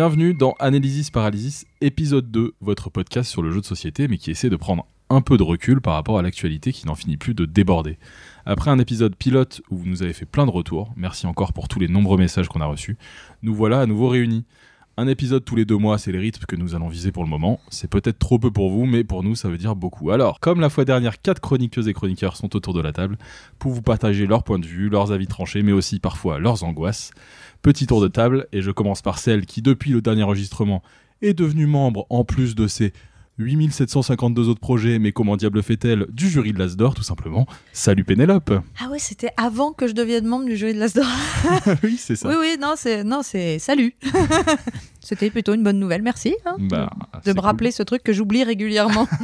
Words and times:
Bienvenue 0.00 0.32
dans 0.32 0.54
Analysis 0.60 1.10
Paralysis, 1.10 1.66
épisode 1.82 2.30
2, 2.30 2.54
votre 2.62 2.88
podcast 2.88 3.30
sur 3.30 3.42
le 3.42 3.50
jeu 3.50 3.60
de 3.60 3.66
société, 3.66 4.08
mais 4.08 4.16
qui 4.16 4.30
essaie 4.30 4.48
de 4.48 4.56
prendre 4.56 4.86
un 5.10 5.20
peu 5.20 5.36
de 5.36 5.42
recul 5.42 5.82
par 5.82 5.92
rapport 5.92 6.18
à 6.18 6.22
l'actualité 6.22 6.72
qui 6.72 6.86
n'en 6.86 6.94
finit 6.94 7.18
plus 7.18 7.34
de 7.34 7.44
déborder. 7.44 7.98
Après 8.46 8.70
un 8.70 8.78
épisode 8.78 9.14
pilote 9.14 9.60
où 9.68 9.76
vous 9.76 9.84
nous 9.84 10.02
avez 10.02 10.14
fait 10.14 10.24
plein 10.24 10.46
de 10.46 10.50
retours, 10.50 10.90
merci 10.96 11.26
encore 11.26 11.52
pour 11.52 11.68
tous 11.68 11.80
les 11.80 11.88
nombreux 11.88 12.16
messages 12.16 12.48
qu'on 12.48 12.62
a 12.62 12.64
reçus, 12.64 12.96
nous 13.42 13.54
voilà 13.54 13.82
à 13.82 13.84
nouveau 13.84 14.08
réunis. 14.08 14.46
Un 15.00 15.06
épisode 15.06 15.46
tous 15.46 15.56
les 15.56 15.64
deux 15.64 15.78
mois, 15.78 15.96
c'est 15.96 16.12
les 16.12 16.18
rythmes 16.18 16.44
que 16.44 16.56
nous 16.56 16.74
allons 16.74 16.88
viser 16.88 17.10
pour 17.10 17.24
le 17.24 17.30
moment. 17.30 17.58
C'est 17.70 17.88
peut-être 17.88 18.18
trop 18.18 18.38
peu 18.38 18.50
pour 18.50 18.68
vous, 18.68 18.84
mais 18.84 19.02
pour 19.02 19.22
nous, 19.22 19.34
ça 19.34 19.48
veut 19.48 19.56
dire 19.56 19.74
beaucoup. 19.74 20.10
Alors, 20.10 20.40
comme 20.40 20.60
la 20.60 20.68
fois 20.68 20.84
dernière, 20.84 21.22
quatre 21.22 21.40
chroniqueuses 21.40 21.88
et 21.88 21.94
chroniqueurs 21.94 22.36
sont 22.36 22.54
autour 22.54 22.74
de 22.74 22.82
la 22.82 22.92
table 22.92 23.16
pour 23.58 23.72
vous 23.72 23.80
partager 23.80 24.26
leurs 24.26 24.42
points 24.42 24.58
de 24.58 24.66
vue, 24.66 24.90
leurs 24.90 25.10
avis 25.10 25.26
tranchés, 25.26 25.62
mais 25.62 25.72
aussi 25.72 26.00
parfois 26.00 26.38
leurs 26.38 26.64
angoisses. 26.64 27.12
Petit 27.62 27.86
tour 27.86 28.02
de 28.02 28.08
table, 28.08 28.46
et 28.52 28.60
je 28.60 28.70
commence 28.70 29.00
par 29.00 29.18
celle 29.18 29.46
qui, 29.46 29.62
depuis 29.62 29.92
le 29.92 30.02
dernier 30.02 30.22
enregistrement, 30.22 30.82
est 31.22 31.32
devenue 31.32 31.64
membre, 31.64 32.04
en 32.10 32.24
plus 32.24 32.54
de 32.54 32.66
ses 32.66 32.92
8752 33.44 34.48
autres 34.48 34.60
projets, 34.60 34.98
mais 34.98 35.12
comment 35.12 35.36
diable 35.36 35.62
fait-elle 35.62 36.06
du 36.10 36.28
jury 36.28 36.52
de 36.52 36.58
l'Asdor, 36.58 36.94
tout 36.94 37.02
simplement? 37.02 37.46
Salut 37.72 38.04
Pénélope 38.04 38.52
Ah 38.80 38.88
ouais, 38.90 38.98
c'était 38.98 39.30
avant 39.36 39.72
que 39.72 39.86
je 39.88 39.92
devienne 39.92 40.26
membre 40.26 40.44
du 40.46 40.56
jury 40.56 40.74
de 40.74 40.78
l'Asdor. 40.80 41.06
Oui, 41.82 41.96
c'est 41.98 42.16
ça. 42.16 42.28
oui, 42.28 42.34
oui, 42.40 42.56
non, 42.60 42.74
c'est 42.76 43.04
non, 43.04 43.22
c'est 43.22 43.58
salut. 43.58 43.94
c'était 45.00 45.30
plutôt 45.30 45.54
une 45.54 45.62
bonne 45.62 45.78
nouvelle, 45.78 46.02
merci 46.02 46.34
hein, 46.46 46.56
Bah, 46.58 46.90
de 47.24 47.30
me 47.30 47.34
cool. 47.34 47.44
rappeler 47.44 47.70
ce 47.70 47.82
truc 47.82 48.02
que 48.02 48.12
j'oublie 48.12 48.44
régulièrement. 48.44 49.08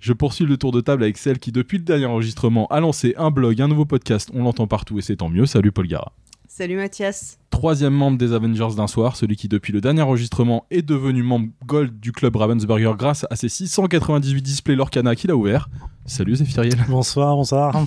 Je 0.00 0.12
poursuis 0.12 0.44
le 0.46 0.56
tour 0.56 0.72
de 0.72 0.80
table 0.80 1.04
avec 1.04 1.16
celle 1.16 1.38
qui, 1.38 1.52
depuis 1.52 1.78
le 1.78 1.84
dernier 1.84 2.06
enregistrement, 2.06 2.66
a 2.68 2.80
lancé 2.80 3.14
un 3.16 3.30
blog, 3.30 3.60
un 3.62 3.68
nouveau 3.68 3.84
podcast, 3.84 4.30
on 4.34 4.42
l'entend 4.42 4.66
partout 4.66 4.98
et 4.98 5.02
c'est 5.02 5.14
tant 5.16 5.28
mieux. 5.28 5.46
Salut 5.46 5.70
Paul 5.70 5.86
Gara. 5.86 6.12
Salut 6.54 6.76
Mathias. 6.76 7.38
Troisième 7.48 7.94
membre 7.94 8.18
des 8.18 8.34
Avengers 8.34 8.76
d'un 8.76 8.86
soir, 8.86 9.16
celui 9.16 9.36
qui, 9.36 9.48
depuis 9.48 9.72
le 9.72 9.80
dernier 9.80 10.02
enregistrement, 10.02 10.66
est 10.70 10.82
devenu 10.82 11.22
membre 11.22 11.48
Gold 11.64 11.98
du 11.98 12.12
club 12.12 12.36
Ravensburger 12.36 12.92
grâce 12.98 13.24
à 13.30 13.36
ses 13.36 13.48
698 13.48 14.42
displays 14.42 14.74
Lorcana 14.74 15.16
qu'il 15.16 15.30
a 15.30 15.34
ouvert. 15.34 15.70
Salut 16.04 16.36
Zéphiriel. 16.36 16.76
Bonsoir, 16.90 17.36
bonsoir. 17.36 17.86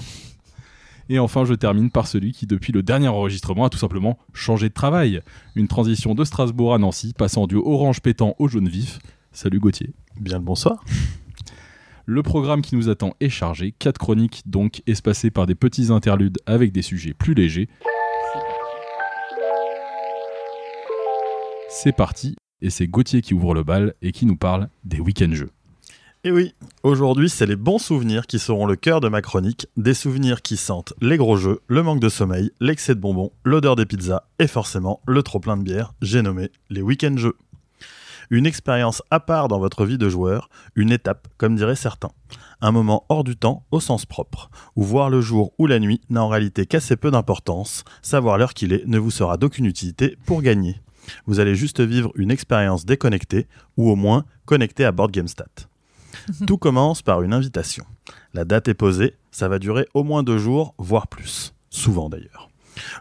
Et 1.09 1.19
enfin, 1.19 1.45
je 1.45 1.53
termine 1.53 1.91
par 1.91 2.07
celui 2.07 2.31
qui, 2.31 2.47
depuis 2.47 2.73
le 2.73 2.81
dernier 2.81 3.07
enregistrement, 3.07 3.65
a 3.65 3.69
tout 3.69 3.77
simplement 3.77 4.17
changé 4.33 4.69
de 4.69 4.73
travail. 4.73 5.21
Une 5.53 5.67
transition 5.67 6.15
de 6.15 6.23
Strasbourg 6.23 6.73
à 6.73 6.79
Nancy, 6.79 7.13
passant 7.15 7.45
du 7.45 7.57
orange 7.57 8.01
pétant 8.01 8.33
au 8.39 8.47
jaune 8.47 8.67
vif. 8.67 8.97
Salut 9.31 9.59
Gauthier. 9.59 9.93
Bien 10.19 10.39
le 10.39 10.43
bonsoir. 10.43 10.83
Le 12.07 12.23
programme 12.23 12.63
qui 12.63 12.75
nous 12.75 12.89
attend 12.89 13.13
est 13.19 13.29
chargé, 13.29 13.75
quatre 13.77 13.99
chroniques 13.99 14.41
donc 14.47 14.81
espacées 14.87 15.29
par 15.29 15.45
des 15.45 15.55
petits 15.55 15.91
interludes 15.91 16.39
avec 16.47 16.71
des 16.71 16.81
sujets 16.81 17.13
plus 17.13 17.35
légers. 17.35 17.69
C'est 21.77 21.91
parti, 21.91 22.37
et 22.61 22.69
c'est 22.69 22.87
Gauthier 22.87 23.21
qui 23.21 23.33
ouvre 23.33 23.53
le 23.53 23.61
bal 23.61 23.95
et 24.01 24.13
qui 24.13 24.25
nous 24.25 24.37
parle 24.37 24.69
des 24.85 25.01
week-end 25.01 25.31
jeux. 25.33 25.51
Et 26.23 26.31
oui, 26.31 26.55
aujourd'hui, 26.83 27.29
c'est 27.29 27.45
les 27.45 27.57
bons 27.57 27.79
souvenirs 27.79 28.27
qui 28.27 28.39
seront 28.39 28.65
le 28.65 28.77
cœur 28.77 29.01
de 29.01 29.09
ma 29.09 29.21
chronique. 29.21 29.67
Des 29.75 29.93
souvenirs 29.93 30.41
qui 30.41 30.55
sentent 30.55 30.93
les 31.01 31.17
gros 31.17 31.35
jeux, 31.35 31.59
le 31.67 31.83
manque 31.83 31.99
de 31.99 32.07
sommeil, 32.07 32.49
l'excès 32.61 32.95
de 32.95 33.01
bonbons, 33.01 33.33
l'odeur 33.43 33.75
des 33.75 33.85
pizzas 33.85 34.23
et 34.39 34.47
forcément 34.47 35.01
le 35.05 35.21
trop-plein 35.21 35.57
de 35.57 35.63
bière. 35.63 35.93
J'ai 36.01 36.21
nommé 36.21 36.49
les 36.69 36.81
week-end 36.81 37.17
jeux. 37.17 37.35
Une 38.29 38.45
expérience 38.45 39.03
à 39.11 39.19
part 39.19 39.49
dans 39.49 39.59
votre 39.59 39.85
vie 39.85 39.97
de 39.97 40.07
joueur, 40.07 40.49
une 40.75 40.93
étape, 40.93 41.27
comme 41.37 41.57
diraient 41.57 41.75
certains. 41.75 42.11
Un 42.61 42.71
moment 42.71 43.03
hors 43.09 43.25
du 43.25 43.35
temps 43.35 43.65
au 43.71 43.81
sens 43.81 44.05
propre, 44.05 44.49
où 44.77 44.83
voir 44.83 45.09
le 45.09 45.19
jour 45.19 45.51
ou 45.59 45.67
la 45.67 45.79
nuit 45.79 45.99
n'a 46.09 46.23
en 46.23 46.29
réalité 46.29 46.65
qu'assez 46.65 46.95
peu 46.95 47.11
d'importance, 47.11 47.83
savoir 48.01 48.37
l'heure 48.37 48.53
qu'il 48.53 48.71
est 48.71 48.87
ne 48.87 48.97
vous 48.97 49.11
sera 49.11 49.35
d'aucune 49.35 49.65
utilité 49.65 50.17
pour 50.25 50.41
gagner. 50.41 50.77
Vous 51.25 51.39
allez 51.39 51.55
juste 51.55 51.81
vivre 51.81 52.11
une 52.15 52.31
expérience 52.31 52.85
déconnectée, 52.85 53.47
ou 53.77 53.89
au 53.89 53.95
moins 53.95 54.25
connectée 54.45 54.85
à 54.85 54.91
Board 54.91 55.11
Game 55.11 55.27
Stat. 55.27 55.45
Tout 56.47 56.57
commence 56.57 57.01
par 57.01 57.21
une 57.21 57.33
invitation. 57.33 57.85
La 58.33 58.45
date 58.45 58.67
est 58.67 58.73
posée, 58.73 59.15
ça 59.31 59.47
va 59.47 59.59
durer 59.59 59.87
au 59.93 60.03
moins 60.03 60.23
deux 60.23 60.37
jours, 60.37 60.73
voire 60.77 61.07
plus. 61.07 61.53
Souvent 61.69 62.09
d'ailleurs. 62.09 62.49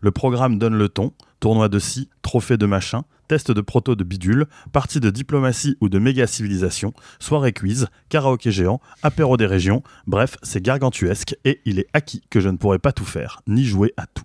Le 0.02 0.10
programme 0.10 0.58
donne 0.58 0.74
le 0.74 0.88
ton, 0.88 1.12
tournoi 1.40 1.68
de 1.68 1.78
scie, 1.78 2.08
trophée 2.22 2.56
de 2.56 2.66
machin, 2.66 3.04
test 3.28 3.50
de 3.50 3.60
proto 3.60 3.94
de 3.94 4.04
bidule, 4.04 4.46
partie 4.72 5.00
de 5.00 5.10
diplomatie 5.10 5.76
ou 5.80 5.88
de 5.88 5.98
méga 5.98 6.26
civilisation, 6.26 6.92
soirée 7.18 7.52
quiz, 7.52 7.88
karaoké 8.08 8.50
géant, 8.50 8.80
apéro 9.02 9.36
des 9.36 9.46
régions, 9.46 9.82
bref, 10.06 10.36
c'est 10.42 10.62
gargantuesque 10.62 11.36
et 11.44 11.60
il 11.64 11.78
est 11.78 11.86
acquis 11.92 12.22
que 12.30 12.40
je 12.40 12.48
ne 12.48 12.56
pourrai 12.56 12.78
pas 12.78 12.92
tout 12.92 13.04
faire, 13.04 13.40
ni 13.46 13.64
jouer 13.64 13.92
à 13.96 14.06
tout. 14.06 14.24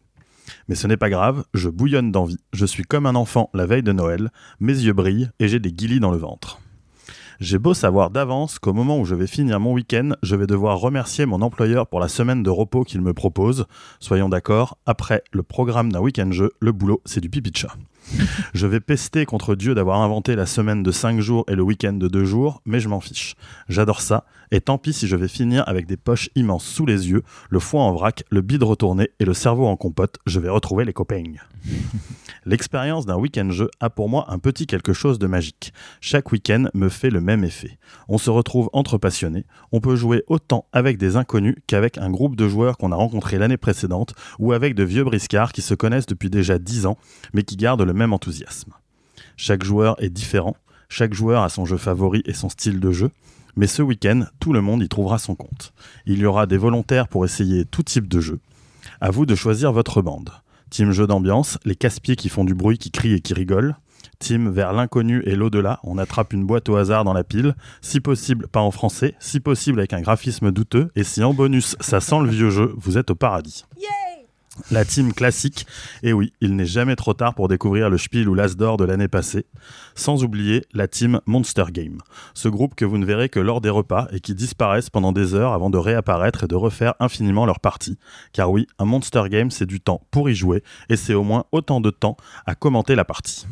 Mais 0.69 0.75
ce 0.75 0.85
n'est 0.85 0.97
pas 0.97 1.09
grave, 1.09 1.46
je 1.56 1.68
bouillonne 1.68 2.12
d'envie, 2.12 2.38
je 2.53 2.66
suis 2.68 2.84
comme 2.84 3.07
un 3.07 3.16
enfant 3.16 3.50
la 3.56 3.66
veille 3.66 3.81
de 3.81 3.91
Noël, 3.91 4.30
mes 4.59 4.74
yeux 4.74 4.94
brillent 4.94 5.31
et 5.40 5.47
j'ai 5.47 5.59
des 5.59 5.74
guilis 5.74 6.00
dans 6.00 6.12
le 6.12 6.18
ventre. 6.18 6.62
J'ai 7.40 7.57
beau 7.57 7.74
savoir 7.74 8.12
d'avance 8.12 8.59
qu'au 8.59 8.72
moment 8.72 9.00
où 9.00 9.06
je 9.06 9.16
vais 9.16 9.25
finir 9.25 9.59
mon 9.59 9.74
week-end, 9.74 10.12
je 10.22 10.35
vais 10.35 10.46
devoir 10.46 10.78
remercier 10.78 11.25
mon 11.25 11.41
employeur 11.41 11.88
pour 11.88 12.00
la 12.00 12.07
semaine 12.07 12.44
de 12.44 12.52
repos 12.52 12.84
qu'il 12.84 13.02
me 13.02 13.16
propose. 13.16 13.66
Soyons 14.00 14.30
d'accord, 14.30 14.78
après 14.85 15.24
le 15.31 15.41
programme 15.41 15.91
d'un 15.91 16.02
week-end 16.02 16.31
jeu, 16.31 16.52
le 16.59 16.72
boulot, 16.72 17.01
c'est 17.03 17.22
du 17.22 17.30
pipi 17.30 17.50
de 17.50 17.57
chat. 17.57 17.74
Je 18.53 18.68
vais 18.68 18.80
pester 18.80 19.25
contre 19.25 19.56
Dieu 19.56 19.75
d'avoir 19.75 20.02
inventé 20.02 20.36
la 20.36 20.46
semaine 20.46 20.84
de 20.84 20.92
5 20.92 21.20
jours 21.20 21.46
et 21.47 21.56
le 21.56 21.64
week-end 21.64 21.94
de 21.94 22.08
2 22.08 22.25
jours, 22.25 22.62
mais 22.66 22.80
je 22.80 22.90
m'en 22.90 23.00
fiche. 23.00 23.36
J'adore 23.68 24.02
ça, 24.02 24.25
et 24.52 24.62
tant 24.62 24.78
pis 24.78 24.94
si 24.94 25.08
je 25.08 25.16
vais 25.16 25.28
finir 25.28 25.64
avec 25.68 25.86
des 25.86 25.97
poches 25.97 26.30
immenses 26.36 26.66
sous 26.66 26.86
les 26.86 27.09
yeux, 27.09 27.24
le 27.50 27.59
foie 27.59 27.81
en 27.81 27.92
vrac, 27.92 28.24
le 28.30 28.42
bide 28.42 28.64
retourné 28.64 29.09
et 29.19 29.25
le 29.25 29.34
cerveau 29.34 29.68
en 29.68 29.75
compote, 29.75 30.18
je 30.25 30.40
vais 30.40 30.50
retrouver 30.50 30.86
les 30.86 30.94
copains. 30.94 31.24
L'expérience 32.50 33.06
d'un 33.06 33.16
week-end 33.16 33.52
jeu 33.52 33.70
a 33.80 33.92
pour 33.92 34.10
moi 34.10 34.26
un 34.30 34.40
petit 34.40 34.66
quelque 34.66 34.92
chose 34.92 35.20
de 35.20 35.28
magique. 35.28 35.72
Chaque 36.02 36.32
week-end 36.32 36.66
me 36.74 36.90
fait 36.90 37.12
le 37.12 37.22
même 37.22 37.44
effet. 37.44 37.78
On 38.08 38.18
se 38.18 38.32
retrouve 38.32 38.72
entre 38.74 38.98
passionnés, 38.98 39.46
on 39.72 39.82
peut 39.82 39.96
jouer 39.96 40.24
autant 40.26 40.66
avec 40.72 40.98
des 40.98 41.16
inconnus 41.16 41.58
qu'avec 41.68 42.00
un 42.00 42.10
groupe 42.10 42.36
de 42.36 42.48
joueurs 42.48 42.80
qu'on 42.80 42.92
a 42.92 42.96
rencontré 42.96 43.38
l'année 43.38 43.58
précédente 43.58 44.16
ou 44.40 44.52
avec 44.52 44.74
de 44.74 44.84
vieux 44.84 45.04
briscards 45.04 45.52
qui 45.52 45.62
se 45.62 45.76
connaissent 45.76 46.08
depuis 46.08 46.32
déjà 46.32 46.58
10 46.58 46.88
ans 46.88 46.98
mais 47.34 47.44
qui 47.44 47.56
gardent 47.56 47.84
le 47.84 47.94
même 47.94 48.14
enthousiasme. 48.14 48.74
Chaque 49.38 49.64
joueur 49.64 50.02
est 50.02 50.10
différent, 50.10 50.58
chaque 50.90 51.14
joueur 51.14 51.44
a 51.44 51.50
son 51.50 51.66
jeu 51.66 51.78
favori 51.78 52.24
et 52.26 52.34
son 52.34 52.50
style 52.50 52.80
de 52.80 52.92
jeu, 52.92 53.12
mais 53.58 53.68
ce 53.68 53.84
week-end, 53.84 54.24
tout 54.40 54.54
le 54.54 54.62
monde 54.62 54.81
y 54.81 54.90
trouvera 54.90 55.20
son 55.20 55.36
compte. 55.36 55.72
Il 56.08 56.18
y 56.18 56.26
aura 56.26 56.48
des 56.48 56.58
volontaires 56.58 57.10
pour 57.10 57.26
essayer 57.26 57.66
tout 57.66 57.84
type 57.84 58.08
de 58.08 58.20
jeu. 58.20 58.40
À 59.02 59.12
vous 59.12 59.28
de 59.28 59.36
choisir 59.36 59.72
votre 59.72 60.02
bande. 60.02 60.31
Team 60.69 60.91
jeu 60.91 61.07
d'ambiance, 61.07 61.57
les 61.66 61.75
casse-pieds 61.75 62.16
qui 62.16 62.30
font 62.30 62.44
du 62.44 62.53
bruit, 62.53 62.78
qui 62.78 62.91
crient 62.91 63.16
et 63.16 63.22
qui 63.22 63.34
rigolent. 63.34 63.75
Team 64.19 64.50
vers 64.50 64.74
l'inconnu 64.74 65.24
et 65.25 65.35
l'au-delà, 65.35 65.80
on 65.84 65.97
attrape 65.97 66.34
une 66.34 66.46
boîte 66.46 66.68
au 66.69 66.75
hasard 66.75 67.06
dans 67.06 67.13
la 67.13 67.24
pile, 67.24 67.56
si 67.81 68.02
possible 68.02 68.47
pas 68.47 68.59
en 68.59 68.72
français, 68.72 69.16
si 69.19 69.40
possible 69.40 69.80
avec 69.80 69.94
un 69.94 70.02
graphisme 70.02 70.52
douteux, 70.52 70.91
et 70.96 71.03
si 71.03 71.24
en 71.24 71.34
bonus 71.34 71.75
ça 71.80 72.02
sent 72.02 72.19
le 72.22 72.30
vieux 72.30 72.50
jeu, 72.50 72.74
vous 72.78 72.97
êtes 72.97 73.12
au 73.12 73.16
paradis. 73.16 73.66
La 74.72 74.86
team 74.86 75.14
classique, 75.14 75.66
et 76.03 76.14
oui, 76.14 76.31
il 76.42 76.56
n'est 76.56 76.66
jamais 76.66 76.96
trop 76.96 77.14
tard 77.14 77.34
pour 77.34 77.47
découvrir 77.47 77.90
le 77.90 77.97
Spiel 77.97 78.30
ou 78.30 78.36
l'As 78.36 78.56
d'or 78.56 78.78
de 78.78 78.86
l'année 78.86 79.08
passée. 79.08 79.46
Sans 79.96 80.24
oublier 80.24 80.66
la 80.74 80.88
team 80.88 81.22
Monster 81.25 81.66
Game, 81.72 82.00
ce 82.34 82.50
groupe 82.50 82.75
que 82.75 82.86
vous 82.86 82.98
ne 82.98 83.06
verrez 83.06 83.30
que 83.30 83.40
lors 83.40 83.62
des 83.62 83.69
repas 83.69 84.08
et 84.12 84.19
qui 84.19 84.36
disparaissent 84.36 84.90
pendant 84.90 85.12
des 85.12 85.34
heures 85.34 85.53
avant 85.53 85.69
de 85.69 85.78
réapparaître 85.78 86.44
et 86.44 86.48
de 86.48 86.56
refaire 86.56 86.94
infiniment 87.00 87.46
leur 87.46 87.59
partie. 87.59 87.98
Car 88.31 88.52
oui, 88.52 88.68
un 88.78 88.86
Monster 88.86 89.24
Game, 89.30 89.52
c'est 89.52 89.66
du 89.66 89.80
temps 89.80 90.02
pour 90.12 90.30
y 90.30 90.36
jouer, 90.36 90.64
et 90.90 90.96
c'est 90.96 91.14
au 91.14 91.24
moins 91.24 91.46
autant 91.52 91.81
de 91.81 91.90
temps 91.90 92.18
à 92.46 92.56
commenter 92.56 92.96
la 92.96 93.06
partie. 93.06 93.48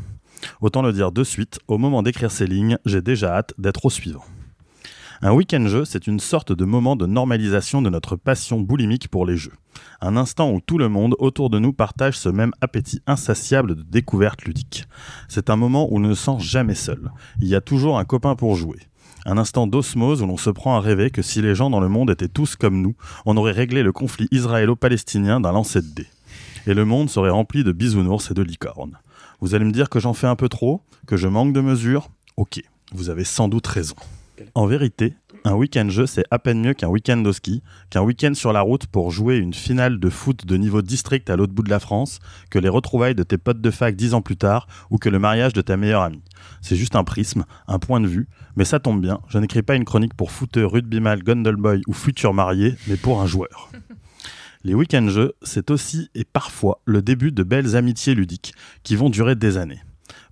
Autant 0.62 0.82
le 0.82 0.94
dire 0.94 1.12
de 1.12 1.24
suite, 1.24 1.60
au 1.68 1.78
moment 1.78 2.04
d'écrire 2.04 2.32
ces 2.32 2.46
lignes, 2.46 2.78
j'ai 2.86 3.02
déjà 3.02 3.36
hâte 3.38 3.54
d'être 3.58 3.86
au 3.86 3.90
suivant. 3.90 4.24
Un 5.24 5.34
week-end 5.34 5.66
jeu, 5.68 5.84
c'est 5.84 6.06
une 6.06 6.20
sorte 6.20 6.52
de 6.52 6.64
moment 6.64 6.96
de 6.96 7.08
normalisation 7.08 7.82
de 7.82 7.90
notre 7.90 8.16
passion 8.16 8.62
boulimique 8.62 9.08
pour 9.08 9.26
les 9.26 9.36
jeux. 9.36 9.54
Un 10.00 10.16
instant 10.16 10.52
où 10.52 10.62
tout 10.62 10.78
le 10.78 10.90
monde 10.90 11.16
autour 11.18 11.50
de 11.50 11.58
nous 11.58 11.74
partage 11.74 12.20
ce 12.20 12.30
même 12.30 12.52
appétit 12.62 13.02
insatiable 13.08 13.74
de 13.74 13.82
découverte 13.82 14.44
ludique. 14.44 14.86
C'est 15.28 15.50
un 15.50 15.56
moment 15.56 15.92
où 15.92 15.98
l'on 15.98 16.10
ne 16.10 16.14
se 16.14 16.24
sent 16.24 16.38
jamais 16.40 16.76
seul. 16.76 17.12
Il 17.42 17.48
y 17.48 17.56
a 17.56 17.62
toujours 17.62 17.98
un 17.98 18.06
copain 18.06 18.36
pour 18.36 18.56
jouer. 18.56 18.78
Un 19.26 19.40
instant 19.40 19.66
d'osmose 19.66 20.22
où 20.22 20.28
l'on 20.28 20.38
se 20.38 20.52
prend 20.52 20.76
à 20.78 20.82
rêver 20.82 21.10
que 21.10 21.24
si 21.24 21.42
les 21.42 21.56
gens 21.56 21.72
dans 21.72 21.80
le 21.80 21.90
monde 21.90 22.12
étaient 22.12 22.28
tous 22.28 22.56
comme 22.56 22.80
nous, 22.80 22.96
on 23.26 23.38
aurait 23.38 23.52
réglé 23.54 23.82
le 23.82 23.92
conflit 23.92 24.28
israélo-palestinien 24.30 25.40
d'un 25.40 25.52
lancer 25.52 25.82
de 25.82 25.88
dés. 25.96 26.08
Et 26.68 26.76
le 26.76 26.86
monde 26.86 27.10
serait 27.10 27.32
rempli 27.32 27.64
de 27.64 27.72
bisounours 27.72 28.30
et 28.30 28.36
de 28.36 28.44
licornes. 28.44 29.00
Vous 29.42 29.56
allez 29.56 29.66
me 29.66 29.72
dire 29.72 29.90
que 29.90 30.00
j'en 30.00 30.14
fais 30.14 30.28
un 30.28 30.36
peu 30.36 30.48
trop, 30.48 30.84
que 31.08 31.18
je 31.18 31.28
manque 31.28 31.54
de 31.54 31.62
mesure? 31.62 32.10
Ok, 32.38 32.62
vous 32.94 33.10
avez 33.10 33.24
sans 33.24 33.48
doute 33.48 33.66
raison. 33.66 33.96
En 34.54 34.66
vérité, 34.66 35.14
un 35.44 35.54
week-end 35.54 35.90
jeu, 35.90 36.06
c'est 36.06 36.26
à 36.32 36.40
peine 36.40 36.62
mieux 36.62 36.74
qu'un 36.74 36.88
week-end 36.88 37.24
au 37.26 37.34
ski, 37.34 37.64
qu'un 37.90 38.02
week-end 38.02 38.34
sur 38.34 38.54
la 38.54 38.62
route 38.62 38.86
pour 38.88 39.12
jouer 39.12 39.38
une 39.38 39.54
finale 39.54 40.00
de 40.00 40.10
foot 40.10 40.46
de 40.46 40.58
niveau 40.58 40.82
district 40.82 41.30
à 41.30 41.36
l'autre 41.36 41.54
bout 41.54 41.64
de 41.64 41.70
la 41.70 41.80
France, 41.80 42.20
que 42.50 42.60
les 42.60 42.70
retrouvailles 42.70 43.16
de 43.16 43.24
tes 43.24 43.38
potes 43.38 43.62
de 43.62 43.72
fac 43.72 43.96
dix 43.96 44.14
ans 44.14 44.22
plus 44.22 44.38
tard, 44.38 44.68
ou 44.90 44.98
que 44.98 45.10
le 45.10 45.20
mariage 45.20 45.54
de 45.54 45.62
ta 45.62 45.78
meilleure 45.78 46.02
amie. 46.02 46.24
C'est 46.62 46.76
juste 46.76 46.96
un 46.96 47.04
prisme, 47.04 47.46
un 47.68 47.80
point 47.80 48.02
de 48.02 48.08
vue, 48.08 48.28
mais 48.56 48.66
ça 48.66 48.80
tombe 48.80 49.02
bien, 49.02 49.20
je 49.28 49.40
n'écris 49.40 49.64
pas 49.64 49.76
une 49.76 49.86
chronique 49.86 50.14
pour 50.14 50.32
footeux, 50.32 50.66
rugbyman, 50.66 51.20
gondelboy 51.20 51.82
ou 51.88 51.94
futur 51.94 52.34
marié, 52.34 52.76
mais 52.88 52.98
pour 52.98 53.22
un 53.22 53.28
joueur. 53.28 53.72
Les 54.64 54.74
week-end 54.74 55.08
jeux, 55.08 55.34
c'est 55.44 55.72
aussi 55.72 56.10
et 56.14 56.26
parfois 56.26 56.82
le 56.84 57.02
début 57.02 57.32
de 57.32 57.44
belles 57.44 57.76
amitiés 57.76 58.16
ludiques 58.16 58.54
qui 58.84 58.96
vont 58.96 59.10
durer 59.10 59.36
des 59.36 59.56
années. 59.58 59.80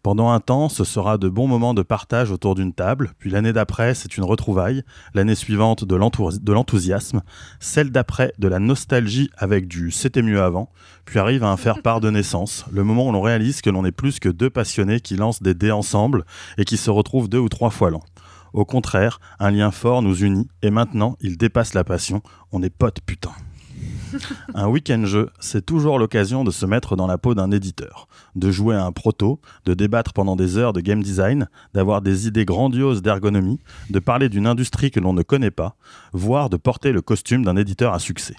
Pendant 0.06 0.30
un 0.30 0.40
temps, 0.40 0.70
ce 0.70 0.84
sera 0.84 1.18
de 1.18 1.28
bons 1.30 1.48
moments 1.48 1.74
de 1.74 1.82
partage 1.82 2.30
autour 2.30 2.54
d'une 2.54 2.74
table, 2.74 3.14
puis 3.18 3.32
l'année 3.32 3.54
d'après, 3.54 3.96
c'est 3.96 4.18
une 4.18 4.24
retrouvaille, 4.24 4.84
l'année 5.16 5.34
suivante 5.34 5.84
de 5.84 5.96
l'enthou- 5.96 6.30
de 6.30 6.54
l'enthousiasme, 6.54 7.24
celle 7.60 7.90
d'après 7.90 8.32
de 8.38 8.48
la 8.48 8.60
nostalgie 8.60 9.32
avec 9.36 9.68
du 9.68 9.90
c'était 9.90 10.22
mieux 10.22 10.44
avant, 10.44 10.70
puis 11.06 11.18
arrive 11.18 11.44
à 11.44 11.50
un 11.50 11.58
faire-part 11.58 12.02
de 12.02 12.12
naissance, 12.12 12.66
le 12.72 12.84
moment 12.84 13.08
où 13.08 13.12
l'on 13.12 13.22
réalise 13.22 13.64
que 13.64 13.72
l'on 13.72 13.84
est 13.84 13.92
plus 13.92 14.20
que 14.20 14.30
deux 14.30 14.52
passionnés 14.52 15.00
qui 15.00 15.16
lancent 15.16 15.42
des 15.42 15.56
dés 15.56 15.72
ensemble 15.72 16.24
et 16.60 16.66
qui 16.66 16.78
se 16.78 16.92
retrouvent 16.92 17.28
deux 17.28 17.40
ou 17.40 17.50
trois 17.50 17.72
fois 17.72 17.90
l'an. 17.90 18.04
Au 18.54 18.64
contraire, 18.64 19.20
un 19.40 19.50
lien 19.50 19.72
fort 19.72 20.04
nous 20.04 20.24
unit 20.24 20.48
et 20.62 20.70
maintenant, 20.70 21.18
il 21.20 21.36
dépasse 21.36 21.74
la 21.74 21.84
passion, 21.84 22.22
on 22.52 22.62
est 22.62 22.70
potes 22.70 23.02
putain. 23.02 23.32
Un 24.54 24.68
week-end 24.68 25.06
jeu, 25.06 25.30
c'est 25.40 25.66
toujours 25.66 26.00
l'occasion 26.00 26.44
de 26.44 26.52
se 26.52 26.66
mettre 26.66 26.96
dans 26.96 27.08
la 27.08 27.18
peau 27.18 27.34
d'un 27.34 27.52
éditeur, 27.52 28.08
de 28.36 28.52
jouer 28.52 28.76
à 28.76 28.86
un 28.86 28.92
proto, 28.92 29.40
de 29.66 29.74
débattre 29.74 30.14
pendant 30.14 30.36
des 30.36 30.58
heures 30.58 30.74
de 30.74 30.82
game 30.82 31.04
design, 31.04 31.48
d'avoir 31.74 32.02
des 32.02 32.28
idées 32.28 32.46
grandioses 32.46 33.02
d'ergonomie, 33.02 33.60
de 33.90 34.00
parler 34.00 34.30
d'une 34.30 34.48
industrie 34.48 34.92
que 34.92 35.00
l'on 35.00 35.14
ne 35.14 35.24
connaît 35.24 35.52
pas, 35.52 35.76
voire 36.14 36.50
de 36.50 36.58
porter 36.58 36.92
le 36.92 37.02
costume 37.02 37.44
d'un 37.44 37.56
éditeur 37.56 37.94
à 37.94 38.00
succès. 38.00 38.36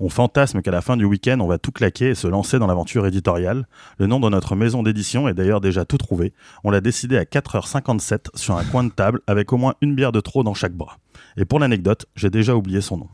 On 0.00 0.08
fantasme 0.08 0.62
qu'à 0.62 0.70
la 0.70 0.82
fin 0.82 0.96
du 0.96 1.04
week-end, 1.04 1.38
on 1.40 1.46
va 1.46 1.58
tout 1.58 1.72
claquer 1.72 2.10
et 2.10 2.14
se 2.14 2.26
lancer 2.26 2.58
dans 2.58 2.66
l'aventure 2.66 3.06
éditoriale. 3.06 3.66
Le 3.98 4.06
nom 4.06 4.20
de 4.20 4.28
notre 4.28 4.56
maison 4.56 4.82
d'édition 4.82 5.28
est 5.28 5.34
d'ailleurs 5.34 5.60
déjà 5.60 5.84
tout 5.84 5.98
trouvé. 5.98 6.32
On 6.64 6.70
l'a 6.70 6.80
décidé 6.80 7.16
à 7.16 7.24
4h57 7.24 8.36
sur 8.36 8.56
un 8.56 8.64
coin 8.64 8.84
de 8.84 8.90
table 8.90 9.20
avec 9.26 9.52
au 9.52 9.56
moins 9.56 9.74
une 9.80 9.94
bière 9.94 10.12
de 10.12 10.20
trop 10.20 10.42
dans 10.42 10.54
chaque 10.54 10.74
bras. 10.74 10.98
Et 11.36 11.44
pour 11.44 11.60
l'anecdote, 11.60 12.06
j'ai 12.14 12.30
déjà 12.30 12.56
oublié 12.56 12.80
son 12.80 12.98
nom. 12.98 13.08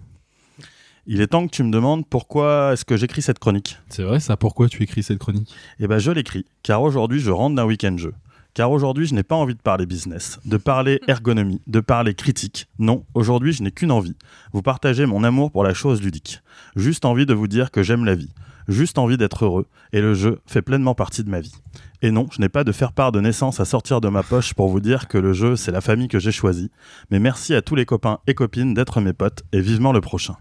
Il 1.05 1.21
est 1.21 1.27
temps 1.27 1.49
que 1.49 1.51
tu 1.53 1.65
me 1.65 1.73
demandes 1.73 2.07
pourquoi 2.07 2.71
est-ce 2.73 2.85
que 2.85 2.97
j'écris 2.97 3.23
cette 3.23 3.41
chronique. 3.41 3.77
C'est 3.89 4.05
vrai 4.05 4.21
ça 4.21 4.37
Pourquoi 4.37 4.69
tu 4.69 4.85
écris 4.85 5.03
cette 5.03 5.19
chronique? 5.19 5.53
Eh 5.81 5.89
ben, 5.89 5.99
je 5.99 6.13
l'écris, 6.13 6.47
car 6.63 6.81
aujourd'hui, 6.81 7.19
je 7.19 7.33
rentre 7.33 7.57
d'un 7.57 7.65
week-end 7.65 7.97
jeu. 7.97 8.15
Car 8.55 8.71
aujourd'hui, 8.71 9.07
je 9.07 9.15
n'ai 9.15 9.25
pas 9.25 9.35
envie 9.35 9.57
de 9.57 9.61
parler 9.61 9.85
business, 9.85 10.39
de 10.45 10.57
parler 10.57 11.01
ergonomie, 11.09 11.61
de 11.67 11.81
parler 11.81 12.15
critique. 12.15 12.69
Non, 12.79 13.05
aujourd'hui, 13.15 13.53
je 13.53 13.65
n'ai 13.65 13.73
qu'une 13.73 13.91
envie. 13.91 14.15
Vous 14.53 14.63
partager 14.63 15.05
mon 15.05 15.25
amour 15.25 15.51
pour 15.51 15.65
la 15.65 15.75
chose 15.75 16.01
ludique. 16.01 16.41
Juste 16.77 17.05
envie 17.05 17.27
de 17.27 17.35
vous 17.35 17.49
dire 17.49 17.73
que 17.73 17.83
j'aime 17.83 18.05
la 18.05 18.15
vie. 18.15 18.31
Juste 18.69 18.97
envie 18.97 19.17
d'être 19.17 19.45
heureux. 19.45 19.67
Et 19.93 20.01
le 20.01 20.15
jeu 20.15 20.39
fait 20.47 20.63
pleinement 20.63 20.95
partie 20.95 21.25
de 21.25 21.31
ma 21.31 21.41
vie. 21.41 21.57
Et 22.03 22.13
non, 22.13 22.29
je 22.31 22.41
n'ai 22.41 22.49
pas 22.49 22.63
de 22.63 22.71
faire 22.71 22.93
part 22.93 23.11
de 23.11 23.19
naissance 23.19 23.59
à 23.59 23.65
sortir 23.65 24.01
de 24.01 24.09
ma 24.09 24.23
poche 24.23 24.55
pour 24.55 24.69
vous 24.69 24.79
dire 24.79 25.09
que 25.09 25.19
le 25.19 25.33
jeu, 25.33 25.57
c'est 25.57 25.73
la 25.73 25.81
famille 25.81 26.07
que 26.07 26.21
j'ai 26.21 26.31
choisie. 26.31 26.71
Mais 27.11 27.19
merci 27.19 27.57
à 27.57 27.63
tous 27.63 27.75
les 27.75 27.87
copains 27.87 28.21
et 28.29 28.35
copines 28.35 28.73
d'être 28.73 29.01
mes 29.01 29.13
potes 29.13 29.43
et 29.53 29.61
vivement 29.61 29.93
le 29.93 30.01
prochain. 30.01 30.37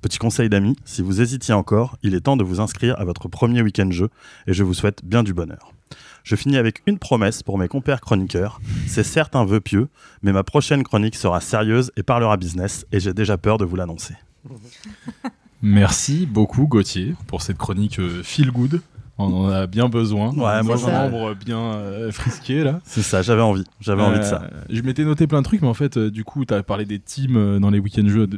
Petit 0.00 0.18
conseil 0.18 0.48
d'amis, 0.48 0.76
si 0.84 1.02
vous 1.02 1.20
hésitiez 1.20 1.54
encore, 1.54 1.96
il 2.02 2.14
est 2.14 2.20
temps 2.20 2.36
de 2.36 2.44
vous 2.44 2.60
inscrire 2.60 2.98
à 2.98 3.04
votre 3.04 3.28
premier 3.28 3.62
week-end 3.62 3.90
jeu 3.90 4.10
et 4.46 4.52
je 4.52 4.62
vous 4.62 4.74
souhaite 4.74 5.04
bien 5.04 5.22
du 5.22 5.34
bonheur. 5.34 5.72
Je 6.24 6.36
finis 6.36 6.56
avec 6.56 6.82
une 6.86 6.98
promesse 6.98 7.42
pour 7.42 7.58
mes 7.58 7.68
compères 7.68 8.00
chroniqueurs. 8.00 8.60
C'est 8.86 9.02
certes 9.02 9.36
un 9.36 9.44
vœu 9.44 9.60
pieux, 9.60 9.88
mais 10.22 10.32
ma 10.32 10.42
prochaine 10.42 10.82
chronique 10.82 11.16
sera 11.16 11.40
sérieuse 11.40 11.92
et 11.96 12.02
parlera 12.02 12.36
business 12.36 12.86
et 12.92 13.00
j'ai 13.00 13.12
déjà 13.12 13.36
peur 13.36 13.58
de 13.58 13.64
vous 13.64 13.76
l'annoncer. 13.76 14.14
Merci 15.62 16.26
beaucoup 16.26 16.66
Gauthier 16.66 17.14
pour 17.26 17.42
cette 17.42 17.58
chronique 17.58 17.98
euh, 17.98 18.22
feel 18.22 18.50
good. 18.50 18.82
On 19.16 19.32
en 19.32 19.48
a 19.48 19.68
bien 19.68 19.88
besoin. 19.88 20.30
Ouais, 20.30 20.62
moi, 20.64 20.74
un 20.74 20.78
j'en 20.78 20.90
membre 20.90 21.34
bien 21.36 21.58
euh, 21.60 22.10
frisqué 22.10 22.64
là. 22.64 22.80
C'est 22.84 23.02
ça, 23.02 23.22
j'avais 23.22 23.42
envie, 23.42 23.62
j'avais 23.80 24.02
envie 24.02 24.18
de 24.18 24.24
ça. 24.24 24.42
Euh, 24.52 24.60
Je 24.68 24.82
m'étais 24.82 25.04
noté 25.04 25.28
plein 25.28 25.38
de 25.38 25.44
trucs, 25.44 25.62
mais 25.62 25.68
en 25.68 25.74
fait, 25.74 25.96
euh, 25.96 26.10
du 26.10 26.24
coup, 26.24 26.44
t'as 26.44 26.64
parlé 26.64 26.84
des 26.84 26.98
teams 26.98 27.60
dans 27.60 27.70
les 27.70 27.78
week-ends 27.78 28.08
jeux. 28.08 28.28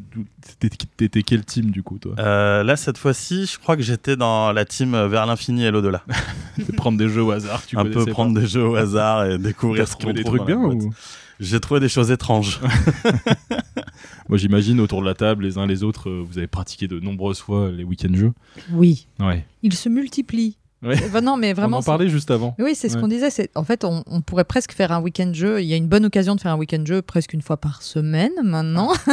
T'étais 0.59 1.23
quel 1.23 1.45
team 1.47 1.71
du 1.71 1.83
coup, 1.83 1.99
toi? 1.99 2.13
Euh, 2.19 2.63
là, 2.63 2.77
cette 2.77 2.99
fois-ci, 2.99 3.47
je 3.47 3.59
crois 3.59 3.77
que 3.77 3.83
j'étais 3.83 4.17
dans 4.17 4.53
la 4.53 4.67
team 4.67 4.91
vers 5.07 5.25
l'infini 5.25 5.65
et 5.65 5.71
l'au-delà. 5.71 6.03
De 6.59 6.73
prendre 6.73 6.99
des 6.99 7.09
jeux 7.09 7.23
au 7.23 7.31
hasard, 7.31 7.65
tu 7.67 7.79
Un 7.79 7.85
peu 7.85 8.05
prendre 8.07 8.35
pas. 8.35 8.41
des 8.41 8.47
jeux 8.47 8.67
au 8.67 8.77
hasard 8.77 9.25
et 9.27 9.39
découvrir 9.39 9.87
ce 9.89 9.93
qu'on 9.95 10.01
trouvé 10.01 10.15
des 10.15 10.25
trucs 10.25 10.45
bien 10.45 10.59
ou? 10.59 10.93
J'ai 11.41 11.61
trouvé 11.61 11.81
des 11.81 11.89
choses 11.89 12.11
étranges. 12.11 12.61
Moi, 14.29 14.39
j'imagine 14.39 14.81
autour 14.81 15.01
de 15.03 15.07
la 15.07 15.15
table, 15.15 15.45
les 15.45 15.59
uns 15.59 15.67
les 15.67 15.83
autres, 15.83 16.11
vous 16.11 16.39
avez 16.39 16.47
pratiqué 16.47 16.89
de 16.89 16.99
nombreuses 17.01 17.41
fois 17.41 17.71
les 17.71 17.85
week-ends 17.85 18.15
jeux. 18.15 18.33
Oui, 18.73 19.07
Ouais. 19.21 19.45
ils 19.63 19.75
se 19.75 19.89
multiplient. 19.89 20.57
Ouais. 20.83 20.97
Bah 21.11 21.21
non, 21.23 21.37
mais 21.39 21.53
vraiment. 21.55 21.79
On 21.79 21.81
en 21.81 21.83
parlait 21.83 22.09
juste 22.09 22.31
avant. 22.31 22.55
Oui, 22.59 22.75
c'est 22.75 22.89
ce 22.91 22.95
Ouais. 22.97 23.01
qu'on 23.01 23.09
disait. 23.09 23.31
C'est 23.31 23.51
en 23.57 23.65
fait, 23.65 23.83
on, 23.85 24.05
on 24.07 24.21
pourrait 24.21 24.45
presque 24.45 24.73
faire 24.73 24.93
un 24.93 25.01
week-end 25.01 25.31
jeu. 25.33 25.61
Il 25.63 25.67
y 25.67 25.73
a 25.73 25.77
une 25.77 25.89
bonne 25.89 26.05
occasion 26.05 26.35
de 26.35 26.41
faire 26.41 26.53
un 26.53 26.57
week-end 26.59 26.85
jeu 26.85 27.01
presque 27.03 27.33
une 27.33 27.41
fois 27.43 27.57
par 27.57 27.83
semaine 27.83 28.33
maintenant. 28.43 28.93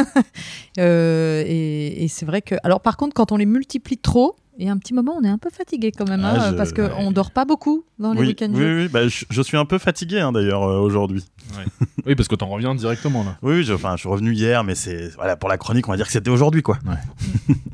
Euh, 0.78 1.42
et 1.46 2.04
et 2.04 2.08
c'est 2.08 2.26
vrai 2.26 2.42
que. 2.42 2.54
Alors, 2.64 2.80
par 2.80 2.96
contre, 2.96 3.14
quand 3.14 3.32
on 3.32 3.36
les 3.36 3.46
multiplie 3.46 3.98
trop, 3.98 4.36
il 4.58 4.66
y 4.66 4.68
a 4.68 4.72
un 4.72 4.78
petit 4.78 4.94
moment, 4.94 5.16
on 5.20 5.24
est 5.24 5.28
un 5.28 5.38
peu 5.38 5.50
fatigué 5.50 5.92
quand 5.92 6.08
même, 6.08 6.22
Ah, 6.24 6.34
hein, 6.46 6.50
je- 6.50 6.56
parce 6.56 6.72
qu'on 6.72 6.82
ouais. 7.06 7.12
dort 7.12 7.30
pas 7.30 7.44
beaucoup 7.44 7.84
dans 7.98 8.12
les 8.12 8.20
oui, 8.20 8.26
week-ends 8.28 8.50
oui, 8.52 8.58
jeux. 8.58 8.82
oui, 8.82 8.88
bah, 8.88 9.08
je, 9.08 9.24
je 9.30 9.42
suis 9.42 9.56
un 9.56 9.64
peu 9.64 9.78
fatigué 9.78 10.18
hein, 10.20 10.32
d'ailleurs 10.32 10.62
euh, 10.64 10.78
aujourd'hui. 10.78 11.24
Oui, 12.06 12.14
parce 12.14 12.28
que 12.28 12.34
t'en 12.34 12.48
reviens 12.48 12.74
directement 12.74 13.24
là. 13.24 13.38
Oui, 13.40 13.64
je, 13.64 13.72
enfin, 13.72 13.92
je 13.96 14.00
suis 14.00 14.08
revenu 14.10 14.34
hier, 14.34 14.62
mais 14.62 14.74
c'est 14.74 15.08
voilà 15.16 15.36
pour 15.36 15.48
la 15.48 15.56
chronique, 15.56 15.88
on 15.88 15.92
va 15.92 15.96
dire 15.96 16.04
que 16.06 16.12
c'était 16.12 16.28
aujourd'hui 16.30 16.60
quoi. 16.62 16.78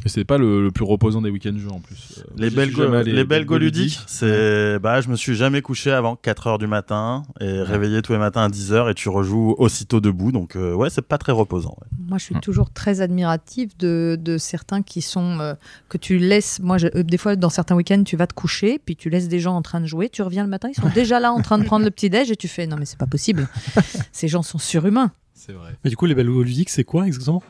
Et 0.05 0.09
c'est 0.09 0.25
pas 0.25 0.39
le, 0.39 0.63
le 0.63 0.71
plus 0.71 0.85
reposant 0.85 1.21
des 1.21 1.31
week-ends 1.31 1.57
jeux 1.59 1.71
en 1.71 1.81
plus. 1.81 2.19
Euh, 2.19 2.23
Les 2.37 2.49
belgo, 2.51 2.83
allé. 2.93 3.13
les 3.13 3.25
belgoludiques, 3.25 3.99
belgoludiques, 3.99 4.01
c'est 4.07 4.79
bah 4.79 5.01
je 5.01 5.09
me 5.09 5.17
suis 5.17 5.35
jamais 5.35 5.63
couché 5.63 5.91
avant 5.91 6.15
4 6.17 6.47
heures 6.47 6.59
du 6.59 6.67
matin 6.69 7.25
et 7.41 7.51
réveillé 7.63 8.03
tous 8.03 8.13
les 8.13 8.19
matins 8.19 8.43
à 8.45 8.49
10 8.49 8.73
heures 8.73 8.89
et 8.89 8.95
tu 8.95 9.09
rejoues 9.09 9.55
aussitôt 9.59 10.01
debout 10.01 10.31
donc 10.33 10.55
euh, 10.57 10.75
ouais, 10.75 10.91
c'est 10.91 11.03
pas 11.03 11.19
très 11.19 11.33
reposant. 11.33 11.77
ouais. 11.81 11.89
Moi, 12.09 12.19
je 12.19 12.25
suis 12.25 12.35
Mm. 12.35 12.41
toujours 12.41 12.71
très 12.73 13.01
admirative 13.01 13.77
de, 13.79 14.17
de 14.21 14.39
certains 14.39 14.83
qui 14.83 15.03
sont 15.03 15.39
euh, 15.41 15.55
que 15.89 15.99
tu 15.99 16.19
laisses. 16.19 16.59
Moi, 16.61 16.79
je- 16.79 16.87
euh, 16.95 17.03
des 17.03 17.19
fois, 17.19 17.37
dans 17.37 17.51
certains 17.51 17.75
week-ends, 17.77 18.03
tu 18.05 18.17
vas 18.17 18.27
te 18.27 18.35
coucher, 18.35 18.81
puis 18.85 18.97
tu 18.97 19.11
laisses 19.11 19.29
des 19.29 19.39
gens 19.41 19.55
en 19.57 19.63
train 19.63 19.81
de 19.81 19.87
jouer. 19.87 20.09
Tu 20.09 20.23
reviens 20.23 20.43
le 20.45 20.49
matin, 20.49 20.69
ils 20.71 20.81
sont 20.81 20.89
déjà 20.95 21.21
là 21.21 21.33
en 21.33 21.41
train 21.41 21.59
de 21.59 21.65
prendre 21.65 21.85
le 21.85 21.91
petit 21.91 22.11
déj, 22.11 22.31
et 22.31 22.37
tu 22.37 22.49
fais 22.49 22.67
non 22.67 22.77
mais 22.77 22.85
c'est 22.87 22.99
pas 22.99 23.07
possible. 23.07 23.49
Ces 24.12 24.29
gens 24.29 24.43
sont 24.43 24.59
surhumains. 24.59 25.12
C'est 25.35 25.53
vrai. 25.53 25.77
Mais 25.85 25.91
du 25.91 25.97
coup, 25.97 26.07
les 26.07 26.15
ludiques, 26.15 26.71
c'est 26.71 26.85
quoi 26.85 27.07
exactement? 27.07 27.43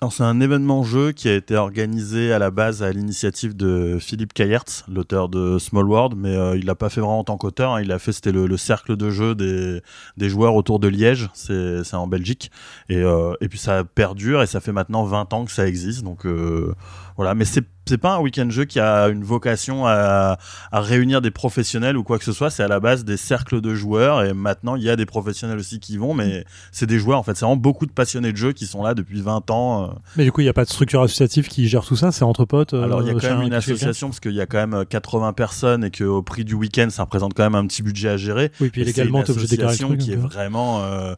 Alors 0.00 0.12
c'est 0.12 0.24
un 0.24 0.40
événement 0.40 0.82
jeu 0.82 1.12
qui 1.12 1.28
a 1.28 1.34
été 1.34 1.54
organisé 1.54 2.32
à 2.32 2.40
la 2.40 2.50
base 2.50 2.82
à 2.82 2.90
l'initiative 2.92 3.56
de 3.56 3.96
Philippe 4.00 4.32
Kayertz, 4.34 4.84
l'auteur 4.88 5.28
de 5.28 5.58
Small 5.58 5.88
World, 5.88 6.14
mais 6.18 6.34
euh, 6.34 6.56
il 6.56 6.66
l'a 6.66 6.74
pas 6.74 6.88
fait 6.90 7.00
vraiment 7.00 7.20
en 7.20 7.24
tant 7.24 7.36
qu'auteur. 7.36 7.74
hein. 7.74 7.80
Il 7.80 7.92
a 7.92 8.00
fait 8.00 8.12
c'était 8.12 8.32
le, 8.32 8.48
le 8.48 8.56
cercle 8.56 8.96
de 8.96 9.10
jeu 9.10 9.36
des, 9.36 9.80
des 10.16 10.28
joueurs 10.28 10.56
autour 10.56 10.80
de 10.80 10.88
Liège, 10.88 11.30
c'est 11.32 11.84
c'est 11.84 11.94
en 11.94 12.08
Belgique, 12.08 12.50
et, 12.88 12.96
euh, 12.98 13.34
et 13.40 13.48
puis 13.48 13.58
ça 13.58 13.84
perdure 13.84 14.42
et 14.42 14.46
ça 14.48 14.60
fait 14.60 14.72
maintenant 14.72 15.04
20 15.04 15.32
ans 15.32 15.44
que 15.44 15.52
ça 15.52 15.66
existe. 15.66 16.02
Donc 16.02 16.26
euh, 16.26 16.74
voilà, 17.16 17.34
mais 17.34 17.44
c'est 17.44 17.64
c'est 17.86 17.98
pas 17.98 18.14
un 18.14 18.20
week-end 18.20 18.48
jeu 18.48 18.64
qui 18.64 18.80
a 18.80 19.08
une 19.08 19.24
vocation 19.24 19.86
à, 19.86 20.38
à 20.72 20.80
réunir 20.80 21.20
des 21.20 21.30
professionnels 21.30 21.98
ou 21.98 22.02
quoi 22.02 22.18
que 22.18 22.24
ce 22.24 22.32
soit. 22.32 22.48
C'est 22.48 22.62
à 22.62 22.68
la 22.68 22.80
base 22.80 23.04
des 23.04 23.18
cercles 23.18 23.60
de 23.60 23.74
joueurs 23.74 24.24
et 24.24 24.32
maintenant 24.32 24.74
il 24.76 24.82
y 24.82 24.88
a 24.88 24.96
des 24.96 25.04
professionnels 25.04 25.58
aussi 25.58 25.80
qui 25.80 25.98
vont, 25.98 26.14
mais 26.14 26.46
c'est 26.72 26.86
des 26.86 26.98
joueurs 26.98 27.18
en 27.18 27.22
fait. 27.22 27.34
C'est 27.34 27.44
vraiment 27.44 27.58
beaucoup 27.58 27.84
de 27.84 27.92
passionnés 27.92 28.32
de 28.32 28.38
jeu 28.38 28.52
qui 28.52 28.66
sont 28.66 28.82
là 28.82 28.94
depuis 28.94 29.20
20 29.20 29.50
ans. 29.50 29.82
euh, 29.84 29.86
Mais 30.16 30.24
du 30.24 30.32
coup, 30.32 30.40
il 30.40 30.44
n'y 30.44 30.48
a 30.50 30.54
pas 30.54 30.64
de 30.64 30.70
structure 30.70 31.02
associative 31.02 31.48
qui 31.48 31.68
gère 31.68 31.84
tout 31.84 31.94
ça, 31.96 32.10
c'est 32.10 32.24
entre 32.24 32.46
potes. 32.46 32.72
euh, 32.72 32.82
alors 32.82 33.02
il 33.02 33.08
y 33.08 33.10
a 33.10 33.14
quand 33.14 33.36
même 33.36 33.46
une 33.46 33.52
association 33.52 34.08
parce 34.08 34.20
qu'il 34.20 34.32
y 34.32 34.40
a 34.40 34.46
quand 34.46 34.58
même 34.58 34.74
euh, 34.74 34.84
80 34.84 35.34
personnes 35.34 35.84
et 35.84 35.90
qu'au 35.90 36.22
prix 36.22 36.46
du 36.46 36.54
week-end 36.54 36.88
ça 36.88 37.02
représente 37.02 37.34
quand 37.34 37.44
même 37.44 37.54
un 37.54 37.66
petit 37.66 37.82
budget 37.82 38.08
à 38.08 38.16
gérer. 38.16 38.50
Oui, 38.62 38.70
puis 38.70 38.82
légalement, 38.82 39.18
une 39.18 39.24
t'es 39.24 39.30
obligé 39.32 39.46
de 39.46 39.50
déclarer 39.50 39.76
le 39.76 39.84
association 39.84 39.96
qui 39.98 40.12
est 40.12 40.16
euh. 40.16 40.20
vraiment 40.26 40.82
euh, 40.84 41.14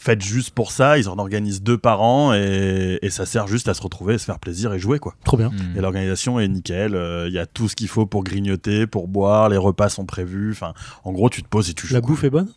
faite 0.00 0.22
juste 0.22 0.50
pour 0.50 0.72
ça. 0.72 0.98
Ils 0.98 1.08
en 1.08 1.18
organisent 1.18 1.62
deux 1.62 1.76
par 1.78 2.00
an 2.00 2.32
et, 2.34 2.98
et 3.02 3.10
ça 3.10 3.26
sert 3.26 3.46
juste 3.46 3.68
à 3.68 3.74
se 3.74 3.82
retrouver, 3.82 4.16
se 4.18 4.24
faire 4.24 4.38
plaisir 4.38 4.72
et 4.72 4.78
jouer 4.78 4.98
quoi. 4.98 5.14
Trop 5.24 5.36
bien. 5.36 5.50
Mm. 5.50 5.76
Et 5.76 5.80
l'organisation 5.80 6.40
est 6.40 6.48
nickel. 6.48 6.94
euh, 6.94 7.28
Il 7.28 7.34
y 7.34 7.38
a 7.38 7.44
tout 7.46 7.68
ce 7.68 7.76
qu'il 7.76 7.88
faut 7.88 8.06
pour 8.06 8.24
grignoter, 8.24 8.86
pour 8.86 9.08
boire. 9.08 9.50
Les 9.50 9.58
repas 9.58 9.90
sont 9.90 10.06
prévus. 10.06 10.52
Enfin, 10.52 10.72
en 11.04 11.12
gros, 11.12 11.28
tu 11.28 11.42
te 11.42 11.48
poses 11.48 11.68
et 11.70 11.74
tu 11.74 11.86
joues. 11.86 11.94
La 11.94 12.00
quoi. 12.00 12.08
bouffe 12.08 12.24
est 12.24 12.30
bonne? 12.30 12.48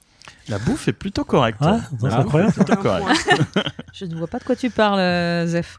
La 0.50 0.60
bouffe 0.60 0.88
est 0.90 0.94
plutôt 0.94 1.24
correcte. 1.24 1.60
Ah, 1.62 1.80
c'est 2.02 2.08
incroyable. 2.08 2.54
Je 3.94 4.06
ne 4.06 4.16
vois 4.16 4.28
pas 4.28 4.40
de 4.40 4.44
quoi 4.44 4.56
tu 4.56 4.70
parles, 4.70 5.00
euh, 5.00 5.46
Zef. 5.48 5.78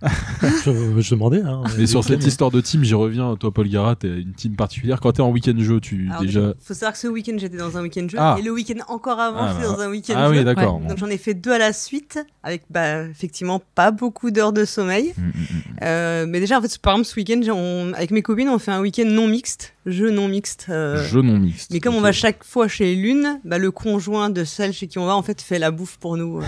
je, 0.64 1.00
je 1.00 1.10
demandais. 1.14 1.42
Hein, 1.42 1.62
Mais 1.76 1.86
sur 1.86 2.04
cette 2.04 2.24
histoire 2.24 2.50
de 2.50 2.60
team, 2.60 2.84
j'y 2.84 2.94
reviens. 2.94 3.34
Toi, 3.36 3.52
Paul 3.52 3.68
Gara, 3.68 3.96
t'es 3.96 4.08
une 4.20 4.32
team 4.34 4.54
particulière. 4.56 5.00
Quand 5.00 5.12
t'es 5.12 5.20
en 5.20 5.30
week-end 5.30 5.54
jeu, 5.58 5.80
tu 5.80 6.08
Alors, 6.10 6.22
déjà. 6.22 6.54
faut 6.60 6.74
savoir 6.74 6.92
que 6.92 6.98
ce 6.98 7.08
week-end 7.08 7.34
j'étais 7.38 7.56
dans 7.56 7.76
un 7.76 7.82
week-end 7.82 8.06
jeu 8.08 8.16
Ah. 8.20 8.36
et 8.38 8.42
le 8.42 8.52
week-end 8.52 8.78
encore 8.88 9.18
avant 9.20 9.40
Ah, 9.42 9.52
j'étais 9.54 9.68
bah, 9.68 9.74
dans 9.76 9.80
un 9.82 9.90
week-end 9.90 10.14
Ah 10.16 10.28
jeu. 10.28 10.38
oui, 10.38 10.44
d'accord. 10.44 10.80
Donc 10.80 10.96
j'en 10.98 11.08
ai 11.08 11.18
fait 11.18 11.34
deux 11.34 11.52
à 11.52 11.58
la 11.58 11.72
suite 11.72 12.18
avec 12.42 12.62
bah, 12.70 13.02
effectivement 13.02 13.60
pas 13.74 13.90
beaucoup 13.90 14.30
d'heures 14.30 14.52
de 14.52 14.64
sommeil. 14.64 15.12
Mm, 15.18 15.22
mm, 15.22 15.28
mm. 15.30 15.76
Euh, 15.82 16.26
mais 16.28 16.40
déjà 16.40 16.58
en 16.58 16.62
fait 16.62 16.78
par 16.78 16.94
exemple 16.94 17.08
ce 17.08 17.16
week-end 17.16 17.40
on- 17.52 17.92
avec 17.94 18.10
mes 18.12 18.22
copines 18.22 18.48
on 18.48 18.58
fait 18.60 18.70
un 18.70 18.80
week-end 18.80 19.04
non 19.06 19.26
mixte, 19.28 19.73
jeu 19.86 20.10
non 20.10 20.28
mixte. 20.28 20.66
euh, 20.70 21.02
Jeu 21.06 21.22
non 21.22 21.38
mixte. 21.38 21.70
mais 21.72 21.80
comme 21.80 21.94
on 21.94 22.00
va 22.00 22.12
chaque 22.12 22.42
fois 22.44 22.68
chez 22.68 22.94
l'une, 22.94 23.40
bah, 23.44 23.58
le 23.58 23.70
conjoint 23.70 24.30
de 24.30 24.44
celle 24.44 24.72
chez 24.72 24.86
qui 24.88 24.98
on 24.98 25.06
va 25.06 25.14
en 25.16 25.22
fait 25.22 25.40
fait 25.42 25.58
la 25.58 25.70
bouffe 25.70 25.96
pour 25.98 26.16
nous, 26.16 26.40
euh, 26.40 26.44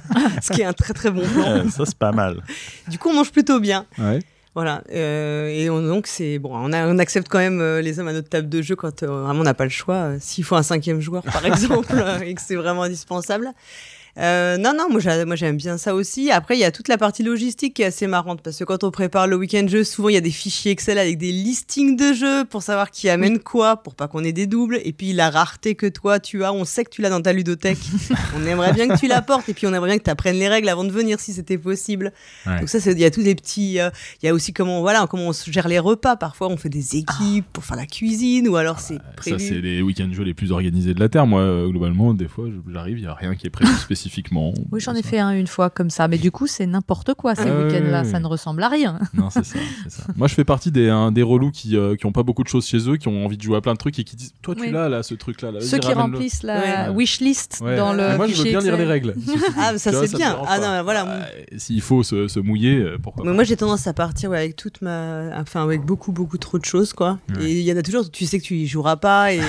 ce 0.42 0.52
qui 0.52 0.60
est 0.62 0.64
un 0.64 0.72
très 0.72 0.92
très 0.94 1.10
bon 1.10 1.22
plan. 1.26 1.62
Ouais, 1.64 1.70
ça 1.70 1.84
c'est 1.86 1.98
pas 1.98 2.12
mal. 2.12 2.42
Du 2.88 2.98
coup 2.98 3.08
on 3.10 3.14
mange 3.14 3.32
plutôt 3.32 3.60
bien. 3.60 3.86
Ouais. 3.98 4.18
Voilà, 4.56 4.82
euh, 4.92 5.46
et 5.46 5.70
on, 5.70 5.80
donc 5.80 6.08
c'est 6.08 6.40
bon, 6.40 6.50
on, 6.52 6.72
a- 6.72 6.88
on 6.88 6.98
accepte 6.98 7.28
quand 7.28 7.38
même 7.38 7.60
euh, 7.60 7.80
les 7.80 8.00
hommes 8.00 8.08
à 8.08 8.12
notre 8.12 8.28
table 8.28 8.48
de 8.48 8.60
jeu 8.62 8.74
quand 8.74 9.04
euh, 9.04 9.06
vraiment 9.06 9.40
on 9.42 9.44
n'a 9.44 9.54
pas 9.54 9.62
le 9.62 9.70
choix. 9.70 9.94
euh, 9.94 10.16
S'il 10.20 10.42
faut 10.42 10.56
un 10.56 10.64
cinquième 10.64 11.00
joueur 11.00 11.22
par 11.22 11.46
exemple, 11.46 11.94
et 12.24 12.34
que 12.34 12.40
c'est 12.44 12.56
vraiment 12.56 12.82
indispensable. 12.82 13.48
Euh, 14.20 14.58
non, 14.58 14.72
non, 14.76 14.88
moi, 14.90 15.00
j'a- 15.00 15.24
moi 15.24 15.34
j'aime 15.36 15.56
bien 15.56 15.78
ça 15.78 15.94
aussi. 15.94 16.30
Après, 16.30 16.56
il 16.56 16.60
y 16.60 16.64
a 16.64 16.70
toute 16.70 16.88
la 16.88 16.98
partie 16.98 17.22
logistique 17.22 17.74
qui 17.74 17.82
est 17.82 17.86
assez 17.86 18.06
marrante 18.06 18.42
parce 18.42 18.58
que 18.58 18.64
quand 18.64 18.84
on 18.84 18.90
prépare 18.90 19.26
le 19.26 19.36
week-end 19.36 19.66
jeu, 19.66 19.82
souvent 19.82 20.08
il 20.10 20.14
y 20.14 20.18
a 20.18 20.20
des 20.20 20.30
fichiers 20.30 20.72
Excel 20.72 20.98
avec 20.98 21.16
des 21.18 21.32
listings 21.32 21.96
de 21.96 22.12
jeux 22.12 22.44
pour 22.44 22.62
savoir 22.62 22.90
qui 22.90 23.08
amène 23.08 23.38
quoi, 23.38 23.76
pour 23.82 23.94
pas 23.94 24.08
qu'on 24.08 24.22
ait 24.24 24.32
des 24.32 24.46
doubles. 24.46 24.78
Et 24.84 24.92
puis 24.92 25.12
la 25.12 25.30
rareté 25.30 25.74
que 25.74 25.86
toi 25.86 26.20
tu 26.20 26.44
as, 26.44 26.52
on 26.52 26.64
sait 26.64 26.84
que 26.84 26.90
tu 26.90 27.00
l'as 27.02 27.10
dans 27.10 27.22
ta 27.22 27.32
ludothèque. 27.32 27.78
on 28.36 28.46
aimerait 28.46 28.72
bien 28.72 28.88
que 28.88 28.98
tu 28.98 29.06
l'apportes 29.08 29.48
et 29.48 29.54
puis 29.54 29.66
on 29.66 29.72
aimerait 29.74 29.88
bien 29.90 29.98
que 29.98 30.04
tu 30.04 30.10
apprennes 30.10 30.36
les 30.38 30.48
règles 30.48 30.68
avant 30.68 30.84
de 30.84 30.92
venir 30.92 31.18
si 31.18 31.32
c'était 31.32 31.58
possible. 31.58 32.12
Ouais. 32.46 32.60
Donc 32.60 32.68
ça, 32.68 32.78
c'est- 32.80 32.92
il 32.92 32.98
y 33.00 33.04
a 33.06 33.10
tous 33.10 33.22
des 33.22 33.34
petits. 33.34 33.80
euh, 33.80 33.90
Il 34.22 34.26
y 34.26 34.28
a 34.28 34.34
aussi 34.34 34.52
comment 34.52 34.80
voilà 34.80 35.06
comment 35.08 35.28
on 35.28 35.32
gère 35.32 35.68
les 35.68 35.78
repas. 35.78 36.16
Parfois, 36.16 36.48
on 36.48 36.56
fait 36.56 36.68
des 36.68 36.96
équipes 36.96 37.46
pour 37.52 37.64
faire 37.64 37.76
la 37.76 37.86
cuisine 37.86 38.48
ou 38.48 38.56
alors 38.56 38.80
c'est 38.80 38.94
Ça, 38.96 39.02
prévu. 39.16 39.38
c'est 39.48 39.60
les 39.60 39.80
week-ends 39.82 40.10
jeux 40.12 40.24
les 40.24 40.34
plus 40.34 40.52
organisés 40.52 40.92
de 40.94 41.00
la 41.00 41.08
Terre. 41.08 41.26
Moi, 41.26 41.40
euh, 41.40 41.68
globalement, 41.70 42.12
des 42.12 42.28
fois, 42.28 42.46
j'arrive, 42.70 42.98
il 42.98 43.02
n'y 43.02 43.06
a 43.06 43.14
rien 43.14 43.34
qui 43.34 43.46
est 43.46 43.50
prévu 43.50 43.70
spécifiquement. 44.10 44.52
Oui, 44.72 44.80
j'en 44.80 44.94
ai 44.94 45.02
fait 45.02 45.18
un 45.18 45.30
une 45.30 45.46
fois 45.46 45.70
comme 45.70 45.90
ça. 45.90 46.08
Mais 46.08 46.18
du 46.18 46.30
coup, 46.30 46.46
c'est 46.46 46.66
n'importe 46.66 47.14
quoi 47.14 47.34
ces 47.34 47.48
Ah 47.48 47.64
week-ends-là. 47.64 48.04
Ça 48.04 48.18
ne 48.20 48.26
ressemble 48.26 48.62
à 48.62 48.68
rien. 48.68 48.98
Non, 49.14 49.28
c'est 49.30 49.44
ça. 49.44 49.58
Moi, 50.16 50.28
je 50.28 50.34
fais 50.34 50.44
partie 50.44 50.70
des, 50.70 50.88
hein, 50.88 51.12
des 51.12 51.22
relous 51.22 51.50
qui, 51.50 51.76
euh, 51.76 51.94
qui 51.96 52.06
ont 52.06 52.12
pas 52.12 52.22
beaucoup 52.22 52.42
de 52.42 52.48
choses 52.48 52.66
chez 52.66 52.88
eux, 52.88 52.96
qui 52.96 53.08
ont 53.08 53.24
envie 53.24 53.36
de 53.36 53.42
jouer 53.42 53.56
à 53.56 53.60
plein 53.60 53.72
de 53.72 53.78
trucs 53.78 53.98
et 53.98 54.04
qui 54.04 54.16
disent 54.16 54.32
Toi, 54.42 54.54
tu 54.54 54.62
Oui. 54.62 54.70
l'as 54.70 54.88
là, 54.88 55.02
ce 55.02 55.14
truc-là. 55.14 55.52
Là, 55.52 55.60
Ceux 55.60 55.78
qui 55.78 55.92
remplissent 55.92 56.42
la 56.42 56.90
Ouais. 56.90 56.96
wishlist 56.96 57.60
Ouais. 57.62 57.76
dans 57.76 57.92
le 57.92 58.08
Mais 58.08 58.16
Moi, 58.16 58.26
je 58.28 58.36
veux 58.36 58.44
bien 58.44 58.60
lire 58.60 58.76
les 58.76 58.82
Excel. 58.82 58.88
règles. 58.88 59.14
Ah, 59.58 59.72
mais 59.72 59.78
ça 59.78 59.92
c'est 59.92 60.16
bien. 60.16 60.38
Ah 60.46 60.58
non, 60.58 60.82
voilà. 60.84 61.04
Ouais, 61.04 61.46
S'il 61.58 61.80
faut 61.82 62.02
se, 62.02 62.28
se 62.28 62.40
mouiller, 62.40 62.76
euh, 62.78 62.98
pourquoi 63.02 63.24
Mais 63.24 63.30
pas. 63.30 63.34
moi 63.34 63.44
j'ai 63.44 63.56
tendance 63.56 63.86
à 63.86 63.92
partir 63.92 64.30
ouais, 64.30 64.38
avec 64.38 64.56
toute 64.56 64.80
ma 64.82 65.28
enfin 65.38 65.62
avec 65.62 65.82
beaucoup 65.82 66.12
beaucoup 66.12 66.38
trop 66.38 66.58
de 66.58 66.64
choses 66.64 66.92
quoi 66.92 67.18
Ouais. 67.36 67.44
et 67.50 67.60
il 67.60 67.64
y 67.66 67.72
en 67.72 67.76
a 67.76 67.82
toujours 67.82 68.10
tu 68.10 68.24
sais 68.26 68.38
que 68.38 68.44
tu 68.44 68.54
y 68.56 68.66
joueras 68.66 68.96
pas 68.96 69.32
et 69.34 69.40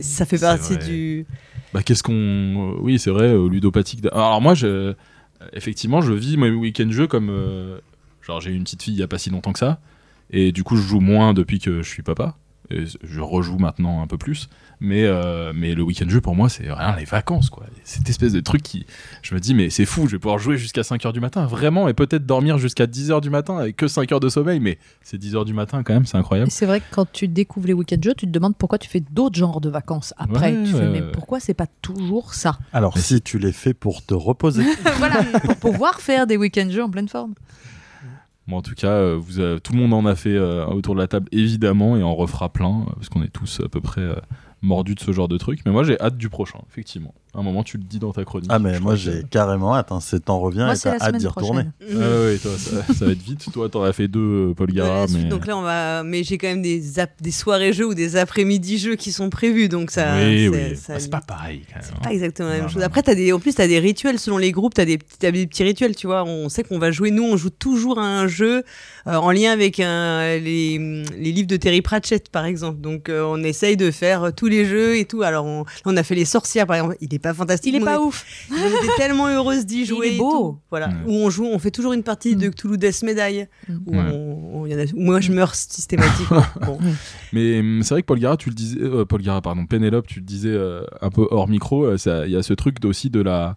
ça 0.00 0.24
fait 0.26 0.38
partie 0.38 0.76
du 0.78 1.26
Bah, 1.72 1.82
qu'est-ce 1.82 2.02
qu'on. 2.02 2.12
euh, 2.14 2.76
Oui, 2.80 2.98
c'est 2.98 3.10
vrai, 3.10 3.26
euh, 3.28 3.48
ludopathique. 3.48 4.04
Alors, 4.12 4.40
moi, 4.40 4.54
je... 4.54 4.94
effectivement, 5.52 6.00
je 6.00 6.12
vis 6.12 6.36
mes 6.36 6.50
week-end 6.50 6.90
jeux 6.90 7.06
comme. 7.06 7.30
euh, 7.30 7.78
Genre, 8.22 8.40
j'ai 8.40 8.50
eu 8.50 8.54
une 8.54 8.64
petite 8.64 8.82
fille 8.82 8.94
il 8.94 9.00
y 9.00 9.02
a 9.02 9.08
pas 9.08 9.18
si 9.18 9.30
longtemps 9.30 9.52
que 9.52 9.58
ça. 9.58 9.80
Et 10.30 10.52
du 10.52 10.62
coup, 10.64 10.76
je 10.76 10.82
joue 10.82 11.00
moins 11.00 11.32
depuis 11.34 11.58
que 11.58 11.82
je 11.82 11.88
suis 11.88 12.02
papa. 12.02 12.36
Et 12.70 12.84
je 13.02 13.20
rejoue 13.20 13.56
maintenant 13.58 14.02
un 14.02 14.06
peu 14.06 14.18
plus. 14.18 14.48
Mais, 14.80 15.04
euh, 15.06 15.52
mais 15.54 15.74
le 15.74 15.82
week-end 15.82 16.08
jeu, 16.08 16.20
pour 16.20 16.36
moi, 16.36 16.48
c'est 16.48 16.72
rien 16.72 16.94
les 16.96 17.04
vacances, 17.04 17.50
quoi. 17.50 17.64
Cette 17.82 18.08
espèce 18.08 18.32
de 18.32 18.38
truc 18.40 18.62
qui. 18.62 18.86
Je 19.22 19.34
me 19.34 19.40
dis, 19.40 19.52
mais 19.52 19.70
c'est 19.70 19.84
fou, 19.86 20.06
je 20.06 20.12
vais 20.12 20.18
pouvoir 20.20 20.38
jouer 20.38 20.56
jusqu'à 20.56 20.82
5h 20.82 21.12
du 21.12 21.18
matin, 21.20 21.46
vraiment, 21.46 21.88
et 21.88 21.94
peut-être 21.94 22.26
dormir 22.26 22.58
jusqu'à 22.58 22.86
10h 22.86 23.20
du 23.20 23.28
matin 23.30 23.58
avec 23.58 23.74
que 23.76 23.88
5 23.88 24.12
heures 24.12 24.20
de 24.20 24.28
sommeil, 24.28 24.60
mais 24.60 24.78
c'est 25.02 25.20
10h 25.20 25.44
du 25.44 25.52
matin 25.52 25.82
quand 25.82 25.94
même, 25.94 26.06
c'est 26.06 26.16
incroyable. 26.16 26.48
Et 26.48 26.52
C'est 26.52 26.66
vrai 26.66 26.78
que 26.78 26.84
quand 26.92 27.10
tu 27.10 27.26
découvres 27.26 27.66
les 27.66 27.72
week-ends 27.72 27.96
jeux, 28.02 28.14
tu 28.16 28.26
te 28.26 28.30
demandes 28.30 28.56
pourquoi 28.56 28.78
tu 28.78 28.88
fais 28.88 29.00
d'autres 29.10 29.36
genres 29.36 29.60
de 29.60 29.68
vacances 29.68 30.14
après. 30.16 30.52
Ouais, 30.52 30.62
tu 30.64 30.72
fais, 30.72 30.88
mais 30.88 31.02
pourquoi 31.12 31.40
c'est 31.40 31.54
pas 31.54 31.66
toujours 31.82 32.34
ça? 32.34 32.58
Alors, 32.72 32.92
Mais 32.94 33.02
si 33.02 33.20
tu 33.20 33.38
les 33.40 33.52
fais 33.52 33.74
pour 33.74 34.04
te 34.06 34.14
reposer. 34.14 34.64
Voilà, 34.98 35.22
pour 35.44 35.56
pouvoir 35.56 36.00
faire 36.00 36.26
des 36.26 36.36
week-ends 36.36 36.70
jeux 36.70 36.82
en 36.84 36.90
pleine 36.90 37.08
forme. 37.08 37.34
Bon, 38.46 38.56
en 38.56 38.62
tout 38.62 38.74
cas, 38.74 38.88
euh, 38.92 39.18
vous 39.20 39.40
avez- 39.40 39.60
tout 39.60 39.72
le 39.74 39.78
monde 39.78 39.92
en 39.92 40.06
a 40.06 40.14
fait 40.14 40.34
euh, 40.34 40.64
autour 40.66 40.94
de 40.94 41.00
la 41.00 41.06
table, 41.06 41.28
évidemment, 41.32 41.96
et 41.96 42.02
en 42.02 42.14
refera 42.14 42.48
plein, 42.52 42.80
euh, 42.88 42.92
parce 42.94 43.08
qu'on 43.10 43.22
est 43.22 43.28
tous 43.32 43.60
à 43.64 43.68
peu 43.68 43.80
près 43.80 44.00
mordus 44.62 44.94
de 44.94 45.00
ce 45.00 45.12
genre 45.12 45.28
de 45.28 45.38
truc. 45.38 45.60
Mais 45.64 45.72
moi, 45.72 45.84
j'ai 45.84 46.00
hâte 46.00 46.16
du 46.16 46.28
prochain, 46.28 46.60
effectivement. 46.70 47.14
Un 47.34 47.42
moment, 47.42 47.62
tu 47.62 47.76
le 47.76 47.84
dis 47.84 47.98
dans 47.98 48.12
ta 48.12 48.24
chronique. 48.24 48.50
Ah, 48.52 48.58
mais 48.58 48.80
moi, 48.80 48.94
que- 48.94 48.98
j'ai 49.00 49.22
carrément 49.30 49.74
hâte. 49.76 49.92
Hein. 49.92 50.00
C'est 50.00 50.24
temps 50.24 50.40
revient 50.40 50.60
Moi, 50.64 50.74
et 50.74 50.78
t'as 50.78 50.96
hâte 50.98 51.16
d'y 51.16 51.26
retourner. 51.26 51.64
prochaine. 51.78 51.98
Ah 52.02 52.38
toi, 52.42 52.52
ça, 52.58 52.94
ça 52.94 53.04
va 53.06 53.12
être 53.12 53.22
vite. 53.22 53.52
Toi, 53.52 53.68
t'en 53.68 53.82
as 53.82 53.92
fait 53.92 54.08
deux, 54.08 54.50
euh, 54.50 54.54
Paul 54.54 54.72
Gara, 54.72 55.04
Ouais, 55.04 55.10
mais... 55.12 55.24
donc 55.28 55.46
là 55.46 55.56
on 55.56 55.62
va 55.62 56.02
mais 56.02 56.22
j'ai 56.24 56.38
quand 56.38 56.46
même 56.48 56.62
des 56.62 56.98
ap- 56.98 57.20
des 57.20 57.30
soirées 57.30 57.72
jeux 57.72 57.86
ou 57.86 57.94
des 57.94 58.16
après-midi 58.16 58.78
jeux 58.78 58.96
qui 58.96 59.12
sont 59.12 59.30
prévus 59.30 59.68
donc 59.68 59.90
ça 59.90 60.14
oui, 60.16 60.48
c'est- 60.52 60.70
oui. 60.70 60.76
ça- 60.76 60.92
Bah, 60.94 61.00
c'est 61.00 61.10
pas 61.10 61.20
pareil, 61.20 61.62
quand 61.68 61.76
même. 61.80 61.84
c'est 61.84 62.02
pas 62.02 62.12
exactement 62.12 62.48
la 62.48 62.54
même 62.56 62.62
Non, 62.64 62.68
chose. 62.68 62.80
non. 62.80 62.86
Après, 62.86 63.02
t'as 63.02 63.14
des, 63.14 63.32
en 63.32 63.38
plus, 63.40 63.54
tu 63.54 63.62
as 63.62 63.68
des 63.68 63.78
rituels 63.78 64.18
selon 64.18 64.38
les 64.38 64.52
groupes, 64.52 64.74
tu 64.74 64.80
as, 64.80 64.84
des 64.84 64.98
petits 64.98 65.62
rituels, 65.62 65.94
tu 65.96 66.06
vois. 66.06 66.24
On 66.24 66.48
sait 66.48 66.62
qu'on 66.64 66.78
va 66.78 66.90
jouer, 66.90 67.10
nous, 67.10 67.24
on 67.24 67.36
joue 67.36 67.50
toujours 67.50 67.98
à 67.98 68.06
un 68.06 68.26
jeu 68.26 68.62
euh, 69.06 69.14
en 69.14 69.30
lien 69.30 69.52
avec 69.52 69.80
un- 69.80 70.36
les, 70.38 70.78
les 71.18 71.32
livres 71.32 71.48
de 71.48 71.56
Terry 71.56 71.82
Pratchett, 71.82 72.28
par 72.30 72.44
exemple. 72.44 72.80
Donc, 72.80 73.08
euh, 73.08 73.22
on 73.28 73.42
essaye 73.42 73.76
de 73.76 73.90
faire 73.90 74.24
euh, 74.24 74.30
tous 74.30 74.46
les 74.46 74.64
jeux 74.64 74.96
et 74.96 75.04
tout. 75.04 75.22
Alors, 75.22 75.44
on, 75.46 75.64
on 75.84 75.96
a 75.96 76.02
fait 76.02 76.14
Les 76.14 76.24
Sorcières, 76.24 76.66
par 76.66 76.76
exemple. 76.76 76.96
Il 77.00 77.12
est 77.14 77.18
pas 77.18 77.27
fantastique. 77.34 77.72
Il 77.72 77.76
est 77.76 77.80
mais 77.80 77.84
pas 77.86 78.00
on, 78.00 78.06
ouf. 78.06 78.24
est- 78.50 78.54
on 78.54 78.66
était 78.84 78.96
tellement 78.96 79.26
heureuse 79.28 79.66
d'y 79.66 79.80
Il 79.80 79.86
jouer. 79.86 80.08
est 80.08 80.14
et 80.14 80.18
beau. 80.18 80.30
tout. 80.30 80.58
Voilà. 80.70 80.88
Ouais. 80.88 80.94
Où 81.06 81.12
on 81.12 81.30
joue, 81.30 81.46
on 81.46 81.58
fait 81.58 81.70
toujours 81.70 81.92
une 81.92 82.02
partie 82.02 82.36
de 82.36 82.48
Mm. 82.48 82.50
Cthulhu 82.50 82.78
Death 82.78 83.02
Medaille. 83.02 83.48
Mm. 83.68 83.74
Où, 83.86 83.90
Ouais. 83.92 84.04
on- 84.12 84.60
on- 84.62 84.66
il 84.66 84.72
y 84.72 84.74
en 84.74 84.78
a, 84.78 84.82
où 84.94 85.00
moi, 85.00 85.20
je 85.20 85.32
meurs 85.32 85.54
systématiquement. 85.54 86.42
Bon. 86.66 86.78
Mais 87.32 87.60
hum, 87.60 87.80
c'est 87.82 87.94
vrai 87.94 88.02
que 88.02 88.06
Paul 88.06 88.18
Gara, 88.18 88.36
tu 88.36 88.48
le 88.50 88.54
disais, 88.54 88.78
euh, 88.80 89.04
Paul 89.04 89.22
Gara, 89.22 89.40
pardon, 89.40 89.66
Pénélope, 89.66 90.06
tu 90.06 90.20
le 90.20 90.24
disais 90.26 90.48
euh, 90.50 90.82
un 91.00 91.10
peu 91.10 91.26
hors 91.30 91.48
micro, 91.48 91.84
euh, 91.84 91.98
ça- 91.98 92.26
il 92.26 92.32
y 92.32 92.36
a 92.36 92.42
ce 92.42 92.52
truc 92.54 92.76
aussi 92.84 93.10
de 93.10 93.20
la, 93.20 93.56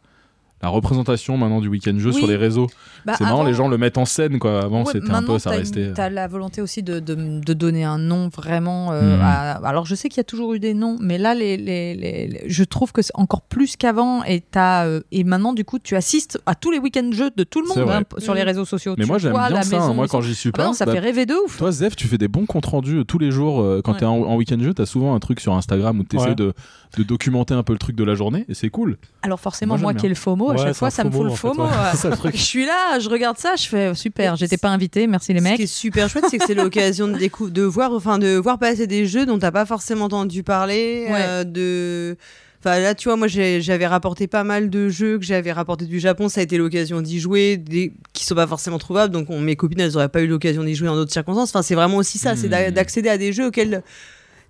la 0.64 0.70
représentation 0.70 1.38
maintenant 1.38 1.60
du 1.62 1.68
week-end 1.68 1.98
jeu 1.98 2.12
Oui. 2.12 2.18
sur 2.20 2.28
les 2.28 2.36
réseaux. 2.36 2.68
Bah, 3.06 3.14
c'est 3.18 3.24
marrant, 3.24 3.40
avant- 3.42 3.48
les 3.48 3.54
gens 3.54 3.68
le 3.68 3.78
mettent 3.78 3.98
en 3.98 4.06
scène, 4.06 4.38
quoi. 4.40 4.62
Avant, 4.64 4.84
Ouais, 4.84 4.92
c'était 4.94 5.12
un 5.12 5.24
peu, 5.24 5.40
ça 5.40 5.52
une- 5.54 5.60
restait. 5.60 5.80
euh, 5.88 5.94
T'as 5.96 6.10
la 6.10 6.28
volonté 6.28 6.62
aussi 6.62 6.84
de, 6.84 7.00
de, 7.00 7.16
de 7.16 7.54
donner 7.54 7.84
un 7.84 7.98
nom 7.98 8.30
vraiment. 8.30 8.92
euh, 8.92 9.16
Mhm. 9.18 9.22
à- 9.22 9.52
alors 9.68 9.86
je 9.86 9.96
sais 9.96 10.08
qu'il 10.10 10.18
y 10.18 10.22
a 10.22 10.24
toujours 10.26 10.54
eu 10.54 10.60
des 10.60 10.74
noms, 10.74 10.98
mais 11.00 11.18
là, 11.18 11.34
les, 11.34 11.58
les, 11.58 11.96
les- 11.96 12.28
les- 12.28 12.44
je 12.48 12.64
trouve 12.64 12.92
que 12.92 13.02
c'est 13.02 13.16
encore 13.16 13.42
plus 13.42 13.76
qu'avant. 13.76 14.24
Et, 14.24 14.42
t'as, 14.42 14.86
euh, 14.86 15.02
et 15.12 15.24
maintenant, 15.24 15.54
du 15.54 15.66
coup, 15.66 15.80
tu 15.80 15.96
assistes 15.96 16.40
à 16.46 16.56
tous 16.56 16.72
les 16.72 16.78
week-ends 16.80 17.10
jeux 17.12 17.32
de 17.36 17.44
tout 17.44 17.62
le 17.62 17.68
monde 17.68 17.90
hein, 17.90 18.02
sur 18.20 18.34
les 18.34 18.44
réseaux 18.44 18.66
sociaux. 18.66 18.96
Mais 18.98 19.04
Tu 19.06 19.10
moi, 19.10 19.18
j'aime 19.18 19.34
bien 19.34 19.50
la 19.50 19.64
ça. 19.64 19.78
hein. 19.78 19.80
maison, 19.80 19.94
Moi, 19.96 20.08
quand 20.08 20.22
j'y 20.22 20.36
suis 20.36 20.50
Ah 20.54 20.58
bah 20.58 20.64
pas. 20.64 20.68
non, 20.70 20.74
ça 20.74 20.86
bah, 20.86 20.92
fait 20.94 21.00
rêver 21.00 21.26
de 21.26 21.34
ouf. 21.46 21.58
Toi, 21.58 21.72
Zef, 21.72 21.96
tu 21.96 22.08
fais 22.08 22.18
des 22.18 22.28
bons 22.28 22.46
comptes 22.46 22.66
rendus 22.68 23.04
tous 23.08 23.18
les 23.18 23.32
jours. 23.32 23.62
euh, 23.62 23.82
quand 23.84 23.94
Ouais. 23.94 24.00
t'es 24.00 24.06
en, 24.06 24.22
en 24.24 24.36
week-end 24.36 24.60
jeu, 24.60 24.74
t'as 24.74 24.86
souvent 24.86 25.16
un 25.16 25.20
truc 25.20 25.40
sur 25.40 25.54
Instagram 25.54 26.00
où 26.00 26.04
t'essaies 26.04 26.30
Ouais. 26.30 26.36
de, 26.36 26.54
de 26.98 27.04
documenter 27.04 27.54
un 27.54 27.64
peu 27.64 27.74
le 27.74 27.80
truc 27.80 27.96
de 27.96 28.04
la 28.04 28.16
journée 28.16 28.46
et 28.50 28.54
c'est 28.54 28.70
cool. 28.70 28.98
Alors 29.22 29.40
forcément, 29.40 29.78
Moi, 29.78 29.94
qui 29.94 30.06
ai 30.06 30.10
le 30.10 30.16
FOMO, 30.16 30.50
à 30.50 30.52
Ouais, 30.54 30.58
chaque 30.58 30.68
c'est 30.70 30.74
fois, 30.76 30.90
ça 30.90 31.04
me 31.04 31.12
fout 31.12 31.24
le 31.24 31.32
en 31.32 31.36
fait, 31.36 31.48
FOMO. 31.48 31.64
ouais. 31.64 31.70
euh, 31.70 31.90
C'est 31.92 31.98
ça, 31.98 32.10
le 32.10 32.18
truc. 32.18 32.36
Je 32.36 32.42
suis 32.42 32.66
là, 32.66 33.00
je 33.00 33.10
regarde 33.10 33.38
ça, 33.38 33.56
je 33.56 33.68
fais 33.68 33.96
super. 33.96 34.36
J'étais 34.36 34.58
pas 34.58 34.70
invité, 34.70 35.08
merci 35.08 35.34
les 35.34 35.40
Ce 35.40 35.44
mecs. 35.44 35.56
qui 35.58 35.64
est 35.64 35.68
super 35.68 36.10
chouette, 36.10 36.26
c'est 36.30 36.38
que 36.38 36.46
c'est 36.46 36.54
l'occasion 36.56 37.08
de, 37.08 37.18
décou- 37.18 37.50
de 37.50 37.62
voir, 37.64 37.94
enfin, 37.94 38.20
de 38.20 38.36
voir 38.36 38.60
passer 38.60 38.88
des 38.88 39.06
jeux 39.06 39.26
dont 39.26 39.40
t'as 39.40 39.52
pas 39.52 39.66
forcément 39.66 40.06
entendu 40.06 40.44
parler, 40.44 41.08
Ouais. 41.10 41.20
euh, 41.22 41.44
de. 41.44 42.18
Enfin 42.64 42.80
là, 42.80 42.94
tu 42.94 43.08
vois, 43.10 43.16
moi 43.18 43.28
j'avais 43.28 43.88
rapporté 43.88 44.28
pas 44.28 44.44
mal 44.44 44.70
de 44.70 44.88
jeux 44.88 45.18
que 45.18 45.26
j'avais 45.26 45.52
rapporté 45.52 45.86
du 45.86 46.00
Japon. 46.00 46.30
Ça 46.30 46.42
a 46.42 46.44
été 46.44 46.60
l'occasion 46.60 47.02
d'y 47.02 47.20
jouer, 47.20 47.58
des... 47.58 47.92
qui 48.14 48.24
sont 48.24 48.36
pas 48.36 48.46
forcément 48.46 48.78
trouvables. 48.78 49.12
Donc 49.12 49.32
on- 49.32 49.40
mes 49.40 49.56
copines, 49.56 49.80
elles 49.80 49.96
auraient 49.98 50.10
pas 50.10 50.22
eu 50.22 50.28
l'occasion 50.28 50.64
d'y 50.64 50.76
jouer 50.76 50.88
en 50.88 50.96
d'autres 50.96 51.12
circonstances. 51.12 51.50
Enfin, 51.50 51.64
c'est 51.64 51.74
vraiment 51.74 51.98
aussi 51.98 52.20
ça, 52.20 52.36
c'est 52.36 52.50
Hmm. 52.50 52.72
d'accéder 52.72 53.10
à 53.10 53.18
des 53.18 53.34
jeux 53.34 53.48
auxquels 53.48 53.82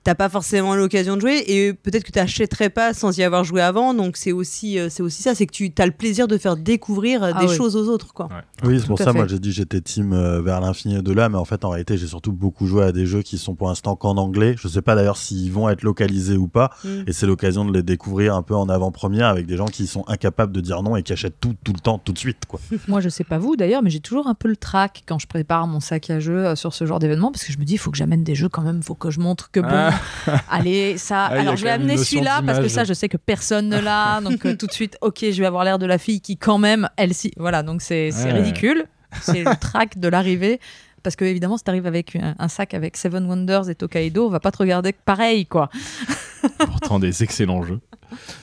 t'as 0.03 0.15
pas 0.15 0.29
forcément 0.29 0.75
l'occasion 0.75 1.15
de 1.15 1.21
jouer 1.21 1.43
et 1.47 1.73
peut-être 1.73 2.03
que 2.03 2.11
t'achèterais 2.11 2.69
pas 2.71 2.93
sans 2.93 3.15
y 3.17 3.23
avoir 3.23 3.43
joué 3.43 3.61
avant. 3.61 3.93
Donc 3.93 4.17
c'est 4.17 4.31
aussi, 4.31 4.79
euh, 4.79 4.87
c'est 4.89 5.03
aussi 5.03 5.21
ça, 5.21 5.35
c'est 5.35 5.45
que 5.45 5.51
tu 5.53 5.71
as 5.77 5.85
le 5.85 5.91
plaisir 5.91 6.27
de 6.27 6.37
faire 6.39 6.57
découvrir 6.57 7.23
euh, 7.23 7.31
Ah 7.35 7.41
des 7.41 7.47
oui. 7.51 7.55
choses 7.55 7.75
aux 7.75 7.87
autres, 7.87 8.11
quoi. 8.13 8.27
Oui, 8.63 8.79
c'est 8.79 8.87
pour 8.87 8.97
ça, 8.97 9.05
fait. 9.11 9.13
moi 9.13 9.27
j'ai 9.27 9.37
dit 9.39 9.51
j'étais 9.51 9.79
team 9.81 10.13
euh, 10.13 10.41
vers 10.41 10.59
l'infini 10.61 10.95
et 10.97 11.01
de 11.03 11.11
là, 11.13 11.29
mais 11.29 11.37
en 11.37 11.45
fait 11.45 11.63
en 11.65 11.69
réalité 11.69 11.97
j'ai 11.97 12.07
surtout 12.07 12.31
beaucoup 12.31 12.65
joué 12.65 12.83
à 12.83 12.91
des 12.91 13.05
jeux 13.05 13.21
qui 13.21 13.37
sont 13.37 13.53
pour 13.53 13.67
l'instant 13.67 13.95
qu'en 13.95 14.17
anglais. 14.17 14.55
Je 14.57 14.67
sais 14.67 14.81
pas 14.81 14.95
d'ailleurs 14.95 15.17
s'ils 15.17 15.51
vont 15.51 15.69
être 15.69 15.83
localisés 15.83 16.35
ou 16.37 16.47
pas, 16.47 16.71
Mm. 16.83 17.03
et 17.07 17.13
c'est 17.13 17.27
l'occasion 17.27 17.63
de 17.65 17.71
les 17.73 17.83
découvrir 17.83 18.35
un 18.35 18.41
peu 18.41 18.55
en 18.55 18.69
avant-première 18.69 19.27
avec 19.27 19.45
des 19.45 19.55
gens 19.57 19.65
qui 19.65 19.85
sont 19.85 20.03
incapables 20.07 20.51
de 20.51 20.61
dire 20.61 20.81
non 20.81 20.95
et 20.95 21.03
qui 21.03 21.13
achètent 21.13 21.39
tout 21.39 21.53
tout 21.63 21.73
le 21.73 21.79
temps, 21.79 21.99
tout 21.99 22.11
de 22.13 22.17
suite 22.17 22.45
quoi. 22.47 22.59
Moi, 22.87 23.01
je 23.01 23.09
sais 23.09 23.23
pas 23.23 23.37
vous 23.37 23.55
d'ailleurs, 23.55 23.83
mais 23.83 23.89
j'ai 23.91 23.99
toujours 23.99 24.27
un 24.27 24.33
peu 24.33 24.47
le 24.47 24.55
trac 24.55 25.03
quand 25.07 25.19
je 25.19 25.27
prépare 25.27 25.67
mon 25.67 25.79
sac 25.79 26.09
à 26.09 26.19
jeux 26.19 26.55
sur 26.55 26.73
ce 26.73 26.85
genre 26.87 26.97
d'événement 26.97 27.31
parce 27.31 27.43
que 27.43 27.51
je 27.53 27.59
me 27.59 27.65
dis, 27.65 27.73
il 27.73 27.77
faut 27.77 27.91
que 27.91 27.97
j'amène 27.97 28.23
des 28.23 28.33
jeux 28.35 28.49
quand 28.49 28.61
même, 28.63 28.77
il 28.77 28.83
faut 28.83 28.95
que 28.95 29.11
je 29.11 29.19
montre 29.19 29.51
que 29.51 29.59
bon, 29.59 29.67
Ah. 29.69 29.90
allez, 30.49 30.97
ça. 30.97 31.25
Ah, 31.25 31.39
alors, 31.39 31.55
je 31.55 31.63
vais 31.63 31.69
amener 31.71 31.97
celui-là 31.97 32.41
parce 32.45 32.59
que 32.59 32.67
ça, 32.67 32.83
je 32.83 32.93
sais 32.93 33.09
que 33.09 33.17
personne 33.17 33.69
ne 33.69 33.79
l'a. 33.79 34.21
donc, 34.23 34.45
euh, 34.45 34.55
tout 34.55 34.67
de 34.67 34.71
suite, 34.71 34.97
ok, 35.01 35.19
je 35.31 35.39
vais 35.39 35.45
avoir 35.47 35.63
l'air 35.63 35.79
de 35.79 35.85
la 35.85 35.97
fille 35.97 36.21
qui, 36.21 36.37
quand 36.37 36.57
même, 36.57 36.89
elle 36.97 37.13
si. 37.13 37.31
Voilà, 37.37 37.63
donc 37.63 37.81
c'est 37.81 38.09
Ouais. 38.13 38.31
ridicule. 38.33 38.85
C'est 39.21 39.43
le 39.43 39.59
trac 39.59 39.97
de 39.99 40.07
l'arrivée. 40.07 40.59
Parce 41.03 41.15
que, 41.15 41.25
évidemment, 41.25 41.57
si 41.57 41.63
t'arrives 41.63 41.87
avec 41.87 42.15
un, 42.15 42.35
un 42.37 42.47
sac 42.47 42.75
avec 42.75 42.95
Seven 42.95 43.25
Wonders 43.25 43.69
et 43.69 43.75
Tokaido, 43.75 44.27
on 44.27 44.29
va 44.29 44.39
pas 44.39 44.51
te 44.51 44.57
regarder 44.59 44.93
pareil, 44.93 45.47
quoi. 45.47 45.69
Pourtant, 46.59 46.99
des 46.99 47.23
excellents 47.23 47.63
jeux. 47.63 47.79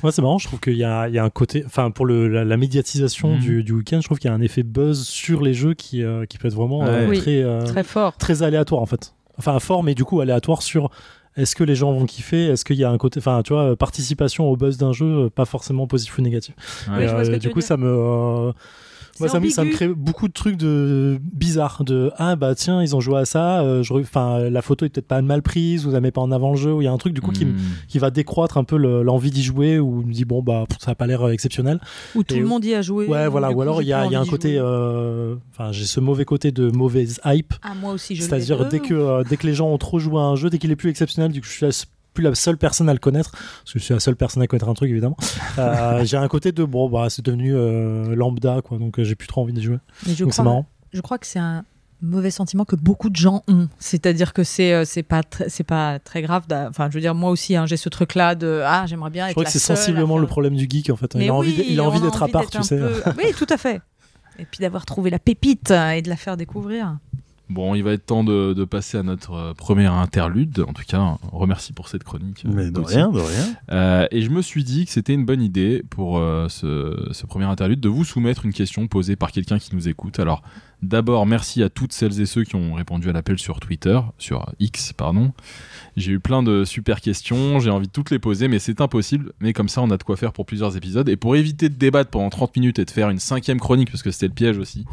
Ouais, 0.02 0.10
c'est 0.12 0.22
marrant, 0.22 0.38
je 0.38 0.46
trouve 0.48 0.60
qu'il 0.60 0.76
y 0.76 0.82
a, 0.84 1.08
il 1.08 1.14
y 1.14 1.18
a 1.18 1.24
un 1.24 1.30
côté, 1.30 1.62
enfin 1.66 1.90
pour 1.90 2.06
le, 2.06 2.26
la, 2.26 2.44
la 2.44 2.56
médiatisation 2.56 3.34
Mhm. 3.34 3.40
du, 3.40 3.62
du 3.64 3.72
week-end, 3.74 4.00
je 4.00 4.06
trouve 4.06 4.18
qu'il 4.18 4.30
y 4.30 4.32
a 4.32 4.34
un 4.36 4.40
effet 4.40 4.62
buzz 4.62 5.06
sur 5.06 5.42
les 5.42 5.52
jeux 5.52 5.74
qui, 5.74 6.02
euh, 6.02 6.24
qui 6.24 6.38
peut 6.38 6.48
être 6.48 6.54
vraiment 6.54 6.84
euh. 6.86 7.06
Oui, 7.06 7.18
très, 7.18 7.42
euh, 7.42 7.64
Très 7.66 7.84
fort. 7.84 8.16
très 8.16 8.42
aléatoire 8.42 8.80
en 8.80 8.86
fait. 8.86 9.14
Enfin 9.36 9.58
fort, 9.60 9.82
mais 9.84 9.94
du 9.94 10.04
coup 10.04 10.20
aléatoire 10.20 10.62
sur 10.62 10.90
est-ce 11.38 11.56
que 11.56 11.64
les 11.64 11.74
gens 11.74 11.92
vont 11.92 12.04
kiffer, 12.04 12.46
est-ce 12.48 12.64
qu'il 12.64 12.76
y 12.76 12.84
a 12.84 12.90
un 12.90 12.98
côté, 12.98 13.20
enfin 13.20 13.42
tu 13.42 13.52
vois, 13.54 13.74
participation 13.76 14.46
au 14.50 14.56
buzz 14.56 14.76
d'un 14.76 14.92
jeu, 14.92 15.06
euh, 15.26 15.30
pas 15.30 15.44
forcément 15.46 15.86
positif 15.86 16.18
ou 16.18 16.22
négatif? 16.22 16.54
Ouais. 16.90 17.08
je 17.08 17.14
vois 17.14 17.24
ce 17.24 17.30
que 17.30 17.34
Euh, 17.34 17.38
tu 17.38 17.40
du 17.40 17.46
veux 17.48 17.52
coup, 17.54 17.60
dire. 17.60 17.68
ça 17.68 17.76
me, 17.78 17.86
euh, 17.88 18.52
moi, 19.20 19.28
ça, 19.28 19.40
me, 19.40 19.48
ça 19.50 19.62
me 19.62 19.66
ambigu. 19.68 19.76
crée 19.76 19.88
beaucoup 19.88 20.28
de 20.28 20.32
trucs 20.32 20.56
de 20.56 21.18
bizarres. 21.22 21.84
De 21.84 22.10
ah 22.16 22.36
bah 22.36 22.54
tiens, 22.54 22.82
ils 22.82 22.94
ont 22.96 23.00
joué 23.00 23.18
à 23.18 23.24
ça. 23.24 23.60
euh, 23.62 23.82
je 23.82 23.92
re- 23.92 24.00
Enfin, 24.02 24.48
la 24.50 24.62
photo 24.62 24.84
est 24.84 24.88
peut-être 24.88 25.06
pas 25.08 25.20
mal 25.22 25.42
prise, 25.42 25.86
ou 25.86 25.92
ça 25.92 26.00
met 26.00 26.10
pas 26.10 26.20
en 26.20 26.30
avant 26.32 26.50
le 26.52 26.56
jeu, 26.56 26.72
ou 26.72 26.82
il 26.82 26.84
y 26.84 26.88
a 26.88 26.92
un 26.92 26.98
truc 26.98 27.12
du 27.14 27.20
coup 27.20 27.30
qui, 27.32 27.44
me- 27.44 27.52
Mm. 27.52 27.58
qui 27.88 27.98
va 27.98 28.10
décroître 28.10 28.58
un 28.58 28.64
peu 28.64 28.76
le- 28.76 29.02
l'envie 29.02 29.30
d'y 29.30 29.42
jouer, 29.42 29.78
ou 29.78 30.02
me 30.02 30.12
dit 30.12 30.24
bon 30.24 30.42
bah 30.42 30.64
ça 30.80 30.92
a 30.92 30.94
pas 30.94 31.06
l'air 31.06 31.26
euh, 31.26 31.30
exceptionnel. 31.32 31.80
Où 32.14 32.22
tout 32.22 32.36
le 32.36 32.46
monde 32.46 32.64
y 32.64 32.74
a 32.74 32.82
joué. 32.82 33.06
Ouais, 33.06 33.28
voilà. 33.28 33.50
Ou 33.50 33.54
coup, 33.54 33.62
alors 33.62 33.82
il 33.82 33.88
y 33.88 33.92
a, 33.92 34.06
y 34.06 34.14
un 34.16 34.24
côté, 34.26 34.56
euh, 34.58 35.34
enfin 35.52 35.72
j'ai 35.72 35.84
ce 35.84 36.00
mauvais 36.00 36.24
côté 36.24 36.52
de 36.52 36.70
mauvaise 36.70 37.20
hype. 37.24 37.54
Ah, 37.62 37.74
moi 37.74 37.92
aussi, 37.92 38.14
je 38.16 38.22
C'est-à-dire 38.22 38.64
de 38.64 38.70
dès 38.70 38.80
que 38.80 38.94
euh, 38.94 39.24
dès 39.28 39.36
que 39.36 39.46
les 39.46 39.54
gens 39.54 39.68
ont 39.68 39.78
trop 39.78 39.98
joué 39.98 40.16
à 40.18 40.24
un 40.24 40.36
jeu, 40.36 40.50
dès 40.50 40.58
qu'il 40.58 40.70
est 40.70 40.76
plus 40.76 40.90
exceptionnel, 40.90 41.32
du 41.32 41.40
coup 41.40 41.46
je 41.48 41.64
laisse 41.66 41.86
plus 42.18 42.24
la 42.24 42.34
seule 42.34 42.58
personne 42.58 42.88
à 42.88 42.92
le 42.92 42.98
connaître, 42.98 43.30
parce 43.30 43.72
que 43.72 43.78
je 43.78 43.84
suis 43.84 43.94
la 43.94 44.00
seule 44.00 44.16
personne 44.16 44.42
à 44.42 44.46
connaître 44.46 44.68
un 44.68 44.74
truc 44.74 44.90
évidemment. 44.90 45.16
Euh, 45.58 46.04
j'ai 46.04 46.16
un 46.16 46.28
côté 46.28 46.52
de 46.52 46.62
bon, 46.64 46.88
bah 46.88 47.06
c'est 47.10 47.24
devenu 47.24 47.52
euh, 47.54 48.14
lambda 48.14 48.60
quoi, 48.62 48.78
donc 48.78 48.98
euh, 48.98 49.04
j'ai 49.04 49.16
plus 49.16 49.26
trop 49.26 49.42
envie 49.42 49.52
de 49.52 49.60
jouer. 49.60 49.78
Mais 50.06 50.14
je 50.14 50.22
Donc 50.24 50.32
c'est 50.32 50.40
crois, 50.40 50.44
marrant. 50.44 50.66
je 50.92 51.00
crois 51.00 51.18
que 51.18 51.26
c'est 51.26 51.40
un 51.40 51.64
mauvais 52.00 52.30
sentiment 52.30 52.64
que 52.64 52.76
beaucoup 52.76 53.10
de 53.10 53.16
gens 53.16 53.42
ont. 53.48 53.66
C'est-à-dire 53.80 54.32
que 54.32 54.44
c'est 54.44 54.84
c'est 54.84 55.02
pas 55.02 55.22
c'est 55.48 55.64
pas 55.64 55.98
très 55.98 56.22
grave. 56.22 56.44
Enfin, 56.68 56.88
je 56.90 56.94
veux 56.94 57.00
dire, 57.00 57.14
moi 57.16 57.30
aussi, 57.30 57.56
hein, 57.56 57.66
j'ai 57.66 57.76
ce 57.76 57.88
truc-là 57.88 58.36
de 58.36 58.62
ah, 58.64 58.84
j'aimerais 58.86 59.10
bien 59.10 59.26
Je 59.26 59.32
crois 59.32 59.44
que 59.44 59.50
c'est 59.50 59.58
sensiblement 59.58 60.14
faire- 60.14 60.20
le 60.20 60.26
problème 60.28 60.54
du 60.54 60.68
geek 60.70 60.90
en 60.90 60.96
fait. 60.96 61.12
Mais 61.16 61.24
il 61.24 61.28
a 61.30 61.34
envie, 61.34 61.54
il 61.68 61.80
a 61.80 61.82
envie 61.82 62.00
d'être 62.00 62.22
à 62.22 62.28
part, 62.28 62.48
tu 62.48 62.62
sais. 62.62 62.78
peu- 62.78 63.02
Oui, 63.18 63.32
tout 63.36 63.46
à 63.50 63.56
fait. 63.56 63.80
Et 64.38 64.44
puis 64.44 64.60
d'avoir 64.60 64.86
trouvé 64.86 65.10
la 65.10 65.18
pépite 65.18 65.72
et 65.72 66.02
de 66.02 66.08
la 66.08 66.16
faire 66.16 66.36
découvrir. 66.36 66.98
Bon, 67.50 67.74
il 67.74 67.82
va 67.82 67.92
être 67.92 68.04
temps 68.04 68.24
de, 68.24 68.52
de 68.52 68.64
passer 68.64 68.98
à 68.98 69.02
notre 69.02 69.32
euh, 69.32 69.54
première 69.54 69.94
interlude. 69.94 70.60
En 70.68 70.72
tout 70.72 70.82
cas, 70.86 71.16
remercie 71.32 71.72
pour 71.72 71.88
cette 71.88 72.04
chronique. 72.04 72.44
euh, 72.44 72.50
Mais 72.54 72.70
de 72.70 72.80
rien, 72.80 73.10
de 73.10 73.18
rien. 73.20 73.46
Euh, 73.72 74.06
et 74.10 74.20
je 74.22 74.30
me 74.30 74.42
suis 74.42 74.64
dit 74.64 74.84
que 74.84 74.90
c'était 74.90 75.14
une 75.14 75.24
bonne 75.24 75.42
idée 75.42 75.82
pour 75.88 76.18
euh, 76.18 76.48
ce, 76.48 77.08
ce 77.12 77.26
premier 77.26 77.46
interlude 77.46 77.80
de 77.80 77.88
vous 77.88 78.04
soumettre 78.04 78.44
une 78.44 78.52
question 78.52 78.86
posée 78.86 79.16
par 79.16 79.32
quelqu'un 79.32 79.58
qui 79.58 79.74
nous 79.74 79.88
écoute. 79.88 80.20
Alors, 80.20 80.42
d'abord, 80.82 81.26
merci 81.26 81.62
à 81.62 81.68
toutes 81.68 81.92
celles 81.92 82.20
et 82.20 82.26
ceux 82.26 82.44
qui 82.44 82.56
ont 82.56 82.74
répondu 82.74 83.08
à 83.08 83.12
l'appel 83.12 83.38
sur 83.38 83.60
Twitter, 83.60 83.98
sur 84.18 84.52
X, 84.60 84.92
pardon. 84.92 85.32
J'ai 85.96 86.12
eu 86.12 86.20
plein 86.20 86.42
de 86.42 86.64
super 86.64 87.00
questions, 87.00 87.58
j'ai 87.58 87.70
envie 87.70 87.88
de 87.88 87.92
toutes 87.92 88.10
les 88.10 88.18
poser, 88.18 88.48
mais 88.48 88.58
c'est 88.58 88.80
impossible. 88.80 89.32
Mais 89.40 89.52
comme 89.52 89.68
ça, 89.68 89.82
on 89.82 89.90
a 89.90 89.96
de 89.96 90.02
quoi 90.02 90.16
faire 90.16 90.32
pour 90.32 90.46
plusieurs 90.46 90.76
épisodes. 90.76 91.08
Et 91.08 91.16
pour 91.16 91.36
éviter 91.36 91.68
de 91.68 91.74
débattre 91.74 92.10
pendant 92.10 92.30
30 92.30 92.56
minutes 92.56 92.78
et 92.78 92.84
de 92.84 92.90
faire 92.90 93.10
une 93.10 93.18
cinquième 93.18 93.58
chronique, 93.58 93.90
parce 93.90 94.02
que 94.02 94.10
c'était 94.10 94.28
le 94.28 94.34
piège 94.34 94.58
aussi, 94.58 94.84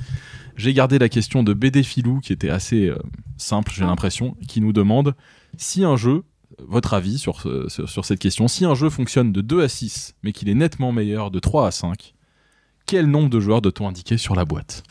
j'ai 0.57 0.73
gardé 0.73 0.97
la 0.99 1.09
question 1.09 1.43
de 1.43 1.53
BD 1.53 1.83
Filou, 1.83 2.19
qui 2.19 2.33
était 2.33 2.49
assez 2.49 2.87
euh, 2.87 2.97
simple, 3.37 3.71
j'ai 3.75 3.85
l'impression, 3.85 4.35
qui 4.47 4.61
nous 4.61 4.73
demande 4.73 5.15
si 5.57 5.83
un 5.83 5.97
jeu, 5.97 6.23
votre 6.59 6.93
avis 6.93 7.17
sur, 7.17 7.43
sur 7.69 8.05
cette 8.05 8.19
question, 8.19 8.47
si 8.47 8.65
un 8.65 8.75
jeu 8.75 8.89
fonctionne 8.89 9.31
de 9.31 9.41
2 9.41 9.63
à 9.63 9.67
6, 9.67 10.15
mais 10.23 10.31
qu'il 10.31 10.49
est 10.49 10.53
nettement 10.53 10.91
meilleur 10.91 11.31
de 11.31 11.39
3 11.39 11.67
à 11.67 11.71
5, 11.71 12.14
quel 12.85 13.07
nombre 13.07 13.29
de 13.29 13.39
joueurs 13.39 13.61
doit-on 13.61 13.87
indiquer 13.87 14.17
sur 14.17 14.35
la 14.35 14.45
boîte 14.45 14.83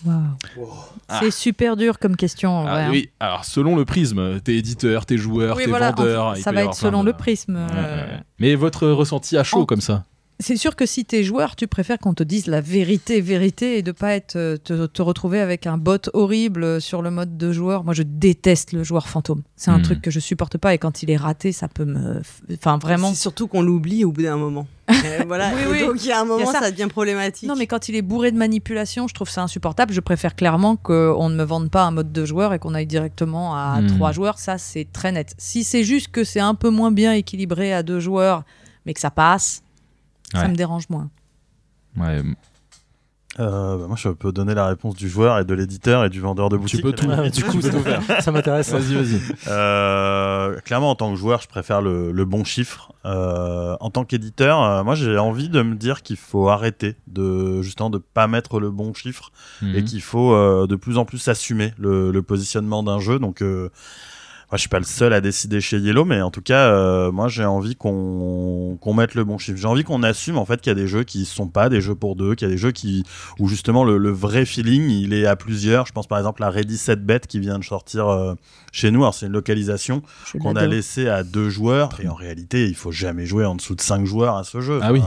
Ah. 1.08 1.20
C'est 1.20 1.30
super 1.30 1.76
dur 1.76 1.98
comme 1.98 2.16
question. 2.16 2.66
Ah 2.66 2.76
ouais. 2.76 2.88
Oui, 2.90 3.10
alors 3.20 3.44
selon 3.44 3.76
le 3.76 3.84
prisme, 3.84 4.40
t'es 4.40 4.54
éditeur, 4.56 5.06
t'es 5.06 5.16
joueur, 5.18 5.56
Oui, 5.56 5.64
t'es 5.64 5.68
voilà, 5.70 5.92
vendeur. 5.92 6.36
ça 6.38 6.50
va 6.52 6.64
être 6.64 6.74
selon 6.74 7.02
de- 7.02 7.06
le 7.08 7.12
prisme. 7.12 7.56
Ouais, 7.56 7.72
euh. 7.76 8.18
Mais 8.38 8.54
votre 8.54 8.88
ressenti 8.88 9.36
à 9.36 9.44
chaud 9.44 9.60
En- 9.62 9.66
comme 9.66 9.80
ça 9.80 10.04
C'est 10.40 10.56
sûr 10.56 10.74
que 10.74 10.84
si 10.84 11.04
t'es 11.04 11.22
joueur, 11.22 11.54
tu 11.54 11.66
préfères 11.68 11.98
qu'on 11.98 12.12
te 12.12 12.24
dise 12.24 12.48
la 12.48 12.60
vérité, 12.60 13.20
vérité, 13.20 13.78
et 13.78 13.82
de 13.82 13.92
pas 13.92 14.14
être 14.14 14.34
euh, 14.36 14.56
te, 14.56 14.86
te 14.86 15.00
retrouver 15.00 15.40
avec 15.40 15.66
un 15.66 15.78
bot 15.78 15.98
horrible 16.12 16.80
sur 16.80 17.02
le 17.02 17.10
mode 17.12 17.36
de 17.36 17.52
joueur. 17.52 17.84
Moi, 17.84 17.94
je 17.94 18.02
déteste 18.02 18.72
le 18.72 18.82
joueur 18.82 19.08
fantôme. 19.08 19.42
C'est 19.56 19.70
un 19.70 19.78
Hmm. 19.78 19.82
truc 19.82 20.02
que 20.02 20.10
je 20.10 20.18
supporte 20.20 20.58
pas, 20.58 20.74
et 20.74 20.78
quand 20.78 21.02
il 21.04 21.10
est 21.10 21.16
raté, 21.16 21.52
ça 21.52 21.68
peut 21.68 21.84
me, 21.84 22.20
enfin 22.52 22.78
vraiment. 22.78 23.10
C'est 23.10 23.20
surtout 23.20 23.46
qu'on 23.46 23.62
l'oublie 23.62 24.04
au 24.04 24.10
bout 24.12 24.22
d'un 24.22 24.36
moment. 24.36 24.66
Euh, 25.04 25.24
voilà. 25.26 25.50
Oui, 25.54 25.62
oui. 25.70 25.86
Donc 25.86 26.02
il 26.04 26.08
y 26.08 26.12
a 26.12 26.20
un 26.20 26.24
moment, 26.24 26.50
ça. 26.50 26.60
ça. 26.60 26.70
devient 26.70 26.88
problématique. 26.90 27.48
Non, 27.48 27.56
mais 27.56 27.66
quand 27.66 27.88
il 27.88 27.94
est 27.96 28.02
bourré 28.02 28.32
de 28.32 28.36
manipulation, 28.36 29.06
je 29.08 29.14
trouve 29.14 29.28
ça 29.30 29.42
insupportable. 29.42 29.92
Je 29.94 30.00
préfère 30.00 30.34
clairement 30.34 30.76
qu'on 30.76 31.28
ne 31.30 31.34
me 31.36 31.42
vende 31.44 31.70
pas 31.70 31.84
un 31.84 31.90
mode 31.90 32.12
de 32.12 32.24
joueur 32.24 32.52
et 32.54 32.58
qu'on 32.58 32.74
aille 32.74 32.86
directement 32.86 33.54
à 33.54 33.80
Hmm. 33.80 33.86
trois 33.96 34.12
joueurs. 34.12 34.38
Ça, 34.38 34.58
c'est 34.58 34.86
très 34.92 35.12
net. 35.12 35.34
Si 35.38 35.64
c'est 35.64 35.84
juste 35.84 36.08
que 36.08 36.22
c'est 36.24 36.40
un 36.40 36.54
peu 36.54 36.68
moins 36.70 36.90
bien 36.90 37.12
équilibré 37.12 37.72
à 37.72 37.82
deux 37.82 38.00
joueurs, 38.00 38.44
mais 38.86 38.92
que 38.94 39.00
ça 39.00 39.10
passe, 39.10 39.62
ça 40.32 40.48
me 40.48 40.54
dérange 40.56 40.84
moins. 40.88 41.10
Ouais, 41.96 42.22
Euh, 43.40 43.78
bah, 43.78 43.86
moi, 43.88 43.96
je 43.96 44.08
peux 44.10 44.30
donner 44.30 44.54
la 44.54 44.68
réponse 44.68 44.94
du 44.94 45.08
joueur 45.08 45.40
et 45.40 45.44
de 45.44 45.54
l'éditeur 45.54 46.04
et 46.04 46.08
du 46.08 46.20
vendeur 46.20 46.50
de 46.50 46.56
boutique. 46.56 46.82
peux 46.82 46.92
tout. 46.92 47.06
Ouais, 47.08 47.30
du 47.30 47.42
coup, 47.42 47.60
ça, 47.60 48.20
ça 48.20 48.30
m'intéresse. 48.30 48.70
Vas-y, 48.70 48.94
vas-y. 48.94 49.20
Euh, 49.48 50.60
clairement, 50.60 50.90
en 50.90 50.94
tant 50.94 51.10
que 51.10 51.16
joueur, 51.18 51.40
je 51.42 51.48
préfère 51.48 51.82
le, 51.82 52.12
le 52.12 52.24
bon 52.24 52.44
chiffre. 52.44 52.92
Euh, 53.04 53.76
en 53.80 53.90
tant 53.90 54.04
qu'éditeur, 54.04 54.62
euh, 54.62 54.84
moi, 54.84 54.94
j'ai 54.94 55.18
envie 55.18 55.48
de 55.48 55.62
me 55.62 55.74
dire 55.74 56.02
qu'il 56.02 56.16
faut 56.16 56.48
arrêter 56.48 56.94
de 57.08 57.60
justement 57.62 57.90
de 57.90 57.98
pas 57.98 58.28
mettre 58.28 58.60
le 58.60 58.70
bon 58.70 58.94
chiffre 58.94 59.32
et 59.62 59.80
Mhm. 59.80 59.84
qu'il 59.84 60.02
faut 60.02 60.32
euh, 60.32 60.68
de 60.68 60.76
plus 60.76 60.96
en 60.96 61.04
plus 61.04 61.26
assumer 61.26 61.74
le, 61.76 62.12
le 62.12 62.22
positionnement 62.22 62.84
d'un 62.84 63.00
jeu. 63.00 63.18
Donc, 63.18 63.42
moi, 64.54 64.56
je 64.56 64.60
suis 64.60 64.68
pas 64.68 64.78
le 64.78 64.84
seul 64.84 65.12
à 65.12 65.20
décider 65.20 65.60
chez 65.60 65.78
Yellow, 65.78 66.04
mais 66.04 66.22
en 66.22 66.30
tout 66.30 66.40
cas, 66.40 66.68
euh, 66.68 67.10
moi, 67.10 67.26
j'ai 67.26 67.44
envie 67.44 67.74
qu'on 67.74 68.78
qu'on 68.80 68.94
mette 68.94 69.16
le 69.16 69.24
bon 69.24 69.36
chiffre. 69.36 69.58
J'ai 69.58 69.66
envie 69.66 69.82
qu'on 69.82 70.04
assume 70.04 70.38
en 70.38 70.44
fait 70.44 70.60
qu'il 70.60 70.70
y 70.70 70.76
a 70.76 70.76
des 70.76 70.86
jeux 70.86 71.02
qui 71.02 71.24
sont 71.24 71.48
pas 71.48 71.68
des 71.68 71.80
jeux 71.80 71.96
pour 71.96 72.14
deux, 72.14 72.36
qu'il 72.36 72.46
y 72.46 72.50
a 72.52 72.54
des 72.54 72.58
jeux 72.58 72.70
qui 72.70 73.02
où 73.40 73.48
justement 73.48 73.82
le, 73.82 73.98
le 73.98 74.12
vrai 74.12 74.44
feeling 74.44 74.88
il 74.90 75.12
est 75.12 75.26
à 75.26 75.34
plusieurs. 75.34 75.86
Je 75.86 75.92
pense 75.92 76.06
par 76.06 76.18
exemple 76.18 76.44
à 76.44 76.50
Ready 76.50 76.76
7 76.76 77.04
Bet 77.04 77.18
qui 77.26 77.40
vient 77.40 77.58
de 77.58 77.64
sortir 77.64 78.06
euh, 78.06 78.34
chez 78.70 78.92
nous. 78.92 79.00
Alors 79.00 79.14
c'est 79.14 79.26
une 79.26 79.32
localisation 79.32 80.02
qu'on 80.40 80.50
a 80.50 80.60
l'adore. 80.60 80.74
laissé 80.74 81.08
à 81.08 81.24
deux 81.24 81.50
joueurs 81.50 81.98
et 82.00 82.06
en 82.06 82.14
réalité 82.14 82.68
il 82.68 82.76
faut 82.76 82.92
jamais 82.92 83.26
jouer 83.26 83.44
en 83.44 83.56
dessous 83.56 83.74
de 83.74 83.80
cinq 83.80 84.06
joueurs 84.06 84.36
à 84.36 84.44
ce 84.44 84.60
jeu. 84.60 84.78
Ah 84.82 84.92
oui. 84.92 85.02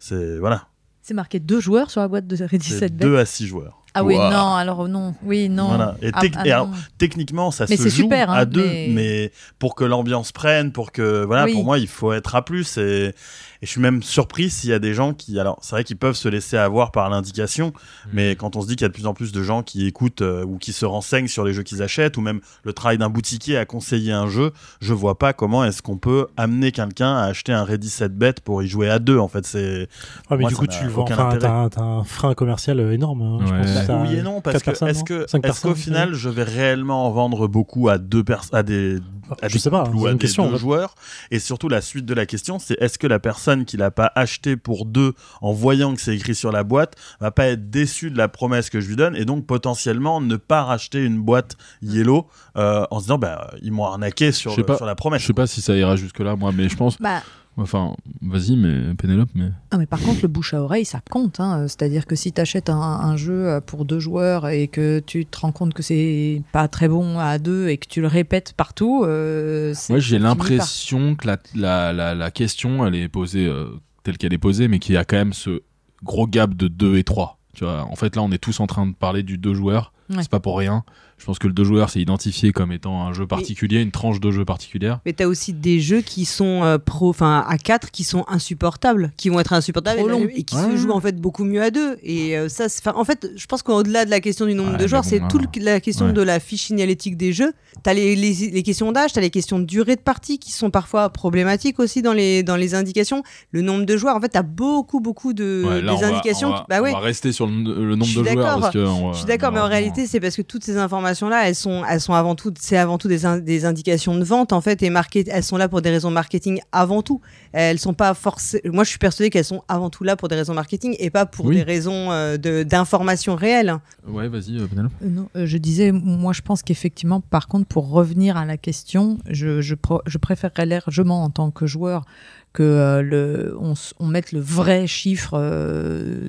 C'est 0.00 0.38
voilà, 0.38 0.66
C'est 1.02 1.14
marqué 1.14 1.40
deux 1.40 1.60
joueurs 1.60 1.90
sur 1.90 2.00
la 2.00 2.08
boîte 2.08 2.26
de 2.26 2.36
Ready 2.44 2.68
c'est 2.68 2.78
7 2.78 2.96
deux 2.96 3.18
à 3.18 3.24
six 3.26 3.46
joueurs. 3.46 3.78
Ah 3.94 4.04
oui, 4.04 4.16
non, 4.16 4.54
alors 4.54 4.88
non, 4.88 5.14
oui, 5.22 5.50
non. 5.50 5.68
Voilà. 5.68 5.96
Et, 6.00 6.10
Ah, 6.14 6.20
ah 6.22 6.46
et 6.46 6.50
alors, 6.50 6.68
non. 6.68 6.74
techniquement, 6.96 7.50
ça 7.50 7.66
Mais 7.68 7.76
se 7.76 7.82
joue 7.90 7.90
super, 8.04 8.30
hein, 8.30 8.34
à 8.34 8.44
deux, 8.46 8.64
mais- 8.64 8.88
mais... 8.90 9.32
pour 9.58 9.74
que 9.74 9.84
l'ambiance 9.84 10.32
prenne, 10.32 10.72
pour 10.72 10.92
que 10.92 11.24
voilà, 11.24 11.44
Oui. 11.44 11.52
pour 11.52 11.64
moi, 11.64 11.78
il 11.78 11.88
faut 11.88 12.10
être 12.14 12.34
à 12.34 12.42
plus. 12.42 12.78
Et, 12.78 13.14
et 13.62 13.66
je 13.66 13.70
suis 13.70 13.80
même 13.80 14.02
surpris 14.02 14.50
s'il 14.50 14.70
y 14.70 14.72
a 14.72 14.78
des 14.80 14.92
gens 14.92 15.14
qui, 15.14 15.38
alors, 15.38 15.58
c'est 15.62 15.76
vrai 15.76 15.84
qu'ils 15.84 15.96
peuvent 15.96 16.16
se 16.16 16.28
laisser 16.28 16.56
avoir 16.56 16.90
par 16.92 17.08
l'indication, 17.08 17.72
Hmm. 18.06 18.10
mais 18.12 18.36
quand 18.36 18.56
on 18.56 18.60
se 18.62 18.66
dit 18.66 18.74
qu'il 18.76 18.84
y 18.84 18.86
a 18.86 18.88
de 18.88 18.92
plus 18.94 19.06
en 19.06 19.14
plus 19.14 19.30
de 19.32 19.42
gens 19.42 19.62
qui 19.62 19.86
écoutent 19.86 20.22
euh, 20.22 20.44
ou 20.44 20.58
qui 20.58 20.72
se 20.72 20.84
renseignent 20.84 21.28
sur 21.28 21.44
les 21.44 21.52
jeux 21.52 21.62
qu'ils 21.62 21.80
achètent, 21.82 22.16
ou 22.16 22.20
même 22.20 22.40
le 22.64 22.72
travail 22.72 22.98
d'un 22.98 23.08
boutiquier 23.08 23.56
à 23.56 23.64
conseiller 23.64 24.12
un 24.12 24.26
jeu, 24.28 24.50
je 24.80 24.92
vois 24.92 25.16
pas 25.18 25.32
comment 25.32 25.64
est-ce 25.64 25.80
qu'on 25.82 25.96
peut 25.96 26.26
amener 26.36 26.72
quelqu'un 26.72 27.14
à 27.16 27.22
acheter 27.24 27.52
un 27.52 27.64
Ready 27.64 27.88
7 27.88 28.16
Bet 28.16 28.34
pour 28.44 28.62
y 28.62 28.68
jouer 28.68 28.90
à 28.90 28.98
deux. 28.98 29.18
En 29.18 29.28
fait, 29.28 29.46
c'est 29.46 29.88
Ouais, 30.30 30.36
mais 30.36 30.38
Moi, 30.38 30.48
du 30.50 30.56
coup, 30.56 30.66
tu 30.66 30.82
le 30.84 30.90
vends. 30.90 31.04
Enfin, 31.04 31.36
t'as 31.38 31.80
un, 31.82 32.04
frein 32.04 32.34
commercial 32.34 32.80
euh, 32.80 32.92
énorme. 32.92 33.22
hein, 33.22 33.38
je 33.46 33.52
Ouais. 33.52 33.60
pense. 33.60 33.86
Bah, 33.86 34.02
oui 34.02 34.16
et 34.18 34.22
non 34.22 34.40
parce 34.40 34.58
que 34.58 34.64
personnes, 34.64 34.88
est-ce 34.88 35.04
qu'au 35.04 35.40
personnes, 35.40 35.74
final 35.76 36.14
je 36.14 36.28
vais 36.28 36.42
réellement 36.42 37.06
en 37.06 37.10
vendre 37.12 37.46
beaucoup 37.46 37.88
à 37.88 37.98
deux 37.98 38.24
personnes 38.24 38.58
à 38.58 38.62
des 38.62 38.98
Je 39.42 39.48
des 39.48 39.58
sais 39.58 39.70
pas, 39.70 39.84
couples 39.84 39.96
ou 39.96 40.06
à 40.06 40.10
une 40.10 40.16
des 40.18 40.22
question, 40.26 40.44
en 40.44 40.46
deux 40.48 40.52
fait. 40.54 40.58
joueurs 40.60 40.94
et 41.30 41.38
surtout 41.38 41.68
la 41.68 41.80
suite 41.80 42.04
de 42.06 42.14
la 42.14 42.26
question 42.26 42.58
c'est 42.58 42.80
est-ce 42.80 42.98
que 42.98 43.06
la 43.06 43.18
personne 43.18 43.64
qui 43.64 43.76
l'a 43.76 43.90
pas 43.90 44.10
acheté 44.14 44.56
pour 44.56 44.84
deux 44.84 45.14
en 45.40 45.52
voyant 45.52 45.94
que 45.94 46.00
c'est 46.00 46.14
écrit 46.16 46.34
sur 46.34 46.52
la 46.52 46.64
boîte 46.64 46.96
va 47.20 47.30
pas 47.30 47.46
être 47.46 47.70
déçue 47.70 48.10
de 48.10 48.18
la 48.18 48.28
promesse 48.28 48.68
que 48.70 48.80
je 48.80 48.88
lui 48.88 48.96
donne 48.96 49.16
et 49.16 49.24
donc 49.24 49.46
potentiellement 49.46 50.20
ne 50.20 50.36
pas 50.36 50.64
racheter 50.64 51.04
une 51.04 51.20
boîte 51.20 51.56
yellow 51.82 52.26
euh, 52.56 52.84
en 52.90 52.98
se 52.98 53.04
disant 53.04 53.18
bah 53.18 53.50
ils 53.62 53.72
m'ont 53.72 53.84
arnaqué 53.86 54.32
sur, 54.32 54.50
Je 54.50 54.56
sais 54.56 54.60
le- 54.62 54.66
pas. 54.66 54.76
sur 54.76 54.86
la 54.86 54.92
Je 54.92 54.96
promesse 54.96 55.22
sais 55.24 55.32
pas 55.32 55.46
si 55.46 55.60
ça 55.62 55.74
ira 55.76 55.96
jusque-là, 55.96 56.36
moi, 56.36 56.50
mais 56.54 56.68
je 56.68 56.76
pense. 56.76 56.98
Bah, 57.00 57.22
Enfin, 57.58 57.94
vas-y, 58.22 58.56
mais 58.56 58.94
Pénélope, 58.94 59.28
mais. 59.34 59.50
ah, 59.70 59.76
mais 59.76 59.84
par 59.84 60.00
contre, 60.00 60.20
le 60.22 60.28
bouche 60.28 60.54
à 60.54 60.62
oreille, 60.62 60.86
ça 60.86 61.00
compte. 61.10 61.38
hein. 61.38 61.66
C'est-à-dire 61.68 62.06
que 62.06 62.16
si 62.16 62.32
tu 62.32 62.40
achètes 62.40 62.70
un, 62.70 62.76
un 62.80 63.16
jeu 63.16 63.60
pour 63.66 63.84
deux 63.84 63.98
joueurs 63.98 64.48
et 64.48 64.68
que 64.68 65.00
tu 65.06 65.26
te 65.26 65.38
rends 65.38 65.52
compte 65.52 65.74
que 65.74 65.82
c'est 65.82 66.42
pas 66.52 66.66
très 66.68 66.88
bon 66.88 67.18
à 67.18 67.38
deux 67.38 67.68
et 67.68 67.76
que 67.76 67.86
tu 67.86 68.00
le 68.00 68.06
répètes 68.06 68.54
partout, 68.56 69.04
euh, 69.06 69.74
Moi, 69.90 69.98
j'ai 69.98 70.18
l'impression 70.18 71.14
que 71.14 71.26
la, 71.26 71.36
la, 71.54 71.92
la, 71.92 72.14
la 72.14 72.30
question, 72.30 72.86
elle 72.86 72.94
est 72.94 73.08
posée 73.08 73.46
euh, 73.46 73.66
telle 74.02 74.16
qu'elle 74.16 74.32
est 74.32 74.38
posée, 74.38 74.68
mais 74.68 74.78
qu'il 74.78 74.94
y 74.94 74.98
a 74.98 75.04
quand 75.04 75.16
même 75.16 75.34
ce 75.34 75.60
gros 76.02 76.26
gap 76.26 76.54
de 76.54 76.68
2 76.68 76.96
et 76.96 77.04
3. 77.04 77.38
Tu 77.54 77.64
vois, 77.64 77.82
en 77.84 77.96
fait, 77.96 78.16
là, 78.16 78.22
on 78.22 78.30
est 78.32 78.38
tous 78.38 78.60
en 78.60 78.66
train 78.66 78.86
de 78.86 78.94
parler 78.94 79.22
du 79.22 79.36
deux 79.36 79.52
joueurs. 79.52 79.92
Ouais. 80.08 80.16
C'est 80.22 80.30
pas 80.30 80.40
pour 80.40 80.56
rien. 80.58 80.84
Je 81.22 81.26
pense 81.26 81.38
que 81.38 81.46
le 81.46 81.52
deux 81.52 81.62
joueurs, 81.62 81.88
c'est 81.88 82.00
identifié 82.00 82.50
comme 82.50 82.72
étant 82.72 83.06
un 83.06 83.12
jeu 83.12 83.28
particulier, 83.28 83.80
une 83.80 83.92
tranche 83.92 84.18
de 84.18 84.32
jeu 84.32 84.44
particulière. 84.44 84.98
Mais 85.06 85.12
t'as 85.12 85.26
aussi 85.26 85.52
des 85.52 85.78
jeux 85.78 86.00
qui 86.00 86.24
sont 86.24 86.64
euh, 86.64 86.78
pro, 86.78 87.10
enfin 87.10 87.44
à 87.48 87.58
4 87.58 87.92
qui 87.92 88.02
sont 88.02 88.24
insupportables, 88.26 89.12
qui 89.16 89.28
vont 89.28 89.38
être 89.38 89.52
insupportables 89.52 89.98
Trop 90.00 90.08
et, 90.08 90.10
long. 90.10 90.26
et 90.34 90.42
qui 90.42 90.56
Ouais. 90.56 90.72
se 90.72 90.76
jouent 90.78 90.90
en 90.90 90.98
fait 91.00 91.16
beaucoup 91.20 91.44
mieux 91.44 91.62
à 91.62 91.70
deux. 91.70 91.96
Et 92.02 92.36
euh, 92.36 92.48
ça, 92.48 92.66
en 92.96 93.04
fait, 93.04 93.30
je 93.36 93.46
pense 93.46 93.62
qu'au-delà 93.62 94.04
de 94.04 94.10
la 94.10 94.18
question 94.20 94.46
du 94.46 94.54
nombre 94.54 94.72
Ouais, 94.72 94.78
de 94.78 94.86
joueurs, 94.88 95.02
bon, 95.02 95.08
c'est 95.08 95.22
toute 95.28 95.56
la 95.58 95.78
question 95.80 96.06
ouais. 96.06 96.12
de 96.12 96.22
la 96.22 96.40
fiche 96.40 96.64
signalétique 96.64 97.16
des 97.16 97.32
jeux. 97.32 97.52
T'as 97.84 97.94
les, 97.94 98.16
les, 98.16 98.32
les 98.50 98.62
questions 98.64 98.90
d'âge, 98.90 99.12
t'as 99.12 99.20
les 99.20 99.30
questions 99.30 99.60
de 99.60 99.64
durée 99.64 99.94
de 99.94 100.00
partie 100.00 100.40
qui 100.40 100.50
sont 100.50 100.70
parfois 100.70 101.08
problématiques 101.10 101.78
aussi 101.78 102.02
dans 102.02 102.12
les 102.14 102.42
dans 102.42 102.56
les 102.56 102.74
indications. 102.74 103.22
Le 103.52 103.62
nombre 103.62 103.84
de 103.86 103.96
joueurs, 103.96 104.16
en 104.16 104.20
fait, 104.20 104.30
t'as 104.30 104.42
beaucoup 104.42 104.98
beaucoup 105.00 105.34
de 105.34 105.62
Ouais, 105.64 105.82
là, 105.82 105.92
des 105.92 105.98
on 105.98 106.00
va- 106.00 106.06
indications. 106.08 106.48
on 106.48 106.52
va, 106.52 106.58
qui- 106.58 106.64
bah 106.68 106.80
on 106.80 106.92
va 106.92 106.98
rester 106.98 107.30
sur 107.32 107.46
le, 107.46 107.52
le 107.52 107.94
nombre 107.94 108.06
de 108.06 108.24
joueurs. 108.24 108.24
d'accord. 108.24 108.60
Parce 108.60 108.72
que 108.72 108.78
on 108.84 109.06
va- 109.08 109.12
Je 109.12 109.18
suis 109.18 109.26
d'accord, 109.26 109.52
mais 109.52 109.60
en 109.60 109.68
réalité, 109.68 110.06
c'est 110.08 110.18
parce 110.18 110.34
que 110.36 110.42
toutes 110.42 110.64
ces 110.64 110.76
informations-là, 111.12 111.48
elles 111.48 111.54
sont, 111.54 111.82
elles 111.88 112.00
sont 112.00 112.14
avant 112.14 112.34
tout, 112.34 112.52
c'est 112.58 112.76
avant 112.76 112.98
tout 112.98 113.08
des, 113.08 113.24
in- 113.26 113.38
des 113.38 113.64
indications 113.64 114.16
de 114.16 114.24
vente 114.24 114.52
en 114.52 114.60
fait, 114.60 114.82
et 114.82 114.90
market, 114.90 115.28
elles 115.30 115.42
sont 115.44 115.56
là 115.56 115.68
pour 115.68 115.82
des 115.82 115.90
raisons 115.90 116.10
marketing 116.10 116.60
avant 116.72 117.02
tout. 117.02 117.20
Elles 117.52 117.78
sont 117.78 117.94
pas 117.94 118.14
forcément. 118.14 118.62
Moi, 118.74 118.84
je 118.84 118.90
suis 118.90 118.98
persuadée 118.98 119.30
qu'elles 119.30 119.44
sont 119.44 119.62
avant 119.68 119.90
tout 119.90 120.04
là 120.04 120.16
pour 120.16 120.28
des 120.28 120.36
raisons 120.36 120.54
marketing 120.54 120.96
et 120.98 121.10
pas 121.10 121.26
pour 121.26 121.46
Oui. 121.46 121.56
des 121.56 121.62
raisons 121.62 122.10
euh, 122.10 122.36
de 122.36 122.62
d'information 122.62 123.34
réelle. 123.36 123.76
Ouais, 124.06 124.28
vas-y, 124.28 124.58
euh. 124.58 124.66
Euh, 124.76 125.08
non, 125.08 125.28
euh, 125.36 125.46
je 125.46 125.58
disais, 125.58 125.92
moi 125.92 126.32
je 126.32 126.40
pense 126.42 126.62
qu'effectivement, 126.62 127.20
par 127.20 127.46
contre, 127.48 127.66
pour 127.66 127.90
revenir 127.90 128.36
à 128.36 128.44
la 128.44 128.56
question, 128.56 129.18
je, 129.28 129.60
je, 129.60 129.74
je 130.06 130.18
préférerais 130.18 130.66
largement 130.66 131.22
en 131.24 131.30
tant 131.30 131.50
que 131.50 131.66
joueur 131.66 132.04
que 132.52 132.62
euh, 132.62 133.02
le, 133.02 133.56
on, 133.60 133.74
on 133.98 134.06
mette 134.06 134.32
le 134.32 134.40
vrai 134.40 134.86
chiffre 134.86 135.34
euh, 135.34 136.28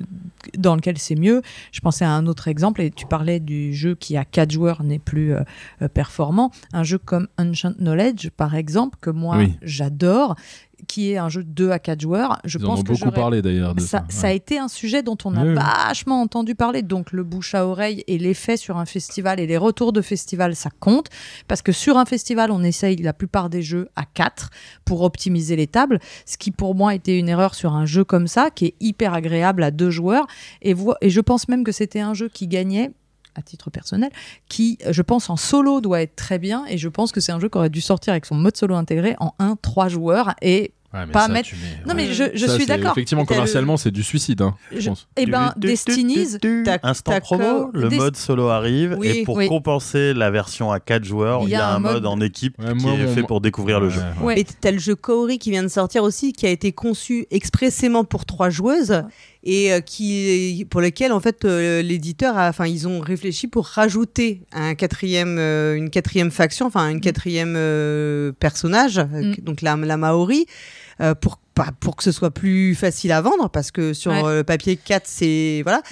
dans 0.56 0.74
lequel 0.76 0.98
c'est 0.98 1.14
mieux. 1.16 1.42
Je 1.72 1.80
pensais 1.80 2.04
à 2.04 2.10
un 2.12 2.26
autre 2.26 2.48
exemple, 2.48 2.80
et 2.80 2.90
tu 2.90 3.06
parlais 3.06 3.40
du 3.40 3.74
jeu 3.74 3.94
qui 3.94 4.16
a 4.16 4.24
quatre 4.24 4.50
joueurs 4.52 4.82
n'est 4.82 4.98
plus 4.98 5.34
euh, 5.34 5.42
euh, 5.82 5.88
performant. 5.88 6.50
Un 6.72 6.82
jeu 6.82 6.98
comme 6.98 7.28
Ancient 7.38 7.72
Knowledge, 7.78 8.30
par 8.30 8.54
exemple, 8.54 8.98
que 9.00 9.10
moi 9.10 9.36
Oui. 9.38 9.52
j'adore, 9.62 10.34
qui 10.86 11.12
est 11.12 11.16
un 11.16 11.28
jeu 11.28 11.42
de 11.44 11.48
2 11.50 11.70
à 11.70 11.78
4 11.78 12.00
joueurs. 12.00 12.38
Je 12.44 12.58
Ils 12.58 12.64
en 12.64 12.68
pense 12.68 12.80
ont 12.80 12.82
que 12.82 12.92
beaucoup 12.92 13.10
parlé 13.10 13.42
d'ailleurs 13.42 13.74
ça, 13.78 13.86
ça. 13.86 14.04
ça 14.08 14.26
a 14.28 14.32
été 14.32 14.58
un 14.58 14.68
sujet 14.68 15.02
dont 15.02 15.16
on 15.24 15.34
a 15.36 15.42
Oui, 15.42 15.48
oui. 15.50 15.54
vachement 15.54 16.20
entendu 16.20 16.54
parler. 16.54 16.82
Donc 16.82 17.12
le 17.12 17.24
bouche 17.24 17.54
à 17.54 17.66
oreille 17.66 18.04
et 18.06 18.18
l'effet 18.18 18.56
sur 18.56 18.76
un 18.78 18.86
festival 18.86 19.40
et 19.40 19.46
les 19.46 19.56
retours 19.56 19.92
de 19.92 20.00
festival, 20.02 20.54
ça 20.56 20.70
compte. 20.80 21.06
Parce 21.48 21.62
que 21.62 21.72
sur 21.72 21.96
un 21.98 22.04
festival, 22.04 22.50
on 22.50 22.62
essaye 22.62 22.96
la 22.96 23.12
plupart 23.12 23.50
des 23.50 23.62
jeux 23.62 23.88
à 23.96 24.04
4 24.04 24.50
pour 24.84 25.02
optimiser 25.02 25.56
les 25.56 25.66
tables. 25.66 25.98
Ce 26.26 26.36
qui 26.36 26.50
pour 26.50 26.74
moi 26.74 26.94
était 26.94 27.18
une 27.18 27.28
erreur 27.28 27.54
sur 27.54 27.74
un 27.74 27.86
jeu 27.86 28.04
comme 28.04 28.26
ça, 28.26 28.50
qui 28.50 28.66
est 28.66 28.74
hyper 28.80 29.14
agréable 29.14 29.62
à 29.62 29.70
deux 29.70 29.90
joueurs. 29.90 30.26
Et, 30.62 30.74
vo- 30.74 30.94
et 31.00 31.10
je 31.10 31.20
pense 31.20 31.48
même 31.48 31.64
que 31.64 31.72
c'était 31.72 32.00
un 32.00 32.14
jeu 32.14 32.28
qui 32.28 32.46
gagnait 32.48 32.90
à 33.34 33.42
titre 33.42 33.70
personnel, 33.70 34.10
qui, 34.48 34.78
je 34.88 35.02
pense, 35.02 35.30
en 35.30 35.36
solo 35.36 35.80
doit 35.80 36.02
être 36.02 36.16
très 36.16 36.38
bien. 36.38 36.64
Et 36.68 36.78
je 36.78 36.88
pense 36.88 37.12
que 37.12 37.20
c'est 37.20 37.32
un 37.32 37.40
jeu 37.40 37.48
qui 37.48 37.58
aurait 37.58 37.70
dû 37.70 37.80
sortir 37.80 38.12
avec 38.12 38.26
son 38.26 38.34
mode 38.34 38.56
solo 38.56 38.74
intégré 38.74 39.16
en 39.18 39.32
1-3 39.38 39.88
joueurs. 39.88 40.34
Et 40.42 40.72
Ouais, 40.92 41.06
mais 41.06 41.12
pas 41.12 41.26
ça, 41.26 41.32
mettre- 41.32 41.48
mets- 41.54 41.88
non, 41.88 41.94
mais 41.96 42.12
je, 42.12 42.22
je 42.34 42.46
Ça, 42.46 42.54
suis 42.54 42.66
d'accord. 42.66 42.92
Effectivement, 42.92 43.22
le- 43.22 43.26
commercialement, 43.26 43.76
c'est 43.76 43.90
du 43.90 44.04
suicide, 44.04 44.42
hein, 44.42 44.54
je 44.70 44.78
Je- 44.78 44.88
pense. 44.90 45.08
Eh 45.16 45.26
ben, 45.26 45.46
Du- 45.56 45.62
du- 45.62 45.66
du- 45.66 45.72
Destiny's, 45.72 46.38
du- 46.38 46.58
du- 46.58 46.62
Tac, 46.62 46.82
Instant 46.84 47.18
promo, 47.18 47.42
euh, 47.42 47.66
le 47.72 47.90
mode 47.90 48.14
solo 48.16 48.46
arrive 48.46 48.94
Oui. 49.00 49.08
et 49.08 49.24
pour 49.24 49.34
Oui. 49.38 49.48
compenser 49.48 50.14
la 50.14 50.30
version 50.30 50.70
à 50.70 50.78
4 50.78 51.02
joueurs, 51.02 51.40
il 51.42 51.48
y 51.48 51.56
a 51.56 51.68
un 51.68 51.80
mode, 51.80 52.06
en 52.06 52.20
équipe 52.20 52.56
Ouais, 52.60 52.76
qui 52.76 52.84
moi, 52.84 52.92
est 52.94 53.08
fait 53.08 53.24
pour 53.24 53.40
découvrir 53.40 53.80
le 53.80 53.88
Ouais, 53.88 53.92
jeu. 53.92 54.00
ouais. 54.20 54.24
Ouais. 54.24 54.40
Et 54.40 54.44
t'as 54.44 54.70
le 54.70 54.78
jeu 54.78 54.94
Kaori 54.94 55.40
qui 55.40 55.50
vient 55.50 55.64
de 55.64 55.68
sortir 55.68 56.04
aussi, 56.04 56.32
qui 56.32 56.46
a 56.46 56.50
été 56.50 56.70
conçu 56.70 57.26
expressément 57.32 58.04
pour 58.04 58.24
trois 58.24 58.50
joueuses 58.50 59.02
et 59.44 59.72
euh, 59.72 59.80
qui 59.80 60.66
pour 60.70 60.80
lequel 60.80 61.12
en 61.12 61.20
fait 61.20 61.44
euh, 61.44 61.82
l'éditeur 61.82 62.36
a, 62.36 62.48
enfin 62.48 62.66
ils 62.66 62.88
ont 62.88 63.00
réfléchi 63.00 63.46
pour 63.46 63.66
rajouter 63.66 64.40
un 64.52 64.74
quatrième, 64.74 65.36
euh, 65.38 65.76
une 65.76 65.90
quatrième 65.90 66.30
faction, 66.30 66.66
enfin 66.66 66.88
une 66.88 67.00
quatrième 67.00 67.54
euh, 67.56 68.32
personnage, 68.32 68.98
Mm. 68.98 69.34
donc 69.42 69.62
la, 69.62 69.76
la 69.76 69.96
Maori, 69.96 70.46
euh, 71.00 71.14
pour 71.14 71.38
pas 71.54 71.68
pour 71.78 71.94
que 71.96 72.02
ce 72.02 72.10
soit 72.12 72.30
plus 72.32 72.74
facile 72.74 73.12
à 73.12 73.20
vendre 73.20 73.48
parce 73.48 73.70
que 73.70 73.92
sur 73.92 74.10
Ouais. 74.10 74.22
euh, 74.24 74.36
le 74.38 74.44
papier 74.44 74.76
4 74.76 75.02
c'est 75.06 75.60
voilà 75.64 75.82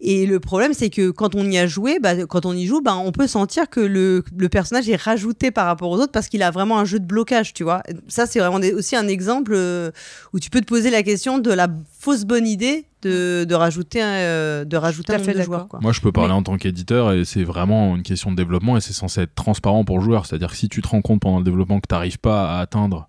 et 0.00 0.26
le 0.26 0.40
problème 0.40 0.72
c'est 0.74 0.90
que 0.90 1.10
quand 1.10 1.34
on 1.34 1.44
y 1.48 1.56
a 1.58 1.66
joué 1.66 1.98
bah, 2.00 2.26
quand 2.26 2.46
on 2.46 2.52
y 2.52 2.66
joue 2.66 2.80
bah, 2.80 2.96
on 2.96 3.12
peut 3.12 3.26
sentir 3.28 3.70
que 3.70 3.80
le, 3.80 4.24
le 4.36 4.48
personnage 4.48 4.88
est 4.88 5.00
rajouté 5.00 5.50
par 5.50 5.66
rapport 5.66 5.90
aux 5.90 5.98
autres 5.98 6.12
parce 6.12 6.28
qu'il 6.28 6.42
a 6.42 6.50
vraiment 6.50 6.78
un 6.78 6.84
jeu 6.84 6.98
de 6.98 7.06
blocage 7.06 7.54
tu 7.54 7.62
vois 7.62 7.82
ça 8.08 8.26
c'est 8.26 8.40
vraiment 8.40 8.58
des- 8.58 8.72
aussi 8.72 8.96
un 8.96 9.06
exemple 9.08 9.52
euh, 9.54 9.90
où 10.32 10.40
tu 10.40 10.50
peux 10.50 10.60
te 10.60 10.66
poser 10.66 10.90
la 10.90 11.02
question 11.02 11.38
de 11.38 11.50
la 11.52 11.68
fausse 12.00 12.24
bonne 12.24 12.46
idée 12.46 12.86
de, 13.02 13.44
de 13.44 13.54
rajouter 13.54 14.02
un, 14.02 14.06
euh, 14.14 14.64
de 14.64 14.76
rajouter 14.76 15.12
à 15.12 15.16
un 15.16 15.18
fait 15.20 15.34
de 15.34 15.42
joueurs 15.42 15.68
quoi. 15.68 15.78
Moi, 15.82 15.92
je 15.92 16.00
peux 16.00 16.10
parler 16.10 16.30
Mais- 16.30 16.34
en 16.38 16.42
tant 16.42 16.56
qu'éditeur 16.56 17.12
et 17.12 17.24
c'est 17.26 17.44
vraiment 17.44 17.94
une 17.96 18.02
question 18.02 18.30
de 18.30 18.36
développement 18.36 18.78
et 18.78 18.80
c'est 18.80 18.94
censé 18.94 19.20
être 19.20 19.34
transparent 19.34 19.84
pour 19.84 19.98
le 19.98 20.04
joueur. 20.04 20.24
C'est-à-dire 20.24 20.50
que 20.50 20.56
si 20.56 20.70
tu 20.70 20.80
te 20.80 20.88
rends 20.88 21.02
compte 21.02 21.20
pendant 21.20 21.36
le 21.38 21.44
développement 21.44 21.80
que 21.80 21.86
tu 21.86 21.94
n'arrives 21.94 22.18
pas 22.18 22.56
à 22.56 22.60
atteindre 22.60 23.08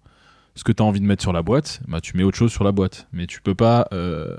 ce 0.55 0.63
que 0.63 0.71
tu 0.71 0.81
as 0.81 0.85
envie 0.85 0.99
de 0.99 1.05
mettre 1.05 1.21
sur 1.21 1.33
la 1.33 1.41
boîte, 1.41 1.81
bah, 1.87 2.01
tu 2.01 2.17
mets 2.17 2.23
autre 2.23 2.37
chose 2.37 2.51
sur 2.51 2.63
la 2.63 2.71
boîte. 2.71 3.07
Mais 3.11 3.27
tu 3.27 3.41
peux 3.41 3.55
pas 3.55 3.87
euh, 3.93 4.35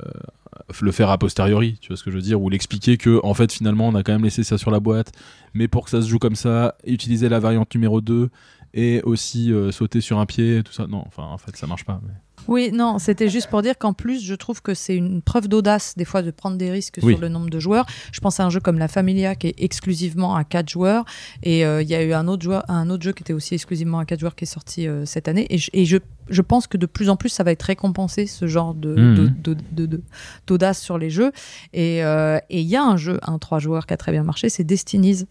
le 0.81 0.93
faire 0.93 1.11
a 1.11 1.19
posteriori, 1.19 1.79
tu 1.81 1.89
vois 1.89 1.97
ce 1.97 2.05
que 2.05 2.11
je 2.11 2.17
veux 2.17 2.23
dire, 2.23 2.41
ou 2.41 2.49
l'expliquer 2.49 2.97
que 2.97 3.21
en 3.23 3.35
fait 3.35 3.53
finalement 3.53 3.89
on 3.89 3.95
a 3.95 4.03
quand 4.03 4.13
même 4.13 4.25
laissé 4.25 4.43
ça 4.43 4.59
sur 4.59 4.71
la 4.71 4.81
boîte, 4.81 5.13
mais 5.55 5.69
pour 5.69 5.85
que 5.85 5.91
ça 5.91 6.03
se 6.03 6.09
joue 6.09 6.19
comme 6.19 6.37
ça, 6.37 6.77
utiliser 6.87 7.29
la 7.29 7.39
variante 7.39 7.75
numéro 7.75 8.01
2 8.01 8.31
et 8.75 9.03
aussi 9.03 9.53
euh, 9.53 9.71
sauter 9.73 10.01
sur 10.01 10.19
un 10.19 10.27
pied, 10.27 10.63
tout 10.65 10.73
ça. 10.73 10.87
Non, 10.87 11.03
enfin 11.07 11.25
en 11.25 11.39
fait 11.39 11.57
ça 11.57 11.67
marche 11.67 11.85
pas. 11.85 12.01
Oui, 12.49 12.71
non, 12.73 12.99
c'était 12.99 13.29
juste 13.29 13.49
pour 13.49 13.63
dire 13.63 13.77
qu'en 13.79 13.93
plus, 13.93 14.23
je 14.25 14.35
trouve 14.35 14.63
que 14.63 14.75
c'est 14.75 14.95
une 14.97 15.23
preuve 15.23 15.49
d'audace, 15.49 15.95
des 15.97 16.05
fois, 16.05 16.23
de 16.23 16.31
prendre 16.31 16.57
des 16.57 16.71
risques 16.71 16.99
Oui. 17.03 17.13
sur 17.15 17.21
le 17.21 17.29
nombre 17.29 17.51
de 17.51 17.59
joueurs. 17.59 17.87
Je 18.13 18.21
pense 18.21 18.39
à 18.41 18.45
un 18.45 18.51
jeu 18.51 18.61
comme 18.61 18.79
La 18.79 18.89
Familia, 18.89 19.35
qui 19.35 19.49
est 19.49 19.55
exclusivement 19.59 20.35
à 20.37 20.45
4 20.45 20.69
joueurs. 20.69 21.05
Et 21.43 21.65
euh, 21.65 21.83
il 21.83 21.89
y 21.89 21.95
a 21.95 22.03
eu 22.03 22.13
un 22.13 22.29
autre, 22.29 22.43
joueur, 22.43 22.65
un 22.69 22.89
autre 22.91 23.03
jeu 23.03 23.13
qui 23.13 23.23
était 23.23 23.33
aussi 23.33 23.55
exclusivement 23.55 23.99
à 23.99 24.05
4 24.05 24.21
joueurs 24.21 24.35
qui 24.35 24.45
est 24.45 24.47
sorti 24.47 24.87
euh, 24.87 25.05
cette 25.07 25.29
année. 25.29 25.47
Et, 25.51 25.59
je, 25.59 25.71
et 25.73 25.85
je, 25.85 25.97
je 26.29 26.43
pense 26.43 26.67
que 26.67 26.77
de 26.77 26.87
plus 26.87 27.09
en 27.11 27.17
plus, 27.17 27.29
ça 27.31 27.43
va 27.45 27.53
être 27.53 27.63
récompensé, 27.65 28.27
ce 28.27 28.47
genre 28.47 28.75
de, 28.75 28.95
Mhm. 28.95 29.15
de- 29.43 29.55
de- 29.55 29.61
de- 29.73 29.87
de- 29.87 30.03
d'audace 30.47 30.81
sur 30.81 30.99
les 30.99 31.11
jeux. 31.11 31.33
Et 31.73 32.05
euh, 32.05 32.39
et 32.51 32.61
il 32.61 32.67
y 32.67 32.77
a 32.77 32.83
un 32.85 32.97
jeu, 32.97 33.19
un 33.23 33.39
3 33.39 33.59
joueurs, 33.59 33.87
qui 33.87 33.95
a 33.95 33.97
très 33.97 34.13
bien 34.13 34.23
marché, 34.23 34.49
c'est 34.49 34.65
Destinies, 34.65 35.25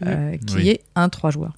qui 0.00 0.54
Oui. 0.56 0.68
est 0.68 0.82
un 0.94 1.08
3 1.08 1.30
joueurs. 1.30 1.54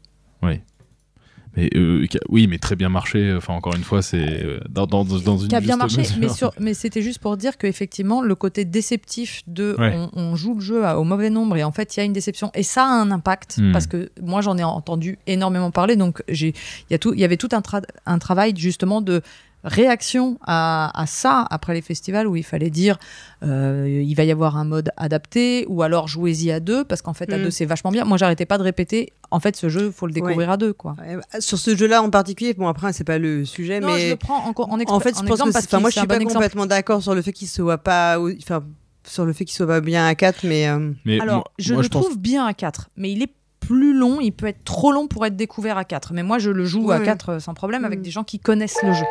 Mais 1.57 1.69
euh, 1.75 2.07
qui 2.07 2.17
a- 2.17 2.21
oui, 2.31 2.47
mais 2.47 2.59
très 2.59 2.77
bien 2.77 2.89
marché. 2.89 3.35
Enfin, 3.37 3.53
encore 3.55 3.75
une 3.75 3.85
fois, 3.85 4.01
c'est 4.01 4.43
euh, 4.45 4.61
dans, 4.71 4.87
dans, 4.87 5.05
dans 5.05 5.37
une 5.39 5.49
qui 5.49 5.55
a 5.55 5.61
bien 5.61 5.75
juste 5.75 5.79
marché, 5.79 5.99
mesure. 5.99 6.17
mais, 6.21 6.29
sur- 6.29 6.53
mais 6.59 6.75
c'était 6.75 7.03
juste 7.03 7.19
pour 7.19 7.37
dire 7.37 7.59
qu'effectivement, 7.59 8.23
le 8.23 8.35
côté 8.35 8.65
déceptif 8.65 9.43
de 9.47 9.77
Ouais. 9.79 9.95
on, 10.15 10.19
on 10.19 10.35
joue 10.37 10.55
le 10.55 10.61
jeu 10.61 10.85
à- 10.87 10.99
au 10.99 11.05
mauvais 11.05 11.29
nombre 11.31 11.57
et 11.57 11.65
en 11.65 11.73
fait, 11.73 11.95
il 11.97 12.01
y 12.01 12.03
a 12.03 12.05
une 12.05 12.13
déception. 12.15 12.51
Et 12.55 12.63
ça 12.63 12.85
a 12.85 12.89
un 12.89 13.11
impact 13.11 13.59
Hmm. 13.59 13.73
parce 13.73 13.87
que 13.87 14.11
moi, 14.23 14.41
j'en 14.41 14.57
ai 14.57 14.65
entendu 14.65 15.19
énormément 15.27 15.71
parler. 15.71 15.97
Donc, 15.97 16.23
j'ai- 16.29 16.55
il 16.89 16.93
y, 16.93 16.95
a 16.95 16.99
tout- 16.99 17.13
il 17.13 17.21
y 17.21 17.25
avait 17.25 17.37
tout 17.37 17.49
un, 17.53 17.61
tra- 17.61 17.85
un 18.07 18.19
travail 18.19 18.55
justement 18.57 19.01
de 19.03 19.21
réaction 19.65 20.39
à, 20.47 20.91
à 21.01 21.07
ça 21.07 21.47
après 21.51 21.75
les 21.75 21.83
festivals 21.83 22.27
où 22.27 22.37
il 22.37 22.43
fallait 22.45 22.71
dire 22.71 22.99
euh, 23.45 24.03
il 24.05 24.15
va 24.15 24.25
y 24.25 24.31
avoir 24.33 24.57
un 24.57 24.65
mode 24.65 24.91
adapté 24.97 25.65
ou 25.69 25.83
alors 25.83 26.09
jouez-y 26.09 26.51
à 26.51 26.61
deux 26.61 26.85
parce 26.85 27.01
qu'en 27.03 27.13
fait 27.15 27.33
à 27.33 27.39
Mm. 27.39 27.43
deux 27.45 27.51
c'est 27.51 27.65
vachement 27.65 27.91
bien 27.91 28.05
moi 28.05 28.17
j'arrêtais 28.19 28.47
pas 28.47 28.59
de 28.59 28.63
répéter 28.65 29.13
en 29.31 29.39
fait 29.41 29.55
ce 29.57 29.69
jeu 29.69 29.91
faut 29.91 30.07
le 30.07 30.13
découvrir 30.13 30.51
à 30.51 30.57
deux 30.57 30.73
quoi 30.73 30.97
Ouais, 31.01 31.17
bah, 31.17 31.41
sur 31.41 31.59
ce 31.59 31.77
jeu-là 31.77 32.03
en 32.03 32.11
particulier, 32.11 32.55
bon 32.55 32.67
après 32.69 32.93
c'est 32.93 33.05
pas 33.05 33.19
le 33.19 33.45
sujet, 33.45 33.81
non 33.81 33.89
je 33.91 33.95
mais 33.95 34.11
le 34.11 34.17
prends 34.17 34.39
en, 34.47 34.51
en, 34.51 34.81
en 34.95 35.01
fait 35.01 35.17
en 35.17 35.21
je 35.21 35.27
pense 35.27 35.31
exemple 35.31 35.49
que 35.49 35.53
parce 35.53 35.65
c'est- 35.65 35.69
enfin, 35.69 35.77
que 35.77 35.81
moi 35.81 35.91
je 35.91 35.99
suis 35.99 36.07
bon 36.07 36.15
pas 36.19 36.25
complètement 36.25 36.67
d'accord 36.67 37.03
sur 37.03 37.15
le 37.15 37.23
fait 37.23 37.33
qu'il 37.33 37.49
soit 37.49 37.79
pas, 37.79 38.19
enfin 38.39 38.65
sur 39.07 39.25
le 39.25 39.33
fait 39.33 39.45
qu'il 39.45 39.55
soit 39.57 39.67
pas 39.67 39.81
bien 39.81 40.07
à 40.07 40.15
4 40.15 40.45
mais 40.45 40.69
euh, 40.69 40.91
Mais 41.05 41.21
Alors, 41.21 41.37
moi- 41.37 41.45
je 41.59 41.75
moi, 41.75 41.83
le 41.83 41.89
trouve 41.89 42.19
bien 42.19 42.47
à 42.47 42.53
4, 42.55 42.91
mais 42.97 43.11
il 43.13 43.23
est 43.23 43.33
plus 43.61 43.95
long, 43.97 44.21
il 44.21 44.33
peut 44.33 44.47
être 44.47 44.65
trop 44.65 44.91
long 44.93 45.07
pour 45.07 45.25
être 45.25 45.37
découvert 45.37 45.79
à 45.79 45.85
4. 45.85 46.13
Mais 46.15 46.25
moi, 46.25 46.41
je 46.41 46.51
le 46.51 46.65
joue 46.65 46.91
à 46.91 46.99
Ouais. 46.99 47.05
4 47.05 47.39
sans 47.41 47.55
problème 47.55 47.85
avec 47.85 48.01
Mm. 48.01 48.03
des 48.03 48.11
gens 48.11 48.25
qui 48.25 48.41
connaissent 48.41 48.83
le 48.83 48.93
jeu. 48.93 49.05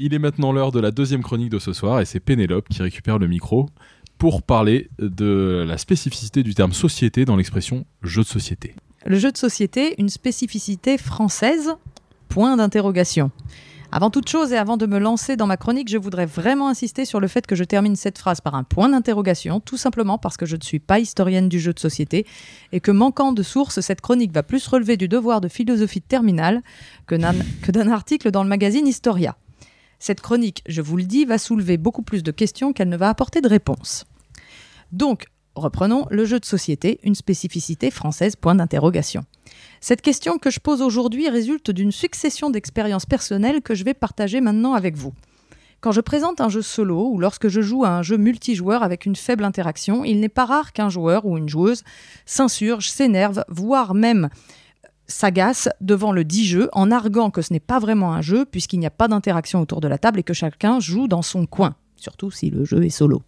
Il 0.00 0.14
est 0.14 0.20
maintenant 0.20 0.52
l'heure 0.52 0.70
de 0.70 0.78
la 0.78 0.92
deuxième 0.92 1.24
chronique 1.24 1.50
de 1.50 1.58
ce 1.58 1.72
soir 1.72 2.00
et 2.00 2.04
c'est 2.04 2.20
Pénélope 2.20 2.68
qui 2.68 2.80
récupère 2.82 3.18
le 3.18 3.26
micro 3.26 3.68
pour 4.16 4.44
parler 4.44 4.90
de 5.00 5.64
la 5.66 5.76
spécificité 5.76 6.44
du 6.44 6.54
terme 6.54 6.72
société 6.72 7.24
dans 7.24 7.34
l'expression 7.34 7.84
jeu 8.04 8.22
de 8.22 8.28
société. 8.28 8.76
Le 9.06 9.18
jeu 9.18 9.32
de 9.32 9.36
société, 9.36 9.96
une 9.98 10.08
spécificité 10.08 10.98
française? 10.98 11.72
Point 12.28 12.56
d'interrogation. 12.56 13.32
Avant 13.90 14.10
toute 14.10 14.28
chose 14.28 14.52
et 14.52 14.56
avant 14.56 14.76
de 14.76 14.86
me 14.86 15.00
lancer 15.00 15.34
dans 15.34 15.48
ma 15.48 15.56
chronique, 15.56 15.88
je 15.88 15.98
voudrais 15.98 16.26
vraiment 16.26 16.68
insister 16.68 17.04
sur 17.04 17.18
le 17.18 17.26
fait 17.26 17.44
que 17.44 17.56
je 17.56 17.64
termine 17.64 17.96
cette 17.96 18.18
phrase 18.18 18.40
par 18.40 18.54
un 18.54 18.62
point 18.62 18.88
d'interrogation, 18.88 19.58
tout 19.58 19.78
simplement 19.78 20.16
parce 20.16 20.36
que 20.36 20.46
je 20.46 20.54
ne 20.54 20.62
suis 20.62 20.78
pas 20.78 21.00
historienne 21.00 21.48
du 21.48 21.58
jeu 21.58 21.72
de 21.72 21.80
société 21.80 22.24
et 22.70 22.78
que 22.78 22.92
manquant 22.92 23.32
de 23.32 23.42
sources, 23.42 23.80
cette 23.80 24.00
chronique 24.00 24.30
va 24.30 24.44
plus 24.44 24.64
relever 24.68 24.96
du 24.96 25.08
devoir 25.08 25.40
de 25.40 25.48
philosophie 25.48 26.02
terminale 26.02 26.62
que 27.08 27.16
d'un 27.16 27.90
article 27.90 28.30
dans 28.30 28.44
le 28.44 28.48
magazine 28.48 28.86
Historia. 28.86 29.36
Cette 29.98 30.20
chronique, 30.20 30.62
je 30.68 30.80
vous 30.80 30.96
le 30.96 31.04
dis, 31.04 31.24
va 31.24 31.38
soulever 31.38 31.76
beaucoup 31.76 32.02
plus 32.02 32.22
de 32.22 32.30
questions 32.30 32.72
qu'elle 32.72 32.88
ne 32.88 32.96
va 32.96 33.08
apporter 33.08 33.40
de 33.40 33.48
réponses. 33.48 34.04
Donc, 34.92 35.26
reprenons 35.54 36.06
le 36.10 36.24
jeu 36.24 36.38
de 36.38 36.44
société, 36.44 37.00
une 37.02 37.14
spécificité 37.14 37.90
française, 37.90 38.36
point 38.36 38.54
d'interrogation. 38.54 39.24
Cette 39.80 40.02
question 40.02 40.38
que 40.38 40.50
je 40.50 40.60
pose 40.60 40.82
aujourd'hui 40.82 41.28
résulte 41.28 41.70
d'une 41.70 41.92
succession 41.92 42.50
d'expériences 42.50 43.06
personnelles 43.06 43.62
que 43.62 43.74
je 43.74 43.84
vais 43.84 43.94
partager 43.94 44.40
maintenant 44.40 44.74
avec 44.74 44.96
vous. 44.96 45.14
Quand 45.80 45.92
je 45.92 46.00
présente 46.00 46.40
un 46.40 46.48
jeu 46.48 46.62
solo 46.62 47.08
ou 47.08 47.18
lorsque 47.18 47.46
je 47.46 47.60
joue 47.60 47.84
à 47.84 47.90
un 47.90 48.02
jeu 48.02 48.16
multijoueur 48.16 48.82
avec 48.82 49.06
une 49.06 49.14
faible 49.14 49.44
interaction, 49.44 50.04
il 50.04 50.18
n'est 50.18 50.28
pas 50.28 50.44
rare 50.44 50.72
qu'un 50.72 50.88
joueur 50.88 51.24
ou 51.24 51.38
une 51.38 51.48
joueuse 51.48 51.84
s'insurge, 52.26 52.90
s'énerve, 52.90 53.44
voire 53.48 53.94
même 53.94 54.28
s'agace 55.08 55.68
devant 55.80 56.12
le 56.12 56.24
dit 56.24 56.46
jeu 56.46 56.68
en 56.72 56.90
arguant 56.90 57.30
que 57.30 57.42
ce 57.42 57.52
n'est 57.52 57.60
pas 57.60 57.78
vraiment 57.78 58.12
un 58.12 58.20
jeu 58.20 58.44
puisqu'il 58.44 58.78
n'y 58.78 58.86
a 58.86 58.90
pas 58.90 59.08
d'interaction 59.08 59.60
autour 59.60 59.80
de 59.80 59.88
la 59.88 59.98
table 59.98 60.20
et 60.20 60.22
que 60.22 60.34
chacun 60.34 60.78
joue 60.80 61.08
dans 61.08 61.22
son 61.22 61.46
coin, 61.46 61.74
surtout 61.96 62.30
si 62.30 62.50
le 62.50 62.64
jeu 62.64 62.84
est 62.84 62.90
solo. 62.90 63.22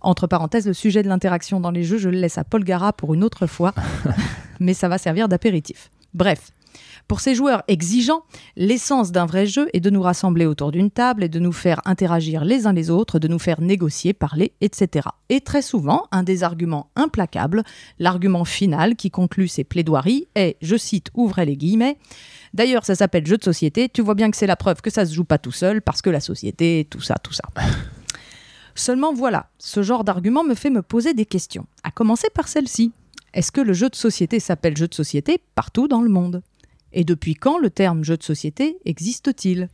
Entre 0.00 0.26
parenthèses, 0.26 0.66
le 0.66 0.74
sujet 0.74 1.02
de 1.02 1.08
l'interaction 1.08 1.60
dans 1.60 1.70
les 1.70 1.84
jeux, 1.84 1.96
je 1.96 2.10
le 2.10 2.18
laisse 2.18 2.36
à 2.36 2.44
Paul 2.44 2.62
Gara 2.62 2.92
pour 2.92 3.14
une 3.14 3.24
autre 3.24 3.46
fois, 3.46 3.72
mais 4.60 4.74
ça 4.74 4.88
va 4.88 4.98
servir 4.98 5.28
d'apéritif. 5.28 5.90
Bref, 6.12 6.52
pour 7.08 7.20
ces 7.20 7.34
joueurs 7.34 7.62
exigeants, 7.68 8.22
l'essence 8.56 9.12
d'un 9.12 9.26
vrai 9.26 9.46
jeu 9.46 9.68
est 9.72 9.80
de 9.80 9.90
nous 9.90 10.02
rassembler 10.02 10.46
autour 10.46 10.72
d'une 10.72 10.90
table 10.90 11.24
et 11.24 11.28
de 11.28 11.38
nous 11.38 11.52
faire 11.52 11.80
interagir 11.84 12.44
les 12.44 12.66
uns 12.66 12.72
les 12.72 12.90
autres, 12.90 13.18
de 13.18 13.28
nous 13.28 13.38
faire 13.38 13.60
négocier, 13.60 14.12
parler, 14.12 14.52
etc. 14.60 15.08
Et 15.28 15.40
très 15.40 15.62
souvent, 15.62 16.06
un 16.12 16.22
des 16.22 16.42
arguments 16.42 16.90
implacables, 16.96 17.62
l'argument 17.98 18.44
final 18.44 18.96
qui 18.96 19.10
conclut 19.10 19.48
ces 19.48 19.64
plaidoiries 19.64 20.28
est, 20.34 20.56
je 20.62 20.76
cite, 20.76 21.10
ouvrez 21.14 21.46
les 21.46 21.56
guillemets, 21.56 21.98
D'ailleurs, 22.54 22.84
ça 22.84 22.94
s'appelle 22.94 23.26
jeu 23.26 23.36
de 23.36 23.42
société. 23.42 23.88
Tu 23.88 24.00
vois 24.00 24.14
bien 24.14 24.30
que 24.30 24.36
c'est 24.36 24.46
la 24.46 24.54
preuve 24.54 24.80
que 24.80 24.88
ça 24.88 25.04
se 25.04 25.12
joue 25.12 25.24
pas 25.24 25.38
tout 25.38 25.50
seul 25.50 25.82
parce 25.82 26.02
que 26.02 26.08
la 26.08 26.20
société, 26.20 26.86
tout 26.88 27.00
ça, 27.00 27.16
tout 27.20 27.32
ça. 27.32 27.42
Seulement 28.76 29.12
voilà, 29.12 29.50
ce 29.58 29.82
genre 29.82 30.04
d'argument 30.04 30.44
me 30.44 30.54
fait 30.54 30.70
me 30.70 30.80
poser 30.80 31.14
des 31.14 31.26
questions. 31.26 31.66
À 31.82 31.90
commencer 31.90 32.28
par 32.32 32.46
celle-ci. 32.46 32.92
Est-ce 33.32 33.50
que 33.50 33.60
le 33.60 33.72
jeu 33.72 33.88
de 33.88 33.96
société 33.96 34.38
s'appelle 34.38 34.76
jeu 34.76 34.86
de 34.86 34.94
société 34.94 35.40
partout 35.56 35.88
dans 35.88 36.00
le 36.00 36.08
monde? 36.08 36.42
Et 36.94 37.04
depuis 37.04 37.34
quand 37.34 37.58
le 37.58 37.68
terme 37.68 38.04
jeu 38.04 38.16
de 38.16 38.22
société 38.22 38.78
existe-t-il? 38.84 39.68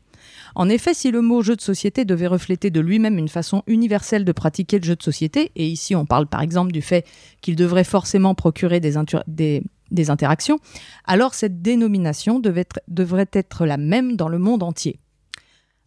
En 0.55 0.69
effet, 0.69 0.95
si 0.95 1.11
le 1.11 1.21
mot 1.21 1.43
jeu 1.43 1.55
de 1.55 1.61
société 1.61 2.05
devait 2.05 2.27
refléter 2.27 2.71
de 2.71 2.81
lui-même 2.81 3.19
une 3.19 3.29
façon 3.29 3.63
universelle 3.67 4.25
de 4.25 4.33
pratiquer 4.33 4.79
le 4.79 4.85
jeu 4.85 4.97
de 4.97 5.03
société, 5.03 5.53
et 5.55 5.67
ici 5.67 5.95
on 5.95 6.07
parle 6.07 6.27
par 6.27 6.41
exemple 6.41 6.73
du 6.73 6.83
fait 6.83 7.07
qu'il 7.41 7.57
devrait 7.57 7.85
forcément 7.85 8.35
procurer 8.35 8.81
des, 8.81 10.11
interactions, 10.11 10.59
alors 11.07 11.35
cette 11.35 11.63
dénomination 11.63 12.41
devrait 12.41 13.29
être 13.33 13.67
la 13.67 13.77
même 13.77 14.17
dans 14.17 14.29
le 14.29 14.39
monde 14.39 14.63
entier. 14.63 14.99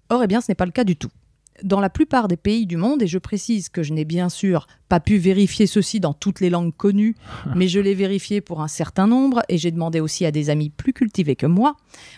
Or, 0.09 0.23
eh 0.23 0.27
bien, 0.27 0.41
ce 0.41 0.51
n'est 0.51 0.55
pas 0.55 0.65
le 0.65 0.71
cas 0.71 0.83
du 0.83 0.95
tout 0.95 1.09
dans 1.61 1.79
la 1.79 1.89
plupart 1.89 2.27
des 2.27 2.37
pays 2.37 2.65
du 2.65 2.77
monde, 2.77 3.03
et 3.03 3.07
je 3.07 3.19
précise 3.19 3.69
que 3.69 3.83
je 3.83 3.93
n'ai 3.93 4.05
bien 4.05 4.29
sûr 4.29 4.67
pas 4.89 4.99
pu 4.99 5.17
vérifier 5.17 5.67
ceci 5.67 5.99
dans 5.99 6.13
toutes 6.13 6.39
les 6.39 6.49
langues 6.49 6.75
connues, 6.75 7.15
mais 7.55 7.67
je 7.67 7.79
l'ai 7.79 7.93
vérifié 7.93 8.41
pour 8.41 8.61
un 8.61 8.67
certain 8.67 9.07
nombre, 9.07 9.43
et 9.49 9.57
j'ai 9.57 9.71
demandé 9.71 9.99
aussi 9.99 10.25
à 10.25 10.31
des 10.31 10.49
amis 10.49 10.69
plus 10.69 10.93
cultivés 10.93 11.35
que 11.35 11.45
moi, 11.45 11.75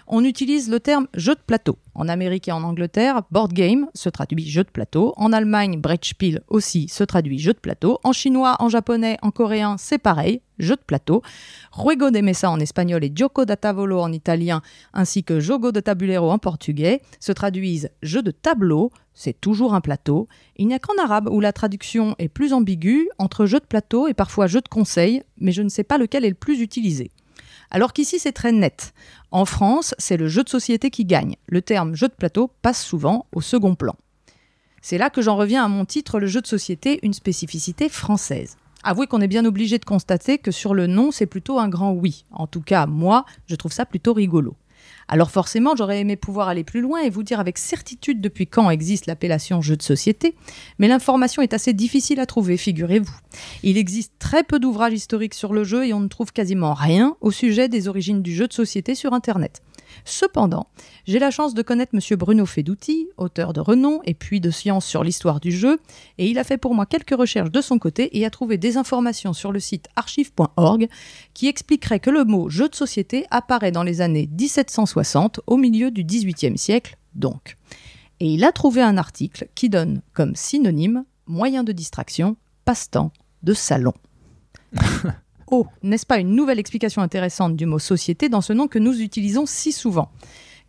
on 0.08 0.24
utilise 0.24 0.70
le 0.70 0.80
terme 0.80 1.08
jeu 1.14 1.36
de 1.36 1.42
plateau. 1.46 1.78
En 1.96 2.10
Amérique 2.10 2.50
et 2.50 2.52
en 2.52 2.62
Angleterre, 2.64 3.24
board 3.32 3.54
game 3.54 3.88
se 3.94 4.10
traduit 4.10 4.48
jeu 4.48 4.64
de 4.64 4.70
plateau. 4.70 5.14
En 5.16 5.32
Allemagne, 5.32 5.80
Brettspiel 5.80 6.42
aussi 6.50 6.90
se 6.90 7.06
traduit 7.06 7.40
jeu 7.40 7.54
de 7.54 7.60
plateau. 7.60 8.00
En 8.04 8.12
chinois, 8.12 8.58
en 8.60 8.68
japonais, 8.68 9.18
en 9.22 9.32
coréen, 9.32 9.78
c'est 9.78 9.98
pareil, 9.98 10.42
jeu 10.60 10.76
de 10.76 10.82
plateau. 10.86 11.22
Ruego 11.72 12.12
de 12.12 12.20
mesa 12.20 12.52
en 12.52 12.60
espagnol 12.60 13.04
et 13.06 13.12
gioco 13.16 13.46
da 13.46 13.56
tavolo 13.56 14.02
en 14.02 14.12
italien, 14.12 14.62
ainsi 14.94 15.24
que 15.24 15.40
jogo 15.40 15.72
de 15.72 15.80
tabuleiro 15.80 16.30
en 16.30 16.38
portugais, 16.38 17.02
se 17.22 17.32
traduisent 17.32 17.90
jeu 18.04 18.22
de 18.22 18.32
tableau, 18.32 18.92
c'est 19.14 19.40
toujours 19.40 19.74
un 19.74 19.82
plateau. 19.82 20.28
Il 20.58 20.68
n'y 20.68 20.74
a 20.74 20.80
qu'en 20.80 21.02
arabe 21.02 21.30
où 21.32 21.40
la 21.40 21.54
traduction 21.54 22.16
est 22.20 22.28
plus 22.28 22.52
ambiguë 22.52 23.10
entre 23.18 23.46
jeu 23.46 23.60
de 23.60 23.66
plateau 23.66 24.10
et 24.10 24.14
parfois 24.14 24.48
jeu 24.48 24.60
de 24.60 24.68
conseil, 24.68 25.24
mais 25.40 25.54
je 25.54 25.62
ne 25.62 25.70
sais 25.70 25.86
pas 25.86 25.98
lequel 25.98 26.26
est 26.26 26.30
le 26.30 26.36
plus 26.36 26.60
utilisé. 26.60 27.12
Alors 27.72 27.94
qu'ici 27.94 28.20
c'est 28.20 28.32
très 28.32 28.52
net. 28.52 28.94
En 29.32 29.46
France, 29.46 29.96
c'est 29.98 30.18
le 30.18 30.28
jeu 30.28 30.44
de 30.44 30.50
société 30.50 30.90
qui 30.90 31.06
gagne. 31.06 31.36
Le 31.48 31.62
terme 31.62 31.96
jeu 31.96 32.08
de 32.08 32.14
plateau 32.14 32.52
passe 32.62 32.84
souvent 32.84 33.26
au 33.34 33.42
second 33.42 33.76
plan. 33.76 33.96
C'est 34.82 34.98
là 34.98 35.10
que 35.10 35.22
j'en 35.22 35.36
reviens 35.36 35.66
à 35.66 35.68
mon 35.68 35.84
titre 35.84 36.20
Le 36.20 36.28
jeu 36.28 36.42
de 36.42 36.48
société, 36.48 37.00
une 37.02 37.14
spécificité 37.14 37.90
française. 37.90 38.56
Avouez 38.84 39.08
qu'on 39.08 39.22
est 39.22 39.28
bien 39.28 39.46
obligé 39.46 39.80
de 39.80 39.86
constater 39.86 40.38
que 40.38 40.52
sur 40.52 40.76
le 40.76 40.86
nom, 40.86 41.10
c'est 41.10 41.26
plutôt 41.26 41.58
un 41.58 41.70
grand 41.70 41.92
oui. 41.92 42.24
En 42.30 42.46
tout 42.46 42.62
cas, 42.62 42.86
moi, 42.86 43.26
je 43.48 43.56
trouve 43.56 43.72
ça 43.74 43.88
plutôt 43.88 44.14
rigolo. 44.14 44.56
Alors 45.08 45.30
forcément, 45.30 45.76
j'aurais 45.76 46.00
aimé 46.00 46.16
pouvoir 46.16 46.48
aller 46.48 46.64
plus 46.64 46.82
loin 46.82 47.02
et 47.02 47.10
vous 47.10 47.24
dire 47.24 47.40
avec 47.40 47.58
certitude 47.58 48.22
depuis 48.22 48.48
quand 48.48 48.70
existe 48.70 49.06
l'appellation 49.06 49.62
jeu 49.62 49.78
de 49.78 49.84
société, 49.84 50.36
mais 50.80 50.88
l'information 50.88 51.42
est 51.42 51.54
assez 51.54 51.74
difficile 51.74 52.20
à 52.20 52.26
trouver, 52.26 52.58
figurez-vous. 52.58 53.16
Il 53.64 53.78
existe 53.78 54.14
très 54.18 54.44
peu 54.44 54.60
d'ouvrages 54.60 54.94
historiques 54.94 55.36
sur 55.36 55.54
le 55.54 55.64
jeu 55.64 55.86
et 55.86 55.94
on 55.94 56.00
ne 56.00 56.08
trouve 56.08 56.34
quasiment 56.34 56.74
rien 56.74 57.16
au 57.22 57.32
sujet 57.32 57.70
des 57.70 57.88
origines 57.88 58.22
du 58.22 58.34
jeu 58.34 58.48
de 58.48 58.54
société 58.54 58.96
sur 58.96 59.14
Internet. 59.14 59.62
Cependant, 60.04 60.68
j'ai 61.06 61.20
la 61.20 61.32
chance 61.32 61.54
de 61.54 61.62
connaître 61.62 61.94
M. 61.94 62.18
Bruno 62.18 62.46
Fedouti, 62.46 63.08
auteur 63.18 63.54
de 63.54 63.62
renom 63.62 64.02
et 64.04 64.14
puis 64.14 64.42
de 64.42 64.52
sciences 64.52 64.86
sur 64.86 65.04
l'histoire 65.04 65.40
du 65.40 65.52
jeu, 65.52 65.80
et 66.18 66.28
il 66.28 66.38
a 66.40 66.44
fait 66.44 66.58
pour 66.58 66.76
moi 66.76 66.86
quelques 66.86 67.18
recherches 67.18 67.52
de 67.52 67.62
son 67.62 67.80
côté 67.80 68.18
et 68.18 68.26
a 68.26 68.30
trouvé 68.30 68.58
des 68.58 68.78
informations 68.78 69.34
sur 69.34 69.52
le 69.52 69.60
site 69.60 69.88
archive.org 69.96 70.88
qui 71.34 71.48
expliqueraient 71.48 72.00
que 72.00 72.10
le 72.10 72.26
mot 72.26 72.50
jeu 72.50 72.68
de 72.68 72.76
société 72.76 73.26
apparaît 73.32 73.72
dans 73.72 73.84
les 73.84 74.02
années 74.02 74.30
1760, 74.38 75.42
au 75.48 75.58
milieu 75.58 75.92
du 75.92 76.04
XVIIIe 76.04 76.58
siècle 76.58 76.98
donc. 77.14 77.58
Et 78.20 78.28
il 78.28 78.44
a 78.44 78.52
trouvé 78.52 78.82
un 78.82 78.98
article 78.98 79.48
qui 79.56 79.70
donne 79.70 80.02
comme 80.14 80.36
synonyme 80.36 81.06
moyen 81.28 81.64
de 81.64 81.72
distraction, 81.72 82.38
passe-temps, 82.66 83.12
de 83.44 83.54
salon. 83.54 83.94
Oh, 85.52 85.68
n'est-ce 85.84 86.06
pas 86.06 86.20
une 86.20 86.36
nouvelle 86.36 86.60
explication 86.60 87.02
intéressante 87.02 87.56
du 87.56 87.66
mot 87.66 87.80
société 87.80 88.30
dans 88.30 88.42
ce 88.42 88.54
nom 88.54 88.68
que 88.68 88.80
nous 88.80 89.02
utilisons 89.02 89.46
si 89.46 89.72
souvent? 89.72 90.12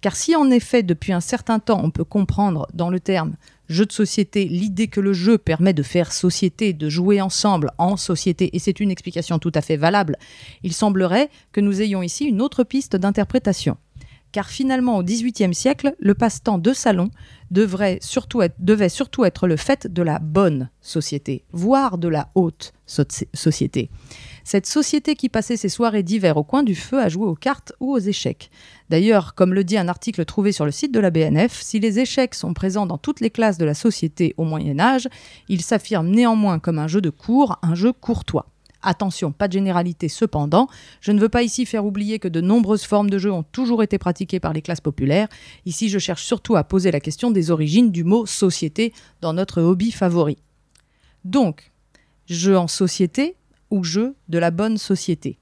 Car 0.02 0.14
si 0.14 0.36
en 0.36 0.50
effet, 0.50 0.82
depuis 0.82 1.12
un 1.12 1.20
certain 1.20 1.58
temps, 1.58 1.80
on 1.82 1.90
peut 1.90 2.04
comprendre 2.04 2.66
dans 2.74 2.90
le 2.90 3.00
terme 3.00 3.36
jeu 3.68 3.86
de 3.86 3.92
société 3.92 4.44
l'idée 4.44 4.88
que 4.88 5.00
le 5.00 5.12
jeu 5.12 5.38
permet 5.38 5.72
de 5.72 5.82
faire 5.82 6.12
société, 6.12 6.72
de 6.72 6.88
jouer 6.88 7.20
ensemble 7.20 7.72
en 7.78 7.96
société, 7.96 8.54
et 8.54 8.58
c'est 8.58 8.78
une 8.78 8.90
explication 8.90 9.38
tout 9.38 9.52
à 9.54 9.62
fait 9.62 9.76
valable, 9.76 10.16
il 10.62 10.72
semblerait 10.72 11.30
que 11.52 11.60
nous 11.60 11.82
ayons 11.82 12.02
ici 12.02 12.26
une 12.26 12.42
autre 12.42 12.62
piste 12.62 12.94
d'interprétation 12.94 13.76
car 14.36 14.50
finalement 14.50 14.98
au 14.98 15.02
XVIIIe 15.02 15.54
siècle, 15.54 15.94
le 15.98 16.12
passe-temps 16.12 16.58
de 16.58 16.74
salon 16.74 17.08
devrait 17.50 17.98
surtout 18.02 18.42
devait 18.58 18.90
surtout 18.90 19.24
être 19.24 19.46
le 19.46 19.56
fait 19.56 19.86
de 19.86 20.02
la 20.02 20.18
bonne 20.18 20.68
société, 20.82 21.46
voire 21.52 21.96
de 21.96 22.08
la 22.08 22.28
haute 22.34 22.74
société. 22.84 23.88
Cette 24.44 24.66
société 24.66 25.14
qui 25.14 25.30
passait 25.30 25.56
ses 25.56 25.70
soirées 25.70 26.02
d'hiver 26.02 26.36
au 26.36 26.44
coin 26.44 26.64
du 26.64 26.74
feu 26.74 27.00
à 27.00 27.08
jouer 27.08 27.24
aux 27.24 27.34
cartes 27.34 27.72
ou 27.80 27.94
aux 27.94 27.98
échecs. 27.98 28.50
D'ailleurs, 28.90 29.34
comme 29.34 29.54
le 29.54 29.64
dit 29.64 29.78
un 29.78 29.88
article 29.88 30.26
trouvé 30.26 30.52
sur 30.52 30.66
le 30.66 30.70
site 30.70 30.92
de 30.92 31.00
la 31.00 31.10
BNF, 31.10 31.58
si 31.62 31.80
les 31.80 31.98
échecs 31.98 32.34
sont 32.34 32.52
présents 32.52 32.84
dans 32.84 32.98
toutes 32.98 33.20
les 33.20 33.30
classes 33.30 33.56
de 33.56 33.64
la 33.64 33.72
société 33.72 34.34
au 34.36 34.44
Moyen 34.44 34.78
Âge, 34.78 35.08
ils 35.48 35.62
s'affirment 35.62 36.10
néanmoins 36.10 36.58
comme 36.58 36.78
un 36.78 36.88
jeu 36.88 37.00
de 37.00 37.08
cours, 37.08 37.58
un 37.62 37.74
jeu 37.74 37.94
courtois. 37.94 38.50
Attention, 38.86 39.32
pas 39.32 39.48
de 39.48 39.52
généralité 39.52 40.08
cependant. 40.08 40.68
Je 41.00 41.10
ne 41.10 41.18
veux 41.18 41.28
pas 41.28 41.42
ici 41.42 41.66
faire 41.66 41.84
oublier 41.84 42.20
que 42.20 42.28
de 42.28 42.40
nombreuses 42.40 42.84
formes 42.84 43.10
de 43.10 43.18
jeu 43.18 43.32
ont 43.32 43.42
toujours 43.42 43.82
été 43.82 43.98
pratiquées 43.98 44.38
par 44.38 44.52
les 44.52 44.62
classes 44.62 44.80
populaires. 44.80 45.26
Ici, 45.64 45.88
je 45.88 45.98
cherche 45.98 46.22
surtout 46.22 46.54
à 46.54 46.62
poser 46.62 46.92
la 46.92 47.00
question 47.00 47.32
des 47.32 47.50
origines 47.50 47.90
du 47.90 48.04
mot 48.04 48.26
société 48.26 48.92
dans 49.22 49.32
notre 49.32 49.60
hobby 49.60 49.90
favori. 49.90 50.38
Donc, 51.24 51.72
jeu 52.28 52.56
en 52.56 52.68
société 52.68 53.34
ou 53.70 53.82
jeu 53.82 54.14
de 54.28 54.38
la 54.38 54.52
bonne 54.52 54.78
société? 54.78 55.40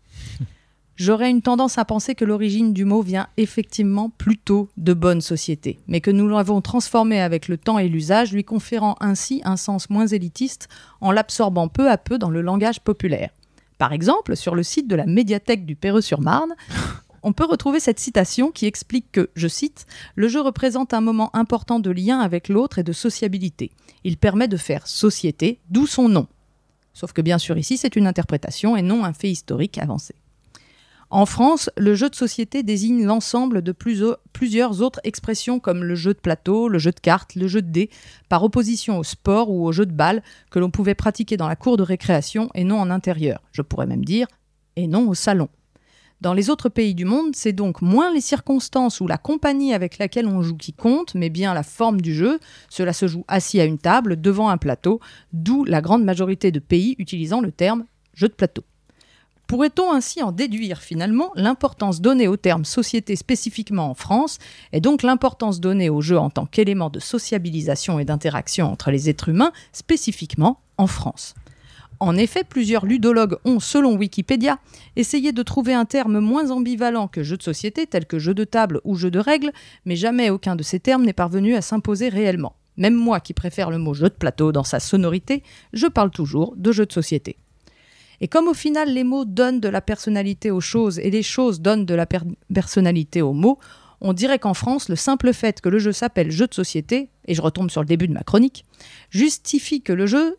J'aurais 0.97 1.31
une 1.31 1.43
tendance 1.43 1.77
à 1.79 1.85
penser 1.85 2.15
que 2.15 2.25
l'origine 2.25 2.73
du 2.73 2.85
mot 2.85 3.03
vient 3.03 3.27
effectivement 3.37 4.11
plutôt 4.11 4.69
de 4.77 4.95
bonne 4.95 5.21
société, 5.21 5.81
mais 5.89 6.01
que 6.01 6.13
nous 6.13 6.29
l'avons 6.29 6.61
transformé 6.61 7.21
avec 7.21 7.49
le 7.49 7.59
temps 7.59 7.81
et 7.81 7.89
l'usage, 7.89 8.33
lui 8.33 8.45
conférant 8.45 8.95
ainsi 9.01 9.43
un 9.45 9.57
sens 9.57 9.91
moins 9.91 10.07
élitiste 10.07 10.69
en 11.01 11.11
l'absorbant 11.11 11.67
peu 11.67 11.91
à 11.91 11.99
peu 11.99 12.17
dans 12.17 12.31
le 12.31 12.43
langage 12.43 12.81
populaire. 12.81 13.31
Par 13.77 13.93
exemple, 13.93 14.37
sur 14.37 14.55
le 14.55 14.63
site 14.63 14.87
de 14.87 14.95
la 14.95 15.05
médiathèque 15.05 15.67
du 15.67 15.75
Perreux-sur-Marne, 15.75 16.55
on 17.25 17.33
peut 17.33 17.45
retrouver 17.45 17.81
cette 17.81 17.99
citation 17.99 18.53
qui 18.53 18.67
explique 18.67 19.11
que, 19.11 19.31
je 19.35 19.49
cite, 19.49 19.87
Le 20.15 20.29
jeu 20.29 20.43
représente 20.43 20.95
un 20.95 21.01
moment 21.01 21.35
important 21.35 21.81
de 21.81 21.91
lien 21.91 22.21
avec 22.21 22.49
l'autre 22.49 22.79
et 22.79 22.85
de 22.85 22.93
sociabilité. 22.93 23.73
Il 24.05 24.17
permet 24.17 24.47
de 24.47 24.57
faire 24.57 24.87
société, 24.87 25.59
d'où 25.71 25.89
son 25.89 26.09
nom. 26.09 26.29
Sauf 26.93 27.13
que 27.13 27.23
bien 27.23 27.39
sûr 27.39 27.59
ici 27.59 27.77
c'est 27.77 27.97
une 27.97 28.07
interprétation 28.07 28.77
et 28.77 28.83
non 28.83 29.05
un 29.05 29.13
fait 29.13 29.31
historique 29.31 29.79
avancé. 29.79 30.15
En 31.11 31.27
France, 31.27 31.71
le 31.77 31.95
jeu 31.95 32.09
de 32.09 32.15
société 32.15 32.63
désigne 32.63 33.05
l'ensemble 33.05 33.63
de 33.63 33.73
plusieurs 33.73 34.83
autres 34.83 35.01
expressions 35.05 35.61
comme 35.61 35.85
le 35.85 35.95
jeu 35.95 36.15
de 36.15 36.19
plateau, 36.19 36.69
le 36.69 36.79
jeu 36.79 36.91
de 36.91 37.01
cartes, 37.01 37.35
le 37.35 37.47
jeu 37.47 37.63
de 37.63 37.71
dés, 37.71 37.91
par 38.29 38.43
opposition 38.43 38.99
au 38.99 39.05
sport 39.05 39.51
ou 39.51 39.67
au 39.67 39.73
jeu 39.73 39.87
de 39.87 39.93
balle 39.93 40.23
que 40.51 40.59
l'on 40.59 40.71
pouvait 40.71 40.95
pratiquer 40.95 41.37
dans 41.37 41.49
la 41.49 41.57
cour 41.57 41.77
de 41.77 41.83
récréation 41.83 42.51
et 42.55 42.65
non 42.65 42.81
en 42.81 42.91
intérieur. 42.91 43.43
Je 43.53 43.63
pourrais 43.63 43.87
même 43.87 44.05
dire, 44.05 44.27
et 44.77 44.87
non 44.87 45.09
au 45.09 45.15
salon. 45.15 45.49
Dans 46.21 46.33
les 46.33 46.49
autres 46.49 46.71
pays 46.71 46.95
du 46.95 47.05
monde, 47.05 47.37
c'est 47.37 47.53
donc 47.53 47.83
moins 47.83 48.11
les 48.13 48.23
circonstances 48.23 49.01
ou 49.01 49.07
la 49.07 49.19
compagnie 49.19 49.75
avec 49.75 49.99
laquelle 49.99 50.27
on 50.27 50.43
joue 50.43 50.57
qui 50.57 50.73
compte, 50.73 51.15
mais 51.15 51.29
bien 51.29 51.53
la 51.53 51.63
forme 51.63 52.01
du 52.01 52.15
jeu. 52.15 52.39
Cela 52.71 52.95
se 52.95 53.07
joue 53.07 53.25
assis 53.29 53.61
à 53.61 53.67
une 53.67 53.79
table, 53.79 54.19
devant 54.19 54.49
un 54.49 54.57
plateau, 54.57 55.01
d'où 55.33 55.65
la 55.65 55.83
grande 55.83 56.03
majorité 56.03 56.51
de 56.51 56.61
pays 56.61 56.97
utilisant 56.99 57.41
le 57.41 57.53
terme 57.53 57.85
jeu 58.15 58.29
de 58.29 58.33
plateau. 58.33 58.65
Pourrait-on 59.47 59.93
ainsi 59.93 60.23
en 60.23 60.33
déduire 60.33 60.81
finalement 60.81 61.31
l'importance 61.35 62.01
donnée 62.01 62.29
au 62.29 62.37
terme 62.37 62.65
société 62.65 63.15
spécifiquement 63.15 63.91
en 63.91 63.95
France 63.95 64.39
et 64.73 64.81
donc 64.81 65.03
l'importance 65.03 65.61
donnée 65.61 65.91
au 65.91 66.01
jeu 66.01 66.19
en 66.19 66.31
tant 66.31 66.47
qu'élément 66.47 66.89
de 66.89 66.99
sociabilisation 66.99 67.99
et 67.99 68.07
d'interaction 68.07 68.73
entre 68.73 68.91
les 68.91 69.11
êtres 69.11 69.29
humains 69.29 69.53
spécifiquement 69.73 70.61
en 70.79 70.87
France? 70.87 71.35
En 72.01 72.17
effet, 72.17 72.43
plusieurs 72.43 72.87
ludologues 72.87 73.37
ont, 73.45 73.61
selon 73.61 73.97
Wikipédia, 73.97 74.59
essayé 74.97 75.33
de 75.33 75.43
trouver 75.43 75.75
un 75.75 75.85
terme 75.85 76.19
moins 76.19 76.51
ambivalent 76.51 77.07
que 77.07 77.23
jeu 77.23 77.37
de 77.37 77.43
société, 77.43 77.87
tel 77.87 78.07
que 78.07 78.19
jeu 78.19 78.35
de 78.35 78.45
table 78.45 78.81
ou 78.85 78.97
jeu 78.97 79.11
de 79.11 79.19
règles, 79.19 79.53
mais 79.85 79.97
jamais 79.97 80.31
aucun 80.31 80.57
de 80.57 80.63
ces 80.63 80.81
termes 80.81 81.05
n'est 81.05 81.13
parvenu 81.13 81.55
à 81.55 81.63
s'imposer 81.63 82.09
réellement. 82.09 82.57
Même 82.77 82.95
moi 82.95 83.21
qui 83.21 83.33
préfère 83.33 83.71
le 83.71 83.79
mot 83.79 83.95
jeu 83.95 84.09
de 84.09 84.15
plateau 84.15 84.51
dans 84.51 84.65
sa 84.65 84.81
sonorité, 84.81 85.43
je 85.73 85.87
parle 85.87 86.11
toujours 86.11 86.55
de 86.57 86.73
jeu 86.73 86.87
de 86.87 86.93
société. 86.93 87.37
Et 88.21 88.29
comme 88.29 88.49
au 88.49 88.55
final 88.55 88.93
les 88.93 89.05
mots 89.05 89.25
donnent 89.25 89.61
de 89.61 89.69
la 89.69 89.81
personnalité 89.81 90.51
aux 90.51 90.61
choses 90.61 90.99
et 90.99 91.11
les 91.11 91.23
choses 91.23 91.61
donnent 91.61 91.87
de 91.87 91.95
la 91.95 92.07
personnalité 92.53 93.23
aux 93.23 93.33
mots, 93.33 93.59
on 94.01 94.13
dirait 94.13 94.39
qu'en 94.39 94.55
France, 94.55 94.89
le 94.89 94.97
simple 94.97 95.33
fait 95.33 95.61
que 95.61 95.69
le 95.69 95.79
jeu 95.79 95.93
s'appelle 95.93 96.31
jeu 96.31 96.47
de 96.47 96.55
société, 96.55 97.11
et 97.27 97.35
je 97.35 97.41
retombe 97.41 97.71
sur 97.71 97.81
le 97.81 97.87
début 97.87 98.07
de 98.07 98.13
ma 98.13 98.23
chronique, 98.23 98.65
justifie 99.11 99.81
que 99.81 99.93
le 99.93 100.07
jeu 100.07 100.37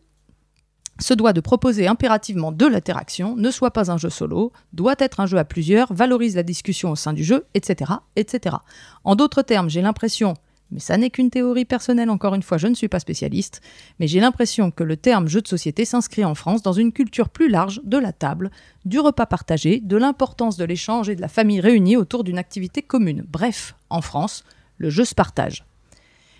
se 1.00 1.14
doit 1.14 1.34
de 1.34 1.42
proposer 1.42 1.88
impérativement 1.88 2.52
de 2.52 2.66
l'interaction, 2.66 3.36
ne 3.36 3.52
soit 3.52 3.72
pas 3.72 3.92
un 3.92 3.98
jeu 3.98 4.10
solo, 4.10 4.52
doit 4.72 4.96
être 5.00 5.20
un 5.20 5.26
jeu 5.26 5.38
à 5.38 5.46
plusieurs, 5.46 5.92
valorise 5.94 6.36
la 6.36 6.44
discussion 6.44 6.92
au 6.92 6.96
sein 6.96 7.12
du 7.12 7.24
jeu, 7.24 7.46
etc. 7.54 7.92
etc. 8.16 8.58
En 9.04 9.16
d'autres 9.16 9.42
termes, 9.42 9.70
j'ai 9.70 9.82
l'impression 9.82 10.36
mais 10.72 10.80
ça 10.80 10.98
n'est 10.98 11.10
qu'une 11.10 11.30
théorie 11.30 11.66
personnelle, 11.66 12.10
encore 12.10 12.36
une 12.36 12.44
fois, 12.44 12.58
je 12.58 12.68
ne 12.68 12.74
suis 12.74 12.88
pas 12.88 13.00
spécialiste, 13.00 13.62
mais 14.00 14.08
j'ai 14.08 14.20
l'impression 14.20 14.72
que 14.72 14.84
le 14.84 14.98
terme 14.98 15.28
jeu 15.28 15.42
de 15.42 15.48
société 15.48 15.86
s'inscrit 15.86 16.26
en 16.26 16.36
France 16.36 16.64
dans 16.64 16.74
une 16.74 16.92
culture 16.92 17.30
plus 17.30 17.50
large 17.50 17.82
de 17.84 17.98
la 17.98 18.12
table, 18.12 18.52
du 18.84 19.00
repas 19.00 19.26
partagé, 19.26 19.80
de 19.80 19.98
l'importance 19.98 20.58
de 20.58 20.66
l'échange 20.66 21.10
et 21.10 21.16
de 21.16 21.22
la 21.22 21.28
famille 21.28 21.62
réunie 21.62 21.98
autour 21.98 22.24
d'une 22.24 22.38
activité 22.38 22.82
commune. 22.82 23.26
Bref, 23.28 23.76
en 23.90 24.02
France, 24.02 24.44
le 24.78 24.90
jeu 24.90 25.06
se 25.06 25.16
partage. 25.16 25.64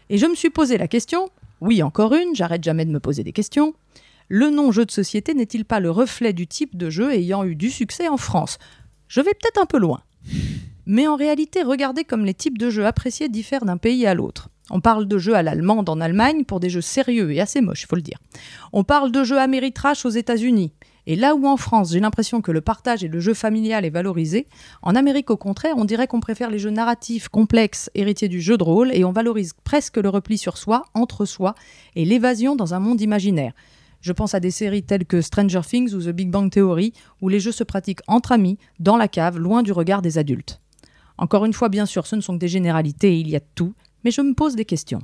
Et 0.10 0.18
je 0.18 0.26
me 0.26 0.36
suis 0.36 0.50
posé 0.50 0.78
la 0.78 0.88
question, 0.88 1.30
oui 1.62 1.84
encore 1.84 2.14
une, 2.14 2.36
j'arrête 2.36 2.64
jamais 2.64 2.86
de 2.86 2.92
me 2.92 3.00
poser 3.00 3.24
des 3.24 3.34
questions, 3.34 3.74
le 4.28 4.50
nom 4.50 4.72
jeu 4.72 4.86
de 4.86 4.92
société 4.92 5.36
n'est-il 5.36 5.66
pas 5.66 5.80
le 5.80 5.92
reflet 5.92 6.34
du 6.34 6.48
type 6.48 6.76
de 6.76 6.90
jeu 6.90 7.14
ayant 7.14 7.44
eu 7.44 7.56
du 7.56 7.70
succès 7.70 8.08
en 8.08 8.18
France? 8.18 8.58
Je 9.08 9.22
vais 9.22 9.34
peut-être 9.34 9.62
un 9.62 9.68
peu 9.68 9.78
loin. 9.78 10.02
Mais 10.86 11.08
en 11.08 11.16
réalité, 11.16 11.64
regardez 11.64 12.04
comme 12.04 12.26
les 12.26 12.34
types 12.34 12.58
de 12.58 12.70
jeux 12.70 12.86
appréciés 12.86 13.30
diffèrent 13.30 13.66
d'un 13.66 13.78
pays 13.78 14.06
à 14.06 14.14
l'autre. 14.14 14.50
On 14.72 14.82
parle 14.82 15.08
de 15.08 15.18
jeux 15.18 15.36
à 15.36 15.44
l'allemande 15.44 15.90
en 15.90 16.02
Allemagne 16.02 16.44
pour 16.44 16.60
des 16.60 16.70
jeux 16.70 16.82
sérieux 16.82 17.32
et 17.32 17.40
assez 17.40 17.62
moches, 17.62 17.84
il 17.84 17.88
faut 17.88 17.96
le 17.96 18.02
dire. 18.02 18.18
On 18.74 18.84
parle 18.84 19.12
de 19.12 19.24
jeux 19.24 19.40
Ameritrash 19.40 20.06
aux 20.06 20.10
États-Unis. 20.10 20.74
Et 21.08 21.16
là 21.16 21.36
où 21.36 21.46
en 21.46 21.58
France, 21.58 21.92
j'ai 21.92 22.00
l'impression 22.00 22.42
que 22.42 22.52
le 22.52 22.62
partage 22.62 23.04
et 23.04 23.08
le 23.08 23.20
jeu 23.20 23.36
familial 23.36 23.86
est 23.86 23.92
valorisé, 23.92 24.48
en 24.82 24.96
Amérique 24.96 25.30
au 25.30 25.38
contraire, 25.38 25.76
on 25.78 25.86
dirait 25.86 26.08
qu'on 26.08 26.20
préfère 26.20 26.50
les 26.50 26.58
jeux 26.58 26.72
narratifs 26.72 27.30
complexes 27.30 27.92
héritiers 27.94 28.28
du 28.28 28.42
jeu 28.42 28.58
de 28.58 28.64
rôle 28.64 28.92
et 28.92 29.06
on 29.06 29.12
valorise 29.12 29.54
presque 29.64 29.98
le 29.98 30.10
repli 30.10 30.40
sur 30.40 30.58
soi, 30.58 30.86
entre 30.96 31.26
soi, 31.26 31.54
et 31.96 32.06
l'évasion 32.06 32.56
dans 32.56 32.74
un 32.74 32.80
monde 32.80 33.02
imaginaire. 33.02 33.54
Je 34.02 34.14
pense 34.14 34.34
à 34.34 34.40
des 34.40 34.52
séries 34.52 34.84
telles 34.84 35.06
que 35.06 35.22
Stranger 35.22 35.62
Things 35.68 35.94
ou 35.94 36.02
The 36.02 36.10
Big 36.10 36.32
Bang 36.32 36.52
Theory, 36.52 36.94
où 37.22 37.30
les 37.30 37.40
jeux 37.40 37.52
se 37.52 37.64
pratiquent 37.64 38.02
entre 38.08 38.32
amis, 38.32 38.58
dans 38.80 38.98
la 38.98 39.08
cave, 39.08 39.38
loin 39.38 39.62
du 39.62 39.72
regard 39.72 40.02
des 40.02 40.18
adultes. 40.18 40.60
Encore 41.18 41.46
une 41.46 41.54
fois, 41.54 41.70
bien 41.70 41.86
sûr, 41.86 42.08
ce 42.08 42.16
ne 42.16 42.22
sont 42.22 42.34
que 42.34 42.40
des 42.40 42.48
généralités 42.48 43.16
et 43.16 43.20
il 43.20 43.30
y 43.30 43.36
a 43.36 43.40
de 43.40 43.46
tout, 43.56 43.74
mais 44.04 44.12
je 44.12 44.22
me 44.22 44.34
pose 44.34 44.56
des 44.56 44.66
questions. 44.66 45.02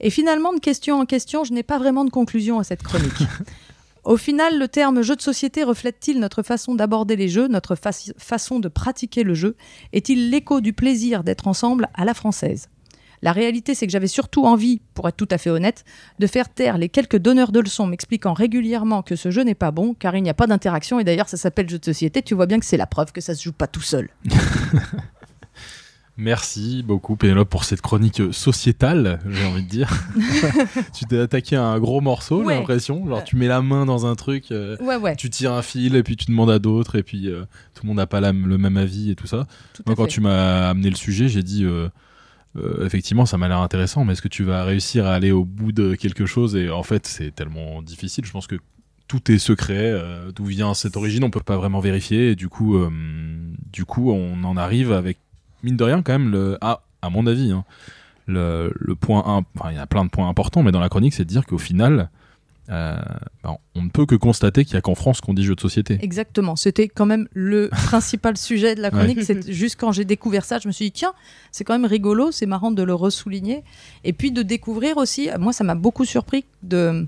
Et 0.00 0.10
finalement, 0.10 0.52
de 0.52 0.60
question 0.60 0.98
en 0.98 1.06
question, 1.06 1.44
je 1.44 1.52
n'ai 1.52 1.62
pas 1.62 1.78
vraiment 1.78 2.04
de 2.04 2.10
conclusion 2.10 2.58
à 2.58 2.64
cette 2.64 2.82
chronique. 2.82 3.22
Au 4.04 4.16
final, 4.16 4.58
le 4.58 4.66
terme 4.66 5.02
jeu 5.02 5.14
de 5.14 5.20
société 5.20 5.62
reflète-t-il 5.62 6.18
notre 6.20 6.42
façon 6.42 6.74
d'aborder 6.74 7.16
les 7.16 7.28
jeux, 7.28 7.48
notre 7.48 7.76
façon 7.76 8.58
de 8.58 8.68
pratiquer 8.68 9.24
le 9.24 9.34
jeu? 9.34 9.56
Est-il 9.92 10.30
l'écho 10.30 10.62
du 10.62 10.72
plaisir 10.72 11.22
d'être 11.22 11.46
ensemble 11.46 11.88
à 11.92 12.06
la 12.06 12.14
française? 12.14 12.68
La 13.22 13.32
réalité, 13.32 13.74
c'est 13.74 13.86
que 13.86 13.92
j'avais 13.92 14.06
surtout 14.06 14.44
envie, 14.44 14.80
pour 14.94 15.08
être 15.08 15.16
tout 15.16 15.28
à 15.30 15.38
fait 15.38 15.50
honnête, 15.50 15.84
de 16.18 16.26
faire 16.26 16.48
taire 16.48 16.78
les 16.78 16.88
quelques 16.88 17.18
donneurs 17.18 17.52
de 17.52 17.60
leçons 17.60 17.86
m'expliquant 17.86 18.32
régulièrement 18.32 19.02
que 19.02 19.16
ce 19.16 19.30
jeu 19.30 19.42
n'est 19.42 19.54
pas 19.54 19.70
bon, 19.70 19.94
car 19.94 20.16
il 20.16 20.22
n'y 20.22 20.30
a 20.30 20.34
pas 20.34 20.46
d'interaction, 20.46 21.00
et 21.00 21.04
d'ailleurs 21.04 21.28
ça 21.28 21.36
s'appelle 21.36 21.68
jeu 21.68 21.78
de 21.78 21.84
société, 21.84 22.22
tu 22.22 22.34
vois 22.34 22.46
bien 22.46 22.58
que 22.58 22.66
c'est 22.66 22.76
la 22.76 22.86
preuve 22.86 23.12
que 23.12 23.20
ça 23.20 23.34
se 23.34 23.42
joue 23.42 23.52
pas 23.52 23.66
tout 23.66 23.82
seul. 23.82 24.08
Merci 26.20 26.82
beaucoup 26.86 27.16
Pénélope 27.16 27.48
pour 27.48 27.64
cette 27.64 27.80
chronique 27.80 28.20
sociétale, 28.30 29.20
j'ai 29.26 29.46
envie 29.46 29.62
de 29.62 29.68
dire. 29.68 29.90
tu 30.92 31.06
t'es 31.06 31.18
attaqué 31.18 31.56
à 31.56 31.64
un 31.64 31.78
gros 31.78 32.02
morceau, 32.02 32.46
j'ai 32.46 32.56
l'impression. 32.56 33.08
Genre 33.08 33.24
tu 33.24 33.36
mets 33.36 33.46
la 33.46 33.62
main 33.62 33.86
dans 33.86 34.04
un 34.04 34.14
truc, 34.16 34.52
euh, 34.52 34.76
tu 35.16 35.30
tires 35.30 35.52
un 35.52 35.62
fil 35.62 35.96
et 35.96 36.02
puis 36.02 36.16
tu 36.16 36.26
demandes 36.26 36.50
à 36.50 36.58
d'autres 36.58 36.96
et 36.96 37.02
puis 37.02 37.28
euh, 37.28 37.44
tout 37.72 37.84
le 37.84 37.88
monde 37.88 37.96
n'a 37.96 38.06
pas 38.06 38.20
le 38.20 38.32
même 38.32 38.76
avis 38.76 39.10
et 39.10 39.14
tout 39.14 39.26
ça. 39.26 39.46
Moi 39.86 39.96
quand 39.96 40.08
tu 40.08 40.20
m'as 40.20 40.68
amené 40.68 40.90
le 40.90 40.96
sujet, 40.96 41.28
j'ai 41.28 41.42
dit 41.42 41.64
euh, 41.64 41.88
effectivement 42.82 43.26
ça 43.26 43.38
m'a 43.38 43.48
l'air 43.48 43.60
intéressant, 43.60 44.04
mais 44.04 44.14
est-ce 44.14 44.22
que 44.22 44.28
tu 44.28 44.42
vas 44.42 44.64
réussir 44.64 45.06
à 45.06 45.14
aller 45.14 45.30
au 45.30 45.44
bout 45.44 45.72
de 45.72 45.94
quelque 45.94 46.26
chose 46.26 46.56
Et 46.56 46.70
en 46.70 46.82
fait 46.82 47.06
c'est 47.06 47.34
tellement 47.34 47.82
difficile. 47.82 48.24
Je 48.24 48.32
pense 48.32 48.46
que 48.46 48.56
tout 49.06 49.30
est 49.30 49.38
secret. 49.38 49.94
D'où 50.34 50.44
vient 50.44 50.74
cette 50.74 50.96
origine, 50.96 51.24
on 51.24 51.30
peut 51.30 51.40
pas 51.40 51.56
vraiment 51.56 51.80
vérifier. 51.80 52.30
Et 52.30 52.36
du 52.36 52.48
coup, 52.48 52.78
du 53.72 53.84
coup, 53.84 54.10
on 54.12 54.42
en 54.44 54.56
arrive 54.56 54.92
avec 54.92 55.18
mine 55.62 55.76
de 55.76 55.84
rien, 55.84 56.02
quand 56.02 56.12
même, 56.12 56.30
le, 56.30 56.58
à, 56.60 56.82
à 57.02 57.10
mon 57.10 57.26
avis, 57.26 57.52
hein, 57.52 57.64
le, 58.26 58.72
le, 58.74 58.94
point, 58.94 59.22
enfin, 59.26 59.70
il 59.70 59.76
y 59.76 59.78
a 59.78 59.86
plein 59.86 60.04
de 60.04 60.10
points 60.10 60.28
importants, 60.28 60.62
mais 60.62 60.72
dans 60.72 60.80
la 60.80 60.88
chronique, 60.88 61.14
c'est 61.14 61.24
de 61.24 61.28
dire 61.28 61.46
qu'au 61.46 61.58
final, 61.58 62.10
euh, 62.70 63.00
ben, 63.42 63.56
on 63.74 63.82
ne 63.82 63.88
peut 63.88 64.06
que 64.06 64.14
constater 64.14 64.64
qu'il 64.64 64.74
n'y 64.74 64.78
a 64.78 64.82
qu'en 64.82 64.94
France 64.94 65.20
qu'on 65.20 65.34
dit 65.34 65.44
jeu 65.44 65.54
de 65.54 65.60
société. 65.60 65.98
Exactement. 66.02 66.56
C'était 66.56 66.88
quand 66.88 67.06
même 67.06 67.28
le 67.32 67.68
principal 67.86 68.36
sujet 68.36 68.74
de 68.74 68.80
la 68.80 68.90
chronique. 68.90 69.22
C'est 69.22 69.50
juste 69.50 69.76
quand 69.78 69.92
j'ai 69.92 70.04
découvert 70.04 70.44
ça, 70.44 70.58
je 70.58 70.68
me 70.68 70.72
suis 70.72 70.86
dit 70.86 70.92
tiens, 70.92 71.12
c'est 71.50 71.64
quand 71.64 71.74
même 71.74 71.84
rigolo, 71.84 72.30
c'est 72.30 72.46
marrant 72.46 72.70
de 72.70 72.82
le 72.82 72.94
ressouligner. 72.94 73.64
Et 74.04 74.12
puis 74.12 74.30
de 74.30 74.42
découvrir 74.42 74.96
aussi, 74.98 75.30
moi 75.38 75.52
ça 75.52 75.64
m'a 75.64 75.74
beaucoup 75.74 76.04
surpris 76.04 76.44
de 76.62 77.06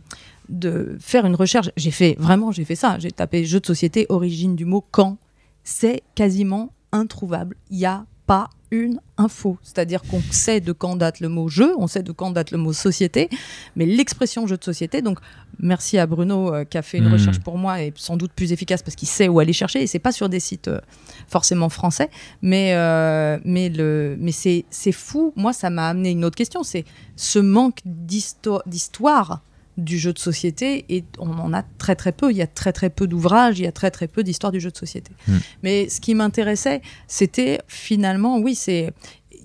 de 0.48 0.96
faire 1.01 1.25
une 1.25 1.37
recherche. 1.37 1.70
J'ai 1.77 1.92
fait 1.92 2.16
vraiment, 2.18 2.51
j'ai 2.51 2.64
fait 2.64 2.75
ça. 2.75 2.98
J'ai 2.98 3.12
tapé 3.12 3.44
jeu 3.44 3.61
de 3.61 3.66
société, 3.66 4.07
origine 4.09 4.57
du 4.57 4.64
mot 4.64 4.85
quand. 4.90 5.16
C'est 5.64 6.03
quasiment 6.14 6.72
introuvable. 6.90 7.57
Il 7.70 7.79
y 7.79 7.87
a 7.87 8.05
pas 8.27 8.51
une 8.72 9.00
info. 9.18 9.58
C'est-à-dire 9.62 10.02
qu'on 10.02 10.22
sait 10.30 10.61
de 10.61 10.72
quand 10.72 10.96
date 10.96 11.20
le 11.20 11.28
mot 11.28 11.48
jeu, 11.48 11.74
on 11.78 11.87
sait 11.87 12.02
de 12.02 12.11
quand 12.11 12.30
date 12.30 12.50
le 12.50 12.58
mot 12.58 12.72
société, 12.72 13.28
mais 13.76 13.85
l'expression 13.85 14.46
jeu 14.46 14.56
de 14.56 14.64
société, 14.64 15.02
donc 15.02 15.18
merci 15.61 15.98
à 15.98 16.06
Bruno 16.06 16.52
euh, 16.52 16.64
qui 16.64 16.78
a 16.78 16.82
fait 16.82 16.98
une 16.98 17.08
hmm. 17.08 17.12
recherche 17.12 17.38
pour 17.38 17.58
moi 17.58 17.82
et 17.82 17.92
sans 17.96 18.16
doute 18.16 18.32
plus 18.32 18.50
efficace 18.50 18.82
parce 18.82 18.96
qu'il 18.96 19.08
sait 19.08 19.28
où 19.28 19.38
aller 19.38 19.52
chercher 19.52 19.82
et 19.82 19.87
c'est 19.87 19.98
pas 19.98 20.11
sur 20.11 20.30
des 20.30 20.40
sites 20.40 20.68
euh, 20.68 20.80
forcément 21.28 21.68
français, 21.68 22.08
mais, 22.40 22.72
euh, 22.74 23.38
mais, 23.44 23.68
le, 23.68 24.16
mais 24.18 24.32
c'est, 24.32 24.64
c'est 24.70 24.92
fou. 24.92 25.35
Moi, 25.37 25.52
ça 25.52 25.68
m'a 25.68 25.88
amené 25.88 26.11
une 26.11 26.24
autre 26.24 26.37
question, 26.37 26.62
c'est 26.62 26.87
ce 27.14 27.38
manque 27.38 27.80
d'histoire 27.85 29.42
du 29.78 29.98
jeu 29.98 30.12
de 30.12 30.18
société 30.18 30.85
et 30.88 31.04
on 31.18 31.30
en 31.38 31.52
a 31.52 31.62
très 31.78 31.96
très 31.96 32.12
peu. 32.12 32.30
Il 32.30 32.37
y 32.37 32.42
a 32.42 32.46
très 32.46 32.72
très 32.72 32.90
peu 32.90 33.06
d'ouvrages, 33.06 33.58
il 33.58 33.64
y 33.64 33.68
a 33.68 33.72
très 33.72 33.90
très 33.90 34.08
peu 34.08 34.22
d'histoires 34.22 34.52
du 34.52 34.61
jeu 34.61 34.70
de 34.70 34.76
société. 34.76 35.12
Hmm. 35.26 35.38
Mais 35.62 35.88
ce 35.88 36.00
qui 36.00 36.14
m'intéressait, 36.14 36.82
c'était 37.06 37.61
finalement, 37.68 38.38
oui, 38.38 38.54
c'est 38.54 38.92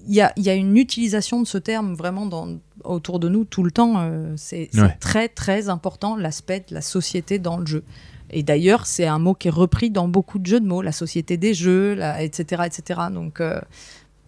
il 0.09 0.15
y 0.15 0.21
a, 0.21 0.31
y 0.37 0.49
a, 0.49 0.53
une 0.53 0.77
utilisation 0.77 1.41
de 1.41 1.47
ce 1.47 1.57
terme 1.57 1.93
vraiment 1.93 2.25
dans, 2.25 2.59
autour 2.85 3.19
de 3.19 3.27
nous 3.27 3.43
tout 3.43 3.63
le 3.63 3.71
temps. 3.71 3.95
Euh, 3.97 4.33
c'est 4.37 4.69
très 4.99 5.27
très 5.27 5.69
important 5.69 6.15
l'aspect 6.15 6.63
de 6.69 6.73
la 6.73 6.81
société 6.81 7.39
dans 7.39 7.57
le 7.57 7.65
jeu. 7.65 7.83
Et 8.29 8.43
d'ailleurs, 8.43 8.85
c'est 8.85 9.05
un 9.05 9.19
mot 9.19 9.33
qui 9.33 9.47
est 9.47 9.51
repris 9.51 9.89
dans 9.89 10.07
beaucoup 10.07 10.39
de 10.39 10.45
jeux 10.45 10.59
de 10.59 10.65
mots, 10.65 10.81
la 10.81 10.91
société 10.91 11.37
des 11.37 11.53
jeux, 11.53 11.97
etc., 12.19 12.63
etc. 12.65 13.01
Donc, 13.11 13.39
euh, 13.39 13.59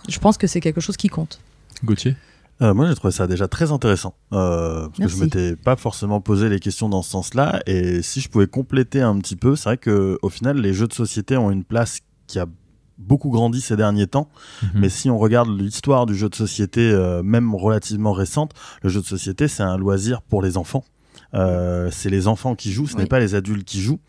je 0.07 0.19
pense 0.19 0.37
que 0.37 0.47
c'est 0.47 0.61
quelque 0.61 0.81
chose 0.81 0.97
qui 0.97 1.09
compte. 1.09 1.39
Gauthier? 1.83 2.15
Euh, 2.61 2.73
moi, 2.73 2.87
j'ai 2.87 2.95
trouvé 2.95 3.11
ça 3.11 3.27
déjà 3.27 3.47
très 3.47 3.71
intéressant 3.71 4.15
euh, 4.33 4.87
parce 4.89 4.99
que 4.99 5.07
je 5.07 5.23
m'étais 5.23 5.55
pas 5.55 5.75
forcément 5.75 6.19
posé 6.19 6.49
les 6.49 6.59
questions 6.59 6.89
dans 6.89 7.01
ce 7.01 7.11
sens-là. 7.11 7.61
Et 7.67 8.01
si 8.01 8.19
je 8.19 8.29
pouvais 8.29 8.47
compléter 8.47 9.01
un 9.01 9.17
petit 9.19 9.37
peu, 9.37 9.55
c'est 9.55 9.69
vrai 9.69 9.77
que 9.77 10.17
au 10.21 10.29
final, 10.29 10.57
les 10.57 10.73
jeux 10.73 10.87
de 10.87 10.93
société 10.93 11.37
ont 11.37 11.51
une 11.51 11.63
place 11.63 11.99
qui 12.27 12.37
a 12.37 12.45
beaucoup 12.97 13.29
grandi 13.29 13.61
ces 13.61 13.77
derniers 13.77 14.07
temps. 14.07 14.29
Mhm. 14.61 14.69
Mais 14.75 14.89
si 14.89 15.09
on 15.09 15.17
regarde 15.17 15.49
l'histoire 15.49 16.05
du 16.05 16.15
jeu 16.15 16.29
de 16.29 16.35
société, 16.35 16.91
euh, 16.91 17.23
même 17.23 17.55
relativement 17.55 18.11
récente, 18.11 18.51
le 18.83 18.89
jeu 18.89 19.01
de 19.01 19.05
société, 19.05 19.47
c'est 19.47 19.63
un 19.63 19.77
loisir 19.77 20.21
pour 20.21 20.41
les 20.41 20.57
enfants. 20.57 20.83
Euh, 21.33 21.89
c'est 21.91 22.09
les 22.09 22.27
enfants 22.27 22.55
qui 22.55 22.71
jouent, 22.71 22.87
ce 22.87 22.97
n'est 22.97 23.05
pas 23.05 23.19
les 23.19 23.35
adultes 23.35 23.65
qui 23.65 23.81
jouent. 23.81 23.99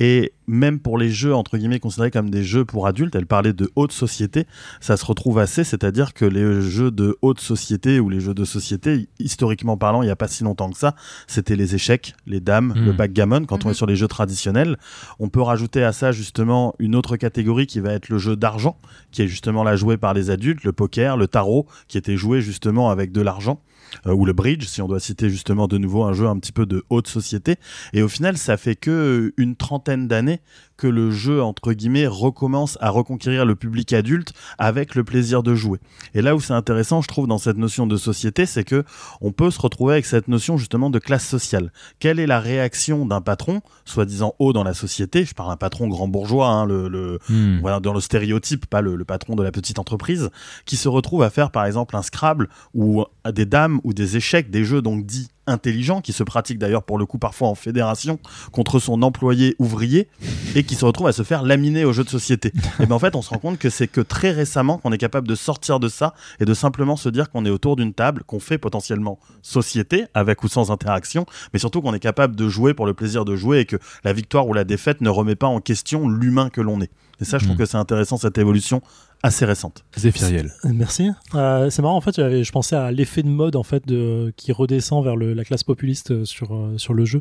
Et 0.00 0.32
même 0.46 0.78
pour 0.78 0.96
les 0.96 1.10
jeux, 1.10 1.34
entre 1.34 1.58
guillemets, 1.58 1.80
considérés 1.80 2.12
comme 2.12 2.30
des 2.30 2.44
jeux 2.44 2.64
pour 2.64 2.86
adultes, 2.86 3.14
elle 3.16 3.26
parlait 3.26 3.52
de 3.52 3.68
haute 3.74 3.90
société, 3.90 4.46
ça 4.80 4.96
se 4.96 5.04
retrouve 5.04 5.38
assez, 5.40 5.64
c'est-à-dire 5.64 6.14
que 6.14 6.24
les 6.24 6.60
jeux 6.60 6.92
de 6.92 7.18
haute 7.20 7.40
société 7.40 7.98
ou 7.98 8.08
les 8.08 8.20
jeux 8.20 8.34
de 8.34 8.44
société, 8.44 9.08
historiquement 9.18 9.76
parlant, 9.76 10.02
il 10.02 10.06
n'y 10.06 10.12
a 10.12 10.16
pas 10.16 10.28
si 10.28 10.44
longtemps 10.44 10.70
que 10.70 10.78
ça, 10.78 10.94
c'était 11.26 11.56
les 11.56 11.74
échecs, 11.74 12.14
les 12.26 12.40
dames, 12.40 12.74
le 12.76 12.92
hmm. 12.92 12.96
backgammon, 12.96 13.44
quand 13.44 13.64
on 13.64 13.70
est 13.70 13.72
hmm. 13.72 13.74
sur 13.74 13.86
les 13.86 13.96
jeux 13.96 14.08
traditionnels. 14.08 14.76
On 15.18 15.28
peut 15.28 15.42
rajouter 15.42 15.82
à 15.82 15.92
ça 15.92 16.12
justement 16.12 16.74
une 16.78 16.94
autre 16.94 17.16
catégorie 17.16 17.66
qui 17.66 17.80
va 17.80 17.92
être 17.92 18.08
le 18.08 18.18
jeu 18.18 18.36
d'argent, 18.36 18.78
qui 19.10 19.22
est 19.22 19.28
justement 19.28 19.64
là 19.64 19.74
joué 19.74 19.96
par 19.96 20.14
les 20.14 20.30
adultes, 20.30 20.62
le 20.62 20.72
poker, 20.72 21.16
le 21.16 21.26
tarot, 21.26 21.66
qui 21.88 21.98
était 21.98 22.16
joué 22.16 22.40
justement 22.40 22.90
avec 22.90 23.10
de 23.10 23.20
l'argent. 23.20 23.60
Euh, 24.06 24.14
ou 24.14 24.24
le 24.24 24.32
bridge, 24.32 24.66
si 24.66 24.82
on 24.82 24.88
doit 24.88 25.00
citer 25.00 25.30
justement 25.30 25.68
de 25.68 25.78
nouveau 25.78 26.04
un 26.04 26.12
jeu 26.12 26.26
un 26.26 26.38
petit 26.38 26.52
peu 26.52 26.66
de 26.66 26.84
haute 26.90 27.08
société. 27.08 27.56
Et 27.92 28.02
au 28.02 28.08
final, 28.08 28.36
ça 28.36 28.56
fait 28.56 28.76
que 28.76 29.32
une 29.36 29.56
trentaine 29.56 30.08
d'années 30.08 30.40
que 30.78 30.86
le 30.86 31.10
jeu, 31.10 31.42
entre 31.42 31.74
guillemets, 31.74 32.06
recommence 32.06 32.78
à 32.80 32.88
reconquérir 32.88 33.44
le 33.44 33.54
public 33.54 33.92
adulte 33.92 34.32
avec 34.56 34.94
le 34.94 35.04
plaisir 35.04 35.42
de 35.42 35.54
jouer. 35.54 35.80
Et 36.14 36.22
là 36.22 36.34
où 36.34 36.40
c'est 36.40 36.54
intéressant, 36.54 37.02
je 37.02 37.08
trouve, 37.08 37.26
dans 37.26 37.36
cette 37.36 37.58
notion 37.58 37.86
de 37.86 37.96
société, 37.96 38.46
c'est 38.46 38.64
que 38.64 38.84
on 39.20 39.32
peut 39.32 39.50
se 39.50 39.60
retrouver 39.60 39.94
avec 39.94 40.06
cette 40.06 40.28
notion 40.28 40.56
justement 40.56 40.88
de 40.88 40.98
classe 40.98 41.26
sociale. 41.26 41.72
Quelle 41.98 42.20
est 42.20 42.26
la 42.26 42.40
réaction 42.40 43.04
d'un 43.04 43.20
patron, 43.20 43.60
soi-disant 43.84 44.34
haut 44.38 44.52
dans 44.52 44.64
la 44.64 44.72
société, 44.72 45.24
je 45.24 45.34
parle 45.34 45.50
d'un 45.50 45.56
patron 45.56 45.88
grand 45.88 46.08
bourgeois, 46.08 46.48
hein, 46.48 46.64
le, 46.64 46.88
le 46.88 47.18
hmm. 47.28 47.58
voilà, 47.60 47.80
dans 47.80 47.92
le 47.92 48.00
stéréotype, 48.00 48.66
pas 48.66 48.80
le, 48.80 48.94
le 48.94 49.04
patron 49.04 49.34
de 49.34 49.42
la 49.42 49.50
petite 49.50 49.80
entreprise, 49.80 50.30
qui 50.64 50.76
se 50.76 50.88
retrouve 50.88 51.22
à 51.24 51.30
faire 51.30 51.50
par 51.50 51.66
exemple 51.66 51.96
un 51.96 52.02
Scrabble 52.02 52.48
ou 52.72 53.04
des 53.26 53.46
dames 53.46 53.80
ou 53.82 53.92
des 53.92 54.16
échecs, 54.16 54.50
des 54.50 54.64
jeux 54.64 54.80
donc 54.80 55.04
dits 55.04 55.28
intelligent, 55.48 56.00
qui 56.00 56.12
se 56.12 56.22
pratique 56.22 56.58
d'ailleurs 56.58 56.82
pour 56.82 56.98
le 56.98 57.06
coup 57.06 57.18
parfois 57.18 57.48
en 57.48 57.54
fédération 57.54 58.18
contre 58.52 58.78
son 58.78 59.02
employé 59.02 59.56
ouvrier 59.58 60.08
et 60.54 60.64
qui 60.64 60.74
se 60.74 60.84
retrouve 60.84 61.06
à 61.06 61.12
se 61.12 61.22
faire 61.22 61.42
laminer 61.42 61.84
au 61.84 61.92
jeu 61.92 62.04
de 62.04 62.08
société. 62.08 62.52
et 62.80 62.86
bien 62.86 62.96
en 62.96 62.98
fait, 62.98 63.14
on 63.16 63.22
se 63.22 63.30
rend 63.30 63.38
compte 63.38 63.58
que 63.58 63.70
c'est 63.70 63.88
que 63.88 64.00
très 64.00 64.30
récemment 64.30 64.78
qu'on 64.78 64.92
est 64.92 64.98
capable 64.98 65.26
de 65.26 65.34
sortir 65.34 65.80
de 65.80 65.88
ça 65.88 66.14
et 66.40 66.44
de 66.44 66.54
simplement 66.54 66.96
se 66.96 67.08
dire 67.08 67.30
qu'on 67.30 67.44
est 67.44 67.50
autour 67.50 67.76
d'une 67.76 67.94
table, 67.94 68.22
qu'on 68.24 68.40
fait 68.40 68.58
potentiellement 68.58 69.18
société 69.42 70.06
avec 70.14 70.42
ou 70.44 70.48
sans 70.48 70.70
interaction, 70.70 71.26
mais 71.52 71.58
surtout 71.58 71.82
qu'on 71.82 71.94
est 71.94 72.00
capable 72.00 72.36
de 72.36 72.48
jouer 72.48 72.74
pour 72.74 72.86
le 72.86 72.94
plaisir 72.94 73.24
de 73.24 73.36
jouer 73.36 73.60
et 73.60 73.64
que 73.64 73.76
la 74.04 74.12
victoire 74.12 74.46
ou 74.48 74.52
la 74.52 74.64
défaite 74.64 75.00
ne 75.00 75.10
remet 75.10 75.36
pas 75.36 75.46
en 75.46 75.60
question 75.60 76.08
l'humain 76.08 76.50
que 76.50 76.60
l'on 76.60 76.80
est. 76.80 76.90
Et 77.20 77.24
ça, 77.24 77.38
je 77.38 77.44
trouve 77.44 77.56
mm. 77.56 77.58
que 77.58 77.66
c'est 77.66 77.76
intéressant 77.76 78.16
cette 78.16 78.38
évolution 78.38 78.80
assez 79.22 79.44
récente. 79.44 79.84
Zéphiriel. 79.96 80.52
Merci. 80.64 81.10
Euh, 81.34 81.70
c'est 81.70 81.82
marrant, 81.82 81.96
en 81.96 82.00
fait, 82.00 82.14
j'avais- 82.16 82.44
je 82.44 82.52
pensais 82.52 82.76
à 82.76 82.90
l'effet 82.92 83.22
de 83.22 83.28
mode 83.28 83.56
en 83.56 83.62
fait 83.64 83.86
de, 83.86 84.32
qui 84.36 84.52
redescend 84.52 85.02
vers 85.04 85.16
le- 85.16 85.34
la 85.34 85.44
classe 85.44 85.64
populiste 85.64 86.10
euh, 86.12 86.24
sur, 86.24 86.54
euh, 86.54 86.78
sur 86.78 86.94
le 86.94 87.04
jeu. 87.04 87.20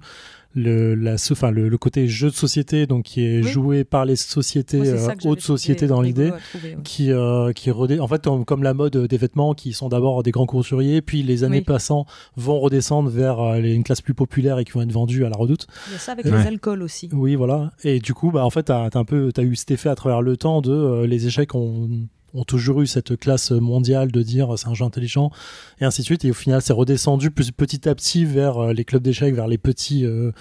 Le, 0.59 0.95
la, 0.95 1.13
enfin, 1.31 1.51
le, 1.51 1.69
le 1.69 1.77
côté 1.77 2.07
jeu 2.07 2.29
de 2.31 2.35
société, 2.35 2.87
donc 2.87 3.03
qui 3.05 3.23
est 3.23 3.43
Oui. 3.43 3.47
joué 3.51 3.83
par 3.83 4.05
les 4.05 4.15
sociétés, 4.15 4.77
Moi, 4.77 4.87
euh, 4.87 5.15
hautes 5.25 5.41
sociétés 5.41 5.85
dans 5.85 6.01
l'idée. 6.01 6.31
ouais. 6.31 6.77
qui 6.83 7.11
euh, 7.11 7.51
qui 7.53 7.69
redé- 7.69 7.99
en 7.99 8.07
fait 8.07 8.23
comme, 8.23 8.43
comme 8.43 8.63
la 8.63 8.73
mode 8.73 8.97
des 8.97 9.17
vêtements 9.17 9.53
qui 9.53 9.73
sont 9.73 9.87
d'abord 9.87 10.23
des 10.23 10.31
grands 10.31 10.47
couturiers 10.47 11.01
puis 11.03 11.21
les 11.21 11.43
années 11.43 11.59
Oui. 11.59 11.63
passant 11.63 12.05
vont 12.35 12.59
redescendre 12.59 13.09
vers 13.09 13.39
euh, 13.39 13.59
les- 13.59 13.73
une 13.75 13.83
classe 13.83 14.01
plus 14.01 14.15
populaire 14.15 14.57
et 14.57 14.65
qui 14.65 14.71
vont 14.71 14.81
être 14.81 14.91
vendus 14.91 15.25
à 15.25 15.29
la 15.29 15.37
redoute 15.37 15.67
Il 15.89 15.93
y 15.93 15.95
a 15.95 15.99
ça 15.99 16.13
avec 16.13 16.25
Ouais. 16.25 16.31
les 16.31 16.47
alcools 16.47 16.81
aussi. 16.81 17.07
oui 17.13 17.35
voilà 17.35 17.71
et 17.83 17.99
du 17.99 18.15
coup 18.15 18.31
bah 18.31 18.43
en 18.43 18.49
fait 18.49 18.63
t'as 18.63 18.89
t'as 18.89 18.97
un 18.99 19.05
peu 19.05 19.31
t'as 19.31 19.43
eu 19.43 19.55
cet 19.55 19.69
effet 19.71 19.89
à 19.89 19.95
travers 19.95 20.23
le 20.23 20.37
temps 20.37 20.61
de 20.61 20.71
euh, 20.71 21.05
les 21.05 21.27
échecs 21.27 21.53
ont 21.53 21.87
ont 22.33 22.43
toujours 22.43 22.81
eu 22.81 22.87
cette 22.87 23.17
classe 23.17 23.51
mondiale 23.51 24.11
de 24.11 24.21
dire 24.21 24.57
c'est 24.57 24.67
un 24.67 24.73
jeu 24.73 24.85
intelligent 24.85 25.31
et 25.79 25.85
ainsi 25.85 26.01
de 26.01 26.05
suite. 26.05 26.25
Et 26.25 26.31
au 26.31 26.33
final 26.35 26.61
c'est 26.61 26.73
redescendu 26.73 27.31
plus 27.31 27.51
petit 27.51 27.87
à 27.87 27.95
petit 27.95 28.25
vers 28.25 28.57
euh, 28.57 28.73
les 28.73 28.83
clubs 28.85 29.01
d'échecs 29.01 29.33
vers 29.33 29.47
les 29.47 29.57
petits 29.57 30.05
euh, 30.05 30.31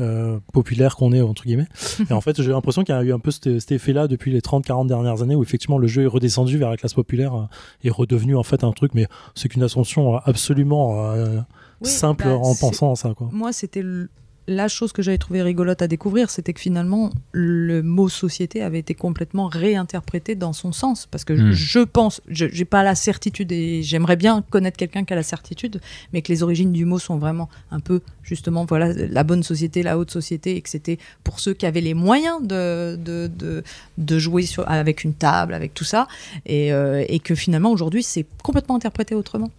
euh, 0.00 0.38
populaires 0.52 0.96
qu'on 0.96 1.12
est 1.12 1.20
entre 1.20 1.44
guillemets. 1.44 1.68
Et 2.10 2.12
en 2.12 2.20
fait 2.20 2.40
j'ai 2.42 2.50
l'impression 2.50 2.84
qu'il 2.84 2.94
y 2.94 2.98
a 2.98 3.02
eu 3.02 3.12
un 3.12 3.18
peu 3.18 3.30
cet, 3.30 3.58
cet 3.60 3.72
effet 3.72 3.92
là 3.92 4.08
depuis 4.08 4.32
les 4.32 4.40
30-40 4.40 4.86
dernières 4.86 5.22
années 5.22 5.34
où 5.34 5.42
effectivement 5.42 5.78
le 5.78 5.86
jeu 5.86 6.02
est 6.02 6.08
redescendu 6.08 6.58
vers 6.58 6.70
la 6.70 6.76
classe 6.76 6.94
populaire 6.94 7.48
et 7.84 7.90
redevenu 7.90 8.36
en 8.36 8.42
fait 8.42 8.64
un 8.64 8.72
truc 8.72 8.92
mais 8.94 9.06
c'est 9.34 9.48
qu'une 9.48 9.62
ascension 9.62 10.16
absolument 10.16 11.12
euh, 11.12 11.40
Oui, 11.80 11.88
simple 11.88 12.24
bah, 12.24 12.34
en 12.36 12.54
pensant 12.54 12.92
à 12.92 12.96
ça 12.96 13.14
quoi. 13.14 13.28
Moi, 13.32 13.52
c'était 13.52 13.82
le- 13.82 14.08
la 14.48 14.68
chose 14.68 14.92
que 14.92 15.02
j'avais 15.02 15.18
trouvé 15.18 15.42
rigolote 15.42 15.82
à 15.82 15.88
découvrir, 15.88 16.30
c'était 16.30 16.52
que 16.52 16.60
finalement, 16.60 17.10
le 17.32 17.82
mot 17.82 18.08
société 18.08 18.62
avait 18.62 18.78
été 18.78 18.94
complètement 18.94 19.46
réinterprété 19.48 20.34
dans 20.34 20.52
son 20.52 20.72
sens. 20.72 21.06
Parce 21.06 21.24
que 21.24 21.32
Hmm. 21.32 21.52
je 21.52 21.80
pense, 21.80 22.20
je 22.28 22.46
j'ai 22.52 22.64
pas 22.64 22.82
la 22.82 22.94
certitude 22.94 23.50
et 23.52 23.82
j'aimerais 23.82 24.16
bien 24.16 24.42
connaître 24.48 24.76
quelqu'un 24.76 25.04
qui 25.04 25.12
a 25.12 25.16
la 25.16 25.22
certitude, 25.22 25.80
mais 26.12 26.22
que 26.22 26.32
les 26.32 26.42
origines 26.42 26.72
du 26.72 26.84
mot 26.84 26.98
sont 26.98 27.18
vraiment 27.18 27.48
un 27.70 27.80
peu, 27.80 28.00
justement, 28.22 28.64
voilà, 28.64 28.92
la 28.92 29.24
bonne 29.24 29.42
société, 29.42 29.82
la 29.82 29.98
haute 29.98 30.10
société, 30.10 30.56
et 30.56 30.60
que 30.60 30.68
c'était 30.68 30.98
pour 31.24 31.40
ceux 31.40 31.52
qui 31.54 31.66
avaient 31.66 31.80
les 31.80 31.94
moyens 31.94 32.40
de, 32.42 32.96
de, 32.96 33.26
de, 33.26 33.64
de 33.98 34.18
jouer 34.18 34.42
sur, 34.42 34.68
avec 34.70 35.04
une 35.04 35.14
table, 35.14 35.54
avec 35.54 35.74
tout 35.74 35.84
ça, 35.84 36.06
et, 36.46 36.72
euh, 36.72 37.04
et 37.08 37.18
que 37.18 37.34
finalement, 37.34 37.70
aujourd'hui, 37.72 38.02
c'est 38.02 38.26
complètement 38.42 38.76
interprété 38.76 39.14
autrement. 39.14 39.50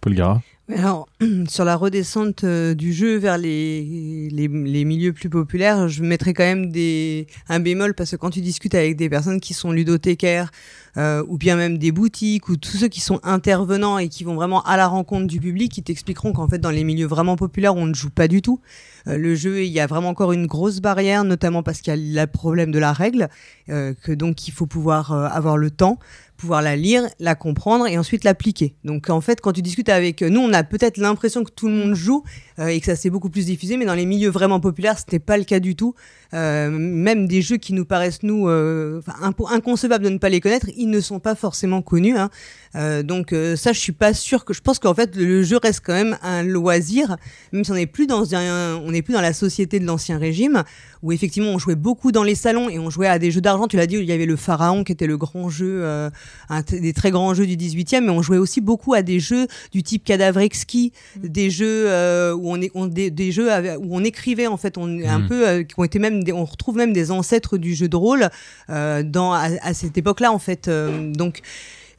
Paul 0.00 0.14
Gara. 0.14 0.40
Alors, 0.76 1.08
sur 1.48 1.64
la 1.64 1.76
redescente 1.76 2.44
euh, 2.44 2.74
du 2.74 2.92
jeu 2.92 3.16
vers 3.16 3.38
les, 3.38 4.28
les, 4.30 4.84
milieux 4.84 5.12
plus 5.12 5.28
populaires, 5.28 5.88
je 5.88 6.02
mettrais 6.02 6.34
quand 6.34 6.44
même 6.44 6.70
des, 6.70 7.26
un 7.48 7.60
bémol 7.60 7.94
parce 7.94 8.12
que 8.12 8.16
quand 8.16 8.30
tu 8.30 8.40
discutes 8.40 8.74
avec 8.74 8.96
des 8.96 9.08
personnes 9.08 9.40
qui 9.40 9.54
sont 9.54 9.72
ludothécaires 9.72 10.50
euh, 10.96 11.24
ou 11.28 11.38
bien 11.38 11.56
même 11.56 11.78
des 11.78 11.92
boutiques 11.92 12.48
ou 12.48 12.56
tous 12.56 12.76
ceux 12.78 12.88
qui 12.88 13.00
sont 13.00 13.20
intervenants 13.22 13.98
et 13.98 14.08
qui 14.08 14.24
vont 14.24 14.34
vraiment 14.34 14.62
à 14.62 14.76
la 14.76 14.86
rencontre 14.86 15.26
du 15.26 15.40
public, 15.40 15.76
ils 15.78 15.82
t'expliqueront 15.82 16.32
qu'en 16.32 16.48
fait 16.48 16.58
dans 16.58 16.70
les 16.70 16.84
milieux 16.84 17.06
vraiment 17.06 17.36
populaires 17.36 17.76
on 17.76 17.86
ne 17.86 17.94
joue 17.94 18.10
pas 18.10 18.28
du 18.28 18.42
tout. 18.42 18.60
Euh, 19.06 19.16
le 19.16 19.34
jeu, 19.34 19.64
il 19.64 19.70
y 19.70 19.80
a 19.80 19.86
vraiment 19.86 20.08
encore 20.08 20.32
une 20.32 20.46
grosse 20.46 20.80
barrière, 20.80 21.24
notamment 21.24 21.62
parce 21.62 21.80
qu'il 21.80 21.94
y 21.94 22.18
a 22.18 22.24
le 22.24 22.30
problème 22.30 22.70
de 22.70 22.78
la 22.78 22.92
règle, 22.92 23.28
euh, 23.68 23.94
que 24.02 24.12
donc 24.12 24.48
il 24.48 24.52
faut 24.52 24.66
pouvoir 24.66 25.12
euh, 25.12 25.26
avoir 25.26 25.56
le 25.56 25.70
temps 25.70 25.98
pouvoir 26.36 26.62
la 26.62 26.74
lire, 26.74 27.02
la 27.18 27.34
comprendre 27.34 27.86
et 27.86 27.98
ensuite 27.98 28.24
l'appliquer. 28.24 28.74
Donc 28.82 29.10
en 29.10 29.20
fait, 29.20 29.42
quand 29.42 29.52
tu 29.52 29.60
discutes 29.60 29.90
avec 29.90 30.22
nous, 30.22 30.40
on 30.40 30.54
a 30.54 30.64
peut-être 30.64 30.96
l'impression 30.96 31.44
que 31.44 31.50
tout 31.50 31.68
le 31.68 31.74
monde 31.74 31.92
joue 31.92 32.24
et 32.58 32.80
que 32.80 32.86
ça 32.86 32.96
s'est 32.96 33.10
beaucoup 33.10 33.28
plus 33.28 33.44
diffusé, 33.44 33.76
mais 33.76 33.84
dans 33.84 33.92
les 33.92 34.06
milieux 34.06 34.30
vraiment 34.30 34.58
populaires, 34.58 34.98
c'était 34.98 35.18
pas 35.18 35.36
le 35.36 35.44
cas 35.44 35.60
du 35.60 35.76
tout. 35.76 35.94
Euh, 36.32 36.70
même 36.70 37.26
des 37.26 37.42
jeux 37.42 37.56
qui 37.56 37.72
nous 37.72 37.84
paraissent 37.84 38.22
nous 38.22 38.48
euh, 38.48 39.02
inconcevables 39.50 40.04
de 40.04 40.10
ne 40.10 40.18
pas 40.18 40.28
les 40.28 40.40
connaître, 40.40 40.68
ils 40.80 40.90
ne 40.90 41.00
sont 41.00 41.20
pas 41.20 41.34
forcément 41.34 41.82
connus. 41.82 42.16
Hein. 42.16 42.30
Euh, 42.76 43.02
donc 43.02 43.32
euh, 43.32 43.56
ça, 43.56 43.72
je 43.72 43.80
suis 43.80 43.92
pas 43.92 44.14
sûr 44.14 44.44
que 44.44 44.54
je 44.54 44.60
pense 44.60 44.78
qu'en 44.78 44.94
fait 44.94 45.16
le 45.16 45.42
jeu 45.42 45.58
reste 45.60 45.80
quand 45.84 45.92
même 45.92 46.16
un 46.22 46.42
loisir, 46.44 47.16
même 47.52 47.64
si 47.64 47.70
on 47.72 47.74
n'est 47.74 47.86
plus 47.86 48.06
dans 48.06 48.34
un, 48.34 48.76
on 48.76 48.92
n'est 48.92 49.02
plus 49.02 49.12
dans 49.14 49.20
la 49.20 49.32
société 49.32 49.80
de 49.80 49.86
l'ancien 49.86 50.18
régime 50.18 50.62
où 51.02 51.10
effectivement 51.12 51.50
on 51.50 51.58
jouait 51.58 51.74
beaucoup 51.76 52.12
dans 52.12 52.22
les 52.22 52.34
salons 52.34 52.68
et 52.68 52.78
on 52.78 52.90
jouait 52.90 53.08
à 53.08 53.18
des 53.18 53.30
jeux 53.30 53.40
d'argent. 53.40 53.66
Tu 53.66 53.76
l'as 53.76 53.86
dit, 53.86 53.96
il 53.96 54.04
y 54.04 54.12
avait 54.12 54.26
le 54.26 54.36
Pharaon 54.36 54.84
qui 54.84 54.92
était 54.92 55.06
le 55.08 55.16
grand 55.16 55.48
jeu, 55.48 55.80
euh, 55.82 56.10
un 56.48 56.60
des 56.62 56.92
très 56.92 57.10
grands 57.10 57.34
jeux 57.34 57.46
du 57.46 57.56
18e, 57.56 58.02
mais 58.04 58.10
on 58.10 58.22
jouait 58.22 58.36
aussi 58.38 58.60
beaucoup 58.60 58.94
à 58.94 59.02
des 59.02 59.18
jeux 59.18 59.46
du 59.72 59.82
type 59.82 60.04
Cadavre 60.04 60.38
Exquis, 60.40 60.92
des 61.16 61.50
jeux 61.50 61.84
euh, 61.88 62.34
où 62.34 62.50
on 62.52 62.60
est, 62.60 62.70
on, 62.74 62.86
des, 62.86 63.10
des 63.10 63.32
jeux 63.32 63.50
avec- 63.50 63.78
où 63.80 63.88
on 63.90 64.04
écrivait 64.04 64.46
en 64.46 64.56
fait, 64.56 64.78
on 64.78 64.84
un 65.04 65.18
Mhm. 65.20 65.26
peu, 65.28 65.48
euh, 65.48 65.62
qui 65.64 65.74
ont 65.78 65.84
été 65.84 65.98
même, 65.98 66.22
des- 66.22 66.32
on 66.32 66.44
retrouve 66.44 66.76
même 66.76 66.92
des 66.92 67.10
ancêtres 67.10 67.56
du 67.58 67.74
jeu 67.74 67.88
de 67.88 67.96
rôle 67.96 68.28
euh, 68.68 69.02
dans 69.02 69.32
à, 69.32 69.48
à 69.62 69.74
cette 69.74 69.96
époque-là 69.98 70.30
en 70.32 70.38
fait. 70.38 70.68
Euh, 70.70 71.12
donc 71.12 71.40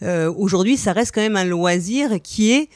euh, 0.03 0.33
aujourd'hui, 0.33 0.77
ça 0.77 0.93
reste 0.93 1.13
quand 1.13 1.21
même 1.21 1.35
un 1.35 1.45
loisir 1.45 2.21
qui 2.23 2.51
est 2.51 2.69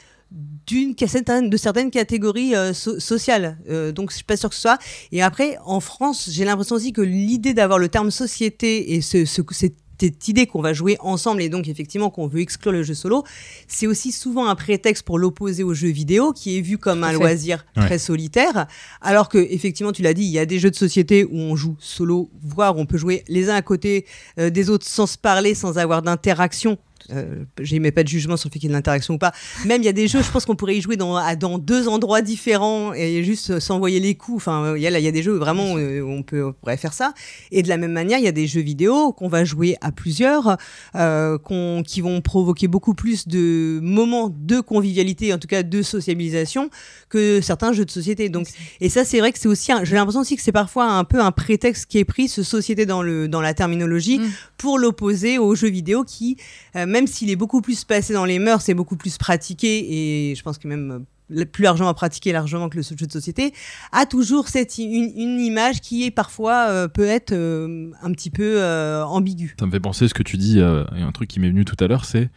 d'une 0.66 0.94
de 0.94 1.56
certaines 1.56 1.90
catégories 1.90 2.54
euh, 2.54 2.72
so- 2.72 2.98
sociales. 3.00 3.58
Donc, 3.94 4.10
je 4.10 4.16
suis 4.16 4.24
pas 4.24 4.36
sûre 4.36 4.50
que 4.50 4.54
ce 4.56 4.60
soit. 4.60 4.78
Et 5.12 5.22
après, 5.22 5.56
en 5.64 5.80
France, 5.80 6.28
j'ai 6.30 6.44
l'impression 6.44 6.76
aussi 6.76 6.92
que 6.92 7.00
l'idée 7.00 7.54
d'avoir 7.54 7.78
le 7.78 7.88
terme 7.88 8.10
société 8.10 8.94
et 8.94 9.00
ce, 9.00 9.24
ce, 9.24 9.42
cette 9.50 9.76
cette 10.00 10.28
idée 10.28 10.46
qu'on 10.46 10.62
va 10.62 10.72
jouer 10.72 10.96
ensemble 11.00 11.42
et 11.42 11.48
donc 11.48 11.68
effectivement 11.68 12.10
qu'on 12.10 12.26
veut 12.26 12.40
exclure 12.40 12.72
le 12.72 12.82
jeu 12.82 12.94
solo, 12.94 13.24
c'est 13.68 13.86
aussi 13.86 14.12
souvent 14.12 14.46
un 14.48 14.54
prétexte 14.54 15.02
pour 15.04 15.18
l'opposer 15.18 15.62
au 15.62 15.74
jeu 15.74 15.88
vidéo 15.88 16.32
qui 16.32 16.58
est 16.58 16.60
vu 16.60 16.78
comme 16.78 17.04
un 17.04 17.08
fait. 17.08 17.14
loisir 17.14 17.64
Ouais. 17.76 17.84
très 17.86 17.98
solitaire, 17.98 18.66
alors 19.00 19.28
que 19.28 19.38
effectivement 19.38 19.92
tu 19.92 20.02
l'as 20.02 20.14
dit, 20.14 20.24
il 20.24 20.30
y 20.30 20.38
a 20.38 20.46
des 20.46 20.58
jeux 20.58 20.70
de 20.70 20.76
société 20.76 21.24
où 21.24 21.36
on 21.36 21.56
joue 21.56 21.76
solo, 21.78 22.30
voire 22.42 22.76
on 22.76 22.86
peut 22.86 22.98
jouer 22.98 23.24
les 23.28 23.50
uns 23.50 23.54
à 23.54 23.62
côté 23.62 24.06
euh, 24.38 24.50
des 24.50 24.70
autres 24.70 24.86
sans 24.86 25.06
se 25.06 25.18
parler, 25.18 25.54
sans 25.54 25.78
avoir 25.78 26.02
d'interaction. 26.02 26.78
Euh, 27.12 27.44
J'émets 27.60 27.92
pas 27.92 28.02
de 28.02 28.08
jugement 28.08 28.36
sur 28.36 28.48
le 28.48 28.52
fait 28.52 28.58
qu'il 28.58 28.68
y 28.68 28.72
ait 28.72 28.74
de 28.74 28.76
l'interaction 28.76 29.14
ou 29.14 29.18
pas. 29.18 29.32
Même 29.64 29.82
il 29.82 29.84
y 29.84 29.88
a 29.88 29.92
des 29.92 30.08
jeux, 30.08 30.22
je 30.22 30.30
pense 30.30 30.44
qu'on 30.44 30.56
pourrait 30.56 30.76
y 30.76 30.80
jouer 30.80 30.96
dans, 30.96 31.58
deux 31.58 31.88
endroits 31.88 32.22
différents 32.22 32.92
et 32.92 33.22
juste 33.24 33.60
s'envoyer 33.60 34.00
les 34.00 34.14
coups. 34.14 34.36
Enfin, 34.36 34.74
il 34.76 34.82
y 34.82 34.86
a, 34.86 34.90
là, 34.90 34.98
il 34.98 35.04
y 35.04 35.08
a 35.08 35.12
des 35.12 35.22
jeux 35.22 35.36
où 35.36 35.38
vraiment 35.38 35.76
euh, 35.76 36.02
on, 36.02 36.22
peut, 36.22 36.44
on 36.44 36.52
pourrait 36.52 36.76
faire 36.76 36.92
ça. 36.92 37.14
Et 37.52 37.62
de 37.62 37.68
la 37.68 37.76
même 37.76 37.92
manière, 37.92 38.18
il 38.18 38.24
y 38.24 38.28
a 38.28 38.32
des 38.32 38.46
jeux 38.46 38.60
vidéo 38.60 39.12
qu'on 39.12 39.28
va 39.28 39.44
jouer 39.44 39.76
à 39.80 39.92
plusieurs, 39.92 40.56
euh, 40.94 41.38
qui 41.86 42.00
vont 42.00 42.20
provoquer 42.20 42.68
beaucoup 42.68 42.94
plus 42.94 43.28
de 43.28 43.78
moments 43.82 44.32
de 44.34 44.60
convivialité, 44.60 45.32
en 45.32 45.38
tout 45.38 45.48
cas 45.48 45.62
de 45.62 45.82
sociabilisation, 45.82 46.70
que 47.08 47.40
certains 47.40 47.72
jeux 47.72 47.84
de 47.84 47.90
société. 47.90 48.28
Donc, 48.28 48.48
et 48.80 48.88
ça, 48.88 49.04
c'est 49.04 49.20
vrai 49.20 49.32
que 49.32 49.38
c'est 49.38 49.48
aussi, 49.48 49.72
j'ai 49.82 49.94
l'impression 49.94 50.20
aussi 50.20 50.36
que 50.36 50.42
c'est 50.42 50.52
parfois 50.52 50.86
un 50.86 51.04
peu 51.04 51.20
un 51.20 51.32
prétexte 51.32 51.86
qui 51.86 51.98
est 51.98 52.04
pris, 52.04 52.28
ce 52.28 52.42
société 52.42 52.86
dans 52.86 53.02
le 53.02 53.28
dans 53.28 53.40
la 53.40 53.54
terminologie, 53.54 54.16
Mm. 54.18 54.30
pour 54.58 54.78
l'opposer 54.78 55.38
aux 55.38 55.54
jeux 55.54 55.68
vidéo 55.68 56.04
qui, 56.04 56.36
euh, 56.74 56.86
même 56.96 57.06
s'il 57.06 57.28
est 57.30 57.36
beaucoup 57.36 57.60
plus 57.60 57.84
passé 57.84 58.14
dans 58.14 58.24
les 58.24 58.38
mœurs, 58.38 58.62
c'est 58.62 58.74
beaucoup 58.74 58.96
plus 58.96 59.18
pratiqué 59.18 60.30
et 60.30 60.34
je 60.34 60.42
pense 60.42 60.56
que 60.56 60.66
même 60.66 61.04
euh, 61.30 61.44
plus 61.44 61.64
largement 61.64 61.92
pratiqué 61.92 62.32
largement 62.32 62.70
que 62.70 62.76
le 62.76 62.82
jeu 62.82 63.06
de 63.06 63.12
société, 63.12 63.52
a 63.92 64.06
toujours 64.06 64.48
cette 64.48 64.78
une, 64.78 65.40
image 65.40 65.82
qui 65.82 66.06
est 66.06 66.10
parfois 66.10 66.68
euh, 66.70 66.88
peut 66.88 67.04
être 67.06 67.32
euh, 67.32 67.90
un 68.02 68.12
petit 68.12 68.30
peu 68.30 68.62
euh, 68.62 69.04
ambiguë. 69.04 69.56
Ça 69.60 69.66
me 69.66 69.70
fait 69.70 69.80
penser 69.80 70.08
ce 70.08 70.14
que 70.14 70.22
tu 70.22 70.38
dis, 70.38 70.58
un 70.60 71.12
truc 71.12 71.28
qui 71.28 71.38
m'est 71.38 71.50
venu 71.50 71.66
tout 71.66 71.76
à 71.80 71.86
l'heure, 71.86 72.06
c'est 72.06 72.30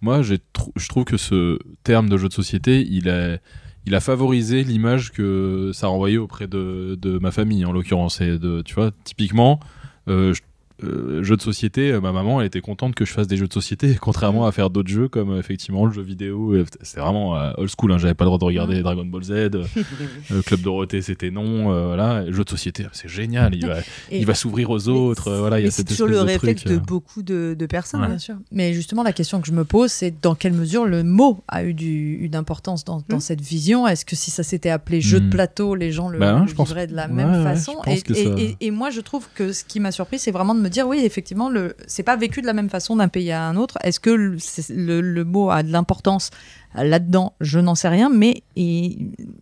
moi 0.00 0.22
trou- 0.54 0.72
je 0.76 0.88
trouve 0.88 1.04
que 1.04 1.18
ce 1.18 1.58
terme 1.84 2.08
de 2.08 2.16
jeu 2.16 2.28
de 2.28 2.32
société, 2.32 2.86
il 2.88 3.10
a, 3.10 4.00
favorisé 4.00 4.64
l'image 4.64 5.12
que 5.12 5.72
ça 5.74 5.88
renvoyait 5.88 6.16
auprès 6.18 6.46
de, 6.46 6.98
de 7.00 7.18
ma 7.18 7.32
famille 7.32 7.64
en 7.66 7.72
l'occurrence. 7.72 8.20
Et 8.20 8.38
de, 8.38 8.62
tu 8.62 8.74
vois, 8.74 8.92
typiquement, 9.04 9.60
je- 10.06 10.40
euh, 10.84 11.22
jeu 11.22 11.36
de 11.36 11.42
société, 11.42 11.90
euh, 11.92 12.00
ma 12.00 12.12
maman 12.12 12.40
elle 12.40 12.46
était 12.46 12.60
contente 12.60 12.94
que 12.94 13.04
je 13.04 13.12
fasse 13.12 13.26
des 13.26 13.36
jeux 13.36 13.48
de 13.48 13.52
société, 13.52 13.94
contrairement 14.00 14.46
à 14.46 14.52
faire 14.52 14.68
d'autres 14.70 14.88
jeux 14.90 15.08
comme 15.08 15.30
euh, 15.32 15.38
effectivement 15.38 15.86
le 15.86 15.92
jeu 15.92 16.02
vidéo. 16.02 16.54
et 16.54 16.64
C'était 16.82 17.00
vraiment 17.00 17.36
euh, 17.36 17.52
old 17.56 17.70
school, 17.76 17.92
hein, 17.92 17.98
j'avais 17.98 18.14
pas 18.14 18.24
le 18.24 18.28
droit 18.28 18.38
de 18.38 18.44
regarder 18.44 18.82
Dragon 18.82 19.04
Ball 19.06 19.22
Z, 19.22 19.30
euh, 19.30 19.48
euh, 20.32 20.42
Club 20.42 20.60
Dorothée 20.60 21.02
c'était 21.02 21.30
non, 21.30 21.72
euh, 21.72 21.86
voilà. 21.86 22.30
Jeu 22.30 22.44
de 22.44 22.50
société, 22.50 22.86
c'est 22.92 23.08
génial, 23.08 23.54
il 23.54 23.66
va, 23.66 23.78
Et- 24.10 24.18
il 24.20 24.26
va 24.26 24.34
s'ouvrir 24.34 24.70
aux 24.70 24.88
autres, 24.88 25.28
euh, 25.28 25.38
voilà, 25.40 25.58
il 25.58 25.62
y 25.62 25.64
a 25.64 25.66
Mais 25.68 25.70
c'est 25.70 25.76
cette 25.78 25.88
toujours 25.88 26.08
le 26.08 26.14
de 26.14 26.20
réflexe 26.20 26.62
truc, 26.64 26.72
de 26.74 26.78
euh. 26.78 26.82
beaucoup 26.84 27.22
de, 27.22 27.56
de 27.58 27.66
personnes. 27.66 28.00
Ouais. 28.02 28.08
Bien 28.08 28.18
sûr. 28.18 28.36
Mais 28.52 28.74
justement, 28.74 29.02
la 29.02 29.12
question 29.12 29.40
que 29.40 29.46
je 29.46 29.52
me 29.52 29.64
pose, 29.64 29.90
c'est 29.90 30.14
dans 30.22 30.34
quelle 30.34 30.52
mesure 30.52 30.84
le 30.86 31.02
mot 31.02 31.42
a 31.48 31.64
eu, 31.64 31.74
du, 31.74 32.18
eu 32.20 32.28
d'importance 32.28 32.84
dans, 32.84 33.02
dans 33.08 33.16
Mm. 33.16 33.20
cette 33.20 33.40
vision? 33.40 33.86
Est-ce 33.86 34.04
que 34.04 34.14
si 34.16 34.30
ça 34.30 34.42
s'était 34.42 34.68
appelé 34.70 35.00
jeu 35.00 35.20
de 35.20 35.26
Mm. 35.26 35.30
plateau, 35.30 35.74
les 35.74 35.90
gens 35.92 36.08
le, 36.08 36.18
Bah, 36.18 36.40
le 36.42 36.46
je 36.48 36.54
pense- 36.54 36.74
de 36.74 36.94
la 36.94 37.08
même 37.08 37.30
ouais, 37.32 37.42
façon? 37.42 37.74
ça- 37.84 37.90
et- 38.14 38.56
et 38.60 38.70
moi, 38.70 38.90
je 38.90 39.00
trouve 39.00 39.26
que 39.34 39.52
ce 39.52 39.64
qui 39.64 39.80
m'a 39.80 39.90
surpris, 39.92 40.18
c'est 40.18 40.30
vraiment 40.32 40.54
de 40.54 40.60
me 40.60 40.65
dire, 40.68 40.86
oui, 40.86 41.00
effectivement, 41.04 41.48
le, 41.48 41.76
c'est 41.86 42.02
pas 42.02 42.16
vécu 42.16 42.40
de 42.40 42.46
la 42.46 42.52
même 42.52 42.70
façon 42.70 42.96
d'un 42.96 43.08
pays 43.08 43.30
à 43.32 43.44
un 43.44 43.56
autre. 43.56 43.78
Est-ce 43.82 44.00
que 44.00 44.10
le, 44.10 45.24
mot 45.24 45.50
a 45.50 45.62
de 45.62 45.70
l'importance 45.70 46.30
là-dedans? 46.74 47.34
Je 47.40 47.58
n'en 47.58 47.74
sais 47.74 47.88
rien, 47.88 48.10
mais 48.10 48.42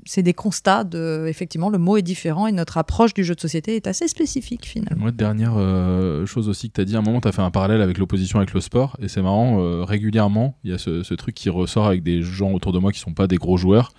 c'est 0.05 0.23
des 0.23 0.35
constats 0.35 0.85
de, 0.85 1.27
effectivement, 1.29 1.71
le 1.71 1.79
mot 1.79 1.97
est 1.97 2.03
différent 2.03 2.47
et 2.47 2.53
notre 2.53 2.79
approche 2.79 3.15
du 3.15 3.25
jeu 3.25 3.35
de 3.35 3.41
société 3.41 3.77
est 3.77 3.87
assez 3.87 4.09
spécifique 4.09 4.67
finalement. 4.67 5.11
Dernière 5.11 5.55
euh, 5.57 6.27
chose 6.27 6.49
aussi 6.49 6.69
que 6.69 6.75
tu 6.75 6.81
as 6.81 6.85
dit, 6.85 6.97
à 6.97 6.99
un 6.99 7.03
moment, 7.03 7.21
tu 7.21 7.29
as 7.29 7.33
fait 7.33 7.43
un 7.43 7.51
parallèle 7.51 7.83
avec 7.83 7.99
l'opposition 7.99 8.39
avec 8.39 8.53
le 8.55 8.61
sport, 8.61 8.97
et 9.01 9.09
c'est 9.09 9.23
marrant, 9.23 9.61
euh, 9.61 9.85
régulièrement, 9.85 10.57
il 10.65 10.71
y 10.71 10.75
a 10.75 10.79
ce, 10.79 11.03
ce 11.03 11.15
truc 11.15 11.35
qui 11.35 11.51
ressort 11.51 11.87
avec 11.87 12.03
des 12.03 12.23
gens 12.23 12.53
autour 12.53 12.73
de 12.73 12.79
moi 12.79 12.93
qui 12.93 12.99
sont 12.99 13.15
pas 13.15 13.27
des 13.27 13.37
gros 13.37 13.57
joueurs, 13.57 13.93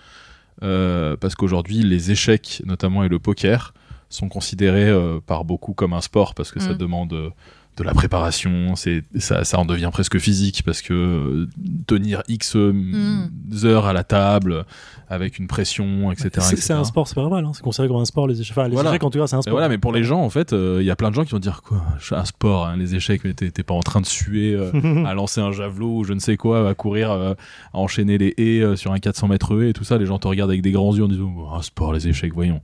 euh, 0.64 1.18
parce 1.18 1.36
qu'aujourd'hui, 1.36 1.78
les 1.78 2.12
échecs, 2.12 2.62
notamment, 2.66 3.04
et 3.04 3.10
le 3.10 3.20
poker, 3.20 3.74
sont 4.16 4.30
considérés 4.30 4.90
euh, 4.90 5.20
par 5.26 5.46
beaucoup 5.46 5.74
comme 5.74 5.94
un 5.94 6.02
sport, 6.02 6.34
parce 6.34 6.52
que 6.52 6.60
ça 6.60 6.74
Mm. 6.74 6.78
demande 6.78 7.14
euh, 7.14 7.30
de 7.78 7.84
la 7.84 7.94
préparation, 7.94 8.78
c'est 8.78 9.04
ça, 9.18 9.44
ça 9.44 9.60
en 9.60 9.66
devient 9.66 9.90
presque 9.92 10.18
physique 10.18 10.64
parce 10.66 10.82
que 10.82 10.94
euh, 10.94 11.50
tenir 11.88 12.24
X 12.30 12.56
Mm. 12.56 13.28
heures 13.66 13.86
à 13.86 13.92
la 13.92 14.06
table 14.06 14.66
avec 15.10 15.38
une 15.40 15.48
pression, 15.48 16.10
etc. 16.12 16.30
C'est- 16.56 16.72
un 16.74 16.84
sport, 16.86 17.08
c'est 17.08 17.14
pas 17.16 17.22
normal. 17.22 17.44
hein. 17.46 17.52
C'est 17.54 17.62
considéré 17.62 17.90
comme 17.90 18.02
un 18.02 18.06
sport, 18.06 18.28
les 18.28 18.40
échecs. 18.42 18.58
Enfin, 18.58 18.68
les 18.70 18.74
Voilà. 18.74 18.90
échecs, 18.92 19.04
en 19.04 19.10
tout 19.10 19.20
cas, 19.20 19.28
c'est 19.28 19.36
un 19.36 19.40
Mais 19.40 19.42
sport. 19.44 19.52
voilà, 19.54 19.68
mais 19.70 19.78
pour 19.78 19.92
les 19.92 20.04
gens, 20.04 20.22
en 20.22 20.30
fait, 20.30 20.54
euh, 20.54 20.78
il 20.82 20.86
y 20.86 20.90
a 20.90 20.96
plein 20.96 21.10
de 21.10 21.16
gens 21.16 21.26
qui 21.26 21.32
vont 21.32 21.40
dire 21.40 21.62
quoi, 21.64 21.84
un 22.12 22.26
sport, 22.26 22.66
hein, 22.66 22.78
les 22.78 22.96
échecs, 22.96 23.22
mais 23.26 23.34
t'es 23.34 23.52
t'es 23.52 23.62
pas 23.64 23.74
en 23.76 23.82
train 23.84 24.00
de 24.02 24.06
suer, 24.06 24.54
euh, 24.56 24.72
à 25.06 25.14
lancer 25.14 25.42
un 25.42 25.52
javelot 25.52 25.98
ou 25.98 26.04
je 26.06 26.14
ne 26.14 26.20
sais 26.20 26.38
quoi, 26.38 26.70
à 26.70 26.74
courir, 26.74 27.12
euh, 27.12 27.34
à 27.74 27.78
enchaîner 27.78 28.18
les 28.18 28.34
haies 28.38 28.62
euh, 28.64 28.76
sur 28.78 28.94
un 28.94 29.00
400 29.00 29.28
mètres 29.28 29.62
haies 29.62 29.70
et 29.72 29.74
tout 29.74 29.84
ça. 29.84 29.98
Les 29.98 30.06
gens 30.06 30.18
te 30.18 30.28
regardent 30.30 30.50
avec 30.52 30.62
des 30.64 30.72
grands 30.72 30.96
yeux 30.96 31.04
en 31.04 31.08
disant 31.10 31.32
Oh, 31.38 31.50
un 31.54 31.62
sport, 31.62 31.92
les 31.94 32.08
échecs, 32.08 32.34
voyons. 32.34 32.62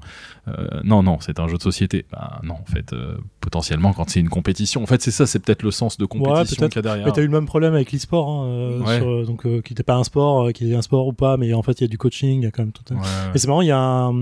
Euh, 0.47 0.81
non, 0.83 1.03
non, 1.03 1.19
c'est 1.21 1.39
un 1.39 1.47
jeu 1.47 1.57
de 1.57 1.61
société. 1.61 2.05
Bah, 2.11 2.39
non, 2.43 2.55
en 2.55 2.65
fait, 2.65 2.93
euh, 2.93 3.15
potentiellement, 3.41 3.93
quand 3.93 4.09
c'est 4.09 4.19
une 4.19 4.29
compétition, 4.29 4.81
en 4.81 4.87
fait, 4.87 4.99
c'est 5.01 5.11
ça, 5.11 5.27
c'est 5.27 5.37
peut-être 5.37 5.61
le 5.61 5.69
sens 5.69 5.99
de 5.99 6.05
compétition 6.05 6.55
peut-être. 6.61 6.71
qu'il 6.71 6.77
y 6.77 6.79
a 6.79 6.81
derrière. 6.81 7.05
Mais 7.05 7.11
t'as 7.11 7.21
eu 7.21 7.25
le 7.27 7.31
même 7.31 7.45
problème 7.45 7.75
avec 7.75 7.91
l'e-sport, 7.91 8.27
hein, 8.27 8.45
euh, 8.47 8.79
Ouais. 8.79 8.97
sur, 8.97 9.25
donc 9.27 9.41
qui 9.43 9.73
n'était 9.73 9.83
pas 9.83 9.95
un 9.95 10.03
sport, 10.03 10.51
qui 10.51 10.71
est 10.71 10.75
un 10.75 10.81
sport 10.81 11.05
ou 11.05 11.13
pas, 11.13 11.37
mais 11.37 11.53
en 11.53 11.61
fait 11.61 11.73
il 11.79 11.83
y 11.83 11.85
a 11.85 11.87
du 11.87 11.99
coaching, 11.99 12.41
il 12.41 12.43
y 12.43 12.47
a 12.47 12.51
quand 12.51 12.63
même 12.63 12.71
tout. 12.71 12.81
un- 12.91 12.95
Ouais, 12.95 13.01
ouais. 13.01 13.07
Et 13.35 13.37
c'est 13.37 13.47
marrant, 13.47 13.61
il 13.61 13.67
y 13.67 13.71
a 13.71 13.77
un, 13.77 14.13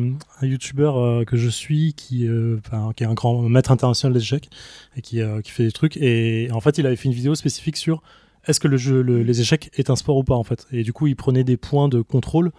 euh, 0.44 1.24
que 1.26 1.38
je 1.38 1.50
suis 1.50 1.94
qui, 1.94 2.26
est 2.26 3.06
un 3.06 3.14
grand 3.14 3.42
maître 3.44 3.72
international 3.72 4.14
des 4.14 4.20
échecs 4.22 4.50
et 4.98 5.02
qui, 5.02 5.22
qui 5.44 5.52
fait 5.52 5.64
des 5.64 5.72
trucs. 5.72 5.96
Et 5.98 6.50
en 6.52 6.60
fait, 6.60 6.78
il 6.78 6.86
avait 6.86 6.96
fait 6.98 7.08
une 7.08 7.14
vidéo 7.16 7.34
spécifique 7.36 7.78
sur 7.78 8.02
est-ce 8.50 8.60
que 8.60 8.68
le 8.68 8.78
jeu, 8.78 9.02
le- 9.02 9.24
les 9.24 9.42
échecs 9.42 9.70
est 9.78 9.90
un 9.90 9.96
sport 9.96 10.18
ou 10.18 10.24
pas 10.24 10.36
en 10.36 10.44
fait? 10.44 10.66
Et 10.72 10.84
du 10.84 10.92
coup, 10.94 11.08
il 11.08 11.16
prenait 11.16 11.44
des 11.44 11.56
points 11.58 11.88
de 11.88 12.02
contrôle, 12.02 12.52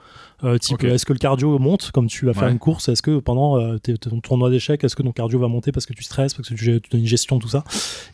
euh, 0.45 0.57
type 0.57 0.83
est-ce 0.85 1.05
que 1.05 1.13
le 1.13 1.19
cardio 1.19 1.59
monte 1.59 1.91
comme 1.91 2.07
tu 2.07 2.25
vas 2.27 2.33
faire 2.33 2.45
Ouais. 2.45 2.53
une 2.53 2.59
course, 2.59 2.89
est-ce 2.89 3.03
que 3.03 3.19
pendant 3.19 3.59
euh, 3.59 3.77
ton 4.01 4.21
tournoi 4.21 4.49
d'échecs, 4.51 4.83
est-ce 4.85 4.97
que 4.97 5.03
ton 5.03 5.13
cardio 5.13 5.39
va 5.39 5.49
monter 5.49 5.73
parce 5.73 5.85
que 5.87 5.93
tu 5.93 6.03
stresses, 6.03 6.33
parce 6.35 6.49
que 6.49 6.55
tu, 6.55 6.81
tu 6.81 6.91
donnes 6.91 7.01
une 7.01 7.07
gestion, 7.07 7.39
tout 7.39 7.49
ça? 7.49 7.65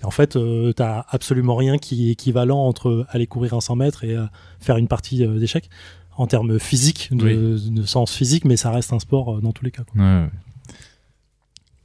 Et 0.03 0.05
en 0.05 0.11
fait, 0.11 0.37
euh, 0.37 0.73
t'as 0.73 1.05
absolument 1.11 1.55
rien 1.55 1.79
qui 1.79 2.09
est 2.09 2.13
équivalent 2.13 2.59
entre 2.67 3.07
aller 3.11 3.27
courir 3.27 3.55
un 3.55 3.61
100 3.61 3.77
mètres 3.77 4.03
et 4.05 4.17
euh, 4.17 4.25
faire 4.61 4.77
une 4.79 4.89
partie 4.89 5.27
d'échecs 5.27 5.69
en 6.17 6.27
termes 6.27 6.59
physiques, 6.59 7.11
de, 7.13 7.59
de 7.71 7.83
sens 7.85 8.11
physique, 8.15 8.47
mais 8.47 8.57
ça 8.57 8.71
reste 8.71 8.93
un 8.95 8.99
sport 8.99 9.43
dans 9.43 9.53
tous 9.53 9.65
les 9.67 9.71
cas. 9.71 9.83
quoi. 9.85 10.01
Ouais, 10.03 10.23
ouais. 10.23 10.31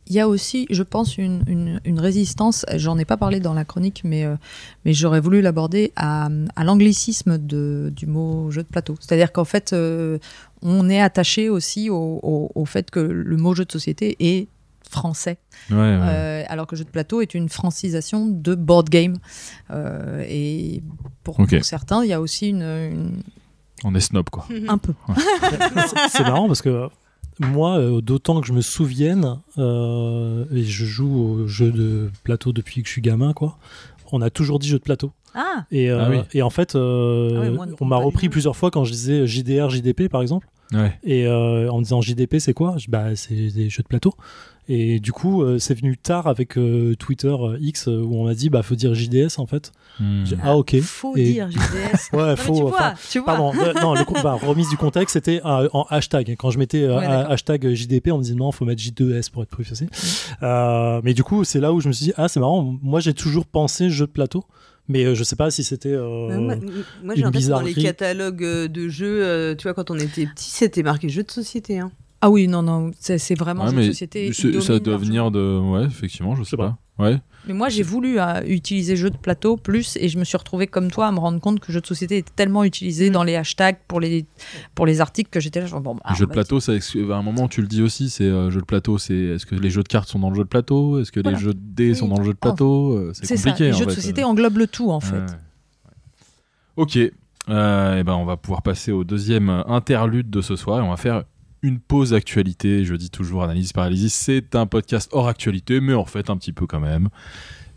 Il 0.08 0.14
y 0.16 0.20
a 0.20 0.28
aussi, 0.28 0.66
je 0.70 0.84
pense, 0.84 1.18
une, 1.18 1.43
une, 1.47 1.80
une 1.86 1.99
résistance, 1.99 2.66
j'en 2.76 2.97
ai 2.97 3.06
pas 3.06 3.18
parlé 3.18 3.39
dans 3.39 3.54
la 3.54 3.64
chronique, 3.64 4.02
mais, 4.04 4.26
euh, 4.26 4.36
mais 4.84 4.93
j'aurais 4.93 5.22
voulu 5.22 5.41
l'aborder 5.41 5.93
à, 5.95 6.28
à 6.56 6.64
l'anglicisme 6.64 7.38
de- 7.38 7.93
du 7.95 8.08
mot 8.08 8.52
jeu 8.52 8.64
de 8.64 8.68
plateau. 8.68 8.95
C'est-à-dire 8.99 9.32
qu'en 9.32 9.45
fait, 9.45 9.72
euh, 9.74 10.18
on 10.64 10.89
est 10.89 10.99
attaché 10.99 11.49
aussi 11.49 11.89
au, 11.89 12.20
au- 12.24 12.52
au 12.56 12.66
fait 12.66 12.91
que 12.91 12.99
le 12.99 13.38
mot 13.38 13.54
jeu 13.56 13.64
de 13.64 13.72
société 13.72 14.18
est 14.20 14.47
français, 14.89 15.38
Ouais, 15.70 15.78
ouais. 15.78 15.99
Euh, 16.02 16.43
alors 16.49 16.68
que 16.68 16.76
jeu 16.76 16.84
de 16.84 16.89
plateau 16.89 17.22
est 17.22 17.34
une 17.34 17.47
francisation 17.47 18.26
de 18.28 18.56
board 18.56 18.89
game. 18.89 19.16
Euh, 19.70 20.26
et 20.28 20.84
pour, 21.24 21.38
certains, 21.62 22.04
il 22.04 22.10
y 22.10 22.14
a 22.14 22.20
aussi 22.20 22.49
une, 22.49 22.62
une- 22.64 23.22
On 23.86 23.95
est 23.95 24.02
snob, 24.02 24.30
quoi. 24.30 24.45
un 24.68 24.78
peu. 24.78 24.93
C'est 26.10 26.24
marrant 26.24 26.47
parce 26.47 26.62
que 26.62 26.89
moi, 27.42 27.78
euh, 27.80 28.02
d'autant 28.02 28.39
que 28.42 28.48
je 28.48 28.54
me 28.54 28.62
souvienne, 28.62 29.39
euh, 29.58 30.46
et 30.54 30.64
je 30.64 30.86
joue 30.86 31.16
au 31.44 31.48
jeu 31.48 31.72
de 31.72 32.10
plateau 32.24 32.52
depuis 32.54 32.82
que 32.82 32.88
je 32.88 32.94
suis 32.94 33.02
gamin, 33.02 33.34
quoi. 33.34 33.58
On 34.12 34.22
a 34.22 34.30
toujours 34.30 34.60
dit 34.60 34.68
jeu 34.68 34.78
de 34.78 34.84
plateau. 34.84 35.12
Ah, 35.34 35.66
Et, 35.72 35.89
euh, 35.89 36.00
Ah 36.02 36.10
oui. 36.10 36.18
et 36.34 36.42
en 36.42 36.50
fait, 36.50 36.76
euh, 36.76 37.32
Ah 37.38 37.42
oui, 37.50 37.56
moi, 37.56 37.66
on 37.80 37.86
m'a 37.86 37.96
repris 37.96 38.28
plusieurs 38.28 38.56
fois 38.58 38.70
quand 38.72 38.84
je 38.84 38.92
disais 38.92 39.26
JDR, 39.28 39.70
JDP, 39.70 40.10
par 40.10 40.22
exemple. 40.22 40.48
Ouais. 40.74 40.98
Et 41.04 41.26
euh, 41.28 41.70
en 41.72 41.82
disant 41.82 42.02
JDP, 42.02 42.39
c'est 42.39 42.54
quoi? 42.54 42.76
Je- 42.78 42.89
Bah, 42.89 43.16
c'est 43.16 43.34
des 43.36 43.70
jeux 43.70 43.84
de 43.84 43.88
plateau. 43.88 44.14
Et 44.74 45.01
du 45.01 45.11
coup, 45.11 45.43
euh, 45.43 45.59
c'est 45.59 45.74
venu 45.74 45.97
tard 45.97 46.28
avec 46.28 46.57
euh, 46.57 46.95
Twitter 46.95 47.28
euh, 47.38 47.57
X 47.59 47.88
où 47.88 48.09
on 48.15 48.24
m'a 48.24 48.34
dit, 48.34 48.49
bah, 48.49 48.63
faut 48.63 48.76
dire 48.76 48.93
JDS 48.93 49.38
en 49.38 49.45
fait. 49.45 49.74
J'ai- 50.24 50.38
Ah, 50.41 50.55
ok. 50.55 50.80
faut 50.82 51.15
Et- 51.17 51.34
dire 51.34 51.51
JDS. 51.51 52.13
Ouais, 52.13 52.30
Non, 52.30 52.36
faut. 52.38 52.55
tu 52.55 52.61
enfin, 52.63 52.69
vois, 52.78 52.93
tu 53.11 53.19
vois. 53.19 53.26
Pardon, 53.26 53.51
euh, 53.59 53.74
non, 53.82 53.93
le, 53.95 54.24
bah, 54.24 54.39
remise 54.41 54.69
du 54.69 54.78
contexte, 54.78 55.13
c'était 55.13 55.41
euh, 55.45 55.67
en 55.74 55.84
hashtag. 55.89 56.36
Quand 56.39 56.51
je 56.51 56.57
mettais 56.59 56.84
euh, 56.84 56.97
Ouais, 56.99 57.05
hashtag 57.05 57.74
JDP, 57.74 58.11
on 58.13 58.19
me 58.19 58.24
disait 58.24 58.36
non, 58.36 58.51
faut 58.53 58.63
mettre 58.63 58.82
J2S 58.82 59.30
pour 59.30 59.43
être 59.43 59.49
plus 59.49 59.65
facile. 59.65 59.89
Euh, 60.43 61.01
mais 61.03 61.13
du 61.13 61.24
coup, 61.24 61.43
c'est 61.43 61.59
là 61.59 61.74
où 61.74 61.82
je 61.82 61.88
me 61.88 61.93
suis 61.93 62.05
dit, 62.05 62.13
ah, 62.15 62.28
c'est 62.28 62.39
marrant, 62.39 62.78
moi 62.82 62.99
j'ai 63.01 63.13
toujours 63.13 63.45
pensé 63.45 63.89
jeu 63.89 64.05
de 64.05 64.11
plateau, 64.11 64.45
mais 64.88 65.03
euh, 65.03 65.15
je 65.15 65.24
sais 65.24 65.36
pas 65.36 65.51
si 65.51 65.63
c'était. 65.63 65.89
euh, 65.89 66.38
moi, 66.39 66.55
moi, 67.03 67.15
j'ai 67.15 67.24
l'impression 67.24 67.49
dans 67.51 67.61
les 67.61 67.74
catalogues 67.74 68.67
de 68.72 68.88
jeux, 68.89 69.24
euh, 69.24 69.55
tu 69.55 69.63
vois, 69.63 69.74
quand 69.74 69.91
on 69.91 69.95
était 69.99 70.26
petit, 70.26 70.49
c'était 70.49 70.84
marqué 70.84 71.09
jeu 71.09 71.24
de 71.24 71.32
société. 71.32 71.80
Hein. 71.80 71.91
Ah 72.24 72.30
oui, 72.30 72.47
non, 72.47 72.61
non, 72.61 72.91
c'est 72.99 73.34
vraiment 73.36 73.63
Ouais, 73.63 73.69
jeu 73.72 73.76
de 73.76 73.82
mais 73.82 73.88
société. 73.88 74.32
ça 74.61 74.80
doit 74.80 74.97
venir 74.97 75.32
de. 75.32 75.57
Ouais, 75.59 75.86
effectivement, 75.86 76.36
je 76.36 76.43
sais 76.43 76.51
sais 76.51 76.57
pas. 76.57 76.78
Ouais. 76.99 77.19
Mais 77.47 77.53
moi, 77.55 77.69
j'ai 77.69 77.82
voulu 77.82 78.19
euh, 78.19 78.41
utiliser 78.45 78.95
jeu 78.95 79.09
de 79.09 79.17
plateau 79.17 79.57
plus 79.57 79.97
et 79.99 80.07
je 80.07 80.19
me 80.19 80.24
suis 80.24 80.38
retrouvée 80.38 80.67
comme 80.67 80.91
toi 80.91 81.07
à 81.07 81.11
me 81.11 81.17
rendre 81.17 81.39
compte 81.39 81.59
que 81.59 81.72
jeu 81.72 81.82
de 81.82 81.88
société 81.88 82.17
était 82.17 82.32
tellement 82.36 82.63
utilisé 82.63 83.09
Mm. 83.09 83.13
dans 83.13 83.24
les 83.24 83.36
hashtags 83.36 83.78
pour 83.88 83.99
les, 83.99 84.26
pour 84.76 84.86
les 84.86 85.01
articles 85.01 85.32
que 85.32 85.39
j'étais 85.39 85.61
là. 85.61 85.65
genre, 85.65 85.82
bon, 85.82 85.95
bah, 85.95 86.01
on 86.05 86.13
de 86.13 86.26
plateau, 86.32 86.59
ça, 86.59 86.74
à 86.74 87.15
un 87.15 87.24
moment, 87.24 87.47
tu 87.47 87.61
le 87.61 87.67
dis 87.67 87.82
aussi, 87.82 88.11
c'est 88.11 88.26
euh, 88.26 88.51
jeu 88.51 88.59
de 88.59 88.65
plateau, 88.65 88.99
c'est 88.99 89.15
est-ce 89.15 89.47
que 89.47 89.55
les 89.55 89.72
jeux 89.72 89.82
de 89.82 89.88
cartes 89.88 90.09
sont 90.09 90.19
dans 90.19 90.30
le 90.30 90.36
jeu 90.36 90.43
de 90.43 90.47
plateau? 90.49 90.99
Est-ce 90.99 91.11
que 91.11 91.22
Voilà. 91.22 91.39
les 91.39 91.43
jeux 91.43 91.55
de 91.55 91.59
dés 91.59 91.89
Oui. 91.89 91.95
sont 91.95 92.07
dans 92.07 92.19
le 92.19 92.26
jeu 92.26 92.34
de 92.34 92.38
plateau? 92.38 92.93
Euh, 92.95 93.11
C'est 93.15 93.26
C'est 93.26 93.38
ça. 93.38 93.49
compliqué. 93.49 93.69
Les 93.72 93.74
en 93.74 93.78
jeux 93.80 93.86
de 93.88 93.91
société 93.91 94.24
englobent 94.24 94.57
le 94.59 94.67
tout 94.67 94.91
en 94.91 94.99
fait. 94.99 95.15
Ouais. 95.15 95.26
Ok. 96.76 96.99
Euh, 97.49 97.97
et 97.97 98.03
ben, 98.03 98.13
on 98.13 98.26
va 98.26 98.38
pouvoir 98.38 98.61
passer 98.61 98.91
au 98.91 99.03
deuxième 99.03 99.49
interlude 99.49 100.30
de 100.30 100.41
ce 100.41 100.55
soir 100.55 100.78
et 100.80 100.82
on 100.84 100.89
va 100.91 100.97
faire 100.97 101.24
une 101.62 101.80
pause 101.80 102.14
actualité. 102.14 102.86
Je 102.86 102.95
dis 102.95 103.09
toujours 103.09 103.43
analyse 103.43 103.74
paralysie. 103.74 104.09
C'est 104.09 104.55
un 104.55 104.66
podcast 104.66 105.09
hors 105.12 105.28
actualité, 105.28 105.82
mais 105.82 105.93
en 105.93 106.05
fait 106.05 106.30
un 106.30 106.38
petit 106.38 106.53
peu 106.53 106.68
quand 106.68 106.80
même, 106.80 107.09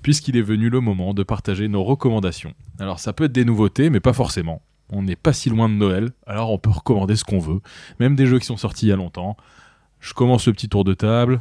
puisqu'il 0.02 0.36
est 0.36 0.42
venu 0.42 0.70
le 0.70 0.80
moment 0.80 1.14
de 1.14 1.22
partager 1.22 1.68
nos 1.68 1.84
recommandations. 1.84 2.54
Alors 2.78 2.98
ça 2.98 3.12
peut 3.12 3.24
être 3.24 3.32
des 3.32 3.44
nouveautés, 3.44 3.90
mais 3.90 4.00
pas 4.00 4.12
forcément. 4.12 4.62
On 4.90 5.02
n'est 5.02 5.16
pas 5.16 5.32
si 5.32 5.48
loin 5.48 5.68
de 5.68 5.74
Noël, 5.74 6.10
alors 6.26 6.50
on 6.50 6.58
peut 6.58 6.70
recommander 6.70 7.16
ce 7.16 7.24
qu'on 7.24 7.38
veut, 7.38 7.60
même 8.00 8.16
des 8.16 8.26
jeux 8.26 8.38
qui 8.38 8.46
sont 8.46 8.56
sortis 8.56 8.86
il 8.86 8.90
y 8.90 8.92
a 8.92 8.96
longtemps. 8.96 9.36
Je 10.00 10.12
commence 10.12 10.46
le 10.46 10.52
petit 10.52 10.68
tour 10.68 10.84
de 10.84 10.92
table. 10.92 11.40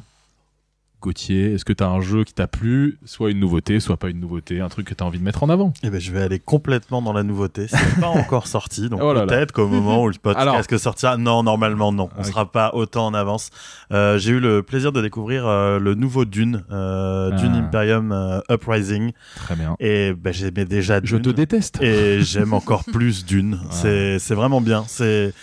Gauthier, 1.03 1.53
est-ce 1.53 1.65
que 1.65 1.73
tu 1.73 1.83
as 1.83 1.89
un 1.89 1.99
jeu 1.99 2.23
qui 2.23 2.33
t'a 2.33 2.47
plu, 2.47 2.97
soit 3.03 3.29
une 3.29 3.39
nouveauté, 3.39 3.81
soit 3.81 3.97
pas 3.97 4.07
une 4.09 4.21
nouveauté, 4.21 4.61
un 4.61 4.69
truc 4.69 4.87
que 4.87 4.93
tu 4.93 5.03
as 5.03 5.05
envie 5.05 5.19
de 5.19 5.23
mettre 5.23 5.43
en 5.43 5.49
avant? 5.49 5.73
Eh 5.83 5.89
ben, 5.89 5.99
je 5.99 6.11
vais 6.13 6.21
aller 6.21 6.39
complètement 6.39 7.01
dans 7.01 7.11
la 7.11 7.23
nouveauté. 7.23 7.67
C'est 7.67 7.99
pas 7.99 8.07
encore 8.21 8.47
sorti, 8.47 8.87
donc 8.87 9.01
Oh 9.03 9.13
peut-être 9.13 9.51
qu'au 9.51 9.67
moment 9.67 10.01
où 10.03 10.07
le 10.07 10.13
podcast 10.21 10.41
Alors. 10.47 10.65
que 10.65 10.77
sortira, 10.77 11.17
non, 11.17 11.43
normalement 11.43 11.91
non, 11.91 12.09
on 12.17 12.21
Ok. 12.21 12.25
sera 12.27 12.49
pas 12.51 12.71
autant 12.73 13.07
en 13.07 13.13
avance. 13.13 13.49
Euh, 13.91 14.17
J'ai 14.17 14.31
eu 14.31 14.39
le 14.39 14.63
plaisir 14.63 14.93
de 14.93 15.01
découvrir 15.01 15.45
euh, 15.45 15.77
le 15.77 15.93
nouveau 15.93 16.23
Dune, 16.23 16.63
euh, 16.71 17.31
Ah. 17.33 17.35
Dune 17.35 17.53
Imperium 17.55 18.11
euh, 18.13 18.39
Uprising, 18.49 19.11
Très 19.35 19.55
bien. 19.55 19.75
et 19.81 20.13
ben, 20.13 20.31
j'aimais 20.33 20.63
déjà 20.65 21.01
Je 21.03 21.17
Dune. 21.17 21.21
te 21.25 21.29
déteste. 21.31 21.81
et 21.81 22.21
j'aime 22.21 22.53
encore 22.53 22.83
plus 22.93 23.25
Dune. 23.25 23.59
Ah. 23.61 23.67
C'est 23.71 24.19
c'est 24.19 24.35
vraiment 24.35 24.61
bien. 24.61 24.85
C'est 24.87 25.33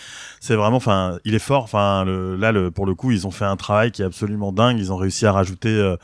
c'est 0.43 0.55
vraiment, 0.55 0.77
enfin, 0.77 1.19
il 1.23 1.35
est 1.35 1.39
fort. 1.39 1.63
Enfin, 1.63 2.03
là, 2.03 2.51
le, 2.51 2.71
pour 2.71 2.85
le 2.85 2.95
coup, 2.95 3.11
ils 3.11 3.25
ont 3.27 3.31
fait 3.31 3.45
un 3.45 3.55
travail 3.55 3.91
qui 3.91 4.01
est 4.01 4.05
absolument 4.05 4.51
dingue. 4.51 4.77
Ils 4.79 4.91
ont 4.91 4.97
réussi 4.97 5.25
à 5.27 5.31
rajouter 5.31 5.69
euh, 5.69 5.95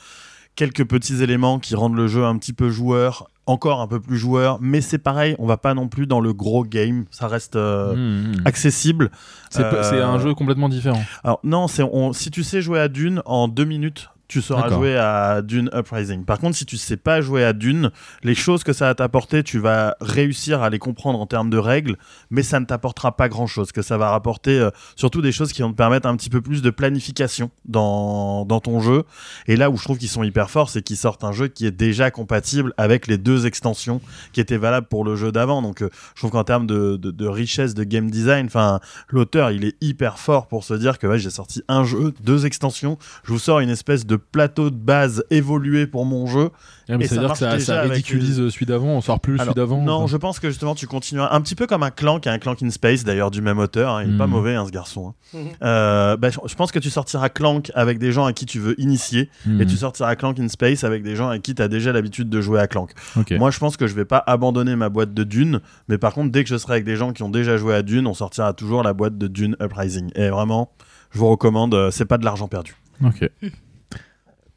quelques 0.56 0.86
petits 0.88 1.22
éléments 1.24 1.58
qui 1.60 1.76
rendent 1.76 1.96
le 1.96 2.08
jeu 2.08 2.24
un 2.24 2.38
petit 2.38 2.54
peu 2.54 2.70
joueur, 2.70 3.30
encore 3.48 3.82
un 3.82 3.88
peu 3.88 4.00
plus 4.00 4.18
joueur. 4.18 4.60
Mais 4.62 4.80
c'est 4.82 5.00
pareil, 5.00 5.36
on 5.40 5.48
va 5.48 5.58
pas 5.58 5.74
non 5.74 5.88
plus 5.88 6.06
dans 6.06 6.20
le 6.20 6.34
gros 6.34 6.64
game. 6.64 7.06
Ça 7.10 7.28
reste 7.28 7.56
euh, 7.56 7.96
Mmh, 7.96 8.38
mmh. 8.38 8.42
accessible. 8.46 9.12
C'est 9.50 9.64
c'est 9.84 9.96
Euh, 9.96 10.08
un 10.08 10.20
jeu 10.20 10.34
complètement 10.36 10.70
différent. 10.70 11.04
Alors 11.24 11.40
non, 11.44 11.66
on, 11.92 12.14
si 12.14 12.30
tu 12.32 12.44
sais 12.44 12.62
jouer 12.62 12.80
à 12.80 12.88
Dune 12.90 13.22
en 13.26 13.48
deux 13.48 13.66
minutes. 13.66 14.10
Tu 14.28 14.42
sauras 14.42 14.70
jouer 14.70 14.98
à 14.98 15.42
Dune 15.42 15.70
Uprising. 15.74 16.26
Par 16.26 16.40
contre, 16.40 16.58
si 16.58 16.66
tu 16.66 16.76
sais 16.76 16.98
pas 16.98 17.22
jouer 17.22 17.46
à 17.46 17.54
Dune, 17.54 17.92
les 18.24 18.36
choses 18.36 18.64
que 18.64 18.74
ça 18.74 18.86
va 18.86 18.96
t'apporter, 18.96 19.42
tu 19.42 19.58
vas 19.58 19.96
réussir 20.02 20.62
à 20.62 20.70
les 20.70 20.80
comprendre 20.80 21.20
en 21.20 21.26
termes 21.26 21.50
de 21.50 21.58
règles, 21.58 21.98
mais 22.30 22.44
ça 22.44 22.60
ne 22.60 22.66
t'apportera 22.66 23.16
pas 23.16 23.30
grand 23.30 23.48
chose. 23.48 23.72
Que 23.72 23.82
ça 23.82 23.98
va 23.98 24.10
rapporter 24.10 24.60
euh, 24.60 24.70
surtout 24.96 25.22
des 25.22 25.32
choses 25.32 25.54
qui 25.54 25.62
vont 25.62 25.72
te 25.72 25.78
permettre 25.78 26.08
un 26.08 26.18
petit 26.18 26.30
peu 26.30 26.42
plus 26.42 26.62
de 26.62 26.70
planification 26.70 27.52
dans, 27.66 28.44
dans 28.46 28.60
ton 28.60 28.82
jeu. 28.82 29.04
Et 29.48 29.56
là 29.56 29.70
où 29.70 29.78
je 29.78 29.84
trouve 29.84 29.98
qu'ils 29.98 30.10
sont 30.10 30.24
hyper 30.24 30.50
forts, 30.50 30.70
c'est 30.70 30.82
qu'ils 30.82 30.98
sortent 30.98 31.24
un 31.24 31.32
jeu 31.32 31.48
qui 31.48 31.66
est 31.66 31.72
déjà 31.72 32.12
compatible 32.12 32.74
avec 32.78 33.08
les 33.08 33.18
deux 33.18 33.46
extensions 33.46 34.02
qui 34.34 34.42
étaient 34.42 34.58
valables 34.58 34.88
pour 34.88 35.06
le 35.06 35.16
jeu 35.16 35.32
d'avant. 35.32 35.62
Donc, 35.62 35.82
euh, 35.82 35.90
je 36.16 36.20
trouve 36.20 36.32
qu'en 36.32 36.44
termes 36.44 36.68
de, 36.68 36.98
de, 36.98 37.12
de 37.12 37.28
richesse 37.28 37.74
de 37.76 37.86
game 37.86 38.12
design, 38.12 38.48
enfin, 38.48 38.82
l'auteur 39.10 39.52
il 39.52 39.64
est 39.64 39.76
hyper 39.80 40.20
fort 40.20 40.48
pour 40.48 40.66
se 40.66 40.74
dire 40.74 41.00
que 41.00 41.08
ouais, 41.08 41.20
j'ai 41.20 41.30
sorti 41.30 41.64
un 41.70 41.86
jeu, 41.86 42.14
deux 42.22 42.46
extensions, 42.46 42.98
je 43.24 43.32
vous 43.32 43.40
sors 43.40 43.62
une 43.62 43.70
espèce 43.70 44.06
de 44.06 44.17
plateau 44.18 44.70
de 44.70 44.76
base 44.76 45.24
évolué 45.30 45.88
pour 45.88 46.06
mon 46.06 46.26
jeu. 46.28 46.50
Ah, 46.90 46.98
mais 46.98 47.06
et 47.06 47.08
ça 47.08 47.16
C'est-à-dire 47.16 47.34
que 47.38 47.44
marche 47.46 47.60
ça, 47.60 47.66
ça 47.66 47.80
avec 47.82 47.92
ridiculise 47.94 48.50
celui 48.50 48.66
d'avant, 48.66 48.88
on 48.88 49.02
sort 49.02 49.20
plus 49.20 49.34
Alors, 49.34 49.46
celui 49.54 49.56
d'avant. 49.56 49.82
non, 49.84 50.08
je 50.08 50.16
pense 50.16 50.40
que 50.40 50.50
justement 50.50 50.74
tu 50.74 50.88
continueras 50.88 51.36
un 51.36 51.42
petit 51.42 51.56
peu 51.56 51.68
comme 51.68 51.84
un 51.84 51.92
Clank, 51.92 52.26
un 52.28 52.38
Clank 52.40 52.64
in 52.64 52.70
Space 52.70 53.04
d'ailleurs 53.04 53.30
du 53.32 53.42
même 53.42 53.60
auteur. 53.60 53.96
hein, 53.96 54.04
il 54.08 54.16
est 54.16 54.18
pas 54.18 54.28
mauvais 54.28 54.56
hein, 54.56 54.66
ce 54.66 54.72
garçon. 54.72 55.10
hein. 55.34 55.38
Mhm. 55.38 55.48
Euh, 55.64 56.18
bah, 56.18 56.30
je 56.30 56.56
pense 56.56 56.72
que 56.72 56.80
tu 56.80 56.90
sortiras 56.90 57.28
Clank 57.30 57.72
avec 57.76 58.00
des 58.00 58.12
gens 58.14 58.26
à 58.26 58.32
qui 58.34 58.46
tu 58.46 58.60
veux 58.60 58.80
initier 58.80 59.30
Mmh. 59.46 59.62
et 59.62 59.66
tu 59.66 59.76
sortiras 59.76 60.16
Clank 60.16 60.40
in 60.40 60.48
Space 60.48 60.84
avec 60.84 61.04
des 61.04 61.16
gens 61.16 61.28
avec 61.30 61.42
qui 61.44 61.54
tu 61.56 61.62
as 61.62 61.68
déjà 61.68 61.92
l'habitude 61.92 62.30
de 62.30 62.42
jouer 62.42 62.60
à 62.60 62.68
Clank. 62.68 62.92
Moi, 63.32 63.52
je 63.52 63.60
pense 63.60 63.76
que 63.78 63.88
je 63.88 63.94
vais 63.94 64.06
pas 64.06 64.24
abandonner 64.26 64.76
ma 64.76 64.90
boîte 64.90 65.14
de 65.14 65.24
Dune, 65.24 65.60
mais 65.90 65.98
par 65.98 66.14
contre, 66.14 66.32
dès 66.32 66.44
que 66.44 66.50
je 66.50 66.58
serai 66.58 66.74
avec 66.74 66.86
des 66.86 66.96
gens 66.96 67.12
qui 67.14 67.24
ont 67.24 67.30
déjà 67.30 67.58
joué 67.58 67.76
à 67.76 67.82
Dune, 67.82 68.08
on 68.08 68.14
sortira 68.14 68.54
toujours 68.54 68.82
la 68.84 68.94
boîte 68.94 69.18
de 69.18 69.28
Dune 69.28 69.56
Uprising. 69.62 70.10
Et 70.16 70.30
vraiment, 70.30 70.72
je 71.12 71.20
vous 71.20 71.28
recommande, 71.30 71.74
euh, 71.74 71.92
c'est 71.92 72.06
pas 72.06 72.18
de 72.18 72.26
l'argent 72.26 72.48
perdu. 72.48 72.76
Ok. 73.04 73.30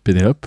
Pénélope. 0.04 0.46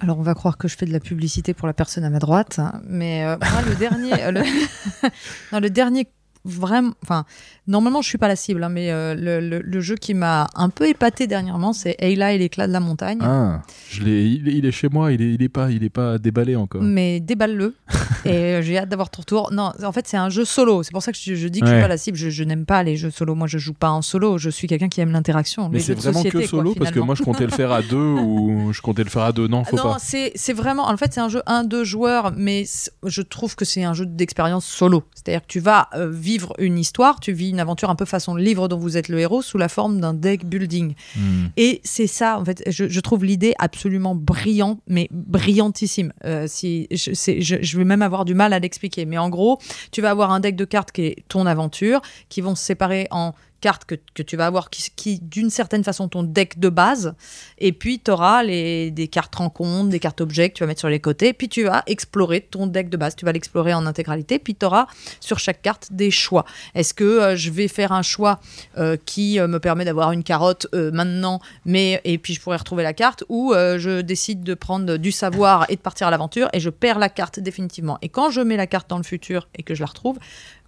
Alors, 0.00 0.18
on 0.18 0.22
va 0.22 0.34
croire 0.34 0.56
que 0.56 0.66
je 0.66 0.76
fais 0.76 0.86
de 0.86 0.92
la 0.92 1.00
publicité 1.00 1.52
pour 1.52 1.66
la 1.66 1.74
personne 1.74 2.04
à 2.04 2.10
ma 2.10 2.18
droite, 2.18 2.58
hein, 2.58 2.80
mais 2.86 3.24
euh, 3.24 3.36
le 3.68 3.74
dernier, 3.76 4.12
euh, 4.24 4.32
non, 5.52 5.60
le 5.60 5.68
dernier 5.68 6.08
vraiment, 6.44 6.92
enfin, 7.02 7.24
normalement, 7.66 8.02
je 8.02 8.08
suis 8.08 8.18
pas 8.18 8.28
la 8.28 8.36
cible, 8.36 8.62
hein, 8.64 8.68
mais 8.68 8.90
euh, 8.90 9.14
le, 9.14 9.40
le- 9.40 9.60
le 9.60 9.80
jeu 9.80 9.96
qui 9.96 10.14
m'a 10.14 10.46
un 10.54 10.68
peu 10.70 10.88
épaté 10.88 11.26
dernièrement, 11.26 11.72
c'est 11.72 11.96
Ayla 11.98 12.32
et 12.32 12.38
l'éclat 12.38 12.66
de 12.66 12.72
la 12.72 12.80
montagne. 12.80 13.18
Ah, 13.22 13.62
je 13.90 14.02
il, 14.02 14.48
est- 14.48 14.52
il 14.54 14.66
est 14.66 14.72
chez 14.72 14.88
moi, 14.88 15.12
il 15.12 15.20
est, 15.22 15.34
il 15.34 15.42
est 15.42 15.48
pas, 15.48 15.70
il 15.70 15.84
est 15.84 15.90
pas 15.90 16.18
déballé 16.18 16.56
encore. 16.56 16.82
Mais 16.82 17.20
déballe-le. 17.20 17.74
et 18.24 18.30
euh, 18.30 18.62
j'ai 18.62 18.78
hâte 18.78 18.88
d'avoir 18.88 19.10
ton 19.10 19.20
retour. 19.22 19.50
Non, 19.52 19.72
en 19.82 19.92
fait, 19.92 20.06
c'est 20.08 20.16
un 20.16 20.30
jeu 20.30 20.44
solo. 20.44 20.82
C'est 20.82 20.92
pour 20.92 21.02
ça 21.02 21.12
que 21.12 21.18
je, 21.20 21.34
je 21.34 21.48
dis 21.48 21.60
que 21.60 21.66
je 21.66 21.70
Ouais. 21.72 21.76
suis 21.78 21.82
pas 21.82 21.88
la 21.88 21.98
cible. 21.98 22.16
Je, 22.16 22.30
je 22.30 22.44
n'aime 22.44 22.64
pas 22.66 22.82
les 22.82 22.96
jeux 22.96 23.10
solo. 23.10 23.34
Moi, 23.34 23.46
je 23.46 23.58
joue 23.58 23.74
pas 23.74 23.90
en 23.90 24.02
solo. 24.02 24.38
Je 24.38 24.50
suis 24.50 24.66
quelqu'un 24.66 24.88
qui 24.88 25.00
aime 25.00 25.12
l'interaction. 25.12 25.68
Mais 25.68 25.78
c'est 25.80 25.94
vraiment 25.94 26.18
société, 26.22 26.38
que 26.40 26.46
solo 26.46 26.72
quoi, 26.74 26.80
parce 26.84 26.90
que 26.94 27.00
moi 27.00 27.14
je 27.14 27.22
comptais 27.22 27.44
le 27.44 27.50
faire 27.52 27.70
à 27.72 27.82
deux 27.82 27.96
ou 27.96 28.72
je 28.72 28.80
comptais 28.80 29.04
le 29.04 29.10
faire 29.10 29.22
à 29.22 29.32
deux. 29.32 29.46
Non, 29.48 29.64
faut 29.64 29.76
non, 29.76 29.82
pas. 29.82 29.96
c'est 30.00 30.32
c'est 30.34 30.52
vraiment. 30.52 30.88
En 30.88 30.96
fait, 30.96 31.12
c'est 31.12 31.20
un 31.20 31.28
jeu 31.28 31.42
1-2 31.46 31.84
joueurs, 31.84 32.32
mais 32.36 32.64
je 33.04 33.22
trouve 33.22 33.54
que 33.56 33.64
c'est 33.64 33.84
un 33.84 33.94
jeu 33.94 34.06
d'expérience 34.06 34.64
solo. 34.64 35.04
C'est-à-dire 35.14 35.42
que 35.42 35.46
tu 35.48 35.60
vas 35.60 35.88
euh, 35.94 36.08
vivre 36.10 36.29
une 36.58 36.78
histoire, 36.78 37.20
tu 37.20 37.32
vis 37.32 37.50
une 37.50 37.60
aventure 37.60 37.90
un 37.90 37.94
peu 37.94 38.04
façon 38.04 38.34
livre 38.34 38.68
dont 38.68 38.78
vous 38.78 38.96
êtes 38.96 39.08
le 39.08 39.18
héros 39.18 39.42
sous 39.42 39.58
la 39.58 39.68
forme 39.68 40.00
d'un 40.00 40.14
deck 40.14 40.44
building. 40.44 40.94
Hmm. 41.16 41.46
Et 41.56 41.80
c'est 41.84 42.06
ça, 42.06 42.38
en 42.38 42.44
fait, 42.44 42.62
je, 42.68 42.88
je 42.88 43.00
trouve 43.00 43.24
l'idée 43.24 43.54
absolument 43.58 44.14
brillante, 44.14 44.80
mais 44.86 45.08
brillantissime. 45.10 46.12
Euh, 46.24 46.46
si, 46.48 46.86
je, 46.90 47.12
je 47.14 47.78
vais 47.78 47.84
même 47.84 48.02
avoir 48.02 48.24
du 48.24 48.34
mal 48.34 48.52
à 48.52 48.58
l'expliquer. 48.58 49.04
Mais 49.06 49.18
en 49.18 49.28
gros, 49.28 49.58
tu 49.92 50.00
vas 50.02 50.10
avoir 50.10 50.30
un 50.30 50.40
deck 50.40 50.56
de 50.56 50.64
cartes 50.64 50.92
qui 50.92 51.02
est 51.02 51.24
ton 51.28 51.46
aventure, 51.46 52.00
qui 52.28 52.40
vont 52.40 52.54
se 52.54 52.64
séparer 52.64 53.08
en 53.10 53.34
cartes 53.60 53.84
que, 53.84 53.94
que 54.14 54.22
tu 54.22 54.36
vas 54.36 54.46
avoir, 54.46 54.70
qui, 54.70 54.90
qui 54.96 55.18
d'une 55.20 55.50
certaine 55.50 55.84
façon, 55.84 56.08
ton 56.08 56.22
deck 56.22 56.58
de 56.58 56.68
base. 56.68 57.14
Et 57.58 57.72
puis, 57.72 58.00
tu 58.00 58.10
auras 58.10 58.42
les, 58.42 58.90
des 58.90 59.08
cartes 59.08 59.34
rencontres, 59.34 59.90
des 59.90 60.00
cartes 60.00 60.20
objets 60.20 60.50
que 60.50 60.54
tu 60.54 60.62
vas 60.62 60.66
mettre 60.66 60.80
sur 60.80 60.88
les 60.88 61.00
côtés. 61.00 61.32
Puis, 61.32 61.48
tu 61.48 61.64
vas 61.64 61.82
explorer 61.86 62.40
ton 62.40 62.66
deck 62.66 62.88
de 62.88 62.96
base. 62.96 63.16
Tu 63.16 63.24
vas 63.24 63.32
l'explorer 63.32 63.74
en 63.74 63.86
intégralité. 63.86 64.38
Puis, 64.38 64.54
tu 64.54 64.66
auras 64.66 64.86
sur 65.20 65.38
chaque 65.38 65.62
carte 65.62 65.88
des 65.90 66.10
choix. 66.10 66.44
Est-ce 66.74 66.94
que 66.94 67.04
euh, 67.04 67.36
je 67.36 67.50
vais 67.50 67.68
faire 67.68 67.92
un 67.92 68.02
choix 68.02 68.40
euh, 68.78 68.96
qui 69.04 69.38
euh, 69.38 69.48
me 69.48 69.58
permet 69.60 69.84
d'avoir 69.84 70.12
une 70.12 70.22
carotte 70.22 70.66
maintenant, 70.72 71.40
mais 71.64 72.00
et 72.04 72.18
puis 72.18 72.34
je 72.34 72.40
pourrais 72.40 72.56
retrouver 72.56 72.82
la 72.82 72.92
carte, 72.92 73.24
ou 73.28 73.52
je 73.54 74.00
décide 74.00 74.42
de 74.42 74.54
prendre 74.54 74.96
du 74.96 75.12
savoir 75.12 75.66
et 75.68 75.76
de 75.76 75.80
partir 75.80 76.06
à 76.06 76.10
l'aventure 76.10 76.48
et 76.52 76.60
je 76.60 76.70
perds 76.70 76.98
la 76.98 77.08
carte 77.08 77.40
définitivement. 77.40 77.98
Et 78.02 78.08
quand 78.08 78.30
je 78.30 78.40
mets 78.40 78.56
la 78.56 78.66
carte 78.66 78.88
dans 78.88 78.98
le 78.98 79.02
futur 79.02 79.48
et 79.54 79.62
que 79.62 79.74
je 79.74 79.80
la 79.80 79.86
retrouve, 79.86 80.18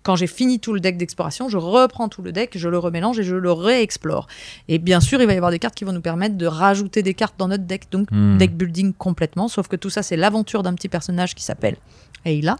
quand 0.03 0.16
j'ai 0.16 0.26
fini 0.26 0.59
tout 0.59 0.72
le 0.72 0.80
deck 0.80 0.96
d'exploration, 0.96 1.48
je 1.48 1.57
reprends 1.57 2.09
tout 2.09 2.22
le 2.22 2.32
deck, 2.32 2.57
je 2.57 2.68
le 2.68 2.78
remélange 2.78 3.18
et 3.20 3.22
je 3.22 3.36
le 3.36 3.53
réexplore. 3.53 4.26
Et 4.68 4.78
bien 4.78 5.00
sûr, 5.00 5.20
il 5.20 5.26
va 5.26 5.34
y 5.34 5.36
avoir 5.36 5.50
des 5.53 5.59
cartes 5.59 5.74
qui 5.74 5.84
vont 5.84 5.92
nous 5.92 6.00
permettre 6.00 6.36
de 6.36 6.46
rajouter 6.46 7.03
des 7.03 7.14
cartes 7.14 7.34
dans 7.38 7.48
notre 7.48 7.64
deck, 7.64 7.84
donc 7.90 8.09
Hmm. 8.11 8.36
deck 8.36 8.57
building 8.57 8.92
complètement. 8.94 9.48
Sauf 9.48 9.68
que 9.68 9.76
tout 9.76 9.90
ça, 9.90 10.03
c'est 10.03 10.16
l'aventure 10.16 10.62
d'un 10.62 10.74
petit 10.74 10.88
personnage 10.88 11.34
qui 11.34 11.42
s'appelle 11.44 11.76
Ayla. 12.24 12.57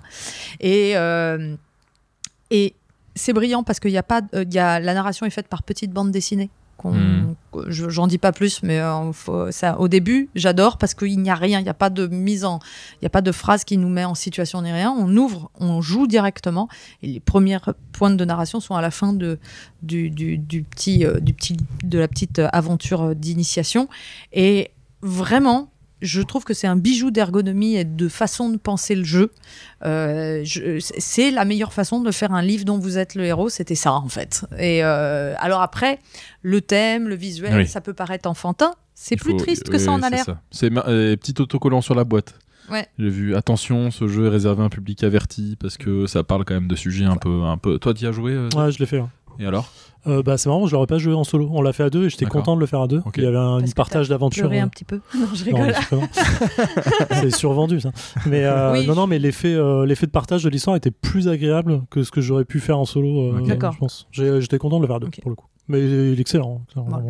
Et, 0.61 0.97
euh, 0.97 1.55
et 2.51 2.75
c'est 3.15 3.33
brillant 3.33 3.63
parce 3.63 3.81
qu'il 3.81 3.91
y 3.91 3.99
a 3.99 4.03
pas, 4.03 4.23
euh, 4.35 4.45
y 4.51 4.59
a, 4.59 4.81
la 4.81 4.95
narration 4.95 5.27
est 5.27 5.31
faite 5.31 5.49
par 5.49 5.63
petites 5.63 5.91
bandes 5.93 6.11
dessinées. 6.11 6.51
Hmm. 6.85 7.35
J'en 7.69 8.09
dis 8.09 8.19
pas 8.19 8.33
plus, 8.33 8.63
mais 8.65 8.81
euh, 8.81 9.13
faut- 9.13 9.53
ça, 9.53 9.79
au 9.79 9.87
début, 9.87 10.29
j'adore 10.35 10.79
parce 10.79 10.95
qu'il 10.95 11.21
n'y 11.21 11.31
a 11.31 11.35
rien, 11.37 11.61
il 11.61 11.63
n'y 11.63 11.69
a 11.69 11.75
pas 11.75 11.91
de 11.91 12.09
mise 12.09 12.45
en, 12.45 12.59
il 12.95 12.99
n'y 13.03 13.07
a 13.07 13.11
pas 13.11 13.21
de 13.21 13.31
phrase 13.31 13.63
qui 13.63 13.77
nous 13.77 13.89
met 13.89 14.05
en 14.05 14.17
situation 14.17 14.63
ni 14.63 14.73
rien. 14.73 14.91
On 14.91 15.17
ouvre, 15.17 15.51
on 15.61 15.81
joue 15.81 16.09
directement, 16.09 16.69
et 17.03 17.07
les 17.07 17.21
premières 17.21 17.75
pointes 17.93 18.17
de 18.17 18.25
narration 18.25 18.59
sont 18.59 18.75
à 18.75 18.81
la 18.81 18.91
fin 18.91 19.13
de, 19.13 19.39
du, 19.83 20.11
du, 20.11 20.39
du 20.39 20.65
petit, 20.65 21.05
euh, 21.05 21.21
du 21.21 21.35
petit, 21.35 21.57
de 21.85 21.99
la 21.99 22.09
petite 22.09 22.41
euh, 22.41 22.49
aventure 22.53 23.15
d'initiation. 23.15 23.89
Et 24.33 24.71
vraiment, 25.03 25.71
je 26.03 26.21
trouve 26.21 26.45
que 26.45 26.53
c'est 26.53 26.67
un 26.67 26.77
bijou 26.77 27.11
d'ergonomie 27.11 27.77
et 27.77 27.85
de 27.85 28.09
façon 28.09 28.51
de 28.51 28.57
penser 28.59 28.95
le 28.95 29.05
jeu. 29.05 29.31
Euh, 29.85 30.43
je- 30.45 30.79
c'est 30.81 31.31
la 31.31 31.45
meilleure 31.45 31.73
façon 31.73 32.01
de 32.01 32.11
faire 32.11 32.33
un 32.33 32.43
livre 32.43 32.65
dont 32.65 32.79
vous 32.79 32.99
êtes 32.99 33.15
le 33.15 33.25
héros, 33.25 33.49
c'était 33.49 33.75
ça 33.75 33.93
en 33.95 34.09
fait. 34.09 34.45
Et 34.59 34.85
euh, 34.85 35.35
alors 35.39 35.63
après, 35.63 35.99
le 36.43 36.61
thème, 36.61 37.09
le 37.09 37.15
visuel, 37.15 37.55
Oui. 37.57 37.67
ça 37.67 37.81
peut 37.81 37.95
paraître 37.95 38.29
enfantin. 38.29 38.73
C'est 38.95 39.15
Il 39.15 39.21
plus 39.21 39.33
faut- 39.33 39.39
triste 39.39 39.65
que 39.69 39.77
oui, 39.79 39.81
ça 39.83 39.91
en 39.93 40.03
a 40.03 40.09
c'est 40.09 40.17
l'air. 40.17 40.25
ça. 40.25 40.41
C'est 40.51 40.71
euh, 40.77 41.17
petit 41.17 41.35
autocollant 41.41 41.81
sur 41.81 41.95
la 41.95 42.05
boîte. 42.05 42.35
Ouais. 42.71 42.87
J'ai 42.99 43.09
vu 43.09 43.35
attention, 43.35 43.91
ce 43.91 44.07
jeu 44.07 44.27
est 44.27 44.29
réservé 44.29 44.63
à 44.63 44.67
un 44.67 44.69
public 44.69 45.03
averti 45.03 45.57
parce 45.59 45.77
que 45.77 46.07
ça 46.07 46.23
parle 46.23 46.45
quand 46.45 46.55
même 46.55 46.69
de 46.69 46.77
sujets 46.77 47.05
un 47.07 47.17
peu, 47.17 47.43
un 47.43 47.57
peu. 47.59 47.79
Toi, 47.79 47.93
tu 47.95 48.05
y 48.05 48.07
as 48.07 48.13
joué 48.13 48.33
euh, 48.33 48.49
Ouais, 48.55 48.71
je 48.71 48.79
l'ai 48.79 48.87
fait. 48.87 49.01
ouais. 49.01 49.07
Et 49.39 49.47
alors 49.47 49.69
Euh, 50.09 50.21
bah, 50.23 50.37
c'est 50.37 50.49
marrant, 50.49 50.67
je 50.67 50.73
l'aurais 50.73 50.89
pas 50.89 50.99
joué 50.99 51.15
en 51.15 51.23
solo. 51.23 51.49
On 51.53 51.63
l'a 51.63 51.73
fait 51.73 51.85
à 51.85 51.91
deux 51.91 52.07
et 52.07 52.11
j'étais 52.11 52.25
content 52.27 52.57
de 52.57 52.61
le 52.61 52.67
faire 52.67 52.81
à 52.81 52.89
deux. 52.89 53.03
Il 53.17 53.23
y 53.23 53.27
avait 53.27 53.37
un 53.37 53.61
Parce 53.61 53.73
partage 53.75 54.09
d'aventure. 54.09 54.51
Euh, 54.51 54.61
un 54.61 54.67
petit 54.69 54.83
peu. 54.85 55.01
Non, 55.17 55.27
je 55.33 55.45
rigole. 55.45 55.73
c'est 57.13 57.31
survendu 57.31 57.81
ça. 57.81 57.91
Mais 58.27 58.45
euh, 58.45 58.73
Oui. 58.73 58.87
non, 58.87 58.95
non, 58.97 59.07
mais 59.07 59.19
l'effet, 59.21 59.55
euh, 59.55 59.87
l'effet 59.87 60.07
de 60.07 60.11
partage 60.11 60.43
de 60.43 60.49
l'histoire 60.49 60.75
était 60.77 60.91
plus 60.91 61.29
agréable 61.29 61.83
que 61.91 62.03
ce 62.03 62.11
que 62.11 62.21
j'aurais 62.21 62.45
pu 62.45 62.59
faire 62.61 62.79
en 62.79 62.85
solo. 62.85 63.33
euh, 63.33 63.39
Ok. 63.41 63.47
D'accord. 63.47 63.73
Je 63.75 63.79
pense. 63.79 64.09
J'étais 64.11 64.59
content 64.59 64.79
de 64.79 64.83
le 64.83 64.87
faire 64.89 64.97
à 64.97 65.01
deux 65.01 65.09
pour 65.23 65.31
le 65.31 65.37
coup. 65.37 65.47
Mais 65.69 65.81
il 65.81 66.19
est 66.19 66.21
excellent. 66.21 66.61
hein, 66.77 66.83
Voilà. 66.89 67.05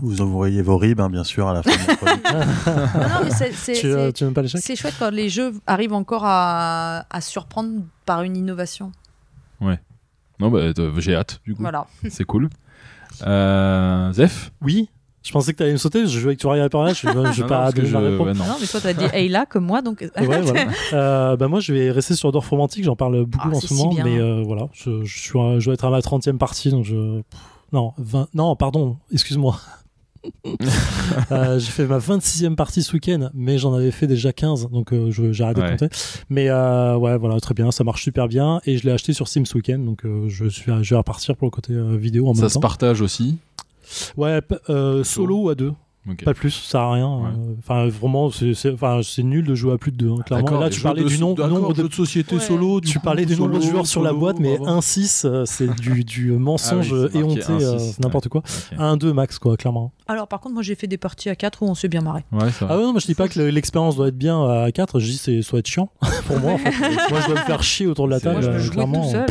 Vous 0.00 0.22
envoyez 0.22 0.62
vos 0.62 0.78
ribs, 0.78 1.00
hein, 1.00 1.10
bien 1.10 1.24
sûr, 1.24 1.46
à 1.46 1.52
la 1.52 1.62
fin. 1.62 1.70
Non, 2.32 3.00
non, 3.08 3.24
mais 3.24 3.30
c'est- 3.30 3.52
c'est- 3.52 3.72
Tu, 3.74 3.92
c'est- 3.92 4.12
tu 4.14 4.24
n'aimes 4.24 4.32
pas 4.32 4.40
l'échec 4.40 4.62
c'est 4.62 4.76
chouette 4.76 4.94
quand 4.98 5.10
les 5.10 5.28
jeux 5.28 5.52
arrivent 5.66 5.92
encore 5.92 6.22
à, 6.24 7.04
à 7.10 7.20
surprendre 7.20 7.82
par 8.06 8.22
une 8.22 8.34
innovation. 8.36 8.92
Non, 10.40 10.50
bah, 10.50 10.60
j'ai 10.98 11.14
hâte, 11.14 11.40
du 11.44 11.54
coup. 11.54 11.62
Voilà. 11.62 11.86
C'est 12.10 12.24
cool. 12.24 12.48
Euh, 13.26 14.12
Zef 14.12 14.52
Oui. 14.62 14.88
Je 15.22 15.32
pensais 15.32 15.52
que 15.52 15.56
tu 15.56 15.62
allais 15.62 15.72
me 15.72 15.78
sauter. 15.78 16.00
Je 16.06 16.18
jouais 16.18 16.30
avec 16.30 16.40
Touraya 16.40 16.68
par 16.68 16.82
là. 16.84 16.92
Je, 16.92 17.00
je 17.00 17.06
vais 17.08 17.14
Non, 17.14 17.22
non, 17.24 17.46
pas 17.48 17.72
que 17.72 17.76
donner 17.76 17.88
je- 17.88 17.96
ouais, 17.96 18.34
non. 18.34 18.44
Non, 18.44 18.56
mais 18.60 18.66
toi, 18.66 18.80
t'as 18.82 18.92
dit 18.92 19.06
Ayla 19.14 19.46
comme 19.46 19.64
moi, 19.64 19.80
donc. 19.80 20.00
Ouais, 20.02 20.40
voilà. 20.42 20.66
Euh, 20.92 21.36
bah 21.36 21.48
moi, 21.48 21.60
je 21.60 21.72
vais 21.72 21.90
rester 21.90 22.14
sur 22.14 22.30
Dorf 22.30 22.46
Romantique. 22.50 22.84
J'en 22.84 22.94
parle 22.96 23.24
beaucoup 23.24 23.48
Ah, 23.50 23.56
en 23.56 23.60
ce 23.60 23.68
si 23.68 23.74
moment. 23.74 23.94
bien. 23.94 24.04
Mais 24.04 24.18
euh, 24.20 24.42
voilà, 24.44 24.68
je, 24.74 25.02
je, 25.04 25.18
suis, 25.18 25.38
à- 25.40 25.58
je 25.60 25.64
dois 25.64 25.74
être 25.74 25.84
à 25.86 25.90
ma 25.90 26.00
30e 26.00 26.36
partie. 26.36 26.70
Donc 26.70 26.84
je. 26.84 27.22
Non, 27.72 27.94
20... 27.96 28.28
non, 28.34 28.54
pardon, 28.54 28.98
excuse-moi. 29.12 29.58
Euh, 31.30 31.58
j'ai 31.58 31.70
fait 31.70 31.86
ma 31.86 31.98
26e 31.98 32.54
partie 32.56 32.82
ce 32.82 32.92
week-end, 32.92 33.30
mais 33.34 33.58
j'en 33.58 33.74
avais 33.74 33.90
fait 33.90 34.06
déjà 34.06 34.32
15, 34.32 34.68
donc 34.70 34.92
euh, 34.92 35.10
je- 35.10 35.32
j'ai 35.32 35.44
arrêté 35.44 35.60
Ouais. 35.60 35.66
de 35.74 35.78
compter. 35.78 35.96
Mais 36.30 36.48
euh, 36.48 36.96
ouais, 36.96 37.16
voilà, 37.18 37.38
très 37.40 37.54
bien, 37.54 37.70
ça 37.70 37.84
marche 37.84 38.02
super 38.02 38.26
bien. 38.28 38.60
Et 38.66 38.76
je 38.78 38.84
l'ai 38.84 38.92
acheté 38.92 39.12
sur 39.12 39.28
ce 39.28 39.38
week-end, 39.54 39.78
donc 39.78 40.04
euh, 40.04 40.28
je, 40.28 40.46
suis, 40.48 40.72
je 40.82 40.90
vais 40.90 40.96
repartir 40.96 41.36
pour 41.36 41.46
le 41.46 41.50
côté 41.50 41.74
vidéo 41.96 42.28
en 42.28 42.34
Ça 42.34 42.42
même 42.42 42.48
se 42.48 42.54
temps. 42.54 42.60
partage 42.60 43.00
aussi? 43.00 43.36
Ouais, 44.16 44.40
solo 45.04 45.42
ou 45.44 45.48
à 45.50 45.54
deux. 45.54 45.72
Ok. 46.10 46.22
Pas 46.24 46.34
plus, 46.34 46.50
ça 46.50 46.70
sert 46.72 46.80
à 46.80 46.92
rien. 46.92 47.08
Ouais. 47.08 47.28
euh, 47.36 47.54
Enfin, 47.60 47.88
vraiment, 47.88 48.30
c'est 48.30 49.22
nul 49.22 49.44
de 49.46 49.54
jouer 49.54 49.72
à 49.72 49.78
plus 49.78 49.90
de 49.90 49.96
deux. 49.96 50.10
hein, 50.10 50.22
clairement. 50.26 50.60
Là, 50.60 50.68
tu 50.68 50.80
parlais 50.82 51.02
de- 51.02 51.08
du 51.08 51.18
nom- 51.18 51.34
nombre 51.34 51.72
de 51.72 51.82
jeux 51.82 51.88
de 51.88 51.94
société 51.94 52.34
Ouais. 52.36 52.40
solo. 52.42 52.80
du 52.80 52.88
tu 52.88 52.98
coup, 52.98 53.04
parlais 53.04 53.24
du 53.24 53.36
nombre 53.36 53.54
de 53.54 53.60
solo, 53.60 53.70
joueurs 53.72 53.86
sur 53.86 54.02
la 54.02 54.12
boîte, 54.12 54.38
mais 54.38 54.58
bravo. 54.58 54.80
1-6, 54.80 55.24
euh, 55.24 55.44
c'est 55.46 55.68
du, 55.80 56.04
du 56.04 56.32
mensonge 56.32 56.92
Ah 56.92 57.08
oui, 57.14 57.18
éhonté, 57.20 57.40
euh, 57.50 57.76
1-6, 57.78 58.00
n'importe 58.00 58.28
quoi. 58.28 58.42
Ok. 58.72 58.78
1-2 58.78 59.12
max, 59.14 59.38
quoi, 59.38 59.56
clairement. 59.56 59.92
Alors, 60.06 60.28
par 60.28 60.40
contre, 60.40 60.54
moi, 60.54 60.62
j'ai 60.62 60.74
fait 60.74 60.86
des 60.86 60.98
parties 60.98 61.30
à 61.30 61.36
4 61.36 61.62
où 61.62 61.66
on 61.66 61.74
s'est 61.74 61.88
bien 61.88 62.02
marré. 62.02 62.24
Ça. 62.50 62.66
Ah 62.68 62.76
ouais, 62.76 62.82
non, 62.82 62.92
moi 62.92 63.00
je 63.00 63.06
dis 63.06 63.14
pas 63.14 63.26
que 63.28 63.38
le- 63.38 63.48
l'expérience 63.48 63.96
doit 63.96 64.08
être 64.08 64.18
bien 64.18 64.44
à 64.46 64.70
4, 64.70 65.00
je 65.00 65.06
dis 65.06 65.16
c'est 65.16 65.40
soit 65.40 65.60
être 65.60 65.66
chiant 65.66 65.88
pour 66.26 66.38
moi. 66.40 66.52
En 66.52 66.58
fait. 66.58 66.70
moi 67.10 67.20
je 67.22 67.26
dois 67.28 67.40
me 67.40 67.44
faire 67.46 67.62
chier 67.62 67.86
autour 67.86 68.06
de 68.06 68.10
la 68.12 68.20
table, 68.20 68.44
Moi, 68.44 68.58
je 68.58 68.70
clairement. 68.70 69.02
tout 69.02 69.10
seul. 69.10 69.26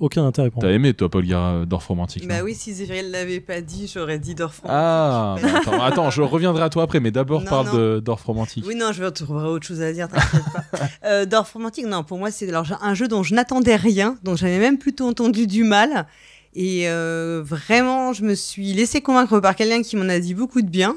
Aucun 0.00 0.26
intérêt 0.26 0.50
pour 0.50 0.60
T'as 0.60 0.66
moi. 0.68 0.74
aimé, 0.74 0.92
toi, 0.94 1.08
Paul 1.08 1.24
Gara, 1.24 1.64
Dorf 1.64 1.86
Romantique 1.86 2.26
Bah 2.26 2.42
oui, 2.44 2.54
si 2.54 2.74
Zéphiriel 2.74 3.10
l'avait 3.12 3.40
pas 3.40 3.60
dit, 3.60 3.90
j'aurais 3.92 4.18
dit 4.18 4.34
Dorf 4.34 4.60
Ah, 4.68 5.36
bah 5.66 5.84
attends, 5.86 6.07
attends, 6.08 6.16
je 6.16 6.22
reviendrai 6.22 6.62
à 6.62 6.68
toi 6.68 6.82
après, 6.82 7.00
mais 7.00 7.10
d'abord 7.10 7.42
Non, 7.42 7.50
parle 7.50 7.66
non. 7.68 7.74
de 7.74 8.00
Dorf 8.00 8.24
Romantique. 8.24 8.64
Oui, 8.66 8.74
non, 8.74 8.92
je 8.92 9.02
vais 9.02 9.10
trouver 9.10 9.44
autre 9.44 9.66
chose 9.66 9.80
à 9.82 9.92
dire, 9.92 10.08
t'inquiète 10.08 10.42
pas. 10.52 10.64
Euh, 11.04 11.24
Dorf 11.24 11.52
Romantique, 11.52 11.86
non, 11.86 12.02
pour 12.04 12.18
moi, 12.18 12.30
c'est 12.30 12.48
alors, 12.48 12.66
un 12.82 12.94
jeu 12.94 13.08
dont 13.08 13.22
je 13.22 13.34
n'attendais 13.34 13.76
rien, 13.76 14.18
dont 14.24 14.36
j'avais 14.36 14.58
même 14.58 14.78
plutôt 14.78 15.06
entendu 15.06 15.46
du 15.46 15.64
mal. 15.64 16.06
Et 16.54 16.88
euh, 16.88 17.42
vraiment, 17.44 18.12
je 18.12 18.24
me 18.24 18.34
suis 18.34 18.72
laissé 18.72 19.00
convaincre 19.00 19.38
par 19.40 19.54
quelqu'un 19.54 19.82
qui 19.82 19.96
m'en 19.96 20.08
a 20.08 20.18
dit 20.18 20.34
beaucoup 20.34 20.60
de 20.60 20.68
bien. 20.68 20.96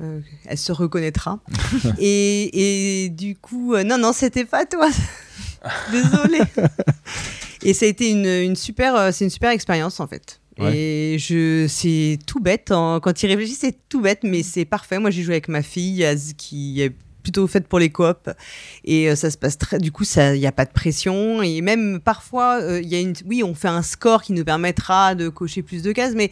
Euh, 0.00 0.20
elle 0.46 0.56
se 0.58 0.72
reconnaîtra. 0.72 1.40
et, 1.98 3.04
et 3.04 3.08
du 3.08 3.36
coup, 3.36 3.76
non, 3.76 3.98
non, 3.98 4.12
c'était 4.12 4.44
pas 4.44 4.64
toi. 4.64 4.88
Désolée. 5.92 6.42
et 7.62 7.74
ça 7.74 7.84
a 7.84 7.88
été 7.88 8.10
une, 8.10 8.26
une 8.26 8.56
super, 8.56 9.12
c'est 9.12 9.24
une 9.24 9.30
super 9.30 9.50
expérience 9.50 10.00
en 10.00 10.06
fait. 10.06 10.40
Et 10.74 11.16
je, 11.18 11.66
c'est 11.68 12.18
tout 12.26 12.40
bête. 12.40 12.70
hein. 12.70 13.00
Quand 13.02 13.22
il 13.22 13.26
réfléchit, 13.28 13.54
c'est 13.54 13.76
tout 13.88 14.00
bête, 14.00 14.20
mais 14.22 14.42
c'est 14.42 14.64
parfait. 14.64 14.98
Moi, 14.98 15.10
j'ai 15.10 15.22
joué 15.22 15.34
avec 15.34 15.48
ma 15.48 15.62
fille, 15.62 16.06
qui 16.36 16.82
est 16.82 16.92
plutôt 17.22 17.46
faite 17.46 17.68
pour 17.68 17.78
les 17.78 17.90
coops, 17.90 18.30
et 18.84 19.10
euh, 19.10 19.14
ça 19.14 19.30
se 19.30 19.36
passe 19.36 19.58
très. 19.58 19.78
Du 19.78 19.92
coup, 19.92 20.04
ça, 20.04 20.34
il 20.34 20.40
n'y 20.40 20.46
a 20.46 20.52
pas 20.52 20.64
de 20.64 20.72
pression, 20.72 21.42
et 21.42 21.60
même 21.60 22.00
parfois, 22.00 22.60
euh, 22.62 22.80
il 22.80 22.88
y 22.88 22.94
a 22.94 23.00
une. 23.00 23.12
Oui, 23.26 23.42
on 23.42 23.54
fait 23.54 23.68
un 23.68 23.82
score 23.82 24.22
qui 24.22 24.32
nous 24.32 24.44
permettra 24.44 25.14
de 25.14 25.28
cocher 25.28 25.62
plus 25.62 25.82
de 25.82 25.92
cases, 25.92 26.14
mais 26.14 26.30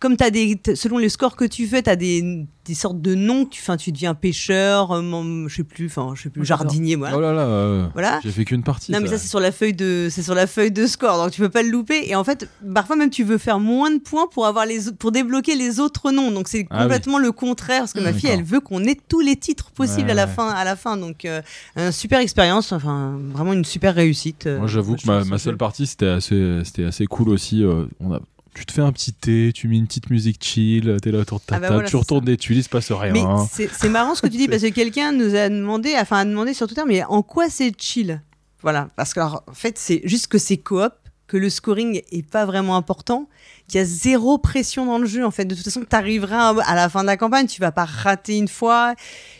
comme 0.00 0.16
t'as 0.16 0.30
des, 0.30 0.60
selon 0.74 0.98
les 0.98 1.08
scores 1.08 1.34
que 1.36 1.44
tu 1.44 1.66
fais, 1.66 1.82
t'as 1.82 1.96
des, 1.96 2.46
des 2.64 2.74
sortes 2.74 3.00
de 3.00 3.14
noms. 3.14 3.44
Tu, 3.46 3.60
enfin, 3.62 3.76
tu 3.76 3.90
deviens 3.92 4.14
pêcheur, 4.14 4.92
euh, 4.92 5.44
je 5.48 5.54
sais 5.56 5.64
plus, 5.64 5.86
enfin, 5.86 6.12
je 6.14 6.22
sais 6.22 6.30
plus, 6.30 6.44
jardinier, 6.44 6.94
voilà. 6.96 7.16
Oh 7.16 7.20
là 7.20 7.32
là, 7.32 7.42
euh, 7.46 7.86
Voilà. 7.94 8.20
j'ai 8.22 8.30
fait 8.30 8.44
qu'une 8.44 8.62
partie. 8.62 8.92
Non 8.92 9.00
mais 9.00 9.08
ça 9.08 9.18
c'est 9.18 9.26
sur 9.28 9.40
la 9.40 9.50
feuille 9.52 9.72
de 9.74 10.08
c'est 10.10 10.22
sur 10.22 10.34
la 10.34 10.46
feuille 10.46 10.70
de 10.70 10.86
score 10.86 11.16
donc 11.22 11.32
tu 11.32 11.40
peux 11.40 11.48
pas 11.48 11.62
le 11.62 11.70
louper 11.70 12.02
et 12.08 12.14
en 12.14 12.24
fait 12.24 12.48
parfois 12.74 12.96
même 12.96 13.10
tu 13.10 13.24
veux 13.24 13.38
faire 13.38 13.58
moins 13.60 13.90
de 13.90 13.98
points 13.98 14.26
pour 14.32 14.46
avoir 14.46 14.66
les 14.66 14.90
pour 14.98 15.12
débloquer 15.12 15.56
les 15.56 15.80
autres 15.80 16.10
noms 16.12 16.30
donc 16.30 16.48
c'est 16.48 16.66
Ah 16.70 16.82
complètement 16.82 17.18
le 17.18 17.32
contraire 17.32 17.80
parce 17.80 17.92
que 17.92 18.00
ma 18.00 18.12
Mmh. 18.12 18.14
fille 18.14 18.30
elle 18.30 18.42
veut 18.44 18.60
qu'on 18.60 18.84
ait 18.84 18.96
tous 19.08 19.20
les 19.20 19.36
titres 19.36 19.70
possibles 19.72 20.06
Ouais, 20.06 20.12
à 20.12 20.14
la 20.14 20.26
ouais. 20.26 20.32
fin 20.32 20.48
à 20.48 20.64
la 20.64 20.76
fin 20.76 20.96
donc 20.96 21.24
euh, 21.24 21.42
une 21.76 21.92
super 21.92 22.20
expérience 22.20 22.72
enfin 22.72 23.18
vraiment 23.32 23.52
une 23.52 23.64
super 23.64 23.94
réussite 23.94 24.46
euh, 24.46 24.58
Moi, 24.58 24.66
j'avoue 24.68 24.96
que 24.96 25.06
ma, 25.06 25.24
ma 25.24 25.38
seule 25.38 25.56
partie, 25.56 25.86
c'était 25.86 26.06
assez, 26.08 26.60
c'était 26.64 26.84
assez 26.84 27.06
cool 27.06 27.28
aussi. 27.30 27.64
on 28.00 28.12
a, 28.12 28.20
tu 28.58 28.66
te 28.66 28.72
fais 28.72 28.80
un 28.80 28.90
petit 28.90 29.12
thé, 29.12 29.52
tu 29.54 29.68
mets 29.68 29.76
une 29.76 29.86
petite 29.86 30.10
musique 30.10 30.42
chill, 30.42 30.96
t'es 31.00 31.12
là 31.12 31.20
autour 31.20 31.38
de 31.38 31.44
ta 31.44 31.56
Ah 31.56 31.60
bah 31.60 31.68
table, 31.68 31.74
voilà, 31.76 31.88
tu 31.88 31.96
retournes 31.96 32.24
des 32.24 32.36
tuiles, 32.36 32.58
il 32.58 32.64
se 32.64 32.68
passe 32.68 32.90
rien. 32.90 33.12
mais 33.12 33.22
c'est 33.50 33.70
c'est 33.72 33.88
marrant 33.88 34.16
ce 34.16 34.22
que 34.22 34.26
tu 34.26 34.36
dis 34.36 34.48
parce 34.48 34.62
que 34.62 34.68
quelqu'un 34.68 35.12
nous 35.12 35.36
a 35.36 35.48
demandé 35.48 35.94
enfin 35.96 36.18
a 36.18 36.24
demandé 36.24 36.54
sur 36.54 36.66
Twitter 36.66 36.82
mais 36.86 37.04
en 37.04 37.22
quoi 37.22 37.48
c'est 37.48 37.72
chill? 37.80 38.20
Voilà 38.62 38.88
parce 38.96 39.14
que 39.14 39.20
alors, 39.20 39.44
en 39.46 39.54
fait 39.54 39.78
c'est 39.78 40.00
juste 40.04 40.26
que 40.26 40.38
c'est 40.38 40.56
coop 40.56 40.92
que 41.28 41.36
le 41.36 41.50
scoring 41.50 42.02
est 42.10 42.28
pas 42.28 42.46
vraiment 42.46 42.76
important 42.76 43.28
qu'il 43.68 43.78
y 43.78 43.82
a 43.82 43.84
zéro 43.84 44.38
pression 44.38 44.86
dans 44.86 44.98
le 44.98 45.06
jeu 45.06 45.24
en 45.24 45.30
fait. 45.30 45.44
De 45.44 45.54
toute 45.54 45.64
façon 45.64 45.82
tu 45.88 45.94
arriveras 45.94 46.60
à 46.62 46.74
la 46.74 46.88
fin 46.88 47.02
de 47.02 47.06
la 47.06 47.16
campagne 47.16 47.46
tu 47.46 47.60
vas 47.60 47.70
pas 47.70 47.84
rater 47.84 48.36
une 48.36 48.48
fois. 48.48 48.94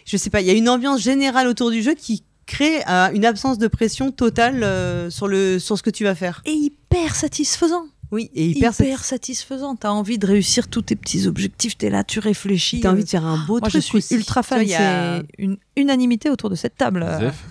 Je 0.07 0.17
sais 0.17 0.31
pas 0.31 0.41
il 0.43 0.47
y 0.47 0.51
a 0.51 0.55
une 0.55 0.69
ambiance 0.69 1.01
générale 1.03 1.49
autour 1.49 1.71
du 1.73 1.83
jeu 1.83 1.95
qui 1.95 2.23
crée 2.47 2.83
euh, 2.89 3.11
une 3.13 3.25
absence 3.25 3.59
de 3.59 3.69
pression 3.69 4.11
totale 4.11 4.63
euh, 4.63 5.11
sur 5.11 5.29
le 5.29 5.59
sur 5.59 5.77
ce 5.77 5.83
que 5.83 5.91
tu 5.91 6.05
vas 6.05 6.15
faire. 6.15 6.43
Et 6.45 6.53
hyper 6.53 7.15
satisfaisant. 7.15 7.87
Oui 8.11 8.31
et 8.35 8.47
Hyper, 8.47 8.73
hyper, 8.73 9.05
satisfaisant. 9.05 9.77
T'as 9.77 9.91
envie 9.91 10.19
de 10.19 10.27
réussir 10.27 10.69
tous 10.69 10.83
tes 10.83 10.97
petits 10.97 11.27
objectifs. 11.27 11.77
T'es 11.77 11.91
là, 11.91 12.05
tu 12.05 12.19
réfléchis. 12.21 12.81
t'as 12.81 12.93
envie 12.93 13.05
de 13.05 13.09
faire 13.09 13.27
un 13.27 13.37
beau 13.47 13.59
Moi, 13.61 13.69
truc 13.69 13.73
je 13.75 13.79
suis 13.87 13.99
aussi. 13.99 14.15
ultra 14.15 14.43
fan. 14.43 14.63
il 14.63 14.69
y 14.69 14.75
a- 14.75 15.23
une 15.39 15.57
unanimité 15.77 16.31
autour 16.31 16.51
de 16.51 16.55
cette 16.55 16.77
table. 16.77 17.07
Zef 17.21 17.45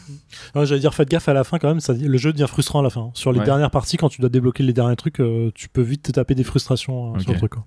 Ouais, 0.55 0.65
J'allais 0.65 0.81
dire, 0.81 0.93
faites 0.93 1.09
gaffe 1.09 1.27
à 1.29 1.33
la 1.33 1.43
fin 1.43 1.59
quand 1.59 1.67
même, 1.67 1.79
ça, 1.79 1.93
le 1.93 2.17
jeu 2.17 2.33
devient 2.33 2.47
frustrant 2.47 2.79
à 2.79 2.83
la 2.83 2.89
fin. 2.89 3.11
Sur 3.13 3.31
les 3.31 3.39
Ouais. 3.39 3.45
dernières 3.45 3.71
parties, 3.71 3.97
quand 3.97 4.09
tu 4.09 4.21
dois 4.21 4.29
débloquer 4.29 4.63
les 4.63 4.73
derniers 4.73 4.95
trucs, 4.95 5.19
euh, 5.19 5.51
tu 5.55 5.69
peux 5.69 5.81
vite 5.81 6.03
te 6.03 6.11
taper 6.11 6.35
des 6.35 6.43
frustrations 6.43 7.15
euh, 7.15 7.19
sur 7.19 7.31
le 7.31 7.37
truc. 7.37 7.51
quoi. 7.53 7.65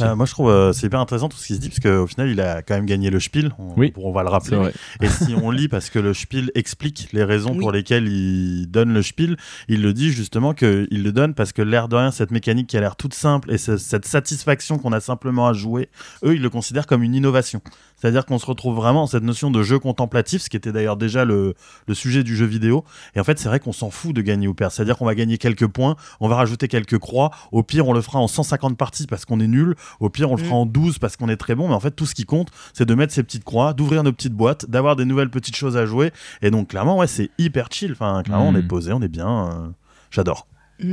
Euh, 0.00 0.14
moi, 0.16 0.26
je 0.26 0.32
trouve 0.32 0.50
euh, 0.50 0.72
c'est 0.72 0.86
hyper 0.86 1.00
intéressant 1.00 1.28
tout 1.28 1.36
ce 1.36 1.46
qui 1.46 1.54
se 1.54 1.60
dit, 1.60 1.68
parce 1.68 1.80
qu'au 1.80 2.06
final, 2.06 2.28
il 2.30 2.40
a 2.40 2.62
quand 2.62 2.74
même 2.74 2.86
gagné 2.86 3.10
le 3.10 3.20
Spiel. 3.20 3.52
On, 3.58 3.72
Oui. 3.76 3.92
on 3.96 4.12
va 4.12 4.22
le 4.22 4.28
c'est 4.28 4.32
rappeler. 4.32 4.56
vrai. 4.56 4.72
Et 5.02 5.08
si 5.08 5.34
on 5.34 5.50
lit, 5.50 5.68
parce 5.68 5.90
que 5.90 5.98
le 5.98 6.12
Spiel 6.14 6.50
explique 6.54 7.08
les 7.12 7.24
raisons 7.24 7.52
Oui. 7.52 7.58
pour 7.60 7.72
lesquelles 7.72 8.08
il 8.08 8.66
donne 8.70 8.92
le 8.92 9.02
Spiel, 9.02 9.36
il 9.68 9.82
le 9.82 9.92
dit 9.92 10.10
justement 10.10 10.54
qu'il 10.54 10.88
le 10.90 11.12
donne 11.12 11.34
parce 11.34 11.52
que 11.52 11.62
l'air 11.62 11.88
de 11.88 11.96
rien, 11.96 12.10
cette 12.10 12.30
mécanique 12.30 12.66
qui 12.68 12.76
a 12.76 12.80
l'air 12.80 12.96
toute 12.96 13.14
simple 13.14 13.50
et 13.52 13.58
ce- 13.58 13.76
cette 13.76 14.06
satisfaction 14.06 14.78
qu'on 14.78 14.92
a 14.92 15.00
simplement 15.00 15.46
à 15.46 15.52
jouer, 15.52 15.88
eux, 16.24 16.34
ils 16.34 16.42
le 16.42 16.50
considèrent 16.50 16.86
comme 16.86 17.02
une 17.02 17.14
innovation. 17.14 17.60
C'est-à-dire 17.96 18.26
qu'on 18.26 18.38
se 18.38 18.46
retrouve 18.46 18.76
vraiment 18.76 19.00
dans 19.02 19.06
cette 19.06 19.22
notion 19.22 19.50
de 19.50 19.62
jeu 19.62 19.78
contemplatif, 19.78 20.42
ce 20.42 20.50
qui 20.50 20.56
était 20.56 20.70
d'ailleurs 20.72 20.96
déjà 20.98 21.24
le, 21.24 21.54
le 21.88 21.94
sujet 21.94 22.22
du 22.22 22.36
jeu 22.36 22.44
vidéo. 22.44 22.84
Et 23.14 23.20
en 23.20 23.24
fait, 23.24 23.38
c'est 23.38 23.48
vrai 23.48 23.58
qu'on 23.58 23.72
s'en 23.72 23.90
fout 23.90 24.14
de 24.14 24.20
gagner 24.20 24.46
ou 24.48 24.54
perdre. 24.54 24.72
C'est-à-dire 24.72 24.98
qu'on 24.98 25.06
va 25.06 25.14
gagner 25.14 25.38
quelques 25.38 25.66
points, 25.66 25.96
on 26.20 26.28
va 26.28 26.36
rajouter 26.36 26.68
quelques 26.68 26.98
croix. 26.98 27.30
Au 27.52 27.62
pire, 27.62 27.88
on 27.88 27.92
le 27.94 28.02
fera 28.02 28.18
en 28.18 28.28
150 28.28 28.76
parties 28.76 29.06
parce 29.06 29.24
qu'on 29.24 29.40
est 29.40 29.46
nul. 29.48 29.74
Au 30.00 30.10
pire, 30.10 30.30
on 30.30 30.36
le 30.36 30.42
fera 30.42 30.56
Mm. 30.56 30.58
en 30.58 30.66
12 30.66 30.98
parce 30.98 31.16
qu'on 31.16 31.28
est 31.30 31.36
très 31.38 31.54
bon. 31.54 31.68
Mais 31.68 31.74
en 31.74 31.80
fait, 31.80 31.92
tout 31.92 32.06
ce 32.06 32.14
qui 32.14 32.24
compte, 32.24 32.50
c'est 32.74 32.84
de 32.86 32.94
mettre 32.94 33.12
ces 33.14 33.22
petites 33.22 33.44
croix, 33.44 33.72
d'ouvrir 33.72 34.02
nos 34.02 34.12
petites 34.12 34.34
boîtes, 34.34 34.68
d'avoir 34.68 34.96
des 34.96 35.04
nouvelles 35.06 35.30
petites 35.30 35.56
choses 35.56 35.76
à 35.78 35.86
jouer. 35.86 36.12
Et 36.42 36.50
donc, 36.50 36.68
clairement, 36.68 36.98
ouais, 36.98 37.06
c'est 37.06 37.30
hyper 37.38 37.68
chill. 37.70 37.92
Enfin, 37.92 38.22
clairement, 38.22 38.52
Mm. 38.52 38.56
on 38.56 38.58
est 38.58 38.62
posé, 38.68 38.92
on 38.92 39.00
est 39.00 39.08
bien. 39.08 39.48
euh, 39.48 39.68
J'adore. 40.10 40.46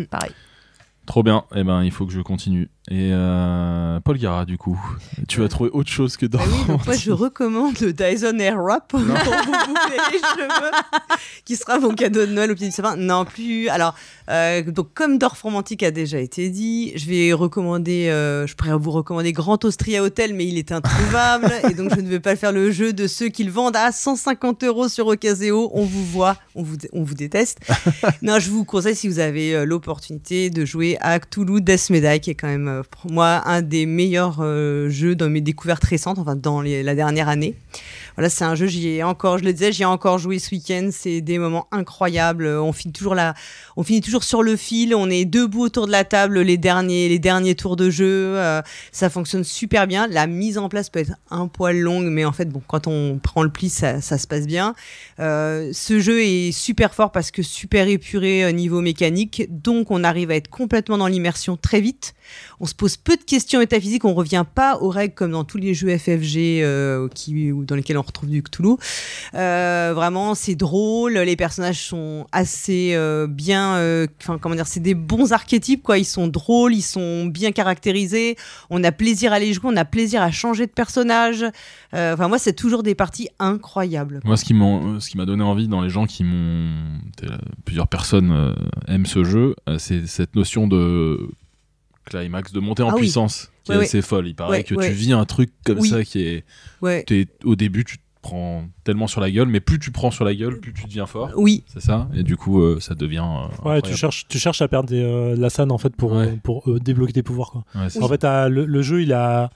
Pareil. 0.09 0.31
Trop 1.05 1.21
bien. 1.21 1.43
Eh 1.53 1.65
ben, 1.65 1.83
il 1.83 1.91
faut 1.91 2.05
que 2.05 2.13
je 2.13 2.21
continue. 2.21 2.69
Et 2.91 3.11
euh, 3.13 4.01
Paul 4.01 4.17
Gara, 4.17 4.43
du 4.43 4.57
coup, 4.57 4.77
tu 5.29 5.39
vas 5.39 5.47
trouver 5.47 5.69
autre 5.71 5.89
chose 5.89 6.17
que 6.17 6.25
dans. 6.25 6.39
Bah 6.39 6.45
oui, 6.47 6.67
donc 6.67 6.85
moi 6.85 6.95
je 6.95 7.11
recommande 7.11 7.79
le 7.79 7.93
Dyson 7.93 8.37
Airwrap 8.37 8.89
pour 8.89 8.99
vous 8.99 9.05
boucler 9.07 9.97
les 10.11 10.19
cheveux, 10.19 10.71
qui 11.45 11.55
sera 11.55 11.79
mon 11.79 11.95
cadeau 11.95 12.25
de 12.25 12.33
Noël 12.33 12.51
au 12.51 12.55
pied 12.55 12.67
du 12.67 12.73
sapin. 12.73 12.97
Non, 12.97 13.23
plus. 13.23 13.69
Alors, 13.69 13.95
euh, 14.29 14.63
donc 14.63 14.93
comme 14.93 15.17
Dorf 15.17 15.41
Romantique 15.41 15.81
a 15.81 15.91
déjà 15.91 16.19
été 16.19 16.49
dit, 16.49 16.91
je 16.95 17.05
vais 17.05 17.31
recommander, 17.31 18.09
euh, 18.09 18.45
je 18.47 18.55
pourrais 18.55 18.75
vous 18.75 18.91
recommander 18.91 19.31
Grand 19.31 19.63
Austria 19.63 20.03
Hotel, 20.03 20.33
mais 20.33 20.45
il 20.45 20.57
est 20.57 20.73
introuvable 20.73 21.51
et 21.69 21.73
donc 21.73 21.95
je 21.95 22.01
ne 22.01 22.09
vais 22.09 22.19
pas 22.19 22.35
faire 22.35 22.51
le 22.51 22.69
jeu 22.69 22.91
de 22.91 23.07
ceux 23.07 23.29
qui 23.29 23.45
le 23.45 23.51
vendent 23.51 23.77
à 23.77 23.93
150 23.93 24.61
euros 24.65 24.89
sur 24.89 25.07
Ocaseo. 25.07 25.71
On 25.73 25.85
vous 25.85 26.05
voit, 26.05 26.35
on 26.53 26.63
vous, 26.63 26.75
on 26.91 27.03
vous 27.03 27.15
déteste. 27.15 27.59
non, 28.21 28.39
je 28.39 28.49
vous 28.49 28.65
conseille 28.65 28.95
si 28.95 29.07
vous 29.07 29.19
avez 29.19 29.55
euh, 29.55 29.65
l'opportunité 29.65 30.49
de 30.49 30.65
jouer 30.65 30.97
à 30.99 31.17
Cthulhu 31.19 31.61
Death 31.61 31.89
Medai, 31.89 32.19
qui 32.19 32.31
est 32.31 32.35
quand 32.35 32.47
même 32.47 32.72
euh, 32.73 32.83
pour 32.89 33.11
moi 33.11 33.41
un 33.45 33.61
des 33.61 33.85
meilleurs 33.85 34.37
euh, 34.39 34.89
jeux 34.89 35.15
dans 35.15 35.29
mes 35.29 35.41
découvertes 35.41 35.83
récentes, 35.83 36.19
enfin 36.19 36.35
dans 36.35 36.61
la 36.61 36.95
dernière 36.95 37.29
année. 37.29 37.55
Voilà, 38.15 38.29
c'est 38.29 38.43
un 38.43 38.53
jeu, 38.53 38.67
j'y 38.67 38.89
ai 38.89 39.03
encore, 39.03 39.39
je 39.39 39.43
le 39.43 39.53
disais, 39.53 39.71
j'y 39.71 39.81
ai 39.81 39.85
encore 39.85 40.19
joué 40.19 40.37
ce 40.37 40.53
week-end. 40.53 40.89
C'est 40.91 41.21
des 41.21 41.39
moments 41.39 41.67
incroyables. 41.71 42.45
On 42.45 42.71
finit 42.71 42.93
toujours 42.93 43.15
là, 43.15 43.33
on 43.75 43.83
finit 43.83 44.01
toujours 44.01 44.23
sur 44.23 44.43
le 44.43 44.55
fil. 44.55 44.93
On 44.93 45.09
est 45.09 45.25
debout 45.25 45.61
autour 45.61 45.87
de 45.87 45.91
la 45.91 46.03
table 46.03 46.41
les 46.41 46.57
derniers, 46.57 47.09
les 47.09 47.19
derniers 47.19 47.55
tours 47.55 47.75
de 47.75 47.89
jeu. 47.89 48.35
Euh, 48.37 48.61
ça 48.91 49.09
fonctionne 49.09 49.43
super 49.43 49.87
bien. 49.87 50.07
La 50.07 50.27
mise 50.27 50.57
en 50.57 50.69
place 50.69 50.89
peut 50.89 50.99
être 50.99 51.13
un 51.31 51.47
poil 51.47 51.79
longue, 51.79 52.05
mais 52.05 52.25
en 52.25 52.31
fait, 52.31 52.45
bon, 52.45 52.61
quand 52.67 52.87
on 52.87 53.19
prend 53.21 53.43
le 53.43 53.49
pli, 53.49 53.69
ça, 53.69 54.01
se 54.01 54.27
passe 54.27 54.45
bien. 54.45 54.75
Ce 55.17 55.99
jeu 55.99 56.21
est 56.21 56.51
super 56.51 56.93
fort 56.93 57.11
parce 57.11 57.31
que 57.31 57.41
super 57.41 57.87
épuré 57.87 58.53
niveau 58.53 58.81
mécanique, 58.81 59.47
donc 59.49 59.91
on 59.91 60.03
arrive 60.03 60.31
à 60.31 60.35
être 60.35 60.49
complètement 60.49 60.97
dans 60.97 61.07
l'immersion 61.07 61.57
très 61.57 61.81
vite. 61.81 62.13
On 62.63 62.65
se 62.65 62.73
pose 62.73 62.95
peu 62.95 63.17
de 63.17 63.21
questions 63.21 63.59
métaphysiques, 63.59 64.05
on 64.05 64.13
revient 64.13 64.45
pas 64.55 64.77
aux 64.77 64.87
règles 64.87 65.15
comme 65.15 65.31
dans 65.31 65.43
tous 65.43 65.57
les 65.57 65.73
jeux 65.73 65.97
FFG 65.97 66.37
euh, 66.61 67.09
qui, 67.13 67.51
dans 67.51 67.75
lesquels 67.75 67.97
on 67.97 68.01
retrouve 68.01 68.29
du 68.29 68.41
Cthulhu. 68.41 68.77
Euh, 69.33 69.91
vraiment, 69.93 70.33
c'est 70.33 70.55
drôle, 70.55 71.15
les 71.15 71.35
personnages 71.35 71.85
sont 71.85 72.25
assez 72.31 72.93
euh, 72.93 73.27
bien, 73.27 74.05
enfin 74.21 74.37
comment 74.37 74.55
dire, 74.55 74.65
c'est 74.65 74.79
des 74.79 74.93
bons 74.93 75.33
archétypes 75.33 75.83
quoi. 75.83 75.97
Ils 75.97 76.05
sont 76.05 76.29
drôles, 76.29 76.73
ils 76.73 76.83
sont 76.83 77.25
bien 77.25 77.51
caractérisés. 77.51 78.37
On 78.69 78.81
a 78.85 78.93
plaisir 78.93 79.33
à 79.33 79.39
les 79.39 79.51
jouer, 79.51 79.69
on 79.73 79.75
a 79.75 79.83
plaisir 79.83 80.21
à 80.21 80.31
changer 80.31 80.65
de 80.65 80.71
personnage. 80.71 81.43
Enfin 81.91 82.29
moi, 82.29 82.39
c'est 82.39 82.53
toujours 82.53 82.81
des 82.81 82.95
parties 82.95 83.27
incroyables. 83.39 84.21
Moi, 84.23 84.37
ce 84.37 84.45
qui 84.45 84.53
m'a 84.53 85.25
donné 85.25 85.43
envie 85.43 85.67
dans 85.67 85.81
les 85.81 85.89
gens 85.89 86.05
qui 86.05 86.23
m'ont. 86.23 86.71
Plusieurs 87.65 87.89
personnes 87.89 88.55
aiment 88.87 89.05
ce 89.05 89.25
jeu, 89.25 89.53
c'est 89.77 90.07
cette 90.07 90.37
notion 90.37 90.69
de 90.69 91.29
climax, 92.05 92.51
de 92.51 92.59
montée 92.59 92.83
en 92.83 92.89
Ah 92.89 92.93
oui. 92.95 93.01
puissance, 93.01 93.51
qui 93.63 93.71
Ouais, 93.71 93.75
est 93.75 93.79
ouais. 93.79 93.85
assez 93.85 94.01
folle. 94.01 94.27
Il 94.27 94.35
paraît 94.35 94.57
Ouais, 94.59 94.63
que 94.63 94.75
ouais. 94.75 94.87
tu 94.87 94.93
vis 94.93 95.13
un 95.13 95.25
truc 95.25 95.51
comme 95.65 95.79
Oui. 95.79 95.89
ça 95.89 96.03
qui 96.03 96.21
est. 96.21 96.43
Au 97.43 97.55
début, 97.55 97.83
tu 97.85 97.97
te 97.97 98.03
prends 98.21 98.65
tellement 98.85 99.07
sur 99.07 99.19
la 99.19 99.29
gueule, 99.29 99.47
mais 99.49 99.59
plus 99.59 99.79
tu 99.79 99.91
prends 99.91 100.09
sur 100.11 100.23
la 100.23 100.33
gueule, 100.33 100.59
plus 100.59 100.73
tu 100.73 100.85
deviens 100.85 101.05
fort. 101.05 101.31
Oui, 101.35 101.63
C'est 101.67 101.81
ça? 101.81 102.07
Et 102.15 102.23
du 102.23 102.37
coup, 102.37 102.61
euh, 102.61 102.79
ça 102.79 102.95
devient. 102.95 103.25
euh, 103.65 103.69
Ouais, 103.69 103.81
tu 103.81 103.95
cherches, 103.95 104.27
tu 104.29 104.39
cherches 104.39 104.61
à 104.61 104.67
perdre 104.69 104.87
des, 104.89 105.01
euh, 105.01 105.35
la 105.35 105.49
SAN 105.49 105.69
en 105.71 105.77
fait 105.77 105.93
pour, 105.95 106.13
Ouais. 106.13 106.27
euh, 106.27 106.35
pour 106.41 106.69
euh, 106.69 106.79
débloquer 106.79 107.11
tes 107.13 107.23
pouvoirs. 107.23 107.51
Quoi. 107.51 107.63
Ouais, 107.75 107.89
c'est 107.89 108.01
En 108.01 108.07
fait, 108.07 108.23
le, 108.23 108.65
le 108.65 108.81
jeu 108.81 109.01
il 109.01 109.11
a 109.11 109.49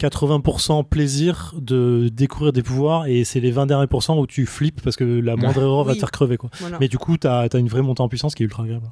80% 0.00 0.82
plaisir 0.88 1.54
de 1.58 2.08
découvrir 2.12 2.52
des 2.52 2.62
pouvoirs 2.62 3.06
et 3.06 3.24
c'est 3.24 3.40
les 3.40 3.50
20 3.52 3.66
derniers 3.66 3.86
pourcents 3.86 4.18
où 4.18 4.26
tu 4.26 4.44
flippes 4.44 4.82
parce 4.82 4.96
que 4.96 5.04
la 5.04 5.36
moindre 5.36 5.62
erreur 5.62 5.84
va 5.84 5.92
Oui. 5.92 5.96
te 5.96 6.00
faire 6.00 6.10
crever. 6.10 6.36
Quoi. 6.36 6.50
voilà. 6.60 6.78
Mais 6.80 6.88
du 6.88 6.98
coup, 6.98 7.16
t'as 7.16 7.46
as 7.50 7.58
une 7.58 7.68
vraie 7.68 7.82
montée 7.82 8.02
en 8.02 8.08
puissance 8.08 8.34
qui 8.34 8.42
est 8.42 8.46
ultra 8.46 8.64
agréable. 8.64 8.90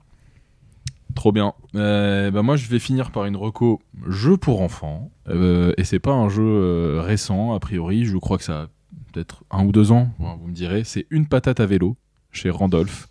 Trop 1.15 1.33
bien. 1.33 1.53
Euh, 1.75 2.31
bah 2.31 2.43
moi, 2.43 2.57
je 2.57 2.69
vais 2.69 2.79
finir 2.79 3.11
par 3.11 3.25
une 3.27 3.37
reco 3.37 3.81
jeu 4.09 4.37
pour 4.37 4.61
enfants. 4.63 5.11
Euh, 5.29 5.73
et 5.77 5.85
c'est 5.85 5.99
pas 5.99 6.13
un 6.13 6.29
jeu 6.29 6.43
euh, 6.45 7.03
récent, 7.05 7.53
a 7.55 7.61
priori. 7.61 8.05
Je 8.05 8.17
crois 8.17 8.39
que 8.39 8.45
ça 8.45 8.63
a 8.63 8.67
peut-être 9.13 9.45
un 9.51 9.65
ou 9.65 9.73
deux 9.73 9.93
ans, 9.93 10.11
vous 10.19 10.47
me 10.49 10.55
direz. 10.55 10.85
C'est 10.85 11.07
Une 11.11 11.27
patate 11.27 11.61
à 11.61 11.67
vélo 11.67 11.97
chez 12.31 12.51
Randolph. 12.51 13.09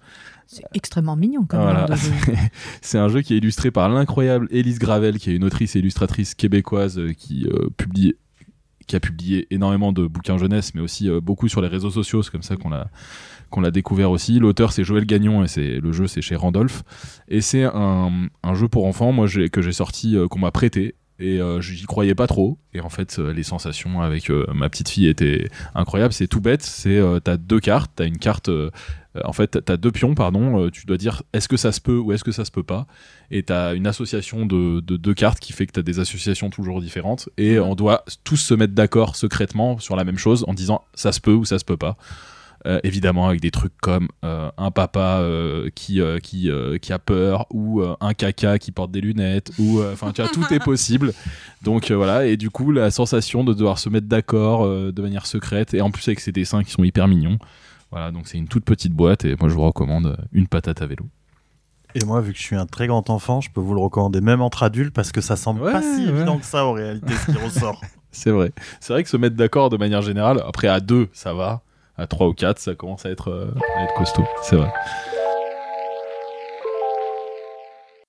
C'est 0.48 0.64
extrêmement 0.74 1.16
mignon 1.16 1.46
quand 1.48 1.62
Voilà. 1.62 1.86
même. 1.88 1.98
C'est 2.82 2.98
un 2.98 3.08
jeu 3.08 3.22
qui 3.22 3.34
est 3.34 3.38
illustré 3.38 3.72
par 3.72 3.88
l'incroyable 3.88 4.48
Élise 4.52 4.80
Gravel, 4.80 5.18
qui 5.18 5.30
est 5.32 5.36
une 5.36 5.46
autrice 5.46 5.76
et 5.76 5.80
illustratrice 5.80 6.36
québécoise 6.36 6.98
euh, 7.00 7.14
qui, 7.14 7.46
euh, 7.46 7.70
publie, 7.78 8.16
qui 8.86 8.96
a 8.98 9.00
publié 9.00 9.48
énormément 9.54 9.94
de 9.94 10.06
bouquins 10.08 10.38
jeunesse, 10.38 10.76
mais 10.76 10.82
aussi 10.82 11.10
beaucoup 11.22 11.48
sur 11.48 11.62
les 11.62 11.70
réseaux 11.70 11.92
sociaux. 11.92 12.22
C'est 12.24 12.32
comme 12.32 12.42
ça 12.44 12.58
qu'on 12.58 12.70
l'a 12.70 12.90
qu'on 13.52 13.62
l'a 13.62 13.70
découvert 13.72 14.10
aussi. 14.10 14.40
L'auteur 14.40 14.72
c'est 14.72 14.84
Joël 14.84 15.06
Gagnon 15.06 15.44
et 15.44 15.48
c'est 15.48 15.80
le 15.80 15.92
jeu 15.92 16.08
c'est 16.08 16.22
chez 16.22 16.36
Randolph. 16.36 16.84
Et 17.28 17.42
c'est 17.42 17.64
un, 17.64 18.28
un 18.42 18.54
jeu 18.56 18.68
pour 18.68 18.86
enfants 18.86 19.12
moi 19.12 19.28
que 19.52 19.62
j'ai 19.62 19.72
sorti 19.72 20.16
euh, 20.16 20.28
qu'on 20.28 20.40
m'a 20.40 20.52
prêté. 20.52 20.96
Et 21.20 21.40
euh, 21.40 21.62
j'y 21.62 21.86
croyais 21.86 22.16
pas 22.16 22.26
trop. 22.26 22.58
Et 22.74 22.82
en 22.82 22.90
fait 22.90 23.20
euh, 23.20 23.32
les 23.32 23.44
sensations 23.44 24.02
avec 24.02 24.32
ma 24.32 24.70
petite 24.70 24.90
fille 24.90 25.08
étaient 25.08 25.50
incroyables. 25.76 26.14
C'est 26.14 26.28
tout 26.28 26.42
bête 26.42 26.64
c'est 26.64 27.00
t'as 27.24 27.38
deux 27.38 27.60
cartes. 27.60 27.92
T'as 27.96 28.08
une 28.08 28.18
carte 28.18 28.50
en 29.26 29.34
fait 29.34 29.60
t'as 29.64 29.78
deux 29.78 29.92
pions 29.92 30.16
pardon 30.16 30.70
tu 30.70 30.86
dois 30.86 30.98
dire 30.98 31.22
est-ce 31.34 31.50
que 31.50 31.58
ça 31.58 31.74
se 31.74 31.82
peut 31.82 31.98
ou 31.98 32.14
est-ce 32.14 32.24
que 32.24 32.32
ça 32.32 32.46
se 32.46 32.52
peut 32.52 32.64
pas? 32.64 32.88
Et 33.30 33.44
t'as 33.44 33.76
une 33.76 33.86
association 33.86 34.46
de, 34.46 34.80
de 34.80 34.98
deux 34.98 35.14
cartes 35.14 35.40
qui 35.40 35.54
fait 35.54 35.68
que 35.68 35.74
t'as 35.74 35.82
des 35.82 36.00
associations 36.00 36.50
toujours 36.50 36.82
différentes. 36.82 37.30
Et 37.38 37.60
on 37.60 37.76
doit 37.76 38.04
tous 38.24 38.38
se 38.38 38.54
mettre 38.54 38.74
d'accord 38.74 39.16
secrètement 39.16 39.78
sur 39.80 39.96
la 39.96 40.06
même 40.06 40.18
chose 40.18 40.44
en 40.48 40.54
disant 40.54 40.86
ça 40.96 41.12
se 41.12 41.20
peut 41.20 41.34
ou 41.34 41.46
ça 41.46 41.60
se 41.60 41.66
peut 41.66 41.78
pas 41.78 41.98
évidemment 42.84 43.28
avec 43.28 43.42
des 43.42 43.52
trucs 43.52 43.76
comme 43.82 44.08
euh, 44.24 44.50
un 44.58 44.72
papa 44.72 45.20
euh, 45.22 45.70
qui 45.74 46.00
euh, 46.02 46.20
qui 46.20 46.50
euh, 46.50 46.78
qui 46.78 46.94
a 46.94 47.00
peur 47.00 47.46
ou 47.52 47.82
euh, 47.82 47.96
un 48.02 48.14
caca 48.14 48.60
qui 48.60 48.72
porte 48.72 48.92
des 48.92 49.02
lunettes 49.02 49.52
ou 49.60 49.80
euh, 49.80 49.94
enfin 49.94 50.12
tu 50.12 50.22
vois 50.22 50.30
tout 50.32 50.46
est 50.54 50.64
possible. 50.64 51.14
Donc 51.64 51.90
euh, 51.92 51.96
voilà. 51.96 52.26
Et 52.28 52.38
du 52.38 52.50
coup 52.50 52.72
la 52.72 52.92
sensation 52.92 53.44
de 53.44 53.54
devoir 53.54 53.80
se 53.80 53.90
mettre 53.90 54.08
d'accord 54.08 54.64
euh, 54.66 54.92
de 54.92 55.02
manière 55.02 55.26
secrète 55.26 55.74
et 55.74 55.82
en 55.82 55.92
plus 55.92 56.08
avec 56.08 56.20
ces 56.20 56.32
dessins 56.32 56.64
qui 56.64 56.72
sont 56.72 56.84
hyper 56.84 57.08
mignons. 57.08 57.38
Voilà 57.92 58.12
donc 58.12 58.28
c'est 58.28 58.38
une 58.38 58.48
toute 58.48 58.64
petite 58.66 58.94
boîte 58.94 59.26
et 59.26 59.36
moi 59.40 59.50
je 59.50 59.54
vous 59.56 59.64
recommande 59.64 60.06
euh, 60.08 60.16
une 60.32 60.48
patate 60.48 60.82
à 60.82 60.86
vélo. 60.88 61.06
Et 61.94 62.06
moi, 62.06 62.22
vu 62.22 62.32
que 62.32 62.38
je 62.38 62.44
suis 62.44 62.56
un 62.56 62.66
très 62.66 62.88
grand 62.88 63.10
enfant, 63.10 63.42
je 63.42 63.50
peux 63.52 63.60
vous 63.60 63.74
le 63.74 63.82
recommander 63.82 64.22
même 64.22 64.42
entre 64.42 64.64
adultes 64.64 64.94
parce 64.94 65.12
que 65.12 65.20
ça 65.20 65.36
semble 65.36 65.62
Ouais, 65.62 65.74
pas 65.74 65.82
si 65.82 66.06
ouais. 66.06 66.10
évident 66.10 66.38
que 66.38 66.46
ça 66.46 66.64
en 66.66 66.72
réalité 66.72 67.14
ce 67.14 67.32
qui 67.34 67.38
ressort. 67.38 67.82
c'est 68.12 68.32
vrai. 68.32 68.54
C'est 68.80 68.94
vrai 68.94 69.04
que 69.04 69.10
se 69.10 69.18
mettre 69.18 69.36
d'accord 69.36 69.70
de 69.70 69.76
manière 69.76 70.02
générale 70.02 70.42
après 70.48 70.70
à 70.70 70.80
deux 70.80 71.10
ça 71.12 71.34
va 71.34 71.64
à 72.02 72.08
trois 72.08 72.28
ou 72.28 72.34
quatre 72.34 72.60
ça 72.60 72.76
commence 72.76 73.06
à 73.06 73.10
être 73.10 73.30
euh, 73.30 73.52
à 73.78 73.84
être 73.84 73.94
costaud 73.94 74.26
c'est 74.44 74.56
vrai 74.56 74.72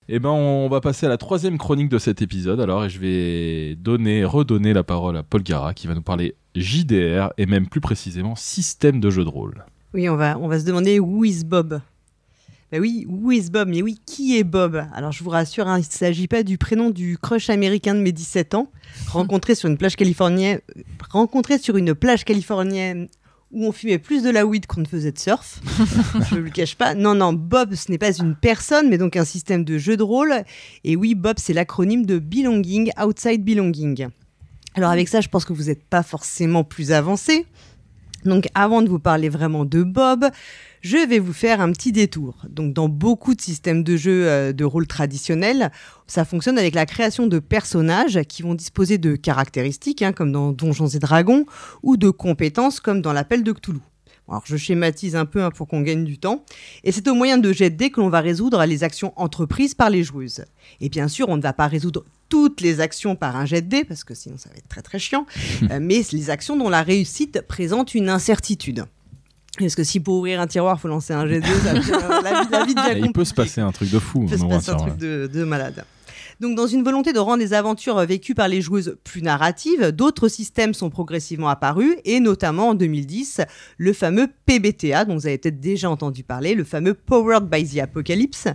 Eh 0.09 0.19
ben, 0.19 0.31
on 0.31 0.69
va 0.69 0.81
passer 0.81 1.07
à 1.07 1.09
la 1.09 1.17
troisième 1.17 1.59
chronique 1.59 1.89
de 1.89 1.97
cet 1.99 2.21
épisode. 2.23 2.61
Alors, 2.61 2.85
et 2.85 2.91
je 2.91 2.99
vais 2.99 3.77
donner, 3.77 4.25
redonner 4.25 4.73
la 4.75 4.83
parole 4.83 5.17
à 5.17 5.23
Paul 5.23 5.43
Gara, 5.43 5.73
qui 5.75 5.87
va 5.87 5.95
nous 5.95 6.03
parler 6.03 6.35
JDR 6.55 7.33
et 7.39 7.47
même 7.47 7.67
plus 7.69 7.81
précisément 7.81 8.35
système 8.35 9.01
de 9.01 9.09
jeu 9.11 9.25
de 9.25 9.29
rôle. 9.29 9.65
Oui, 9.95 10.09
on 10.09 10.17
va, 10.17 10.39
on 10.39 10.49
va 10.49 10.59
se 10.59 10.67
demander 10.67 10.99
où 10.99 11.25
is 11.25 11.45
Bob 11.45 11.81
Ben 12.73 12.81
oui, 12.81 13.07
où 13.09 13.31
is 13.31 13.49
Bob? 13.49 13.69
Mais 13.69 13.81
oui, 13.81 14.01
qui 14.05 14.37
est 14.37 14.45
Bob? 14.45 14.85
Alors 14.93 15.13
je 15.13 15.23
vous 15.23 15.31
rassure, 15.31 15.69
hein, 15.69 15.79
il 15.79 15.83
ne 15.83 15.87
s'agit 15.87 16.29
pas 16.29 16.43
du 16.43 16.59
prénom 16.59 16.91
du 16.91 17.17
crush 17.17 17.49
américain 17.49 17.95
de 17.95 18.01
mes 18.01 18.13
17 18.13 18.55
ans, 18.55 18.71
rencontré 19.09 19.55
sur 19.55 19.69
une 19.69 19.79
plage 19.79 19.97
californienne, 19.97 20.61
rencontré 21.11 21.59
sur 21.59 21.77
une 21.77 21.95
plage 21.95 22.25
californienne 22.25 23.09
où 23.53 23.67
on 23.67 23.73
fumait 23.73 23.99
plus 23.99 24.23
de 24.23 24.31
la 24.31 24.47
weed 24.47 24.67
qu'on 24.67 24.81
ne 24.81 24.87
faisait 24.87 25.13
de 25.13 25.19
surf. 25.19 25.61
je 26.31 26.35
ne 26.35 26.41
le 26.41 26.51
cache 26.51 26.75
pas. 26.75 26.95
Non, 26.95 27.15
non, 27.15 27.33
Bob, 27.33 27.75
ce 27.75 27.91
n'est 27.91 27.99
pas 27.99 28.13
une 28.13 28.35
personne, 28.35 28.89
mais 28.89 28.99
donc 28.99 29.17
un 29.17 29.25
système 29.25 29.65
de 29.65 29.79
jeu 29.79 29.97
de 29.97 30.03
rôle. 30.03 30.33
Et 30.85 30.97
oui, 30.97 31.15
Bob, 31.15 31.37
c'est 31.39 31.53
l'acronyme 31.53 32.07
de 32.07 32.19
Belonging, 32.19 32.91
Outside 33.01 33.45
Belonging. 33.45 34.09
Alors 34.75 34.91
avec 34.91 35.09
ça, 35.09 35.21
je 35.21 35.29
pense 35.29 35.45
que 35.45 35.53
vous 35.53 35.65
n'êtes 35.65 35.85
pas 35.85 36.03
forcément 36.03 36.65
plus 36.65 36.93
avancé. 36.93 37.47
Donc 38.25 38.49
avant 38.55 38.83
de 38.83 38.89
vous 38.89 38.99
parler 38.99 39.29
vraiment 39.29 39.65
de 39.65 39.83
Bob, 39.83 40.27
je 40.81 40.97
vais 40.97 41.19
vous 41.19 41.33
faire 41.33 41.61
un 41.61 41.73
petit 41.73 41.93
détour. 41.93 42.37
Donc 42.49 42.73
dans 42.73 42.89
beaucoup 42.89 43.35
de 43.35 43.41
systèmes 43.41 43.85
de 43.85 43.97
jeu 43.97 44.29
euh, 44.29 44.53
de 44.53 44.65
rôle 44.65 44.87
traditionnels, 44.87 45.71
ça 46.07 46.25
fonctionne 46.25 46.59
avec 46.59 46.75
la 46.75 46.87
création 46.87 47.27
de 47.27 47.39
personnages 47.39 48.21
qui 48.29 48.43
vont 48.43 48.55
disposer 48.55 48.99
de 48.99 49.17
caractéristiques, 49.17 50.03
hein, 50.03 50.13
comme 50.13 50.33
dans 50.33 50.53
Donjons 50.53 50.89
et 50.89 50.99
Dragons, 50.99 51.47
ou 51.83 51.97
de 51.97 52.11
compétences, 52.11 52.81
comme 52.81 53.03
dans 53.03 53.13
l'appel 53.13 53.43
de 53.43 53.53
Cthulhu. 53.53 53.81
Alors 54.29 54.43
je 54.47 54.57
schématise 54.57 55.17
un 55.17 55.27
peu 55.27 55.43
hein, 55.43 55.51
pour 55.51 55.69
qu'on 55.69 55.81
gagne 55.83 56.05
du 56.05 56.19
temps. 56.19 56.45
Et 56.85 56.93
c'est 56.93 57.07
au 57.09 57.15
moyen 57.15 57.39
de 57.39 57.53
jet 57.53 57.71
de 57.71 57.77
dés 57.77 57.91
que 57.91 58.01
l'on 58.01 58.09
va 58.09 58.21
résoudre 58.21 58.65
les 58.65 58.83
actions 58.85 59.13
entreprises 59.17 59.75
par 59.75 59.91
les 59.91 60.03
joueuses. 60.05 60.45
Et 60.81 60.89
bien 60.89 61.09
sûr, 61.09 61.29
on 61.29 61.37
ne 61.37 61.43
va 61.43 61.53
pas 61.53 61.67
résoudre 61.67 62.05
toutes 62.29 62.61
les 62.63 62.81
actions 62.81 63.15
par 63.15 63.37
un 63.37 63.45
jet 63.45 63.61
de 63.61 63.69
dés, 63.69 63.85
parce 63.85 64.05
que 64.05 64.15
sinon 64.15 64.37
ça 64.39 64.49
va 64.49 64.57
être 64.57 64.69
très 64.69 64.81
très 64.81 64.99
chiant, 64.99 65.27
euh, 65.71 65.79
mais 65.83 66.03
les 66.13 66.31
actions 66.31 66.57
dont 66.57 66.71
la 66.71 66.83
réussite 66.83 67.43
présente 67.47 67.95
une 67.95 68.09
incertitude. 68.09 68.85
Parce 69.59 69.75
que 69.75 69.85
si 69.85 70.01
pour 70.01 70.15
ouvrir 70.17 70.41
un 70.41 70.47
tiroir, 70.47 70.77
il 70.79 70.81
faut 70.81 70.89
lancer 70.89 71.13
un 71.13 71.27
jet 71.27 71.41
de 71.41 71.47
dés, 71.47 71.55
ça 71.63 71.75
devient- 71.75 71.91
la, 72.23 72.43
vie- 72.43 72.49
la 72.51 72.65
vie 72.65 72.75
devient 72.75 73.01
Et 73.01 73.05
il 73.05 73.13
peut 73.13 73.25
se 73.27 73.35
passer 73.35 73.61
un 73.61 73.71
truc 73.71 73.91
de 73.91 73.99
fou. 73.99 74.23
il 74.25 74.31
peut 74.31 74.39
se 74.39 74.45
passer 74.47 74.71
un 74.71 74.77
truc 74.77 74.97
de, 74.97 75.29
de 75.31 75.45
malade. 75.45 75.85
Donc, 76.43 76.57
dans 76.57 76.67
une 76.67 76.83
volonté 76.83 77.13
de 77.13 77.21
rendre 77.21 77.39
les 77.39 77.55
aventures 77.55 77.99
euh, 77.99 78.05
vécues 78.05 78.35
par 78.35 78.49
les 78.49 78.61
joueuses 78.61 78.97
plus 79.05 79.23
narratives, 79.23 79.93
d'autres 79.93 80.27
systèmes 80.27 80.75
sont 80.75 80.91
progressivement 80.91 81.49
apparus, 81.49 81.95
et 82.05 82.19
notamment 82.19 82.71
en 82.71 82.75
2010, 82.75 83.43
le 83.79 83.93
fameux 83.93 84.27
PBTA, 84.45 85.05
dont 85.05 85.15
vous 85.15 85.29
avez 85.29 85.39
peut-être 85.39 85.61
déjà 85.61 85.89
entendu 85.89 86.25
parler, 86.25 86.57
le 86.57 86.65
fameux 86.65 86.95
Powered 86.95 87.49
by 87.49 87.65
the 87.65 87.79
Apocalypse, 87.79 88.49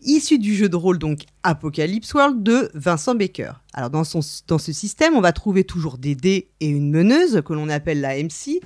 issu 0.00 0.38
du 0.38 0.54
jeu 0.54 0.70
de 0.70 0.76
rôle 0.76 0.98
donc 0.98 1.18
Apocalypse 1.42 2.14
World 2.14 2.42
de 2.42 2.70
Vincent 2.72 3.14
Baker. 3.14 3.52
Alors, 3.74 3.90
dans, 3.90 4.04
ce 4.04 4.72
système, 4.72 5.14
on 5.14 5.20
va 5.20 5.32
trouver 5.32 5.64
toujours 5.64 5.98
des 5.98 6.14
dés 6.14 6.48
et 6.60 6.68
une 6.68 6.90
meneuse, 6.90 7.42
que 7.44 7.52
l'on 7.52 7.68
appelle 7.68 8.00
la 8.00 8.16
MC, 8.16 8.62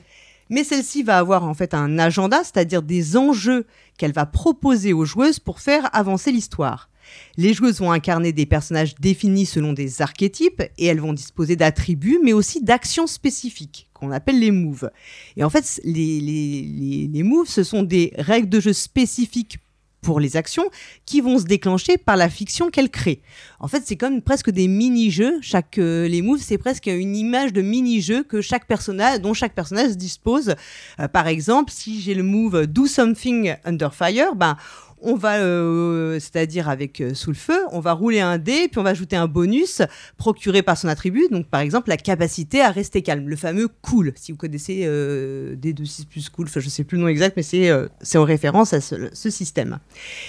mais 0.50 0.62
celle-ci 0.62 1.02
va 1.02 1.18
avoir 1.18 1.42
en 1.42 1.54
fait 1.54 1.74
un 1.74 1.98
agenda, 1.98 2.44
c'est-à-dire 2.44 2.82
des 2.82 3.16
enjeux 3.16 3.66
qu'elle 3.98 4.12
va 4.12 4.24
proposer 4.24 4.92
aux 4.92 5.04
joueuses 5.04 5.40
pour 5.40 5.58
faire 5.58 5.90
avancer 5.92 6.30
l'histoire. 6.30 6.88
Les 7.36 7.54
joueuses 7.54 7.80
vont 7.80 7.92
incarner 7.92 8.32
des 8.32 8.46
personnages 8.46 8.94
définis 8.96 9.46
selon 9.46 9.72
des 9.72 10.02
archétypes 10.02 10.62
et 10.78 10.86
elles 10.86 11.00
vont 11.00 11.12
disposer 11.12 11.56
d'attributs 11.56 12.18
mais 12.22 12.32
aussi 12.32 12.62
d'actions 12.62 13.06
spécifiques 13.06 13.88
qu'on 13.98 14.10
appelle 14.10 14.38
les 14.38 14.50
moves. 14.50 14.90
Et 15.36 15.44
en 15.44 15.50
fait, 15.50 15.80
les, 15.84 17.22
moves, 17.24 17.48
ce 17.48 17.62
sont 17.62 17.82
des 17.82 18.12
règles 18.16 18.48
de 18.48 18.60
jeu 18.60 18.72
spécifiques 18.72 19.58
pour 20.00 20.20
les 20.20 20.36
actions 20.36 20.70
qui 21.06 21.20
vont 21.20 21.38
se 21.38 21.44
déclencher 21.44 21.98
par 21.98 22.16
la 22.16 22.28
fiction 22.28 22.70
qu'elles 22.70 22.90
créent. 22.90 23.20
En 23.58 23.66
fait, 23.66 23.82
c'est 23.84 23.96
comme 23.96 24.22
presque 24.22 24.50
des 24.50 24.68
mini-jeux. 24.68 25.38
Chaque 25.42 25.76
euh, 25.78 26.06
les 26.06 26.22
moves, 26.22 26.40
c'est 26.40 26.56
presque 26.56 26.86
une 26.86 27.16
image 27.16 27.52
de 27.52 27.62
mini-jeu 27.62 28.22
que 28.22 28.40
chaque 28.40 28.66
personnage, 28.66 29.20
dont 29.20 29.34
chaque 29.34 29.54
personnage 29.54 29.96
dispose. 29.96 30.54
Euh, 31.00 31.08
par 31.08 31.26
exemple, 31.26 31.72
si 31.72 32.00
j'ai 32.00 32.14
le 32.14 32.22
move 32.22 32.66
Do 32.66 32.86
something 32.86 33.56
under 33.64 33.92
fire, 33.92 34.36
ben 34.36 34.56
on 35.02 35.14
va, 35.14 35.36
euh, 35.38 36.14
c'est-à-dire 36.14 36.68
avec 36.68 37.00
euh, 37.00 37.14
sous 37.14 37.30
le 37.30 37.36
feu, 37.36 37.58
on 37.72 37.80
va 37.80 37.92
rouler 37.92 38.20
un 38.20 38.38
dé, 38.38 38.68
puis 38.68 38.78
on 38.78 38.82
va 38.82 38.90
ajouter 38.90 39.16
un 39.16 39.26
bonus 39.26 39.82
procuré 40.16 40.62
par 40.62 40.76
son 40.76 40.88
attribut. 40.88 41.28
Donc, 41.30 41.46
par 41.46 41.60
exemple, 41.60 41.88
la 41.88 41.96
capacité 41.96 42.60
à 42.60 42.70
rester 42.70 43.02
calme, 43.02 43.28
le 43.28 43.36
fameux 43.36 43.68
cool. 43.82 44.12
Si 44.16 44.32
vous 44.32 44.38
connaissez 44.38 44.82
euh, 44.84 45.56
D26 45.56 46.06
plus 46.06 46.28
cool, 46.28 46.48
je 46.48 46.68
sais 46.68 46.84
plus 46.84 46.96
le 46.96 47.02
nom 47.02 47.08
exact, 47.08 47.36
mais 47.36 47.42
c'est 47.42 47.70
euh, 47.70 47.88
en 48.14 48.24
référence 48.24 48.72
à 48.72 48.80
ce 48.80 49.30
système. 49.30 49.78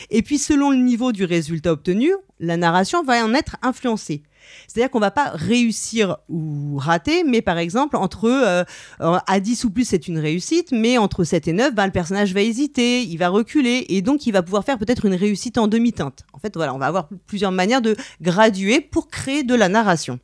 Et 0.10 0.22
puis, 0.22 0.38
selon 0.38 0.72
le 0.72 0.78
niveau 0.78 1.12
du 1.12 1.26
résultat 1.26 1.72
obtenu, 1.72 2.12
la 2.40 2.58
narration 2.58 3.04
va 3.04 3.24
en 3.24 3.34
être 3.34 3.58
influencée. 3.62 4.24
C'est-à-dire 4.68 4.90
qu'on 4.92 5.00
va 5.00 5.12
pas 5.12 5.32
réussir 5.34 6.18
ou 6.30 6.78
rater, 6.78 7.24
mais 7.24 7.42
par 7.42 7.58
exemple, 7.58 7.96
entre 7.96 8.26
euh, 8.26 8.64
euh, 9.02 9.18
à 9.28 9.40
10 9.40 9.66
ou 9.66 9.72
plus, 9.72 9.86
c'est 9.86 10.08
une 10.08 10.20
réussite, 10.20 10.72
mais 10.72 10.98
entre 10.98 11.24
7 11.24 11.48
et 11.48 11.54
9, 11.54 11.74
ben, 11.74 11.86
le 11.86 11.92
personnage 11.92 12.34
va 12.34 12.42
hésiter, 12.42 13.02
il 13.04 13.18
va 13.18 13.30
reculer, 13.30 13.86
et 13.90 14.02
donc 14.02 14.26
il 14.28 14.32
va 14.32 14.44
pouvoir 14.44 14.64
faire 14.64 14.78
peut-être 14.78 15.06
une 15.06 15.16
réussite 15.16 15.58
en 15.58 15.68
demi-teinte. 15.68 16.26
En 16.34 16.40
fait, 16.40 16.56
voilà, 16.56 16.74
on 16.74 16.78
va 16.78 16.88
avoir 16.88 17.10
plusieurs 17.28 17.52
manières 17.52 17.82
de 17.82 17.96
graduer 18.22 18.82
pour 18.82 19.08
créer 19.08 19.44
de 19.44 19.56
la 19.56 19.70
narration. 19.70 20.20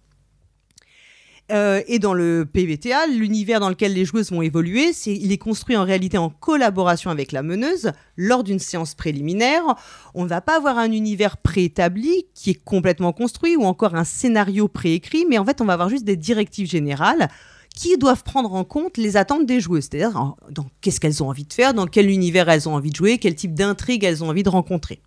Euh, 1.52 1.82
et 1.88 2.00
dans 2.00 2.14
le 2.14 2.48
PBTA, 2.52 3.06
l'univers 3.08 3.60
dans 3.60 3.70
lequel 3.70 3.94
les 3.94 4.04
joueuses 4.04 4.32
vont 4.32 4.42
évoluer, 4.42 4.92
il 5.06 5.32
est 5.32 5.38
construit 5.38 5.78
en 5.78 5.84
réalité 5.84 6.18
en 6.18 6.30
collaboration 6.30 7.12
avec 7.12 7.32
la 7.32 7.44
meneuse 7.44 7.92
lors 8.18 8.44
d'une 8.44 8.58
séance 8.58 8.96
préliminaire. 8.96 9.64
On 10.16 10.24
ne 10.24 10.30
va 10.30 10.42
pas 10.42 10.58
avoir 10.58 10.80
un 10.80 10.92
univers 10.92 11.38
préétabli 11.38 12.26
qui 12.34 12.52
est 12.52 12.64
complètement 12.64 13.14
construit 13.14 13.56
ou 13.56 13.64
encore 13.64 13.96
un 13.96 14.06
scénario 14.06 14.68
préécrit, 14.68 15.26
mais 15.30 15.38
en 15.38 15.46
fait, 15.46 15.62
on 15.62 15.66
va 15.66 15.74
avoir 15.74 15.90
juste 15.90 16.06
des 16.06 16.18
directives 16.18 16.70
générales 16.70 17.30
qui 17.76 17.98
doivent 17.98 18.24
prendre 18.24 18.54
en 18.54 18.64
compte 18.64 18.98
les 18.98 19.18
attentes 19.18 19.46
des 19.46 19.60
joueuses, 19.60 19.90
c'est-à-dire 19.92 20.36
dans 20.50 20.66
qu'est-ce 20.82 21.00
qu'elles 21.00 21.22
ont 21.22 21.30
envie 21.30 21.44
de 21.44 21.54
faire, 21.54 21.74
dans 21.74 21.88
quel 21.88 22.10
univers 22.10 22.50
elles 22.50 22.68
ont 22.70 22.74
envie 22.74 22.90
de 22.90 22.96
jouer, 22.96 23.18
quel 23.18 23.36
type 23.36 23.54
d'intrigue 23.54 24.04
elles 24.04 24.24
ont 24.24 24.30
envie 24.30 24.44
de 24.44 24.50
rencontrer. 24.50 25.02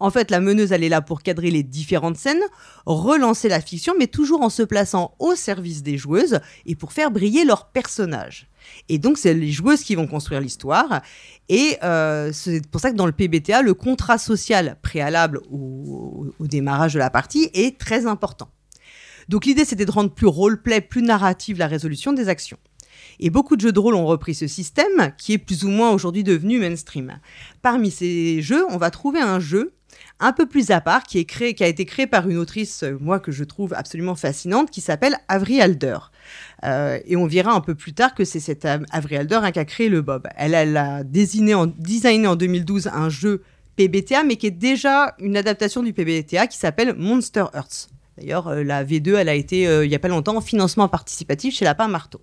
En 0.00 0.10
fait, 0.10 0.30
la 0.30 0.40
meneuse, 0.40 0.70
elle 0.72 0.84
est 0.84 0.88
là 0.88 1.00
pour 1.00 1.22
cadrer 1.22 1.50
les 1.50 1.62
différentes 1.62 2.16
scènes, 2.16 2.42
relancer 2.86 3.48
la 3.48 3.60
fiction, 3.60 3.94
mais 3.98 4.06
toujours 4.06 4.42
en 4.42 4.48
se 4.48 4.62
plaçant 4.62 5.14
au 5.18 5.34
service 5.34 5.82
des 5.82 5.98
joueuses 5.98 6.40
et 6.66 6.76
pour 6.76 6.92
faire 6.92 7.10
briller 7.10 7.44
leurs 7.44 7.66
personnages. 7.66 8.48
Et 8.88 8.98
donc, 8.98 9.18
c'est 9.18 9.34
les 9.34 9.50
joueuses 9.50 9.82
qui 9.82 9.96
vont 9.96 10.06
construire 10.06 10.40
l'histoire. 10.40 11.02
Et 11.48 11.78
euh, 11.82 12.30
c'est 12.32 12.64
pour 12.68 12.80
ça 12.80 12.90
que 12.90 12.96
dans 12.96 13.06
le 13.06 13.12
PBTA, 13.12 13.62
le 13.62 13.74
contrat 13.74 14.18
social 14.18 14.76
préalable 14.82 15.40
au, 15.50 16.26
démarrage 16.40 16.94
de 16.94 16.98
la 16.98 17.10
partie 17.10 17.50
est 17.54 17.78
très 17.78 18.06
important. 18.06 18.48
Donc, 19.28 19.46
l'idée, 19.46 19.64
c'était 19.64 19.84
de 19.84 19.90
rendre 19.90 20.12
plus 20.12 20.26
roleplay, 20.26 20.80
plus 20.80 21.02
narrative 21.02 21.58
la 21.58 21.66
résolution 21.66 22.12
des 22.12 22.28
actions. 22.28 22.58
Et 23.20 23.30
beaucoup 23.30 23.56
de 23.56 23.60
jeux 23.60 23.72
de 23.72 23.80
rôle 23.80 23.94
ont 23.94 24.06
repris 24.06 24.34
ce 24.34 24.46
système, 24.46 25.12
qui 25.18 25.32
est 25.32 25.38
plus 25.38 25.64
ou 25.64 25.68
moins 25.68 25.90
aujourd'hui 25.90 26.22
devenu 26.22 26.60
mainstream. 26.60 27.18
Parmi 27.62 27.90
ces 27.90 28.42
jeux, 28.42 28.64
on 28.70 28.76
va 28.76 28.90
trouver 28.90 29.20
un 29.20 29.40
jeu 29.40 29.74
un 30.20 30.32
peu 30.32 30.46
plus 30.46 30.70
à 30.70 30.80
part, 30.80 31.04
qui, 31.04 31.18
est 31.18 31.24
créé, 31.24 31.54
qui 31.54 31.62
a 31.64 31.68
été 31.68 31.84
créé 31.84 32.06
par 32.06 32.28
une 32.28 32.38
autrice, 32.38 32.82
euh, 32.82 32.96
moi, 33.00 33.20
que 33.20 33.30
je 33.32 33.44
trouve 33.44 33.72
absolument 33.74 34.14
fascinante, 34.14 34.70
qui 34.70 34.80
s'appelle 34.80 35.16
Avery 35.28 35.60
Alder. 35.60 35.98
Euh, 36.64 36.98
et 37.06 37.16
on 37.16 37.26
verra 37.26 37.52
un 37.52 37.60
peu 37.60 37.74
plus 37.74 37.92
tard 37.92 38.14
que 38.14 38.24
c'est 38.24 38.40
cette 38.40 38.64
Av- 38.64 38.84
Avery 38.90 39.16
Alder 39.16 39.40
hein, 39.42 39.52
qui 39.52 39.58
a 39.58 39.64
créé 39.64 39.88
le 39.88 40.02
Bob. 40.02 40.26
Elle, 40.36 40.54
elle 40.54 40.76
a 40.76 41.04
désigné 41.04 41.54
en, 41.54 41.66
designé 41.66 42.26
en 42.26 42.36
2012 42.36 42.88
un 42.92 43.08
jeu 43.08 43.42
PBTA, 43.76 44.24
mais 44.24 44.36
qui 44.36 44.48
est 44.48 44.50
déjà 44.50 45.14
une 45.20 45.36
adaptation 45.36 45.82
du 45.82 45.92
PBTA 45.92 46.48
qui 46.48 46.58
s'appelle 46.58 46.94
Monster 46.96 47.44
Hearts. 47.54 47.88
D'ailleurs, 48.18 48.48
euh, 48.48 48.64
la 48.64 48.84
V2, 48.84 49.14
elle 49.14 49.28
a 49.28 49.34
été, 49.34 49.68
euh, 49.68 49.84
il 49.84 49.88
n'y 49.88 49.94
a 49.94 50.00
pas 50.00 50.08
longtemps, 50.08 50.36
en 50.36 50.40
financement 50.40 50.88
participatif 50.88 51.54
chez 51.54 51.64
Lapin 51.64 51.86
Marteau. 51.86 52.20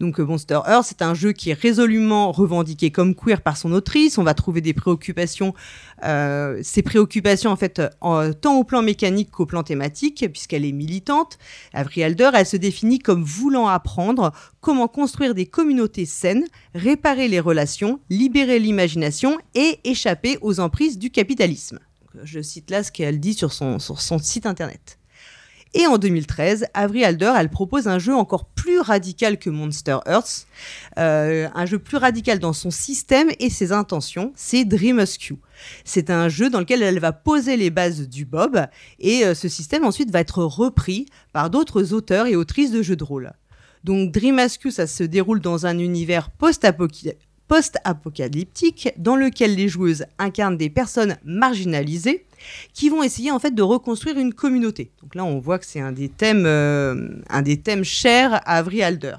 Donc 0.00 0.20
euh, 0.20 0.24
Monster 0.24 0.60
Earth, 0.66 0.86
c'est 0.88 1.02
un 1.02 1.14
jeu 1.14 1.32
qui 1.32 1.50
est 1.50 1.58
résolument 1.58 2.32
revendiqué 2.32 2.90
comme 2.90 3.14
queer 3.14 3.40
par 3.40 3.56
son 3.56 3.72
autrice. 3.72 4.18
On 4.18 4.22
va 4.22 4.34
trouver 4.34 4.60
des 4.60 4.74
préoccupations, 4.74 5.54
euh, 6.04 6.62
préoccupations 6.84 7.50
en 7.50 7.56
fait, 7.56 7.80
tant 8.40 8.58
au 8.58 8.64
plan 8.64 8.82
mécanique 8.82 9.30
qu'au 9.30 9.46
plan 9.46 9.62
thématique, 9.62 10.26
puisqu'elle 10.30 10.64
est 10.64 10.72
militante. 10.72 11.38
Avery 11.72 12.02
Alder, 12.02 12.30
elle 12.34 12.46
se 12.46 12.56
définit 12.56 12.98
comme 12.98 13.22
voulant 13.22 13.68
apprendre 13.68 14.32
comment 14.60 14.88
construire 14.88 15.34
des 15.34 15.46
communautés 15.46 16.06
saines, 16.06 16.44
réparer 16.74 17.28
les 17.28 17.40
relations, 17.40 18.00
libérer 18.10 18.58
l'imagination 18.58 19.38
et 19.54 19.78
échapper 19.84 20.38
aux 20.42 20.60
emprises 20.60 20.98
du 20.98 21.10
capitalisme. 21.10 21.78
Je 22.24 22.40
cite 22.40 22.70
là 22.70 22.82
ce 22.82 22.92
qu'elle 22.92 23.20
dit 23.20 23.34
sur 23.34 23.52
son 23.52 23.78
site 24.18 24.46
internet. 24.46 24.98
Et 25.78 25.86
en 25.86 25.98
2013, 25.98 26.68
Avery 26.72 27.04
Alder, 27.04 27.34
elle 27.36 27.50
propose 27.50 27.86
un 27.86 27.98
jeu 27.98 28.14
encore 28.14 28.46
plus 28.46 28.80
radical 28.80 29.38
que 29.38 29.50
Monster 29.50 29.98
Earth, 30.06 30.46
euh, 30.98 31.50
un 31.54 31.66
jeu 31.66 31.78
plus 31.78 31.98
radical 31.98 32.38
dans 32.38 32.54
son 32.54 32.70
système 32.70 33.28
et 33.40 33.50
ses 33.50 33.72
intentions, 33.72 34.32
c'est 34.36 34.64
Dream 34.64 34.98
Askew. 34.98 35.34
C'est 35.84 36.08
un 36.08 36.30
jeu 36.30 36.48
dans 36.48 36.60
lequel 36.60 36.82
elle 36.82 36.98
va 36.98 37.12
poser 37.12 37.58
les 37.58 37.68
bases 37.68 38.08
du 38.08 38.24
Bob 38.24 38.58
et 39.00 39.26
euh, 39.26 39.34
ce 39.34 39.48
système 39.48 39.84
ensuite 39.84 40.10
va 40.10 40.20
être 40.20 40.42
repris 40.42 41.04
par 41.34 41.50
d'autres 41.50 41.92
auteurs 41.92 42.26
et 42.26 42.36
autrices 42.36 42.70
de 42.70 42.80
jeux 42.80 42.96
de 42.96 43.04
rôle. 43.04 43.34
Donc 43.84 44.12
Dream 44.12 44.38
Askew, 44.38 44.70
ça 44.70 44.86
se 44.86 45.04
déroule 45.04 45.40
dans 45.40 45.66
un 45.66 45.78
univers 45.78 46.30
post-apocalyptique 46.30 48.88
dans 48.96 49.16
lequel 49.16 49.54
les 49.54 49.68
joueuses 49.68 50.06
incarnent 50.18 50.56
des 50.56 50.70
personnes 50.70 51.18
marginalisées 51.22 52.25
qui 52.72 52.88
vont 52.88 53.02
essayer 53.02 53.30
en 53.30 53.38
fait 53.38 53.54
de 53.54 53.62
reconstruire 53.62 54.18
une 54.18 54.34
communauté. 54.34 54.90
Donc 55.02 55.14
là, 55.14 55.24
on 55.24 55.38
voit 55.38 55.58
que 55.58 55.66
c'est 55.66 55.80
un 55.80 55.92
des 55.92 56.08
thèmes, 56.08 56.44
euh, 56.46 57.08
un 57.28 57.42
des 57.42 57.60
thèmes 57.60 57.84
chers 57.84 58.34
à 58.34 58.58
Avery 58.58 58.82
Alder. 58.82 59.16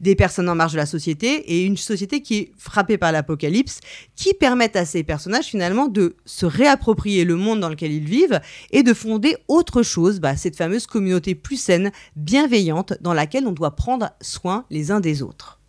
Des 0.00 0.14
personnes 0.14 0.48
en 0.48 0.54
marge 0.54 0.72
de 0.72 0.76
la 0.76 0.86
société 0.86 1.28
et 1.52 1.64
une 1.64 1.76
société 1.76 2.22
qui 2.22 2.36
est 2.36 2.52
frappée 2.56 2.96
par 2.96 3.12
l'apocalypse, 3.12 3.80
qui 4.14 4.34
permettent 4.34 4.76
à 4.76 4.84
ces 4.84 5.02
personnages 5.02 5.46
finalement 5.46 5.88
de 5.88 6.16
se 6.24 6.46
réapproprier 6.46 7.24
le 7.24 7.36
monde 7.36 7.60
dans 7.60 7.68
lequel 7.68 7.92
ils 7.92 8.04
vivent 8.04 8.40
et 8.70 8.82
de 8.82 8.94
fonder 8.94 9.36
autre 9.48 9.82
chose, 9.82 10.20
bah, 10.20 10.36
cette 10.36 10.56
fameuse 10.56 10.86
communauté 10.86 11.34
plus 11.34 11.60
saine, 11.60 11.90
bienveillante, 12.16 12.94
dans 13.00 13.14
laquelle 13.14 13.46
on 13.46 13.52
doit 13.52 13.76
prendre 13.76 14.10
soin 14.20 14.64
les 14.70 14.90
uns 14.90 15.00
des 15.00 15.22
autres. 15.22 15.59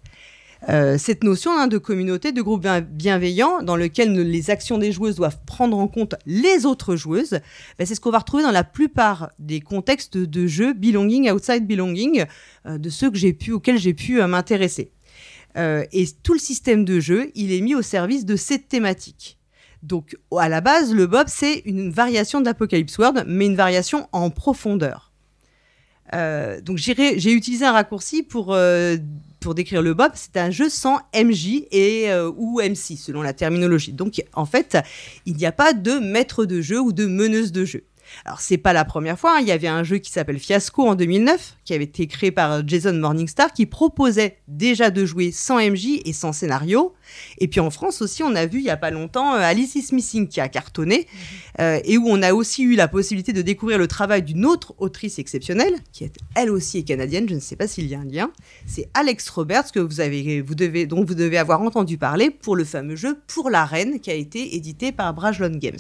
Euh, 0.70 0.97
cette 0.99 1.24
notion 1.24 1.51
hein, 1.57 1.68
de 1.68 1.80
communauté, 1.80 2.32
de 2.32 2.41
groupe 2.41 2.62
bien- 2.62 2.82
bienveillant, 2.82 3.64
dans 3.64 3.76
lequel 3.76 4.14
les 4.14 4.49
actions 4.51 4.78
des 4.78 4.91
joueuses 4.91 5.16
doivent 5.16 5.39
prendre 5.45 5.78
en 5.78 5.88
compte 5.88 6.16
les 6.28 6.66
autres 6.66 6.95
joueuses, 6.95 7.39
ben, 7.80 7.88
c'est 7.88 7.95
ce 7.95 7.99
qu'on 7.99 8.12
va 8.12 8.20
retrouver 8.20 8.43
dans 8.43 8.51
la 8.51 8.64
plupart 8.64 9.32
des 9.39 9.59
contextes 9.59 10.18
de 10.18 10.45
jeux 10.45 10.74
belonging, 10.74 11.32
outside 11.32 11.66
belonging, 11.66 12.26
euh, 12.68 12.78
de 12.78 12.89
ceux 12.89 13.09
que 13.09 13.18
j'ai 13.18 13.34
pu, 13.34 13.51
auxquels 13.53 13.80
j'ai 13.80 13.95
pu 13.95 14.22
euh, 14.22 14.28
m'intéresser. 14.28 14.91
Euh, 15.57 15.84
et 15.91 16.05
tout 16.24 16.34
le 16.34 16.39
système 16.39 16.86
de 16.86 16.99
jeu, 16.99 17.32
il 17.34 17.51
est 17.51 17.62
mis 17.62 17.74
au 17.74 17.82
service 17.82 18.26
de 18.26 18.36
cette 18.36 18.68
thématique. 18.68 19.39
Donc, 19.82 20.16
à 20.38 20.47
la 20.47 20.62
base, 20.62 20.93
le 20.93 21.07
Bob, 21.07 21.26
c'est 21.28 21.64
une 21.66 21.89
variation 21.89 22.39
d'Apocalypse 22.39 22.97
World, 22.99 23.26
mais 23.28 23.47
une 23.47 23.55
variation 23.55 24.07
en 24.12 24.30
profondeur. 24.30 25.12
Euh, 26.14 26.59
donc 26.59 26.78
j'ai 26.78 27.32
utilisé 27.32 27.64
un 27.64 27.72
raccourci 27.72 28.22
pour, 28.22 28.53
euh, 28.53 28.97
pour 29.42 29.56
décrire 29.56 29.82
le 29.82 29.94
Bob. 29.94 30.12
C'est 30.16 30.38
un 30.38 30.52
jeu 30.52 30.70
sans 30.70 31.00
MJ 31.14 31.64
et, 31.72 32.10
euh, 32.10 32.32
ou 32.38 32.62
MC, 32.62 32.96
selon 32.98 33.22
la 33.22 33.34
terminologie. 33.34 33.92
Donc 33.92 34.24
en 34.34 34.46
fait, 34.46 34.78
il 35.26 35.36
n'y 35.36 35.46
a 35.46 35.52
pas 35.52 35.74
de 35.74 36.00
maître 36.00 36.46
de 36.46 36.62
jeu 36.62 36.80
ou 36.80 36.94
de 36.94 37.06
meneuse 37.06 37.52
de 37.52 37.66
jeu. 37.66 37.84
Alors 38.26 38.41
c'est 38.41 38.57
pas 38.57 38.74
la 38.74 38.86
première 38.86 39.18
fois, 39.18 39.38
hein. 39.38 39.39
il 39.41 39.47
y 39.47 39.51
avait 39.51 39.68
un 39.68 39.84
jeu 39.84 39.97
qui 39.97 40.12
s'appelle 40.12 40.39
Fiasco 40.39 40.88
en 40.88 40.95
2009, 40.95 41.57
qui 41.66 41.74
avait 41.74 41.86
été 41.86 42.07
créé 42.07 42.32
par 42.32 42.68
Jason 42.68 42.93
Morningstar, 42.93 43.53
qui 43.53 43.66
proposait 43.66 44.38
déjà 44.47 44.91
de 44.91 45.05
jouer 45.05 45.32
sans 45.32 45.57
MJ 45.57 46.01
et 46.05 46.14
sans 46.14 46.34
scénario. 46.34 46.93
Et 47.39 47.47
puis 47.47 47.59
en 47.59 47.70
France 47.70 48.01
aussi, 48.01 48.24
on 48.24 48.36
a 48.36 48.45
vu 48.45 48.59
il 48.59 48.66
y 48.66 48.70
a 48.70 48.78
pas 48.78 48.91
longtemps 48.91 49.36
euh, 49.36 49.39
Alice 49.39 49.76
is 49.76 49.93
Missing 49.93 50.28
qui 50.28 50.39
a 50.39 50.49
cartonné, 50.49 51.07
euh, 51.59 51.80
et 51.84 51.97
où 51.97 52.07
on 52.07 52.22
a 52.22 52.34
aussi 52.34 52.64
eu 52.64 52.76
la 52.76 52.88
possibilité 52.88 53.34
de 53.34 53.41
découvrir 53.41 53.78
le 53.78 53.88
travail 53.88 54.24
d'une 54.24 54.45
autre 54.45 54.74
autrice 54.78 55.20
exceptionnelle, 55.20 55.76
qui 55.91 56.03
est 56.03 56.16
elle 56.36 56.51
aussi 56.51 56.80
est 56.80 56.84
canadienne, 56.84 57.28
je 57.28 57.36
ne 57.36 57.39
sais 57.39 57.55
pas 57.55 57.68
s'il 57.68 57.88
y 57.88 57.95
a 57.95 57.99
un 57.99 58.05
lien. 58.05 58.32
C'est 58.66 58.89
Alex 58.93 59.30
Roberts 59.30 59.72
que 59.72 59.80
vous 59.80 59.99
avez, 59.99 60.41
vous 60.41 60.55
devez, 60.55 60.86
dont 60.86 61.03
vous 61.03 61.16
devez 61.16 61.38
avoir 61.38 61.62
entendu 61.62 61.97
parler 61.97 62.30
pour 62.30 62.55
le 62.55 62.64
fameux 62.64 62.95
jeu 62.95 63.20
Pour 63.28 63.49
la 63.49 63.66
Reine, 63.66 63.99
qui 63.99 64.12
a 64.12 64.16
été 64.16 64.55
édité 64.55 64.91
par 64.91 65.14
Brajlon 65.14 65.57
Games. 65.57 65.80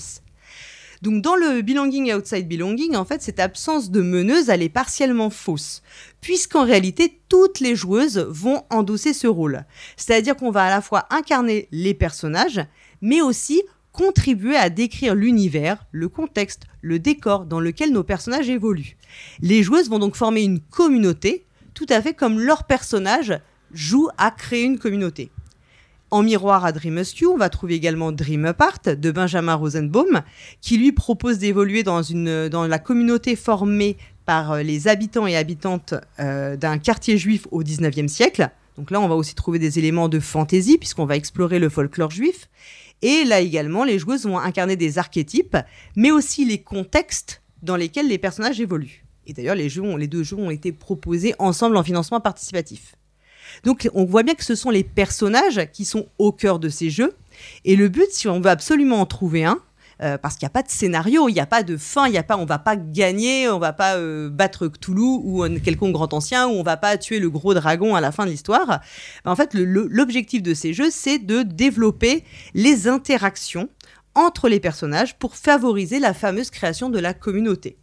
Donc 1.01 1.23
dans 1.23 1.35
le 1.35 1.61
belonging 1.61 2.13
outside 2.13 2.47
belonging, 2.47 2.95
en 2.95 3.05
fait, 3.05 3.21
cette 3.21 3.39
absence 3.39 3.89
de 3.89 4.01
meneuse, 4.01 4.49
elle 4.49 4.61
est 4.61 4.69
partiellement 4.69 5.31
fausse, 5.31 5.81
puisqu'en 6.21 6.63
réalité, 6.63 7.19
toutes 7.27 7.59
les 7.59 7.75
joueuses 7.75 8.19
vont 8.29 8.63
endosser 8.69 9.13
ce 9.13 9.25
rôle. 9.25 9.65
C'est-à-dire 9.97 10.35
qu'on 10.35 10.51
va 10.51 10.65
à 10.65 10.69
la 10.69 10.81
fois 10.81 11.07
incarner 11.09 11.67
les 11.71 11.95
personnages, 11.95 12.61
mais 13.01 13.21
aussi 13.21 13.63
contribuer 13.91 14.55
à 14.55 14.69
décrire 14.69 15.15
l'univers, 15.15 15.85
le 15.91 16.07
contexte, 16.07 16.63
le 16.81 16.99
décor 16.99 17.45
dans 17.45 17.59
lequel 17.59 17.91
nos 17.91 18.03
personnages 18.03 18.49
évoluent. 18.49 18.95
Les 19.41 19.63
joueuses 19.63 19.89
vont 19.89 19.99
donc 19.99 20.15
former 20.15 20.43
une 20.43 20.61
communauté, 20.61 21.45
tout 21.73 21.87
à 21.89 22.01
fait 22.01 22.13
comme 22.13 22.39
leur 22.39 22.65
personnage 22.65 23.39
joue 23.73 24.07
à 24.17 24.31
créer 24.31 24.63
une 24.63 24.79
communauté. 24.79 25.31
En 26.13 26.23
miroir 26.23 26.65
à 26.65 26.73
Dream 26.73 26.97
Askew, 26.97 27.27
on 27.27 27.37
va 27.37 27.47
trouver 27.47 27.75
également 27.75 28.11
Dream 28.11 28.43
Apart 28.43 28.81
de 28.83 29.11
Benjamin 29.11 29.55
Rosenbaum, 29.55 30.23
qui 30.59 30.77
lui 30.77 30.91
propose 30.91 31.37
d'évoluer 31.37 31.83
dans, 31.83 32.01
dans 32.49 32.67
la 32.67 32.79
communauté 32.79 33.37
formée 33.37 33.95
par 34.25 34.51
euh, 34.51 34.61
les 34.61 34.89
habitants 34.89 35.25
et 35.25 35.37
habitantes 35.37 35.93
euh, 36.19 36.57
d'un 36.57 36.79
quartier 36.79 37.17
juif 37.17 37.47
au 37.51 37.63
19e 37.63 38.09
siècle. 38.09 38.49
Donc 38.77 38.91
là, 38.91 38.99
on 38.99 39.07
va 39.07 39.15
aussi 39.15 39.35
trouver 39.35 39.57
des 39.57 39.79
éléments 39.79 40.09
de 40.09 40.19
fantaisie, 40.19 40.77
puisqu'on 40.77 41.05
va 41.05 41.15
explorer 41.15 41.59
le 41.59 41.69
folklore 41.69 42.11
juif. 42.11 42.49
Et 43.01 43.23
là 43.23 43.39
également, 43.39 43.85
les 43.85 43.97
joueuses 43.97 44.25
vont 44.25 44.37
incarner 44.37 44.75
des 44.75 44.97
archétypes, 44.97 45.55
mais 45.95 46.11
aussi 46.11 46.43
les 46.43 46.61
contextes 46.61 47.41
dans 47.61 47.77
lesquels 47.77 48.09
les 48.09 48.17
personnages 48.17 48.59
évoluent. 48.59 49.05
Et 49.27 49.33
d'ailleurs, 49.33 49.55
les, 49.55 49.69
les 49.69 50.07
deux 50.07 50.23
jeux 50.23 50.35
ont 50.35 50.49
été 50.49 50.73
proposés 50.73 51.35
ensemble 51.39 51.77
en 51.77 51.83
financement 51.83 52.19
participatif. 52.19 52.95
Donc 53.63 53.89
on 53.93 54.05
voit 54.05 54.23
bien 54.23 54.33
que 54.33 54.43
ce 54.43 54.55
sont 54.55 54.69
les 54.69 54.83
personnages 54.83 55.69
qui 55.73 55.85
sont 55.85 56.07
au 56.17 56.31
cœur 56.31 56.59
de 56.59 56.69
ces 56.69 56.89
jeux. 56.89 57.13
Et 57.65 57.75
le 57.75 57.89
but, 57.89 58.09
si 58.11 58.27
on 58.27 58.39
veut 58.39 58.49
absolument 58.49 59.01
en 59.01 59.05
trouver 59.05 59.45
un, 59.45 59.59
euh, 60.01 60.17
parce 60.17 60.35
qu'il 60.35 60.45
n'y 60.45 60.51
a 60.51 60.53
pas 60.53 60.63
de 60.63 60.69
scénario, 60.69 61.29
il 61.29 61.33
n'y 61.33 61.39
a 61.39 61.45
pas 61.45 61.61
de 61.61 61.77
fin, 61.77 62.07
il 62.07 62.13
y 62.13 62.17
a 62.17 62.23
pas, 62.23 62.35
on 62.37 62.45
va 62.45 62.57
pas 62.57 62.75
gagner, 62.75 63.47
on 63.49 63.59
va 63.59 63.71
pas 63.71 63.97
euh, 63.97 64.29
battre 64.29 64.67
Cthulhu 64.67 65.19
ou 65.23 65.43
un 65.43 65.59
quelconque 65.59 65.93
grand 65.93 66.11
ancien, 66.13 66.47
ou 66.47 66.53
on 66.53 66.63
va 66.63 66.77
pas 66.77 66.97
tuer 66.97 67.19
le 67.19 67.29
gros 67.29 67.53
dragon 67.53 67.93
à 67.93 68.01
la 68.01 68.11
fin 68.11 68.25
de 68.25 68.31
l'histoire. 68.31 68.81
En 69.25 69.35
fait, 69.35 69.53
l'objectif 69.53 70.41
de 70.41 70.55
ces 70.55 70.73
jeux, 70.73 70.89
c'est 70.89 71.19
de 71.19 71.43
développer 71.43 72.23
les 72.55 72.87
interactions 72.87 73.69
entre 74.15 74.49
les 74.49 74.59
personnages 74.59 75.17
pour 75.19 75.35
favoriser 75.35 75.99
la 75.99 76.13
fameuse 76.15 76.49
création 76.49 76.89
de 76.89 76.99
la 76.99 77.13
communauté. 77.13 77.77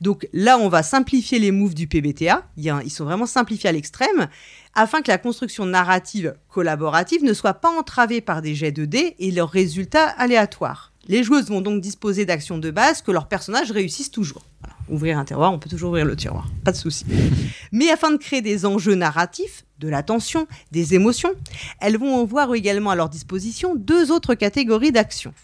Donc 0.00 0.28
là, 0.32 0.58
on 0.58 0.68
va 0.68 0.82
simplifier 0.82 1.38
les 1.38 1.50
moves 1.50 1.74
du 1.74 1.86
PBTA. 1.86 2.46
Ils 2.56 2.90
sont 2.90 3.04
vraiment 3.04 3.26
simplifiés 3.26 3.70
à 3.70 3.72
l'extrême 3.72 4.28
afin 4.74 5.02
que 5.02 5.10
la 5.10 5.18
construction 5.18 5.66
narrative 5.66 6.34
collaborative 6.48 7.24
ne 7.24 7.32
soit 7.32 7.54
pas 7.54 7.70
entravée 7.70 8.20
par 8.20 8.42
des 8.42 8.54
jets 8.54 8.72
de 8.72 8.84
dés 8.84 9.14
et 9.18 9.30
leurs 9.30 9.50
résultats 9.50 10.08
aléatoires. 10.08 10.92
Les 11.08 11.24
joueuses 11.24 11.48
vont 11.48 11.60
donc 11.60 11.80
disposer 11.80 12.24
d'actions 12.24 12.58
de 12.58 12.70
base 12.70 13.02
que 13.02 13.10
leurs 13.10 13.26
personnages 13.26 13.72
réussissent 13.72 14.10
toujours. 14.10 14.44
Voilà. 14.60 14.76
Ouvrir 14.88 15.18
un 15.18 15.24
tiroir, 15.24 15.52
on 15.52 15.58
peut 15.58 15.70
toujours 15.70 15.90
ouvrir 15.90 16.04
le 16.04 16.14
tiroir, 16.14 16.48
pas 16.64 16.72
de 16.72 16.76
souci. 16.76 17.04
Mais 17.72 17.90
afin 17.90 18.12
de 18.12 18.18
créer 18.18 18.40
des 18.40 18.66
enjeux 18.66 18.94
narratifs, 18.94 19.64
de 19.80 19.88
la 19.88 20.04
tension, 20.04 20.46
des 20.70 20.94
émotions, 20.94 21.32
elles 21.80 21.98
vont 21.98 22.20
avoir 22.20 22.54
également 22.54 22.90
à 22.90 22.94
leur 22.94 23.08
disposition 23.08 23.74
deux 23.74 24.12
autres 24.12 24.34
catégories 24.34 24.92
d'actions. 24.92 25.34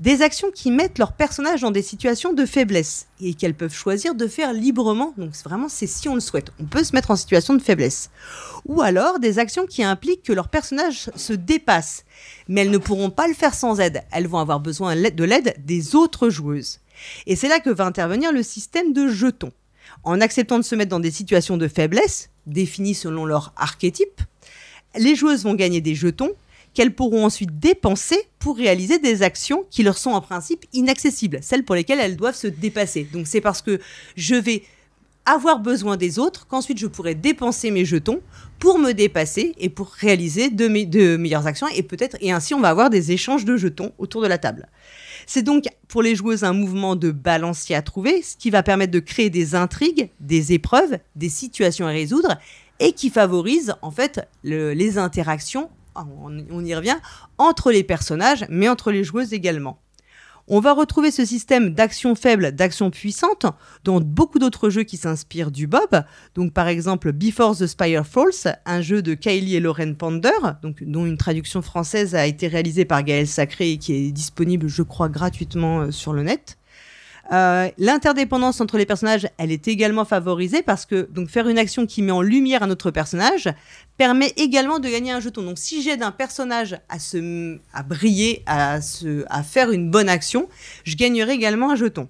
Des 0.00 0.22
actions 0.22 0.50
qui 0.50 0.70
mettent 0.70 0.96
leurs 0.96 1.12
personnages 1.12 1.60
dans 1.60 1.70
des 1.70 1.82
situations 1.82 2.32
de 2.32 2.46
faiblesse 2.46 3.06
et 3.20 3.34
qu'elles 3.34 3.54
peuvent 3.54 3.74
choisir 3.74 4.14
de 4.14 4.26
faire 4.26 4.54
librement. 4.54 5.12
Donc 5.18 5.36
vraiment 5.44 5.68
c'est 5.68 5.86
si 5.86 6.08
on 6.08 6.14
le 6.14 6.22
souhaite. 6.22 6.52
On 6.58 6.64
peut 6.64 6.84
se 6.84 6.94
mettre 6.94 7.10
en 7.10 7.16
situation 7.16 7.52
de 7.52 7.60
faiblesse. 7.60 8.08
Ou 8.64 8.80
alors 8.80 9.18
des 9.18 9.38
actions 9.38 9.66
qui 9.66 9.82
impliquent 9.82 10.22
que 10.22 10.32
leurs 10.32 10.48
personnages 10.48 11.10
se 11.14 11.34
dépassent. 11.34 12.06
Mais 12.48 12.62
elles 12.62 12.70
ne 12.70 12.78
pourront 12.78 13.10
pas 13.10 13.28
le 13.28 13.34
faire 13.34 13.52
sans 13.52 13.78
aide. 13.78 14.02
Elles 14.10 14.26
vont 14.26 14.38
avoir 14.38 14.58
besoin 14.58 14.96
de 14.96 15.24
l'aide 15.24 15.54
des 15.66 15.94
autres 15.94 16.30
joueuses. 16.30 16.80
Et 17.26 17.36
c'est 17.36 17.48
là 17.48 17.60
que 17.60 17.68
va 17.68 17.84
intervenir 17.84 18.32
le 18.32 18.42
système 18.42 18.94
de 18.94 19.06
jetons. 19.06 19.52
En 20.02 20.22
acceptant 20.22 20.58
de 20.58 20.64
se 20.64 20.74
mettre 20.74 20.90
dans 20.90 21.00
des 21.00 21.10
situations 21.10 21.58
de 21.58 21.68
faiblesse, 21.68 22.30
définies 22.46 22.94
selon 22.94 23.26
leur 23.26 23.52
archétype, 23.54 24.22
les 24.98 25.14
joueuses 25.14 25.44
vont 25.44 25.54
gagner 25.54 25.82
des 25.82 25.94
jetons 25.94 26.30
qu'elles 26.74 26.94
pourront 26.94 27.24
ensuite 27.24 27.58
dépenser 27.58 28.18
pour 28.38 28.56
réaliser 28.56 28.98
des 28.98 29.22
actions 29.22 29.64
qui 29.70 29.82
leur 29.82 29.98
sont 29.98 30.10
en 30.10 30.20
principe 30.20 30.64
inaccessibles, 30.72 31.38
celles 31.42 31.64
pour 31.64 31.74
lesquelles 31.74 32.00
elles 32.00 32.16
doivent 32.16 32.36
se 32.36 32.46
dépasser. 32.46 33.06
Donc 33.12 33.26
c'est 33.26 33.40
parce 33.40 33.60
que 33.62 33.80
je 34.16 34.34
vais 34.36 34.62
avoir 35.26 35.58
besoin 35.60 35.96
des 35.96 36.18
autres 36.18 36.46
qu'ensuite 36.46 36.78
je 36.78 36.86
pourrai 36.86 37.14
dépenser 37.14 37.70
mes 37.70 37.84
jetons 37.84 38.20
pour 38.58 38.78
me 38.78 38.92
dépasser 38.92 39.54
et 39.58 39.68
pour 39.68 39.88
réaliser 39.90 40.48
de, 40.50 40.66
me- 40.66 40.86
de 40.86 41.16
meilleures 41.16 41.46
actions 41.46 41.68
et 41.68 41.82
peut-être 41.82 42.16
et 42.20 42.32
ainsi 42.32 42.54
on 42.54 42.60
va 42.60 42.70
avoir 42.70 42.88
des 42.88 43.12
échanges 43.12 43.44
de 43.44 43.56
jetons 43.56 43.92
autour 43.98 44.22
de 44.22 44.26
la 44.28 44.38
table. 44.38 44.66
C'est 45.26 45.42
donc 45.42 45.64
pour 45.88 46.02
les 46.02 46.16
joueuses 46.16 46.42
un 46.42 46.52
mouvement 46.54 46.96
de 46.96 47.10
balancier 47.10 47.76
à 47.76 47.82
trouver, 47.82 48.22
ce 48.22 48.36
qui 48.36 48.50
va 48.50 48.62
permettre 48.62 48.92
de 48.92 48.98
créer 48.98 49.28
des 49.30 49.54
intrigues, 49.54 50.08
des 50.20 50.52
épreuves, 50.52 50.98
des 51.16 51.28
situations 51.28 51.86
à 51.86 51.90
résoudre 51.90 52.38
et 52.80 52.92
qui 52.92 53.10
favorise 53.10 53.74
en 53.82 53.90
fait 53.90 54.26
le- 54.42 54.72
les 54.72 54.96
interactions, 54.98 55.68
on, 55.94 56.44
on 56.50 56.64
y 56.64 56.74
revient, 56.74 56.98
entre 57.38 57.72
les 57.72 57.84
personnages, 57.84 58.46
mais 58.48 58.68
entre 58.68 58.90
les 58.90 59.04
joueuses 59.04 59.32
également. 59.32 59.80
On 60.52 60.58
va 60.58 60.72
retrouver 60.72 61.12
ce 61.12 61.24
système 61.24 61.74
d'action 61.74 62.16
faible, 62.16 62.50
d'action 62.50 62.90
puissante 62.90 63.46
dans 63.84 64.00
beaucoup 64.00 64.40
d'autres 64.40 64.68
jeux 64.68 64.82
qui 64.82 64.96
s'inspirent 64.96 65.52
du 65.52 65.68
Bob. 65.68 66.02
Donc 66.34 66.52
par 66.52 66.66
exemple 66.66 67.12
Before 67.12 67.56
the 67.56 67.68
Spire 67.68 68.04
Falls, 68.04 68.58
un 68.66 68.82
jeu 68.82 69.00
de 69.00 69.14
Kylie 69.14 69.54
et 69.54 69.60
Lauren 69.60 69.94
Pander, 69.94 70.30
dont 70.82 71.06
une 71.06 71.16
traduction 71.16 71.62
française 71.62 72.16
a 72.16 72.26
été 72.26 72.48
réalisée 72.48 72.84
par 72.84 73.04
Gaël 73.04 73.28
Sacré 73.28 73.70
et 73.70 73.78
qui 73.78 73.94
est 73.94 74.10
disponible, 74.10 74.66
je 74.66 74.82
crois, 74.82 75.08
gratuitement 75.08 75.82
euh, 75.82 75.90
sur 75.92 76.12
le 76.12 76.24
net. 76.24 76.58
Euh, 77.32 77.68
L'interdépendance 77.78 78.60
entre 78.60 78.76
les 78.76 78.86
personnages, 78.86 79.28
elle 79.38 79.52
est 79.52 79.68
également 79.68 80.04
favorisée 80.04 80.62
parce 80.62 80.84
que 80.84 81.08
donc 81.10 81.28
faire 81.28 81.48
une 81.48 81.58
action 81.58 81.86
qui 81.86 82.02
met 82.02 82.10
en 82.12 82.22
lumière 82.22 82.62
un 82.62 82.70
autre 82.70 82.90
personnage 82.90 83.48
permet 83.96 84.32
également 84.36 84.80
de 84.80 84.88
gagner 84.88 85.12
un 85.12 85.20
jeton. 85.20 85.42
Donc 85.42 85.58
si 85.58 85.82
j'aide 85.82 86.02
un 86.02 86.10
personnage 86.10 86.78
à 86.88 86.98
se 86.98 87.58
à 87.72 87.82
briller, 87.82 88.42
à 88.46 88.80
se 88.80 89.24
à 89.30 89.42
faire 89.42 89.70
une 89.70 89.90
bonne 89.90 90.08
action, 90.08 90.48
je 90.84 90.96
gagnerai 90.96 91.34
également 91.34 91.70
un 91.70 91.76
jeton. 91.76 92.08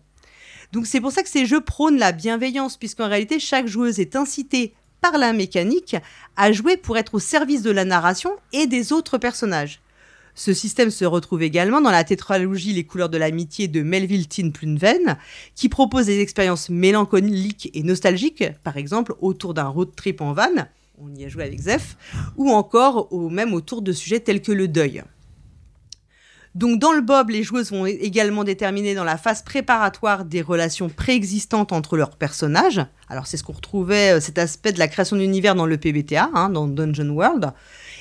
Donc 0.73 0.87
c'est 0.87 1.01
pour 1.01 1.13
ça 1.13 1.23
que 1.23 1.29
ces 1.29 1.45
jeux 1.45 1.61
prônent 1.61 1.99
la 1.99 2.13
bienveillance 2.13 2.77
puisqu'en 2.77 3.09
réalité 3.09 3.39
chaque 3.41 3.67
joueuse 3.67 4.01
est 4.01 4.17
incitée 4.17 4.75
par 5.03 5.19
la 5.19 5.33
mécanique 5.33 5.97
à 6.37 6.53
jouer 6.53 6.77
pour 6.77 6.97
être 6.97 7.15
au 7.15 7.19
service 7.19 7.63
de 7.63 7.71
la 7.71 7.85
narration 7.85 8.33
et 8.53 8.67
des 8.67 8.93
autres 8.93 9.19
personnages. 9.19 9.81
Ce 10.35 10.53
système 10.55 10.91
se 10.91 11.05
retrouve 11.05 11.43
également 11.43 11.81
dans 11.81 11.91
la 11.91 12.05
tétralogie 12.05 12.73
Les 12.73 12.85
couleurs 12.85 13.09
de 13.09 13.19
l'amitié 13.19 13.69
de 13.69 13.83
Melville 13.83 14.29
Tin 14.29 14.51
Plunven, 14.51 15.17
qui 15.55 15.69
propose 15.69 16.07
des 16.07 16.21
expériences 16.21 16.71
mélancoliques 16.71 17.71
et 17.75 17.83
nostalgiques, 17.83 18.45
par 18.63 18.77
exemple 18.77 19.15
autour 19.21 19.55
d'un 19.55 19.69
road 19.69 19.91
trip 19.97 20.21
en 20.21 20.33
van, 20.33 20.67
on 21.03 21.15
y 21.15 21.25
a 21.25 21.29
joué 21.29 21.45
avec 21.45 21.61
Zef, 21.61 21.97
ou 22.37 22.51
encore 22.51 23.09
même 23.31 23.55
autour 23.55 23.83
de 23.83 23.93
sujets 23.93 24.21
tels 24.21 24.43
que 24.43 24.53
le 24.53 24.69
deuil. 24.69 25.03
Donc 26.57 26.81
dans 26.81 26.93
le 26.93 27.01
Bob, 27.01 27.31
les 27.31 27.45
joueuses 27.45 27.71
vont 27.71 27.87
également 27.87 28.43
déterminer 28.43 28.95
dans 28.95 29.05
la 29.05 29.17
phase 29.17 29.43
préparatoire 29.43 30.25
des 30.25 30.43
relations 30.43 30.89
préexistantes 30.89 31.73
entre 31.73 31.97
leurs 31.97 32.17
personnages. 32.17 32.85
Alors 33.09 33.29
c'est 33.29 33.37
ce 33.37 33.45
qu'on 33.45 33.53
retrouvait, 33.53 34.17
euh, 34.17 34.21
cet 34.21 34.37
aspect 34.37 34.73
de 34.73 34.81
la 34.81 34.89
création 34.89 35.17
d'univers 35.17 35.55
dans 35.55 35.67
le 35.67 35.77
PBTA, 35.77 36.29
hein, 36.35 36.49
dans 36.49 36.67
Dungeon 36.67 37.11
World. 37.11 37.53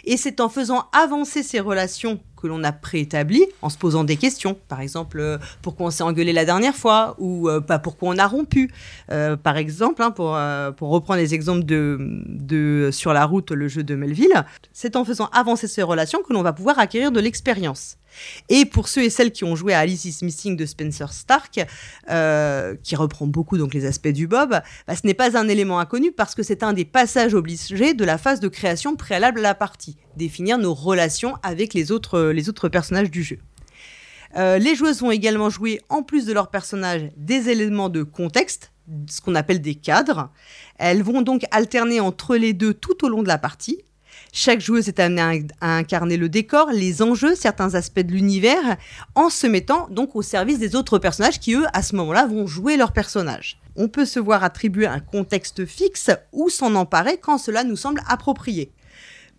Et 0.09 0.17
c'est 0.17 0.41
en 0.41 0.49
faisant 0.49 0.87
avancer 0.91 1.43
ces 1.43 1.59
relations 1.59 2.19
que 2.35 2.47
l'on 2.47 2.63
a 2.63 2.71
préétablies, 2.71 3.45
en 3.61 3.69
se 3.69 3.77
posant 3.77 4.03
des 4.03 4.17
questions. 4.17 4.57
Par 4.67 4.81
exemple, 4.81 5.19
euh, 5.19 5.37
pourquoi 5.61 5.85
on 5.85 5.91
s'est 5.91 6.01
engueulé 6.01 6.33
la 6.33 6.45
dernière 6.45 6.75
fois 6.75 7.15
ou 7.19 7.47
euh, 7.47 7.61
pas 7.61 7.77
pourquoi 7.77 8.09
on 8.09 8.17
a 8.17 8.25
rompu. 8.25 8.71
Euh, 9.11 9.37
par 9.37 9.55
exemple, 9.57 10.01
hein, 10.01 10.09
pour, 10.09 10.89
reprendre 10.89 11.19
les 11.19 11.35
exemples 11.35 11.63
de 11.63 12.89
Sur 12.91 13.13
la 13.13 13.23
route, 13.23 13.51
le 13.51 13.67
jeu 13.67 13.83
de 13.83 13.93
Melville, 13.93 14.45
c'est 14.73 14.95
en 14.95 15.05
faisant 15.05 15.27
avancer 15.27 15.67
ces 15.67 15.83
relations 15.83 16.23
que 16.27 16.33
l'on 16.33 16.41
va 16.41 16.53
pouvoir 16.53 16.79
acquérir 16.79 17.11
de 17.11 17.19
l'expérience. 17.19 17.97
Et 18.49 18.65
pour 18.65 18.87
ceux 18.87 19.03
et 19.03 19.09
celles 19.09 19.31
qui 19.31 19.43
ont 19.43 19.55
joué 19.55 19.73
à 19.73 19.79
Alice 19.79 20.05
is 20.05 20.23
Missing 20.23 20.55
de 20.55 20.65
Spencer 20.65 21.11
Stark, 21.13 21.59
euh, 22.09 22.75
qui 22.83 22.95
reprend 22.95 23.27
beaucoup 23.27 23.57
donc 23.57 23.73
les 23.73 23.85
aspects 23.85 24.07
du 24.07 24.27
Bob, 24.27 24.59
bah, 24.87 24.95
ce 24.95 25.05
n'est 25.05 25.13
pas 25.13 25.37
un 25.37 25.47
élément 25.47 25.79
inconnu 25.79 26.11
parce 26.11 26.35
que 26.35 26.43
c'est 26.43 26.63
un 26.63 26.73
des 26.73 26.85
passages 26.85 27.33
obligés 27.33 27.93
de 27.93 28.05
la 28.05 28.17
phase 28.17 28.39
de 28.39 28.47
création 28.47 28.95
préalable 28.95 29.39
à 29.39 29.43
la 29.43 29.55
partie, 29.55 29.97
définir 30.17 30.57
nos 30.57 30.73
relations 30.73 31.35
avec 31.43 31.73
les 31.73 31.91
autres, 31.91 32.29
les 32.31 32.49
autres 32.49 32.69
personnages 32.69 33.11
du 33.11 33.23
jeu. 33.23 33.39
Euh, 34.35 34.57
les 34.57 34.75
joueuses 34.75 35.01
vont 35.01 35.11
également 35.11 35.49
jouer, 35.49 35.81
en 35.89 36.03
plus 36.03 36.25
de 36.25 36.33
leurs 36.33 36.49
personnages, 36.49 37.09
des 37.17 37.49
éléments 37.49 37.89
de 37.89 38.03
contexte, 38.03 38.71
ce 39.09 39.21
qu'on 39.21 39.35
appelle 39.35 39.61
des 39.61 39.75
cadres. 39.75 40.31
Elles 40.77 41.03
vont 41.03 41.21
donc 41.21 41.43
alterner 41.51 41.99
entre 41.99 42.35
les 42.35 42.53
deux 42.53 42.73
tout 42.73 43.05
au 43.05 43.09
long 43.09 43.23
de 43.23 43.27
la 43.27 43.37
partie. 43.37 43.83
Chaque 44.31 44.61
joueuse 44.61 44.87
est 44.87 44.99
amenée 44.99 45.47
à, 45.61 45.77
incarner 45.77 46.17
le 46.17 46.29
décor, 46.29 46.69
les 46.71 47.01
enjeux, 47.01 47.35
certains 47.35 47.75
aspects 47.75 47.99
de 47.99 48.11
l'univers, 48.11 48.77
en 49.15 49.29
se 49.29 49.47
mettant 49.47 49.87
donc 49.89 50.15
au 50.15 50.21
service 50.21 50.59
des 50.59 50.75
autres 50.75 50.99
personnages 50.99 51.39
qui, 51.39 51.53
eux, 51.53 51.65
à 51.73 51.81
ce 51.81 51.95
moment-là, 51.95 52.27
vont 52.27 52.45
jouer 52.45 52.77
leur 52.77 52.91
personnage. 52.91 53.59
On 53.75 53.87
peut 53.87 54.05
se 54.05 54.19
voir 54.19 54.43
attribuer 54.43 54.85
un 54.85 54.99
contexte 54.99 55.65
fixe 55.65 56.11
ou 56.31 56.49
s'en 56.49 56.75
emparer 56.75 57.17
quand 57.17 57.37
cela 57.37 57.63
nous 57.63 57.75
semble 57.75 58.01
approprié. 58.07 58.71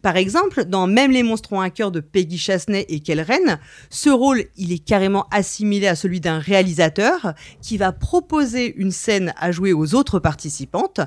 Par 0.03 0.17
exemple, 0.17 0.65
dans 0.65 0.87
Même 0.87 1.11
les 1.11 1.23
monstres 1.23 1.53
ont 1.53 1.61
un 1.61 1.69
cœur 1.71 1.91
de 1.91 2.01
Peggy 2.01 2.39
Chasney 2.39 2.87
et 2.89 3.01
Kellren, 3.01 3.59
ce 3.91 4.09
rôle, 4.09 4.45
il 4.57 4.73
est 4.73 4.79
carrément 4.79 5.27
assimilé 5.31 5.87
à 5.89 5.95
celui 5.95 6.21
d'un 6.21 6.39
réalisateur 6.39 7.35
qui 7.61 7.77
va 7.77 7.93
proposer 7.93 8.75
une 8.77 8.93
scène 8.93 9.35
à 9.37 9.53
jouer 9.53 9.73
aux 9.73 9.95
autres 9.95 10.19
participantes. 10.19 11.01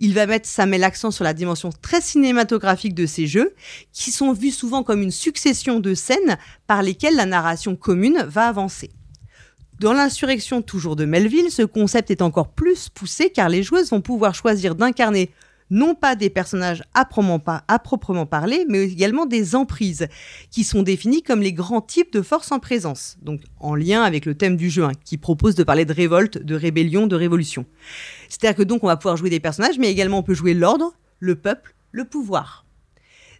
Il 0.00 0.14
va 0.14 0.26
mettre, 0.26 0.48
ça 0.48 0.66
met 0.66 0.78
l'accent 0.78 1.12
sur 1.12 1.22
la 1.22 1.34
dimension 1.34 1.70
très 1.80 2.00
cinématographique 2.00 2.94
de 2.94 3.06
ces 3.06 3.26
jeux, 3.26 3.54
qui 3.92 4.10
sont 4.10 4.32
vus 4.32 4.50
souvent 4.50 4.82
comme 4.82 5.02
une 5.02 5.12
succession 5.12 5.78
de 5.78 5.94
scènes 5.94 6.36
par 6.66 6.82
lesquelles 6.82 7.16
la 7.16 7.26
narration 7.26 7.76
commune 7.76 8.24
va 8.26 8.48
avancer. 8.48 8.90
Dans 9.78 9.92
l'insurrection 9.92 10.60
toujours 10.60 10.96
de 10.96 11.04
Melville, 11.06 11.50
ce 11.50 11.62
concept 11.62 12.10
est 12.10 12.20
encore 12.20 12.48
plus 12.48 12.88
poussé 12.90 13.30
car 13.30 13.48
les 13.48 13.62
joueuses 13.62 13.90
vont 13.90 14.02
pouvoir 14.02 14.34
choisir 14.34 14.74
d'incarner 14.74 15.30
non 15.70 15.94
pas 15.94 16.16
des 16.16 16.30
personnages 16.30 16.82
à 16.94 17.04
proprement, 17.04 18.26
parler, 18.26 18.66
mais 18.68 18.84
également 18.84 19.26
des 19.26 19.54
emprises, 19.54 20.08
qui 20.50 20.64
sont 20.64 20.82
définies 20.82 21.22
comme 21.22 21.40
les 21.40 21.52
grands 21.52 21.80
types 21.80 22.12
de 22.12 22.22
forces 22.22 22.52
en 22.52 22.58
présence, 22.58 23.16
donc 23.22 23.40
en 23.60 23.74
lien 23.74 24.02
avec 24.02 24.26
le 24.26 24.34
thème 24.34 24.56
du 24.56 24.68
jeu, 24.68 24.84
hein, 24.84 24.92
qui 25.04 25.16
propose 25.16 25.54
de 25.54 25.64
parler 25.64 25.84
de 25.84 25.92
révolte, 25.92 26.38
de 26.38 26.54
rébellion, 26.54 27.06
de 27.06 27.16
révolution. 27.16 27.64
C'est-à-dire 28.28 28.56
que 28.56 28.62
donc 28.62 28.84
on 28.84 28.88
va 28.88 28.96
pouvoir 28.96 29.16
jouer 29.16 29.30
des 29.30 29.40
personnages, 29.40 29.78
mais 29.78 29.90
également 29.90 30.18
on 30.18 30.22
peut 30.22 30.34
jouer 30.34 30.54
l'ordre, 30.54 30.92
le 31.18 31.36
peuple, 31.36 31.74
le 31.92 32.04
pouvoir. 32.04 32.64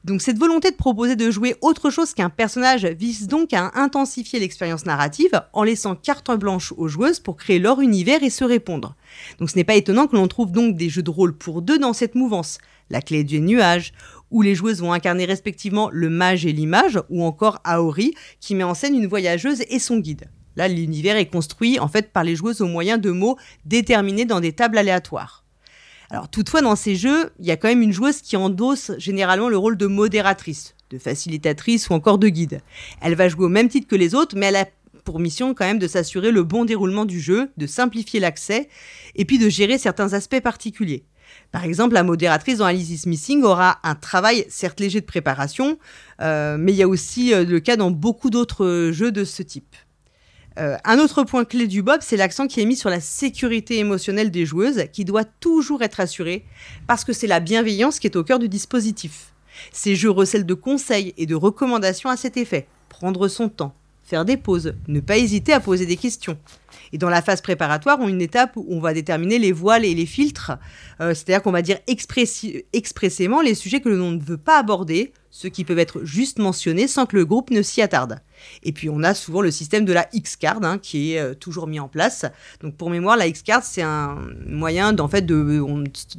Donc 0.03 0.23
cette 0.23 0.39
volonté 0.39 0.71
de 0.71 0.77
proposer 0.77 1.15
de 1.15 1.31
jouer 1.31 1.57
autre 1.61 1.91
chose 1.91 2.15
qu'un 2.15 2.31
personnage 2.31 2.87
vise 2.87 3.29
donc 3.29 3.53
à 3.53 3.71
intensifier 3.75 4.41
l'expérience 4.41 4.87
narrative 4.87 5.43
en 5.53 5.63
laissant 5.63 5.95
carte 5.95 6.31
blanche 6.31 6.73
aux 6.79 6.89
joueuses 6.89 7.21
pour 7.21 7.37
créer 7.37 7.59
leur 7.59 7.81
univers 7.81 8.23
et 8.23 8.31
se 8.31 8.45
répondre. 8.45 8.97
Donc 9.39 9.51
ce 9.51 9.57
n'est 9.57 9.65
pas 9.65 9.75
étonnant 9.75 10.07
que 10.07 10.17
l'on 10.17 10.27
trouve 10.27 10.53
donc 10.53 10.77
des 10.77 10.89
jeux 10.89 11.03
de 11.03 11.11
rôle 11.11 11.37
pour 11.37 11.61
deux 11.61 11.79
dans 11.79 11.93
cette 11.93 12.15
mouvance. 12.15 12.59
La 12.89 13.03
clé 13.03 13.25
du 13.25 13.41
nuage, 13.41 13.93
où 14.31 14.41
les 14.41 14.55
joueuses 14.55 14.81
vont 14.81 14.93
incarner 14.93 15.27
respectivement 15.27 15.91
le 15.93 16.09
mage 16.09 16.47
et 16.47 16.53
l'image, 16.53 16.99
ou 17.11 17.23
encore 17.23 17.61
Aori, 17.65 18.15
qui 18.41 18.55
met 18.55 18.65
en 18.65 18.75
scène 18.75 18.95
une 18.95 19.07
voyageuse 19.07 19.63
et 19.69 19.79
son 19.79 19.99
guide. 19.99 20.31
Là, 20.57 20.67
l'univers 20.67 21.17
est 21.17 21.27
construit 21.27 21.79
en 21.79 21.89
fait 21.89 22.11
par 22.13 22.25
les 22.25 22.37
joueuses 22.37 22.63
au 22.63 22.67
moyen 22.67 22.97
de 22.97 23.11
mots 23.11 23.37
déterminés 23.67 24.25
dans 24.25 24.41
des 24.41 24.53
tables 24.53 24.79
aléatoires. 24.79 25.40
Alors 26.11 26.29
toutefois, 26.29 26.61
dans 26.61 26.75
ces 26.75 26.97
jeux, 26.97 27.31
il 27.39 27.47
y 27.47 27.53
a 27.53 27.57
quand 27.57 27.69
même 27.69 27.83
une 27.83 27.93
joueuse 27.93 28.21
qui 28.21 28.37
endosse 28.37 28.91
généralement 28.99 29.49
le 29.49 29.57
rôle 29.57 29.77
de 29.77 29.87
modératrice, 29.87 30.75
de 30.91 30.99
facilitatrice 30.99 31.89
ou 31.89 31.93
encore 31.93 32.19
de 32.19 32.29
guide. 32.29 32.61
Elle 33.01 33.15
va 33.15 33.29
jouer 33.29 33.45
au 33.45 33.49
même 33.49 33.69
titre 33.69 33.87
que 33.87 33.95
les 33.95 34.17
autres, 34.17 34.37
mais 34.37 34.47
elle 34.47 34.57
a 34.57 34.67
pour 35.05 35.21
mission 35.21 35.55
quand 35.55 35.65
même 35.65 35.79
de 35.79 35.87
s'assurer 35.87 36.33
le 36.33 36.43
bon 36.43 36.65
déroulement 36.65 37.05
du 37.05 37.21
jeu, 37.21 37.51
de 37.57 37.67
simplifier 37.67 38.21
l'accès 38.21 38.69
et 39.15 39.25
puis 39.25 39.39
de 39.39 39.49
gérer 39.49 39.79
certains 39.79 40.13
aspects 40.13 40.41
particuliers. 40.41 41.05
Par 41.53 41.65
exemple, 41.65 41.95
la 41.95 42.03
modératrice 42.03 42.59
dans 42.59 42.65
Alice 42.65 42.91
is 42.91 43.09
Missing 43.09 43.45
aura 43.45 43.79
un 43.85 43.95
travail 43.95 44.45
certes 44.49 44.81
léger 44.81 45.01
de 45.01 45.07
préparation, 45.07 45.79
euh, 46.21 46.57
mais 46.59 46.73
il 46.73 46.77
y 46.77 46.83
a 46.83 46.89
aussi 46.89 47.33
euh, 47.33 47.45
le 47.45 47.61
cas 47.61 47.77
dans 47.77 47.93
beaucoup 47.93 48.31
d'autres 48.31 48.91
jeux 48.93 49.13
de 49.13 49.25
ce 49.25 49.43
type. 49.45 49.77
Euh, 50.59 50.77
un 50.85 50.99
autre 50.99 51.23
point 51.23 51.45
clé 51.45 51.67
du 51.67 51.83
Bob, 51.83 52.01
c'est 52.03 52.17
l'accent 52.17 52.47
qui 52.47 52.61
est 52.61 52.65
mis 52.65 52.77
sur 52.77 52.91
la 52.91 53.01
sécurité 53.01 53.79
émotionnelle 53.79 54.31
des 54.31 54.47
joueuses, 54.47 54.85
qui 54.93 55.05
doit 55.05 55.25
toujours 55.25 55.83
être 55.83 56.01
assurée, 56.01 56.45
parce 56.87 57.05
que 57.05 57.13
c'est 57.13 57.27
la 57.27 57.41
bienveillance 57.41 57.99
qui 57.99 58.07
est 58.07 58.17
au 58.17 58.25
cœur 58.25 58.39
du 58.39 58.49
dispositif. 58.49 59.33
Ces 59.73 59.95
jeux 59.95 60.11
recèlent 60.11 60.47
de 60.47 60.55
conseils 60.55 61.15
et 61.17 61.27
de 61.27 61.35
recommandations 61.35 62.11
à 62.11 62.17
cet 62.17 62.37
effet. 62.37 62.67
Prendre 62.89 63.29
son 63.29 63.49
temps, 63.49 63.75
faire 64.03 64.25
des 64.25 64.37
pauses, 64.37 64.75
ne 64.89 65.01
pas 65.01 65.19
hésiter 65.19 65.53
à 65.53 65.61
poser 65.61 65.87
des 65.87 65.97
questions. 65.97 66.39
Et 66.93 66.99
dans 66.99 67.09
la 67.09 67.23
phase 67.23 67.41
préparatoire, 67.41 67.99
on 68.01 68.07
a 68.07 68.11
une 68.11 68.23
étape 68.23 68.57
où 68.57 68.67
on 68.69 68.81
va 68.81 68.93
déterminer 68.95 69.39
les 69.39 69.53
voiles 69.53 69.85
et 69.85 69.95
les 69.95 70.07
filtres, 70.07 70.53
euh, 71.01 71.15
c'est-à-dire 71.15 71.43
qu'on 71.43 71.53
va 71.53 71.63
dire 71.63 71.79
expressément 71.87 73.41
les 73.41 73.55
sujets 73.55 73.81
que 73.81 73.89
l'on 73.89 74.11
ne 74.13 74.21
veut 74.21 74.37
pas 74.39 74.59
aborder, 74.59 75.13
ceux 75.31 75.49
qui 75.49 75.65
peuvent 75.65 75.79
être 75.79 76.05
juste 76.05 76.39
mentionnés 76.39 76.89
sans 76.89 77.07
que 77.07 77.17
le 77.17 77.25
groupe 77.25 77.51
ne 77.51 77.63
s'y 77.63 77.83
attarde. 77.83 78.19
Et 78.65 78.73
puis 78.73 78.91
on 78.91 79.03
a 79.03 79.15
souvent 79.15 79.41
le 79.41 79.51
système 79.51 79.85
de 79.85 79.93
la 79.93 80.09
X-card 80.13 80.59
hein, 80.63 80.79
qui 80.79 81.13
est 81.13 81.21
euh, 81.21 81.35
toujours 81.35 81.69
mis 81.69 81.79
en 81.79 81.89
place. 81.89 82.25
Donc 82.61 82.77
pour 82.77 82.91
mémoire, 82.91 83.17
la 83.17 83.29
X-card 83.29 83.63
c'est 83.63 83.83
un 83.83 84.19
moyen 84.47 84.93
d'en 84.93 85.09
fait 85.09 85.25
de, 85.25 85.65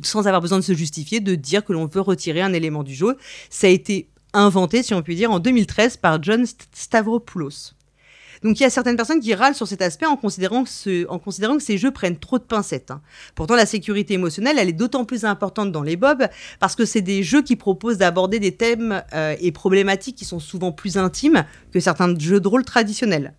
sans 0.04 0.28
avoir 0.28 0.42
besoin 0.42 0.60
de 0.60 0.64
se 0.64 0.74
justifier, 0.74 1.20
de 1.20 1.36
dire 1.36 1.66
que 1.66 1.74
l'on 1.74 1.88
veut 1.88 2.02
retirer 2.02 2.42
un 2.42 2.54
élément 2.54 2.84
du 2.84 2.94
jeu. 2.94 3.18
Ça 3.50 3.68
a 3.68 3.70
été 3.70 4.08
inventé, 4.34 4.82
si 4.82 4.94
on 4.94 5.02
peut 5.02 5.14
dire, 5.14 5.32
en 5.32 5.40
2013 5.40 5.98
par 5.98 6.24
John 6.24 6.44
St- 6.44 6.68
Stavropoulos. 6.74 7.74
Donc 8.44 8.60
il 8.60 8.64
y 8.64 8.66
a 8.66 8.70
certaines 8.70 8.96
personnes 8.96 9.20
qui 9.20 9.34
râlent 9.36 9.54
sur 9.56 9.68
cet 9.68 9.82
aspect 9.82 10.06
en 10.06 10.16
considérant 10.18 10.64
que, 10.64 10.70
ce- 10.70 11.08
en 11.10 11.20
considérant 11.20 11.58
que 11.58 11.64
ces 11.64 11.78
jeux 11.78 11.92
prennent 11.92 12.18
trop 12.18 12.40
de 12.40 12.44
pincettes. 12.44 12.92
hein. 12.92 13.02
Pourtant, 13.36 13.56
la 13.56 13.66
sécurité 13.66 14.16
émotionnelle, 14.16 14.58
elle 14.60 14.70
est 14.70 14.74
d'autant 14.74 15.06
plus 15.06 15.26
importante 15.26 15.72
dans 15.72 15.84
les 15.84 15.96
Bob 15.96 16.28
parce 16.60 16.76
que 16.76 16.86
c'est 16.86 17.02
des 17.02 17.22
jeux 17.24 17.42
qui 17.44 17.56
proposent 17.56 17.98
d'aborder 18.00 18.40
des 18.40 18.56
thèmes 18.56 19.04
euh, 19.14 19.36
et 19.40 19.52
problématiques 19.52 20.16
qui 20.16 20.26
sont 20.26 20.40
souvent 20.40 20.72
plus 20.72 20.98
intimes 20.98 21.46
que 21.72 21.80
certains 21.80 22.18
jeux 22.18 22.40
de 22.40 22.48
rôle 22.48 22.66
traditionnels. 22.66 23.34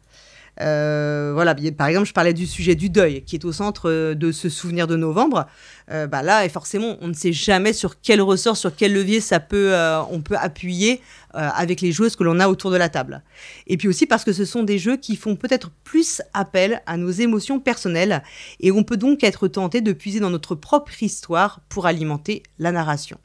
Euh, 0.60 1.30
voilà, 1.32 1.54
par 1.76 1.86
exemple, 1.86 2.06
je 2.06 2.12
parlais 2.12 2.34
du 2.34 2.46
sujet 2.46 2.74
du 2.74 2.90
deuil, 2.90 3.22
qui 3.22 3.36
est 3.36 3.44
au 3.44 3.52
centre 3.52 3.88
euh, 3.88 4.14
de 4.14 4.32
ce 4.32 4.48
souvenir 4.48 4.86
de 4.86 4.96
novembre. 4.96 5.46
Euh, 5.90 6.06
bah 6.06 6.22
là, 6.22 6.44
et 6.44 6.48
forcément, 6.48 6.96
on 7.00 7.08
ne 7.08 7.14
sait 7.14 7.32
jamais 7.32 7.72
sur 7.72 8.00
quel 8.00 8.20
ressort, 8.20 8.56
sur 8.56 8.74
quel 8.74 8.92
levier 8.92 9.20
ça 9.20 9.40
peut, 9.40 9.74
on 10.10 10.20
peut 10.20 10.36
appuyer 10.36 11.00
avec 11.34 11.80
les 11.80 11.92
joueuses 11.92 12.14
que 12.14 12.24
l'on 12.24 12.40
a 12.40 12.48
autour 12.48 12.70
de 12.70 12.76
la 12.76 12.88
table. 12.88 13.22
Et 13.66 13.76
puis 13.76 13.88
aussi 13.88 14.06
parce 14.06 14.24
que 14.24 14.32
ce 14.32 14.44
sont 14.44 14.62
des 14.62 14.78
jeux 14.78 14.96
qui 14.96 15.16
font 15.16 15.34
peut-être 15.34 15.70
plus 15.82 16.22
appel 16.34 16.82
à 16.86 16.96
nos 16.96 17.10
émotions 17.10 17.58
personnelles, 17.58 18.22
et 18.60 18.70
on 18.70 18.84
peut 18.84 18.96
donc 18.96 19.24
être 19.24 19.48
tenté 19.48 19.80
de 19.80 19.92
puiser 19.92 20.20
dans 20.20 20.30
notre 20.30 20.54
propre 20.54 21.02
histoire 21.02 21.60
pour 21.68 21.86
alimenter 21.86 22.42
la 22.58 22.72
narration. 22.72 23.18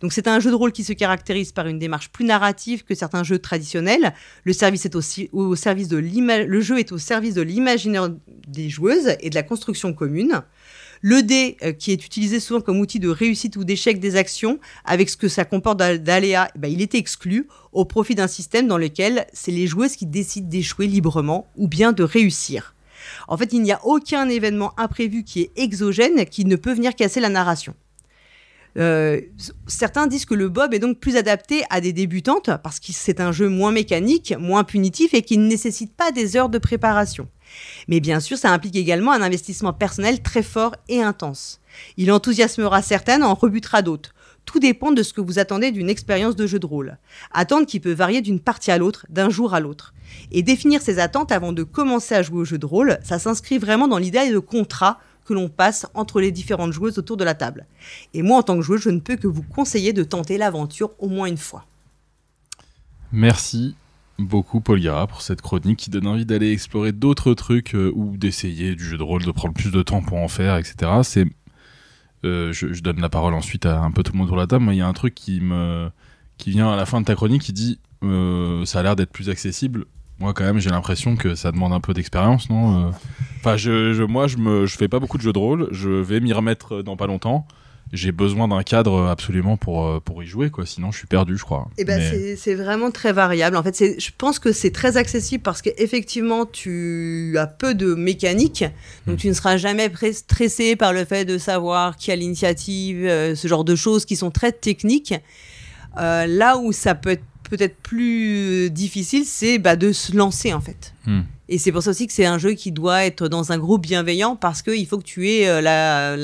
Donc 0.00 0.12
c'est 0.12 0.28
un 0.28 0.40
jeu 0.40 0.50
de 0.50 0.56
rôle 0.56 0.72
qui 0.72 0.84
se 0.84 0.92
caractérise 0.92 1.52
par 1.52 1.66
une 1.66 1.78
démarche 1.78 2.10
plus 2.10 2.24
narrative 2.24 2.84
que 2.84 2.94
certains 2.94 3.24
jeux 3.24 3.38
traditionnels. 3.38 4.14
Le, 4.44 4.52
service 4.52 4.84
est 4.84 4.96
aussi 4.96 5.28
au 5.32 5.56
service 5.56 5.88
de 5.88 5.96
le 5.96 6.60
jeu 6.60 6.78
est 6.78 6.92
au 6.92 6.98
service 6.98 7.34
de 7.34 7.42
l'imaginaire 7.42 8.10
des 8.46 8.68
joueuses 8.68 9.16
et 9.20 9.30
de 9.30 9.34
la 9.34 9.42
construction 9.42 9.92
commune. 9.92 10.42
Le 11.02 11.22
dé, 11.22 11.56
euh, 11.62 11.72
qui 11.72 11.92
est 11.92 12.04
utilisé 12.04 12.40
souvent 12.40 12.60
comme 12.60 12.78
outil 12.78 12.98
de 12.98 13.08
réussite 13.08 13.56
ou 13.56 13.64
d'échec 13.64 14.00
des 14.00 14.16
actions, 14.16 14.58
avec 14.84 15.08
ce 15.08 15.16
que 15.16 15.28
ça 15.28 15.46
comporte 15.46 15.78
d'aléas, 15.78 16.50
eh 16.54 16.58
ben, 16.58 16.70
il 16.70 16.82
est 16.82 16.94
exclu 16.94 17.48
au 17.72 17.86
profit 17.86 18.14
d'un 18.14 18.28
système 18.28 18.66
dans 18.66 18.76
lequel 18.76 19.26
c'est 19.32 19.50
les 19.50 19.66
joueuses 19.66 19.96
qui 19.96 20.04
décident 20.04 20.48
d'échouer 20.48 20.86
librement 20.86 21.50
ou 21.56 21.68
bien 21.68 21.92
de 21.92 22.02
réussir. 22.02 22.74
En 23.28 23.38
fait, 23.38 23.54
il 23.54 23.62
n'y 23.62 23.72
a 23.72 23.80
aucun 23.84 24.28
événement 24.28 24.78
imprévu 24.78 25.24
qui 25.24 25.40
est 25.40 25.52
exogène 25.56 26.26
qui 26.26 26.44
ne 26.44 26.56
peut 26.56 26.74
venir 26.74 26.94
casser 26.94 27.20
la 27.20 27.30
narration. 27.30 27.74
Euh, 28.78 29.20
certains 29.66 30.06
disent 30.06 30.24
que 30.24 30.34
le 30.34 30.48
Bob 30.48 30.74
est 30.74 30.78
donc 30.78 30.98
plus 30.98 31.16
adapté 31.16 31.64
à 31.70 31.80
des 31.80 31.92
débutantes 31.92 32.50
parce 32.62 32.78
que 32.78 32.92
c'est 32.92 33.20
un 33.20 33.32
jeu 33.32 33.48
moins 33.48 33.72
mécanique, 33.72 34.34
moins 34.38 34.64
punitif 34.64 35.14
et 35.14 35.22
qui 35.22 35.38
ne 35.38 35.46
nécessite 35.46 35.94
pas 35.94 36.12
des 36.12 36.36
heures 36.36 36.48
de 36.48 36.58
préparation. 36.58 37.28
Mais 37.88 38.00
bien 38.00 38.20
sûr, 38.20 38.38
ça 38.38 38.52
implique 38.52 38.76
également 38.76 39.12
un 39.12 39.22
investissement 39.22 39.72
personnel 39.72 40.22
très 40.22 40.42
fort 40.42 40.76
et 40.88 41.02
intense. 41.02 41.60
Il 41.96 42.12
enthousiasmera 42.12 42.82
certaines, 42.82 43.24
en 43.24 43.34
rebutera 43.34 43.82
d'autres. 43.82 44.14
Tout 44.46 44.58
dépend 44.58 44.90
de 44.90 45.02
ce 45.02 45.12
que 45.12 45.20
vous 45.20 45.38
attendez 45.38 45.70
d'une 45.70 45.90
expérience 45.90 46.34
de 46.34 46.46
jeu 46.46 46.58
de 46.58 46.66
rôle. 46.66 46.98
Attente 47.32 47.66
qui 47.66 47.78
peut 47.78 47.92
varier 47.92 48.20
d'une 48.20 48.40
partie 48.40 48.70
à 48.70 48.78
l'autre, 48.78 49.06
d'un 49.08 49.30
jour 49.30 49.54
à 49.54 49.60
l'autre. 49.60 49.94
Et 50.32 50.42
définir 50.42 50.82
ses 50.82 50.98
attentes 50.98 51.30
avant 51.30 51.52
de 51.52 51.62
commencer 51.62 52.14
à 52.14 52.22
jouer 52.22 52.38
au 52.40 52.44
jeu 52.44 52.58
de 52.58 52.66
rôle, 52.66 52.98
ça 53.04 53.18
s'inscrit 53.18 53.58
vraiment 53.58 53.86
dans 53.86 53.98
l'idée 53.98 54.30
de 54.30 54.38
contrat 54.38 54.98
que 55.24 55.34
l'on 55.34 55.48
passe 55.48 55.86
entre 55.94 56.20
les 56.20 56.32
différentes 56.32 56.72
joueuses 56.72 56.98
autour 56.98 57.16
de 57.16 57.24
la 57.24 57.34
table. 57.34 57.66
Et 58.14 58.22
moi, 58.22 58.38
en 58.38 58.42
tant 58.42 58.56
que 58.56 58.62
joueuse, 58.62 58.80
je 58.80 58.90
ne 58.90 59.00
peux 59.00 59.16
que 59.16 59.26
vous 59.26 59.42
conseiller 59.42 59.92
de 59.92 60.02
tenter 60.02 60.38
l'aventure 60.38 60.90
au 60.98 61.08
moins 61.08 61.26
une 61.26 61.36
fois. 61.36 61.66
Merci 63.12 63.74
beaucoup, 64.18 64.60
Paul 64.60 64.80
pour 65.08 65.22
cette 65.22 65.40
chronique 65.40 65.78
qui 65.78 65.90
donne 65.90 66.06
envie 66.06 66.26
d'aller 66.26 66.52
explorer 66.52 66.92
d'autres 66.92 67.34
trucs 67.34 67.74
euh, 67.74 67.92
ou 67.94 68.16
d'essayer 68.16 68.74
du 68.74 68.84
jeu 68.84 68.98
de 68.98 69.02
rôle, 69.02 69.24
de 69.24 69.32
prendre 69.32 69.54
plus 69.54 69.70
de 69.70 69.82
temps 69.82 70.02
pour 70.02 70.18
en 70.18 70.28
faire, 70.28 70.56
etc. 70.56 70.92
C'est, 71.02 71.26
euh, 72.24 72.52
je, 72.52 72.80
donne 72.80 73.00
la 73.00 73.08
parole 73.08 73.34
ensuite 73.34 73.66
à 73.66 73.80
un 73.80 73.90
peu 73.90 74.02
tout 74.02 74.12
le 74.12 74.18
monde 74.18 74.26
autour 74.26 74.36
de 74.36 74.42
la 74.42 74.46
table. 74.46 74.66
Il 74.70 74.76
y 74.76 74.82
a 74.82 74.86
un 74.86 74.92
truc 74.92 75.14
qui 75.14 75.40
me, 75.40 75.90
qui 76.38 76.50
vient 76.50 76.70
à 76.70 76.76
la 76.76 76.86
fin 76.86 77.00
de 77.00 77.06
ta 77.06 77.14
chronique 77.14 77.42
qui 77.42 77.52
dit, 77.52 77.78
euh, 78.02 78.64
ça 78.64 78.80
a 78.80 78.82
l'air 78.82 78.96
d'être 78.96 79.10
plus 79.10 79.28
accessible 79.28 79.86
moi, 80.20 80.34
quand 80.34 80.44
même, 80.44 80.58
j'ai 80.58 80.70
l'impression 80.70 81.16
que 81.16 81.34
ça 81.34 81.50
demande 81.50 81.72
un 81.72 81.80
peu 81.80 81.94
d'expérience, 81.94 82.50
non 82.50 82.88
euh? 82.88 82.90
Enfin, 83.38 83.56
je, 83.56 84.04
moi, 84.04 84.26
je 84.26 84.36
me, 84.36 84.66
je 84.66 84.76
fais 84.76 84.86
pas 84.86 84.98
beaucoup 84.98 85.16
de 85.16 85.22
jeux 85.22 85.32
de 85.32 85.38
rôle. 85.38 85.68
Je 85.70 85.88
vais 85.88 86.20
m'y 86.20 86.34
remettre 86.34 86.82
dans 86.82 86.96
pas 86.96 87.06
longtemps. 87.06 87.46
J'ai 87.92 88.12
besoin 88.12 88.46
d'un 88.46 88.62
cadre 88.62 89.06
absolument 89.06 89.56
pour, 89.56 89.86
euh, 89.86 89.98
pour 89.98 90.22
y 90.22 90.26
jouer, 90.26 90.50
quoi. 90.50 90.66
Sinon, 90.66 90.92
je 90.92 90.98
suis 90.98 91.06
perdu, 91.06 91.38
je 91.38 91.42
crois. 91.42 91.68
Et 91.78 91.80
eh 91.80 91.84
ben, 91.84 92.36
c'est 92.36 92.54
vraiment 92.54 92.90
très 92.90 93.14
variable. 93.14 93.56
En 93.56 93.62
fait, 93.62 93.98
je 93.98 94.10
pense 94.16 94.38
que 94.38 94.52
c'est 94.52 94.70
très 94.70 94.98
accessible 94.98 95.42
parce 95.42 95.62
qu'effectivement, 95.62 96.44
tu 96.44 97.36
as 97.38 97.46
peu 97.46 97.74
de 97.74 97.94
mécanique. 97.94 98.64
Donc, 99.06 99.16
hmm. 99.16 99.20
tu 99.20 99.28
ne 99.28 99.32
seras 99.32 99.56
jamais 99.56 99.90
stressé 100.12 100.76
par 100.76 100.92
le 100.92 101.06
fait 101.06 101.24
de 101.24 101.38
savoir 101.38 101.96
qui 101.96 102.12
a 102.12 102.16
l'initiative, 102.16 103.06
euh, 103.06 103.34
ce 103.34 103.48
genre 103.48 103.64
de 103.64 103.74
choses 103.74 104.04
qui 104.04 104.16
sont 104.16 104.30
très 104.30 104.52
techniques. 104.52 105.14
là 105.96 106.58
où 106.58 106.72
ça 106.72 106.94
peut 106.94 107.10
être 107.10 107.24
peut-être 107.50 107.76
plus 107.76 108.70
difficile, 108.70 109.24
c'est 109.26 109.58
bah, 109.58 109.76
de 109.76 109.92
se 109.92 110.16
lancer 110.16 110.54
en 110.54 110.60
fait. 110.60 110.94
Hmm. 111.06 111.22
Et 111.48 111.58
c'est 111.58 111.72
pour 111.72 111.82
ça 111.82 111.90
aussi 111.90 112.06
que 112.06 112.12
c'est 112.12 112.26
un 112.26 112.38
jeu 112.38 112.52
qui 112.52 112.70
doit 112.70 113.04
être 113.04 113.28
dans 113.28 113.50
un 113.52 113.58
groupe 113.58 113.82
bienveillant 113.82 114.36
parce 114.36 114.62
qu'il 114.62 114.86
faut 114.86 114.98
que 114.98 115.04
tu 115.04 115.28
aies 115.28 115.48
euh, 115.48 115.60
la, 115.60 116.16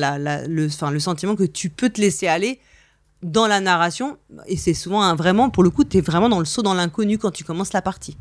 le, 0.46 0.68
le 0.68 0.98
sentiment 1.00 1.34
que 1.34 1.44
tu 1.44 1.68
peux 1.68 1.90
te 1.90 2.00
laisser 2.00 2.28
aller 2.28 2.60
dans 3.22 3.48
la 3.48 3.60
narration. 3.60 4.18
Et 4.46 4.56
c'est 4.56 4.74
souvent 4.74 5.02
un, 5.02 5.16
vraiment, 5.16 5.50
pour 5.50 5.64
le 5.64 5.70
coup, 5.70 5.84
tu 5.84 5.98
es 5.98 6.00
vraiment 6.00 6.28
dans 6.28 6.38
le 6.38 6.44
saut 6.44 6.62
dans 6.62 6.74
l'inconnu 6.74 7.18
quand 7.18 7.32
tu 7.32 7.42
commences 7.42 7.72
la 7.72 7.82
partie. 7.82 8.16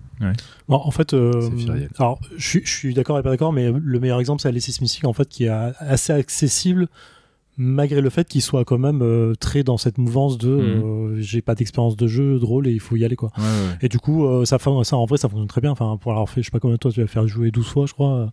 en 0.67 0.91
fait, 0.91 1.13
euh, 1.13 1.87
alors 1.99 2.19
je, 2.37 2.59
suis 2.65 2.93
d'accord 2.95 3.19
et 3.19 3.23
pas 3.23 3.29
d'accord, 3.29 3.53
mais 3.53 3.71
le 3.71 3.99
meilleur 3.99 4.19
exemple, 4.19 4.41
c'est 4.41 4.47
Alice 4.47 4.81
Missing, 4.81 5.05
en 5.05 5.13
fait, 5.13 5.27
qui 5.29 5.45
est 5.45 5.49
assez 5.49 6.11
accessible 6.11 6.87
malgré 7.57 8.01
le 8.01 8.09
fait 8.09 8.27
qu'il 8.27 8.41
soit 8.41 8.65
quand 8.65 8.77
même 8.77 9.01
euh, 9.01 9.33
très 9.35 9.63
dans 9.63 9.77
cette 9.77 9.97
mouvance 9.97 10.37
de 10.37 10.49
mhm. 10.49 10.83
euh, 10.83 11.21
j'ai 11.21 11.41
pas 11.41 11.55
d'expérience 11.55 11.95
de 11.95 12.07
jeu 12.07 12.39
de 12.39 12.45
rôle 12.45 12.67
et 12.67 12.71
il 12.71 12.79
faut 12.79 12.95
y 12.95 13.05
aller 13.05 13.15
quoi. 13.15 13.31
Et 13.81 13.89
du 13.89 13.99
coup 13.99 14.25
euh, 14.25 14.45
ça, 14.45 14.57
ça 14.59 14.97
en 14.97 15.05
vrai 15.05 15.17
ça 15.17 15.29
fonctionne 15.29 15.47
très 15.47 15.61
bien. 15.61 15.71
Enfin 15.71 15.97
pour 15.99 16.11
avoir 16.11 16.29
fait 16.29 16.41
je 16.41 16.47
sais 16.47 16.51
pas 16.51 16.59
combien 16.59 16.75
de 16.75 16.79
temps 16.79 16.91
tu 16.91 17.01
vas 17.01 17.07
faire 17.07 17.27
jouer 17.27 17.51
12 17.51 17.65
fois 17.65 17.85
je 17.85 17.93
crois 17.93 18.29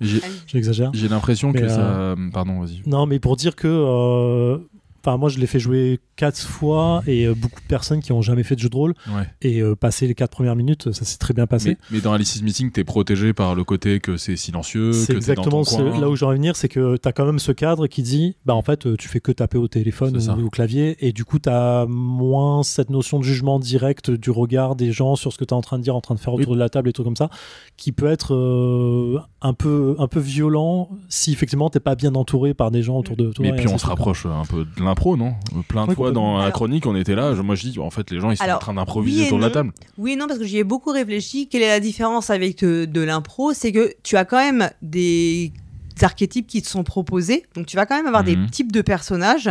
j'exagère. 0.46 0.90
j'ai 0.94 1.08
l'impression 1.08 1.52
que 1.52 1.68
ça 1.68 2.14
pardon 2.32 2.60
vas-y. 2.60 2.82
non 2.86 3.06
mais 3.06 3.18
pour 3.18 3.36
dire 3.36 3.56
que 3.56 4.60
Enfin, 5.04 5.16
moi, 5.16 5.28
je 5.28 5.38
l'ai 5.38 5.46
fait 5.46 5.58
jouer 5.58 6.00
quatre 6.16 6.38
fois 6.38 7.02
et 7.06 7.26
euh, 7.26 7.34
beaucoup 7.34 7.60
de 7.60 7.66
personnes 7.66 8.00
qui 8.00 8.12
ont 8.12 8.22
jamais 8.22 8.44
fait 8.44 8.54
de 8.54 8.60
jeu 8.60 8.68
de 8.68 8.76
rôle. 8.76 8.94
Et 9.40 9.60
euh, 9.60 9.74
passer 9.74 10.06
les 10.06 10.14
quatre 10.14 10.30
premières 10.30 10.56
minutes, 10.56 10.92
ça 10.92 11.04
s'est 11.04 11.18
très 11.18 11.34
bien 11.34 11.46
passé. 11.46 11.76
Mais, 11.90 12.00
dans 12.00 12.12
Alice's 12.12 12.42
Meeting, 12.42 12.70
tu 12.70 12.80
es 12.80 12.84
protégé 12.84 13.32
par 13.32 13.54
le 13.54 13.64
côté 13.64 14.00
que 14.00 14.16
c'est 14.16 14.36
silencieux. 14.36 14.92
C'est 14.92 15.14
exactement 15.14 15.62
là 16.00 16.08
où 16.08 16.16
j'en 16.16 16.30
venir, 16.30 16.56
c'est 16.56 16.68
que 16.68 16.96
tu 16.96 17.08
as 17.08 17.12
quand 17.12 17.26
même 17.26 17.38
ce 17.38 17.52
cadre 17.52 17.86
qui 17.86 18.02
dit 18.02 18.36
bah 18.46 18.54
en 18.54 18.62
fait, 18.62 18.96
tu 18.96 19.08
fais 19.08 19.20
que 19.20 19.32
taper 19.32 19.58
au 19.58 19.68
téléphone 19.68 20.16
ou 20.16 20.46
au 20.46 20.50
clavier 20.50 20.96
et 21.00 21.12
du 21.12 21.24
coup, 21.24 21.38
tu 21.38 21.48
as 21.48 21.86
moins 21.88 22.62
cette 22.62 22.90
notion 22.90 23.18
de 23.18 23.24
jugement 23.24 23.58
direct 23.58 24.10
du 24.10 24.30
regard 24.30 24.76
des 24.76 24.92
gens 24.92 25.16
sur 25.16 25.32
ce 25.32 25.38
que 25.38 25.44
tu 25.44 25.50
es 25.50 25.56
en 25.56 25.60
train 25.60 25.78
de 25.78 25.82
dire, 25.82 25.96
en 25.96 26.00
train 26.00 26.14
de 26.14 26.20
faire 26.20 26.34
autour 26.34 26.54
de 26.54 26.58
la 26.58 26.68
table 26.68 26.88
et 26.88 26.92
tout 26.92 27.04
comme 27.04 27.16
ça, 27.16 27.28
qui 27.76 27.92
peut 27.92 28.06
être 28.06 28.34
euh, 28.34 29.18
un, 29.40 29.54
peu, 29.54 29.96
un 29.98 30.08
peu 30.08 30.20
violent 30.20 30.88
si 31.08 31.32
effectivement 31.32 31.70
t'es 31.70 31.80
pas 31.80 31.94
bien 31.94 32.14
entouré 32.14 32.54
par 32.54 32.70
des 32.70 32.82
gens 32.82 32.98
autour 32.98 33.16
de 33.16 33.32
toi. 33.32 33.44
Mais 33.44 33.54
puis 33.54 33.68
on 33.68 33.78
se 33.78 33.86
rapproche 33.86 34.26
un 34.26 34.44
peu 34.44 34.64
de 34.64 34.82
pro 34.94 35.16
non? 35.16 35.34
Plein 35.68 35.86
de 35.86 35.94
fois 35.94 36.12
dans 36.12 36.38
la 36.38 36.50
chronique, 36.50 36.86
on 36.86 36.96
était 36.96 37.14
là. 37.14 37.34
moi, 37.42 37.54
je 37.54 37.68
dis, 37.68 37.78
en 37.78 37.90
fait, 37.90 38.10
les 38.10 38.20
gens, 38.20 38.30
ils 38.30 38.36
sont 38.36 38.44
en 38.44 38.58
train 38.58 38.74
d'improviser 38.74 39.26
autour 39.26 39.38
de 39.38 39.44
la 39.44 39.50
table. 39.50 39.72
Oui 39.98 40.16
non, 40.16 40.26
parce 40.26 40.38
que 40.38 40.46
j'y 40.46 40.58
ai 40.58 40.64
beaucoup 40.64 40.90
réfléchi. 40.90 41.48
Quelle 41.48 41.62
est 41.62 41.68
la 41.68 41.80
différence 41.80 42.30
avec 42.30 42.62
euh, 42.62 42.86
de 42.86 43.00
l'impro? 43.00 43.52
C'est 43.52 43.72
que 43.72 43.92
tu 44.02 44.16
as 44.16 44.24
quand 44.24 44.38
même 44.38 44.70
des 44.82 45.52
archétypes 46.00 46.46
qui 46.46 46.62
te 46.62 46.68
sont 46.68 46.84
proposés. 46.84 47.44
Donc, 47.54 47.66
tu 47.66 47.76
vas 47.76 47.86
quand 47.86 47.96
même 47.96 48.06
avoir 48.06 48.24
des 48.24 48.36
mhm. 48.36 48.50
types 48.50 48.72
de 48.72 48.82
personnages. 48.82 49.50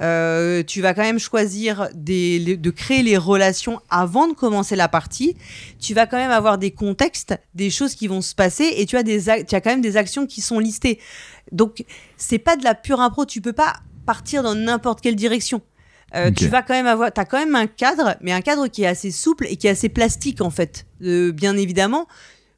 Euh, 0.00 0.62
tu 0.62 0.80
vas 0.80 0.94
quand 0.94 1.02
même 1.02 1.18
choisir 1.18 1.88
des, 1.94 2.56
de 2.56 2.70
créer 2.70 3.02
les 3.02 3.16
relations 3.16 3.80
avant 3.88 4.28
de 4.28 4.34
commencer 4.34 4.76
la 4.76 4.88
partie. 4.88 5.36
Tu 5.80 5.94
vas 5.94 6.06
quand 6.06 6.18
même 6.18 6.30
avoir 6.30 6.58
des 6.58 6.70
contextes, 6.70 7.38
des 7.54 7.70
choses 7.70 7.94
qui 7.94 8.08
vont 8.08 8.20
se 8.20 8.34
passer, 8.34 8.74
et 8.76 8.86
tu 8.86 8.96
as 8.96 9.02
des, 9.02 9.22
tu 9.46 9.54
as 9.54 9.60
quand 9.60 9.70
même 9.70 9.80
des 9.80 9.96
actions 9.96 10.26
qui 10.26 10.40
sont 10.40 10.58
listées. 10.58 10.98
Donc, 11.52 11.84
c'est 12.16 12.38
pas 12.38 12.56
de 12.56 12.64
la 12.64 12.74
pure 12.74 13.00
impro. 13.00 13.24
Tu 13.24 13.40
peux 13.40 13.52
pas 13.52 13.74
partir 14.06 14.42
dans 14.42 14.54
n'importe 14.54 15.02
quelle 15.02 15.16
direction. 15.16 15.60
Euh, 16.14 16.30
tu 16.30 16.46
vas 16.46 16.62
quand 16.62 16.74
même 16.74 16.86
avoir, 16.86 17.10
as 17.14 17.24
quand 17.24 17.38
même 17.38 17.56
un 17.56 17.66
cadre, 17.66 18.16
mais 18.20 18.32
un 18.32 18.40
cadre 18.40 18.68
qui 18.68 18.84
est 18.84 18.86
assez 18.86 19.10
souple 19.10 19.46
et 19.50 19.56
qui 19.56 19.66
est 19.66 19.70
assez 19.70 19.88
plastique 19.88 20.40
en 20.40 20.50
fait, 20.50 20.86
euh, 21.02 21.32
bien 21.32 21.56
évidemment. 21.56 22.06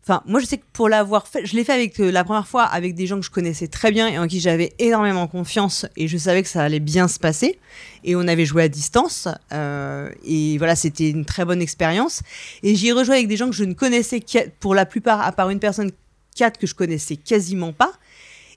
Enfin, 0.02 0.22
moi 0.26 0.40
je 0.40 0.46
sais 0.46 0.58
que 0.58 0.64
pour 0.72 0.88
l'avoir 0.88 1.26
fait, 1.28 1.44
je 1.44 1.56
l'ai 1.56 1.64
fait 1.64 1.72
avec 1.72 1.98
euh, 2.00 2.10
la 2.10 2.24
première 2.24 2.46
fois 2.46 2.64
avec 2.64 2.94
des 2.94 3.06
gens 3.06 3.18
que 3.18 3.24
je 3.24 3.30
connaissais 3.30 3.66
très 3.66 3.90
bien 3.90 4.06
et 4.08 4.18
en 4.18 4.26
qui 4.26 4.40
j'avais 4.40 4.72
énormément 4.78 5.26
confiance 5.26 5.86
et 5.96 6.08
je 6.08 6.16
savais 6.16 6.42
que 6.42 6.48
ça 6.48 6.62
allait 6.62 6.80
bien 6.80 7.08
se 7.08 7.18
passer. 7.18 7.58
Et 8.04 8.16
on 8.16 8.28
avait 8.28 8.44
joué 8.44 8.62
à 8.62 8.68
distance 8.68 9.28
et 9.50 10.56
voilà, 10.58 10.76
c'était 10.76 11.10
une 11.10 11.24
très 11.24 11.44
bonne 11.44 11.60
expérience. 11.60 12.22
Et 12.62 12.74
j'y 12.74 12.88
ai 12.88 12.92
rejoué 12.92 13.16
avec 13.16 13.28
des 13.28 13.36
gens 13.36 13.50
que 13.50 13.56
je 13.56 13.64
ne 13.64 13.74
connaissais 13.74 14.22
pour 14.60 14.74
la 14.74 14.86
plupart, 14.86 15.20
à 15.20 15.32
part 15.32 15.50
une 15.50 15.58
personne, 15.58 15.90
quatre 16.36 16.58
que 16.58 16.66
je 16.66 16.74
connaissais 16.74 17.16
quasiment 17.16 17.72
pas. 17.72 17.92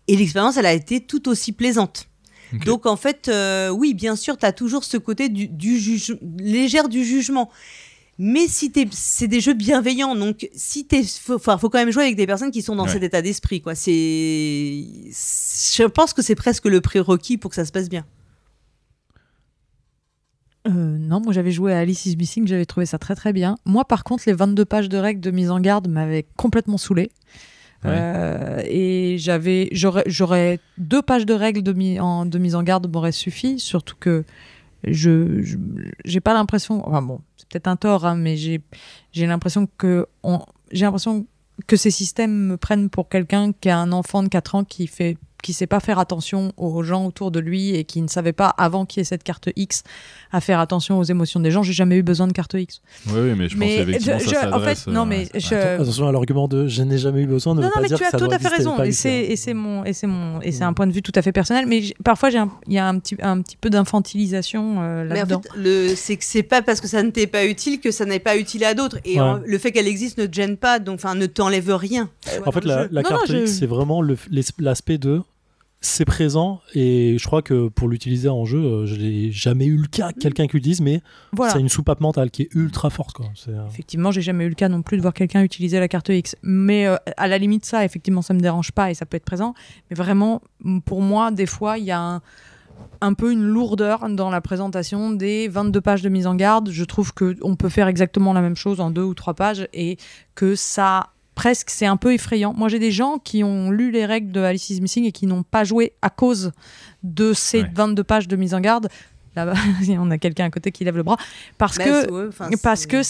Et 0.07 0.15
l'expérience, 0.15 0.57
elle 0.57 0.65
a 0.65 0.73
été 0.73 1.01
tout 1.01 1.27
aussi 1.27 1.51
plaisante. 1.51 2.07
Donc 2.65 2.86
en 2.86 2.95
fait, 2.95 3.28
euh, 3.28 3.69
oui, 3.69 3.94
bien 3.94 4.15
sûr, 4.15 4.38
tu 4.38 4.45
as 4.45 4.52
toujours 4.52 4.84
ce 4.84 4.98
côté 4.98 5.30
du, 5.30 5.48
du 5.48 5.80
juge, 5.80 6.18
légère 6.38 6.90
du 6.90 7.03
jugement. 7.03 7.49
Mais 8.18 8.48
si 8.48 8.72
c'est 8.91 9.28
des 9.28 9.41
jeux 9.41 9.53
bienveillants, 9.53 10.15
donc 10.15 10.48
si 10.53 10.86
t'es, 10.86 11.03
faut, 11.03 11.40
faut 11.40 11.69
quand 11.69 11.80
même 11.80 11.91
jouer 11.91 12.03
avec 12.03 12.15
des 12.15 12.28
personnes 12.28 12.52
qui 12.52 12.61
sont 12.61 12.76
dans 12.76 12.88
cet 12.88 13.02
état 13.02 13.22
d'esprit, 13.22 13.61
quoi. 13.61 13.73
C'est, 13.73 13.91
je 13.91 15.88
pense 15.88 16.14
que 16.14 16.22
c'est 16.22 16.36
presque 16.36 16.65
le 16.65 16.82
prérequis 16.82 17.38
pour 17.38 17.49
que 17.49 17.56
ça 17.56 17.65
se 17.65 17.72
passe 17.72 17.90
bien. 17.90 18.06
Euh, 20.68 20.72
non, 20.72 21.19
moi 21.22 21.34
j'avais 21.34 21.52
joué 21.52 21.73
à 21.73 21.80
Alice 21.80 22.06
is 22.06 22.15
Missing, 22.15 22.48
j'avais 22.48 22.68
trouvé 22.68 22.86
ça 22.86 22.99
très 22.99 23.15
très 23.15 23.34
bien. 23.34 23.57
Moi 23.65 23.86
par 23.86 24.03
contre, 24.03 24.23
les 24.28 24.34
22 24.34 24.65
pages 24.65 24.90
de 24.90 24.98
règles 24.98 25.22
de 25.22 25.32
mise 25.32 25.49
en 25.49 25.60
garde 25.60 25.88
m'avaient 25.88 26.28
complètement 26.38 26.78
saoulé. 26.78 27.10
Euh, 27.86 28.62
et 28.66 29.18
j'avais, 29.18 29.70
j'aurais, 29.72 30.60
deux 30.78 31.02
pages 31.02 31.26
de 31.26 31.34
règles 31.34 31.64
de, 31.64 31.99
en, 31.99 32.26
de 32.26 32.38
mise 32.38 32.56
en 32.56 32.64
garde 32.64 32.91
m'auraient 32.91 33.12
suffi, 33.12 33.60
surtout 33.60 33.95
que 33.99 34.24
je, 34.84 35.44
j'ai 36.06 36.22
pas 36.22 36.34
l'impression, 36.34 36.88
enfin 36.88 37.02
bon, 37.02 37.22
c'est 37.38 37.48
peut-être 37.49 37.68
un 37.68 37.76
tort, 37.76 38.06
hein, 38.06 38.16
mais 38.16 38.38
j'ai, 38.38 38.62
j'ai 39.12 39.26
l'impression 39.26 39.68
que 39.78 40.08
on, 40.24 40.41
j'ai 40.72 40.86
l'impression 40.86 41.26
que 41.68 41.76
ces 41.76 41.91
systèmes 41.91 42.48
me 42.48 42.58
prennent 42.58 42.90
pour 42.90 43.10
quelqu'un 43.10 43.52
qui 43.53 43.70
a 43.70 43.78
un 43.78 43.91
enfant 43.91 44.24
de 44.24 44.28
4 44.28 44.56
ans 44.56 44.64
qui 44.64 44.88
fait 44.88 45.18
qui 45.41 45.53
sait 45.53 45.68
pas 45.68 45.80
faire 45.80 45.99
attention 45.99 46.51
aux 46.57 46.84
gens 46.84 47.05
autour 47.05 47.31
de 47.31 47.39
lui 47.39 47.76
et 47.76 47.84
qui 47.84 48.01
ne 48.01 48.07
savait 48.07 48.34
pas 48.34 48.49
avant 48.57 48.85
qu'il 48.85 48.99
y 48.99 49.01
ait 49.01 49.05
cette 49.05 49.23
carte 49.23 49.49
X 49.55 49.84
à 50.31 50.39
faire 50.41 50.59
attention 50.59 50.99
aux 50.99 51.03
émotions 51.03 51.39
des 51.39 51.51
gens. 51.51 51.63
J'ai 51.63 51.73
jamais 51.73 51.97
eu 51.97 52.03
besoin 52.03 52.27
de 52.27 52.34
carte 52.34 52.53
X. 52.53 52.81
Oui, 53.07 53.13
oui, 53.15 53.34
mais 53.38 53.49
je 53.49 53.55
pense 53.55 53.59
Mais 53.59 53.77
qu'effectivement, 53.77 54.19
ça 54.19 54.26
je- 54.49 54.53
en 54.53 54.59
fait, 54.59 54.88
non, 54.88 55.09
euh, 55.11 55.23
je, 55.35 55.55
Attention 55.81 56.07
à 56.07 56.11
l'argument 56.11 56.47
de 56.47 56.68
je 56.68 56.81
n'ai 56.84 56.97
jamais 56.97 57.22
eu 57.22 57.27
besoin 57.27 57.55
de 57.55 57.61
non, 57.61 57.68
ne 57.68 57.69
non, 57.69 57.73
pas 57.76 57.81
mais 57.81 57.88
dire 57.88 57.97
tu 57.97 58.03
as 58.03 58.09
ça 58.11 58.18
tout 58.18 58.30
à 58.31 58.39
fait 58.39 58.47
raison. 58.47 58.81
Et 58.84 58.91
c'est 59.35 59.53
mon 59.53 59.84
et 59.85 59.93
c'est 59.93 60.07
mon 60.07 60.41
et 60.41 60.51
c'est 60.51 60.63
un 60.63 60.73
point 60.73 60.88
de 60.88 60.91
vue 60.93 61.01
tout 61.01 61.11
à 61.15 61.22
fait 61.22 61.31
personnel. 61.31 61.65
Mais 61.68 61.81
parfois 62.03 62.30
j'ai 62.30 62.38
un- 62.38 62.51
il 62.68 62.73
y 62.73 62.77
a 62.80 62.88
un 62.88 62.97
petit 62.99 63.15
un 63.22 63.41
petit 63.41 63.57
peu 63.57 63.69
d'infantilisation 63.69 64.77
euh, 64.81 65.03
Mais 65.05 65.11
en 65.11 65.15
là-dedans. 65.15 65.41
fait, 65.41 65.59
le, 65.59 65.95
c'est 65.95 66.18
que 66.18 66.23
c'est 66.23 66.43
pas 66.43 66.61
parce 66.61 66.81
que 66.81 66.88
ça 66.88 67.03
ne 67.03 67.09
t'est 67.09 67.27
pas 67.27 67.45
utile 67.45 67.80
que 67.80 67.91
ça 67.91 68.05
n'est 68.05 68.19
pas 68.19 68.38
utile 68.38 68.63
à 68.63 68.73
d'autres. 68.73 68.97
Et 69.05 69.15
Ouais. 69.15 69.19
en- 69.22 69.39
le 69.45 69.57
fait 69.57 69.72
qu'elle 69.72 69.88
existe 69.88 70.18
ne 70.18 70.26
te 70.26 70.34
gêne 70.34 70.57
pas, 70.57 70.80
donc 70.80 70.95
enfin 70.95 71.15
ne 71.15 71.26
t'enlève 71.26 71.73
rien. 71.76 72.09
En 72.45 72.51
fait, 72.51 72.65
la, 72.65 72.88
carte 73.03 73.30
X, 73.30 73.59
c'est 73.59 73.65
vraiment 73.65 74.01
l'aspect 74.59 74.97
de 74.97 75.22
c'est 75.84 76.06
présent 76.06 76.62
et 76.76 77.18
je 77.20 77.26
crois 77.26 77.41
que 77.41 77.68
pour 77.68 77.88
l'utiliser 77.90 78.30
en 78.30 78.45
jeu, 78.45 78.60
euh, 78.60 78.86
je 78.86 78.95
n'ai 78.95 79.32
jamais 79.32 79.66
eu 79.66 79.78
le 79.78 79.88
cas 79.88 80.12
quelqu'un 80.14 80.45
qui 80.45 80.53
l'utilise, 80.58 80.80
mais 80.80 81.02
Voilà. 81.34 81.56
a 81.56 81.58
une 81.58 81.70
soupape 81.70 82.02
mentale 82.02 82.30
qui 82.30 82.44
est 82.44 82.49
ultra 82.53 82.91
forte. 82.91 83.14
Quoi. 83.14 83.26
C'est, 83.36 83.49
euh, 83.49 83.66
Effectivement, 83.68 84.12
j'ai 84.12 84.22
jamais 84.22 84.45
eu 84.45 84.49
le 84.49 84.56
cas 84.56 84.70
non 84.70 84.84
plus 84.84 84.98
de 84.98 85.02
voir 85.02 85.14
quelqu'un 85.16 85.41
utiliser 85.41 85.80
la 85.80 85.88
carte 85.88 86.10
X. 86.10 86.36
Mais 86.44 86.86
euh, 86.86 86.98
à 87.18 87.28
la 87.28 87.40
limite, 87.40 87.66
ça, 87.66 87.84
effectivement, 87.84 88.22
ça 88.22 88.36
me 88.36 88.40
dérange 88.40 88.72
pas 88.72 88.91
et 88.91 88.94
ça 88.94 89.08
peut 89.08 89.18
être 89.18 89.26
présent. 89.26 89.56
Mais 89.90 89.95
vraiment, 89.95 90.41
pour 90.86 91.02
moi, 91.02 91.32
des 91.32 91.48
fois, 91.48 91.80
il 91.80 91.86
y 91.86 91.91
a 91.91 91.99
un, 91.99 92.22
un 93.02 93.14
peu 93.16 93.32
une 93.32 93.44
lourdeur 93.44 94.08
dans 94.10 94.30
la 94.30 94.41
présentation 94.41 95.12
des 95.12 95.48
22 95.48 95.82
pages 95.82 96.02
de 96.03 96.10
mise 96.10 96.28
en 96.28 96.36
garde. 96.36 96.70
Je 96.72 96.84
trouve 96.84 97.14
que 97.14 97.36
on 97.41 97.56
peut 97.56 97.70
faire 97.70 97.88
exactement 97.88 98.34
la 98.34 98.41
même 98.41 98.56
chose 98.56 98.80
en 98.82 98.91
deux 98.91 99.03
ou 99.03 99.16
trois 99.16 99.34
pages 99.34 99.68
et 99.74 99.98
que 100.36 100.53
ça 100.56 101.10
presque 101.36 101.70
c'est 101.70 101.86
un 101.86 101.98
peu 101.98 102.14
effrayant. 102.14 102.53
Moi, 102.53 102.70
j'ai 102.70 102.80
des 102.80 102.91
gens 102.91 103.18
qui 103.18 103.44
ont 103.44 103.72
lu 103.72 103.91
les 103.91 104.06
règles 104.06 104.32
de 104.32 104.41
Alice 104.41 104.70
is 104.70 104.82
Missing 104.82 105.06
et 105.06 105.12
qui 105.12 105.28
n'ont 105.28 105.44
pas 105.44 105.64
joué 105.64 105.94
à 106.02 106.10
cause 106.10 106.52
de 107.03 107.34
ces 107.34 107.62
Ouais. 107.62 107.72
22 107.74 108.03
pages 108.03 108.28
de 108.28 108.36
mise 108.36 108.53
en 108.53 108.60
garde. 108.60 108.90
Là-bas, 109.36 109.53
on 109.98 110.12
a 110.12 110.18
quelqu'un 110.18 110.45
à 110.45 110.49
côté 110.49 110.72
qui 110.74 110.84
lève 110.84 110.98
le 110.98 111.03
bras 111.03 111.16
parce 111.58 111.78
que 111.86 112.02
c'est- 112.58 112.62
parce 112.62 112.86
que 112.86 113.02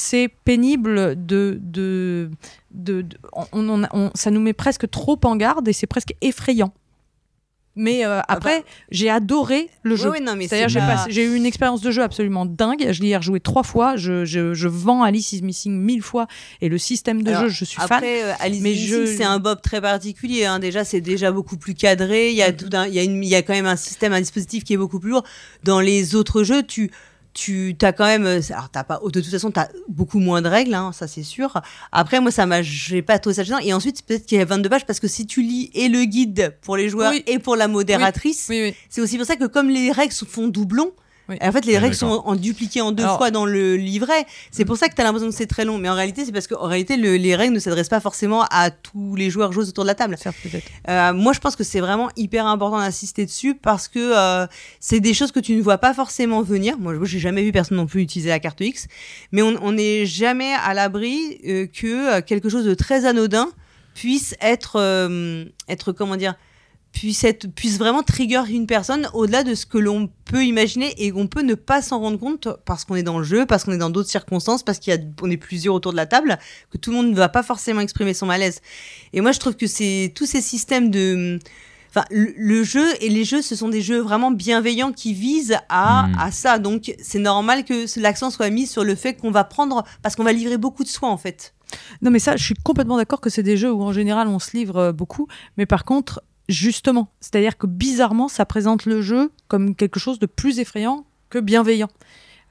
pénible 0.45 1.25
de 1.25 1.59
de, 1.59 2.29
de, 2.71 3.01
de- 3.01 3.17
on, 3.33 3.45
on- 3.69 3.83
on- 3.91 4.11
ça 4.13 4.29
nous 4.29 4.39
met 4.39 4.53
presque 4.53 4.87
trop 4.89 5.19
en 5.23 5.35
garde 5.35 5.67
et 5.67 5.73
c'est 5.73 5.87
presque 5.87 6.13
effrayant. 6.21 6.71
Mais 7.77 8.05
euh, 8.05 8.19
après, 8.27 8.65
j'ai 8.89 9.09
adoré 9.09 9.69
le 9.83 9.95
jeu. 9.95 10.11
mais 10.11 10.47
C'est-à-dire, 10.47 10.69
c'est 10.69 11.09
j'ai 11.11 11.23
pas- 11.25 11.31
eu 11.31 11.35
une 11.37 11.45
expérience 11.45 11.79
de 11.81 11.89
jeu 11.89 12.01
absolument 12.03 12.45
dingue. 12.45 12.87
Je 12.91 13.01
l'ai 13.01 13.15
rejoué 13.15 13.39
trois 13.39 13.63
fois. 13.63 13.95
Je, 13.95 14.25
je, 14.25 14.53
je 14.53 14.67
vends 14.67 15.03
Alice 15.03 15.31
is 15.31 15.41
Missing 15.41 15.73
mille 15.79 16.01
fois. 16.01 16.27
Et 16.59 16.67
le 16.67 16.77
système 16.77 17.23
de 17.23 17.29
Alors, 17.29 17.43
jeu, 17.43 17.49
je 17.49 17.63
suis 17.65 17.77
fan. 17.79 17.85
Après, 17.89 18.23
euh, 18.23 18.33
Alice 18.41 18.61
mais 18.61 18.75
je- 18.75 19.05
c'est 19.05 19.23
un 19.23 19.39
Bob 19.39 19.61
très 19.61 19.79
particulier. 19.79 20.43
hein. 20.45 20.59
Déjà, 20.59 20.83
c'est 20.83 20.99
déjà 21.01 21.31
beaucoup 21.31 21.55
plus 21.57 21.73
cadré. 21.73 22.29
Il 22.31 22.35
y 22.35 22.41
a 22.41 22.51
tout 22.51 22.69
un, 22.73 22.87
il 22.87 22.93
y 22.93 22.99
a 22.99 23.03
une, 23.03 23.23
il 23.23 23.29
y 23.29 23.35
a 23.35 23.41
quand 23.41 23.53
même 23.53 23.65
un 23.65 23.77
système, 23.77 24.11
un 24.11 24.19
dispositif 24.21 24.63
qui 24.65 24.73
est 24.73 24.77
beaucoup 24.77 24.99
plus 24.99 25.11
lourd. 25.11 25.23
Dans 25.63 25.79
les 25.79 26.15
autres 26.15 26.43
jeux, 26.43 26.63
tu 26.63 26.91
tu 27.33 27.75
as 27.81 27.93
quand 27.93 28.05
même 28.05 28.25
euh, 28.25 28.41
alors 28.49 28.69
t'as 28.69 28.83
pas 28.83 28.99
de 29.03 29.19
toute 29.21 29.29
façon 29.31 29.51
tu 29.51 29.59
as 29.59 29.69
beaucoup 29.87 30.19
moins 30.19 30.41
de 30.41 30.47
règles 30.49 30.73
hein, 30.73 30.91
ça 30.93 31.07
c'est 31.07 31.23
sûr 31.23 31.61
après 31.91 32.19
moi 32.19 32.29
ça 32.31 32.45
m'a 32.45 32.61
j'ai 32.61 33.01
pas 33.01 33.19
trouvé 33.19 33.35
ça 33.35 33.43
gênant 33.43 33.59
et 33.59 33.73
ensuite 33.73 34.05
peut-être 34.05 34.25
qu'il 34.25 34.37
y 34.37 34.41
a 34.41 34.45
22 34.45 34.67
pages 34.69 34.85
parce 34.85 34.99
que 34.99 35.07
si 35.07 35.25
tu 35.25 35.41
lis 35.41 35.71
et 35.73 35.87
le 35.87 36.03
guide 36.05 36.55
pour 36.61 36.75
les 36.77 36.89
joueurs 36.89 37.11
Oui. 37.11 37.23
et 37.27 37.39
pour 37.39 37.55
la 37.55 37.67
modératrice 37.67 38.47
Oui, 38.49 38.61
oui. 38.61 38.75
c'est 38.89 39.01
aussi 39.01 39.17
pour 39.17 39.25
ça 39.25 39.35
que 39.37 39.45
comme 39.45 39.69
les 39.69 39.91
règles 39.91 40.13
se 40.13 40.25
font 40.25 40.47
doublon, 40.47 40.91
Oui. 41.31 41.37
en 41.41 41.51
fait 41.51 41.65
les 41.65 41.73
Ouais, 41.73 41.79
règles 41.79 41.95
sont 41.95 42.09
d'accord. 42.09 42.27
en 42.27 42.35
dupliquées 42.35 42.81
en 42.81 42.91
deux 42.91 43.03
Alors- 43.03 43.17
fois 43.17 43.31
dans 43.31 43.45
le 43.45 43.75
livret. 43.77 44.25
C'est 44.51 44.65
pour 44.65 44.77
ça 44.77 44.87
que 44.89 44.95
tu 44.95 45.01
as 45.01 45.03
l'impression 45.03 45.29
que 45.29 45.35
c'est 45.35 45.47
très 45.47 45.65
long. 45.65 45.77
Mais 45.77 45.89
en 45.89 45.95
réalité, 45.95 46.25
c'est 46.25 46.31
parce 46.31 46.45
qu'en 46.47 46.65
réalité, 46.67 46.97
le- 46.97 47.15
les 47.15 47.35
règles 47.35 47.53
ne 47.53 47.59
s'adressent 47.59 47.89
pas 47.89 47.99
forcément 48.01 48.43
à 48.51 48.69
tous 48.69 49.15
les 49.15 49.29
joueurs 49.29 49.51
joueuses 49.53 49.69
autour 49.69 49.83
de 49.85 49.87
la 49.87 49.95
table. 49.95 50.17
Certes. 50.19 50.35
Euh, 50.89 51.13
moi, 51.13 51.33
je 51.33 51.39
pense 51.39 51.55
que 51.55 51.63
c'est 51.63 51.79
vraiment 51.79 52.09
hyper 52.17 52.45
important 52.45 52.77
d'insister 52.79 53.25
dessus 53.25 53.55
parce 53.55 53.87
que 53.87 53.99
euh, 53.99 54.45
c'est 54.79 54.99
des 54.99 55.13
choses 55.13 55.31
que 55.31 55.39
tu 55.39 55.55
ne 55.55 55.61
vois 55.61 55.77
pas 55.77 55.93
forcément 55.93 56.41
venir. 56.41 56.77
Moi, 56.77 56.93
je- 56.99 57.05
j'ai 57.05 57.19
jamais 57.19 57.43
vu 57.43 57.51
personne 57.51 57.77
non 57.77 57.85
plus 57.87 58.01
utiliser 58.01 58.29
la 58.29 58.39
carte 58.39 58.59
X, 58.61 58.87
mais 59.31 59.41
on 59.41 59.71
n'est 59.71 60.05
jamais 60.05 60.53
à 60.53 60.73
l'abri 60.73 61.39
euh, 61.47 61.65
que 61.67 62.19
quelque 62.21 62.49
chose 62.49 62.65
de 62.65 62.73
très 62.73 63.05
anodin 63.05 63.47
puisse 63.93 64.35
être, 64.41 64.73
euh, 64.79 65.45
être 65.69 65.91
comment 65.91 66.15
dire, 66.15 66.35
puisse 66.91 67.23
être, 67.23 67.47
puisse 67.47 67.77
vraiment 67.77 68.03
trigger 68.03 68.43
une 68.49 68.67
personne 68.67 69.07
au-delà 69.13 69.43
de 69.43 69.55
ce 69.55 69.65
que 69.65 69.77
l'on 69.77 70.09
peut 70.25 70.43
imaginer 70.45 70.93
et 70.97 71.11
qu'on 71.11 71.27
peut 71.27 71.41
ne 71.41 71.53
pas 71.55 71.81
s'en 71.81 71.99
rendre 71.99 72.19
compte 72.19 72.47
parce 72.65 72.83
qu'on 72.85 72.95
est 72.95 73.03
dans 73.03 73.17
le 73.17 73.23
jeu, 73.23 73.45
parce 73.45 73.63
qu'on 73.63 73.71
est 73.71 73.77
dans 73.77 73.89
d'autres 73.89 74.09
circonstances, 74.09 74.61
parce 74.63 74.77
qu'il 74.79 74.93
y 74.93 74.97
a, 74.97 74.99
on 75.21 75.31
est 75.31 75.37
plusieurs 75.37 75.73
autour 75.75 75.93
de 75.93 75.97
la 75.97 76.05
table, 76.05 76.37
que 76.69 76.77
tout 76.77 76.91
le 76.91 76.97
monde 76.97 77.09
ne 77.09 77.15
va 77.15 77.29
pas 77.29 77.43
forcément 77.43 77.81
exprimer 77.81 78.13
son 78.13 78.25
malaise. 78.25 78.59
Et 79.13 79.21
moi, 79.21 79.31
je 79.31 79.39
trouve 79.39 79.55
que 79.55 79.67
c'est 79.67 80.11
tous 80.15 80.25
ces 80.25 80.41
systèmes 80.41 80.91
de. 80.91 81.39
Enfin, 81.89 82.05
le, 82.09 82.33
le 82.37 82.63
jeu 82.63 82.85
et 83.01 83.09
les 83.09 83.25
jeux, 83.25 83.41
ce 83.41 83.53
sont 83.53 83.67
des 83.67 83.81
jeux 83.81 83.99
vraiment 83.99 84.31
bienveillants 84.31 84.93
qui 84.93 85.13
visent 85.13 85.57
à, 85.67 86.07
Mm. 86.07 86.15
à 86.19 86.31
ça. 86.31 86.57
Donc, 86.57 86.93
c'est 87.01 87.19
normal 87.19 87.65
que 87.65 87.85
ce- 87.85 87.99
l'accent 87.99 88.29
soit 88.31 88.49
mis 88.49 88.65
sur 88.65 88.85
le 88.85 88.95
fait 88.95 89.15
qu'on 89.15 89.31
va 89.31 89.43
prendre. 89.43 89.83
Parce 90.01 90.15
qu'on 90.15 90.23
va 90.23 90.31
livrer 90.31 90.57
beaucoup 90.57 90.83
de 90.85 90.89
soi, 90.89 91.09
en 91.09 91.17
fait. 91.17 91.53
Non, 92.01 92.09
mais 92.11 92.19
ça, 92.19 92.37
je 92.37 92.43
suis 92.45 92.53
complètement 92.63 92.95
d'accord 92.97 93.19
que 93.19 93.29
c'est 93.29 93.43
des 93.43 93.57
jeux 93.57 93.71
où 93.73 93.81
en 93.81 93.91
général 93.93 94.27
on 94.29 94.39
se 94.39 94.55
livre 94.55 94.77
euh, 94.77 94.91
beaucoup, 94.93 95.27
mais 95.57 95.65
par 95.65 95.83
contre, 95.85 96.21
justement, 96.51 97.09
c'est-à-dire 97.19 97.57
que 97.57 97.67
bizarrement, 97.67 98.27
ça 98.27 98.45
présente 98.45 98.85
le 98.85 99.01
jeu 99.01 99.31
comme 99.47 99.75
quelque 99.75 99.99
chose 99.99 100.19
de 100.19 100.25
plus 100.25 100.59
effrayant 100.59 101.05
que 101.29 101.39
bienveillant. 101.39 101.89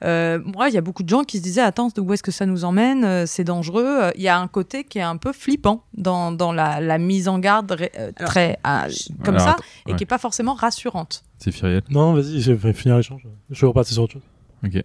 Euh, 0.03 0.39
moi, 0.43 0.67
il 0.69 0.73
y 0.73 0.79
a 0.79 0.81
beaucoup 0.81 1.03
de 1.03 1.09
gens 1.09 1.23
qui 1.23 1.37
se 1.37 1.43
disaient 1.43 1.61
Attends, 1.61 1.89
où 1.99 2.11
est-ce 2.11 2.23
que 2.23 2.31
ça 2.31 2.47
nous 2.47 2.65
emmène 2.65 3.05
Euh, 3.05 3.25
C'est 3.27 3.43
dangereux. 3.43 3.85
Euh, 3.85 4.11
Il 4.15 4.23
y 4.23 4.29
a 4.29 4.39
un 4.39 4.47
côté 4.47 4.83
qui 4.83 4.97
est 4.97 5.03
un 5.03 5.17
peu 5.17 5.31
flippant 5.31 5.83
dans, 5.93 6.31
dans 6.31 6.51
la, 6.51 6.81
la 6.81 6.97
mise 6.97 7.27
en 7.27 7.37
garde 7.37 7.71
euh, 7.95 8.11
très 8.25 8.57
à- 8.63 8.87
comme 9.23 9.35
Alors, 9.35 9.47
ça 9.47 9.55
et 9.87 9.95
qui 9.95 10.01
est 10.03 10.07
pas 10.07 10.17
forcément 10.17 10.55
rassurante. 10.55 11.23
C'est 11.37 11.51
Firiel. 11.51 11.83
Non, 11.91 12.13
vas-y, 12.15 12.41
je 12.41 12.51
vais 12.51 12.73
finir 12.73 12.97
l'échange. 12.97 13.27
Je 13.51 13.61
vais 13.61 13.67
repartir 13.67 13.93
sur 13.93 14.01
autre 14.03 14.13
chose. 14.13 14.21
Ok. 14.65 14.83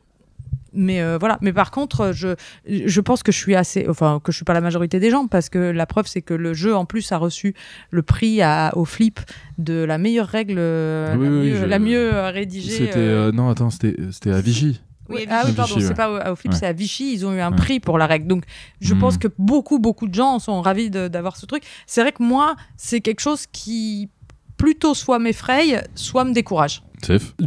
Mais 0.76 1.00
euh, 1.00 1.16
voilà. 1.18 1.38
Mais 1.40 1.52
par 1.52 1.70
contre, 1.70 2.12
je, 2.12 2.36
je 2.68 3.00
pense 3.00 3.22
que 3.22 3.32
je 3.32 3.38
suis 3.38 3.54
assez, 3.56 3.86
enfin 3.88 4.20
que 4.22 4.30
je 4.30 4.36
suis 4.36 4.44
pas 4.44 4.54
la 4.54 4.60
majorité 4.60 5.00
des 5.00 5.10
gens 5.10 5.26
parce 5.26 5.48
que 5.48 5.58
la 5.58 5.86
preuve 5.86 6.06
c'est 6.06 6.22
que 6.22 6.34
le 6.34 6.54
jeu 6.54 6.76
en 6.76 6.84
plus 6.84 7.10
a 7.12 7.16
reçu 7.18 7.54
le 7.90 8.02
prix 8.02 8.42
à, 8.42 8.72
au 8.76 8.84
flip 8.84 9.18
de 9.58 9.82
la 9.84 9.98
meilleure 9.98 10.28
règle, 10.28 10.56
euh, 10.58 11.14
Oui, 11.16 11.24
la, 11.24 11.30
oui, 11.30 11.36
mieux, 11.50 11.56
je- 11.56 11.64
la 11.64 11.78
mieux 11.78 12.14
euh, 12.14 12.30
rédigée. 12.30 12.70
C'était. 12.70 12.96
euh, 12.98 13.28
euh, 13.28 13.32
non, 13.32 13.48
attends, 13.48 13.70
c'était 13.70 13.96
c'était 14.12 14.30
à 14.32 14.40
Vigie. 14.40 14.80
Oui, 15.08 15.24
ah 15.30 15.42
oui, 15.44 15.50
Vichy, 15.52 15.56
pardon, 15.56 15.74
ouais. 15.76 15.80
c'est 15.82 15.94
pas 15.94 16.10
au, 16.10 16.32
au 16.32 16.36
flip, 16.36 16.52
Ouais. 16.52 16.58
c'est 16.58 16.66
à 16.66 16.72
Vichy. 16.72 17.12
Ils 17.14 17.24
ont 17.24 17.32
eu 17.32 17.40
un 17.40 17.50
Ouais. 17.50 17.56
prix 17.56 17.78
pour 17.80 17.96
la 17.96 18.06
règle. 18.06 18.26
Donc, 18.26 18.42
je 18.80 18.92
Hmm. 18.92 18.98
pense 18.98 19.18
que 19.18 19.28
beaucoup, 19.38 19.78
beaucoup 19.78 20.08
de 20.08 20.14
gens 20.14 20.40
sont 20.40 20.60
ravis 20.60 20.90
d'avoir 20.90 21.36
ce 21.36 21.46
truc. 21.46 21.62
C'est 21.86 22.00
vrai 22.00 22.10
que 22.12 22.22
moi, 22.24 22.56
c'est 22.76 23.00
quelque 23.00 23.20
chose 23.20 23.46
qui 23.50 24.10
plutôt 24.56 24.94
soit 24.94 25.18
m'effraie, 25.20 25.86
soit 25.94 26.24
me 26.24 26.32
décourage. 26.32 26.82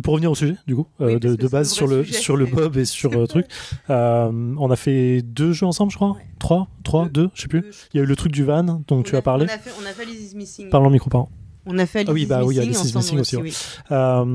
Pour 0.03 0.13
revenir 0.13 0.31
au 0.31 0.35
sujet, 0.35 0.55
du 0.67 0.75
coup, 0.75 0.85
euh, 1.01 1.13
Oui, 1.13 1.19
de, 1.19 1.47
base 1.47 1.69
le 1.69 1.73
sur 1.75 1.87
le, 1.87 2.03
sujet. 2.03 2.17
sur 2.19 2.37
le 2.37 2.45
Bob 2.45 2.77
et 2.77 2.85
sur 2.85 3.11
euh, 3.13 3.25
truc, 3.25 3.45
euh, 3.89 4.55
on 4.57 4.69
a 4.71 4.75
fait 4.75 5.21
deux 5.21 5.51
jeux 5.53 5.65
ensemble, 5.65 5.91
je 5.91 5.97
crois. 5.97 6.17
Trois, 6.39 6.67
trois, 6.83 7.09
deux, 7.09 7.29
je 7.33 7.41
sais 7.41 7.47
plus. 7.47 7.63
Il 7.93 7.97
y 7.97 7.99
a 7.99 8.03
eu 8.03 8.07
le 8.07 8.15
truc 8.15 8.31
du 8.31 8.43
van 8.43 8.81
dont 8.87 9.03
tu 9.03 9.15
a- 9.15 9.19
as 9.19 9.21
parlé. 9.21 9.45
On 9.49 9.53
a 9.53 9.57
fait, 9.57 9.71
on 9.81 9.85
a 9.85 9.89
fait 9.91 10.03
Alice 10.03 10.31
is 10.31 10.35
Missing. 10.35 10.69
Parlons 10.69 10.89
micro, 10.89 11.09
pardon. 11.09 11.29
On 11.71 11.77
a 11.77 11.85
fait 11.85 12.05
Ah 12.07 12.11
oui, 12.11 12.25
bah 12.25 12.41
oui, 12.43 12.59
Alice 12.59 12.83
is 12.83 12.97
ensemble 12.97 13.19
Missing 13.19 13.19
aussi, 13.19 13.35
ouais. 13.37 13.41
oui. 13.43 13.55
Euh, 13.91 14.25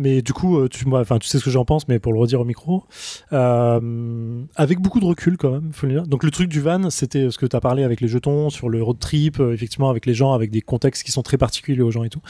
mais 0.00 0.22
du 0.22 0.32
coup, 0.32 0.58
euh, 0.58 0.68
tu, 0.68 0.84
enfin, 0.92 1.18
tu 1.18 1.26
sais 1.28 1.38
ce 1.38 1.44
que 1.44 1.50
j'en 1.50 1.64
pense, 1.64 1.88
mais 1.88 1.98
pour 1.98 2.12
le 2.12 2.18
redire 2.18 2.40
au 2.40 2.44
micro, 2.44 2.84
euh, 3.32 4.42
avec 4.56 4.80
beaucoup 4.80 5.00
de 5.00 5.04
recul 5.04 5.36
quand 5.36 5.50
même, 5.50 5.70
faut 5.72 5.86
le 5.86 5.92
dire. 5.94 6.06
Donc 6.06 6.24
le 6.24 6.30
truc 6.30 6.48
du 6.48 6.60
van, 6.60 6.90
c'était 6.90 7.30
ce 7.30 7.38
que 7.38 7.46
tu 7.46 7.56
as 7.56 7.60
parlé 7.60 7.82
avec 7.84 8.00
les 8.00 8.08
jetons 8.08 8.50
sur 8.50 8.68
le 8.68 8.82
road 8.82 8.98
trip, 8.98 9.40
euh, 9.40 9.52
effectivement 9.52 9.90
avec 9.90 10.06
les 10.06 10.14
gens, 10.14 10.32
avec 10.32 10.50
des 10.50 10.60
contextes 10.60 11.02
qui 11.04 11.12
sont 11.12 11.22
très 11.22 11.38
particuliers 11.38 11.82
aux 11.82 11.90
gens 11.90 12.04
et 12.04 12.10
tout. 12.10 12.20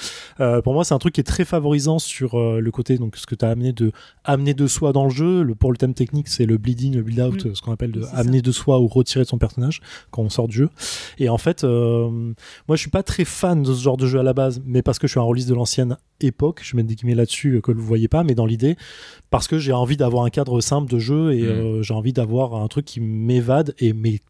Euh, 0.40 0.62
pour 0.62 0.74
moi, 0.74 0.84
c'est 0.84 0.94
un 0.94 0.98
truc 0.98 1.14
qui 1.14 1.20
est 1.20 1.24
très 1.24 1.44
favorisant 1.44 1.98
sur 1.98 2.38
le 2.38 2.70
côté, 2.70 2.98
donc 2.98 3.16
ce 3.16 3.26
que 3.26 3.34
tu 3.34 3.44
as 3.44 3.48
amené 3.48 3.72
de 3.72 3.92
amener 4.24 4.54
de 4.54 4.66
soi 4.66 4.92
dans 4.92 5.04
le 5.04 5.10
jeu. 5.10 5.42
Le, 5.42 5.54
pour 5.54 5.70
le 5.72 5.76
thème 5.76 5.94
technique, 5.94 6.28
c'est 6.28 6.46
le 6.46 6.58
bleeding, 6.58 6.94
le 6.94 7.02
build 7.02 7.20
out, 7.20 7.44
Mm. 7.44 7.54
ce 7.54 7.62
qu'on 7.62 7.72
appelle 7.72 7.92
de 7.92 8.02
amener 8.14 8.42
de 8.42 8.52
soi 8.52 8.78
ou 8.80 8.86
retirer 8.86 9.24
de 9.24 9.28
son 9.28 9.38
personnage 9.38 9.80
quand 10.10 10.22
on 10.22 10.28
sort 10.30 10.48
du 10.48 10.56
jeu. 10.58 10.68
Et 11.18 11.28
en 11.28 11.38
fait, 11.38 11.64
euh, 11.64 12.08
moi, 12.68 12.76
je 12.76 12.80
suis 12.80 12.90
pas 12.90 13.02
très 13.02 13.24
fan 13.24 13.62
de 13.62 13.72
ce 13.72 13.82
genre 13.82 13.96
de 13.96 14.06
jeu 14.06 14.18
à 14.18 14.22
la 14.22 14.32
base, 14.34 14.43
mais 14.64 14.82
parce 14.82 14.98
que 14.98 15.06
je 15.06 15.12
suis 15.12 15.20
un 15.20 15.24
rôliste 15.24 15.48
de 15.48 15.54
l'ancienne 15.54 15.96
époque, 16.20 16.60
je 16.62 16.76
mets 16.76 16.82
des 16.82 16.94
guillemets 16.94 17.14
là-dessus 17.14 17.54
euh, 17.56 17.60
que 17.60 17.72
vous 17.72 17.84
voyez 17.84 18.08
pas, 18.08 18.24
mais 18.24 18.34
dans 18.34 18.46
l'idée, 18.46 18.76
parce 19.30 19.48
que 19.48 19.58
j'ai 19.58 19.72
envie 19.72 19.96
d'avoir 19.96 20.24
un 20.24 20.30
cadre 20.30 20.60
simple 20.60 20.90
de 20.90 20.98
jeu 20.98 21.32
et 21.34 21.42
Mhm. 21.42 21.48
euh, 21.48 21.82
j'ai 21.82 21.94
envie 21.94 22.12
d'avoir 22.12 22.54
un 22.56 22.68
truc 22.68 22.84
qui 22.84 23.00
m'évade 23.00 23.74
et 23.78 23.92
mais 23.92 24.20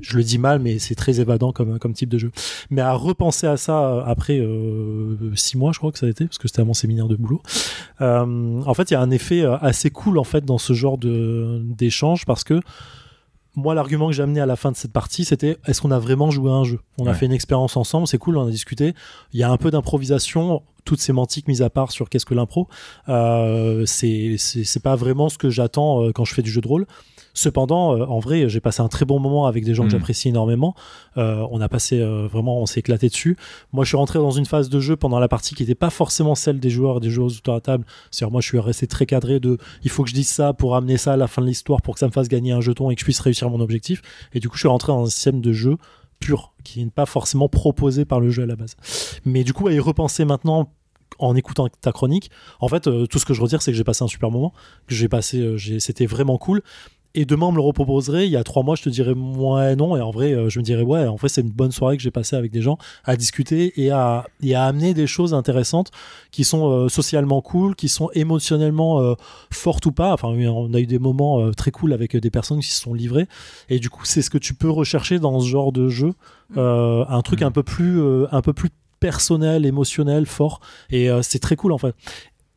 je 0.00 0.16
le 0.16 0.24
dis 0.24 0.38
mal, 0.38 0.58
mais 0.58 0.80
c'est 0.80 0.96
très 0.96 1.20
évadant 1.20 1.52
comme, 1.52 1.78
comme 1.78 1.92
type 1.92 2.08
de 2.08 2.18
jeu. 2.18 2.32
Mais 2.68 2.80
à 2.80 2.94
repenser 2.94 3.46
à 3.46 3.56
ça 3.56 3.88
euh, 3.90 4.02
après 4.04 4.40
euh, 4.40 5.16
six 5.36 5.56
mois, 5.56 5.70
je 5.72 5.78
crois 5.78 5.92
que 5.92 5.98
ça 6.00 6.06
a 6.06 6.08
été, 6.08 6.24
parce 6.24 6.36
que 6.38 6.48
c'était 6.48 6.62
à 6.62 6.64
mon 6.64 6.74
séminaire 6.74 7.06
de 7.06 7.14
boulot. 7.14 7.40
euh, 8.00 8.60
en 8.66 8.74
fait, 8.74 8.90
il 8.90 8.94
y 8.94 8.96
a 8.96 9.00
un 9.00 9.10
effet 9.12 9.42
euh, 9.42 9.56
assez 9.58 9.90
cool 9.90 10.18
en 10.18 10.24
fait 10.24 10.44
dans 10.44 10.58
ce 10.58 10.72
genre 10.72 10.98
de 10.98 11.60
d'échange 11.64 12.26
parce 12.26 12.42
que 12.42 12.60
moi, 13.56 13.74
l'argument 13.74 14.08
que 14.08 14.12
j'ai 14.12 14.22
amené 14.22 14.40
à 14.40 14.46
la 14.46 14.56
fin 14.56 14.72
de 14.72 14.76
cette 14.76 14.92
partie, 14.92 15.24
c'était 15.24 15.58
est-ce 15.66 15.80
qu'on 15.80 15.90
a 15.90 15.98
vraiment 15.98 16.30
joué 16.30 16.50
à 16.50 16.54
un 16.54 16.64
jeu? 16.64 16.80
On 16.98 17.06
a 17.06 17.14
fait 17.14 17.26
une 17.26 17.32
expérience 17.32 17.76
ensemble, 17.76 18.06
c'est 18.06 18.18
cool, 18.18 18.36
on 18.36 18.46
a 18.46 18.50
discuté. 18.50 18.94
Il 19.32 19.40
y 19.40 19.42
a 19.42 19.50
un 19.50 19.56
peu 19.56 19.70
d'improvisation, 19.70 20.62
toutes 20.84 21.00
sémantiques 21.00 21.46
mises 21.48 21.62
à 21.62 21.70
part 21.70 21.92
sur 21.92 22.08
qu'est-ce 22.08 22.26
que 22.26 22.34
l'impro. 22.34 22.68
Euh, 23.08 23.86
c'est 23.86 24.36
c'est 24.38 24.64
c'est 24.64 24.82
pas 24.82 24.96
vraiment 24.96 25.28
ce 25.28 25.38
que 25.38 25.50
j'attends 25.50 26.02
euh, 26.02 26.12
quand 26.12 26.24
je 26.24 26.34
fais 26.34 26.42
du 26.42 26.50
jeu 26.50 26.60
de 26.60 26.68
rôle. 26.68 26.86
Cependant, 27.34 27.96
euh, 27.96 28.04
en 28.06 28.20
vrai, 28.20 28.48
j'ai 28.48 28.60
passé 28.60 28.80
un 28.80 28.88
très 28.88 29.04
bon 29.04 29.18
moment 29.18 29.46
avec 29.46 29.64
des 29.64 29.74
gens 29.74 29.82
que 29.82 29.88
Mhm. 29.88 29.98
j'apprécie 29.98 30.28
énormément. 30.28 30.74
Euh, 31.16 31.46
on 31.50 31.60
a 31.60 31.68
passé 31.68 32.00
euh, 32.00 32.26
vraiment, 32.26 32.60
on 32.60 32.66
s'est 32.66 32.80
éclaté 32.80 33.08
dessus. 33.08 33.36
Moi, 33.72 33.84
je 33.84 33.88
suis 33.88 33.96
rentré 33.96 34.18
dans 34.20 34.30
une 34.30 34.46
phase 34.46 34.68
de 34.70 34.80
jeu 34.80 34.96
pendant 34.96 35.18
la 35.18 35.28
partie 35.28 35.54
qui 35.54 35.62
n'était 35.64 35.74
pas 35.74 35.90
forcément 35.90 36.34
celle 36.34 36.60
des 36.60 36.70
joueurs 36.70 36.98
et 36.98 37.00
des 37.00 37.10
joueuses 37.10 37.38
autour 37.38 37.54
de 37.54 37.56
la 37.58 37.60
table. 37.60 37.84
C'est-à-dire, 38.10 38.32
moi, 38.32 38.40
je 38.40 38.46
suis 38.48 38.58
resté 38.58 38.86
très 38.86 39.04
cadré 39.04 39.40
de 39.40 39.58
il 39.82 39.90
faut 39.90 40.04
que 40.04 40.08
je 40.10 40.14
dise 40.14 40.28
ça 40.28 40.52
pour 40.52 40.76
amener 40.76 40.96
ça 40.96 41.14
à 41.14 41.16
la 41.16 41.26
fin 41.26 41.42
de 41.42 41.46
l'histoire 41.46 41.82
pour 41.82 41.94
que 41.94 42.00
ça 42.00 42.06
me 42.06 42.12
fasse 42.12 42.28
gagner 42.28 42.52
un 42.52 42.60
jeton 42.60 42.90
et 42.90 42.94
que 42.94 43.00
je 43.00 43.04
puisse 43.04 43.20
réussir 43.20 43.50
mon 43.50 43.60
objectif. 43.60 44.00
Et 44.32 44.40
du 44.40 44.48
coup, 44.48 44.54
je 44.56 44.60
suis 44.60 44.68
rentré 44.68 44.92
dans 44.92 45.02
un 45.02 45.10
système 45.10 45.40
de 45.40 45.52
jeu 45.52 45.76
pur 46.20 46.52
qui 46.62 46.84
n'est 46.84 46.90
pas 46.90 47.06
forcément 47.06 47.48
proposé 47.48 48.04
par 48.04 48.20
le 48.20 48.30
jeu 48.30 48.44
à 48.44 48.46
la 48.46 48.54
base. 48.56 48.76
Mais 49.24 49.42
du 49.44 49.52
coup, 49.52 49.66
à 49.66 49.72
y 49.72 49.80
repenser 49.80 50.24
maintenant 50.24 50.70
en 51.20 51.36
écoutant 51.36 51.68
ta 51.80 51.92
chronique, 51.92 52.30
en 52.60 52.66
fait, 52.68 52.88
euh, 52.88 53.06
tout 53.06 53.18
ce 53.18 53.24
que 53.26 53.34
je 53.34 53.40
retire, 53.42 53.62
c'est 53.62 53.70
que 53.70 53.76
j'ai 53.76 53.84
passé 53.84 54.02
un 54.02 54.08
super 54.08 54.30
moment, 54.30 54.52
que 54.88 54.94
j'ai 54.94 55.08
passé, 55.08 55.38
euh, 55.40 55.78
c'était 55.78 56.06
vraiment 56.06 56.38
cool. 56.38 56.62
Et 57.16 57.24
demain, 57.24 57.46
on 57.46 57.52
me 57.52 57.56
le 57.56 57.62
reproposerait. 57.62 58.26
Il 58.26 58.30
y 58.32 58.36
a 58.36 58.42
trois 58.42 58.62
mois, 58.62 58.74
je 58.74 58.82
te 58.82 58.88
dirais 58.88 59.12
ouais, 59.12 59.76
non. 59.76 59.96
Et 59.96 60.00
en 60.00 60.10
vrai, 60.10 60.32
euh, 60.32 60.48
je 60.48 60.58
me 60.58 60.64
dirais 60.64 60.82
ouais, 60.82 61.06
en 61.06 61.14
vrai, 61.14 61.28
c'est 61.28 61.42
une 61.42 61.50
bonne 61.50 61.70
soirée 61.70 61.96
que 61.96 62.02
j'ai 62.02 62.10
passée 62.10 62.34
avec 62.34 62.50
des 62.50 62.60
gens 62.60 62.76
à 63.04 63.16
discuter 63.16 63.72
et 63.80 63.90
à, 63.90 64.26
et 64.42 64.54
à 64.54 64.64
amener 64.64 64.94
des 64.94 65.06
choses 65.06 65.32
intéressantes 65.32 65.90
qui 66.32 66.42
sont 66.42 66.68
euh, 66.70 66.88
socialement 66.88 67.40
cool, 67.40 67.76
qui 67.76 67.88
sont 67.88 68.10
émotionnellement 68.14 69.00
euh, 69.00 69.14
fortes 69.52 69.86
ou 69.86 69.92
pas. 69.92 70.12
Enfin, 70.12 70.28
on 70.28 70.74
a 70.74 70.80
eu 70.80 70.86
des 70.86 70.98
moments 70.98 71.40
euh, 71.40 71.52
très 71.52 71.70
cool 71.70 71.92
avec 71.92 72.16
des 72.16 72.30
personnes 72.30 72.60
qui 72.60 72.68
se 72.70 72.80
sont 72.80 72.94
livrées. 72.94 73.28
Et 73.68 73.78
du 73.78 73.90
coup, 73.90 74.04
c'est 74.04 74.22
ce 74.22 74.30
que 74.30 74.38
tu 74.38 74.54
peux 74.54 74.70
rechercher 74.70 75.18
dans 75.18 75.38
ce 75.40 75.46
genre 75.46 75.70
de 75.72 75.88
jeu. 75.88 76.14
Euh, 76.56 77.04
un 77.08 77.22
truc 77.22 77.40
Mm. 77.40 77.44
un 77.44 77.50
peu 77.50 77.62
plus, 77.62 78.00
euh, 78.00 78.26
un 78.32 78.42
peu 78.42 78.52
plus 78.52 78.70
personnel, 79.00 79.66
émotionnel, 79.66 80.24
fort. 80.26 80.60
Et 80.90 81.10
euh, 81.10 81.20
c'est 81.22 81.38
très 81.38 81.56
cool 81.56 81.72
en 81.72 81.78
fait. 81.78 81.94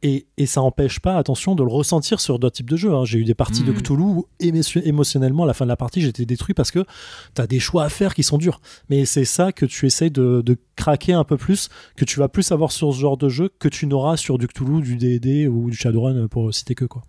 Et, 0.04 0.28
et 0.38 0.46
ça 0.46 0.62
empêche 0.62 1.00
pas, 1.00 1.16
attention, 1.18 1.56
de 1.56 1.64
le 1.64 1.70
ressentir 1.72 2.20
sur 2.20 2.38
d'autres 2.38 2.56
types 2.58 2.70
de 2.70 2.76
jeux. 2.78 2.94
hein. 2.94 3.04
J'ai 3.04 3.18
eu 3.18 3.24
des 3.24 3.34
parties 3.34 3.64
de 3.64 3.72
Mhm. 3.72 3.78
Cthulhu 3.82 4.04
où 4.04 4.26
émotion- 4.40 4.82
émotionnellement, 4.86 5.44
à 5.44 5.48
la 5.48 5.54
fin 5.56 5.66
de 5.66 5.70
la 5.70 5.76
partie, 5.76 6.02
j'étais 6.02 6.26
détruit 6.26 6.54
parce 6.54 6.70
que 6.70 6.86
tu 7.36 7.42
as 7.42 7.48
des 7.48 7.60
choix 7.60 7.84
à 7.84 7.90
faire 7.90 8.14
qui 8.14 8.22
sont 8.22 8.38
durs. 8.38 8.62
Mais 8.90 9.06
c'est 9.06 9.26
ça 9.26 9.52
que 9.52 9.66
tu 9.66 9.88
essayes 9.88 10.12
de, 10.12 10.42
de 10.46 10.56
craquer 10.76 11.14
un 11.14 11.24
peu 11.24 11.36
plus, 11.36 11.70
que 11.96 12.06
tu 12.06 12.20
vas 12.20 12.28
plus 12.30 12.52
avoir 12.52 12.72
sur 12.72 12.94
ce 12.94 13.00
genre 13.00 13.18
de 13.18 13.28
jeu 13.28 13.50
que 13.58 13.68
tu 13.68 13.88
n'auras 13.88 14.18
sur 14.18 14.38
du 14.38 14.48
Cthulhu, 14.48 14.82
du 14.84 14.98
D&D 14.98 15.48
ou 15.48 15.72
du 15.72 15.76
Shadowrun, 15.76 16.28
pour 16.28 16.54
citer 16.54 16.76
que 16.76 16.86
quoi. 16.86 17.02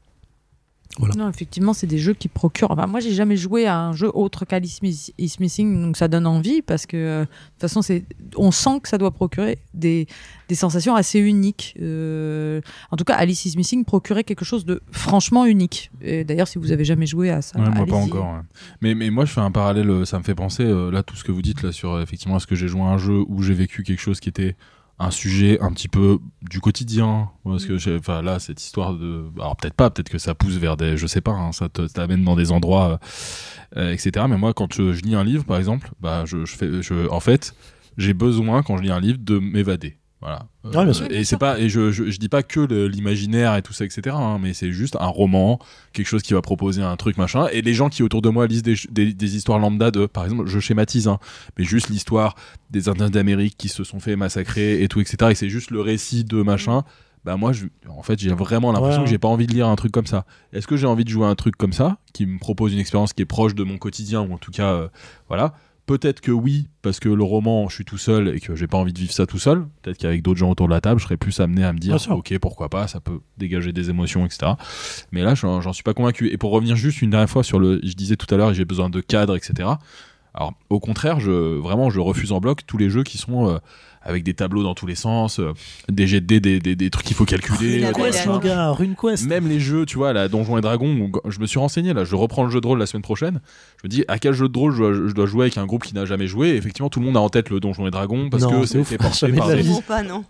Voilà. 0.98 1.15
Non, 1.16 1.28
effectivement, 1.28 1.74
c'est 1.74 1.86
des 1.86 1.98
jeux 1.98 2.15
qui 2.15 2.27
procurent. 2.28 2.70
Enfin, 2.73 2.86
moi, 2.86 2.98
j'ai 2.98 3.12
jamais 3.12 3.36
joué 3.36 3.66
à 3.66 3.78
un 3.78 3.93
jeu 3.93 4.10
autre 4.15 4.44
qu'Alice 4.44 4.81
is 4.82 5.36
Missing, 5.39 5.81
donc 5.82 5.97
ça 5.97 6.09
donne 6.09 6.27
envie 6.27 6.60
parce 6.62 6.86
que 6.86 6.97
euh, 6.97 7.20
de 7.20 7.27
toute 7.27 7.60
façon, 7.60 7.82
c'est, 7.82 8.05
on 8.36 8.51
sent 8.51 8.81
que 8.82 8.89
ça 8.89 8.98
doit 8.98 9.12
procurer 9.12 9.59
des, 9.74 10.09
des 10.48 10.55
sensations 10.56 10.97
assez 10.97 11.20
uniques. 11.20 11.77
Euh, 11.81 12.60
en 12.90 12.97
tout 12.97 13.05
cas, 13.05 13.15
Alice 13.15 13.44
is 13.44 13.56
Missing 13.56 13.85
procurait 13.85 14.24
quelque 14.24 14.44
chose 14.44 14.65
de 14.65 14.82
franchement 14.90 15.44
unique. 15.44 15.90
Et 16.01 16.24
d'ailleurs, 16.24 16.48
si 16.48 16.59
vous 16.59 16.73
avez 16.73 16.85
jamais 16.85 17.06
joué 17.06 17.31
à 17.31 17.43
ça, 17.43 17.60
Ouais, 17.60 17.69
moi 17.70 17.86
pas 17.86 17.94
encore. 17.94 18.32
ouais. 18.32 18.40
Mais, 18.81 18.94
mais 18.97 19.10
moi 19.10 19.24
je 19.24 19.32
fais 19.32 19.40
un 19.43 19.52
parallèle, 19.52 19.90
euh, 19.90 20.05
ça 20.05 20.19
me 20.19 20.24
fait 20.24 20.35
penser 20.35 20.65
euh, 20.65 20.90
là 20.90 21.02
tout 21.05 21.15
ce 21.16 21.23
que 21.23 21.31
vous 21.31 21.43
dites 21.43 21.62
là 21.62 21.70
sur 21.70 22.01
effectivement 22.01 22.39
est-ce 22.39 22.47
que 22.47 22.56
j'ai 22.56 22.66
joué 22.66 22.81
à 22.81 22.85
un 22.86 22.98
jeu 22.98 23.23
où 23.28 23.43
j'ai 23.43 23.55
vécu 23.55 23.82
quelque 23.85 24.01
chose 24.01 24.19
qui 24.20 24.28
était 24.31 24.56
un 25.01 25.11
sujet 25.11 25.61
un 25.61 25.73
petit 25.73 25.89
peu 25.89 26.19
du 26.43 26.61
quotidien 26.61 27.31
parce 27.45 27.66
que 27.66 27.79
j'ai- 27.79 27.97
enfin 27.97 28.20
là 28.23 28.39
cette 28.41 28.61
histoire 28.62 28.95
de 28.95 29.25
alors 29.37 29.57
peut-être 29.57 29.75
pas 29.75 29.91
peut-être 29.91 30.09
que 30.09 30.19
ça 30.19 30.35
pousse 30.35 30.57
vers 30.57 30.77
des 30.77 30.97
je 30.97 31.07
sais 31.07 31.20
pas 31.20 31.31
hein, 31.33 31.53
ça 31.53 31.69
t'amène 31.69 32.25
dans 32.25 32.35
des 32.35 32.51
endroits 32.51 32.99
euh, 33.77 33.81
euh, 33.81 33.93
etc 33.93 34.27
mais 34.29 34.37
moi 34.37 34.53
quand 34.55 34.73
je, 34.75 34.93
je 34.93 35.03
lis 35.03 35.15
un 35.15 35.23
livre 35.25 35.45
par 35.45 35.57
exemple 35.59 35.91
bah 36.01 36.25
je, 36.27 36.45
je 36.45 36.57
fais 36.57 36.83
je 36.83 37.09
en 37.11 37.20
fait 37.20 37.55
j'ai 37.97 38.12
besoin 38.15 38.62
quand 38.62 38.77
je 38.77 38.83
lis 38.83 38.91
un 38.91 39.01
livre 39.01 39.19
de 39.20 39.39
m'évader 39.39 39.99
voilà. 40.20 40.47
Bien 40.65 40.93
sûr. 40.93 41.07
et 41.11 41.23
c'est 41.24 41.36
pas 41.39 41.59
et 41.61 41.69
je, 41.69 41.93
je 41.93 42.11
je 42.11 42.19
dis 42.19 42.28
pas 42.28 42.43
que 42.43 42.61
l'imaginaire 42.86 43.55
et 43.57 43.62
tout 43.62 43.73
ça 43.73 43.85
etc 43.85 44.16
hein, 44.19 44.39
mais 44.43 44.53
c'est 44.53 44.73
juste 44.73 44.97
un 45.01 45.07
roman 45.07 45.59
quelque 45.93 46.07
chose 46.09 46.23
qui 46.23 46.35
va 46.35 46.43
proposer 46.43 46.82
un 46.82 46.97
truc 46.97 47.16
machin. 47.19 47.47
Et 47.53 47.62
les 47.62 47.73
gens 47.74 47.89
qui 47.89 48.03
autour 48.03 48.20
de 48.20 48.28
moi 48.28 48.47
lisent 48.49 48.62
des, 48.65 48.74
des, 48.90 49.12
des 49.15 49.36
histoires 49.36 49.59
lambda 49.61 49.90
de 49.93 50.07
par 50.07 50.24
exemple 50.24 50.47
je 50.47 50.59
schématise 50.59 51.07
hein, 51.09 51.19
mais 51.57 51.65
juste 51.65 51.89
l'histoire 51.89 52.35
des 52.70 52.89
Indiens 52.89 53.11
d'Amérique 53.11 53.57
qui 53.57 53.69
se 53.69 53.85
sont 53.85 54.01
fait 54.01 54.16
massacrer 54.16 54.82
et 54.82 54.89
tout 54.89 55.01
etc 55.01 55.16
et 55.31 55.35
c'est 55.36 55.49
juste 55.49 55.70
le 55.70 55.81
récit 55.81 56.24
de 56.24 56.43
machin. 56.43 56.82
Bah 57.24 57.36
moi 57.36 57.53
je, 57.53 57.66
en 57.89 58.03
fait 58.03 58.19
j'ai 58.19 58.31
vraiment 58.32 58.73
l'impression 58.73 59.01
Ouais. 59.01 59.05
que 59.05 59.11
j'ai 59.11 59.19
pas 59.19 59.28
envie 59.28 59.47
de 59.47 59.53
lire 59.53 59.69
un 59.69 59.77
truc 59.77 59.93
comme 59.93 60.07
ça. 60.07 60.24
Est-ce 60.53 60.66
que 60.66 60.77
j'ai 60.77 60.86
envie 60.86 61.05
de 61.05 61.11
jouer 61.11 61.27
à 61.27 61.28
un 61.28 61.35
truc 61.35 61.57
comme 61.57 61.73
ça 61.73 61.99
qui 62.12 62.27
me 62.27 62.39
propose 62.39 62.73
une 62.73 62.78
expérience 62.78 63.12
qui 63.12 63.23
est 63.23 63.27
proche 63.27 63.55
de 63.55 63.65
mon 63.65 63.77
quotidien 63.77 64.20
ou 64.23 64.32
en 64.32 64.39
tout 64.39 64.51
cas 64.53 64.73
euh, 64.73 64.89
voilà? 65.28 65.55
Peut-être 65.89 66.20
que 66.20 66.31
oui, 66.31 66.69
parce 66.82 67.01
que 67.01 67.09
le 67.09 67.23
roman, 67.23 67.66
je 67.70 67.77
suis 67.77 67.85
tout 67.86 67.97
seul 67.97 68.28
et 68.36 68.40
que 68.40 68.55
j'ai 68.55 68.66
pas 68.66 68.77
envie 68.77 68.93
de 68.93 68.98
vivre 68.98 69.10
ça 69.10 69.24
tout 69.24 69.39
seul. 69.39 69.66
Peut-être 69.81 69.97
qu'avec 69.97 70.20
d'autres 70.20 70.39
gens 70.39 70.51
autour 70.51 70.69
de 70.69 70.74
la 70.74 70.82
table, 70.82 71.01
je 71.01 71.05
serais 71.06 71.16
plus 71.16 71.40
amené 71.40 71.65
à 71.65 71.73
me 71.73 71.78
dire, 71.78 71.97
ok, 72.10 72.39
pourquoi 72.40 72.69
pas, 72.69 72.86
ça 72.89 73.01
peut 73.01 73.20
dégager 73.39 73.73
des 73.73 73.89
émotions, 73.89 74.27
etc. 74.27 74.52
Mais 75.12 75.23
là, 75.23 75.35
j'en 75.35 75.62
j'en 75.62 75.73
suis 75.73 75.82
pas 75.82 75.94
convaincu. 75.94 76.28
Et 76.28 76.36
pour 76.36 76.51
revenir 76.51 76.77
juste 76.77 77.01
une 77.01 77.09
dernière 77.09 77.31
fois 77.31 77.43
sur 77.43 77.59
le, 77.59 77.81
je 77.82 77.94
disais 77.94 78.16
tout 78.16 78.32
à 78.35 78.36
l'heure, 78.36 78.52
j'ai 78.52 78.66
besoin 78.66 78.90
de 78.90 79.01
cadres, 79.01 79.35
etc. 79.35 79.66
Alors, 80.35 80.52
au 80.69 80.78
contraire, 80.78 81.20
je, 81.20 81.31
vraiment, 81.59 81.89
je 81.89 82.01
refuse 82.01 82.32
en 82.32 82.40
bloc 82.40 82.66
tous 82.66 82.77
les 82.77 82.90
jeux 82.90 83.02
qui 83.02 83.16
sont 83.16 83.48
euh, 83.48 83.59
avec 84.03 84.23
des 84.25 84.35
tableaux 84.35 84.62
dans 84.62 84.75
tous 84.75 84.87
les 84.87 84.95
sens, 84.95 85.39
euh, 85.41 85.53
des 85.89 86.07
jets 86.07 86.20
de 86.20 86.27
dés, 86.27 86.41
des, 86.41 86.61
des, 86.61 86.77
des 86.77 86.91
trucs 86.91 87.07
qu'il 87.07 87.16
faut 87.16 87.25
calculer. 87.25 87.81
La 87.81 87.89
Quest, 87.93 87.99
voyage. 87.99 88.27
mon 88.27 88.39
gars, 88.39 88.70
RuneQuest. 88.70 89.27
même 89.27 89.49
les 89.49 89.61
jeux, 89.61 89.85
tu 89.87 89.97
vois, 89.99 90.12
la 90.12 90.29
Donjons 90.29 90.57
et 90.59 90.61
Dragons, 90.61 91.11
où 91.25 91.31
je 91.31 91.39
me 91.41 91.47
suis 91.47 91.59
renseigné, 91.59 91.93
là, 91.93 92.05
je 92.05 92.15
reprends 92.15 92.45
le 92.45 92.51
jeu 92.51 92.61
de 92.61 92.66
rôle 92.66 92.79
la 92.79 92.87
semaine 92.87 93.03
prochaine. 93.03 93.41
Je 93.83 93.87
me 93.87 93.91
dis, 93.91 94.05
à 94.09 94.19
quel 94.19 94.33
jeu 94.35 94.49
de 94.49 94.59
rôle 94.59 94.73
je 94.73 94.79
dois, 94.79 94.93
je 95.09 95.12
dois 95.15 95.27
jouer 95.27 95.43
avec 95.45 95.59
un 95.59 95.66
groupe 95.66 95.85
qui 95.85 95.95
n'a 95.95 96.05
jamais 96.05 96.27
joué? 96.27 96.49
Et 96.51 96.57
Effectivement, 96.57 96.89
tout 96.91 97.01
le 97.01 97.07
monde 97.07 97.16
a 97.16 97.20
en 97.20 97.29
tête 97.29 97.51
le 97.51 97.61
Donjons 97.61 97.87
et 97.87 97.91
Dragons 97.91 98.29
parce 98.31 98.43
Non, 98.45 98.61
que 98.61 98.66
c'est 98.66 98.83
fait 98.85 98.99
par 98.99 99.11
de 99.11 99.27
la 99.27 99.62
des- 99.62 99.69
pas, 99.87 100.03
non. 100.03 100.25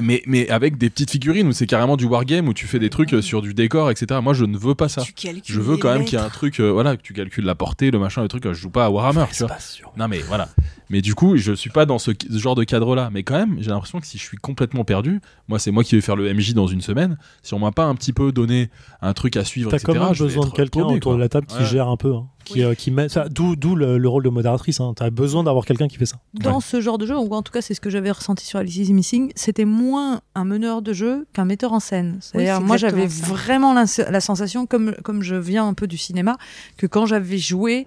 Mais, 0.00 0.22
mais 0.26 0.48
avec 0.48 0.78
des 0.78 0.90
petites 0.90 1.10
figurines 1.10 1.46
où 1.48 1.52
c'est 1.52 1.66
carrément 1.66 1.96
du 1.96 2.04
wargame 2.06 2.48
où 2.48 2.54
tu 2.54 2.66
fais 2.66 2.78
des 2.78 2.90
trucs 2.90 3.12
euh, 3.14 3.22
sur 3.22 3.42
du 3.42 3.54
décor, 3.54 3.90
etc. 3.90 4.20
Moi, 4.22 4.32
je 4.34 4.44
ne 4.44 4.56
veux 4.56 4.74
pas 4.74 4.88
ça. 4.88 5.02
Je 5.44 5.60
veux 5.60 5.76
quand 5.76 5.92
même 5.92 6.04
qu'il 6.04 6.18
y 6.18 6.22
ait 6.22 6.24
un 6.24 6.28
truc, 6.30 6.60
euh, 6.60 6.70
voilà, 6.70 6.96
que 6.96 7.02
tu 7.02 7.12
calcules 7.12 7.44
la 7.44 7.54
portée, 7.54 7.90
le 7.90 7.98
machin, 7.98 8.22
le 8.22 8.28
truc. 8.28 8.46
euh, 8.46 8.54
Je 8.54 8.60
joue 8.60 8.70
pas 8.70 8.86
à 8.86 8.90
Warhammer, 8.90 9.24
tu 9.30 9.34
C'est 9.36 9.46
vois. 9.46 9.56
Non 9.96 10.08
mais 10.08 10.20
voilà. 10.20 10.48
Mais 10.90 11.00
du 11.00 11.14
coup, 11.14 11.36
je 11.38 11.52
suis 11.54 11.70
pas 11.70 11.86
dans 11.86 11.98
ce, 11.98 12.10
ce 12.30 12.38
genre 12.38 12.54
de 12.54 12.64
cadre-là. 12.64 13.08
Mais 13.12 13.22
quand 13.22 13.34
même, 13.38 13.56
j'ai 13.60 13.70
l'impression 13.70 13.98
que 14.00 14.06
si 14.06 14.18
je 14.18 14.22
suis 14.22 14.36
complètement 14.36 14.84
perdu, 14.84 15.20
moi 15.48 15.58
c'est 15.58 15.70
moi 15.70 15.84
qui 15.84 15.94
vais 15.94 16.00
faire 16.02 16.16
le 16.16 16.32
MJ 16.34 16.52
dans 16.54 16.66
une 16.66 16.82
semaine. 16.82 17.16
Si 17.42 17.54
on 17.54 17.58
m'a 17.58 17.72
pas 17.72 17.84
un 17.84 17.94
petit 17.94 18.12
peu 18.12 18.30
donné 18.32 18.68
un 19.00 19.12
truc 19.14 19.36
à 19.36 19.44
suivre, 19.44 19.70
T'as 19.70 19.76
etc. 19.78 19.92
quand 19.98 20.04
même 20.06 20.14
besoin 20.16 20.46
de 20.46 20.50
quelqu'un 20.52 20.82
autour 20.84 21.14
de 21.14 21.20
la 21.20 21.28
table 21.28 21.46
qui 21.46 21.56
Ouais. 21.58 21.64
gère 21.64 21.88
un 21.88 21.96
peu, 21.96 22.14
hein, 22.14 22.26
qui, 22.44 22.54
Oui. 22.54 22.62
euh, 22.64 22.74
qui 22.74 22.90
met, 22.90 23.08
ça- 23.08 23.28
d'où, 23.28 23.56
d'où 23.56 23.74
le, 23.74 23.98
le 23.98 24.08
rôle 24.08 24.22
de 24.24 24.28
modératrice. 24.28 24.80
Hein. 24.80 24.92
T'as 24.96 25.10
besoin 25.10 25.44
d'avoir 25.44 25.64
quelqu'un 25.64 25.88
qui 25.88 25.96
fait 25.96 26.06
ça. 26.06 26.16
Dans 26.34 26.60
ce 26.60 26.80
genre 26.80 26.98
de 26.98 27.06
jeu, 27.06 27.16
ou 27.18 27.32
en 27.34 27.42
tout 27.42 27.52
cas 27.52 27.60
c'est 27.62 27.74
ce 27.74 27.80
que 27.80 27.90
j'avais 27.90 28.10
ressenti 28.10 28.44
sur 28.46 28.58
Alice 28.58 28.76
is 28.76 28.92
Missing, 28.92 29.32
c'était 29.36 29.64
moins 29.64 30.20
un 30.34 30.44
meneur 30.44 30.82
de 30.82 30.92
jeu 30.92 31.26
qu'un 31.32 31.44
metteur 31.44 31.72
en 31.72 31.80
scène. 31.80 32.18
C'est-à-dire, 32.20 32.56
c'est 32.58 32.62
moi 32.64 32.76
j'avais 32.76 33.06
vraiment 33.06 33.72
la, 33.74 33.84
la 34.10 34.20
sensation, 34.20 34.66
comme, 34.66 34.94
comme 35.02 35.22
je 35.22 35.34
viens 35.36 35.66
un 35.66 35.74
peu 35.74 35.86
du 35.86 35.98
cinéma, 35.98 36.36
que 36.76 36.86
quand 36.86 37.06
j'avais 37.06 37.38
joué, 37.38 37.86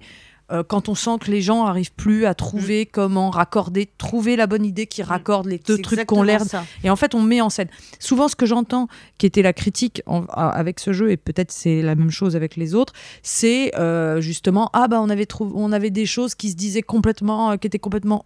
euh, 0.52 0.62
quand 0.62 0.88
on 0.88 0.94
sent 0.94 1.18
que 1.20 1.30
les 1.30 1.42
gens 1.42 1.64
arrivent 1.66 1.92
plus 1.92 2.24
à 2.26 2.34
trouver 2.34 2.86
comment 2.86 3.30
raccorder, 3.30 3.88
trouver 3.98 4.36
la 4.36 4.46
bonne 4.46 4.64
idée 4.64 4.86
qui 4.86 5.02
raccorde 5.02 5.46
les 5.46 5.58
deux 5.58 5.78
Mm. 5.78 5.82
Trucs 5.82 6.06
qu'on 6.06 6.22
l'air 6.22 6.42
et 6.84 6.90
en 6.90 6.96
fait, 6.96 7.14
on 7.14 7.22
met 7.22 7.40
en 7.40 7.50
scène. 7.50 7.68
Souvent, 7.98 8.28
ce 8.28 8.36
que 8.36 8.46
j'entends, 8.46 8.88
qui 9.18 9.26
était 9.26 9.42
la 9.42 9.52
critique 9.52 10.02
en- 10.06 10.24
avec 10.26 10.78
ce 10.80 10.92
jeu, 10.92 11.10
et 11.10 11.16
peut-être 11.16 11.50
c'est 11.52 11.82
la 11.82 11.94
même 11.94 12.10
chose 12.10 12.36
avec 12.36 12.56
les 12.56 12.74
autres, 12.74 12.92
c'est 13.22 13.74
euh, 13.76 14.20
justement 14.20 14.70
ah 14.72 14.86
bah 14.88 15.00
on 15.00 15.08
avait 15.10 15.26
trouvé, 15.26 15.52
on 15.54 15.72
avait 15.72 15.90
des 15.90 16.06
choses 16.06 16.34
qui 16.34 16.50
se 16.50 16.56
disaient 16.56 16.82
complètement, 16.82 17.50
euh, 17.52 17.56
qui 17.56 17.66
étaient 17.66 17.78
complètement 17.78 18.22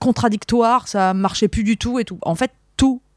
contradictoires, 0.00 0.88
ça 0.88 1.14
marchait 1.14 1.48
plus 1.48 1.64
du 1.64 1.76
tout 1.76 1.98
et 1.98 2.04
tout. 2.04 2.18
En 2.22 2.34
fait, 2.34 2.50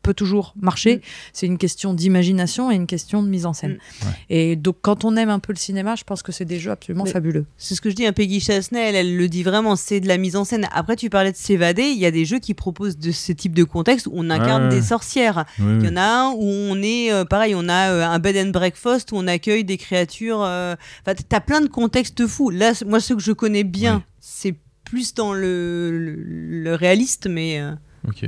peut 0.07 0.13
toujours 0.13 0.53
marcher. 0.61 0.97
Mm. 0.97 0.99
C'est 1.33 1.45
une 1.47 1.57
question 1.57 1.93
d'imagination 1.93 2.71
et 2.71 2.75
une 2.75 2.87
question 2.87 3.21
de 3.23 3.27
mise 3.27 3.45
en 3.45 3.53
scène. 3.53 3.73
Mm. 4.01 4.05
Ouais. 4.05 4.11
Et 4.29 4.55
donc, 4.55 4.77
quand 4.81 5.03
on 5.05 5.15
aime 5.17 5.29
un 5.29 5.39
peu 5.39 5.51
le 5.53 5.57
cinéma, 5.57 5.95
je 5.95 6.03
pense 6.03 6.23
que 6.23 6.31
c'est 6.31 6.45
des 6.45 6.59
jeux 6.59 6.71
absolument 6.71 7.03
Mais- 7.03 7.11
fabuleux. 7.11 7.45
C'est 7.57 7.75
ce 7.75 7.81
que 7.81 7.89
je 7.89 7.95
dis, 7.95 8.05
un 8.05 8.13
Peggy 8.13 8.39
Chasney, 8.39 8.79
elle, 8.79 8.95
elle 8.95 9.17
le 9.17 9.27
dit 9.27 9.43
vraiment, 9.43 9.75
c'est 9.75 9.99
de 9.99 10.07
la 10.07 10.17
mise 10.17 10.35
en 10.35 10.45
scène. 10.45 10.67
Après, 10.73 10.95
tu 10.95 11.09
parlais 11.09 11.31
de 11.31 11.37
s'évader, 11.37 11.83
il 11.83 11.97
y 11.99 12.05
a 12.05 12.11
des 12.11 12.25
jeux 12.25 12.39
qui 12.39 12.53
proposent 12.53 12.97
de 12.97 13.11
ce 13.11 13.31
type 13.33 13.53
de 13.53 13.63
contexte 13.63 14.07
où 14.07 14.11
on 14.13 14.29
incarne 14.29 14.63
Ouais. 14.63 14.69
des 14.69 14.81
sorcières. 14.81 15.45
Il 15.59 15.65
oui. 15.65 15.85
y 15.85 15.89
en 15.89 15.97
a 15.97 16.01
un 16.01 16.29
où 16.31 16.43
on 16.45 16.81
est, 16.81 17.11
euh, 17.11 17.25
pareil, 17.25 17.53
on 17.55 17.67
a 17.67 17.91
euh, 17.91 18.03
un 18.05 18.19
bed 18.19 18.37
and 18.37 18.51
breakfast 18.51 19.11
où 19.11 19.15
on 19.17 19.27
accueille 19.27 19.63
des 19.65 19.77
créatures. 19.77 20.41
euh, 20.41 20.75
Enfin, 21.05 21.15
t'as 21.27 21.39
plein 21.41 21.61
de 21.61 21.67
contextes 21.67 22.25
fous. 22.27 22.49
Là, 22.49 22.71
moi, 22.85 22.99
ce 22.99 23.13
que 23.13 23.19
je 23.19 23.31
connais 23.33 23.63
bien, 23.63 23.95
Oui. 23.97 24.01
c'est 24.19 24.55
plus 24.85 25.13
dans 25.13 25.33
le, 25.33 25.91
le, 25.91 26.15
le 26.63 26.75
réaliste, 26.75 27.27
mais. 27.27 27.59
euh, 27.59 27.73
Ok. 28.07 28.25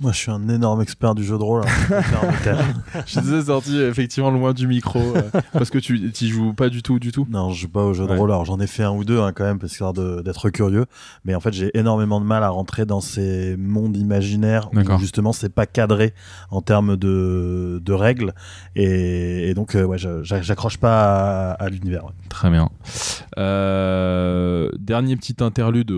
Moi, 0.00 0.10
je 0.12 0.16
suis 0.18 0.30
un 0.32 0.48
énorme 0.48 0.82
expert 0.82 1.14
du 1.14 1.22
jeu 1.24 1.38
de 1.38 1.42
rôle. 1.42 1.62
alors 1.90 2.24
je 3.06 3.20
disais 3.20 3.42
sorti 3.42 3.78
effectivement 3.80 4.30
loin 4.30 4.52
du 4.52 4.66
micro 4.66 4.98
euh, 5.00 5.22
parce 5.52 5.70
que 5.70 5.78
tu 5.78 6.10
y 6.20 6.28
joues 6.28 6.52
pas 6.52 6.68
du 6.68 6.82
tout, 6.82 6.98
du 6.98 7.12
tout. 7.12 7.26
Non, 7.30 7.50
je 7.50 7.60
joue 7.62 7.68
pas 7.68 7.84
au 7.84 7.94
jeu 7.94 8.04
de 8.06 8.10
Ouais. 8.10 8.16
rôle. 8.18 8.30
Alors, 8.32 8.44
j'en 8.44 8.58
ai 8.60 8.66
fait 8.66 8.82
un 8.82 8.90
ou 8.90 9.04
deux 9.04 9.20
hein, 9.20 9.32
quand 9.32 9.44
même, 9.44 9.58
parce 9.58 9.76
que 9.76 10.22
d'être 10.22 10.50
curieux. 10.50 10.86
Mais 11.24 11.34
en 11.34 11.40
fait, 11.40 11.52
j'ai 11.52 11.70
énormément 11.78 12.20
de 12.20 12.26
mal 12.26 12.42
à 12.42 12.48
rentrer 12.48 12.86
dans 12.86 13.00
ces 13.00 13.56
mondes 13.56 13.96
imaginaires 13.96 14.68
où 14.72 14.98
justement 14.98 15.32
c'est 15.32 15.48
pas 15.48 15.66
cadré 15.66 16.12
en 16.50 16.60
termes 16.60 16.96
de, 16.96 17.80
de 17.84 17.92
règles. 17.92 18.34
Et, 18.76 19.48
et 19.50 19.54
donc, 19.54 19.74
euh, 19.76 19.84
ouais, 19.84 19.98
j'accroche 20.22 20.78
pas 20.78 21.52
à, 21.52 21.64
à 21.64 21.68
l'univers. 21.68 22.04
ouais. 22.04 22.12
Très 22.28 22.50
bien. 22.50 22.68
Euh, 23.38 24.70
dernier 24.78 25.16
petit 25.16 25.36
interlude, 25.42 25.92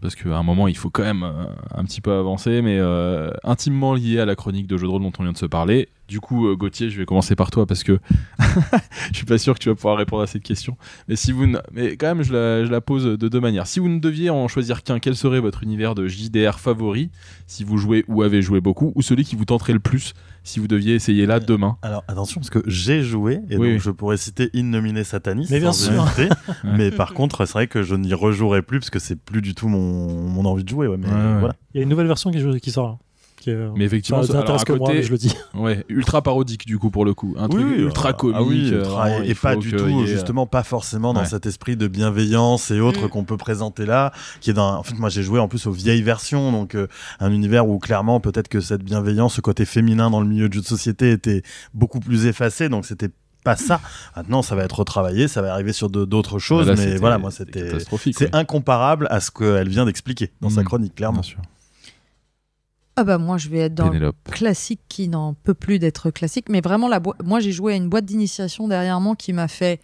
parce 0.00 0.14
qu'à 0.14 0.36
un 0.36 0.42
moment 0.42 0.68
il 0.68 0.76
faut 0.76 0.90
quand 0.90 1.02
même 1.02 1.24
un 1.74 1.84
petit 1.84 2.00
peu 2.00 2.12
avancer, 2.12 2.62
mais 2.62 2.78
euh, 3.28 3.32
intimement 3.44 3.94
lié 3.94 4.18
à 4.18 4.24
la 4.26 4.34
chronique 4.36 4.66
de 4.66 4.76
jeu 4.76 4.86
de 4.86 4.90
rôle 4.90 5.02
dont 5.02 5.12
on 5.18 5.22
vient 5.22 5.32
de 5.32 5.38
se 5.38 5.46
parler. 5.46 5.88
Du 6.08 6.20
coup, 6.20 6.46
euh, 6.48 6.56
Gauthier, 6.56 6.88
je 6.88 6.98
vais 6.98 7.04
commencer 7.04 7.36
par 7.36 7.50
toi 7.50 7.66
parce 7.66 7.84
que 7.84 7.98
je 9.12 9.16
suis 9.16 9.26
pas 9.26 9.36
sûr 9.38 9.54
que 9.54 9.58
tu 9.58 9.68
vas 9.68 9.74
pouvoir 9.74 9.96
répondre 9.98 10.22
à 10.22 10.26
cette 10.26 10.42
question. 10.42 10.76
Mais 11.06 11.16
si 11.16 11.32
vous, 11.32 11.46
ne- 11.46 11.58
mais 11.72 11.96
quand 11.96 12.06
même, 12.06 12.22
je 12.22 12.32
la, 12.32 12.64
je 12.64 12.70
la 12.70 12.80
pose 12.80 13.04
de 13.04 13.28
deux 13.28 13.40
manières. 13.40 13.66
Si 13.66 13.78
vous 13.78 13.88
ne 13.88 13.98
deviez 13.98 14.30
en 14.30 14.48
choisir 14.48 14.82
qu'un, 14.82 14.98
quel 15.00 15.16
serait 15.16 15.40
votre 15.40 15.62
univers 15.62 15.94
de 15.94 16.08
JDR 16.08 16.58
favori 16.60 17.10
si 17.46 17.62
vous 17.64 17.76
jouez 17.76 18.04
ou 18.08 18.22
avez 18.22 18.40
joué 18.40 18.60
beaucoup, 18.62 18.92
ou 18.94 19.02
celui 19.02 19.24
qui 19.24 19.36
vous 19.36 19.44
tenterait 19.44 19.74
le 19.74 19.80
plus 19.80 20.14
si 20.44 20.60
vous 20.60 20.68
deviez 20.68 20.94
essayer 20.94 21.26
là 21.26 21.40
demain? 21.40 21.76
Alors 21.82 22.04
attention, 22.08 22.40
parce 22.40 22.48
que 22.50 22.60
j'ai 22.66 23.02
joué, 23.02 23.40
et 23.50 23.58
Oui. 23.58 23.72
donc 23.72 23.80
je 23.82 23.90
pourrais 23.90 24.16
citer 24.16 24.48
In 24.54 24.62
Nomine 24.64 25.04
Satanis. 25.04 25.48
Mais 25.50 25.60
bien 25.60 25.72
sûr. 25.74 26.06
mais 26.64 26.90
par 26.90 27.12
contre, 27.12 27.44
c'est 27.44 27.52
vrai 27.52 27.66
que 27.66 27.82
je 27.82 27.94
n'y 27.94 28.14
rejouerai 28.14 28.62
plus 28.62 28.78
parce 28.78 28.90
que 28.90 28.98
c'est 28.98 29.16
plus 29.16 29.42
du 29.42 29.54
tout 29.54 29.68
mon, 29.68 30.08
mon 30.28 30.46
envie 30.46 30.64
de 30.64 30.68
jouer. 30.70 30.86
Ouais, 30.86 30.96
mais 30.96 31.06
Ouais, 31.06 31.12
ouais. 31.12 31.38
voilà. 31.40 31.54
Il 31.74 31.78
y 31.78 31.80
a 31.80 31.82
une 31.82 31.90
nouvelle 31.90 32.06
version 32.06 32.30
qui, 32.30 32.60
qui 32.60 32.70
sort 32.70 32.86
là. 32.88 32.98
Qui 33.40 33.50
est, 33.50 33.56
Mais 33.76 33.84
effectivement, 33.84 34.22
ça 34.24 34.40
alors, 34.40 34.60
à 34.60 34.64
que 34.64 34.72
moi, 34.72 34.88
côté- 34.88 34.98
mais 34.98 35.02
je 35.04 35.12
le 35.12 35.18
dis. 35.18 35.32
Ouais, 35.54 35.84
ultra 35.88 36.22
parodique 36.22 36.66
du 36.66 36.78
coup 36.78 36.90
pour 36.90 37.04
le 37.04 37.14
coup, 37.14 37.34
un 37.38 37.44
Oui, 37.44 37.50
truc 37.50 37.66
oui, 37.68 37.82
ultra 37.82 38.12
comique. 38.12 38.36
ah 38.38 38.42
oui, 38.42 38.70
euh, 38.72 38.78
ultra- 38.80 39.24
et 39.24 39.34
pas 39.34 39.54
du 39.56 39.70
tout, 39.72 40.02
ait- 40.02 40.06
justement, 40.06 40.46
pas 40.46 40.62
forcément 40.64 41.12
dans 41.14 41.20
Ouais. 41.20 41.26
cet 41.26 41.46
esprit 41.46 41.76
de 41.76 41.86
bienveillance 41.86 42.70
et 42.72 42.80
autres 42.80 43.06
Mm. 43.06 43.08
qu'on 43.10 43.24
peut 43.24 43.36
présenter 43.36 43.86
là, 43.86 44.12
qui 44.40 44.50
est 44.50 44.54
dans. 44.54 44.76
En 44.78 44.82
fait, 44.82 44.94
moi, 44.98 45.08
j'ai 45.08 45.22
joué 45.22 45.38
en 45.38 45.46
plus 45.48 45.66
aux 45.66 45.72
vieilles 45.72 46.02
versions, 46.02 46.50
donc 46.52 46.74
euh, 46.74 46.88
un 47.20 47.32
univers 47.32 47.68
où 47.68 47.78
clairement, 47.78 48.18
peut-être 48.20 48.48
que 48.48 48.60
cette 48.60 48.82
bienveillance, 48.82 49.34
ce 49.34 49.40
côté 49.40 49.64
féminin 49.64 50.10
dans 50.10 50.20
le 50.20 50.26
milieu 50.26 50.48
de 50.48 50.54
jeu 50.54 50.60
de 50.60 50.66
société 50.66 51.12
était 51.12 51.42
beaucoup 51.74 52.00
plus 52.00 52.26
effacé, 52.26 52.68
donc 52.68 52.86
c'était 52.86 53.10
pas 53.44 53.54
ça. 53.56 53.80
Maintenant, 54.16 54.42
ça 54.42 54.56
va 54.56 54.64
être 54.64 54.80
retravaillé, 54.80 55.28
ça 55.28 55.42
va 55.42 55.52
arriver 55.52 55.72
sur 55.72 55.88
d'autres 55.90 56.40
choses, 56.40 56.66
Là, 56.66 56.74
mais 56.76 56.96
voilà, 56.96 57.18
moi, 57.18 57.30
c'était. 57.30 57.62
catastrophique. 57.66 58.16
C'est 58.18 58.34
incomparable 58.34 59.06
à 59.10 59.20
ce 59.20 59.30
qu'elle 59.30 59.68
vient 59.68 59.86
d'expliquer 59.86 60.32
dans 60.40 60.50
sa 60.50 60.62
Mm. 60.62 60.64
chronique, 60.64 60.94
clairement. 60.96 61.20
Bien 61.20 61.30
sûr. 61.30 61.38
Ah 63.00 63.04
bah 63.04 63.16
moi 63.18 63.38
je 63.38 63.48
vais 63.48 63.58
être 63.60 63.74
dans 63.74 63.90
le 63.90 64.12
classique 64.30 64.80
qui 64.88 65.08
n'en 65.08 65.34
peut 65.34 65.54
plus 65.54 65.78
d'être 65.78 66.10
classique, 66.10 66.46
mais 66.48 66.60
vraiment 66.60 66.88
la 66.88 67.00
moi 67.24 67.38
j'ai 67.40 67.52
joué 67.52 67.74
à 67.74 67.76
une 67.76 67.88
boîte 67.88 68.04
d'initiation 68.06 68.66
dernièrement 68.66 69.14
qui 69.14 69.32
m'a 69.32 69.46
fait 69.46 69.80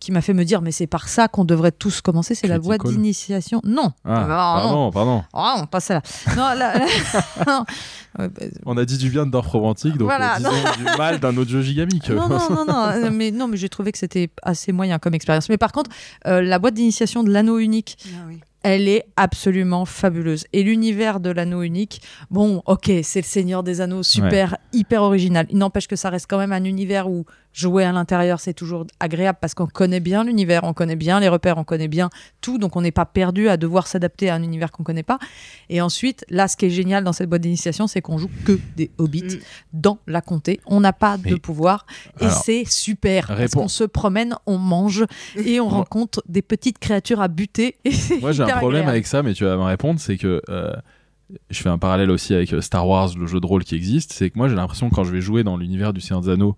qui 0.00 0.12
m'a 0.12 0.20
fait 0.20 0.34
me 0.34 0.44
dire 0.44 0.60
mais 0.62 0.70
c'est 0.70 0.86
par 0.86 1.08
ça 1.08 1.26
qu'on 1.26 1.44
devrait 1.44 1.72
tous 1.72 2.00
commencer, 2.02 2.34
c'est 2.36 2.46
la 2.46 2.58
boîte 2.60 2.82
d'initiation. 2.86 3.60
Non, 3.64 3.90
Ah, 4.04 4.14
Ah, 4.14 4.20
non. 4.20 4.26
pardon, 4.28 4.90
pardon. 4.92 5.22
Ah, 5.32 5.56
non, 5.58 5.66
pas 5.66 5.80
celle-là. 5.80 6.02
Non, 6.36 6.54
la- 6.56 6.78
la- 6.78 7.44
non. 7.46 7.64
Ouais, 8.18 8.28
bah, 8.28 8.46
On 8.64 8.76
a 8.76 8.84
dit 8.84 8.96
du 8.98 9.10
bien 9.10 9.26
de 9.26 9.30
Dorf 9.32 9.48
Romantique, 9.50 9.96
donc 9.96 10.06
Voilà, 10.08 10.34
euh, 10.34 10.38
disons 10.38 10.50
du 10.76 10.84
mal 10.98 11.18
d'un 11.18 11.36
autre 11.36 11.50
jeu 11.50 11.62
gigamique. 11.62 12.10
non, 12.10 12.28
non, 12.28 12.38
non, 12.50 12.64
non, 12.64 12.84
euh, 12.90 13.10
mais 13.12 13.30
non, 13.32 13.48
mais 13.48 13.56
j'ai 13.56 13.68
trouvé 13.68 13.90
que 13.90 13.98
c'était 13.98 14.30
assez 14.42 14.70
moyen 14.72 14.98
comme 15.00 15.14
expérience. 15.14 15.48
Mais 15.48 15.58
par 15.58 15.72
contre, 15.72 15.90
euh, 16.26 16.42
la 16.42 16.58
boîte 16.60 16.74
d'initiation 16.74 17.24
de 17.24 17.30
l'anneau 17.32 17.58
unique, 17.58 17.96
Ah 18.14 18.24
oui. 18.28 18.38
Elle 18.62 18.88
est 18.88 19.06
absolument 19.16 19.84
fabuleuse. 19.84 20.44
Et 20.52 20.62
l'univers 20.62 21.20
de 21.20 21.30
l'anneau 21.30 21.62
unique, 21.62 22.02
bon, 22.30 22.62
ok, 22.66 22.90
c'est 23.02 23.20
le 23.20 23.26
Seigneur 23.26 23.62
des 23.62 23.80
Anneaux, 23.80 24.02
super, 24.02 24.56
hyper 24.72 25.02
original. 25.02 25.46
Il 25.50 25.58
n'empêche 25.58 25.86
que 25.86 25.96
ça 25.96 26.10
reste 26.10 26.26
quand 26.28 26.38
même 26.38 26.52
un 26.52 26.64
univers 26.64 27.08
où 27.08 27.24
jouer 27.58 27.84
à 27.84 27.90
l'intérieur, 27.92 28.38
c'est 28.38 28.54
toujours 28.54 28.86
agréable 29.00 29.38
parce 29.40 29.52
qu'on 29.54 29.66
connaît 29.66 29.98
bien 29.98 30.22
l'univers, 30.22 30.62
on 30.62 30.72
connaît 30.74 30.94
bien 30.94 31.18
les 31.18 31.28
repères, 31.28 31.58
on 31.58 31.64
connaît 31.64 31.88
bien 31.88 32.08
tout, 32.40 32.56
donc 32.58 32.76
on 32.76 32.82
n'est 32.82 32.92
pas 32.92 33.04
perdu 33.06 33.48
à 33.48 33.56
devoir 33.56 33.88
s'adapter 33.88 34.30
à 34.30 34.34
un 34.36 34.42
univers 34.44 34.70
qu'on 34.70 34.84
connaît 34.84 35.02
pas. 35.02 35.18
Et 35.68 35.80
ensuite, 35.80 36.24
là, 36.30 36.46
ce 36.46 36.56
qui 36.56 36.66
est 36.66 36.70
génial 36.70 37.02
dans 37.02 37.12
cette 37.12 37.28
boîte 37.28 37.42
d'initiation, 37.42 37.88
c'est 37.88 38.00
qu'on 38.00 38.16
joue 38.18 38.30
que 38.44 38.58
des 38.76 38.90
hobbits 38.98 39.24
Mm. 39.24 39.38
dans 39.72 39.98
la 40.06 40.20
comté. 40.20 40.60
On 40.66 40.78
n'a 40.80 40.92
pas 40.92 41.16
Mais- 41.24 41.30
de 41.30 41.36
pouvoir 41.36 41.84
et 42.20 42.28
c'est 42.28 42.64
super 42.64 43.26
parce 43.26 43.38
réponds. 43.40 43.62
qu'on 43.62 43.68
se 43.68 43.82
promène, 43.84 44.36
on 44.46 44.58
mange 44.58 45.04
et 45.36 45.58
on 45.58 45.68
rencontre 45.68 46.22
des 46.28 46.42
petites 46.42 46.78
créatures 46.78 47.20
à 47.20 47.26
buter. 47.28 47.74
Et 47.84 47.90
c'est 47.92 48.20
Moi 48.20 48.30
j'ai 48.32 48.44
un 48.44 48.46
problème 48.46 48.82
agréable. 48.82 48.90
avec 48.90 49.06
ça, 49.08 49.22
mais 49.24 49.34
tu 49.34 49.44
vas 49.44 49.56
me 49.56 49.62
répondre, 49.62 49.98
c'est 49.98 50.16
que 50.16 50.40
euh, 50.48 50.72
je 51.50 51.60
fais 51.60 51.68
un 51.68 51.78
parallèle 51.78 52.10
aussi 52.10 52.34
avec 52.34 52.54
Star 52.62 52.86
Wars, 52.86 53.10
le 53.18 53.26
jeu 53.26 53.40
de 53.40 53.46
rôle 53.46 53.64
qui 53.64 53.74
existe, 53.74 54.12
c'est 54.12 54.30
que 54.30 54.38
moi 54.38 54.48
j'ai 54.48 54.54
l'impression 54.54 54.88
que 54.90 54.94
quand 54.94 55.04
je 55.04 55.12
vais 55.12 55.20
jouer 55.20 55.42
dans 55.42 55.56
l'univers 55.56 55.92
du 55.92 56.00
Seigneur 56.00 56.20
des 56.22 56.30
Anneaux 56.30 56.56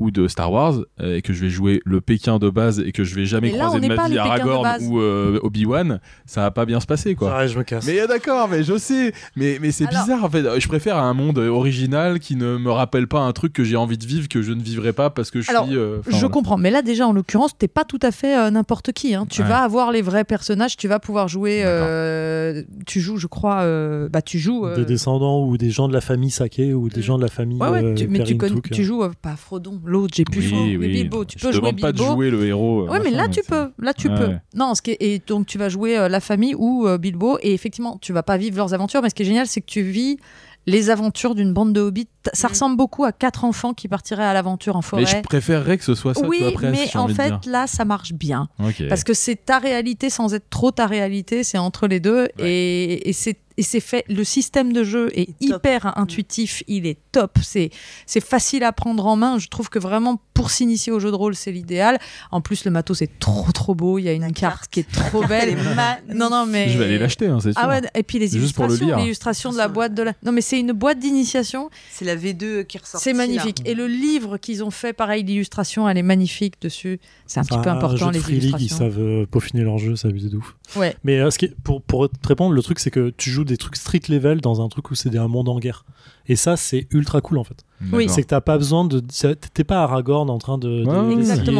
ou 0.00 0.10
de 0.10 0.28
Star 0.28 0.52
Wars 0.52 0.74
euh, 1.00 1.16
et 1.16 1.22
que 1.22 1.32
je 1.32 1.40
vais 1.42 1.50
jouer 1.50 1.80
le 1.84 2.00
Pékin 2.00 2.38
de 2.38 2.50
base 2.50 2.80
et 2.80 2.92
que 2.92 3.04
je 3.04 3.14
vais 3.14 3.24
jamais 3.26 3.50
là, 3.50 3.66
croiser 3.66 3.80
de 3.88 3.94
ma 3.94 4.08
vie 4.08 4.18
Aragorn 4.18 4.66
ou 4.82 5.00
euh, 5.00 5.38
Obi-Wan, 5.42 6.00
ça 6.26 6.42
va 6.42 6.50
pas 6.50 6.64
bien 6.66 6.80
se 6.80 6.86
passer 6.86 7.14
quoi. 7.14 7.36
Ouais, 7.36 7.48
je 7.48 7.58
me 7.58 7.64
casse. 7.64 7.86
Mais 7.86 8.00
euh, 8.00 8.06
d'accord, 8.06 8.48
mais 8.48 8.62
je 8.62 8.76
sais, 8.78 9.12
mais, 9.36 9.58
mais 9.60 9.70
c'est 9.72 9.86
Alors- 9.86 10.02
bizarre 10.04 10.24
en 10.24 10.30
fait. 10.30 10.44
Je 10.60 10.68
préfère 10.68 10.96
un 10.98 11.14
monde 11.14 11.38
original 11.38 12.18
qui 12.20 12.36
ne 12.36 12.56
me 12.58 12.70
rappelle 12.70 13.06
pas 13.06 13.20
un 13.20 13.32
truc 13.32 13.52
que 13.52 13.64
j'ai 13.64 13.76
envie 13.76 13.98
de 13.98 14.06
vivre 14.06 14.28
que 14.28 14.42
je 14.42 14.52
ne 14.52 14.62
vivrai 14.62 14.92
pas 14.92 15.10
parce 15.10 15.30
que 15.30 15.40
je 15.40 15.50
Alors, 15.50 15.66
suis. 15.66 15.76
euh, 15.76 15.98
Je 16.06 16.10
voilà. 16.10 16.28
comprends, 16.28 16.56
mais 16.58 16.70
là 16.70 16.82
déjà 16.82 17.06
en 17.06 17.12
l'occurrence, 17.12 17.56
t'es 17.56 17.68
pas 17.68 17.84
tout 17.84 18.00
à 18.02 18.10
fait 18.10 18.36
euh, 18.38 18.50
n'importe 18.50 18.92
qui. 18.92 19.14
hein. 19.14 19.26
Tu 19.28 19.42
Ouais. 19.42 19.48
vas 19.48 19.58
avoir 19.62 19.92
les 19.92 20.02
vrais 20.02 20.24
personnages, 20.24 20.76
tu 20.76 20.88
vas 20.88 20.98
pouvoir 20.98 21.28
jouer. 21.28 21.62
Euh, 21.64 22.62
tu 22.86 23.00
joues, 23.00 23.16
je 23.18 23.26
crois, 23.26 23.60
euh, 23.62 24.08
bah 24.08 24.22
tu 24.22 24.38
joues. 24.38 24.66
euh, 24.66 24.76
Des 24.76 24.84
descendants 24.84 25.44
ou 25.46 25.56
des 25.56 25.70
gens 25.70 25.88
de 25.88 25.92
la 25.92 26.00
famille 26.00 26.30
Saké 26.30 26.74
ou 26.74 26.88
des 26.88 27.02
gens 27.02 27.16
de 27.16 27.22
la 27.22 27.28
famille. 27.28 27.58
Ouais, 27.60 27.68
ouais, 27.68 27.82
euh, 27.84 27.94
tu- 27.94 28.08
mais 28.08 28.22
tu, 28.24 28.36
connais- 28.36 28.60
tu 28.60 28.84
joues 28.84 29.02
euh, 29.02 29.10
pas 29.22 29.36
Frodon, 29.36 29.80
l'autre, 29.88 30.14
j'ai 30.16 30.24
plus 30.24 30.52
Oui, 30.52 30.76
oui. 30.76 30.88
Bilbo. 30.88 31.24
Tu 31.24 31.38
je 31.38 31.44
peux 31.44 31.48
te 31.50 31.54
jouer 31.54 31.60
demande 31.72 31.80
pas 31.80 31.92
de 31.92 31.98
Bilbo. 31.98 32.12
jouer 32.14 32.30
le 32.30 32.44
héros. 32.46 32.82
euh, 32.86 32.90
Ouais, 32.90 33.00
mais 33.02 33.10
là 33.10 33.28
tu 33.28 33.40
peux, 33.42 33.70
là 33.78 33.92
tu 33.94 34.08
Ouais, 34.08 34.18
peux. 34.18 34.30
Non, 34.54 34.74
ce 34.74 34.82
qui 34.82 34.92
est- 34.92 34.96
et 35.02 35.22
donc 35.26 35.46
tu 35.46 35.58
vas 35.58 35.68
jouer 35.68 35.96
euh, 35.98 36.08
la 36.08 36.20
famille 36.20 36.54
ou 36.56 36.86
euh, 36.86 36.98
Bilbo 36.98 37.38
et 37.42 37.52
effectivement 37.54 37.98
tu 38.00 38.12
vas 38.12 38.22
pas 38.22 38.36
vivre 38.36 38.56
leurs 38.56 38.74
aventures, 38.74 39.02
mais 39.02 39.10
ce 39.10 39.14
qui 39.14 39.22
est 39.22 39.26
génial 39.26 39.46
c'est 39.46 39.60
que 39.60 39.66
tu 39.66 39.82
vis 39.82 40.18
les 40.66 40.90
aventures 40.90 41.34
d'une 41.34 41.54
bande 41.54 41.72
de 41.72 41.80
hobbits. 41.80 42.08
Ça 42.34 42.48
Mm. 42.48 42.50
ressemble 42.50 42.76
beaucoup 42.76 43.04
à 43.04 43.12
quatre 43.12 43.44
enfants 43.44 43.72
qui 43.72 43.88
partiraient 43.88 44.24
à 44.26 44.34
l'aventure 44.34 44.76
en 44.76 44.82
forêt. 44.82 45.02
Mais 45.02 45.08
je 45.08 45.22
préférerais 45.22 45.78
que 45.78 45.84
ce 45.84 45.94
soit 45.94 46.12
ça. 46.14 46.26
oui, 46.26 46.42
mais 46.60 46.94
en 46.96 47.08
fait 47.08 47.46
là 47.46 47.66
ça 47.66 47.84
marche 47.86 48.12
bien. 48.12 48.48
Parce 48.88 49.02
que 49.04 49.14
c'est 49.14 49.36
ta 49.36 49.58
réalité 49.58 50.10
sans 50.10 50.34
être 50.34 50.50
trop 50.50 50.70
ta 50.70 50.86
réalité, 50.86 51.42
c'est 51.42 51.56
entre 51.58 51.86
les 51.88 52.00
deux. 52.00 52.28
Et, 52.38 53.08
et 53.08 53.12
c'est 53.14 53.38
et 53.58 53.62
c'est 53.62 53.80
fait. 53.80 54.04
Le 54.08 54.24
système 54.24 54.72
de 54.72 54.84
jeu 54.84 55.10
est 55.12 55.26
top. 55.26 55.36
hyper 55.40 55.98
intuitif, 55.98 56.62
il 56.68 56.86
est 56.86 56.98
top. 57.12 57.38
C'est 57.42 57.70
c'est 58.06 58.24
facile 58.24 58.64
à 58.64 58.72
prendre 58.72 59.04
en 59.06 59.16
main. 59.16 59.38
Je 59.38 59.48
trouve 59.48 59.68
que 59.68 59.78
vraiment 59.78 60.20
pour 60.32 60.50
s'initier 60.50 60.92
au 60.92 61.00
jeu 61.00 61.10
de 61.10 61.16
rôle, 61.16 61.34
c'est 61.34 61.50
l'idéal. 61.50 61.98
En 62.30 62.40
plus, 62.40 62.64
le 62.64 62.70
matos 62.70 63.02
est 63.02 63.18
trop 63.18 63.50
trop 63.52 63.74
beau. 63.74 63.98
Il 63.98 64.02
y 64.04 64.08
a 64.08 64.12
une 64.12 64.32
carte. 64.32 64.38
carte. 64.38 64.70
qui 64.70 64.80
est 64.80 64.90
trop 64.92 65.22
Elle 65.24 65.28
belle. 65.28 65.48
est 65.50 66.14
non 66.14 66.30
non 66.30 66.46
mais 66.46 66.68
Je 66.70 66.78
vais 66.78 66.84
aller 66.84 66.98
l'acheter, 66.98 67.26
hein, 67.26 67.38
c'est 67.40 67.52
sûr. 67.52 67.60
Ah 67.62 67.68
ouais, 67.68 67.82
et 67.94 68.02
puis 68.02 68.18
les 68.18 68.26
Juste 68.26 68.36
illustrations, 68.36 68.96
l'illustration 68.96 69.52
de 69.52 69.56
la 69.58 69.68
boîte 69.68 69.94
de 69.94 70.02
la. 70.04 70.12
Non 70.24 70.32
mais 70.32 70.40
c'est 70.40 70.58
une 70.60 70.72
boîte 70.72 70.98
d'initiation, 71.00 71.68
C'est 71.90 72.04
la 72.04 72.16
V2 72.16 72.64
qui 72.64 72.78
ressort. 72.78 73.00
c'est 73.00 73.12
magnifique. 73.12 73.62
Et 73.64 73.74
le 73.74 73.86
livre 73.88 74.38
qu'ils 74.38 74.62
ont 74.62 74.70
fait, 74.70 74.92
pareil, 74.92 75.24
l'illustration, 75.24 75.88
elle 75.88 75.98
est 75.98 76.02
magnifique 76.02 76.54
dessus. 76.60 77.00
C'est 77.26 77.40
un 77.40 77.44
petit 77.44 77.54
C'est 77.56 77.62
peu 77.64 77.70
important 77.70 78.10
les 78.10 78.20
Free 78.20 78.34
League, 78.34 78.42
ils 78.44 78.48
illustrations. 78.60 78.78
savent 78.78 78.98
euh, 79.00 79.26
peaufiner 79.26 79.62
leur 79.64 79.78
jeu, 79.78 79.96
ça 79.96 80.08
abuse 80.08 80.30
de 80.30 80.36
ouf. 80.36 80.56
Ouais. 80.76 80.94
Mais 81.04 81.18
euh, 81.18 81.30
ce 81.30 81.38
qui 81.38 81.46
est- 81.46 81.54
pour, 81.64 81.82
pour 81.82 82.08
te 82.08 82.28
répondre, 82.28 82.54
le 82.54 82.62
truc 82.62 82.78
c'est 82.78 82.90
que 82.90 83.10
tu 83.16 83.30
joues 83.30 83.44
des 83.48 83.56
trucs 83.56 83.76
street 83.76 84.02
level 84.08 84.40
dans 84.40 84.62
un 84.64 84.68
truc 84.68 84.90
où 84.90 84.94
c'est 84.94 85.16
un 85.16 85.26
monde 85.28 85.48
en 85.48 85.58
guerre. 85.58 85.84
Et 86.28 86.36
ça, 86.36 86.56
c'est 86.56 86.86
ultra 86.92 87.20
cool 87.20 87.38
en 87.38 87.44
fait. 87.44 87.64
Oui. 87.92 88.08
C'est 88.08 88.22
que 88.22 88.28
t'as 88.28 88.40
pas 88.40 88.58
besoin 88.58 88.84
de. 88.84 89.02
ça- 89.10 89.34
T'es 89.34 89.64
pas 89.64 89.82
Aragorn 89.82 90.30
en 90.30 90.38
train 90.38 90.58
de. 90.58 90.84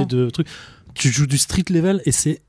de- 0.05 0.31
trucs. 0.31 0.47
Tu 0.95 1.09
joues 1.11 1.27
du 1.27 1.39
street 1.39 1.65
level 1.71 2.01
et 2.05 2.13
c'est. 2.13 2.41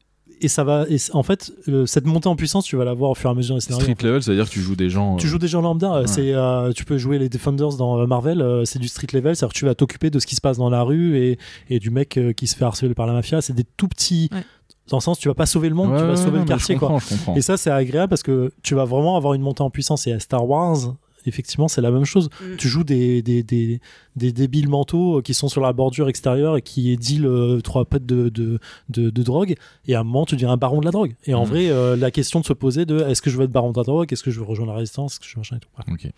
Et 0.41 0.48
ça 0.48 0.64
va. 0.64 0.86
Et 0.88 0.98
c'est- 0.98 1.14
en 1.14 1.22
fait, 1.24 1.52
euh, 1.68 1.86
cette 1.86 2.06
montée 2.06 2.30
en 2.30 2.36
puissance, 2.38 2.64
tu 2.64 2.78
vas 2.78 2.86
la 2.86 2.94
voir 2.94 3.11
au 3.11 3.16
fur 3.16 3.30
et 3.30 3.34
à 3.34 3.36
mesure 3.36 3.56
des 3.56 3.61
scénarios. 3.61 3.84
Street 3.94 4.07
level, 4.07 4.24
c'est-à-dire 4.24 4.45
que 4.45 4.53
tu 4.53 4.61
joues 4.61 4.78
des 4.78 4.90
gens. 4.90 5.18
Tu 5.18 5.28
joues 5.28 5.38
des 5.38 5.49
gens 5.49 5.60
lambda, 5.61 5.99
Ouais. 6.02 6.07
c'est, 6.07 6.34
euh, 6.34 6.72
tu 6.72 6.86
peux 6.86 6.98
jouer 6.98 7.20
les 7.20 7.28
Defenders 7.28 7.76
dans 7.76 7.99
euh, 7.99 8.06
Marvel, 8.06 8.41
euh, 8.41 8.64
c'est 8.64 8.80
du 8.80 8.88
street 8.88 9.07
level, 9.11 9.36
c'est-à-dire 9.36 9.53
que 9.53 9.60
tu 9.60 9.66
vas 9.66 9.76
t'occuper 9.76 10.10
de 10.10 10.18
ce 10.20 10.26
qui 10.26 10.36
se 10.36 10.41
passe 10.41 10.57
dans 10.57 10.70
la 10.70 10.82
rue 10.84 11.18
et, 11.18 11.38
et 11.70 11.80
du 11.80 11.90
mec 11.90 12.16
euh, 12.18 12.32
qui 12.32 12.48
se 12.48 12.56
fait 12.56 12.64
harceler 12.64 12.94
par 12.94 13.06
la 13.06 13.11
mafia. 13.14 13.41
C'est 13.41 13.52
des 13.52 13.66
tout 13.76 13.90
petits. 13.90 14.30
Ouais. 14.32 14.44
Dans 14.90 14.98
le 14.98 15.02
sens, 15.02 15.20
tu 15.20 15.28
vas 15.28 15.34
pas 15.36 15.45
sauver 15.45 15.70
le 15.70 15.76
monde, 15.76 15.91
ouais, 15.91 15.99
tu 15.99 16.06
vas 16.06 16.16
sauver 16.16 16.40
le 16.40 16.45
quartier, 16.45 16.76
quoi. 16.76 16.98
Et 17.36 17.41
ça, 17.41 17.57
c'est 17.57 17.70
agréable 17.72 18.10
parce 18.10 18.24
que 18.24 18.52
tu 18.64 18.76
vas 18.76 18.86
vraiment 18.86 19.16
avoir 19.18 19.34
une 19.34 19.41
montée 19.41 19.61
en 19.61 19.70
puissance. 19.70 20.07
Et 20.07 20.11
à 20.14 20.20
Star 20.20 20.48
Wars, 20.48 20.95
effectivement, 21.30 21.69
c'est 21.69 21.80
la 21.81 21.91
même 21.91 22.03
chose. 22.03 22.30
Mm. 22.41 22.56
Tu 22.57 22.68
joues 22.68 22.84
des, 22.84 23.22
des, 23.22 23.41
des, 23.43 23.80
des 24.18 24.31
débiles 24.34 24.68
mentaux 24.68 25.19
euh, 25.19 25.22
qui 25.22 25.34
sont 25.34 25.47
sur 25.47 25.61
la 25.61 25.72
bordure 25.72 26.10
extérieure 26.10 26.57
et 26.57 26.61
qui 26.61 26.97
deal 26.97 27.26
euh, 27.26 27.61
trois 27.61 27.85
pets 27.85 28.06
de, 28.06 28.27
de, 28.27 28.60
de, 28.89 29.10
de 29.10 29.23
drogue. 29.23 29.56
Et 29.88 29.95
à 29.95 30.01
un 30.01 30.03
moment, 30.03 30.26
tu 30.26 30.35
deviens 30.35 30.51
un 30.51 30.57
baron 30.57 30.81
de 30.81 30.85
la 30.85 30.91
drogue. 30.91 31.15
Et 31.26 31.34
en 31.34 31.45
Mm. 31.45 31.49
vrai, 31.49 31.69
euh, 31.69 31.95
la 31.95 32.11
question 32.11 32.41
de 32.41 32.45
se 32.45 32.51
poser 32.53 32.85
de 32.85 32.99
est-ce 32.99 33.22
que 33.22 33.30
je 33.30 33.38
veux 33.38 33.45
être 33.45 33.51
baron 33.51 33.72
de 33.72 33.77
la 33.80 33.84
drogue? 33.84 34.11
Est-ce 34.11 34.23
que 34.23 34.31
je 34.31 34.39
veux 34.39 34.45
rejoindre 34.45 34.73
la 34.73 34.77
résistance? 34.80 35.14
Est-ce 35.14 35.19
que 35.22 35.26
je 35.27 35.35
veux 35.35 35.39
machin 35.39 35.56
et 35.56 35.60
tout? 35.60 35.69
Ok. 35.93 36.11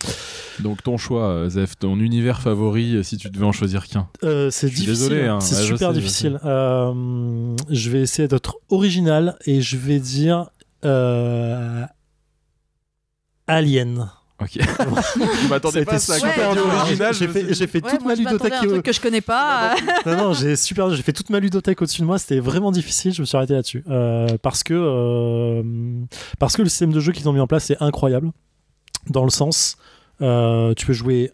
Donc 0.64 0.82
ton 0.84 0.98
choix, 0.98 1.48
Zef, 1.50 1.78
ton 1.78 2.00
univers 2.00 2.42
favori, 2.42 3.04
si 3.04 3.18
tu 3.18 3.30
devais 3.30 3.46
en 3.46 3.52
choisir 3.52 3.88
qu'un? 3.88 4.08
Euh, 4.24 4.50
c'est 4.50 4.68
difficile. 4.68 4.88
désolé, 4.88 5.26
hein. 5.28 5.40
C'est 5.40 5.56
Ouais, 5.56 5.62
je 5.62 5.66
super 5.74 5.90
sais, 5.90 5.94
je 5.96 6.00
difficile. 6.00 6.40
Euh, 6.46 7.56
je 7.70 7.90
vais 7.90 8.02
essayer 8.02 8.28
d'être 8.28 8.58
original 8.70 9.38
et 9.46 9.62
je 9.62 9.78
vais 9.78 10.00
dire 10.00 10.50
euh, 10.86 11.84
Alien. 13.48 14.10
Ok. 14.42 14.50
je 14.58 15.48
m'attendais 15.50 15.74
Ça 15.74 15.82
a 15.82 15.86
pas 15.86 15.92
à 15.92 15.96
été 15.96 16.00
ça. 16.06 16.16
super 16.16 16.50
original, 16.50 17.14
J'ai 17.14 17.28
fait, 17.28 17.40
suis 17.40 17.48
dit- 17.48 17.54
j'ai 17.54 17.68
fait 17.68 17.84
Ouais, 17.84 17.92
toute 17.92 18.02
moi, 18.02 18.12
ma 18.14 18.16
ludothèque. 18.16 18.54
un 18.54 18.66
truc 18.68 18.84
que 18.84 18.92
je 18.94 19.00
connais 19.02 19.22
pas. 19.22 19.76
non, 20.06 20.18
non, 20.18 20.34
j'ai 20.34 20.56
super, 20.56 20.90
j'ai 20.94 21.04
fait 21.04 21.14
toute 21.14 21.30
ma 21.30 21.40
ludothèque 21.40 21.82
au-dessus 21.82 22.02
de 22.02 22.06
moi. 22.08 22.18
C'était 22.18 22.40
vraiment 22.40 22.72
difficile. 22.72 23.14
Je 23.14 23.22
me 23.22 23.26
suis 23.26 23.38
arrêté 23.38 23.54
là-dessus 23.54 23.84
Euh, 23.90 24.28
parce 24.42 24.64
que 24.64 24.74
euh, 24.74 25.62
parce 26.40 26.56
que 26.58 26.62
le 26.64 26.70
système 26.70 26.92
de 26.92 27.00
jeu 27.00 27.12
qu'ils 27.12 27.30
ont 27.30 27.34
mis 27.34 27.40
en 27.40 27.48
place 27.48 27.70
est 27.70 27.78
incroyable. 27.82 28.32
Dans 29.10 29.24
le 29.24 29.30
sens, 29.30 29.78
euh, 30.22 30.74
tu 30.76 30.86
peux 30.86 30.94
jouer 30.94 31.32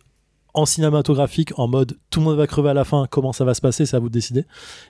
en 0.57 0.65
cinématographique, 0.65 1.53
en 1.57 1.67
mode 1.67 1.97
tout 2.09 2.19
le 2.19 2.25
monde 2.25 2.37
va 2.37 2.47
crever 2.47 2.69
à 2.69 2.73
la 2.73 2.83
fin, 2.83 3.05
comment 3.09 3.31
ça 3.31 3.45
va 3.45 3.53
se 3.53 3.61
passer, 3.61 3.85
c'est 3.85 3.95
à 3.95 3.99
vous 3.99 4.09
de 4.09 4.13
décider. 4.13 4.45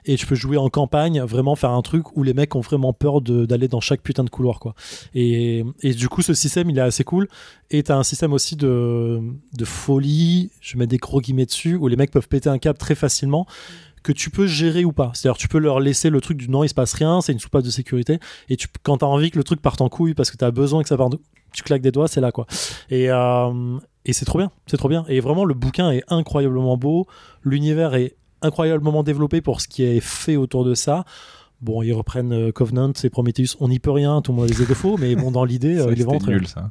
Et 0.06 0.16
tu 0.16 0.26
peux 0.26 0.34
jouer 0.34 0.56
en 0.56 0.70
campagne, 0.70 1.20
vraiment 1.20 1.56
faire 1.56 1.72
un 1.72 1.82
truc 1.82 2.16
où 2.16 2.22
les 2.22 2.32
mecs 2.32 2.54
ont 2.56 2.60
vraiment 2.60 2.94
peur 2.94 3.20
d'aller 3.20 3.68
dans 3.68 3.80
chaque 3.80 4.02
putain 4.02 4.24
de 4.24 4.30
couloir, 4.30 4.60
quoi. 4.60 4.74
Et, 5.14 5.64
et 5.82 5.92
du 5.92 6.08
coup, 6.08 6.22
ce 6.22 6.32
système, 6.32 6.70
il 6.70 6.78
est 6.78 6.82
assez 6.82 7.04
cool. 7.04 7.28
Et 7.70 7.82
t'as 7.82 7.96
un 7.96 8.02
système 8.02 8.32
aussi 8.32 8.56
de, 8.56 9.20
de 9.52 9.64
folie, 9.66 10.50
je 10.62 10.78
mets 10.78 10.86
des 10.86 10.96
gros 10.96 11.20
guillemets 11.20 11.46
dessus, 11.46 11.76
où 11.76 11.86
les 11.86 11.96
mecs 11.96 12.10
peuvent 12.10 12.28
péter 12.28 12.48
un 12.48 12.58
câble 12.58 12.78
très 12.78 12.94
facilement 12.94 13.46
que 14.02 14.12
tu 14.12 14.30
peux 14.30 14.46
gérer 14.46 14.86
ou 14.86 14.92
pas. 14.92 15.10
C'est-à-dire 15.12 15.36
tu 15.36 15.48
peux 15.48 15.58
leur 15.58 15.80
laisser 15.80 16.08
le 16.08 16.22
truc 16.22 16.38
du 16.38 16.48
non, 16.48 16.64
il 16.64 16.68
se 16.70 16.74
passe 16.74 16.94
rien, 16.94 17.20
c'est 17.20 17.32
une 17.32 17.40
soupape 17.40 17.64
de 17.64 17.70
sécurité. 17.70 18.18
Et 18.48 18.56
tu, 18.56 18.68
quand 18.82 18.98
t'as 18.98 19.06
envie 19.06 19.30
que 19.30 19.36
le 19.36 19.44
truc 19.44 19.60
parte 19.60 19.82
en 19.82 19.90
couille 19.90 20.14
parce 20.14 20.30
que 20.30 20.38
t'as 20.38 20.50
besoin 20.50 20.82
que 20.82 20.88
ça 20.88 20.96
parte, 20.96 21.16
tu 21.52 21.62
claques 21.62 21.82
des 21.82 21.92
doigts, 21.92 22.08
c'est 22.08 22.20
là 22.22 22.32
quoi. 22.32 22.46
Et, 22.90 23.10
euh, 23.10 23.78
et 24.08 24.14
c'est 24.14 24.24
trop 24.24 24.38
bien, 24.38 24.50
c'est 24.66 24.78
trop 24.78 24.88
bien. 24.88 25.04
Et 25.08 25.20
vraiment, 25.20 25.44
le 25.44 25.52
bouquin 25.52 25.90
est 25.90 26.02
incroyablement 26.08 26.78
beau, 26.78 27.06
l'univers 27.44 27.94
est 27.94 28.16
incroyablement 28.40 29.02
développé 29.02 29.42
pour 29.42 29.60
ce 29.60 29.68
qui 29.68 29.84
est 29.84 30.00
fait 30.00 30.36
autour 30.36 30.64
de 30.64 30.74
ça. 30.74 31.04
Bon, 31.60 31.82
ils 31.82 31.92
reprennent 31.92 32.32
euh, 32.32 32.50
Covenant 32.50 32.92
et 33.04 33.10
Prometheus, 33.10 33.56
on 33.60 33.68
n'y 33.68 33.78
peut 33.80 33.90
rien, 33.90 34.22
tout 34.22 34.32
le 34.32 34.38
monde 34.38 34.50
a 34.50 34.54
des 34.54 34.64
défauts, 34.64 34.96
mais 34.96 35.14
bon, 35.14 35.30
dans 35.30 35.44
l'idée, 35.44 35.78
euh, 35.78 35.92
il 35.92 36.00
est 36.00 36.04
vraiment 36.04 36.24
nul 36.26 36.48
ça. 36.48 36.70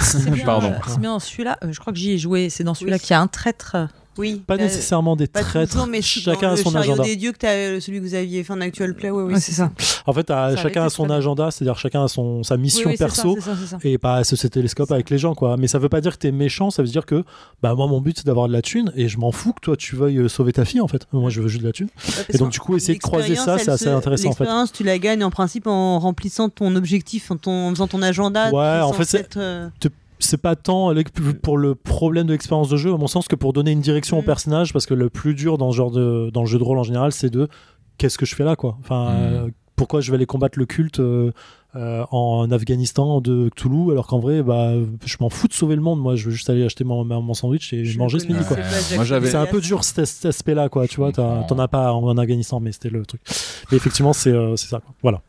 C'est 0.00 0.30
bien, 0.30 0.44
Pardon. 0.44 0.72
C'est 0.86 1.00
bien 1.00 1.10
dans 1.10 1.18
celui-là. 1.18 1.58
euh, 1.64 1.72
je 1.72 1.80
crois 1.80 1.92
que 1.92 1.98
j'y 1.98 2.12
ai 2.12 2.18
joué. 2.18 2.48
C'est 2.48 2.62
dans 2.62 2.74
celui-là 2.74 3.00
qu'il 3.00 3.10
y 3.10 3.14
a 3.14 3.20
un 3.20 3.26
traître. 3.26 3.76
Oui. 4.18 4.42
Pas 4.46 4.54
euh, 4.54 4.58
nécessairement 4.58 5.16
des 5.16 5.26
Pas 5.26 5.40
traîtres, 5.42 5.72
toujours, 5.72 5.86
mais 5.86 6.02
chacun 6.02 6.48
a 6.48 6.50
le 6.52 6.56
son 6.56 6.70
chariot 6.70 6.92
agenda. 6.92 7.04
des 7.04 7.16
dieux 7.16 7.32
que 7.32 7.38
t'as, 7.38 7.80
celui 7.80 7.98
que 8.00 8.04
vous 8.04 8.14
aviez 8.14 8.42
fait 8.44 8.52
en 8.52 8.60
actual 8.60 8.94
play, 8.94 9.10
oui, 9.10 9.32
Ouais, 9.34 9.40
c'est 9.40 9.52
ça. 9.52 9.70
En 10.06 10.12
fait, 10.12 10.28
Ça 10.28 10.56
chacun 10.56 10.84
a 10.84 10.90
son 10.90 11.10
agenda, 11.10 11.50
c'est-à-dire 11.50 11.78
chacun 11.78 12.04
a 12.04 12.08
son, 12.08 12.42
sa 12.42 12.56
mission 12.56 12.82
Oui, 12.86 12.92
oui, 12.92 12.96
perso. 12.98 13.36
ça, 13.40 13.50
ça, 13.66 13.78
et 13.82 13.98
pas 13.98 14.24
ce, 14.24 14.36
ce 14.36 14.46
télescope 14.46 14.90
avec 14.92 15.10
les 15.10 15.18
gens 15.18 15.34
quoi 15.34 15.56
mais 15.56 15.66
ça 15.68 15.78
veut 15.78 15.88
pas 15.88 16.00
dire 16.00 16.12
que 16.12 16.18
t'es 16.18 16.32
méchant 16.32 16.70
ça 16.70 16.82
veut 16.82 16.88
dire 16.88 17.06
que 17.06 17.24
bah 17.62 17.74
moi 17.74 17.86
mon 17.86 18.00
but 18.00 18.16
c'est 18.18 18.26
d'avoir 18.26 18.48
de 18.48 18.52
la 18.52 18.62
thune 18.62 18.92
et 18.96 19.08
je 19.08 19.18
m'en 19.18 19.32
fous 19.32 19.52
que 19.52 19.60
toi 19.60 19.76
tu 19.76 19.96
veuilles 19.96 20.18
euh, 20.18 20.28
sauver 20.28 20.52
ta 20.52 20.64
fille 20.64 20.80
en 20.80 20.88
fait 20.88 21.06
moi 21.12 21.30
je 21.30 21.40
veux 21.40 21.48
juste 21.48 21.62
de 21.62 21.66
la 21.68 21.72
thune 21.72 21.88
et 22.32 22.38
donc 22.38 22.50
du 22.52 22.58
coup 22.60 22.76
essayer 22.76 22.94
de 22.98 23.02
croiser 23.02 23.34
ça 23.36 23.58
c'est 23.58 23.70
assez 23.70 23.88
intéressant 23.88 24.28
en 24.30 24.32
fait 24.32 24.44
L'expérience, 24.44 24.72
tu 24.72 24.84
la 24.84 24.98
gagnes 24.98 25.24
en 25.24 25.30
principe 25.30 25.66
en 25.66 25.98
remplissant 25.98 26.48
ton 26.48 26.74
objectif, 26.76 27.30
en, 27.30 27.36
ton- 27.36 27.68
en 27.68 27.70
faisant 27.70 27.86
ton 27.88 28.02
agenda. 28.02 28.50
Ouais, 28.50 28.80
en 28.82 28.92
fait, 28.92 29.38
c'est- 30.18 30.36
euh, 30.36 30.40
pas 30.40 30.56
tant 30.56 30.90
l'ex- 30.92 31.10
pour 31.42 31.58
le 31.58 31.74
problème 31.74 32.26
de 32.26 32.32
l'expérience 32.32 32.68
de 32.68 32.76
jeu 32.76 32.92
à 32.92 32.96
mon 32.96 33.06
sens 33.06 33.28
que 33.28 33.36
pour 33.36 33.52
donner 33.52 33.72
une 33.72 33.80
direction 33.80 34.18
au 34.18 34.22
Mm. 34.22 34.26
personnage 34.26 34.72
parce 34.72 34.86
que 34.86 34.94
le 34.94 35.08
plus 35.10 35.34
dur 35.34 35.58
dans 35.58 35.70
ce 35.72 35.76
genre 35.76 35.90
de 35.90 36.30
dans 36.32 36.40
le 36.42 36.46
jeu 36.46 36.58
de 36.58 36.64
rôle 36.64 36.78
en 36.78 36.82
général 36.84 37.12
c'est 37.12 37.30
de 37.30 37.48
qu'est-ce 37.98 38.18
que 38.18 38.26
je 38.26 38.34
fais 38.34 38.44
là 38.44 38.56
quoi? 38.56 38.76
Enfin 38.80 39.10
Mm. 39.10 39.16
euh, 39.20 39.48
pourquoi 39.76 40.00
je 40.00 40.10
vais 40.10 40.16
aller 40.16 40.26
combattre 40.26 40.58
le 40.58 40.64
culte 40.66 41.00
euh, 41.00 41.32
euh, 41.74 42.02
en 42.10 42.50
Afghanistan 42.50 43.20
de 43.20 43.50
Cthulhu 43.54 43.90
alors 43.92 44.06
qu'en 44.06 44.18
vrai 44.18 44.42
bah 44.42 44.72
je 45.04 45.16
m'en 45.20 45.28
fous 45.28 45.48
de 45.48 45.52
sauver 45.52 45.76
le 45.76 45.82
monde 45.82 46.00
moi 46.00 46.16
je 46.16 46.24
veux 46.24 46.30
juste 46.30 46.48
aller 46.48 46.64
acheter 46.64 46.84
mon, 46.84 47.04
mon 47.04 47.34
sandwich 47.34 47.74
et 47.74 47.84
je 47.84 47.98
manger 47.98 48.18
ce 48.18 48.26
midi 48.26 48.38
quoi 48.48 48.56
Ouais, 48.56 49.20
C'est 49.26 49.34
un 49.36 49.44
peu 49.46 49.60
dur 49.60 49.84
cet, 49.84 50.06
cet 50.06 50.24
aspect-là, 50.26 50.70
quoi. 50.70 50.88
Tu 50.88 50.96
vois, 50.96 51.12
t'en 51.12 51.58
as 51.58 51.68
pas 51.68 51.92
en, 51.92 52.02
en 52.04 52.16
Afghanistan, 52.16 52.60
mais 52.60 52.72
c'était 52.72 52.88
le 52.88 53.04
truc. 53.04 53.20
Mais 53.70 53.76
effectivement, 53.76 54.14
c'est 54.14 54.30
euh, 54.32 54.56
c'est 54.56 54.68
ça. 54.68 54.80
Quoi. 54.80 54.94
Voilà. 55.02 55.20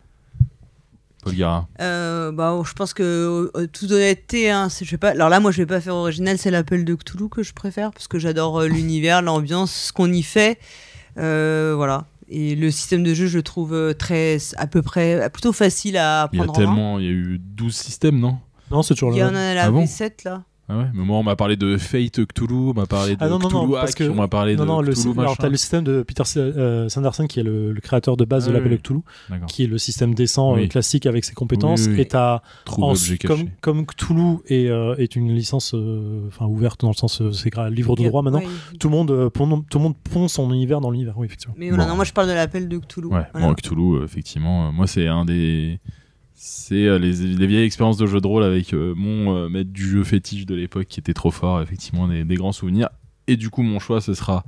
Gara. 1.35 1.67
Euh, 1.81 2.31
bah, 2.31 2.59
je 2.65 2.73
pense 2.73 2.93
que, 2.93 3.51
euh, 3.55 3.67
toute 3.67 3.91
honnêteté, 3.91 4.49
hein, 4.51 4.67
je 4.69 4.85
sais 4.87 4.97
pas. 4.97 5.09
Alors 5.09 5.29
là, 5.29 5.39
moi, 5.39 5.51
je 5.51 5.57
vais 5.57 5.65
pas 5.65 5.81
faire 5.81 5.95
original, 5.95 6.37
c'est 6.37 6.51
l'appel 6.51 6.85
de 6.85 6.95
Cthulhu 6.95 7.29
que 7.29 7.43
je 7.43 7.53
préfère 7.53 7.91
parce 7.91 8.07
que 8.07 8.19
j'adore 8.19 8.61
euh, 8.61 8.67
l'univers, 8.67 9.21
l'ambiance, 9.21 9.71
ce 9.71 9.93
qu'on 9.93 10.11
y 10.11 10.23
fait. 10.23 10.59
Euh, 11.17 11.73
voilà. 11.75 12.05
Et 12.29 12.55
le 12.55 12.71
système 12.71 13.03
de 13.03 13.13
jeu, 13.13 13.27
je 13.27 13.37
le 13.37 13.43
trouve 13.43 13.73
euh, 13.73 13.93
très, 13.93 14.37
à 14.57 14.67
peu 14.67 14.81
près, 14.81 15.29
plutôt 15.31 15.53
facile 15.53 15.97
à 15.97 16.29
Il 16.33 16.39
y 16.39 16.41
a 16.41 16.43
prendre 16.43 16.59
tellement, 16.59 16.99
il 16.99 17.05
y 17.05 17.07
a 17.07 17.11
eu 17.11 17.39
12 17.41 17.73
systèmes, 17.73 18.19
non? 18.19 18.37
Non, 18.69 18.81
c'est 18.83 18.95
toujours 18.95 19.13
Il 19.13 19.17
y 19.17 19.21
le 19.21 19.27
en 19.27 19.35
a 19.35 19.53
la 19.53 19.63
Ah 19.65 19.71
bon? 19.71 19.85
V7 19.85 20.25
là. 20.25 20.43
Ah 20.69 20.77
ouais, 20.79 20.85
mais 20.93 21.03
moi 21.05 21.17
on 21.17 21.23
m'a 21.23 21.37
parlé 21.37 21.55
de 21.55 21.77
Fate 21.77 22.25
Cthulhu, 22.25 22.53
on 22.53 22.73
m'a 22.73 22.85
parlé 22.85 23.15
de 23.15 23.17
Ah 23.21 23.29
non, 23.29 23.39
non, 23.39 23.49
non, 23.49 23.59
Cthulhu 23.61 23.71
parce 23.73 23.91
Hack, 23.91 23.97
que- 23.99 24.09
on 24.09 24.15
m'a 24.15 24.27
parlé 24.27 24.55
Non, 24.57 24.63
de 24.63 24.67
non, 24.67 24.81
le, 24.81 24.91
Cthulhu 24.93 25.11
alors 25.11 25.31
machin. 25.31 25.35
t'as 25.39 25.49
le 25.49 25.55
système 25.55 25.83
de 25.85 26.03
Peter 26.03 26.23
euh, 26.35 26.89
Sanderson 26.89 27.25
qui 27.25 27.39
est 27.39 27.43
le, 27.43 27.71
le 27.71 27.79
créateur 27.79 28.17
de 28.17 28.25
base 28.25 28.43
Ah 28.45 28.49
de 28.49 28.53
l'appel 28.53 28.71
oui. 28.73 28.77
de 28.77 28.81
Cthulhu, 28.81 28.99
qui 29.47 29.63
est 29.63 29.67
le 29.67 29.77
système 29.77 30.13
décent 30.13 30.55
Oui. 30.55 30.65
euh, 30.65 30.67
classique 30.67 31.05
avec 31.05 31.23
ses 31.23 31.33
compétences. 31.33 31.83
Oui, 31.83 31.87
oui, 31.91 31.95
oui. 31.95 32.01
Et 32.01 32.05
t'as 32.05 32.41
en- 32.77 32.93
comme, 33.25 33.49
comme 33.61 33.85
Cthulhu 33.85 34.39
est, 34.47 34.67
euh, 34.67 34.95
est 34.97 35.15
une 35.15 35.33
licence 35.33 35.73
euh, 35.73 36.27
ouverte 36.41 36.81
dans 36.81 36.89
le 36.89 36.95
sens 36.95 37.21
euh, 37.21 37.31
c'est 37.31 37.49
livre 37.69 37.95
de 37.95 38.03
droit 38.05 38.21
maintenant. 38.21 38.39
Ouais. 38.39 38.77
Tout 38.77 38.89
le 38.89 38.95
monde, 38.95 39.11
euh, 39.11 39.29
pon- 39.29 39.63
tout 39.69 39.77
le 39.77 39.83
monde 39.85 39.95
pond 40.11 40.27
son 40.27 40.51
univers 40.53 40.81
dans 40.81 40.91
l'univers. 40.91 41.17
Oui, 41.17 41.27
effectivement. 41.27 41.55
Mais 41.57 41.69
voilà, 41.69 41.85
Bon. 41.85 41.89
non, 41.91 41.95
moi 41.95 42.03
je 42.03 42.11
parle 42.11 42.27
de 42.27 42.33
l'appel 42.33 42.67
de 42.67 42.77
Cthulhu. 42.77 43.07
Ouais, 43.07 43.21
Voilà. 43.31 43.47
bon, 43.47 43.53
Cthulhu, 43.53 44.03
effectivement, 44.03 44.67
euh, 44.67 44.71
moi 44.73 44.85
c'est 44.85 45.07
un 45.07 45.23
des. 45.23 45.79
C'est 46.39 46.85
euh, 46.85 46.99
les, 46.99 47.13
les 47.13 47.47
vieilles 47.47 47.65
expériences 47.65 47.97
de 47.97 48.05
jeu 48.05 48.21
de 48.21 48.27
rôle 48.27 48.43
avec 48.43 48.71
euh, 48.73 48.93
mon 48.95 49.35
euh, 49.35 49.49
maître 49.49 49.71
du 49.71 49.89
jeu 49.89 50.03
fétiche 50.03 50.45
de 50.45 50.53
l'époque 50.53 50.85
qui 50.87 50.99
était 50.99 51.15
trop 51.15 51.31
fort, 51.31 51.63
effectivement, 51.63 52.07
des, 52.07 52.23
des 52.23 52.35
grands 52.35 52.51
souvenirs. 52.51 52.89
Et 53.25 53.37
du 53.37 53.49
coup, 53.49 53.63
mon 53.63 53.79
choix, 53.79 54.01
ce 54.01 54.13
sera 54.13 54.45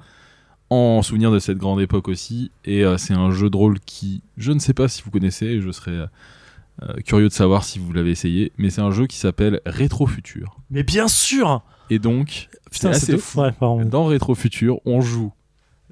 en 0.69 1.01
souvenir 1.01 1.31
de 1.31 1.39
cette 1.39 1.57
grande 1.57 1.81
époque 1.81 2.07
aussi. 2.07 2.51
Et 2.63 2.83
c'est 2.97 3.15
un 3.15 3.31
jeu 3.31 3.49
de 3.49 3.57
rôle 3.57 3.79
qui, 3.79 4.21
je 4.37 4.51
ne 4.51 4.59
sais 4.59 4.75
pas 4.75 4.87
si 4.87 5.01
vous 5.01 5.09
connaissez, 5.09 5.47
et 5.47 5.61
je 5.61 5.71
serais 5.71 6.05
curieux 7.05 7.27
de 7.27 7.33
savoir 7.33 7.63
si 7.65 7.79
vous 7.79 7.91
l'avez 7.91 8.11
essayé, 8.11 8.53
mais 8.57 8.69
c'est 8.69 8.79
un 8.81 8.91
jeu 8.91 9.07
qui 9.07 9.17
s'appelle 9.17 9.59
Rétro 9.65 10.05
Futur. 10.05 10.59
Mais 10.69 10.83
bien 10.83 11.07
sûr 11.07 11.63
Et 11.89 11.97
donc, 11.97 12.49
Putain, 12.71 12.93
C'est 12.93 13.17
fou. 13.17 13.41
ouais, 13.41 13.51
dans 13.85 14.05
Rétro 14.05 14.35
Futur, 14.35 14.79
on 14.85 15.01
joue 15.01 15.33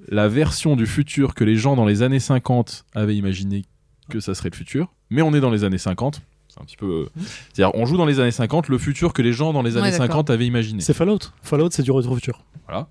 la 0.07 0.27
version 0.29 0.75
du 0.75 0.85
futur 0.85 1.33
que 1.33 1.43
les 1.43 1.55
gens 1.55 1.75
dans 1.75 1.85
les 1.85 2.03
années 2.03 2.19
50 2.19 2.85
avaient 2.95 3.15
imaginé 3.15 3.63
que 4.09 4.19
ça 4.19 4.33
serait 4.35 4.49
le 4.49 4.55
futur, 4.55 4.93
mais 5.09 5.21
on 5.21 5.33
est 5.33 5.39
dans 5.39 5.49
les 5.51 5.63
années 5.63 5.77
50. 5.77 6.21
C'est 6.49 6.61
un 6.61 6.65
petit 6.65 6.77
peu. 6.77 6.85
euh, 6.85 7.21
C'est-à-dire, 7.53 7.75
on 7.79 7.85
joue 7.85 7.97
dans 7.97 8.05
les 8.05 8.19
années 8.19 8.31
50 8.31 8.67
le 8.69 8.77
futur 8.77 9.13
que 9.13 9.21
les 9.21 9.33
gens 9.33 9.53
dans 9.53 9.61
les 9.61 9.73
Ouais, 9.73 9.81
années 9.81 9.91
d'accord. 9.91 10.07
50 10.07 10.29
avaient 10.31 10.47
imaginé. 10.47 10.81
C'est 10.81 10.93
Fallout. 10.93 11.19
Fallout, 11.43 11.69
c'est 11.71 11.83
du 11.83 11.91
rétro 11.91 12.15
futur. 12.15 12.43
Voilà. 12.67 12.87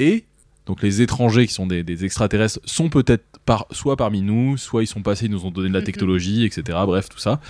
Et 0.00 0.24
donc 0.66 0.82
les 0.82 1.00
étrangers 1.02 1.46
qui 1.46 1.52
sont 1.54 1.66
des, 1.66 1.84
des 1.84 2.04
extraterrestres 2.04 2.58
sont 2.64 2.88
peut-être 2.88 3.24
par, 3.44 3.66
soit 3.70 3.96
parmi 3.96 4.22
nous, 4.22 4.56
soit 4.56 4.82
ils 4.82 4.86
sont 4.88 5.02
passés, 5.02 5.26
ils 5.26 5.30
nous 5.30 5.44
ont 5.46 5.50
donné 5.52 5.68
de 5.68 5.74
la 5.74 5.82
technologie, 5.82 6.44
etc. 6.44 6.78
Bref, 6.86 7.08
tout 7.08 7.18
ça. 7.18 7.40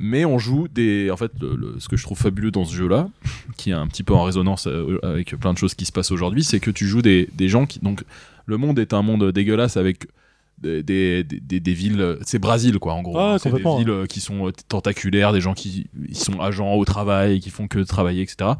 Mais 0.00 0.24
on 0.24 0.38
joue 0.38 0.66
des. 0.66 1.10
En 1.10 1.16
fait, 1.16 1.30
le- 1.40 1.54
le- 1.54 1.76
ce 1.78 1.88
que 1.88 1.96
je 1.96 2.02
trouve 2.02 2.18
fabuleux 2.18 2.50
dans 2.50 2.64
ce 2.64 2.74
jeu-là, 2.74 3.08
qui 3.56 3.70
est 3.70 3.74
un 3.74 3.86
petit 3.86 4.02
peu 4.02 4.14
en 4.14 4.22
résonance 4.24 4.66
euh, 4.66 4.98
avec 5.02 5.36
plein 5.38 5.52
de 5.52 5.58
choses 5.58 5.74
qui 5.74 5.84
se 5.84 5.92
passent 5.92 6.10
aujourd'hui, 6.10 6.42
c'est 6.42 6.58
que 6.58 6.70
tu 6.70 6.86
joues 6.86 7.02
des, 7.02 7.28
des 7.34 7.48
gens 7.48 7.66
qui. 7.66 7.78
Donc, 7.80 8.02
le 8.46 8.56
monde 8.56 8.78
est 8.78 8.92
un 8.92 9.02
monde 9.02 9.30
dégueulasse 9.30 9.76
avec 9.76 10.06
des, 10.82 11.22
des, 11.24 11.40
des- 11.40 11.60
des 11.60 11.72
villes. 11.74 12.18
C'est 12.22 12.38
Brésil, 12.38 12.78
quoi, 12.78 12.94
en 12.94 13.02
gros. 13.02 13.16
Ouais, 13.16 13.38
c'est 13.38 13.50
des 13.52 13.58
villes 13.62 13.90
euh, 13.90 14.06
qui 14.06 14.20
sont 14.20 14.48
euh, 14.48 14.52
tentaculaires, 14.68 15.32
des 15.32 15.40
gens 15.40 15.54
qui 15.54 15.86
ils 16.08 16.16
sont 16.16 16.40
agents 16.40 16.74
au 16.74 16.84
travail, 16.84 17.40
qui 17.40 17.50
font 17.50 17.68
que 17.68 17.78
travailler, 17.80 18.22
etc. 18.22 18.52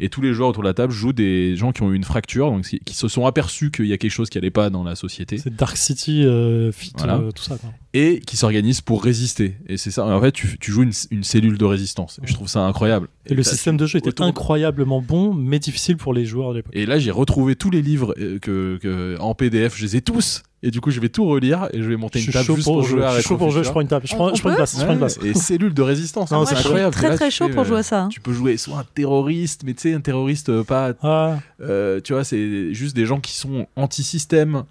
Et 0.00 0.08
tous 0.08 0.20
les 0.20 0.32
joueurs 0.34 0.48
autour 0.50 0.62
de 0.62 0.68
la 0.68 0.74
table 0.74 0.92
jouent 0.92 1.12
des 1.12 1.56
gens 1.56 1.72
qui 1.72 1.82
ont 1.82 1.92
eu 1.92 1.96
une 1.96 2.04
fracture, 2.04 2.50
donc 2.50 2.64
qui 2.64 2.94
se 2.94 3.08
sont 3.08 3.26
aperçus 3.26 3.70
qu'il 3.70 3.86
y 3.86 3.92
a 3.92 3.98
quelque 3.98 4.10
chose 4.10 4.28
qui 4.30 4.38
allait 4.38 4.50
pas 4.50 4.70
dans 4.70 4.84
la 4.84 4.96
société 4.96 5.38
C'est 5.38 5.54
Dark 5.54 5.76
City, 5.76 6.24
euh, 6.24 6.72
Fit, 6.72 6.92
Voilà. 6.98 7.16
euh, 7.16 7.30
tout 7.30 7.42
ça. 7.42 7.56
Quoi. 7.56 7.70
et 7.94 8.20
qui 8.26 8.36
s'organisent 8.36 8.80
pour 8.80 9.04
résister. 9.04 9.56
Et 9.68 9.76
c'est 9.76 9.90
ça. 9.90 10.04
En 10.06 10.20
fait, 10.20 10.32
tu, 10.32 10.58
tu 10.58 10.72
joues 10.72 10.82
une, 10.82 10.92
une 11.10 11.24
cellule 11.24 11.58
de 11.58 11.64
résistance. 11.64 12.20
Et 12.22 12.26
je 12.26 12.32
trouve 12.34 12.48
ça 12.48 12.60
incroyable. 12.60 13.08
Et 13.26 13.34
le 13.34 13.42
système 13.42 13.76
de 13.76 13.86
jeu 13.86 13.98
était 13.98 14.20
incroyablement 14.22 15.00
bon, 15.02 15.34
mais 15.34 15.58
difficile 15.58 15.96
pour 15.96 16.12
les 16.14 16.24
joueurs 16.24 16.50
de 16.52 16.56
l'époque. 16.56 16.72
Et 16.74 16.86
là, 16.86 16.98
j'ai 16.98 17.10
retrouvé 17.10 17.54
tous 17.54 17.70
les 17.70 17.82
livres 17.82 18.14
que, 18.40 18.78
que- 18.80 19.16
en 19.20 19.34
PDF. 19.34 19.76
Je 19.76 19.82
les 19.84 19.96
ai 19.96 20.00
tous. 20.02 20.42
Et 20.64 20.70
du 20.70 20.80
coup, 20.80 20.92
je 20.92 21.00
vais 21.00 21.08
tout 21.08 21.24
relire 21.24 21.68
et 21.72 21.82
je 21.82 21.88
vais 21.88 21.96
monter 21.96 22.20
Je 22.20 22.26
une 22.26 22.32
table 22.32 22.54
juste 22.54 22.64
pour 22.64 22.74
pour 22.74 22.82
jouer. 22.84 23.02
Je 23.08 23.14
suis 23.14 23.22
chaud 23.22 23.36
pour 23.36 23.50
jouer. 23.50 23.64
Je 23.64 23.70
prends 23.70 23.80
une 23.80 23.88
table. 23.88 24.06
Je 24.06 24.14
prends, 24.14 24.30
On 24.30 24.34
je 24.34 24.40
prends 24.40 24.50
une 24.50 24.54
peut 24.54 24.58
place. 24.58 24.78
Je 24.78 24.84
prends 24.84 24.92
une 24.92 24.98
place. 24.98 25.18
Ouais, 25.18 25.30
et 25.30 25.34
cellule 25.34 25.74
de 25.74 25.82
résistance. 25.82 26.30
Non, 26.30 26.42
hein, 26.42 26.46
c'est 26.46 26.56
incroyable. 26.56 26.94
très 26.94 27.08
Là, 27.08 27.16
très 27.16 27.30
chaud 27.32 27.48
fais, 27.48 27.54
pour 27.54 27.62
euh, 27.62 27.66
jouer 27.66 27.78
à 27.78 27.82
ça. 27.82 28.02
hein. 28.02 28.08
Tu 28.08 28.20
peux 28.20 28.32
jouer 28.32 28.56
soit 28.56 28.78
un 28.78 28.84
terroriste, 28.94 29.62
mais 29.64 29.74
tu 29.74 29.82
sais, 29.82 29.94
un 29.94 30.00
terroriste 30.00 30.50
euh, 30.50 30.62
pas. 30.62 30.92
Ah, 31.02 31.38
euh, 31.60 32.00
tu 32.00 32.12
vois, 32.12 32.22
c'est 32.22 32.72
juste 32.74 32.94
des 32.94 33.06
gens 33.06 33.18
qui 33.18 33.32
sont 33.32 33.66
anti-système. 33.74 34.62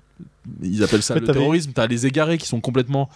Ils 0.64 0.82
appellent 0.82 1.04
ça 1.04 1.14
En 1.14 1.18
fait, 1.18 1.28
le 1.28 1.34
terrorisme. 1.34 1.72
T'as 1.74 1.88
les 1.88 2.08
égarés 2.08 2.38
qui 2.38 2.48
sont 2.48 2.62
complètement 2.62 3.10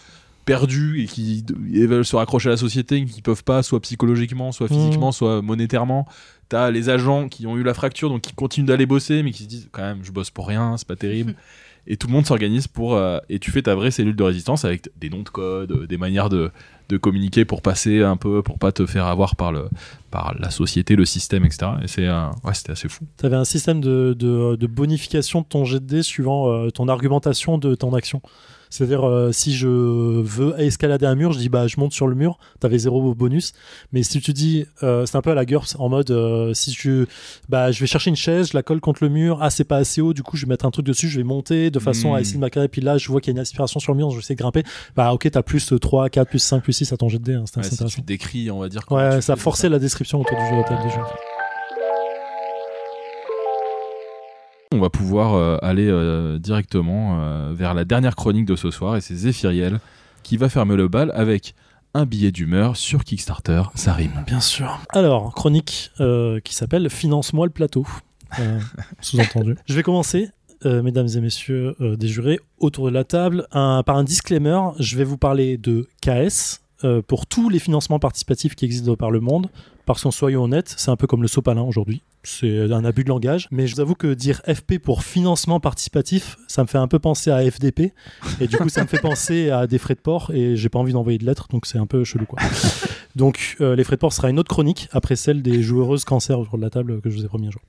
perdus 0.44 1.02
et 1.02 1.06
qui 1.06 1.44
veulent 1.86 2.04
se 2.04 2.14
raccrocher 2.14 2.50
à 2.50 2.52
la 2.52 2.56
société, 2.58 3.04
qui 3.06 3.22
peuvent 3.22 3.42
pas, 3.42 3.62
soit 3.62 3.80
psychologiquement, 3.80 4.52
soit 4.52 4.68
physiquement, 4.68 5.12
soit 5.12 5.40
monétairement. 5.42 6.06
T'as 6.48 6.70
les 6.70 6.88
agents 6.88 7.28
qui 7.28 7.46
ont 7.46 7.56
eu 7.56 7.64
la 7.64 7.74
fracture, 7.74 8.08
donc 8.10 8.20
qui 8.20 8.32
continuent 8.32 8.66
d'aller 8.66 8.86
bosser, 8.86 9.24
mais 9.24 9.32
qui 9.32 9.42
se 9.44 9.48
disent 9.48 9.68
quand 9.72 9.82
même, 9.82 9.98
je 10.04 10.12
bosse 10.12 10.30
pour 10.30 10.46
rien, 10.46 10.76
c'est 10.76 10.86
pas 10.86 10.94
terrible. 10.94 11.34
et 11.86 11.96
tout 11.96 12.06
le 12.08 12.12
monde 12.12 12.26
s'organise 12.26 12.66
pour. 12.66 12.94
euh, 12.96 13.18
et 13.28 13.38
tu 13.38 13.50
fais 13.50 13.62
ta 13.62 13.74
vraie 13.74 13.90
cellule 13.90 14.16
de 14.16 14.22
résistance 14.22 14.64
avec 14.64 14.88
des 14.98 15.10
noms 15.10 15.22
de 15.22 15.28
code, 15.28 15.72
euh, 15.72 15.86
des 15.86 15.96
manières 15.98 16.28
de, 16.28 16.50
de 16.88 16.96
communiquer 16.96 17.44
pour 17.44 17.62
passer 17.62 18.02
un 18.02 18.16
peu, 18.16 18.42
pour 18.42 18.58
pas 18.58 18.72
te 18.72 18.86
faire 18.86 19.06
avoir 19.06 19.36
par, 19.36 19.52
le, 19.52 19.68
par 20.10 20.34
la 20.38 20.50
société, 20.50 20.96
le 20.96 21.04
système, 21.04 21.44
etc. 21.44 21.72
Et 21.82 21.88
c'est. 21.88 22.08
ouais, 22.08 22.54
c'était 22.54 22.72
assez 22.72 22.88
fou. 22.88 23.04
tu 23.18 23.26
avais 23.26 23.36
un 23.36 23.44
système 23.44 23.80
de, 23.80 24.14
de, 24.18 24.56
de 24.56 24.66
bonification 24.66 25.40
de 25.42 25.46
ton 25.46 25.64
jet 25.64 25.80
de 25.80 25.86
dés 25.86 26.02
suivant 26.02 26.50
euh, 26.50 26.70
ton 26.70 26.88
argumentation 26.88 27.58
de 27.58 27.74
ton 27.74 27.94
action. 27.94 28.20
C'est-à-dire, 28.70 29.06
euh, 29.08 29.32
si 29.32 29.54
je 29.54 29.66
veux 29.68 30.54
escalader 30.60 31.06
un 31.06 31.14
mur, 31.14 31.32
je 31.32 31.38
dis 31.38 31.48
bah 31.48 31.66
je 31.66 31.78
monte 31.78 31.92
sur 31.92 32.06
le 32.06 32.14
mur, 32.14 32.38
t'avais 32.60 32.78
zéro 32.78 33.14
bonus. 33.14 33.52
Mais 33.92 34.02
si 34.02 34.20
tu 34.20 34.32
dis, 34.32 34.66
euh, 34.82 35.06
c'est 35.06 35.16
un 35.16 35.22
peu 35.22 35.30
à 35.30 35.34
la 35.34 35.44
GURPS, 35.44 35.76
en 35.78 35.88
mode 35.88 36.10
euh, 36.10 36.52
si 36.54 36.72
je, 36.72 37.06
bah 37.48 37.70
je 37.70 37.80
vais 37.80 37.86
chercher 37.86 38.10
une 38.10 38.16
chaise, 38.16 38.48
je 38.52 38.56
la 38.56 38.62
colle 38.62 38.80
contre 38.80 39.02
le 39.02 39.08
mur, 39.10 39.38
ah 39.40 39.50
c'est 39.50 39.64
pas 39.64 39.76
assez 39.76 40.00
haut, 40.00 40.12
du 40.12 40.22
coup 40.22 40.36
je 40.36 40.46
vais 40.46 40.50
mettre 40.50 40.66
un 40.66 40.70
truc 40.70 40.84
dessus, 40.86 41.08
je 41.08 41.18
vais 41.18 41.24
monter 41.24 41.70
de 41.70 41.78
façon 41.78 42.14
à 42.14 42.18
Mm. 42.18 42.20
essayer 42.20 42.36
de 42.36 42.40
m'accaler. 42.40 42.68
Puis 42.68 42.80
là, 42.80 42.98
je 42.98 43.08
vois 43.08 43.20
qu'il 43.20 43.32
y 43.32 43.34
a 43.34 43.36
une 43.36 43.40
aspiration 43.40 43.78
sur 43.80 43.92
le 43.92 43.98
mur, 43.98 44.10
je 44.10 44.16
vais 44.16 44.20
essayer 44.20 44.34
de 44.36 44.40
grimper. 44.40 44.62
Bah 44.96 45.12
ok, 45.12 45.30
t'as 45.30 45.42
plus 45.42 45.72
3, 45.80 46.08
4, 46.10 46.28
plus 46.28 46.38
5, 46.38 46.62
plus 46.62 46.72
6 46.72 46.92
à 46.92 46.96
ton 46.96 47.08
jet 47.08 47.18
de 47.18 47.24
dés. 47.24 47.34
Hein, 47.34 47.44
c'est 47.46 47.58
Ouais, 47.58 47.88
si 47.88 47.96
tu 47.96 48.02
décris, 48.02 48.50
on 48.50 48.58
va 48.60 48.68
dire. 48.68 48.82
Ouais, 48.90 49.16
tu 49.16 49.22
ça 49.22 49.36
fais 49.36 49.42
forçait 49.42 49.68
la 49.68 49.78
description 49.78 50.20
autour 50.20 50.36
du 50.36 50.44
jeu, 50.48 50.56
de 50.62 50.68
table 50.68 50.82
du 50.82 51.35
on 54.76 54.80
va 54.80 54.90
pouvoir 54.90 55.34
euh, 55.34 55.56
aller 55.62 55.88
euh, 55.88 56.38
directement 56.38 57.18
euh, 57.20 57.52
vers 57.54 57.74
la 57.74 57.84
dernière 57.84 58.14
chronique 58.16 58.44
de 58.46 58.56
ce 58.56 58.70
soir 58.70 58.96
et 58.96 59.00
c'est 59.00 59.14
Zéphiriel 59.14 59.80
qui 60.22 60.36
va 60.36 60.48
fermer 60.48 60.76
le 60.76 60.88
bal 60.88 61.10
avec 61.14 61.54
un 61.94 62.04
billet 62.04 62.30
d'humeur 62.30 62.76
sur 62.76 63.04
Kickstarter. 63.04 63.62
Ça 63.74 63.92
rime. 63.94 64.22
Bien 64.26 64.40
sûr. 64.40 64.78
Alors, 64.90 65.32
chronique 65.34 65.90
euh, 66.00 66.40
qui 66.40 66.54
s'appelle 66.54 66.90
Finance-moi 66.90 67.46
le 67.46 67.52
plateau. 67.52 67.86
Euh, 68.38 68.58
Sous-entendu. 69.00 69.56
Je 69.66 69.74
vais 69.74 69.82
commencer, 69.82 70.28
euh, 70.66 70.82
mesdames 70.82 71.08
et 71.16 71.20
messieurs 71.20 71.74
des 71.80 72.08
jurés, 72.08 72.38
autour 72.58 72.86
de 72.86 72.90
la 72.92 73.04
table. 73.04 73.46
Un- 73.52 73.82
par 73.82 73.96
un 73.96 74.04
disclaimer, 74.04 74.58
je 74.78 74.96
vais 74.98 75.04
vous 75.04 75.16
parler 75.16 75.56
de 75.56 75.88
KS 76.02 76.60
euh, 76.84 77.02
pour 77.02 77.26
tous 77.26 77.48
les 77.48 77.58
financements 77.58 77.98
participatifs 77.98 78.54
qui 78.54 78.64
existent 78.64 78.96
par 78.96 79.10
le 79.10 79.20
monde. 79.20 79.48
Parce 79.86 80.02
qu'en 80.02 80.10
soyons 80.10 80.42
honnêtes, 80.42 80.74
c'est 80.76 80.90
un 80.90 80.96
peu 80.96 81.06
comme 81.06 81.22
le 81.22 81.28
sopalin 81.28 81.62
aujourd'hui. 81.62 82.02
C'est 82.24 82.72
un 82.72 82.84
abus 82.84 83.04
de 83.04 83.08
langage. 83.08 83.46
Mais 83.52 83.68
je 83.68 83.76
vous 83.76 83.80
avoue 83.80 83.94
que 83.94 84.14
dire 84.14 84.42
FP 84.52 84.78
pour 84.78 85.04
financement 85.04 85.60
participatif, 85.60 86.36
ça 86.48 86.62
me 86.62 86.66
fait 86.66 86.78
un 86.78 86.88
peu 86.88 86.98
penser 86.98 87.30
à 87.30 87.48
FDP. 87.48 87.92
Et 88.40 88.48
du 88.48 88.56
coup, 88.56 88.68
ça 88.68 88.82
me 88.82 88.88
fait 88.88 88.98
penser 88.98 89.50
à 89.50 89.68
des 89.68 89.78
frais 89.78 89.94
de 89.94 90.00
port. 90.00 90.32
Et 90.34 90.56
j'ai 90.56 90.68
pas 90.68 90.80
envie 90.80 90.92
d'envoyer 90.92 91.18
de 91.18 91.24
lettres, 91.24 91.46
donc 91.48 91.66
c'est 91.66 91.78
un 91.78 91.86
peu 91.86 92.02
chelou, 92.02 92.26
quoi. 92.26 92.40
Donc, 93.14 93.56
euh, 93.60 93.76
les 93.76 93.84
frais 93.84 93.96
de 93.96 94.00
port 94.00 94.12
sera 94.12 94.28
une 94.28 94.38
autre 94.38 94.50
chronique 94.50 94.88
après 94.92 95.16
celle 95.16 95.40
des 95.40 95.62
joueuses 95.62 96.04
cancer 96.04 96.38
autour 96.38 96.58
de 96.58 96.62
la 96.62 96.70
table 96.70 97.00
que 97.00 97.08
je 97.08 97.16
vous 97.16 97.24
ai 97.24 97.28
promis 97.28 97.46
un 97.46 97.50
jour. 97.52 97.62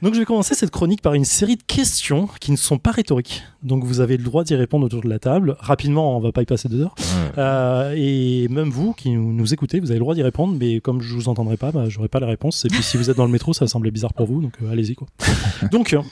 Donc, 0.00 0.14
je 0.14 0.20
vais 0.20 0.24
commencer 0.24 0.54
cette 0.54 0.70
chronique 0.70 1.02
par 1.02 1.14
une 1.14 1.24
série 1.24 1.56
de 1.56 1.62
questions 1.62 2.28
qui 2.40 2.52
ne 2.52 2.56
sont 2.56 2.78
pas 2.78 2.92
rhétoriques. 2.92 3.42
Donc, 3.64 3.82
vous 3.84 4.00
avez 4.00 4.16
le 4.16 4.22
droit 4.22 4.44
d'y 4.44 4.54
répondre 4.54 4.86
autour 4.86 5.02
de 5.02 5.08
la 5.08 5.18
table. 5.18 5.56
Rapidement, 5.58 6.16
on 6.16 6.20
va 6.20 6.30
pas 6.30 6.42
y 6.42 6.46
passer 6.46 6.68
deux 6.68 6.82
heures. 6.82 6.94
Ouais. 6.98 7.32
Euh, 7.38 7.94
et 7.96 8.46
même 8.48 8.70
vous 8.70 8.92
qui 8.92 9.10
nous, 9.10 9.32
nous 9.32 9.52
écoutez, 9.54 9.80
vous 9.80 9.90
avez 9.90 9.98
le 9.98 10.04
droit 10.04 10.14
d'y 10.14 10.22
répondre, 10.22 10.54
mais 10.58 10.80
comme 10.80 11.00
je 11.00 11.14
vous 11.14 11.28
entendrai 11.28 11.56
pas, 11.56 11.72
bah, 11.72 11.88
j'aurai 11.88 12.08
pas 12.08 12.20
la 12.20 12.28
réponse. 12.28 12.64
Et 12.64 12.68
puis, 12.68 12.82
si 12.82 12.96
vous 12.96 13.10
êtes 13.10 13.16
dans 13.16 13.26
le 13.26 13.32
métro, 13.32 13.52
ça 13.52 13.64
va 13.64 13.68
sembler 13.68 13.90
bizarre 13.90 14.12
pour 14.14 14.26
vous, 14.26 14.40
donc 14.40 14.52
euh, 14.62 14.70
allez-y 14.70 14.94
quoi. 14.94 15.08
donc. 15.72 15.92
euh, 15.94 16.02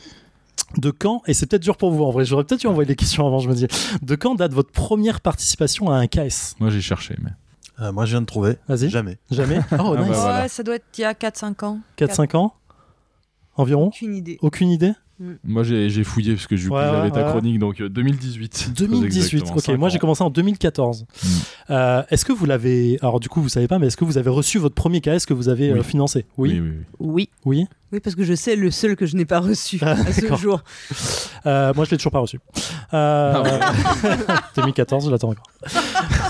de 0.79 0.91
quand, 0.91 1.23
et 1.27 1.33
c'est 1.33 1.47
peut-être 1.47 1.63
dur 1.63 1.77
pour 1.77 1.93
vous 1.93 2.03
en 2.03 2.11
vrai, 2.11 2.25
j'aurais 2.25 2.43
peut-être 2.43 2.63
dû 2.63 2.67
envoyer 2.67 2.89
des 2.89 2.97
questions 2.97 3.25
avant, 3.27 3.39
je 3.39 3.49
me 3.49 3.55
dis, 3.55 3.67
de 4.03 4.15
quand 4.17 4.35
date 4.35 4.53
votre 4.53 4.73
première 4.73 5.21
participation 5.21 5.91
à 5.91 5.97
un 5.97 6.07
KS 6.09 6.57
Moi 6.59 6.71
j'ai 6.71 6.81
cherché, 6.81 7.15
mais. 7.23 7.31
Euh, 7.81 7.93
moi, 7.93 8.05
je 8.07 8.13
viens 8.13 8.23
de 8.23 8.27
trouver. 8.27 8.57
Vas-y. 8.69 8.89
Jamais. 8.89 9.19
Jamais? 9.31 9.59
Oh, 9.73 9.75
Ah 9.79 9.79
nice. 9.79 9.97
bah 9.97 10.01
Ouais, 10.01 10.07
voilà. 10.15 10.49
ça 10.49 10.63
doit 10.63 10.77
être 10.77 10.87
il 10.99 11.03
y 11.03 11.05
a 11.05 11.13
4-5 11.13 11.65
ans. 11.65 11.79
4-5 11.99 12.37
ans? 12.37 12.55
Environ 13.57 13.87
Aucune 13.87 14.15
idée. 14.15 14.39
Aucune 14.43 14.71
idée 14.71 14.93
Moi 15.45 15.63
j'ai 15.63 16.05
fouillé 16.05 16.35
parce 16.35 16.47
que 16.47 16.57
coup 16.57 16.69
Ouais, 16.69 16.83
j'avais 16.83 17.03
ouais, 17.05 17.11
ta 17.11 17.25
ouais. 17.25 17.31
chronique 17.31 17.59
donc 17.59 17.81
euh, 17.81 17.89
2018. 17.89 18.73
2018, 18.77 19.19
Exactement, 19.19 19.57
ok. 19.57 19.63
cinq 19.63 19.79
Moi 19.79 19.89
j'ai 19.89 19.99
commencé 19.99 20.23
en 20.23 20.31
2014. 20.31 21.03
Mm. 21.03 21.29
Euh, 21.71 22.03
est-ce 22.11 22.25
que 22.25 22.33
vous 22.33 22.45
l'avez. 22.47 22.99
Alors 23.01 23.19
du 23.21 23.29
coup, 23.29 23.41
vous 23.41 23.49
savez 23.49 23.67
pas, 23.69 23.79
mais 23.79 23.87
est-ce 23.87 23.97
que 23.97 24.05
vous 24.05 24.19
avez 24.19 24.31
reçu 24.31 24.59
votre 24.59 24.75
premier 24.75 25.01
KS 25.01 25.25
que 25.27 25.33
vous 25.35 25.49
avez 25.49 25.73
Oui. 25.73 25.79
euh, 25.79 25.83
financé 25.83 26.27
Oui, 26.37 26.61
Oui. 26.61 26.61
oui, 26.61 27.09
oui. 27.09 27.29
Oui. 27.45 27.67
Oui. 27.97 28.01
Parce 28.01 28.15
que 28.17 28.25
je 28.25 28.35
sais 28.35 28.57
le 28.57 28.71
seul 28.71 28.97
que 28.97 29.07
je 29.07 29.17
n'ai 29.17 29.25
pas 29.25 29.41
reçu 29.41 29.79
Ah, 29.83 29.93
à 29.93 30.13
ce 30.13 30.35
jour. 30.37 30.61
Euh, 31.47 31.73
moi 31.75 31.85
je 31.85 31.91
l'ai 31.91 31.97
toujours 31.97 32.13
pas 32.13 32.19
reçu. 32.21 32.39
Euh, 32.95 33.33
Ah 33.35 33.43
ouais. 33.43 34.11
2014, 34.57 35.07
je 35.07 35.11
l'attends 35.11 35.31
encore. 35.31 35.47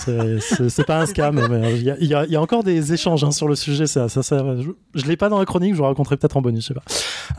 C'est- 0.00 0.84
pas 0.86 1.00
un 1.00 1.06
scam, 1.06 1.34
mais 1.34 1.66
euh, 1.66 1.70
il 1.72 1.82
y, 2.06 2.14
a- 2.14 2.24
y 2.26 2.30
y 2.32 2.36
encore 2.36 2.62
des 2.62 2.92
échanges 2.92 3.24
hein, 3.24 3.30
sur 3.32 3.48
le 3.48 3.54
sujet. 3.56 3.86
Ça, 3.86 4.08
ça, 4.08 4.22
ça- 4.22 4.38
je 4.60 4.70
je 4.94 5.04
l'ai 5.06 5.16
pas 5.16 5.28
dans 5.28 5.38
la 5.38 5.44
chronique, 5.44 5.72
je 5.72 5.78
vous 5.78 5.84
raconterai 5.84 6.16
peut-être 6.16 6.36
en 6.36 6.42
bonus, 6.42 6.62
je 6.62 6.68
sais 6.68 6.74
pas. 6.74 6.82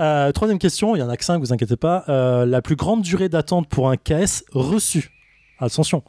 Euh, 0.04 0.32
troisième 0.32 0.60
question, 0.60 0.95
il 0.95 0.99
y 0.99 1.02
en 1.04 1.10
a 1.10 1.16
que 1.18 1.24
5, 1.24 1.40
vous 1.40 1.54
inquiétez 1.54 1.78
pas. 1.78 2.04
Euh, 2.10 2.45
la 2.45 2.62
plus 2.62 2.76
grande 2.76 3.02
durée 3.02 3.30
d'attente 3.30 3.68
pour 3.70 3.90
un 3.90 3.95
KS 3.98 4.44
reçu? 4.52 5.12
Attention. 5.60 6.04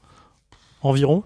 Environ 0.83 1.23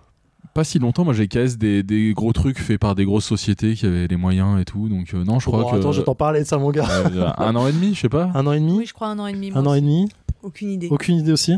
Pas 0.54 0.64
si 0.64 0.78
longtemps, 0.78 1.04
moi 1.04 1.14
j'ai 1.14 1.28
KS 1.28 1.56
des, 1.58 1.82
des 1.82 2.12
gros 2.14 2.32
trucs 2.32 2.58
faits 2.58 2.78
par 2.78 2.94
des 2.94 3.04
grosses 3.06 3.24
sociétés 3.24 3.74
qui 3.74 3.86
avaient 3.86 4.06
les 4.06 4.16
moyens 4.16 4.60
et 4.60 4.64
tout. 4.66 4.88
Donc 4.88 5.14
euh, 5.14 5.24
non, 5.24 5.38
je 5.38 5.46
crois 5.46 5.62
Bon, 5.62 5.70
que. 5.70 5.76
Attends, 5.76 5.92
je 5.92 6.02
t'en 6.02 6.14
parlais 6.14 6.40
de 6.40 6.46
ça, 6.46 6.58
mon 6.58 6.70
gars. 6.70 6.86
euh, 7.10 7.30
un 7.38 7.56
an 7.56 7.66
et 7.66 7.72
demi, 7.72 7.94
je 7.94 8.00
sais 8.00 8.08
pas. 8.10 8.30
Un 8.34 8.46
an 8.46 8.52
et 8.52 8.60
demi 8.60 8.72
Oui, 8.78 8.84
je 8.86 8.92
crois 8.92 9.08
un 9.08 9.18
an 9.18 9.26
et 9.26 9.32
demi. 9.32 9.50
moi 9.50 9.60
Un 9.60 9.66
an 9.66 9.74
et 9.74 9.80
demi 9.80 10.08
Aucune 10.42 10.70
idée. 10.70 10.88
Aucune 10.90 11.16
idée 11.18 11.30
aussi. 11.32 11.54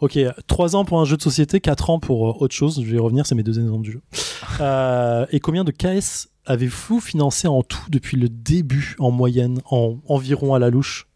Ok, 0.00 0.18
3 0.46 0.74
ans 0.74 0.84
pour 0.86 0.98
un 1.00 1.04
jeu 1.04 1.18
de 1.18 1.22
société, 1.22 1.60
4 1.60 1.90
ans 1.90 1.98
pour 2.00 2.30
euh, 2.30 2.34
autre 2.40 2.54
chose. 2.54 2.80
Je 2.82 2.90
vais 2.90 2.96
y 2.96 2.98
revenir, 2.98 3.26
c'est 3.26 3.34
mes 3.34 3.42
deux 3.42 3.60
exemples 3.60 3.82
du 3.84 3.92
jeu. 3.92 4.00
Euh, 4.60 5.24
et 5.30 5.40
combien 5.40 5.64
de 5.64 5.70
KS 5.70 6.28
avez-vous 6.44 7.00
financé 7.00 7.46
en 7.48 7.62
tout 7.62 7.88
depuis 7.90 8.16
le 8.18 8.28
début, 8.28 8.96
en 8.98 9.10
moyenne, 9.10 9.60
en 9.70 9.96
environ 10.08 10.52
à 10.54 10.58
la 10.58 10.68
louche? 10.68 11.06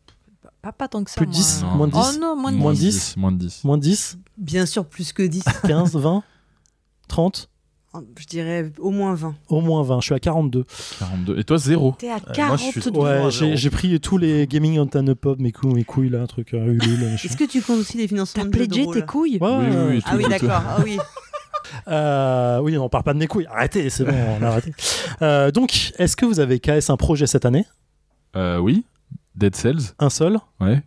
Pas, 0.62 0.72
pas 0.72 0.88
tant 0.88 1.04
que 1.04 1.10
ça. 1.10 1.16
Plus 1.16 1.26
de 1.26 1.32
moi. 1.32 1.40
10 1.40 1.62
Non. 1.62 1.74
Moins 1.76 1.86
de 1.88 1.92
10 1.92 1.98
Oh 2.00 2.18
non, 2.20 2.36
moins 2.36 2.52
de 2.52 2.56
Moins 2.56 2.72
de 2.72 2.78
10. 2.78 2.94
10 2.94 3.16
Moins 3.18 3.32
de 3.32 3.36
10. 3.38 3.64
Moins 3.64 3.76
de 3.78 3.82
10 3.82 4.18
Bien 4.38 4.64
sûr, 4.64 4.86
plus 4.86 5.12
que 5.12 5.22
10. 5.22 5.42
15 5.66 5.96
20 5.96 6.22
30 7.08 7.48
je 8.18 8.26
dirais 8.26 8.70
au 8.78 8.90
moins 8.90 9.14
20. 9.14 9.34
Au 9.48 9.62
moins 9.62 9.82
20. 9.82 10.00
Je 10.00 10.04
suis 10.06 10.14
à 10.14 10.20
42. 10.20 10.64
42. 10.98 11.38
Et 11.38 11.44
toi, 11.44 11.56
zéro. 11.56 11.94
T'es 11.98 12.10
à 12.10 12.16
Euh, 12.16 12.46
moi, 12.46 12.56
je 12.58 12.64
suis- 12.64 12.80
42. 12.82 13.00
Ouais, 13.00 13.52
à 13.52 13.54
j'ai 13.56 13.70
pris 13.70 13.98
tous 14.00 14.18
les 14.18 14.46
gaming 14.46 14.78
on 14.78 14.86
the 14.86 15.14
pop, 15.14 15.38
mes 15.38 15.50
couilles, 15.50 15.72
mes 15.72 15.84
couilles 15.84 16.10
là, 16.10 16.20
un 16.20 16.26
truc, 16.26 16.52
euh. 16.52 16.76
Est-ce 17.24 17.38
que 17.38 17.44
tu 17.44 17.62
comptes 17.62 17.78
aussi 17.78 17.96
les 17.96 18.06
financements 18.06 18.42
T'as 18.44 18.58
rôle 18.84 18.94
tes 18.94 19.06
couilles 19.06 19.38
Ouais, 19.40 19.48
Oui, 19.48 19.56
ouais, 19.56 19.70
oui, 19.70 19.76
ouais. 19.76 19.86
oui. 19.94 20.02
Ah 20.04 20.14
oui, 20.16 20.24
tout, 20.24 20.28
d'accord. 20.28 20.62
Ah 20.66 20.76
oui. 20.84 20.98
Euh, 21.88 22.60
oui, 22.60 22.78
on 22.78 22.88
parle 22.88 23.02
pas 23.04 23.12
de 23.12 23.18
mes 23.18 23.26
couilles. 23.26 23.46
Arrêtez, 23.50 23.90
c'est 23.90 24.04
bon, 24.04 24.14
on 24.40 24.42
a 24.42 24.48
arrêté. 24.48 24.72
Euh, 25.22 25.50
donc, 25.50 25.92
est-ce 25.98 26.16
que 26.16 26.24
vous 26.24 26.38
avez 26.38 26.60
KS 26.60 26.90
un 26.90 26.96
projet 26.96 27.26
cette 27.26 27.44
année? 27.44 27.64
Euh, 28.36 28.58
oui. 28.58 28.84
Dead 29.34 29.54
Cells. 29.56 29.80
Un 29.98 30.08
seul? 30.08 30.38
Ouais. 30.60 30.82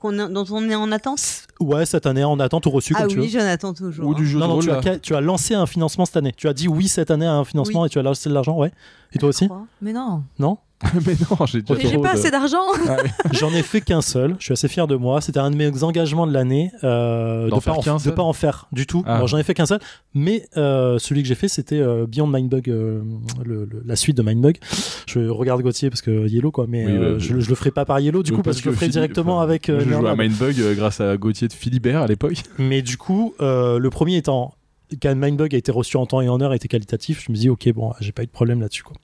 Qu'on 0.00 0.16
a- 0.18 0.28
dont 0.28 0.44
on 0.50 0.68
est 0.70 0.74
en 0.76 0.92
attente 0.92 1.46
Ouais, 1.60 1.84
cette 1.84 2.06
année, 2.06 2.22
en 2.22 2.38
attente 2.38 2.66
ou 2.66 2.70
reçu, 2.70 2.92
Ah 2.96 3.00
comme 3.00 3.08
tu 3.08 3.18
oui, 3.18 3.26
veux. 3.28 3.40
j'en 3.40 3.46
attends 3.46 3.74
toujours. 3.74 4.06
Ou 4.06 4.12
hein. 4.12 4.14
du 4.14 4.26
jeu 4.28 4.38
Non, 4.38 4.46
non, 4.46 4.58
tu 4.60 4.70
as, 4.70 4.98
tu 5.00 5.14
as 5.14 5.20
lancé 5.20 5.54
un 5.54 5.66
financement 5.66 6.04
cette 6.04 6.16
année. 6.18 6.32
Tu 6.36 6.46
as 6.46 6.52
dit 6.54 6.68
oui 6.68 6.86
cette 6.86 7.10
année 7.10 7.26
à 7.26 7.32
un 7.34 7.44
financement 7.44 7.84
et 7.84 7.88
tu 7.88 7.98
as 7.98 8.02
lancé 8.02 8.28
de 8.28 8.34
l'argent, 8.34 8.56
ouais. 8.56 8.70
Et 9.12 9.18
toi 9.18 9.30
aussi 9.30 9.48
Mais 9.82 9.92
non. 9.92 10.22
Non 10.38 10.58
mais 11.06 11.14
non, 11.30 11.44
j'ai 11.46 11.62
déjà 11.62 11.74
Ok. 11.74 11.80
Mais 11.82 11.88
j'ai 11.88 11.94
trop 11.94 12.02
pas 12.02 12.14
de- 12.14 12.18
assez 12.18 12.30
d'argent. 12.30 12.62
J'en 13.32 13.50
ai 13.52 13.62
fait 13.62 13.80
qu'un 13.80 14.00
seul. 14.00 14.36
Je 14.38 14.44
suis 14.44 14.52
assez 14.52 14.68
fier 14.68 14.86
de 14.86 14.94
moi. 14.94 15.20
C'était 15.20 15.40
un 15.40 15.50
de 15.50 15.56
mes 15.56 15.82
engagements 15.82 16.26
de 16.26 16.32
l'année 16.32 16.70
euh, 16.84 17.46
de 17.46 17.50
D'en 17.50 17.60
pas 17.60 17.74
pas 18.14 18.22
en 18.22 18.32
faire 18.32 18.68
du 18.72 18.86
tout. 18.86 19.02
Ah. 19.06 19.16
Alors, 19.16 19.26
J'en 19.28 19.38
ai 19.38 19.42
fait 19.42 19.54
qu'un 19.54 19.66
seul, 19.66 19.80
mais 20.14 20.46
euh, 20.56 20.98
celui 20.98 21.22
que 21.22 21.28
j'ai 21.28 21.34
fait 21.34 21.48
c'était 21.48 21.80
euh, 21.80 22.06
Beyond 22.06 22.28
Mindbug, 22.28 22.70
euh, 22.70 23.02
le- 23.44 23.64
le- 23.64 23.82
la 23.84 23.96
suite 23.96 24.16
de 24.16 24.22
Mindbug. 24.22 24.58
Je 25.06 25.20
regarde 25.28 25.62
Gauthier 25.62 25.90
parce 25.90 26.02
que 26.02 26.28
Yellow 26.28 26.50
quoi, 26.52 26.66
mais 26.68 26.86
Oui, 26.86 26.92
euh, 26.92 27.12
bah, 27.14 27.18
je, 27.18 27.40
je 27.40 27.48
le 27.48 27.54
ferai 27.54 27.70
pas 27.72 27.84
par 27.84 27.98
Yellow 28.00 28.22
du 28.22 28.30
Oui, 28.30 28.36
coup 28.36 28.42
parce, 28.42 28.58
que 28.58 28.64
je 28.64 28.68
le 28.68 28.74
ferai 28.74 28.86
Philippe- 28.86 28.92
directement 28.92 29.36
enfin, 29.38 29.44
avec. 29.44 29.68
euh, 29.68 29.80
je 29.80 29.88
jouais 29.90 30.08
à. 30.10 30.14
Mindbug 30.16 30.60
euh, 30.60 30.74
grâce 30.74 31.00
à 31.00 31.16
Gauthier 31.16 31.48
de 31.48 31.52
Philibert 31.52 32.02
à 32.02 32.06
l'époque. 32.06 32.34
Mais 32.58 32.82
du 32.82 32.96
coup, 32.96 33.34
euh, 33.40 33.78
le 33.78 33.90
premier 33.90 34.16
étant 34.16 34.54
quand 35.02 35.14
Mindbug 35.14 35.54
a 35.54 35.58
été 35.58 35.70
reçu 35.70 35.98
en 35.98 36.06
temps 36.06 36.22
et 36.22 36.28
en 36.30 36.40
heure, 36.40 36.50
a 36.52 36.56
été 36.56 36.66
qualitatif, 36.66 37.22
je 37.26 37.30
me 37.30 37.36
dis 37.36 37.50
ok 37.50 37.70
bon, 37.74 37.92
j'ai 38.00 38.12
pas 38.12 38.22
eu 38.22 38.26
de 38.26 38.30
problème 38.30 38.60
là-dessus 38.62 38.82
quoi. 38.84 38.96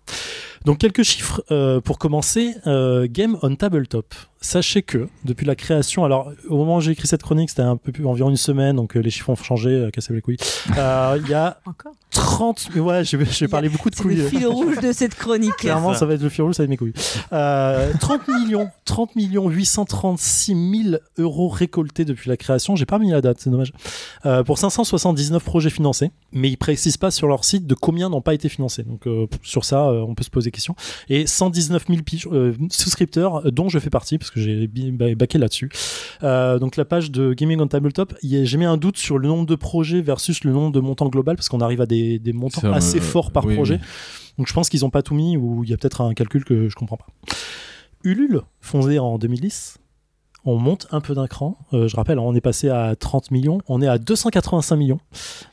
Donc 0.65 0.79
quelques 0.79 1.03
chiffres 1.03 1.45
euh, 1.51 1.81
pour 1.81 1.99
commencer. 1.99 2.55
euh, 2.67 3.07
Game 3.09 3.39
on 3.43 3.55
Tabletop. 3.55 4.15
Sachez 4.45 4.83
que 4.83 5.09
depuis 5.25 5.47
la 5.47 5.55
création, 5.57 6.05
alors 6.05 6.31
au 6.51 6.59
moment 6.59 6.77
où 6.77 6.81
j'ai 6.83 6.91
écrit 6.91 7.09
cette 7.09 7.23
chronique, 7.23 7.49
c'était 7.49 7.63
un 7.63 7.79
peu 7.79 7.93
plus 7.93 8.05
environ 8.07 8.29
une 8.29 8.37
semaine, 8.37 8.77
donc 8.77 8.95
euh, 8.95 9.01
les 9.01 9.09
chiffres 9.09 9.31
ont 9.31 9.37
changé, 9.37 9.71
euh, 9.71 9.91
cassez 9.91 10.13
les 10.13 10.21
couilles. 10.21 10.37
Euh, 10.77 11.19
Il 11.25 11.31
y 11.31 11.35
a 11.35 11.59
Encore 11.67 11.93
30, 12.11 12.69
mais 12.75 12.81
ouais, 12.81 13.05
je 13.05 13.17
vais, 13.17 13.25
je 13.25 13.41
vais 13.45 13.49
parler 13.49 13.69
beaucoup 13.69 13.91
de 13.91 13.95
C'est 13.97 14.03
couilles. 14.03 14.17
le 14.17 14.25
euh. 14.25 14.29
fil 14.29 14.47
rouge 14.47 14.79
de 14.81 14.93
cette 14.93 15.15
chronique. 15.15 15.53
Clairement, 15.59 15.93
ça. 15.95 16.01
ça 16.01 16.07
va 16.07 16.15
être 16.15 16.23
le 16.23 16.29
fil 16.29 16.43
rouge, 16.45 16.55
ça 16.55 16.63
va 16.63 16.65
être 16.65 16.71
mes 16.71 16.77
couilles. 16.77 16.93
Euh, 17.33 17.93
30 18.01 18.29
millions, 18.29 18.69
30 18.85 19.17
millions 19.17 19.49
836 19.49 20.83
000 20.91 20.97
euros 21.19 21.49
récoltés 21.49 22.05
depuis 22.05 22.29
la 22.29 22.37
création. 22.37 22.77
J'ai 22.77 22.87
pas 22.87 22.99
mis 22.99 23.11
la 23.11 23.21
date, 23.21 23.39
c'est 23.41 23.51
dommage. 23.51 23.73
Euh, 24.27 24.43
pour 24.45 24.59
579 24.59 25.43
projets 25.43 25.71
financés, 25.71 26.11
mais 26.33 26.51
ils 26.51 26.57
précisent 26.57 26.97
pas 26.97 27.11
sur 27.11 27.27
leur 27.29 27.45
site 27.45 27.67
de 27.67 27.75
combien 27.75 28.09
n'ont 28.09 28.21
pas 28.23 28.35
été 28.35 28.49
financés. 28.49 28.83
Donc 28.85 29.07
euh, 29.07 29.27
sur 29.43 29.65
ça, 29.65 29.87
euh, 29.89 30.05
on 30.07 30.15
peut 30.15 30.25
se 30.25 30.31
poser 30.31 30.51
question. 30.51 30.75
Et 31.09 31.27
119 31.27 31.85
000 31.89 32.01
pige- 32.03 32.29
euh, 32.33 32.53
souscripteurs, 32.71 33.47
euh, 33.47 33.51
dont 33.51 33.69
je 33.69 33.79
fais 33.79 33.91
partie 33.91 34.19
parce 34.19 34.31
que 34.31 34.34
j'ai 34.41 34.67
bi- 34.67 34.91
ba- 34.93 35.15
baqué 35.15 35.39
là-dessus. 35.39 35.69
Euh, 36.23 36.59
donc 36.59 36.77
la 36.77 36.85
page 36.85 37.11
de 37.11 37.35
Gaming 37.35 37.61
on 37.61 37.67
Tabletop, 37.67 38.15
j'ai 38.23 38.57
mis 38.57 38.65
un 38.65 38.77
doute 38.77 38.97
sur 38.97 39.19
le 39.19 39.29
nombre 39.29 39.47
de 39.47 39.55
projets 39.55 40.01
versus 40.01 40.45
le 40.45 40.53
nombre 40.53 40.73
de 40.73 40.81
montants 40.81 41.09
global 41.09 41.37
parce 41.37 41.49
qu'on 41.49 41.61
arrive 41.61 41.81
à 41.81 41.87
des, 41.87 42.19
des 42.19 42.33
montants 42.33 42.61
Ça 42.61 42.73
assez 42.73 43.01
forts 43.01 43.31
par 43.33 43.45
oui, 43.47 43.55
projet. 43.55 43.75
oui. 43.81 43.87
Donc 44.39 44.49
je 44.49 44.53
pense 44.53 44.69
qu'ils 44.69 44.85
ont 44.85 44.91
pas 44.91 45.03
tout 45.03 45.15
mis 45.15 45.37
ou 45.37 45.63
il 45.65 45.71
y 45.71 45.73
a 45.73 45.77
peut-être 45.77 46.01
un 46.01 46.13
calcul 46.15 46.45
que 46.45 46.69
je 46.69 46.75
comprends 46.75 46.97
pas. 46.97 47.07
Ulule, 48.03 48.41
fondé 48.61 48.99
en 48.99 49.17
2010, 49.19 49.79
on 50.45 50.57
monte 50.57 50.87
un 50.91 51.01
peu 51.01 51.15
d'un 51.15 51.27
cran. 51.27 51.57
Euh, 51.73 51.89
je 51.89 51.97
rappelle, 51.97 52.19
on 52.19 52.35
est 52.35 52.41
passé 52.41 52.69
à 52.69 52.95
30 52.97 53.31
millions, 53.31 53.59
on 53.69 53.81
est 53.81 53.87
à 53.89 53.99
285 53.99 54.77
millions. 54.77 55.01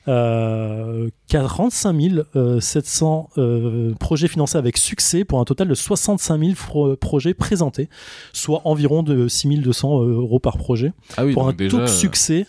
Euh, 0.07 1.09
45 1.27 1.95
euh, 2.35 2.59
700 2.59 3.30
euh, 3.38 3.93
projets 3.99 4.27
financés 4.27 4.57
avec 4.57 4.77
succès 4.77 5.23
pour 5.23 5.39
un 5.39 5.45
total 5.45 5.68
de 5.68 5.76
65 5.76 6.39
000 6.39 6.51
fro- 6.53 6.95
projets 6.95 7.34
présentés, 7.34 7.89
soit 8.34 8.61
environ 8.65 9.03
de 9.03 9.27
6 9.27 9.59
200 9.59 10.01
euros 10.03 10.39
par 10.39 10.57
projet, 10.57 10.93
Ah 11.18 11.26
oui, 11.26 11.34
pour 11.34 11.47
un 11.47 11.53
déjà, 11.53 11.77
taux 11.77 11.84
de 11.84 11.88
succès 11.88 12.45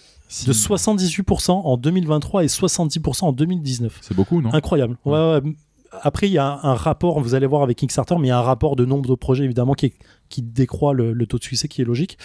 de 0.47 0.53
78% 0.53 1.51
en 1.51 1.77
2023 1.77 2.45
et 2.45 2.47
70% 2.47 3.25
en 3.25 3.33
2019 3.33 3.99
C'est 4.01 4.17
beaucoup, 4.17 4.41
non? 4.41 4.53
Incroyable. 4.55 4.97
Ouais, 5.05 5.13
ouais. 5.19 5.41
Après, 6.03 6.29
il 6.29 6.33
y 6.33 6.39
a 6.39 6.61
un, 6.63 6.75
rapport, 6.75 7.21
vous 7.21 7.35
allez 7.35 7.47
voir 7.47 7.63
avec 7.63 7.77
Kickstarter, 7.79 8.15
mais 8.19 8.29
il 8.29 8.31
y 8.31 8.33
a 8.33 8.39
un 8.39 8.43
rapport 8.43 8.77
de 8.77 8.85
nombre 8.85 9.09
de 9.09 9.15
projets 9.15 9.45
évidemment 9.45 9.75
qui, 9.75 9.87
est- 9.87 9.95
qui 10.31 10.41
décroît 10.41 10.95
le, 10.95 11.13
le 11.13 11.27
taux 11.27 11.39
de 11.39 11.45
succès 11.45 11.69
qui 11.69 11.83
est 11.83 11.85
logique. 11.85 12.17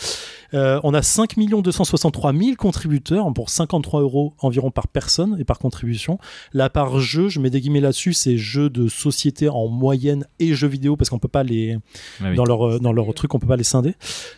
Euh, 0.54 0.80
on 0.84 0.94
a 0.94 1.02
5 1.02 1.36
263 1.38 2.32
000 2.34 2.56
contributeurs 2.56 3.32
pour 3.34 3.50
53 3.50 4.00
euros 4.02 4.34
environ 4.40 4.72
par 4.72 4.88
personne 4.88 5.36
et 5.40 5.44
par 5.44 5.60
contribution. 5.60 6.18
Là, 6.54 6.70
par 6.70 7.00
jeu, 7.00 7.28
je 7.28 7.42
mets 7.42 7.50
des 7.50 7.60
guillemets 7.60 7.82
là-dessus, 7.82 8.14
c'est 8.14 8.38
jeux 8.38 8.70
de 8.70 8.88
société 8.88 9.50
en 9.50 9.68
moyenne 9.68 10.26
et 10.40 10.54
jeux 10.54 10.68
vidéo 10.70 10.96
parce 10.96 11.10
qu'on 11.10 11.20
peut 11.20 11.28
pas 11.28 11.44
les, 11.44 11.78
Ah 12.22 12.28
oui. 12.30 12.36
dans 12.36 12.46
leur, 12.46 12.68
euh, 12.68 12.80
dans 12.80 12.94
leur 12.94 13.14
truc, 13.14 13.36
on 13.36 13.40
peut 13.40 13.48
pas 13.48 13.58
les 13.58 13.66
scinder. 13.66 13.96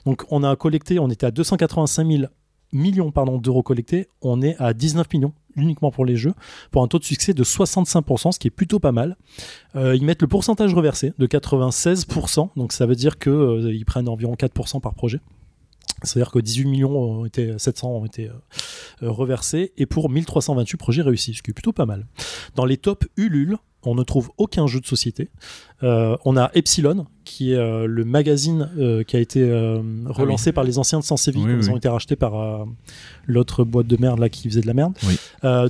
Donc, 0.07 0.23
on 0.31 0.43
a 0.43 0.55
collecté, 0.55 0.97
on 0.97 1.09
était 1.09 1.27
à 1.27 1.31
285 1.31 2.07
000 2.11 2.23
millions 2.71 3.11
d'euros 3.41 3.63
collectés, 3.63 4.07
on 4.21 4.41
est 4.41 4.55
à 4.59 4.73
19 4.73 5.07
millions 5.13 5.33
uniquement 5.55 5.91
pour 5.91 6.05
les 6.05 6.15
jeux, 6.15 6.33
pour 6.71 6.83
un 6.83 6.87
taux 6.87 6.99
de 6.99 7.03
succès 7.03 7.33
de 7.33 7.43
65%, 7.43 8.31
ce 8.31 8.39
qui 8.39 8.47
est 8.47 8.51
plutôt 8.51 8.79
pas 8.79 8.91
mal. 8.91 9.17
Euh, 9.75 9.95
ils 9.95 10.05
mettent 10.05 10.21
le 10.21 10.27
pourcentage 10.27 10.73
reversé 10.73 11.13
de 11.17 11.27
96%, 11.27 12.49
donc 12.55 12.71
ça 12.71 12.85
veut 12.85 12.95
dire 12.95 13.17
que 13.17 13.29
euh, 13.29 13.83
prennent 13.85 14.09
environ 14.09 14.33
4% 14.33 14.79
par 14.81 14.93
projet. 14.93 15.19
C'est-à-dire 16.03 16.31
que 16.31 16.39
18 16.39 16.65
millions 16.65 16.97
ont 16.97 17.25
été, 17.25 17.57
700 17.57 17.89
ont 17.89 18.05
été 18.05 18.29
euh, 18.29 19.11
reversés 19.11 19.73
et 19.77 19.85
pour 19.85 20.09
1328 20.09 20.77
projets 20.77 21.01
réussis, 21.01 21.33
ce 21.33 21.41
qui 21.41 21.51
est 21.51 21.53
plutôt 21.53 21.73
pas 21.73 21.85
mal. 21.85 22.05
Dans 22.55 22.65
les 22.65 22.77
tops 22.77 23.07
Ulule, 23.17 23.57
on 23.83 23.95
ne 23.95 24.03
trouve 24.03 24.29
aucun 24.37 24.67
jeu 24.67 24.79
de 24.79 24.85
société. 24.85 25.29
Euh, 25.83 26.17
on 26.25 26.35
a 26.35 26.51
Epsilon, 26.53 27.07
qui 27.23 27.53
est 27.53 27.57
euh, 27.57 27.85
le 27.85 28.03
magazine 28.05 28.69
euh, 28.77 29.03
qui 29.03 29.15
a 29.15 29.19
été 29.19 29.41
euh, 29.41 29.81
relancé 30.07 30.51
par 30.51 30.63
les 30.63 30.77
anciens 30.79 30.99
de 30.99 31.03
Civique. 31.03 31.43
Oui, 31.45 31.53
Ils 31.57 31.71
ont 31.71 31.77
été 31.77 31.87
rachetés 31.87 32.15
par 32.15 32.65
l'autre 33.25 33.63
boîte 33.63 33.87
de 33.87 33.97
merde 33.97 34.19
là 34.19 34.29
qui 34.29 34.49
faisait 34.49 34.61
de 34.61 34.67
la 34.67 34.73
merde. 34.73 34.93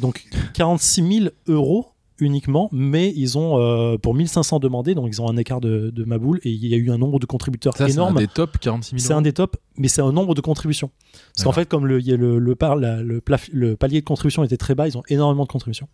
Donc 0.02 0.26
46 0.53 1.19
000 1.19 1.30
euros 1.48 1.88
uniquement, 2.20 2.70
mais 2.72 3.14
ils 3.16 3.38
ont 3.38 3.58
euh, 3.60 3.98
pour 3.98 4.14
1500 4.14 4.60
demandés, 4.60 4.96
donc 4.96 5.08
ils 5.12 5.22
ont 5.22 5.30
un 5.30 5.38
écart 5.38 5.62
de, 5.62 5.90
de 5.90 6.04
ma 6.04 6.18
boule 6.18 6.40
et 6.44 6.50
il 6.52 6.66
y 6.68 6.74
a 6.74 6.78
eu 6.78 6.91
un 6.91 6.98
nombre 6.98 7.20
de 7.20 7.26
contributeurs 7.26 7.76
Ça, 7.78 7.86
c'est 7.88 7.91
un 7.94 7.96
énorme. 7.96 8.18
des 8.18 8.28
top 8.28 8.58
46 8.60 8.90
000 8.91 9.00
C'est 9.08 9.14
un 9.14 9.22
des 9.22 9.34
tops, 9.34 9.58
mais 9.78 9.88
c'est 9.88 10.02
un 10.02 10.12
nombre 10.12 10.36
de 10.36 10.41
contributions. 10.41 10.91
Parce 11.36 11.44
qu'en 11.46 11.52
fait, 11.52 11.68
comme 11.68 11.86
le, 11.88 12.00
il 12.00 12.08
y 12.08 12.14
a 12.14 12.18
le, 12.18 12.40
le, 12.40 12.56
par- 12.56 12.76
la- 12.76 13.02
le, 13.02 13.20
plaf- 13.20 13.50
le 13.52 13.76
palier 13.76 14.02
de 14.02 14.06
contribution 14.06 14.44
était 14.44 14.58
très 14.58 14.76
bas, 14.76 14.88
ils 14.88 14.98
ont 14.98 15.04
énormément 15.10 15.44
de 15.44 15.50
contributions. 15.50 15.88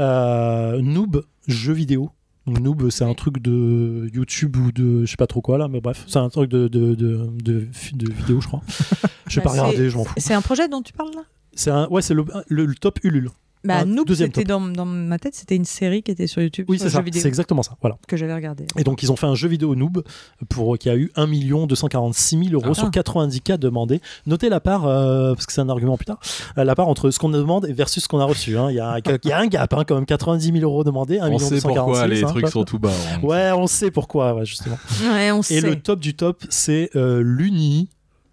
Euh, 0.00 0.80
Noob, 0.80 1.22
jeux 1.46 1.72
vidéo. 1.72 2.10
Donc 2.46 2.60
Noob, 2.60 2.88
c'est 2.90 3.04
un 3.04 3.12
truc 3.14 3.42
de 3.42 4.08
YouTube 4.14 4.56
ou 4.56 4.72
de 4.72 5.04
je 5.04 5.10
sais 5.10 5.16
pas 5.18 5.26
trop 5.26 5.42
quoi 5.42 5.58
là, 5.58 5.68
mais 5.68 5.80
bref, 5.82 6.04
c'est 6.06 6.18
un 6.18 6.30
truc 6.30 6.50
de, 6.50 6.66
de, 6.68 6.94
de, 6.94 7.28
de, 7.44 7.68
vidéo, 8.12 8.40
je 8.40 8.46
crois. 8.46 8.62
je 9.28 9.36
vais 9.40 9.44
Bah, 9.44 9.50
pas 9.50 9.54
c'est- 9.56 9.60
regarder, 9.60 9.90
je 9.90 9.96
m'en 9.96 10.04
fous. 10.04 10.14
C'est 10.16 10.32
un 10.34 10.40
projet 10.40 10.66
dont 10.68 10.80
tu 10.80 10.92
parles 10.94 11.10
là? 11.14 11.22
C'est 11.52 11.70
un, 11.70 11.86
ouais, 11.88 12.00
c'est 12.02 12.14
le, 12.14 12.24
le, 12.48 12.64
le 12.66 12.74
top 12.74 13.00
Ulule. 13.04 13.30
Bah, 13.64 13.78
Un 13.80 13.84
Noob, 13.86 14.06
deuxième 14.06 14.28
c'était 14.28 14.42
top. 14.44 14.60
dans, 14.62 14.68
dans 14.68 14.84
ma 14.86 15.18
tête, 15.18 15.34
c'était 15.34 15.56
une 15.56 15.64
série 15.64 16.02
qui 16.02 16.10
était 16.10 16.26
sur 16.26 16.40
YouTube. 16.42 16.66
Oui, 16.68 16.78
sur 16.78 16.88
c'est 16.88 16.94
ça, 16.96 17.02
c'est 17.12 17.26
exactement 17.28 17.62
ça. 17.62 17.72
Voilà. 17.80 17.98
que 18.06 18.16
j'avais 18.16 18.34
regardé. 18.34 18.66
Et 18.78 18.84
donc, 18.84 19.02
ils 19.02 19.10
ont 19.10 19.16
fait 19.16 19.26
un 19.26 19.34
jeu 19.34 19.48
vidéo 19.48 19.74
noob 19.74 20.02
pour, 20.48 20.78
qui 20.78 20.88
a 20.90 20.96
eu 20.96 21.10
1 21.16 21.26
246 21.66 22.38
000 22.50 22.52
euros 22.54 22.70
Ah. 22.70 22.74
sur 22.74 22.90
90 22.90 23.40
cas 23.40 23.56
demandés. 23.56 24.00
Notez 24.26 24.48
la 24.48 24.60
part, 24.60 24.86
euh, 24.86 25.34
parce 25.34 25.46
que 25.46 25.52
c'est 25.52 25.60
un 25.60 25.68
argument 25.68 25.96
plus 25.96 26.06
tard, 26.06 26.18
euh, 26.56 26.64
la 26.64 26.74
part 26.74 26.88
entre 26.88 27.10
ce 27.10 27.18
qu'on 27.18 27.28
demande 27.30 27.66
et 27.66 27.72
versus 27.72 28.02
ce 28.04 28.08
qu'on 28.08 28.20
a 28.20 28.24
reçu. 28.24 28.56
hein. 28.56 28.70
Il 28.70 28.76
y, 28.76 28.80
a, 28.80 28.98
il 29.24 29.28
y 29.28 29.32
a 29.32 29.38
un 29.38 29.46
gap, 29.46 29.72
hein, 29.74 29.84
quand 29.86 29.94
même. 29.96 30.06
90 30.06 30.52
000 30.52 30.58
euros 30.62 30.84
demandés, 30.84 31.18
1 31.18 31.28
On 31.30 31.38
sait 31.38 31.56
246 31.56 31.60
pourquoi 31.84 32.06
les 32.06 32.24
hein, 32.24 32.26
trucs 32.28 32.48
sont 32.48 32.64
tout 32.64 32.78
bas. 32.78 32.92
on- 33.22 33.26
Ouais, 33.26 33.50
on 33.52 33.66
sait 33.66 33.90
pourquoi, 33.90 34.34
ouais, 34.34 34.44
justement. 34.46 34.78
Ouais, 35.12 35.30
on 35.32 35.40
Et 35.40 35.42
sait. 35.42 35.60
le 35.60 35.76
top 35.80 36.00
du 36.00 36.14
top, 36.14 36.44
c'est 36.48 36.90
euh, 36.96 37.20
l'Uni. 37.24 37.88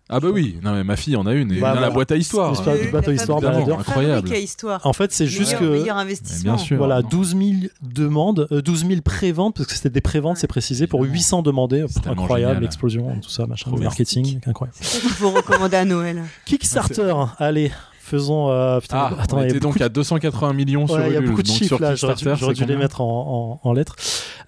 Ah 0.07 0.19
bah 0.19 0.27
oui, 0.31 0.59
non 0.61 0.73
mais 0.73 0.83
ma 0.83 0.95
fille 0.95 1.15
en 1.15 1.25
a 1.25 1.33
une 1.33 1.51
et 1.51 1.59
Bah, 1.59 1.73
dans 1.73 1.81
la 1.81 1.89
boîte 1.89 2.11
à 2.11 2.15
histoire. 2.15 2.51
L'histoire 2.51 2.75
du 2.77 2.89
bateau 2.89 3.09
la 3.09 3.15
histoire, 3.15 3.39
incroyable. 3.79 4.15
fabrique 4.17 4.33
à 4.33 4.37
histoire. 4.39 4.85
En 4.85 4.93
fait, 4.93 5.11
c'est 5.11 5.25
juste 5.25 5.53
meilleur, 5.53 5.59
que. 5.61 5.79
meilleur 5.79 5.97
investissement. 5.97 6.53
bien 6.55 6.63
sûr. 6.63 6.77
Voilà, 6.77 7.01
non. 7.01 7.07
12 7.09 7.29
000 7.35 7.51
demandes, 7.81 8.47
euh, 8.51 8.61
12 8.61 8.85
000 8.87 9.01
préventes, 9.01 9.55
parce 9.55 9.67
que 9.67 9.73
c'était 9.73 9.89
des 9.89 10.01
préventes, 10.01 10.37
c'est 10.37 10.45
précisé, 10.47 10.85
pour 10.85 10.99
Évidemment. 10.99 11.15
800 11.17 11.41
demandés. 11.41 11.85
Incroyable, 12.05 12.53
génial. 12.53 12.63
explosion, 12.65 13.19
tout 13.19 13.29
ça, 13.29 13.47
machin, 13.47 13.69
Trop 13.71 13.77
bien. 13.79 13.85
marketing, 13.87 14.39
incroyable. 14.45 14.77
C'est 14.79 14.99
qu'il 15.01 15.09
faut 15.09 15.31
recommander 15.31 15.77
à 15.77 15.85
Noël. 15.85 16.21
Kickstarter, 16.45 17.13
allez, 17.39 17.71
faisons. 17.99 18.51
euh, 18.51 18.79
putain, 18.81 18.97
Ah, 19.11 19.13
attends, 19.19 19.37
on 19.37 19.39
il 19.39 19.43
y 19.43 19.45
a 19.45 19.49
était 19.49 19.59
donc 19.59 19.81
à 19.81 19.89
280 19.89 20.53
millions 20.53 20.85
sur 20.85 20.97
Ouais, 20.97 21.07
il 21.07 21.13
y 21.13 21.17
a 21.17 21.21
beaucoup 21.21 21.41
de 21.41 21.47
chiffres 21.47 21.65
sur 21.65 21.79
là, 21.79 21.95
j'aurais 21.95 22.53
dû, 22.53 22.65
les 22.65 22.75
mettre 22.77 23.01
en, 23.01 23.59
en- 23.63 23.67
en 23.67 23.73
lettres. 23.73 23.95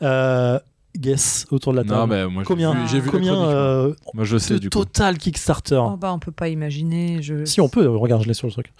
Euh, 0.03 0.59
guess 0.97 1.45
autour 1.51 1.71
de 1.73 1.77
la 1.77 1.83
Non, 1.83 1.89
table. 2.07 2.09
bah, 2.09 2.27
moi 2.27 2.43
j'ai 2.43 2.47
combien 2.47 2.73
vu, 2.73 2.87
j'ai 2.89 2.99
vu 2.99 3.09
combien 3.09 3.33
moi. 3.35 3.47
euh, 3.47 3.93
Moi 4.13 4.23
je 4.25 4.37
sais 4.37 4.55
de 4.55 4.59
du 4.59 4.69
coup. 4.69 4.79
total 4.79 5.17
Kickstarter 5.17 5.75
Oh, 5.83 5.97
bah, 5.97 6.13
on 6.13 6.19
peut 6.19 6.31
pas 6.31 6.49
imaginer. 6.49 7.21
Je... 7.21 7.45
Si 7.45 7.61
on 7.61 7.69
peut, 7.69 7.87
regarde, 7.87 8.23
je 8.23 8.27
l'ai 8.27 8.33
sur 8.33 8.47
le 8.47 8.53
truc. 8.53 8.71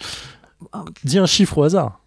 Oh, 0.72 0.78
Dis 1.04 1.18
un 1.18 1.26
chiffre 1.26 1.58
au 1.58 1.62
hasard. 1.62 2.00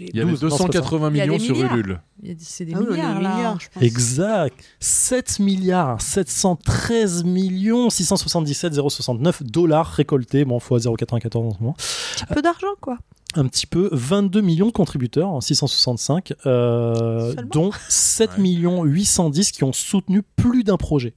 Il 0.00 0.16
y 0.16 0.20
avait 0.20 0.30
12, 0.32 0.42
non, 0.42 0.50
c'est 0.50 0.56
pas 0.56 0.58
ça. 0.58 0.64
280 0.80 1.10
Il 1.10 1.16
y 1.16 1.20
a 1.20 1.24
millions 1.26 1.38
des 1.38 1.44
sur 1.44 1.54
milliards. 1.56 1.72
Ulule. 1.74 2.00
Il 2.22 2.28
y 2.28 2.32
a- 2.32 2.36
C'est 2.40 2.64
des 2.64 2.74
Ah 2.74 2.78
est 2.78 2.90
milliards 2.90 3.20
là. 3.20 3.34
milliard, 3.34 3.60
je 3.60 3.68
pense. 3.72 3.82
Exact. 3.82 4.64
7 4.80 5.38
milliards 5.40 6.00
713 6.00 7.24
millions 7.24 7.90
677 7.90 8.74
069 8.74 9.42
dollars 9.42 9.86
récoltés. 9.86 10.44
Bon, 10.44 10.58
fois 10.60 10.78
0,94 10.78 11.36
en 11.46 11.50
ce 11.54 11.58
moment. 11.60 11.76
Un 12.28 12.34
peu 12.34 12.42
d'argent 12.42 12.66
quoi. 12.80 12.98
Un 13.34 13.46
petit 13.46 13.66
peu. 13.66 13.90
22 13.92 14.40
millions 14.40 14.66
de 14.66 14.72
contributeurs, 14.72 15.28
hein, 15.28 15.40
665, 15.42 16.32
euh, 16.46 17.34
dont 17.52 17.70
7 17.88 18.30
Ouais. 18.32 18.38
millions 18.42 18.84
810 18.84 19.52
qui 19.52 19.64
ont 19.64 19.72
soutenu 19.74 20.22
plus 20.22 20.64
d'un 20.64 20.78
projet. 20.78 21.14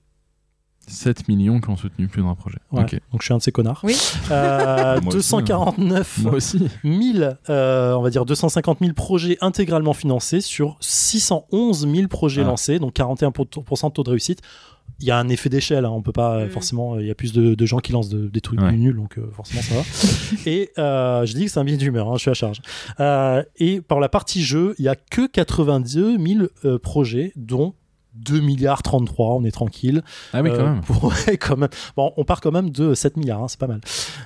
7 0.91 1.27
millions 1.27 1.59
qui 1.61 1.69
ont 1.69 1.77
soutenu 1.77 2.07
plus 2.07 2.21
d'un 2.21 2.35
projet. 2.35 2.57
Ouais. 2.71 2.81
Donc 3.11 3.21
je 3.21 3.25
suis 3.25 3.33
un 3.33 3.37
de 3.37 3.41
ces 3.41 3.51
connards. 3.51 3.81
Oui. 3.83 3.95
Euh, 4.31 4.99
Moi 5.01 5.07
aussi, 5.15 5.17
249 5.31 6.19
Moi 6.23 6.33
aussi. 6.33 6.67
1000, 6.83 7.37
euh, 7.49 7.93
on 7.93 8.01
va 8.01 8.09
dire 8.09 8.25
250 8.25 8.79
000 8.79 8.93
projets 8.93 9.37
intégralement 9.41 9.93
financés 9.93 10.41
sur 10.41 10.77
611 10.79 11.87
000 11.91 12.07
projets 12.07 12.41
Ah. 12.43 12.47
lancés, 12.47 12.79
donc 12.79 12.93
41% 12.95 13.87
de 13.89 13.93
taux 13.93 14.03
de 14.03 14.09
réussite. 14.09 14.41
Il 14.99 15.07
y 15.07 15.11
a 15.11 15.17
un 15.17 15.29
effet 15.29 15.49
d'échelle, 15.49 15.85
hein, 15.85 15.89
on 15.91 16.03
peut 16.03 16.11
pas 16.11 16.35
euh, 16.35 16.45
Mm. 16.45 16.49
forcément. 16.51 16.99
Il 16.99 17.07
y 17.07 17.11
a 17.11 17.15
plus 17.15 17.33
de, 17.33 17.55
de 17.55 17.65
gens 17.65 17.79
qui 17.79 17.91
lancent 17.91 18.09
de- 18.09 18.27
des 18.27 18.41
trucs 18.41 18.61
Ouais. 18.61 18.71
nuls, 18.73 18.95
donc 18.95 19.17
euh, 19.17 19.23
forcément 19.31 19.61
ça 19.63 19.73
va. 19.75 19.81
et 20.45 20.69
euh, 20.77 21.25
je 21.25 21.33
dis 21.33 21.45
que 21.45 21.51
c'est 21.51 21.59
un 21.59 21.63
billet 21.63 21.77
d'humeur, 21.77 22.07
hein, 22.09 22.13
je 22.17 22.19
suis 22.21 22.29
à 22.29 22.35
charge. 22.35 22.61
Euh, 22.99 23.41
et 23.57 23.81
par 23.81 23.99
la 23.99 24.09
partie 24.09 24.43
jeu, 24.43 24.75
il 24.77 24.85
y 24.85 24.89
a 24.89 24.95
que 24.95 25.25
82 25.25 26.17
000 26.23 26.45
euh, 26.65 26.77
projets, 26.77 27.31
dont 27.35 27.73
2 28.15 28.39
milliards 28.41 28.83
33, 28.83 29.35
on 29.35 29.43
est 29.43 29.51
tranquille. 29.51 30.03
Ah 30.33 30.41
oui, 30.41 30.49
quand 30.49 30.59
Euh, 30.59 30.63
même. 30.73 30.81
pour- 30.81 31.03
ouais, 31.27 31.37
quand 31.37 31.57
même. 31.57 31.69
Bon, 31.95 32.11
on 32.17 32.23
part 32.25 32.41
quand 32.41 32.51
même 32.51 32.69
de 32.69 32.93
7 32.93 33.17
milliards, 33.17 33.41
hein, 33.41 33.47
c'est 33.47 33.59
pas 33.59 33.67
mal. 33.67 33.81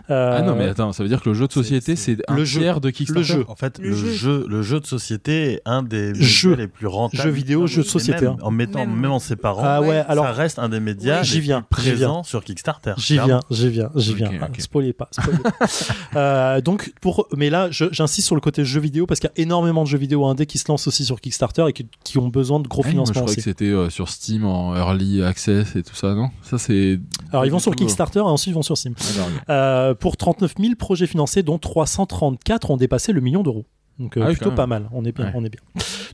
Euh, 0.10 0.36
Ah 0.38 0.42
non, 0.42 0.56
mais 0.56 0.66
attends, 0.68 0.92
ça 0.92 1.04
veut 1.04 1.10
dire 1.10 1.22
que 1.22 1.30
le 1.30 1.36
jeu 1.36 1.48
de 1.48 1.54
société, 1.54 1.96
c'est- 1.96 2.18
un 2.28 2.36
le 2.36 2.46
jeu. 2.46 2.62
tiers 2.62 2.82
de 2.82 2.90
Kickstarter. 2.90 3.20
Le 3.20 3.24
jeu. 3.40 3.46
En 3.48 3.56
fait, 3.56 3.80
Le 3.80 3.90
le, 3.90 3.96
jeu. 3.96 4.12
jeu. 4.12 4.46
le 4.50 4.62
jeu 4.62 4.80
de 4.80 4.86
société 4.86 5.54
est 5.54 5.62
un 5.66 5.84
des 5.84 6.14
Jeu. 6.16 6.50
médias 6.52 6.64
les 6.64 6.68
plus 6.68 6.88
rentables. 6.88 7.22
Jeu 7.24 7.30
vidéo, 7.30 7.62
Non, 7.62 7.68
jeu 7.68 7.84
de 7.84 7.88
société, 7.88 8.22
Même, 8.26 8.34
hein. 8.34 8.38
en 8.42 8.52
mettant, 8.52 8.80
Même, 8.80 8.96
même 8.96 9.12
en 9.12 9.20
séparant, 9.20 9.62
Ah 9.64 9.82
ouais, 9.82 10.04
alors 10.08 10.26
ça 10.26 10.32
reste 10.32 10.60
un 10.60 10.70
des 10.70 10.80
médias 10.80 11.22
les 11.22 11.40
viens, 11.40 11.62
présents 11.62 12.24
sur 12.24 12.44
Kickstarter. 12.44 12.94
J'y 12.98 13.14
viens, 13.20 13.40
j'y 13.52 13.70
viens, 13.70 13.90
j'y 13.96 14.14
viens. 14.16 14.30
ok. 14.30 14.40
Ah, 14.42 14.48
Spoilez 14.58 14.94
pas. 14.94 15.10
spoilez 15.12 15.38
pas. 15.40 15.52
Euh, 16.16 16.62
donc, 16.62 16.94
pour, 17.02 17.28
mais 17.36 17.50
là, 17.50 17.70
je- 17.72 17.86
j'insiste 17.92 18.26
sur 18.28 18.36
le 18.36 18.42
côté 18.42 18.64
jeux 18.64 18.80
vidéo 18.80 19.06
parce 19.06 19.20
qu'il 19.20 19.30
y 19.36 19.40
a 19.40 19.44
énormément 19.44 19.84
de 19.84 19.88
jeux 19.90 19.98
vidéo 19.98 20.26
indés 20.26 20.46
qui 20.46 20.58
se 20.58 20.66
lancent 20.70 20.88
aussi 20.88 21.04
sur 21.06 21.20
Kickstarter 21.20 21.66
et 21.68 21.74
qui, 21.74 21.88
qui 22.04 22.18
ont 22.18 22.30
besoin 22.30 22.60
de 22.60 22.68
gros 22.68 22.82
Ah, 22.84 22.88
je 22.88 22.92
financements 22.92 23.14
croyais 23.14 23.30
aussi. 23.30 23.36
que 23.38 23.42
c'était 23.42 23.72
euh, 23.76 23.90
sur 23.90 24.10
Steam 24.10 24.46
en 24.46 24.76
early 24.76 25.22
access 25.24 25.76
et 25.76 25.84
tout 25.84 25.96
ça, 25.96 26.14
non? 26.16 26.30
Ça 26.42 26.58
c'est. 26.58 27.00
Alors, 27.32 27.46
ils 27.46 27.52
vont 27.52 27.60
sur 27.60 27.76
Kickstarter 27.76 28.20
et 28.20 28.22
ensuite 28.24 28.52
ils 28.52 28.56
vont 28.56 28.62
sur 28.64 28.78
Steam. 28.78 28.96
Ah. 29.48 29.52
Euh, 29.52 29.94
pour 29.96 30.18
39 30.18 30.56
000 30.60 30.76
projets 30.76 31.08
financés, 31.08 31.44
dont 31.44 31.58
334 31.60 32.72
ont 32.72 32.78
dépassé 32.78 33.12
le 33.14 33.22
million 33.22 33.44
d'euros. 33.44 33.66
Donc, 34.00 34.18
euh, 34.18 34.22
Ah 34.24 34.28
oui, 34.28 34.34
plutôt 34.36 34.52
pas 34.52 34.68
mal. 34.68 34.90
On 34.92 35.06
est 35.06 35.14
bien, 35.14 35.26
Ouais. 35.28 35.32
on 35.36 35.46
est 35.46 35.50
bien. 35.50 35.62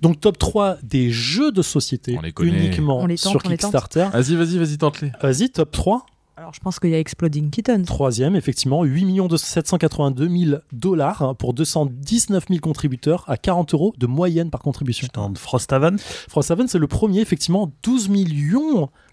Donc, 0.03 0.19
top 0.19 0.37
3 0.37 0.77
des 0.83 1.09
jeux 1.09 1.51
de 1.51 1.61
société 1.63 2.15
On 2.17 2.21
les 2.21 2.31
connaît. 2.31 2.49
uniquement 2.51 2.99
On 2.99 3.07
les 3.07 3.17
tente, 3.17 3.31
sur 3.31 3.41
on. 3.43 3.49
Kickstarter. 3.49 4.07
Vas-y, 4.13 4.35
vas-y, 4.35 4.57
vas-y, 4.59 4.77
tente-les. 4.77 5.11
Vas-y, 5.21 5.49
top 5.49 5.71
3. 5.71 6.05
Alors 6.41 6.55
je 6.55 6.59
pense 6.59 6.79
qu'il 6.79 6.89
y 6.89 6.95
a 6.95 6.99
Exploding 6.99 7.51
Kittens. 7.51 7.85
Troisième, 7.85 8.35
effectivement, 8.35 8.83
8 8.83 9.37
782 9.37 10.27
000 10.27 10.57
dollars 10.71 11.21
hein, 11.21 11.35
pour 11.35 11.53
219 11.53 12.45
000 12.49 12.59
contributeurs 12.61 13.25
à 13.27 13.37
40 13.37 13.75
euros 13.75 13.93
de 13.99 14.07
moyenne 14.07 14.49
par 14.49 14.59
contribution. 14.59 15.05
Je 15.05 15.11
tente 15.11 15.37
Frosthaven. 15.37 15.99
Frosthaven, 15.99 16.67
c'est 16.67 16.79
le 16.79 16.87
premier, 16.87 17.19
effectivement, 17.21 17.71
12 17.83 18.09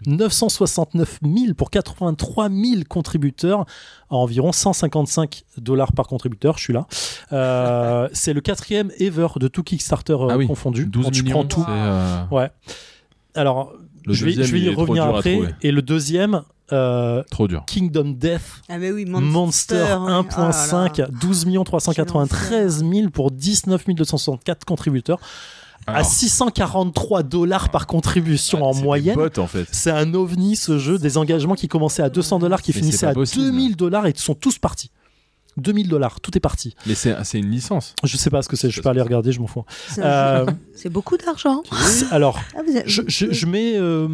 969 0.07 1.19
000 1.23 1.53
pour 1.53 1.69
83 1.69 2.49
000 2.49 2.61
contributeurs 2.89 3.67
à 4.09 4.15
environ 4.15 4.51
155 4.51 5.43
dollars 5.57 5.91
par 5.91 6.07
contributeur. 6.07 6.57
Je 6.57 6.63
suis 6.63 6.73
là. 6.73 6.87
Euh, 7.31 8.09
c'est 8.13 8.33
le 8.33 8.41
quatrième 8.41 8.91
ever 8.97 9.27
de 9.39 9.47
tout 9.47 9.61
Kickstarter 9.61 10.13
euh, 10.13 10.29
Ah 10.31 10.37
oui, 10.37 10.47
confondu. 10.47 10.87
12 10.87 11.05
Quand 11.05 11.11
tu 11.11 11.21
millions. 11.21 11.45
prends 11.45 11.45
tout. 11.45 11.65
euh, 11.69 12.23
Ouais. 12.31 12.49
Alors, 13.35 13.71
Le 14.07 14.15
je 14.15 14.25
vais, 14.25 14.31
je 14.31 14.51
vais 14.51 14.61
y 14.61 14.69
revenir 14.73 15.05
après. 15.05 15.41
Et 15.61 15.71
le 15.71 15.83
deuxième, 15.83 16.41
euh, 16.71 17.23
Trop 17.31 17.47
dur. 17.47 17.63
Kingdom 17.65 18.15
Death 18.17 18.41
Ah, 18.69 18.77
mais 18.77 18.91
oui, 18.91 19.05
Monster, 19.05 19.25
Monster, 19.31 19.75
ouais. 19.75 20.11
1.5, 20.11 20.89
Oh 20.97 21.01
là 21.01 21.05
là. 21.05 21.07
12 21.21 21.47
393 21.65 22.85
000 22.85 23.09
pour 23.09 23.31
19 23.31 23.85
264 23.87 24.65
contributeurs 24.65 25.19
à 25.87 25.97
Alors, 25.97 26.05
643 26.11 27.23
dollars 27.23 27.69
par 27.69 27.87
contribution 27.87 28.59
ah, 28.61 28.67
en 28.67 28.73
moyenne. 28.75 29.15
bots, 29.15 29.39
en 29.39 29.47
fait. 29.47 29.67
C'est 29.71 29.91
un 29.91 30.13
ovni 30.13 30.55
ce 30.55 30.77
jeu, 30.77 30.97
des 30.97 31.17
engagements 31.17 31.55
qui 31.55 31.67
commençaient 31.67 32.03
à 32.03 32.09
200 32.09 32.39
dollars, 32.39 32.61
qui 32.61 32.71
Mais 32.73 32.79
finissaient 32.81 33.07
à 33.07 33.13
possible. 33.13 33.45
2000 33.45 33.75
dollars 33.75 34.05
et 34.05 34.13
sont 34.15 34.35
tous 34.35 34.59
partis. 34.59 34.91
2000 35.59 35.87
dollars, 35.89 36.19
tout 36.21 36.35
est 36.37 36.41
parti. 36.41 36.75
Mais 36.87 36.95
c'est 36.95 37.15
c'est 37.23 37.39
une 37.39 37.49
licence. 37.51 37.93
Je 38.03 38.17
sais 38.17 38.29
pas 38.29 38.41
ce 38.41 38.49
que 38.49 38.55
c'est, 38.55 38.69
je 38.69 38.77
peux 38.77 38.83
pas 38.83 38.93
que 38.93 39.01
regarder, 39.01 39.31
je 39.31 39.39
m'en 39.39 39.47
fous. 39.47 39.63
C'est 39.89 40.01
Euh, 40.03 40.45
beaucoup 40.89 41.17
d'argent. 41.17 41.61
c'est- 41.85 42.11
alors, 42.11 42.39
Ah, 42.55 42.61
avez- 42.63 42.83
je, 42.85 43.01
je, 43.07 43.31
je 43.31 43.45
mets, 43.45 43.75
euh, 43.77 44.07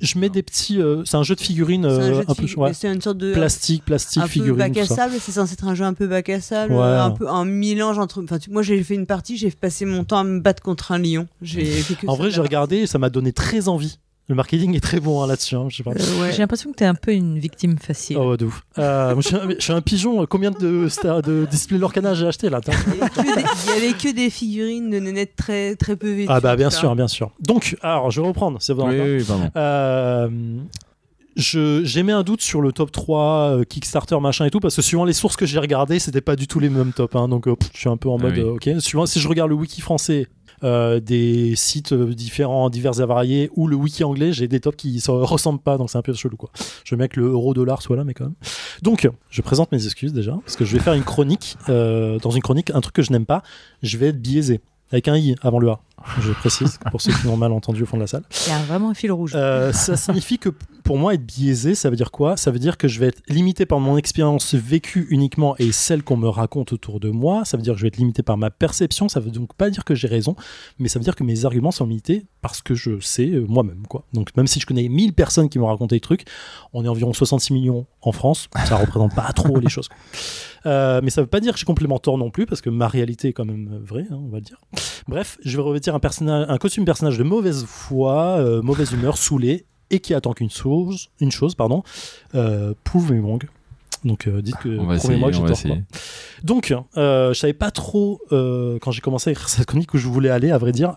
je 0.00 0.18
mets 0.18 0.28
des 0.28 0.42
petits. 0.42 0.80
euh, 0.80 1.02
c'est 1.04 1.16
un 1.16 1.22
jeu 1.22 1.34
de 1.34 1.40
figurines 1.40 1.82
C'est 1.82 1.88
un 1.88 2.00
euh, 2.14 2.22
un, 2.26 2.34
peu 2.34 2.44
figu- 2.44 2.56
ouais, 2.58 2.72
C'est 2.74 2.92
une 2.92 3.00
sorte 3.00 3.18
de. 3.18 3.32
plastique, 3.32 3.84
plastique, 3.84 4.22
un 4.22 4.26
peu 4.26 4.28
figurines. 4.30 4.56
bac 4.56 4.76
à 4.78 4.86
sable, 4.86 5.14
c'est 5.20 5.32
censé 5.32 5.52
être 5.54 5.66
un 5.66 5.74
jeu 5.74 5.84
un 5.84 5.94
peu 5.94 6.06
bac 6.06 6.28
à 6.28 6.40
sable, 6.40 6.72
Ouais. 6.72 6.78
euh, 6.80 7.02
un 7.04 7.10
peu 7.10 7.28
un 7.28 7.44
mélange 7.44 7.98
entre. 7.98 8.22
Enfin, 8.22 8.38
tu- 8.38 8.50
moi 8.50 8.62
j'ai 8.62 8.82
fait 8.82 8.94
une 8.94 9.06
partie, 9.06 9.36
j'ai 9.36 9.50
passé 9.50 9.84
mon 9.84 10.04
temps 10.04 10.18
à 10.18 10.24
me 10.24 10.40
battre 10.40 10.62
contre 10.62 10.92
un 10.92 10.98
lion. 10.98 11.26
J'ai 11.42 11.64
fait 11.82 11.94
que 11.94 12.06
En 12.06 12.16
vrai, 12.16 12.30
j'ai 12.30 12.40
regardé 12.40 12.76
et 12.78 12.86
ça 12.86 12.98
m'a 12.98 13.10
donné 13.10 13.32
très 13.32 13.68
envie. 13.68 13.98
Le 14.28 14.34
marketing 14.34 14.74
est 14.74 14.80
très 14.80 14.98
bon 14.98 15.22
hein, 15.22 15.28
là-dessus. 15.28 15.54
hein. 15.54 15.68
Euh, 15.86 16.20
ouais. 16.20 16.32
J'ai 16.32 16.38
l'impression 16.38 16.70
que 16.72 16.76
t'es 16.76 16.84
un 16.84 16.96
peu 16.96 17.12
une 17.12 17.38
victime 17.38 17.78
facile. 17.78 18.16
Oh, 18.18 18.36
de 18.36 18.46
ouf. 18.46 18.62
Euh, 18.76 19.12
moi, 19.14 19.22
je, 19.22 19.28
suis 19.28 19.36
un, 19.36 19.48
je 19.56 19.62
suis 19.62 19.72
un 19.72 19.80
pigeon. 19.80 20.26
Combien 20.26 20.50
de, 20.50 20.88
star- 20.88 21.22
de 21.22 21.46
display 21.48 21.78
Lorcana 21.78 22.12
j'ai 22.14 22.26
acheté 22.26 22.50
là. 22.50 22.60
Il 22.66 22.72
y 22.72 23.00
avait 23.00 23.08
que 23.08 23.22
des- 23.22 23.44
il 23.66 23.72
y 23.72 23.76
avait 23.76 23.92
que 23.96 24.12
des 24.16 24.30
figurines 24.30 24.90
de 24.90 24.98
nénettes 24.98 25.36
très, 25.36 25.76
très 25.76 25.94
peu 25.94 26.10
vêtues. 26.12 26.28
Ah, 26.32 26.40
bah, 26.40 26.56
bien 26.56 26.70
sûr, 26.70 26.96
bien 26.96 27.06
sûr. 27.06 27.30
Donc, 27.40 27.76
alors, 27.82 28.10
je 28.10 28.20
vais 28.20 28.26
reprendre. 28.26 28.58
C'est 28.60 28.74
bon. 28.74 28.88
Oui, 28.88 28.98
oui, 29.18 29.24
pardon. 29.24 29.48
Euh, 29.54 30.28
je- 31.36 31.84
j'ai 31.84 32.02
mis 32.02 32.12
un 32.12 32.22
doute 32.22 32.40
sur 32.40 32.60
le 32.62 32.72
top 32.72 32.90
3 32.90 33.50
euh, 33.58 33.64
Kickstarter 33.64 34.18
machin 34.20 34.46
et 34.46 34.50
tout 34.50 34.58
parce 34.60 34.74
que 34.74 34.82
suivant 34.82 35.04
les 35.04 35.12
sources 35.12 35.36
que 35.36 35.44
j'ai 35.44 35.58
regardées 35.58 35.98
c'était 35.98 36.22
pas 36.22 36.34
du 36.34 36.46
tout 36.46 36.60
les 36.60 36.70
mêmes 36.70 36.94
tops 36.94 37.14
hein, 37.14 37.28
donc 37.28 37.46
euh, 37.46 37.54
pff, 37.54 37.68
je 37.74 37.78
suis 37.78 37.88
un 37.90 37.98
peu 37.98 38.08
en 38.08 38.16
Ah 38.18 38.22
mode 38.22 38.32
oui. 38.38 38.40
euh, 38.40 38.54
ok 38.54 38.70
suivant 38.80 39.04
si 39.04 39.20
je 39.20 39.28
regarde 39.28 39.50
le 39.50 39.54
wiki 39.56 39.82
français 39.82 40.28
euh, 40.64 41.00
des 41.00 41.54
sites 41.56 41.92
euh, 41.92 42.14
différents 42.14 42.70
divers 42.70 43.00
et 43.00 43.06
variés 43.06 43.50
ou 43.56 43.66
le 43.66 43.76
wiki 43.76 44.04
anglais 44.04 44.32
j'ai 44.32 44.48
des 44.48 44.60
tops 44.60 44.76
qui 44.76 45.00
se 45.00 45.10
ressemblent 45.10 45.60
pas 45.60 45.78
donc 45.78 45.90
c'est 45.90 45.98
un 45.98 46.02
peu 46.02 46.14
chelou 46.14 46.36
quoi. 46.36 46.50
Je 46.84 46.94
veux 46.94 46.98
bien 46.98 47.08
que 47.08 47.20
le 47.20 47.26
euro 47.26 47.54
dollar 47.54 47.82
soit 47.82 47.96
là 47.96 48.04
mais 48.04 48.14
quand 48.14 48.24
même. 48.24 48.34
Donc 48.82 49.08
je 49.30 49.42
présente 49.42 49.72
mes 49.72 49.84
excuses 49.84 50.12
déjà 50.12 50.32
parce 50.44 50.56
que 50.56 50.64
je 50.64 50.76
vais 50.76 50.82
faire 50.82 50.94
une 50.94 51.04
chronique 51.04 51.56
euh, 51.68 52.18
dans 52.20 52.30
une 52.30 52.42
chronique 52.42 52.70
un 52.70 52.80
truc 52.80 52.94
que 52.94 53.02
je 53.02 53.12
n'aime 53.12 53.26
pas. 53.26 53.42
Je 53.82 53.98
vais 53.98 54.08
être 54.08 54.20
biaisé 54.20 54.60
avec 54.90 55.08
un 55.08 55.16
i 55.16 55.34
avant 55.42 55.58
le 55.58 55.70
a 55.70 55.80
je 56.20 56.32
précise 56.32 56.78
pour 56.90 57.00
ceux 57.00 57.12
qui 57.12 57.26
l'ont 57.26 57.36
mal 57.36 57.52
entendu 57.52 57.82
au 57.82 57.86
fond 57.86 57.96
de 57.96 58.02
la 58.02 58.06
salle 58.06 58.22
Il 58.46 58.50
y 58.50 58.52
a 58.54 58.58
vraiment 58.60 58.90
un 58.90 58.94
fil 58.94 59.10
rouge. 59.10 59.32
euh, 59.34 59.72
ça 59.72 59.96
signifie 59.96 60.38
que 60.38 60.50
pour 60.84 60.98
moi, 60.98 61.14
être 61.14 61.26
biaisé, 61.26 61.74
ça 61.74 61.90
veut 61.90 61.96
dire 61.96 62.12
quoi? 62.12 62.36
Ça 62.36 62.52
veut 62.52 62.60
dire 62.60 62.76
que 62.76 62.86
je 62.86 63.00
vais 63.00 63.08
être 63.08 63.20
limité 63.28 63.66
par 63.66 63.80
mon 63.80 63.96
expérience 63.96 64.54
vécue 64.54 65.08
uniquement 65.10 65.56
et 65.58 65.72
celle 65.72 66.04
qu'on 66.04 66.16
me 66.16 66.28
raconte 66.28 66.72
autour 66.72 67.00
de 67.00 67.10
moi. 67.10 67.44
Ça 67.44 67.56
veut 67.56 67.64
dire 67.64 67.72
que 67.72 67.78
je 67.78 67.82
vais 67.82 67.88
être 67.88 67.96
limité 67.96 68.22
par 68.22 68.36
ma 68.36 68.50
perception. 68.50 69.08
Ça 69.08 69.18
veut 69.18 69.32
donc 69.32 69.52
pas 69.54 69.68
dire 69.68 69.84
que 69.84 69.96
j'ai 69.96 70.06
raison, 70.06 70.36
mais 70.78 70.88
ça 70.88 71.00
veut 71.00 71.02
dire 71.04 71.16
que 71.16 71.24
mes 71.24 71.44
arguments 71.44 71.72
sont 71.72 71.86
limités 71.86 72.26
parce 72.40 72.62
que 72.62 72.76
je 72.76 73.00
sais 73.00 73.30
euh, 73.30 73.44
moi-même. 73.48 73.84
quoi. 73.88 74.04
Donc 74.12 74.30
même 74.36 74.46
si 74.46 74.60
je 74.60 74.66
connais 74.66 74.88
1000 74.88 75.12
personnes 75.12 75.48
qui 75.48 75.58
m'ont 75.58 75.66
raconté 75.66 75.96
des 75.96 76.00
trucs, 76.00 76.24
on 76.72 76.84
est 76.84 76.88
environ 76.88 77.12
66 77.12 77.52
millions 77.52 77.86
en 78.02 78.12
France. 78.12 78.48
Ça 78.66 78.76
représente 78.76 79.12
pas 79.12 79.32
trop 79.32 79.58
les 79.58 79.68
choses. 79.68 79.88
Euh, 80.66 81.00
mais 81.02 81.10
ça 81.10 81.20
veut 81.20 81.26
pas 81.26 81.40
dire 81.40 81.52
que 81.52 81.56
je 81.56 81.60
suis 81.60 81.66
complément 81.66 81.98
tort 81.98 82.18
non 82.18 82.30
plus, 82.30 82.46
parce 82.46 82.60
que 82.60 82.70
ma 82.70 82.88
réalité 82.88 83.28
est 83.28 83.32
quand 83.32 83.44
même 83.44 83.80
vraie, 83.82 84.06
hein, 84.10 84.20
on 84.20 84.28
va 84.28 84.38
le 84.38 84.44
dire. 84.44 84.60
Bref, 85.08 85.38
je 85.44 85.56
vais 85.56 85.62
revêtir 85.62 85.94
un, 85.94 86.00
personnage, 86.00 86.46
un 86.48 86.58
costume 86.58 86.84
personnage 86.84 87.18
de 87.18 87.22
mauvaise 87.22 87.64
foi, 87.66 88.38
euh, 88.38 88.62
mauvaise 88.62 88.92
humeur, 88.92 89.16
saoulé, 89.16 89.64
et 89.90 90.00
qui 90.00 90.14
attend 90.14 90.32
qu'une 90.32 90.50
chose, 90.50 91.08
une 91.20 91.30
chose, 91.30 91.54
pardon, 91.54 91.82
euh, 92.34 92.74
prove 92.84 93.12
me 93.12 93.20
wrong. 93.20 93.46
Donc 94.04 94.26
euh, 94.26 94.42
dites 94.42 94.56
que 94.56 94.76
prouvez-moi 94.98 95.30
que 95.30 95.36
j'ai 95.36 95.44
tort. 95.44 95.62
quoi. 95.62 95.76
Donc, 96.42 96.74
euh, 96.96 97.32
je 97.32 97.38
savais 97.38 97.52
pas 97.52 97.70
trop 97.70 98.20
euh, 98.32 98.78
quand 98.80 98.90
j'ai 98.90 99.00
commencé 99.00 99.30
à 99.30 99.32
écrire 99.32 99.48
cette 99.48 99.66
chronique 99.66 99.92
où 99.94 99.98
je 99.98 100.06
voulais 100.08 100.30
aller, 100.30 100.50
à 100.50 100.58
vrai 100.58 100.72
dire. 100.72 100.94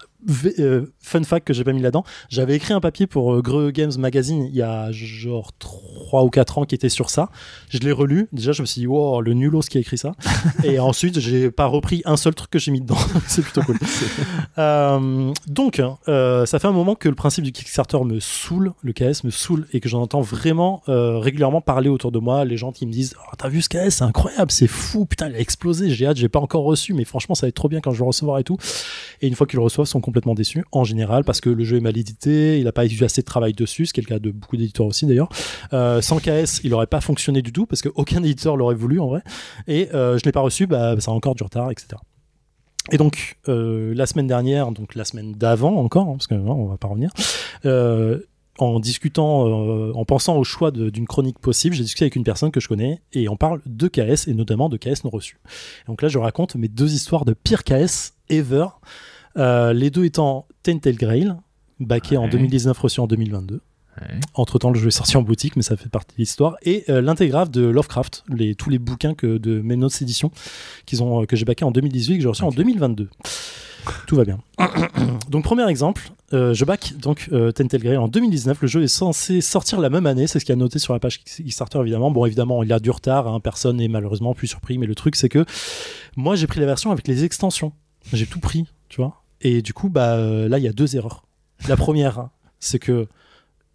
Euh, 0.60 0.86
fun 1.00 1.24
fact 1.24 1.48
que 1.48 1.54
j'ai 1.54 1.64
pas 1.64 1.72
mis 1.72 1.82
là-dedans, 1.82 2.04
j'avais 2.30 2.56
écrit 2.56 2.74
un 2.74 2.82
papier 2.82 3.08
pour 3.08 3.34
euh, 3.34 3.42
Greux 3.42 3.72
Games 3.72 3.92
Magazine 3.98 4.44
il 4.44 4.56
y 4.56 4.62
a 4.62 4.92
genre 4.92 5.52
3 5.58 6.24
ou 6.24 6.30
4 6.30 6.58
ans 6.58 6.66
qui 6.66 6.76
était 6.76 6.90
sur 6.90 7.10
ça. 7.10 7.30
Je 7.70 7.80
l'ai 7.80 7.92
relu. 7.92 8.28
Déjà, 8.34 8.52
je 8.52 8.62
me 8.62 8.66
suis 8.66 8.82
dit, 8.82 8.88
wow, 8.88 9.22
le 9.22 9.34
nulos 9.34 9.62
qui 9.62 9.78
a 9.78 9.82
écrit 9.82 9.98
ça. 9.98 10.14
Et 10.64 10.80
ensuite, 10.80 11.20
j'ai 11.20 11.52
pas 11.52 11.66
repris 11.66 12.02
un 12.06 12.18
seul 12.18 12.36
truc 12.36 12.50
que 12.50 12.60
j'ai 12.60 12.72
mis 12.72 12.82
dedans. 12.82 12.98
C'est 13.28 13.42
plutôt 13.42 13.62
cool. 13.62 13.78
Euh, 14.58 15.32
donc, 15.48 15.82
euh, 16.10 16.46
ça 16.46 16.60
fait 16.60 16.68
un 16.68 16.74
moment 16.74 16.96
que 16.96 17.08
le 17.08 17.16
principe 17.16 17.46
du 17.46 17.54
Kickstarter 17.54 18.00
me 18.04 18.20
saoule, 18.20 18.74
le 18.82 18.92
KS 18.92 19.24
me 19.24 19.30
saoule, 19.30 19.68
et 19.72 19.80
que 19.80 19.88
j'en 19.88 20.02
entends 20.02 20.20
vraiment 20.20 20.82
euh, 20.90 21.18
régulièrement 21.18 21.62
parler 21.62 21.88
autour 21.88 22.12
de 22.12 22.20
moi. 22.20 22.44
Les 22.44 22.58
gens 22.58 22.74
qui 22.74 22.86
me 22.86 22.92
disent 22.92 23.16
oh, 23.20 23.36
T'as 23.38 23.48
vu 23.48 23.62
ce 23.62 23.70
KS 23.70 23.90
C'est 23.90 24.04
incroyable, 24.04 24.52
c'est 24.52 24.68
fou, 24.68 25.06
putain, 25.06 25.30
il 25.30 25.36
a 25.36 25.40
explosé. 25.40 25.90
J'ai 25.92 26.08
hâte, 26.08 26.18
j'ai 26.18 26.28
pas 26.28 26.40
encore 26.40 26.64
reçu, 26.64 26.94
mais 26.94 27.06
franchement, 27.06 27.36
ça 27.36 27.46
va 27.46 27.50
être 27.50 27.56
trop 27.56 27.70
bien 27.70 27.80
quand 27.80 27.92
je 27.92 27.98
vais 27.98 28.04
le 28.04 28.08
recevoir 28.08 28.38
et 28.40 28.44
tout. 28.44 28.58
Et 29.22 29.28
une 29.28 29.36
fois 29.36 29.48
qu'ils 29.48 29.58
le 29.58 29.64
reçoivent, 29.64 29.88
ils 29.88 29.90
sont 29.90 30.02
complètement 30.10 30.34
déçus, 30.34 30.66
en 30.72 30.84
général, 30.84 31.24
parce 31.24 31.40
que 31.40 31.52
le 31.52 31.64
jeu 31.64 31.78
est 31.78 31.82
mal 31.82 31.96
édité, 31.96 32.60
il 32.60 32.68
a 32.68 32.72
pas 32.72 32.88
eu 32.88 33.04
assez 33.04 33.22
de 33.22 33.26
travail 33.26 33.54
dessus, 33.54 33.86
ce 33.86 33.94
qui 33.94 34.00
est 34.00 34.04
le 34.04 34.08
cas 34.08 34.18
de 34.18 34.32
beaucoup 34.32 34.58
d'éditeurs 34.58 34.88
aussi 34.88 35.06
d'ailleurs. 35.06 35.30
Euh, 35.72 36.02
sans 36.02 36.18
KS, 36.18 36.62
il 36.64 36.74
aurait 36.74 36.88
pas 36.88 37.00
fonctionné 37.00 37.44
du 37.44 37.54
tout, 37.54 37.68
parce 37.68 37.84
qu'aucun 37.84 38.24
éditeur 38.24 38.58
l'aurait 38.58 38.76
voulu 38.76 39.00
en 39.00 39.08
vrai. 39.08 39.22
Et 39.68 39.94
euh, 39.94 40.18
je 40.18 40.26
l'ai 40.26 40.32
pas 40.32 40.42
reçu, 40.42 40.66
bah, 40.66 41.00
ça 41.00 41.12
a 41.12 41.14
encore 41.14 41.36
du 41.36 41.44
retard, 41.44 41.70
etc. 41.70 41.90
Et 42.92 42.98
donc, 42.98 43.38
euh, 43.48 43.94
la 43.94 44.08
semaine 44.08 44.26
dernière, 44.26 44.72
donc 44.72 44.96
la 44.96 45.06
semaine 45.06 45.34
d'avant 45.34 45.76
encore, 45.76 46.08
hein, 46.08 46.14
parce 46.14 46.26
que 46.26 46.34
non, 46.34 46.54
on 46.54 46.66
va 46.66 46.78
pas 46.78 46.88
revenir, 46.88 47.12
en 48.58 48.80
discutant, 48.82 49.46
en 49.94 50.06
pensant 50.06 50.36
au 50.36 50.44
choix 50.44 50.72
d'une 50.72 51.06
chronique 51.06 51.40
possible, 51.40 51.76
j'ai 51.76 51.84
discuté 51.84 52.06
avec 52.06 52.18
une 52.18 52.26
personne 52.26 52.52
que 52.52 52.60
je 52.60 52.68
connais 52.68 53.00
et 53.14 53.30
on 53.30 53.38
parle 53.38 53.62
de 53.66 53.88
KS 53.88 54.28
et 54.28 54.34
notamment 54.34 54.68
de 54.68 54.76
KS 54.76 55.06
non 55.06 55.12
reçu. 55.12 55.40
Donc 55.88 56.02
là, 56.02 56.10
je 56.10 56.18
raconte 56.18 56.56
mes 56.56 56.68
deux 56.68 56.94
histoires 56.94 57.24
de 57.24 57.34
pire 57.34 57.64
KS 57.64 58.16
ever, 58.30 58.66
euh, 59.38 59.74
les 59.74 59.90
deux 59.90 60.06
étant 60.06 60.48
Tentel 60.64 60.96
Grail, 60.96 61.34
baqué 61.80 62.18
en 62.18 62.24
Ouais. 62.24 62.30
2019, 62.30 62.78
reçu 62.78 63.00
en 63.00 63.08
2022. 63.08 63.56
Ouais. 64.02 64.20
Entre 64.34 64.60
temps, 64.60 64.72
le 64.72 64.80
jeu 64.80 64.88
est 64.88 64.92
sorti 64.92 65.18
en 65.18 65.22
boutique, 65.22 65.56
mais 65.56 65.62
ça 65.62 65.76
fait 65.76 65.90
partie 65.90 66.16
de 66.16 66.22
l'histoire. 66.22 66.56
Et 66.64 66.86
euh, 66.90 67.02
l'intégrale 67.02 67.50
de 67.50 67.66
Lovecraft, 67.66 68.24
les, 68.30 68.56
tous 68.56 68.70
les 68.70 68.80
bouquins 68.80 69.14
que, 69.14 69.38
de 69.38 69.62
Menos 69.62 70.02
Éditions 70.02 70.32
qu'ils 70.86 71.04
ont, 71.04 71.24
euh, 71.24 71.26
que 71.26 71.36
j'ai 71.36 71.46
baqué 71.46 71.66
en 71.66 71.72
2018 71.72 72.14
et 72.14 72.18
que 72.18 72.22
j'ai 72.24 72.30
reçu 72.30 72.44
en 72.44 72.48
Ok. 72.48 72.56
2022. 72.56 73.10
Tout 74.08 74.16
va 74.16 74.26
bien. 74.26 74.40
donc, 75.30 75.44
premier 75.44 75.68
exemple, 75.70 76.12
euh, 76.34 76.54
je 76.54 76.66
back 76.66 76.94
donc 76.98 77.30
euh, 77.32 77.52
en 77.98 78.08
2019. 78.08 78.62
Le 78.62 78.68
jeu 78.68 78.84
est 78.84 78.88
censé 78.88 79.42
sortir 79.42 79.80
la 79.80 79.90
même 79.90 80.06
année, 80.06 80.28
c'est 80.28 80.40
ce 80.40 80.46
qu'il 80.46 80.54
y 80.54 80.58
a 80.58 80.60
noté 80.60 80.80
sur 80.80 80.94
la 80.94 81.00
page 81.00 81.24
Kickstarter 81.24 81.80
évidemment. 81.80 82.12
Bon, 82.12 82.26
évidemment, 82.26 82.62
il 82.64 82.70
y 82.70 82.74
a 82.74 82.80
du 82.80 82.92
retard, 82.92 83.28
hein, 83.28 83.40
personne 83.40 83.78
n'est 83.78 83.88
malheureusement 83.88 84.34
plus 84.34 84.48
surpris, 84.48 84.78
mais 84.78 84.86
le 84.86 84.96
truc, 84.96 85.16
c'est 85.16 85.30
que 85.30 85.46
moi, 86.16 86.36
j'ai 86.36 86.48
pris 86.48 86.60
la 86.60 86.66
version 86.66 86.92
avec 86.92 87.08
les 87.08 87.24
extensions. 87.24 87.74
J'ai 88.14 88.26
tout 88.26 88.40
pris, 88.40 88.66
tu 88.90 89.02
vois. 89.02 89.24
Et 89.42 89.62
du 89.62 89.74
coup, 89.74 89.90
bah, 89.90 90.16
euh, 90.16 90.50
là, 90.50 90.58
il 90.58 90.64
y 90.64 90.68
a 90.68 90.74
deux 90.74 90.96
erreurs. 90.96 91.26
La 91.68 91.78
première, 91.78 92.30
c'est 92.60 92.80
que 92.80 93.08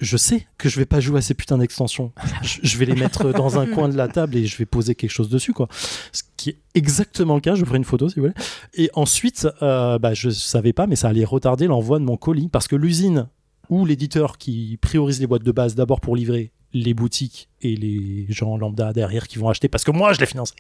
je 0.00 0.16
sais 0.16 0.46
que 0.58 0.68
je 0.68 0.78
vais 0.78 0.86
pas 0.86 1.00
jouer 1.00 1.18
à 1.18 1.22
ces 1.22 1.34
putains 1.34 1.58
d'extensions. 1.58 2.12
Je, 2.42 2.58
je 2.62 2.78
vais 2.78 2.84
les 2.84 2.94
mettre 2.94 3.32
dans 3.32 3.58
un 3.58 3.66
coin 3.66 3.88
de 3.88 3.96
la 3.96 4.08
table 4.08 4.36
et 4.36 4.44
je 4.44 4.56
vais 4.58 4.66
poser 4.66 4.94
quelque 4.94 5.10
chose 5.10 5.30
dessus, 5.30 5.52
quoi. 5.52 5.68
Ce 6.12 6.22
qui 6.36 6.50
est 6.50 6.58
exactement 6.74 7.34
le 7.36 7.40
cas. 7.40 7.54
Je 7.54 7.64
ferai 7.64 7.78
une 7.78 7.84
photo 7.84 8.08
si 8.08 8.16
vous 8.16 8.22
voulez. 8.22 8.34
Et 8.74 8.90
ensuite, 8.94 9.48
euh, 9.62 9.98
bah, 9.98 10.12
je 10.12 10.30
savais 10.30 10.72
pas, 10.72 10.86
mais 10.86 10.96
ça 10.96 11.08
allait 11.08 11.24
retarder 11.24 11.66
l'envoi 11.66 11.98
de 11.98 12.04
mon 12.04 12.16
colis 12.16 12.48
parce 12.48 12.68
que 12.68 12.76
l'usine 12.76 13.28
ou 13.70 13.86
l'éditeur 13.86 14.36
qui 14.36 14.76
priorise 14.80 15.20
les 15.20 15.26
boîtes 15.26 15.44
de 15.44 15.52
base 15.52 15.74
d'abord 15.74 16.00
pour 16.00 16.16
livrer 16.16 16.52
les 16.74 16.92
boutiques 16.92 17.48
et 17.62 17.76
les 17.76 18.26
gens 18.28 18.56
lambda 18.56 18.92
derrière 18.92 19.28
qui 19.28 19.38
vont 19.38 19.48
acheter 19.48 19.68
parce 19.68 19.84
que 19.84 19.90
moi 19.90 20.12
je 20.12 20.20
les 20.20 20.26
financé. 20.26 20.54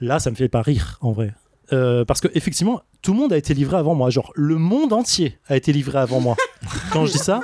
Là, 0.00 0.18
ça 0.18 0.30
me 0.30 0.36
fait 0.36 0.48
pas 0.48 0.62
rire 0.62 0.98
en 1.00 1.12
vrai. 1.12 1.34
Euh, 1.72 2.04
parce 2.04 2.20
que 2.20 2.28
effectivement, 2.34 2.82
tout 3.02 3.12
le 3.12 3.18
monde 3.18 3.32
a 3.32 3.36
été 3.36 3.54
livré 3.54 3.76
avant 3.76 3.94
moi. 3.94 4.10
Genre, 4.10 4.32
le 4.34 4.56
monde 4.56 4.92
entier 4.92 5.38
a 5.48 5.56
été 5.56 5.72
livré 5.72 5.98
avant 5.98 6.20
moi. 6.20 6.36
Quand 6.92 7.06
je 7.06 7.12
dis 7.12 7.18
ça, 7.18 7.40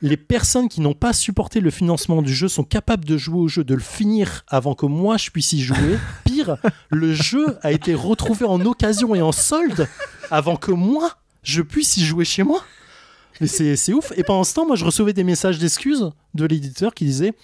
les 0.00 0.16
personnes 0.16 0.68
qui 0.68 0.80
n'ont 0.80 0.94
pas 0.94 1.12
supporté 1.12 1.60
le 1.60 1.70
financement 1.70 2.22
du 2.22 2.32
jeu 2.34 2.48
sont 2.48 2.64
capables 2.64 3.04
de 3.04 3.16
jouer 3.16 3.38
au 3.38 3.48
jeu, 3.48 3.64
de 3.64 3.74
le 3.74 3.80
finir 3.80 4.44
avant 4.48 4.74
que 4.74 4.86
moi 4.86 5.16
je 5.16 5.30
puisse 5.30 5.52
y 5.52 5.60
jouer. 5.60 5.98
Pire, 6.24 6.56
le 6.90 7.12
jeu 7.12 7.58
a 7.62 7.72
été 7.72 7.94
retrouvé 7.94 8.46
en 8.46 8.60
occasion 8.64 9.14
et 9.14 9.22
en 9.22 9.32
solde 9.32 9.88
avant 10.30 10.56
que 10.56 10.70
moi 10.70 11.16
je 11.42 11.62
puisse 11.62 11.96
y 11.96 12.04
jouer 12.04 12.24
chez 12.24 12.42
moi. 12.42 12.62
Mais 13.40 13.46
c'est 13.46 13.76
c'est 13.76 13.92
ouf. 13.92 14.12
Et 14.16 14.24
pendant 14.24 14.44
ce 14.44 14.54
temps, 14.54 14.66
moi 14.66 14.76
je 14.76 14.84
recevais 14.84 15.12
des 15.12 15.24
messages 15.24 15.58
d'excuses 15.58 16.10
de 16.34 16.44
l'éditeur 16.44 16.94
qui 16.94 17.04
disait 17.04 17.34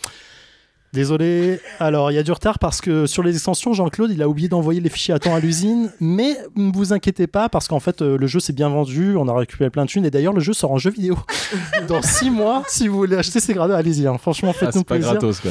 Désolé, 0.94 1.58
alors 1.80 2.12
il 2.12 2.14
y 2.14 2.18
a 2.18 2.22
du 2.22 2.30
retard 2.30 2.60
parce 2.60 2.80
que 2.80 3.06
sur 3.06 3.24
les 3.24 3.34
extensions, 3.34 3.72
Jean-Claude, 3.72 4.12
il 4.12 4.22
a 4.22 4.28
oublié 4.28 4.48
d'envoyer 4.48 4.80
les 4.80 4.88
fichiers 4.88 5.12
à 5.12 5.18
temps 5.18 5.34
à 5.34 5.40
l'usine, 5.40 5.90
mais 5.98 6.36
ne 6.54 6.72
vous 6.72 6.92
inquiétez 6.92 7.26
pas 7.26 7.48
parce 7.48 7.66
qu'en 7.66 7.80
fait, 7.80 8.00
euh, 8.00 8.16
le 8.16 8.26
jeu 8.28 8.38
s'est 8.38 8.52
bien 8.52 8.68
vendu, 8.68 9.16
on 9.16 9.26
a 9.26 9.34
récupéré 9.36 9.70
plein 9.70 9.84
de 9.86 9.90
thunes, 9.90 10.06
et 10.06 10.10
d'ailleurs, 10.12 10.32
le 10.32 10.40
jeu 10.40 10.52
sort 10.52 10.70
en 10.70 10.78
jeu 10.78 10.90
vidéo. 10.92 11.18
Dans 11.88 12.00
six 12.00 12.30
mois, 12.30 12.62
si 12.68 12.86
vous 12.86 12.96
voulez 12.96 13.16
acheter, 13.16 13.40
c'est 13.40 13.54
gratos, 13.54 13.74
allez-y, 13.76 14.06
hein. 14.06 14.16
franchement, 14.18 14.52
Ah, 14.54 14.58
faites-nous 14.58 14.80
c'est 14.82 14.86
pas 14.86 14.94
plaisir. 14.94 15.12
gratos, 15.12 15.40
quoi. 15.40 15.50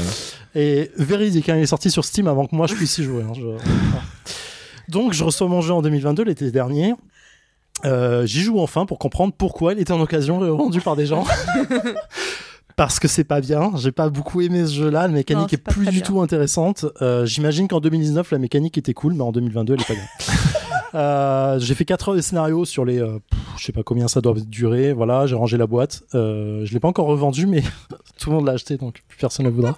Et 0.56 0.92
véridique, 0.98 1.50
hein, 1.50 1.58
il 1.58 1.64
est 1.64 1.68
sorti 1.68 1.92
sur 1.92 2.06
Steam 2.06 2.28
avant 2.28 2.46
que 2.48 2.56
moi 2.56 2.68
je 2.68 2.76
puisse 2.76 2.98
y 3.00 3.04
jouer. 3.04 3.24
hein, 3.24 3.34
je-. 3.36 4.92
Donc, 4.92 5.12
je 5.14 5.24
reçois 5.26 5.48
mon 5.50 5.60
jeu 5.62 5.74
en 5.74 5.82
2022, 5.82 6.24
l'été 6.24 6.52
dernier. 6.52 6.94
Euh, 7.86 8.26
J'y 8.26 8.42
joue 8.44 8.60
enfin 8.62 8.86
pour 8.86 8.98
comprendre 8.98 9.34
pourquoi 9.38 9.74
il 9.74 9.80
était 9.80 9.92
en 9.92 10.00
occasion 10.00 10.40
vendu 10.56 10.80
par 10.80 10.96
des 10.96 11.06
gens. 11.06 11.26
Parce 12.76 13.00
que 13.00 13.08
c'est 13.08 13.24
pas 13.24 13.40
bien, 13.42 13.72
j'ai 13.76 13.92
pas 13.92 14.10
beaucoup 14.10 14.42
aimé 14.42 14.66
ce 14.66 14.74
jeu-là, 14.74 15.04
la 15.04 15.14
mécanique 15.14 15.54
est 15.54 15.58
plus 15.58 15.86
du 15.86 15.92
bien. 15.92 16.02
tout 16.02 16.22
intéressante. 16.22 16.86
Euh, 17.02 17.26
J'imagine 17.26 17.68
qu'en 17.68 17.80
2019 17.80 18.32
la 18.32 18.40
mécanique 18.40 18.78
était 18.78 18.94
cool, 18.94 19.14
mais 19.14 19.22
en 19.22 19.32
2022 19.32 19.74
elle 19.76 19.82
est 19.82 19.86
pas 19.88 19.94
bien. 19.94 20.04
Euh, 20.96 21.58
j'ai 21.58 21.74
fait 21.74 21.86
4 21.86 22.10
heures 22.10 22.16
de 22.16 22.22
scénario 22.22 22.66
sur 22.66 22.86
les, 22.86 23.00
euh, 23.00 23.18
pff, 23.28 23.40
je 23.58 23.66
sais 23.66 23.72
pas 23.72 23.82
combien 23.82 24.08
ça 24.08 24.22
doit 24.22 24.36
durer. 24.46 24.94
Voilà, 24.94 25.26
j'ai 25.26 25.34
rangé 25.36 25.58
la 25.58 25.66
boîte. 25.66 26.04
Euh, 26.14 26.64
je 26.66 26.74
l'ai 26.74 26.80
pas 26.80 26.88
encore 26.88 27.08
revendu, 27.08 27.48
mais 27.48 27.64
tout 28.20 28.30
le 28.30 28.36
monde 28.36 28.46
l'a 28.46 28.52
acheté, 28.52 28.78
donc 28.78 29.02
plus 29.08 29.18
personne 29.18 29.46
ne 29.46 29.50
le 29.50 29.56
voudra. 29.56 29.76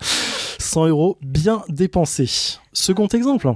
100 0.59 0.87
euros 0.87 1.17
bien 1.21 1.63
dépensés. 1.69 2.57
Second 2.73 3.07
exemple. 3.07 3.49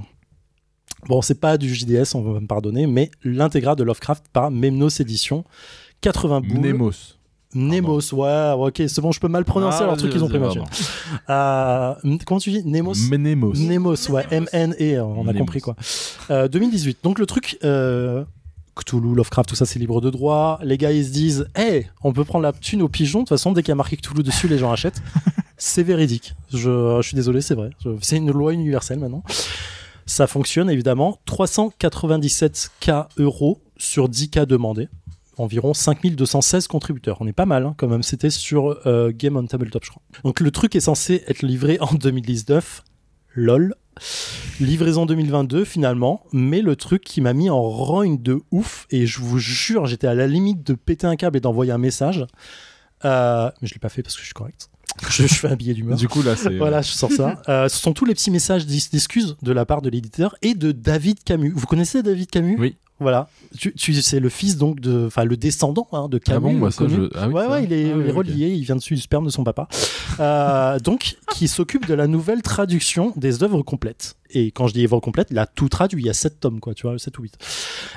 Bon, 1.06 1.20
c'est 1.22 1.38
pas 1.38 1.58
du 1.58 1.74
JDS, 1.74 2.14
on 2.14 2.22
va 2.22 2.40
me 2.40 2.46
pardonner, 2.46 2.86
mais 2.86 3.10
l'intégral 3.24 3.76
de 3.76 3.84
Lovecraft 3.84 4.24
par 4.32 4.50
Memnos 4.50 5.00
Édition. 5.00 5.44
80 6.00 6.40
boules. 6.40 6.60
Nemos. 6.60 7.18
Nemos, 7.54 8.14
ouais, 8.14 8.52
ok, 8.56 8.82
c'est 8.86 9.00
bon, 9.00 9.10
je 9.10 9.18
peux 9.18 9.28
mal 9.28 9.44
prononcer 9.44 9.78
Ah, 9.82 9.86
leur 9.86 9.96
truc 9.96 10.12
qu'ils 10.12 10.22
ont 10.22 10.28
pris, 10.28 10.38
Mathieu. 10.38 10.62
Euh, 11.28 11.94
comment 12.24 12.38
tu 12.38 12.50
dis 12.50 12.62
Nemos 12.64 12.94
Nemos. 13.10 13.54
Nemos, 13.54 14.10
ouais, 14.10 14.24
M-N-E, 14.30 15.00
on 15.02 15.26
a 15.26 15.34
compris 15.34 15.60
quoi. 15.60 15.74
Euh, 16.30 16.46
2018. 16.48 16.98
Donc 17.02 17.18
le 17.18 17.26
truc, 17.26 17.58
euh, 17.64 18.24
Cthulhu, 18.76 19.14
Lovecraft, 19.14 19.48
tout 19.48 19.54
ça 19.56 19.66
c'est 19.66 19.78
libre 19.80 20.00
de 20.00 20.10
droit. 20.10 20.60
Les 20.62 20.78
gars 20.78 20.92
ils 20.92 21.04
se 21.04 21.10
disent, 21.10 21.48
hey, 21.56 21.88
on 22.02 22.12
peut 22.12 22.24
prendre 22.24 22.42
la 22.44 22.52
thune 22.52 22.82
au 22.82 22.88
pigeon. 22.88 23.20
De 23.20 23.24
toute 23.24 23.30
façon, 23.30 23.52
dès 23.52 23.62
qu'il 23.62 23.70
y 23.70 23.72
a 23.72 23.76
marqué 23.76 23.96
Cthulhu 23.96 24.22
dessus, 24.22 24.46
les 24.46 24.58
gens 24.58 24.70
achètent. 24.72 25.02
c'est 25.56 25.82
véridique. 25.82 26.34
Je, 26.52 26.98
je 27.00 27.06
suis 27.06 27.16
désolé, 27.16 27.40
c'est 27.40 27.54
vrai. 27.54 27.70
C'est 28.00 28.16
une 28.16 28.30
loi 28.30 28.52
universelle 28.52 29.00
maintenant. 29.00 29.24
Ça 30.06 30.26
fonctionne 30.26 30.70
évidemment. 30.70 31.18
397K 31.28 33.06
euros 33.18 33.60
sur 33.76 34.08
10K 34.08 34.46
demandés. 34.46 34.88
Environ 35.40 35.74
5216 35.74 36.68
contributeurs. 36.68 37.18
On 37.20 37.26
est 37.26 37.32
pas 37.32 37.46
mal 37.46 37.64
hein, 37.64 37.74
quand 37.76 37.88
même. 37.88 38.02
C'était 38.02 38.30
sur 38.30 38.78
euh, 38.86 39.12
Game 39.14 39.36
on 39.36 39.46
Tabletop, 39.46 39.84
je 39.84 39.90
crois. 39.90 40.02
Donc 40.24 40.40
le 40.40 40.50
truc 40.50 40.76
est 40.76 40.80
censé 40.80 41.24
être 41.26 41.42
livré 41.42 41.78
en 41.80 41.94
2019. 41.94 42.82
LOL. 43.34 43.74
Livraison 44.60 45.06
2022 45.06 45.64
finalement, 45.64 46.24
mais 46.32 46.62
le 46.62 46.76
truc 46.76 47.02
qui 47.02 47.20
m'a 47.20 47.32
mis 47.32 47.50
en 47.50 47.62
rogne 47.62 48.20
de 48.20 48.40
ouf, 48.50 48.86
et 48.90 49.06
je 49.06 49.20
vous 49.20 49.38
jure, 49.38 49.86
j'étais 49.86 50.06
à 50.06 50.14
la 50.14 50.26
limite 50.26 50.66
de 50.66 50.74
péter 50.74 51.06
un 51.06 51.16
câble 51.16 51.36
et 51.36 51.40
d'envoyer 51.40 51.72
un 51.72 51.78
message. 51.78 52.26
Euh, 53.04 53.50
mais 53.60 53.68
je 53.68 53.74
l'ai 53.74 53.80
pas 53.80 53.88
fait 53.88 54.02
parce 54.02 54.14
que 54.14 54.20
je 54.20 54.26
suis 54.26 54.34
correct. 54.34 54.70
Je, 55.08 55.22
je 55.26 55.34
fais 55.34 55.48
un 55.48 55.56
billet 55.56 55.74
d'humeur. 55.74 55.96
Du 55.96 56.08
coup, 56.08 56.22
là, 56.22 56.36
c'est. 56.36 56.56
Voilà, 56.56 56.82
je 56.82 56.90
sors 56.92 57.10
ça. 57.12 57.40
Euh, 57.48 57.68
ce 57.68 57.78
sont 57.78 57.92
tous 57.92 58.04
les 58.04 58.14
petits 58.14 58.30
messages 58.30 58.66
d'excuses 58.66 59.36
de 59.42 59.52
la 59.52 59.64
part 59.64 59.82
de 59.82 59.88
l'éditeur 59.90 60.36
et 60.42 60.54
de 60.54 60.72
David 60.72 61.22
Camus. 61.24 61.52
Vous 61.54 61.66
connaissez 61.66 62.02
David 62.02 62.28
Camus? 62.30 62.56
Oui. 62.58 62.76
Voilà. 63.00 63.30
Tu, 63.56 63.72
tu- 63.72 63.94
c'est 64.02 64.20
le 64.20 64.28
fils 64.28 64.58
donc 64.58 64.78
de, 64.78 65.06
enfin 65.06 65.24
le 65.24 65.36
descendant 65.38 65.88
hein, 65.92 66.06
de 66.08 66.18
Camus. 66.18 66.36
Ah 66.36 66.52
bon, 66.52 66.58
bah 66.60 66.70
ça, 66.70 66.84
je. 66.86 67.08
Ah 67.14 67.28
oui, 67.28 67.34
ouais, 67.34 67.42
ça. 67.44 67.50
ouais, 67.50 67.64
il 67.64 67.72
est, 67.72 67.90
Ah 67.92 67.96
oui, 67.96 68.02
il 68.04 68.08
est 68.10 68.12
relié, 68.12 68.48
il 68.48 68.62
vient 68.62 68.76
dessus 68.76 68.94
du 68.94 69.00
sperme 69.00 69.24
de 69.24 69.30
son 69.30 69.42
papa. 69.42 69.68
Euh, 70.20 70.78
donc, 70.84 71.16
qui 71.32 71.48
s'occupe 71.48 71.86
de 71.86 71.94
la 71.94 72.06
nouvelle 72.06 72.42
traduction 72.42 73.14
des 73.16 73.42
œuvres 73.42 73.62
complètes. 73.62 74.16
Et 74.32 74.50
quand 74.50 74.66
je 74.68 74.74
dis 74.74 74.84
œuvres 74.84 75.00
complètes, 75.00 75.28
il 75.30 75.38
a 75.38 75.46
tout 75.46 75.68
traduit, 75.70 76.02
il 76.02 76.06
y 76.06 76.10
a 76.10 76.14
7 76.14 76.40
tomes, 76.40 76.60
quoi, 76.60 76.74
tu 76.74 76.86
vois, 76.86 76.98
7 76.98 77.18
ou 77.18 77.22
8. 77.22 77.38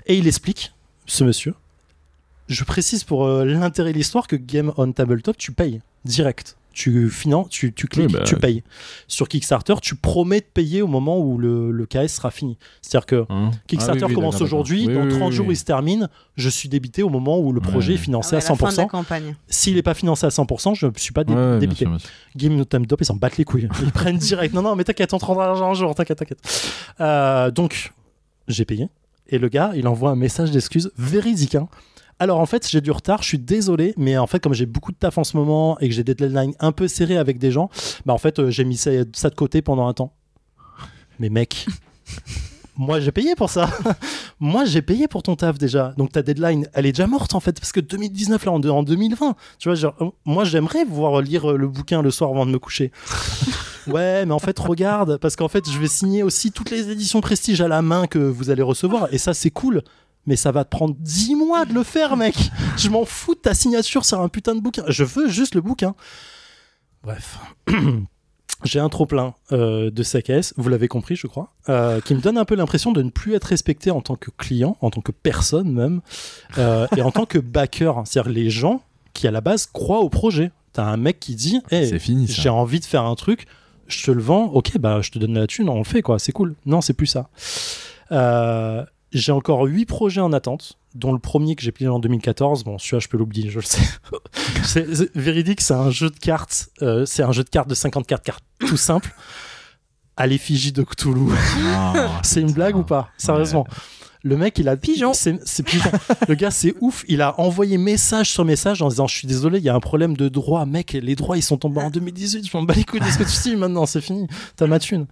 Et 0.07 0.17
il 0.17 0.25
explique, 0.25 0.71
ce 1.05 1.25
monsieur, 1.25 1.53
je 2.47 2.63
précise 2.63 3.03
pour 3.03 3.25
euh, 3.25 3.43
l'intérêt 3.43 3.91
de 3.91 3.97
l'histoire 3.97 4.25
que 4.27 4.37
Game 4.37 4.71
on 4.77 4.89
Tabletop, 4.93 5.37
tu 5.37 5.51
payes 5.51 5.81
direct. 6.05 6.55
Tu 6.73 7.09
finances, 7.11 7.49
tu, 7.49 7.71
tu 7.71 7.87
cliques, 7.87 8.07
Oui, 8.07 8.13
bah, 8.13 8.23
tu 8.25 8.35
payes. 8.35 8.63
Sur 9.07 9.27
Kickstarter, 9.29 9.75
tu 9.81 9.93
promets 9.95 10.39
de 10.39 10.45
payer 10.51 10.81
au 10.81 10.87
moment 10.87 11.19
où 11.19 11.37
le, 11.37 11.69
le 11.71 11.85
KS 11.85 12.07
sera 12.07 12.31
fini. 12.31 12.57
C'est-à-dire 12.81 13.05
que 13.05 13.25
Hein 13.29 13.51
Kickstarter 13.67 14.01
Ah 14.01 14.05
oui, 14.07 14.11
oui, 14.11 14.15
commence 14.15 14.41
aujourd'hui, 14.41 14.85
dans 14.87 15.03
Oui, 15.03 15.09
30 15.09 15.29
oui, 15.29 15.35
jours 15.35 15.47
oui. 15.47 15.53
il 15.53 15.57
se 15.57 15.65
termine, 15.65 16.09
je 16.35 16.49
suis 16.49 16.69
débité 16.69 17.03
au 17.03 17.09
moment 17.09 17.39
où 17.39 17.53
le 17.53 17.61
projet 17.61 17.93
est 17.93 17.97
financé 17.97 18.29
Ah 18.35 18.39
ouais, 18.39 18.45
à 18.45 18.49
la 18.49 18.55
fin 18.55 18.71
de 18.71 18.75
la 18.77 18.83
100%. 18.85 18.87
campagne. 18.87 19.35
S'il 19.47 19.75
n'est 19.75 19.83
pas 19.83 19.93
financé 19.93 20.25
à 20.25 20.29
100%, 20.29 20.73
je 20.73 20.87
ne 20.87 20.91
suis 20.97 21.13
pas 21.13 21.23
dé- 21.23 21.33
Ouais, 21.33 21.59
débité. 21.59 21.85
sûr. 21.85 21.95
Game 22.35 22.55
No 22.55 22.65
Time 22.65 22.87
Top, 22.87 23.01
ils 23.01 23.05
s'en 23.05 23.15
battent 23.15 23.37
les 23.37 23.45
couilles. 23.45 23.69
Ils 23.83 23.91
prennent 23.91 24.17
direct. 24.17 24.55
Non, 24.55 24.63
non, 24.63 24.75
mais 24.75 24.83
t'inquiète, 24.83 25.13
on 25.13 25.19
te 25.19 25.25
rendra 25.25 25.45
l'argent 25.45 25.69
un 25.69 25.73
jour, 25.75 25.93
t'inquiète, 25.93 26.17
t'inquiète. 26.17 26.39
Euh, 27.01 27.51
donc, 27.51 27.93
j'ai 28.47 28.65
payé. 28.65 28.89
Et 29.29 29.37
le 29.37 29.47
gars, 29.47 29.71
il 29.75 29.87
envoie 29.87 30.09
un 30.09 30.15
message 30.15 30.49
d'excuse 30.51 30.91
véridique. 30.97 31.53
hein. 31.55 31.67
Alors 32.23 32.39
en 32.39 32.45
fait, 32.45 32.69
j'ai 32.69 32.79
du 32.79 32.89
retard, 32.89 33.21
je 33.21 33.27
suis 33.27 33.37
désolé, 33.37 33.93
mais 33.97 34.17
en 34.17 34.27
fait, 34.27 34.39
comme 34.39 34.53
j'ai 34.53 34.65
beaucoup 34.65 34.93
de 34.93 34.97
taf 34.97 35.17
en 35.17 35.25
ce 35.25 35.35
moment 35.35 35.77
et 35.81 35.89
que 35.89 35.93
j'ai 35.93 36.05
des 36.05 36.15
deadlines 36.15 36.53
un 36.61 36.71
peu 36.71 36.87
serrés 36.87 37.17
avec 37.17 37.37
des 37.37 37.51
gens, 37.51 37.69
bah 38.05 38.13
en 38.13 38.17
fait, 38.17 38.39
euh, 38.39 38.49
j'ai 38.49 38.63
mis 38.63 38.77
ça, 38.77 38.91
ça 39.11 39.29
de 39.29 39.35
côté 39.35 39.61
pendant 39.61 39.87
un 39.87 39.93
temps. 39.93 40.13
Mais 41.19 41.27
mec, 41.27 41.65
moi 42.77 43.01
j'ai 43.01 43.11
payé 43.11 43.35
pour 43.35 43.49
ça. 43.49 43.69
moi 44.39 44.63
j'ai 44.63 44.81
payé 44.81 45.09
pour 45.09 45.21
ton 45.21 45.35
taf 45.35 45.57
déjà. 45.57 45.93
Donc 45.97 46.13
ta 46.13 46.21
deadline, 46.21 46.65
elle 46.71 46.85
est 46.85 46.93
déjà 46.93 47.07
morte 47.07 47.35
en 47.35 47.41
fait, 47.41 47.59
parce 47.59 47.73
que 47.73 47.81
2019 47.81 48.45
là, 48.45 48.53
en, 48.53 48.63
en 48.63 48.83
2020, 48.83 49.35
tu 49.59 49.69
vois, 49.69 49.93
euh, 49.99 50.09
moi 50.23 50.45
j'aimerais 50.45 50.85
pouvoir 50.85 51.19
lire 51.19 51.51
euh, 51.51 51.57
le 51.57 51.67
bouquin 51.67 52.01
le 52.01 52.09
soir 52.09 52.29
avant 52.29 52.45
de 52.45 52.51
me 52.51 52.59
coucher. 52.59 52.93
Ouais, 53.87 54.25
mais 54.25 54.31
en 54.31 54.39
fait, 54.39 54.57
regarde, 54.59 55.17
parce 55.17 55.35
qu'en 55.35 55.49
fait, 55.49 55.69
je 55.69 55.77
vais 55.77 55.89
signer 55.89 56.23
aussi 56.23 56.53
toutes 56.53 56.71
les 56.71 56.89
éditions 56.89 57.19
Prestige 57.19 57.59
à 57.59 57.67
la 57.67 57.81
main 57.81 58.07
que 58.07 58.17
vous 58.17 58.49
allez 58.49 58.61
recevoir, 58.61 59.09
et 59.11 59.17
ça, 59.17 59.33
c'est 59.33 59.49
cool. 59.49 59.83
Mais 60.25 60.35
ça 60.35 60.51
va 60.51 60.63
te 60.63 60.69
prendre 60.69 60.95
10 60.97 61.35
mois 61.35 61.65
de 61.65 61.73
le 61.73 61.83
faire, 61.83 62.15
mec. 62.15 62.35
Je 62.77 62.89
m'en 62.89 63.05
fous 63.05 63.35
de 63.35 63.39
ta 63.39 63.53
signature 63.53 64.05
sur 64.05 64.21
un 64.21 64.29
putain 64.29 64.55
de 64.55 64.61
bouquin. 64.61 64.83
Je 64.87 65.03
veux 65.03 65.27
juste 65.27 65.55
le 65.55 65.61
bouquin. 65.61 65.95
Bref. 67.03 67.39
J'ai 68.63 68.79
un 68.79 68.87
trop-plein 68.87 69.33
euh, 69.51 69.91
de 69.91 70.03
CKS, 70.03 70.53
vous 70.55 70.69
l'avez 70.69 70.87
compris, 70.87 71.17
je 71.17 71.27
crois, 71.27 71.51
euh, 71.67 71.99
qui 71.99 72.15
me 72.15 72.21
donne 72.21 72.37
un 72.37 72.45
peu 72.45 72.55
l'impression 72.55 72.93
de 72.93 73.01
ne 73.01 73.09
plus 73.09 73.33
être 73.33 73.45
respecté 73.45 73.91
en 73.91 73.99
tant 73.99 74.15
que 74.15 74.31
client, 74.31 74.77
en 74.79 74.89
tant 74.89 75.01
que 75.01 75.11
personne 75.11 75.71
même, 75.71 76.01
euh, 76.57 76.87
et 76.95 77.01
en 77.01 77.11
tant 77.11 77.25
que 77.25 77.39
backer. 77.39 78.03
C'est-à-dire 78.05 78.31
les 78.31 78.49
gens 78.49 78.81
qui, 79.13 79.27
à 79.27 79.31
la 79.31 79.41
base, 79.41 79.65
croient 79.65 79.99
au 79.99 80.09
projet. 80.09 80.51
T'as 80.71 80.85
un 80.85 80.97
mec 80.97 81.19
qui 81.19 81.35
dit 81.35 81.61
hey, 81.71 81.87
C'est 81.87 81.99
fini, 81.99 82.25
j'ai 82.27 82.49
envie 82.49 82.79
de 82.79 82.85
faire 82.85 83.03
un 83.03 83.15
truc, 83.15 83.47
je 83.87 84.03
te 84.03 84.11
le 84.11 84.21
vends, 84.21 84.45
ok, 84.45 84.77
bah 84.79 85.01
je 85.01 85.11
te 85.11 85.19
donne 85.19 85.33
la 85.33 85.45
thune, 85.45 85.69
on 85.69 85.79
le 85.79 85.83
fait 85.83 86.01
quoi, 86.01 86.17
c'est 86.17 86.31
cool. 86.31 86.55
Non, 86.65 86.81
c'est 86.81 86.93
plus 86.93 87.07
ça. 87.07 87.29
Euh, 88.11 88.83
j'ai 89.13 89.31
encore 89.31 89.63
8 89.63 89.85
projets 89.85 90.21
en 90.21 90.33
attente, 90.33 90.77
dont 90.95 91.11
le 91.13 91.19
premier 91.19 91.55
que 91.55 91.61
j'ai 91.61 91.71
plié 91.71 91.87
en 91.89 91.99
2014. 91.99 92.63
Bon, 92.63 92.77
celui-là, 92.77 92.99
je 92.99 93.07
peux 93.07 93.17
l'oublier, 93.17 93.49
je 93.49 93.59
le 93.59 93.65
sais. 93.65 93.81
c'est, 94.63 94.95
c'est- 94.95 95.15
véridique, 95.15 95.61
c'est 95.61 95.73
un 95.73 95.91
jeu 95.91 96.09
de 96.09 96.17
cartes, 96.19 96.69
euh, 96.81 97.05
c'est 97.05 97.23
un 97.23 97.31
jeu 97.31 97.43
de 97.43 97.49
cartes 97.49 97.69
de 97.69 97.75
54 97.75 98.23
cartes, 98.23 98.43
tout 98.59 98.77
simple, 98.77 99.13
à 100.17 100.27
l'effigie 100.27 100.71
de 100.71 100.83
Cthulhu. 100.83 101.31
Ah, 101.75 102.19
c'est 102.23 102.41
une 102.41 102.51
blague 102.51 102.75
ou 102.75 102.83
pas? 102.83 103.09
Sérieusement. 103.17 103.65
Le 104.25 104.37
mec, 104.37 104.57
il 104.57 104.69
a 104.69 104.77
Pigeon. 104.77 105.11
C'est, 105.13 105.37
c'est 105.45 105.63
pigeon. 105.63 105.91
le 106.29 106.35
gars, 106.35 106.49
c'est 106.49 106.73
ouf. 106.79 107.03
Il 107.09 107.21
a 107.21 107.37
envoyé 107.41 107.77
message 107.77 108.29
sur 108.29 108.45
message 108.45 108.81
en 108.81 108.87
disant 108.87 109.05
Je 109.05 109.17
suis 109.17 109.27
désolé, 109.27 109.57
il 109.57 109.65
y 109.65 109.69
a 109.69 109.75
un 109.75 109.81
problème 109.81 110.15
de 110.15 110.29
droit. 110.29 110.65
Mec, 110.65 110.93
les 110.93 111.15
droits, 111.17 111.35
ils 111.35 111.41
sont 111.41 111.57
tombés 111.57 111.81
en 111.81 111.89
2018. 111.89 112.47
Je 112.49 112.55
m'en 112.57 112.63
bats 112.63 112.73
les 112.73 112.85
couilles 112.85 113.01
de 113.01 113.05
ce 113.05 113.17
que 113.17 113.23
tu 113.25 113.49
dis 113.49 113.55
maintenant. 113.57 113.85
C'est 113.85 113.99
fini. 113.99 114.27
T'as 114.55 114.65
ma 114.67 114.79
thune. 114.79 115.07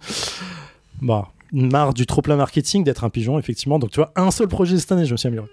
Bah, 1.02 1.28
marre 1.52 1.94
du 1.94 2.06
trop 2.06 2.22
plein 2.22 2.36
marketing 2.36 2.82
d'être 2.84 3.04
un 3.04 3.10
pigeon, 3.10 3.38
effectivement. 3.38 3.78
Donc, 3.78 3.90
tu 3.90 4.00
vois, 4.00 4.12
un 4.16 4.30
seul 4.30 4.48
projet 4.48 4.78
cette 4.78 4.92
année, 4.92 5.04
je 5.04 5.12
me 5.12 5.16
suis 5.16 5.28
amélioré. 5.28 5.48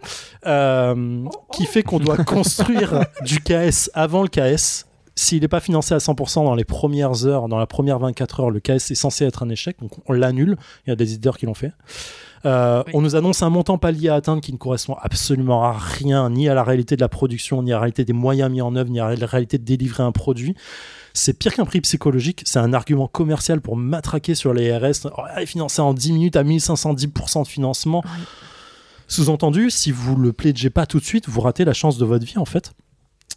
Euh, 0.47 1.26
qui 1.51 1.65
fait 1.65 1.84
qu'on 1.84 1.99
doit 1.99 2.17
construire 2.23 3.05
du 3.26 3.39
KS 3.41 3.89
avant 3.93 4.23
le 4.23 4.30
KS. 4.30 4.85
S'il 5.15 5.41
n'est 5.41 5.49
pas 5.49 5.59
financé 5.59 5.93
à 5.93 5.97
100% 5.97 6.45
dans 6.45 6.55
les 6.55 6.63
premières 6.63 7.26
heures, 7.26 7.49
dans 7.49 7.57
la 7.57 7.67
première 7.67 7.99
24 7.99 8.39
heures, 8.39 8.49
le 8.51 8.61
KS 8.61 8.91
est 8.91 8.95
censé 8.95 9.26
être 9.26 9.43
un 9.43 9.49
échec, 9.49 9.76
donc 9.81 9.91
on 10.07 10.13
l'annule. 10.13 10.55
Il 10.88 10.91
y 10.91 10.93
a 10.93 10.95
des 10.95 11.11
éditeurs 11.11 11.38
qui 11.38 11.45
l'ont 11.45 11.53
fait. 11.53 11.73
Euh, 12.45 12.84
Oui. 12.88 12.93
On 12.95 13.01
nous 13.01 13.17
annonce 13.17 13.43
un 13.43 13.49
montant 13.49 13.77
palier 13.77 14.07
à 14.07 14.15
atteindre 14.15 14.41
qui 14.41 14.53
ne 14.53 14.57
correspond 14.57 14.95
absolument 15.01 15.65
à 15.65 15.73
rien, 15.73 16.30
ni 16.30 16.47
à 16.47 16.53
la 16.53 16.63
réalité 16.63 16.95
de 16.95 17.01
la 17.01 17.09
production, 17.09 17.61
ni 17.63 17.73
à 17.73 17.76
la 17.76 17.80
réalité 17.81 18.05
des 18.05 18.13
moyens 18.13 18.49
mis 18.49 18.61
en 18.61 18.77
œuvre, 18.77 18.89
ni 18.89 19.01
à 19.01 19.13
la 19.13 19.26
réalité 19.26 19.57
de 19.57 19.65
délivrer 19.65 20.03
un 20.03 20.13
produit. 20.13 20.55
C'est 21.19 21.33
pire 21.33 21.53
qu'un 21.53 21.65
prix 21.65 21.81
psychologique, 21.81 22.43
c'est 22.45 22.59
un 22.59 22.71
argument 22.71 23.07
commercial 23.07 23.59
pour 23.59 23.75
matraquer 23.75 24.35
sur 24.35 24.53
les 24.53 24.75
RS. 24.75 25.05
Oh, 25.17 25.21
elle 25.35 25.43
est 25.43 25.45
financée 25.45 25.81
en 25.81 25.93
10 25.93 26.13
minutes 26.13 26.35
à 26.37 26.43
1510% 26.45 27.43
de 27.43 27.47
financement. 27.47 28.03
Sous-entendu, 29.09 29.69
si 29.69 29.91
vous 29.91 30.15
le 30.15 30.31
pledgez 30.31 30.69
pas 30.69 30.85
tout 30.85 30.99
de 30.99 31.03
suite, 31.03 31.27
vous 31.27 31.41
ratez 31.41 31.65
la 31.65 31.73
chance 31.73 31.97
de 31.97 32.05
votre 32.05 32.25
vie 32.25 32.37
en 32.37 32.45
fait. 32.45 32.71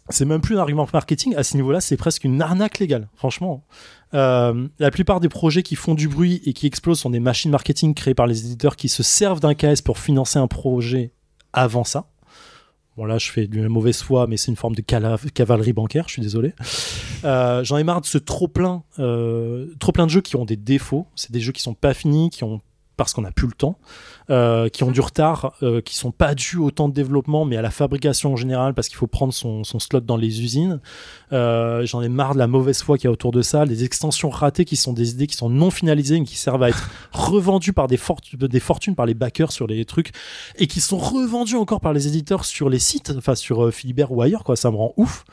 C'est 0.09 0.23
même 0.23 0.39
plus 0.39 0.55
un 0.55 0.59
argument 0.59 0.87
marketing, 0.93 1.35
à 1.35 1.43
ce 1.43 1.57
niveau-là, 1.57 1.81
c'est 1.81 1.97
presque 1.97 2.23
une 2.23 2.41
arnaque 2.41 2.79
légale, 2.79 3.09
franchement. 3.15 3.65
Euh, 4.13 4.67
la 4.79 4.91
plupart 4.91 5.19
des 5.19 5.29
projets 5.29 5.63
qui 5.63 5.75
font 5.75 5.93
du 5.93 6.07
bruit 6.07 6.41
et 6.45 6.53
qui 6.53 6.67
explosent 6.67 6.99
sont 6.99 7.09
des 7.09 7.19
machines 7.19 7.51
marketing 7.51 7.93
créées 7.93 8.13
par 8.13 8.27
les 8.27 8.45
éditeurs 8.45 8.77
qui 8.77 8.87
se 8.87 9.03
servent 9.03 9.41
d'un 9.41 9.55
KS 9.55 9.81
pour 9.83 9.99
financer 9.99 10.39
un 10.39 10.47
projet 10.47 11.11
avant 11.51 11.83
ça. 11.83 12.05
Bon 12.95 13.05
là, 13.05 13.17
je 13.17 13.31
fais 13.31 13.47
de 13.47 13.61
la 13.61 13.69
mauvaise 13.69 14.01
foi, 14.03 14.27
mais 14.27 14.37
c'est 14.37 14.51
une 14.51 14.55
forme 14.55 14.75
de 14.75 14.81
cavalerie 14.81 15.73
bancaire, 15.73 16.05
je 16.07 16.13
suis 16.13 16.21
désolé. 16.21 16.53
Euh, 17.23 17.63
J'en 17.63 17.77
ai 17.77 17.83
marre 17.83 18.01
de 18.01 18.05
ce 18.05 18.17
trop 18.17 18.47
plein, 18.47 18.83
euh, 18.99 19.73
trop 19.79 19.91
plein 19.91 20.05
de 20.05 20.11
jeux 20.11 20.21
qui 20.21 20.35
ont 20.35 20.45
des 20.45 20.57
défauts. 20.57 21.07
C'est 21.15 21.31
des 21.31 21.39
jeux 21.39 21.53
qui 21.53 21.61
sont 21.61 21.73
pas 21.73 21.93
finis, 21.93 22.29
qui 22.29 22.43
ont 22.43 22.61
parce 22.95 23.13
qu'on 23.13 23.23
n'a 23.23 23.31
plus 23.31 23.47
le 23.47 23.53
temps, 23.53 23.77
euh, 24.29 24.69
qui 24.69 24.83
ont 24.83 24.91
du 24.91 25.01
retard, 25.01 25.53
euh, 25.63 25.81
qui 25.81 25.95
sont 25.95 26.11
pas 26.11 26.35
dus 26.35 26.57
au 26.57 26.69
temps 26.71 26.87
de 26.87 26.93
développement, 26.93 27.43
mais 27.45 27.57
à 27.57 27.61
la 27.61 27.71
fabrication 27.71 28.33
en 28.33 28.35
général, 28.35 28.73
parce 28.73 28.87
qu'il 28.87 28.97
faut 28.97 29.07
prendre 29.07 29.33
son, 29.33 29.63
son 29.63 29.79
slot 29.79 30.01
dans 30.01 30.15
les 30.17 30.41
usines. 30.41 30.79
Euh, 31.31 31.85
J'en 31.85 32.01
ai 32.01 32.09
marre 32.09 32.33
de 32.33 32.39
la 32.39 32.47
mauvaise 32.47 32.81
foi 32.83 32.97
qu'il 32.97 33.05
y 33.05 33.07
a 33.07 33.11
autour 33.11 33.31
de 33.31 33.41
ça, 33.41 33.65
les 33.65 33.83
extensions 33.83 34.29
ratées 34.29 34.65
qui 34.65 34.75
sont 34.75 34.93
des 34.93 35.11
idées 35.11 35.27
qui 35.27 35.35
sont 35.35 35.49
non 35.49 35.71
finalisées, 35.71 36.19
mais 36.19 36.25
qui 36.25 36.37
servent 36.37 36.63
à 36.63 36.69
être 36.69 36.89
revendues 37.11 37.73
par 37.73 37.87
des, 37.87 37.97
fortu- 37.97 38.37
des 38.37 38.59
fortunes 38.59 38.95
par 38.95 39.05
les 39.05 39.13
backers 39.15 39.51
sur 39.51 39.65
les 39.67 39.83
trucs, 39.85 40.11
et 40.57 40.67
qui 40.67 40.79
sont 40.81 40.97
revendues 40.97 41.55
encore 41.57 41.81
par 41.81 41.93
les 41.93 42.07
éditeurs 42.07 42.45
sur 42.45 42.69
les 42.69 42.79
sites, 42.79 43.11
enfin 43.17 43.35
sur 43.35 43.65
euh, 43.65 43.71
Philibert 43.71 44.11
ou 44.11 44.21
ailleurs, 44.21 44.43
quoi. 44.43 44.55
Ça 44.55 44.69
me 44.71 44.77
rend 44.77 44.93
ouf. 44.97 45.25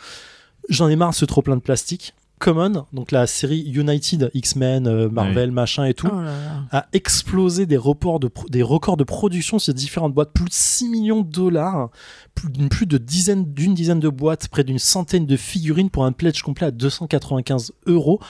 J'en 0.68 0.88
ai 0.88 0.96
marre 0.96 1.10
de 1.10 1.14
ce 1.14 1.24
trop 1.24 1.42
plein 1.42 1.56
de 1.56 1.60
plastique. 1.62 2.14
Common, 2.40 2.86
donc 2.92 3.12
la 3.12 3.26
série 3.28 3.60
United, 3.60 4.30
X-Men, 4.34 4.86
euh, 4.88 5.08
Marvel, 5.08 5.52
machin 5.52 5.84
et 5.84 5.94
tout, 5.94 6.08
Oh 6.10 6.16
là 6.20 6.24
là. 6.24 6.64
a 6.72 6.86
explosé 6.92 7.66
des, 7.66 7.76
reports 7.76 8.18
de 8.18 8.28
des 8.48 8.62
records 8.62 8.96
de 8.96 9.04
production 9.04 9.58
sur 9.60 9.72
différentes 9.74 10.14
boîtes. 10.14 10.32
Plus 10.32 10.46
de 10.46 10.52
6 10.52 10.88
millions 10.88 11.20
de 11.20 11.30
dollars, 11.30 11.90
plus, 12.34 12.50
d'une- 12.50 12.68
plus 12.70 12.86
de 12.86 12.98
dizaine, 12.98 13.44
d'une 13.52 13.74
dizaine 13.74 14.00
de 14.00 14.08
boîtes, 14.08 14.48
près 14.48 14.64
d'une 14.64 14.78
centaine 14.78 15.26
de 15.26 15.36
figurines 15.36 15.90
pour 15.90 16.04
un 16.04 16.12
pledge 16.12 16.42
complet 16.42 16.66
à 16.66 16.70
295 16.70 17.72
euros. 17.86 18.20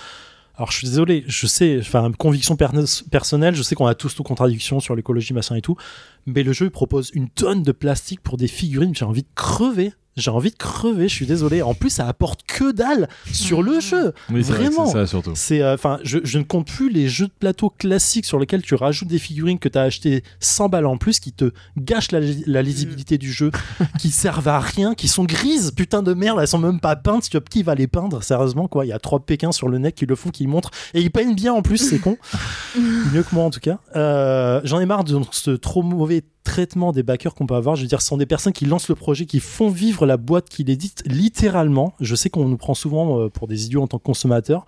Alors 0.57 0.73
je 0.73 0.79
suis 0.79 0.89
désolé, 0.89 1.25
je 1.27 1.47
sais, 1.47 1.79
enfin 1.81 2.11
conviction 2.13 2.55
per- 2.57 2.67
personnelle, 3.11 3.55
je 3.55 3.63
sais 3.63 3.75
qu'on 3.75 3.87
a 3.87 3.95
tous 3.95 4.19
nos 4.19 4.25
contradictions 4.25 4.79
sur 4.81 4.95
l'écologie, 4.95 5.33
machin 5.33 5.55
et 5.55 5.63
tout, 5.63 5.77
mais 6.27 6.43
le 6.43 6.53
jeu 6.53 6.67
il 6.67 6.71
propose 6.71 7.11
une 7.15 7.31
tonne 7.31 7.63
de 7.63 7.73
plastique 7.73 8.21
pour 8.21 8.37
des 8.37 8.49
figurines, 8.49 8.95
j'ai 8.95 9.07
envie 9.07 9.23
de 9.23 9.29
crever. 9.35 9.93
J'ai 10.17 10.31
envie 10.31 10.51
de 10.51 10.57
crever, 10.57 11.09
je 11.09 11.15
suis 11.15 11.27
désolé. 11.27 11.63
En 11.63 11.73
plus, 11.75 11.91
ça 11.91 12.07
apporte 12.09 12.43
que 12.47 12.73
dalle 12.73 13.09
sur 13.33 13.63
le 13.63 13.81
jeu. 13.81 14.13
Oui, 14.31 14.43
vrai 14.43 14.59
que 14.59 14.63
Vraiment. 14.65 14.87
c'est 14.87 14.93
ça 14.93 15.07
surtout. 15.07 15.33
C'est, 15.35 15.63
euh, 15.63 15.75
enfin, 15.75 15.99
je, 16.03 16.19
je 16.25 16.39
ne 16.39 16.43
compte 16.43 16.67
plus 16.67 16.91
les 16.91 17.09
jeux 17.09 17.27
de 17.29 17.33
plateau 17.39 17.71
classiques 17.71 18.27
sur 18.27 18.39
lesquels 18.39 18.63
tu 18.63 18.75
rajoutes 18.75 19.09
des 19.09 19.19
figurines 19.21 19.59
que 19.59 19.69
tu 19.69 19.79
as 19.79 19.83
acheté 19.83 20.23
100 20.41 20.69
balles 20.69 20.87
en 20.87 20.97
plus, 20.97 21.21
qui 21.21 21.33
te 21.33 21.53
gâchent 21.79 22.11
la, 22.13 22.21
la 22.47 22.63
lisibilité 22.63 23.19
du 23.19 23.33
jeu, 23.33 23.51
qui 23.99 24.11
servent 24.11 24.49
à 24.49 24.59
rien, 24.61 24.95
qui 24.95 25.09
sont 25.09 25.25
grises, 25.25 25.71
putain 25.71 26.03
de 26.03 26.13
merde, 26.13 26.39
elles 26.41 26.49
sont 26.49 26.59
même 26.59 26.81
pas 26.81 26.97
peintes. 26.97 27.29
Tu 27.31 27.37
vois, 27.37 27.45
qui 27.49 27.63
va 27.63 27.75
les 27.75 27.87
peindre? 27.87 28.23
Sérieusement, 28.23 28.69
quoi. 28.69 28.85
Il 28.85 28.89
y 28.89 28.93
a 28.93 28.99
trois 28.99 29.21
Pékins 29.21 29.53
sur 29.53 29.69
le 29.69 29.79
net 29.79 29.95
qui 29.95 30.07
le 30.07 30.17
font, 30.17 30.31
qui 30.31 30.47
montrent, 30.47 30.71
et 30.93 31.01
ils 31.01 31.11
peignent 31.11 31.35
bien 31.35 31.53
en 31.53 31.63
plus, 31.63 31.79
c'est 31.79 31.99
con. 31.99 32.17
Mieux 33.13 33.23
que 33.23 33.35
moi 33.35 33.45
en 33.45 33.51
tout 33.51 33.61
cas. 33.61 33.79
Euh, 33.97 34.61
J'en 34.65 34.81
ai 34.81 34.87
marre 34.87 35.05
de 35.05 35.21
ce 35.31 35.51
trop 35.53 35.83
mauvais 35.83 36.23
traitement 36.45 36.93
des 36.93 37.03
backers 37.03 37.35
qu'on 37.35 37.47
peut 37.47 37.55
avoir. 37.55 37.77
Je 37.77 37.83
veux 37.83 37.89
dire, 37.89 38.01
ce 38.01 38.09
sont 38.09 38.17
des 38.17 38.27
personnes 38.27 38.53
qui 38.53 38.65
lancent 38.67 38.89
le 38.89 38.95
projet, 38.95 39.27
qui 39.27 39.41
font 39.41 39.69
vivre 39.69 40.07
la 40.07 40.17
boîte 40.17 40.49
qui 40.49 40.65
l'édite 40.65 41.03
littéralement. 41.07 41.95
Je 42.01 42.15
sais 42.15 42.31
qu'on 42.31 42.47
nous 42.49 42.57
prend 42.57 42.75
souvent 42.75 43.21
euh, 43.21 43.29
pour 43.29 43.47
des 43.49 43.67
idiots 43.67 43.83
en 43.83 43.87
tant 43.87 43.99
que 43.99 44.05
consommateurs. 44.05 44.65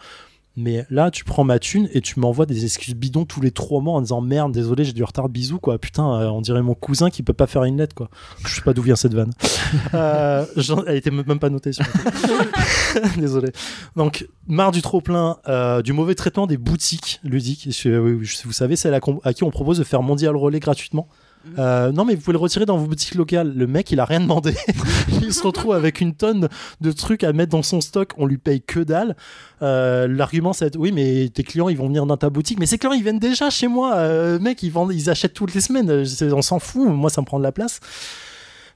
Mais 0.54 0.84
là, 0.90 1.10
tu 1.10 1.24
prends 1.24 1.44
ma 1.44 1.58
thune 1.58 1.88
et 1.94 2.02
tu 2.02 2.20
m'envoies 2.20 2.44
des 2.44 2.66
excuses 2.66 2.94
bidons 2.94 3.24
tous 3.24 3.40
les 3.40 3.52
trois 3.52 3.80
mois 3.80 3.94
en 3.94 4.02
disant 4.02 4.20
merde, 4.20 4.52
désolé, 4.52 4.84
j'ai 4.84 4.92
du 4.92 5.02
retard, 5.02 5.30
bisous, 5.30 5.58
quoi. 5.58 5.78
Putain, 5.78 6.20
euh, 6.20 6.28
on 6.28 6.42
dirait 6.42 6.60
mon 6.60 6.74
cousin 6.74 7.08
qui 7.08 7.22
peut 7.22 7.32
pas 7.32 7.46
faire 7.46 7.64
une 7.64 7.78
lettre, 7.78 7.94
quoi. 7.94 8.10
Je 8.46 8.54
sais 8.56 8.60
pas 8.60 8.74
d'où 8.74 8.82
vient 8.82 8.96
cette 8.96 9.14
vanne. 9.14 9.32
Euh, 9.94 10.44
elle 10.86 10.96
était 10.96 11.10
même 11.10 11.38
pas 11.38 11.48
notée 11.48 11.72
sur 11.72 11.82
Désolé. 13.16 13.50
Donc, 13.96 14.26
marre 14.46 14.70
du 14.70 14.82
trop-plein, 14.82 15.38
euh, 15.48 15.80
du 15.80 15.94
mauvais 15.94 16.14
traitement 16.14 16.46
des 16.46 16.58
boutiques 16.58 17.20
ludiques. 17.24 17.68
Je- 17.70 18.44
vous 18.44 18.52
savez, 18.52 18.76
celle 18.76 18.92
à, 18.92 19.00
à 19.24 19.32
qui 19.32 19.44
on 19.44 19.50
propose 19.50 19.78
de 19.78 19.84
faire 19.84 20.02
mondial 20.02 20.36
relais 20.36 20.60
gratuitement. 20.60 21.08
Euh, 21.58 21.92
non, 21.92 22.04
mais 22.04 22.14
vous 22.14 22.20
pouvez 22.20 22.32
le 22.32 22.38
retirer 22.38 22.66
dans 22.66 22.76
vos 22.76 22.86
boutiques 22.86 23.14
locales. 23.14 23.52
Le 23.54 23.66
mec, 23.66 23.90
il 23.90 24.00
a 24.00 24.04
rien 24.04 24.20
demandé. 24.20 24.54
il 25.22 25.32
se 25.32 25.42
retrouve 25.42 25.74
avec 25.74 26.00
une 26.00 26.14
tonne 26.14 26.48
de 26.80 26.92
trucs 26.92 27.24
à 27.24 27.32
mettre 27.32 27.50
dans 27.50 27.62
son 27.62 27.80
stock. 27.80 28.12
On 28.16 28.26
lui 28.26 28.38
paye 28.38 28.62
que 28.62 28.80
dalle. 28.80 29.16
Euh, 29.62 30.06
L'argument, 30.08 30.52
c'est 30.52 30.76
oui, 30.76 30.92
mais 30.92 31.28
tes 31.28 31.42
clients, 31.42 31.68
ils 31.68 31.76
vont 31.76 31.86
venir 31.86 32.06
dans 32.06 32.16
ta 32.16 32.30
boutique. 32.30 32.58
Mais 32.60 32.66
ces 32.66 32.78
clients, 32.78 32.92
ils 32.92 33.02
viennent 33.02 33.18
déjà 33.18 33.50
chez 33.50 33.68
moi. 33.68 33.96
Euh, 33.96 34.38
mec, 34.38 34.62
ils, 34.62 34.72
ils 34.92 35.10
achètent 35.10 35.34
toutes 35.34 35.54
les 35.54 35.60
semaines. 35.60 36.04
On 36.32 36.42
s'en 36.42 36.58
fout. 36.58 36.88
Moi, 36.88 37.10
ça 37.10 37.20
me 37.20 37.26
prend 37.26 37.38
de 37.38 37.44
la 37.44 37.52
place. 37.52 37.80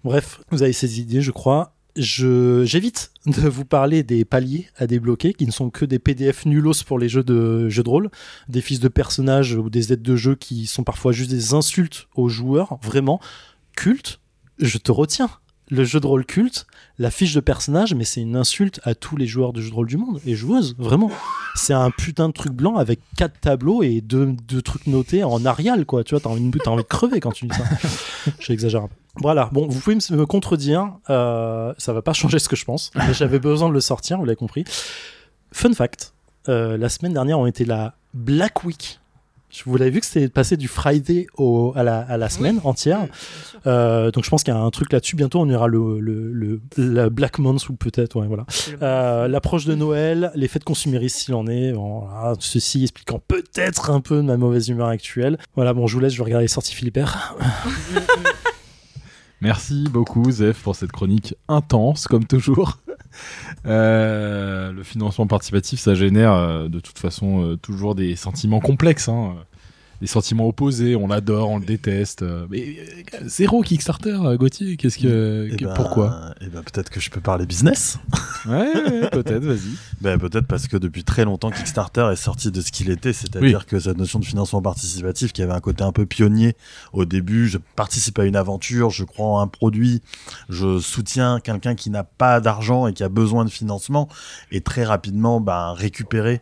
Bref, 0.05 0.41
vous 0.51 0.63
avez 0.63 0.73
ces 0.73 1.01
idées, 1.01 1.21
je 1.21 1.31
crois. 1.31 1.76
J'évite 1.97 3.11
de 3.27 3.49
vous 3.49 3.65
parler 3.65 4.03
des 4.03 4.25
paliers 4.25 4.69
à 4.77 4.87
débloquer 4.87 5.33
qui 5.33 5.47
ne 5.47 5.51
sont 5.51 5.71
que 5.71 5.85
des 5.85 5.99
PDF 5.99 6.45
nullos 6.45 6.85
pour 6.87 6.99
les 6.99 7.09
jeux 7.09 7.25
de 7.25 7.69
jeux 7.69 7.83
de 7.83 7.89
rôle, 7.89 8.11
des 8.49 8.61
fiches 8.61 8.81
de 8.81 8.89
personnages 8.89 9.55
ou 9.55 9.71
des 9.71 9.93
aides 9.93 10.03
de 10.03 10.17
jeu 10.17 10.35
qui 10.35 10.67
sont 10.67 10.85
parfois 10.85 11.13
juste 11.13 11.31
des 11.31 11.55
insultes 11.55 12.09
aux 12.15 12.29
joueurs, 12.29 12.79
vraiment 12.83 13.21
culte. 13.77 14.21
Je 14.59 14.79
te 14.79 14.93
retiens. 14.93 15.31
Le 15.69 15.85
jeu 15.85 15.99
de 15.99 16.07
rôle 16.07 16.25
culte, 16.25 16.67
la 16.99 17.11
fiche 17.11 17.35
de 17.35 17.41
personnage, 17.41 17.95
mais 17.95 18.05
c'est 18.05 18.23
une 18.23 18.37
insulte 18.37 18.81
à 18.85 18.95
tous 18.95 19.17
les 19.17 19.27
joueurs 19.27 19.53
de 19.53 19.61
jeux 19.61 19.69
de 19.71 19.75
rôle 19.75 19.87
du 19.87 19.97
monde 19.99 20.21
et 20.27 20.35
joueuses, 20.35 20.75
vraiment. 20.79 21.11
C'est 21.55 21.75
un 21.75 21.91
putain 21.91 22.29
de 22.29 22.33
truc 22.33 22.53
blanc 22.53 22.77
avec 22.77 23.01
quatre 23.17 23.39
tableaux 23.41 23.83
et 23.83 24.01
deux, 24.01 24.35
deux 24.49 24.63
trucs 24.63 24.87
notés 24.87 25.23
en 25.23 25.45
Arial, 25.45 25.85
quoi. 25.85 26.05
Tu 26.05 26.15
vois, 26.15 26.21
t'as 26.21 26.31
envie, 26.31 26.49
de- 26.49 26.59
t'as 26.59 26.71
envie 26.71 26.83
de 26.83 26.89
crever 26.89 27.21
quand 27.21 27.33
tu 27.33 27.47
dis 27.47 27.55
ça. 27.57 27.65
J'exagère 28.41 28.85
un 28.85 28.89
peu. 28.89 28.95
Voilà, 29.17 29.49
bon, 29.53 29.67
vous 29.69 29.79
pouvez 29.81 29.97
me 29.97 30.25
contredire, 30.27 30.93
euh, 31.11 31.73
ça 31.79 31.93
va 31.95 32.03
pas 32.03 32.13
changer 32.13 32.39
ce 32.39 32.49
que 32.51 32.57
je 32.57 32.65
pense, 32.67 32.91
mais 32.95 33.15
j'avais 33.15 33.39
besoin 33.39 33.69
de 33.69 33.75
le 33.75 33.81
sortir, 33.81 34.19
vous 34.19 34.25
l'avez 34.27 34.37
compris. 34.37 34.65
Fun 35.53 35.73
fact, 35.73 36.13
euh, 36.51 36.77
la 36.77 36.89
semaine 36.91 37.15
dernière, 37.15 37.39
on 37.39 37.47
était 37.47 37.65
la 37.65 37.95
Black 38.13 38.65
Week. 38.65 39.01
Je- 39.51 39.63
Vous 39.65 39.77
l'avez 39.77 39.91
vu 39.91 40.01
que 40.01 40.07
c'était 40.07 40.29
passé 40.29 40.57
du 40.57 40.69
Friday 40.69 41.27
au, 41.39 41.73
à, 41.77 41.83
la, 41.83 42.01
à 42.01 42.17
la 42.17 42.29
semaine 42.29 42.61
entière. 42.65 43.07
Euh, 43.67 44.11
donc 44.11 44.25
je 44.25 44.31
pense 44.31 44.43
qu'il 44.43 44.53
y 44.53 44.57
a 44.57 44.61
un 44.61 44.71
truc 44.71 44.93
là-dessus. 44.93 45.17
Bientôt, 45.17 45.41
on 45.41 45.49
ira 45.49 45.67
le, 45.69 45.99
le, 46.01 46.33
le 46.33 46.61
la 46.77 47.09
Black 47.11 47.39
Month 47.39 47.69
ou 47.69 47.75
peut-être, 47.75 48.17
ouais, 48.17 48.27
voilà. 48.27 48.45
Euh, 48.83 49.29
L'approche 49.29 49.65
de 49.65 49.75
Noël, 49.75 50.31
les 50.35 50.49
fêtes 50.49 50.65
consuméristes 50.65 51.17
s'il 51.17 51.35
en 51.35 51.47
est. 51.47 51.73
Voilà, 51.73 52.35
ceci 52.41 52.83
expliquant 52.83 53.21
peut-être 53.27 53.91
un 53.91 54.01
peu 54.01 54.21
ma 54.23 54.37
mauvaise 54.37 54.69
humeur 54.69 54.89
actuelle. 54.89 55.39
Voilà, 55.55 55.73
bon, 55.75 55.87
je 55.87 55.95
vous 55.95 56.01
laisse, 56.01 56.13
je 56.13 56.19
vais 56.19 56.25
regarder 56.25 56.45
les 56.45 56.49
sorties 56.49 56.75
Philippère. 56.75 57.35
Merci 59.41 59.85
beaucoup, 59.91 60.31
Zef, 60.31 60.63
pour 60.63 60.75
cette 60.75 60.93
chronique 60.93 61.35
intense, 61.49 62.07
comme 62.07 62.25
toujours. 62.25 62.79
Euh, 63.65 64.73
le 64.73 64.83
financement 64.83 65.27
participatif, 65.27 65.81
ça 65.81 65.95
génère 65.95 66.35
euh, 66.35 66.69
de 66.69 66.81
toute 66.81 66.99
façon 66.99 67.43
euh, 67.43 67.57
toujours 67.57 67.95
des 67.95 68.15
sentiments 68.15 68.61
complexes, 68.61 69.09
hein, 69.09 69.37
des 70.01 70.07
sentiments 70.07 70.47
opposés. 70.47 70.95
On 70.97 71.07
l'adore, 71.09 71.51
on 71.51 71.59
le 71.59 71.65
déteste. 71.65 72.25
mais 72.51 72.77
zéro 73.25 73.63
Kickstarter, 73.63 74.19
euh, 74.25 74.37
Gauthier. 74.37 74.77
Qu'est-ce 74.77 74.99
que, 74.99 75.49
Eh 75.53 75.57
que- 75.57 75.65
ben, 75.65 75.75
pourquoi? 75.75 76.35
eh 76.41 76.47
ben, 76.47 76.63
Peut-être 76.63 76.91
que 76.91 77.01
je 77.01 77.11
peux 77.11 77.21
parler 77.21 77.47
business. 77.47 77.99
Ouais, 78.47 78.73
ouais, 78.75 79.11
peut-être. 79.11 79.45
Vas-y. 79.45 79.59
Ben, 80.03 80.19
peut-être 80.19 80.47
parce 80.47 80.69
que 80.69 80.77
depuis 80.77 81.05
très 81.05 81.25
longtemps, 81.25 81.51
Kickstarter 81.51 82.09
est 82.13 82.17
sorti 82.17 82.51
de 82.51 82.61
ce 82.61 82.71
qu'il 82.71 82.91
était, 82.91 83.13
c'est-à-dire 83.15 83.65
que 83.67 83.81
cette 83.81 83.97
notion 83.97 84.19
de 84.19 84.25
financement 84.27 84.61
participatif 84.61 85.33
qui 85.33 85.41
avait 85.43 85.55
un 85.55 85.61
côté 85.61 85.83
un 85.85 85.93
peu 85.93 86.05
pionnier 86.07 86.55
au 86.93 87.07
début, 87.07 87.49
je 87.49 87.57
participe 87.77 88.19
à 88.19 88.25
une 88.27 88.37
aventure, 88.37 88.91
je 88.91 89.05
crois 89.05 89.27
en 89.27 89.41
un 89.41 89.47
produit, 89.49 90.03
je 90.51 90.79
soutiens 90.79 91.41
quelqu'un 91.41 91.75
qui 91.75 91.89
n'a 91.91 92.05
pas 92.05 92.41
d'argent 92.41 92.87
et 92.87 92.93
qui 92.93 93.03
a 93.05 93.09
besoin 93.09 93.45
de 93.47 93.51
financement, 93.51 94.09
et 94.53 94.61
très 94.61 94.85
rapidement 94.85 95.43
récupéré 95.75 96.41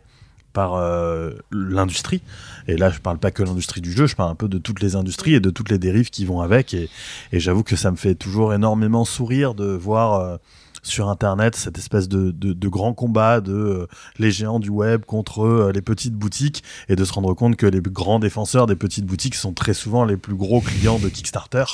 par 0.53 0.75
euh, 0.75 1.31
l'industrie. 1.51 2.21
Et 2.67 2.77
là, 2.77 2.89
je 2.89 2.99
parle 2.99 3.17
pas 3.17 3.31
que 3.31 3.43
l'industrie 3.43 3.81
du 3.81 3.91
jeu, 3.91 4.07
je 4.07 4.15
parle 4.15 4.31
un 4.31 4.35
peu 4.35 4.47
de 4.47 4.57
toutes 4.57 4.81
les 4.81 4.95
industries 4.95 5.35
et 5.35 5.39
de 5.39 5.49
toutes 5.49 5.69
les 5.69 5.77
dérives 5.77 6.09
qui 6.09 6.25
vont 6.25 6.41
avec. 6.41 6.73
Et, 6.73 6.89
et 7.31 7.39
j'avoue 7.39 7.63
que 7.63 7.75
ça 7.75 7.91
me 7.91 7.97
fait 7.97 8.15
toujours 8.15 8.53
énormément 8.53 9.05
sourire 9.05 9.53
de 9.53 9.65
voir 9.65 10.19
euh, 10.19 10.37
sur 10.85 11.09
Internet 11.09 11.55
cette 11.55 11.77
espèce 11.77 12.07
de, 12.07 12.31
de, 12.31 12.53
de 12.53 12.67
grand 12.67 12.93
combat 12.93 13.41
de 13.41 13.53
euh, 13.53 13.87
les 14.19 14.31
géants 14.31 14.59
du 14.59 14.69
web 14.69 15.03
contre 15.03 15.45
euh, 15.45 15.71
les 15.73 15.81
petites 15.81 16.13
boutiques 16.13 16.63
et 16.87 16.95
de 16.95 17.03
se 17.03 17.11
rendre 17.11 17.33
compte 17.33 17.55
que 17.55 17.65
les 17.65 17.81
grands 17.81 18.19
défenseurs 18.19 18.67
des 18.67 18.75
petites 18.75 19.05
boutiques 19.05 19.35
sont 19.35 19.53
très 19.53 19.73
souvent 19.73 20.05
les 20.05 20.15
plus 20.15 20.35
gros 20.35 20.61
clients 20.61 20.99
de 20.99 21.09
Kickstarter. 21.09 21.65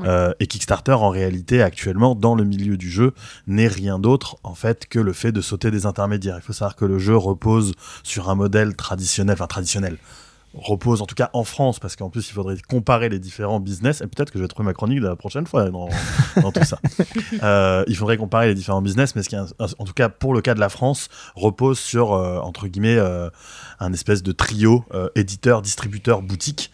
Euh, 0.00 0.32
et 0.40 0.46
Kickstarter, 0.46 0.92
en 0.92 1.10
réalité, 1.10 1.62
actuellement, 1.62 2.14
dans 2.14 2.34
le 2.34 2.44
milieu 2.44 2.76
du 2.76 2.90
jeu, 2.90 3.12
n'est 3.46 3.68
rien 3.68 3.98
d'autre, 3.98 4.36
en 4.42 4.54
fait, 4.54 4.86
que 4.86 4.98
le 4.98 5.12
fait 5.12 5.32
de 5.32 5.42
sauter 5.42 5.70
des 5.70 5.84
intermédiaires. 5.84 6.36
Il 6.38 6.42
faut 6.42 6.52
savoir 6.54 6.74
que 6.74 6.86
le 6.86 6.98
jeu 6.98 7.16
repose 7.16 7.72
sur 8.02 8.30
un 8.30 8.34
modèle 8.34 8.74
traditionnel, 8.76 9.34
enfin 9.34 9.46
traditionnel, 9.46 9.98
repose 10.56 11.02
en 11.02 11.06
tout 11.06 11.14
cas 11.16 11.30
en 11.32 11.44
France, 11.44 11.78
parce 11.80 11.96
qu'en 11.96 12.10
plus 12.10 12.28
il 12.28 12.32
faudrait 12.32 12.56
comparer 12.68 13.08
les 13.08 13.18
différents 13.18 13.60
business, 13.60 14.00
et 14.00 14.06
peut-être 14.06 14.30
que 14.30 14.38
je 14.38 14.44
vais 14.44 14.48
trouver 14.48 14.66
ma 14.66 14.72
chronique 14.72 15.00
de 15.00 15.06
la 15.08 15.16
prochaine 15.16 15.46
fois 15.46 15.68
dans, 15.70 15.88
dans 16.42 16.52
tout 16.52 16.64
ça. 16.64 16.78
Euh, 17.42 17.84
il 17.88 17.96
faudrait 17.96 18.16
comparer 18.16 18.46
les 18.48 18.54
différents 18.54 18.82
business, 18.82 19.14
mais 19.16 19.22
ce 19.22 19.28
qui 19.28 19.36
un- 19.36 19.46
en 19.58 19.84
tout 19.84 19.92
cas 19.94 20.08
pour 20.08 20.32
le 20.34 20.40
cas 20.40 20.54
de 20.54 20.60
la 20.60 20.68
France, 20.68 21.08
repose 21.34 21.78
sur, 21.78 22.12
euh, 22.12 22.38
entre 22.38 22.68
guillemets, 22.68 22.96
euh, 22.96 23.28
un 23.80 23.92
espèce 23.92 24.22
de 24.22 24.32
trio 24.32 24.84
éditeur, 25.16 25.60
distributeur, 25.62 26.22
boutique. 26.22 26.70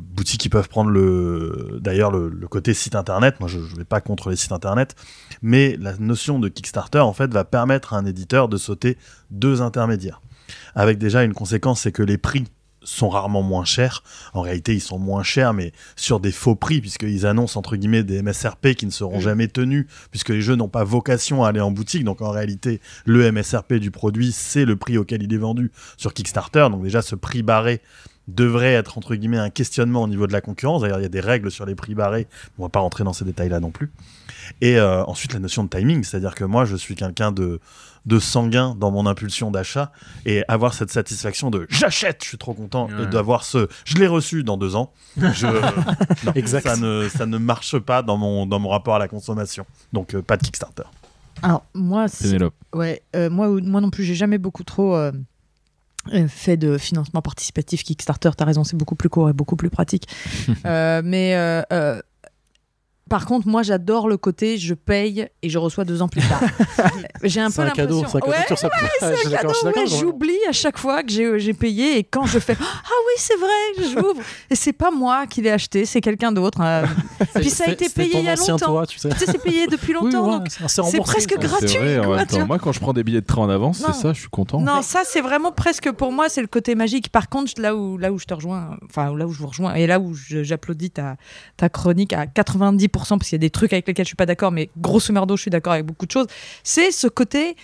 Boutiques 0.00 0.40
qui 0.40 0.48
peuvent 0.48 0.68
prendre 0.68 0.90
le, 0.90 1.78
d'ailleurs 1.80 2.10
le, 2.10 2.28
le 2.28 2.48
côté 2.48 2.74
site 2.74 2.94
internet. 2.94 3.40
Moi 3.40 3.48
je 3.48 3.58
ne 3.58 3.76
vais 3.76 3.84
pas 3.84 4.00
contre 4.00 4.30
les 4.30 4.36
sites 4.36 4.52
internet, 4.52 4.94
mais 5.42 5.76
la 5.78 5.96
notion 5.96 6.38
de 6.38 6.48
Kickstarter 6.48 7.00
en 7.00 7.12
fait 7.12 7.32
va 7.32 7.44
permettre 7.44 7.94
à 7.94 7.98
un 7.98 8.06
éditeur 8.06 8.48
de 8.48 8.56
sauter 8.56 8.96
deux 9.30 9.62
intermédiaires 9.62 10.20
avec 10.74 10.98
déjà 10.98 11.24
une 11.24 11.34
conséquence, 11.34 11.82
c'est 11.82 11.92
que 11.92 12.02
les 12.02 12.18
prix 12.18 12.44
sont 12.82 13.08
rarement 13.08 13.42
moins 13.42 13.64
chers. 13.64 14.02
En 14.34 14.40
réalité, 14.40 14.74
ils 14.74 14.80
sont 14.80 14.98
moins 14.98 15.22
chers, 15.22 15.52
mais 15.52 15.72
sur 15.96 16.20
des 16.20 16.32
faux 16.32 16.54
prix, 16.54 16.80
puisqu'ils 16.80 17.26
annoncent 17.26 17.58
entre 17.58 17.76
guillemets 17.76 18.02
des 18.02 18.22
MSRP 18.22 18.74
qui 18.74 18.86
ne 18.86 18.90
seront 18.90 19.18
Mm. 19.18 19.22
jamais 19.22 19.48
tenus, 19.48 19.86
puisque 20.10 20.30
les 20.30 20.40
jeux 20.40 20.54
n'ont 20.54 20.68
pas 20.68 20.84
vocation 20.84 21.44
à 21.44 21.48
aller 21.48 21.60
en 21.60 21.70
boutique. 21.70 22.04
Donc 22.04 22.22
en 22.22 22.30
réalité, 22.30 22.80
le 23.04 23.30
MSRP 23.30 23.74
du 23.74 23.90
produit, 23.90 24.32
c'est 24.32 24.64
le 24.64 24.76
prix 24.76 24.96
auquel 24.96 25.22
il 25.22 25.32
est 25.32 25.38
vendu 25.38 25.70
sur 25.96 26.14
Kickstarter. 26.14 26.68
Donc 26.70 26.82
déjà, 26.82 27.02
ce 27.02 27.14
prix 27.14 27.42
barré 27.42 27.82
devrait 28.28 28.74
être 28.74 28.98
entre 28.98 29.14
guillemets 29.14 29.38
un 29.38 29.50
questionnement 29.50 30.02
au 30.02 30.08
niveau 30.08 30.26
de 30.26 30.32
la 30.32 30.42
concurrence. 30.42 30.82
D'ailleurs, 30.82 31.00
il 31.00 31.02
y 31.02 31.06
a 31.06 31.10
des 31.10 31.20
règles 31.20 31.50
sur 31.50 31.64
les 31.64 31.74
prix 31.74 31.94
barrés. 31.94 32.28
On 32.58 32.62
va 32.62 32.68
pas 32.68 32.80
rentrer 32.80 33.02
dans 33.02 33.14
ces 33.14 33.24
détails-là 33.24 33.58
non 33.58 33.70
plus. 33.70 33.90
Et 34.60 34.78
euh, 34.78 35.02
ensuite, 35.04 35.32
la 35.32 35.40
notion 35.40 35.64
de 35.64 35.68
timing, 35.68 36.04
c'est-à-dire 36.04 36.34
que 36.34 36.44
moi, 36.44 36.64
je 36.66 36.76
suis 36.76 36.94
quelqu'un 36.94 37.32
de 37.32 37.58
de 38.08 38.18
sanguin 38.18 38.74
dans 38.78 38.90
mon 38.90 39.06
impulsion 39.06 39.50
d'achat 39.50 39.92
et 40.26 40.42
avoir 40.48 40.74
cette 40.74 40.90
satisfaction 40.90 41.50
de 41.50 41.66
j'achète, 41.68 42.22
je 42.24 42.28
suis 42.28 42.38
trop 42.38 42.54
content 42.54 42.88
Ouais. 42.88 43.06
d'avoir 43.06 43.44
ce 43.44 43.68
je 43.84 43.96
l'ai 43.96 44.06
reçu 44.06 44.42
dans 44.44 44.56
deux 44.56 44.74
ans. 44.74 44.92
Je, 45.16 45.46
non, 46.26 46.32
Exact. 46.34 46.66
Ça 46.66 46.76
ne 46.76 47.08
ça 47.08 47.26
ne 47.26 47.38
marche 47.38 47.78
pas 47.78 48.02
dans 48.02 48.16
mon 48.16 48.46
dans 48.46 48.58
mon 48.58 48.70
rapport 48.70 48.94
à 48.96 48.98
la 48.98 49.08
consommation. 49.08 49.66
Donc 49.92 50.14
euh, 50.14 50.22
pas 50.22 50.36
de 50.36 50.42
Kickstarter. 50.42 50.84
Alors, 51.42 51.64
moi. 51.74 52.06
Ouais, 52.74 53.02
euh, 53.14 53.30
moi, 53.30 53.48
moi 53.62 53.80
non 53.80 53.90
plus, 53.90 54.02
j'ai 54.04 54.16
jamais 54.16 54.38
beaucoup 54.38 54.64
trop 54.64 54.96
euh, 54.96 55.12
euh, 56.12 56.26
fait 56.26 56.56
de 56.56 56.78
financement 56.78 57.22
participatif 57.22 57.84
Kickstarter. 57.84 58.30
T'as 58.36 58.44
raison, 58.44 58.64
c'est 58.64 58.76
beaucoup 58.76 58.96
plus 58.96 59.08
court 59.08 59.28
et 59.30 59.32
beaucoup 59.32 59.54
plus 59.56 59.70
pratique. 59.70 60.08
Euh, 60.64 61.02
mais 61.04 61.36
euh, 61.36 61.62
euh, 61.72 62.02
Par 63.08 63.26
contre, 63.26 63.48
moi, 63.48 63.62
j'adore 63.62 64.08
le 64.08 64.16
côté 64.16 64.58
je 64.58 64.74
paye 64.74 65.28
et 65.42 65.48
je 65.48 65.58
reçois 65.58 65.84
deux 65.84 66.02
ans 66.02 66.08
plus 66.08 66.20
tard. 66.22 66.40
j'ai 67.24 67.40
un 67.40 67.50
C'est 67.50 67.62
peu 67.62 67.68
un 67.68 67.70
cadeau, 67.72 68.02
l'impression. 68.02 68.08
c'est 68.08 68.16
un 68.16 68.20
cadeau 68.20 68.38
Ouais, 68.40 68.46
sur 68.46 68.58
sa 68.58 68.68
c'est 69.00 69.16
je 69.30 69.34
un 69.34 69.38
cadeau, 69.38 69.54
je 69.62 69.66
ouais, 69.66 69.86
je- 69.86 69.96
J'oublie 69.96 70.38
à 70.48 70.52
chaque 70.52 70.78
fois 70.78 71.02
que 71.02 71.10
j'ai 71.10 71.38
j'ai 71.38 71.52
payé 71.54 71.98
et 71.98 72.04
quand 72.04 72.26
je 72.26 72.38
fais 72.38 72.56
ah 72.60 72.64
oui 73.06 73.14
c'est 73.18 73.36
vrai 73.36 73.90
j'ouvre 73.92 74.22
et 74.50 74.54
c'est 74.54 74.72
pas 74.72 74.90
moi 74.90 75.26
qui 75.26 75.40
l'ai 75.42 75.50
acheté 75.50 75.84
c'est 75.84 76.00
quelqu'un 76.00 76.32
d'autre. 76.32 76.58
euh. 76.62 76.84
Puis 77.34 77.50
ça 77.50 77.64
a 77.66 77.70
été 77.72 77.88
payé 77.88 78.18
il 78.18 78.24
y 78.24 78.28
a 78.28 78.34
longtemps. 78.36 78.58
toi, 78.58 78.86
tu 78.86 78.98
sais. 78.98 79.08
Tu 79.10 79.18
sais 79.18 79.26
c'est 79.26 79.42
payé 79.42 79.66
depuis 79.66 79.94
Oui, 80.00 80.10
longtemps 80.12 80.38
donc 80.38 80.48
c'est- 80.50 80.98
presque 81.00 81.34
quoi. 81.34 81.42
gratuit. 81.44 81.68
C'est 81.68 81.96
vrai, 81.98 82.26
quoi. 82.28 82.44
Moi, 82.44 82.58
quand 82.58 82.72
je 82.72 82.80
prends 82.80 82.92
des 82.92 83.02
billets 83.04 83.20
de 83.20 83.26
train 83.26 83.42
en 83.42 83.48
avance, 83.50 83.80
Non. 83.80 83.88
c'est 83.92 84.02
ça, 84.02 84.12
je 84.12 84.20
suis 84.20 84.28
content. 84.28 84.60
Non, 84.60 84.82
ça 84.82 85.00
c'est 85.04 85.20
vraiment 85.20 85.52
presque 85.52 85.90
pour 85.92 86.12
moi, 86.12 86.28
c'est 86.28 86.40
le 86.40 86.46
côté 86.46 86.74
magique. 86.74 87.10
Par 87.10 87.28
contre, 87.28 87.52
là 87.60 87.74
où, 87.74 87.98
là 87.98 88.12
où 88.12 88.18
je 88.18 88.24
te 88.26 88.34
rejoins, 88.34 88.76
enfin 88.88 89.14
là 89.16 89.26
où 89.26 89.32
je 89.32 89.38
vous 89.38 89.46
rejoins, 89.48 89.74
et 89.74 89.86
là 89.86 89.98
où 90.00 90.14
je- 90.14 90.42
j'applaudis 90.42 90.90
ta, 90.90 91.16
ta 91.56 91.68
chronique 91.68 92.12
à 92.12 92.26
90%, 92.26 92.97
parce 93.06 93.28
qu'il 93.28 93.36
y 93.36 93.36
a 93.36 93.38
des 93.38 93.50
trucs 93.50 93.72
avec 93.72 93.86
lesquels 93.86 94.04
je 94.04 94.08
suis 94.08 94.16
pas 94.16 94.26
d'accord, 94.26 94.52
mais 94.52 94.70
grosso 94.78 95.12
merdo, 95.12 95.36
je 95.36 95.42
suis 95.42 95.50
d'accord 95.50 95.72
avec 95.72 95.86
beaucoup 95.86 96.06
de 96.06 96.10
choses, 96.10 96.26
c'est 96.62 96.90
ce 96.90 97.06
côté. 97.06 97.56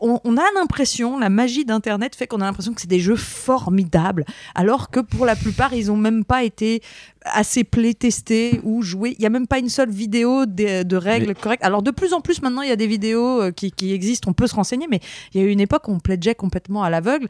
On, 0.00 0.36
a 0.36 0.42
l'impression, 0.54 1.18
la 1.18 1.30
magie 1.30 1.64
d'Internet 1.64 2.14
fait 2.14 2.26
qu'on 2.26 2.42
a 2.42 2.44
l'impression 2.44 2.74
que 2.74 2.80
c'est 2.82 2.90
des 2.90 3.00
jeux 3.00 3.16
formidables, 3.16 4.26
alors 4.54 4.90
que 4.90 5.00
pour 5.00 5.24
la 5.24 5.34
plupart, 5.34 5.72
ils 5.72 5.90
ont 5.90 5.96
même 5.96 6.26
pas 6.26 6.44
été 6.44 6.82
assez 7.24 7.64
playtestés 7.64 8.60
ou 8.64 8.82
joués. 8.82 9.14
Il 9.18 9.22
y 9.22 9.26
a 9.26 9.30
même 9.30 9.46
pas 9.46 9.58
une 9.58 9.70
seule 9.70 9.88
vidéo 9.88 10.44
de, 10.44 10.82
de 10.82 10.96
règles 10.96 11.28
Mais- 11.28 11.34
correctes. 11.34 11.64
Alors 11.64 11.82
de 11.82 11.90
plus 11.90 12.12
en 12.12 12.20
plus 12.20 12.42
maintenant, 12.42 12.60
il 12.60 12.68
y 12.68 12.72
a 12.72 12.76
des 12.76 12.86
vidéos 12.86 13.40
euh, 13.40 13.50
qui, 13.50 13.72
qui 13.72 13.94
existent, 13.94 14.30
on 14.30 14.34
peut 14.34 14.46
se 14.46 14.54
renseigner, 14.54 14.88
mais 14.90 15.00
il 15.32 15.40
y 15.40 15.44
a 15.44 15.46
eu 15.46 15.50
une 15.50 15.60
époque 15.60 15.88
où 15.88 15.92
on 15.92 16.00
pledgeait 16.00 16.34
complètement 16.34 16.82
à 16.82 16.90
l'aveugle. 16.90 17.28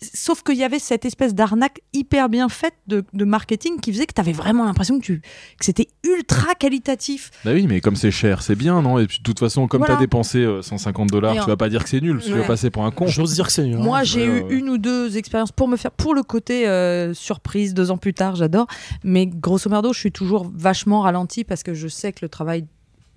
Sauf 0.00 0.42
qu'il 0.44 0.54
y 0.56 0.62
avait 0.62 0.78
cette 0.78 1.04
espèce 1.04 1.34
d'arnaque 1.34 1.80
hyper 1.92 2.28
bien 2.28 2.48
faite 2.48 2.74
de, 2.86 3.04
de 3.12 3.24
marketing 3.24 3.80
qui 3.80 3.92
faisait 3.92 4.06
que 4.06 4.12
tu 4.14 4.20
avais 4.20 4.32
vraiment 4.32 4.64
l'impression 4.64 5.00
que, 5.00 5.04
tu- 5.04 5.20
que 5.20 5.64
c'était 5.64 5.88
ultra 6.04 6.54
qualitatif. 6.54 7.30
Bah 7.44 7.50
oui, 7.52 7.66
mais 7.66 7.80
comme 7.80 7.96
c'est 7.96 8.12
cher, 8.12 8.42
c'est 8.42 8.54
bien, 8.54 8.80
non? 8.80 8.98
Et 9.00 9.06
puis 9.08 9.18
de 9.18 9.22
toute 9.24 9.40
façon, 9.40 9.66
comme 9.66 9.80
Voilà. 9.80 9.94
t'as 9.94 10.00
dépensé 10.00 10.38
euh, 10.38 10.62
150 10.62 11.08
dollars, 11.10 11.34
Et 11.34 11.40
tu 11.40 11.46
vas 11.46 11.56
pas 11.56 11.68
dire 11.68 11.82
que 11.82 11.90
c'est 11.90 12.00
nul, 12.00 12.14
parce 12.14 12.26
que 12.26 12.30
tu 12.30 12.34
vas 12.36 12.42
Ouais. 12.42 12.46
passer 12.46 12.70
pour 12.70 12.84
un 12.84 12.92
con. 12.92 13.08
J'ose 13.08 13.34
dire 13.34 13.46
que 13.46 13.52
c'est 13.52 13.64
nul. 13.64 13.74
hein. 13.74 13.80
Moi, 13.82 14.04
j'ai 14.04 14.28
ouais, 14.28 14.38
eu 14.38 14.42
ouais. 14.42 14.54
une 14.54 14.68
ou 14.68 14.78
deux 14.78 15.16
expériences 15.16 15.50
pour 15.52 15.66
me 15.66 15.76
faire, 15.76 15.90
pour 15.90 16.14
le 16.14 16.22
côté 16.22 16.68
euh, 16.68 17.12
surprise, 17.12 17.74
deux 17.74 17.90
ans 17.90 17.98
plus 17.98 18.14
tard, 18.14 18.36
j'adore. 18.36 18.68
Mais 19.02 19.26
grosso 19.26 19.68
merdo, 19.68 19.92
je 19.92 19.98
suis 19.98 20.12
toujours 20.12 20.48
vachement 20.54 21.00
ralenti 21.00 21.42
parce 21.42 21.62
que 21.64 21.74
je 21.74 21.88
sais 21.88 22.12
que 22.12 22.20
le 22.22 22.28
travail 22.28 22.66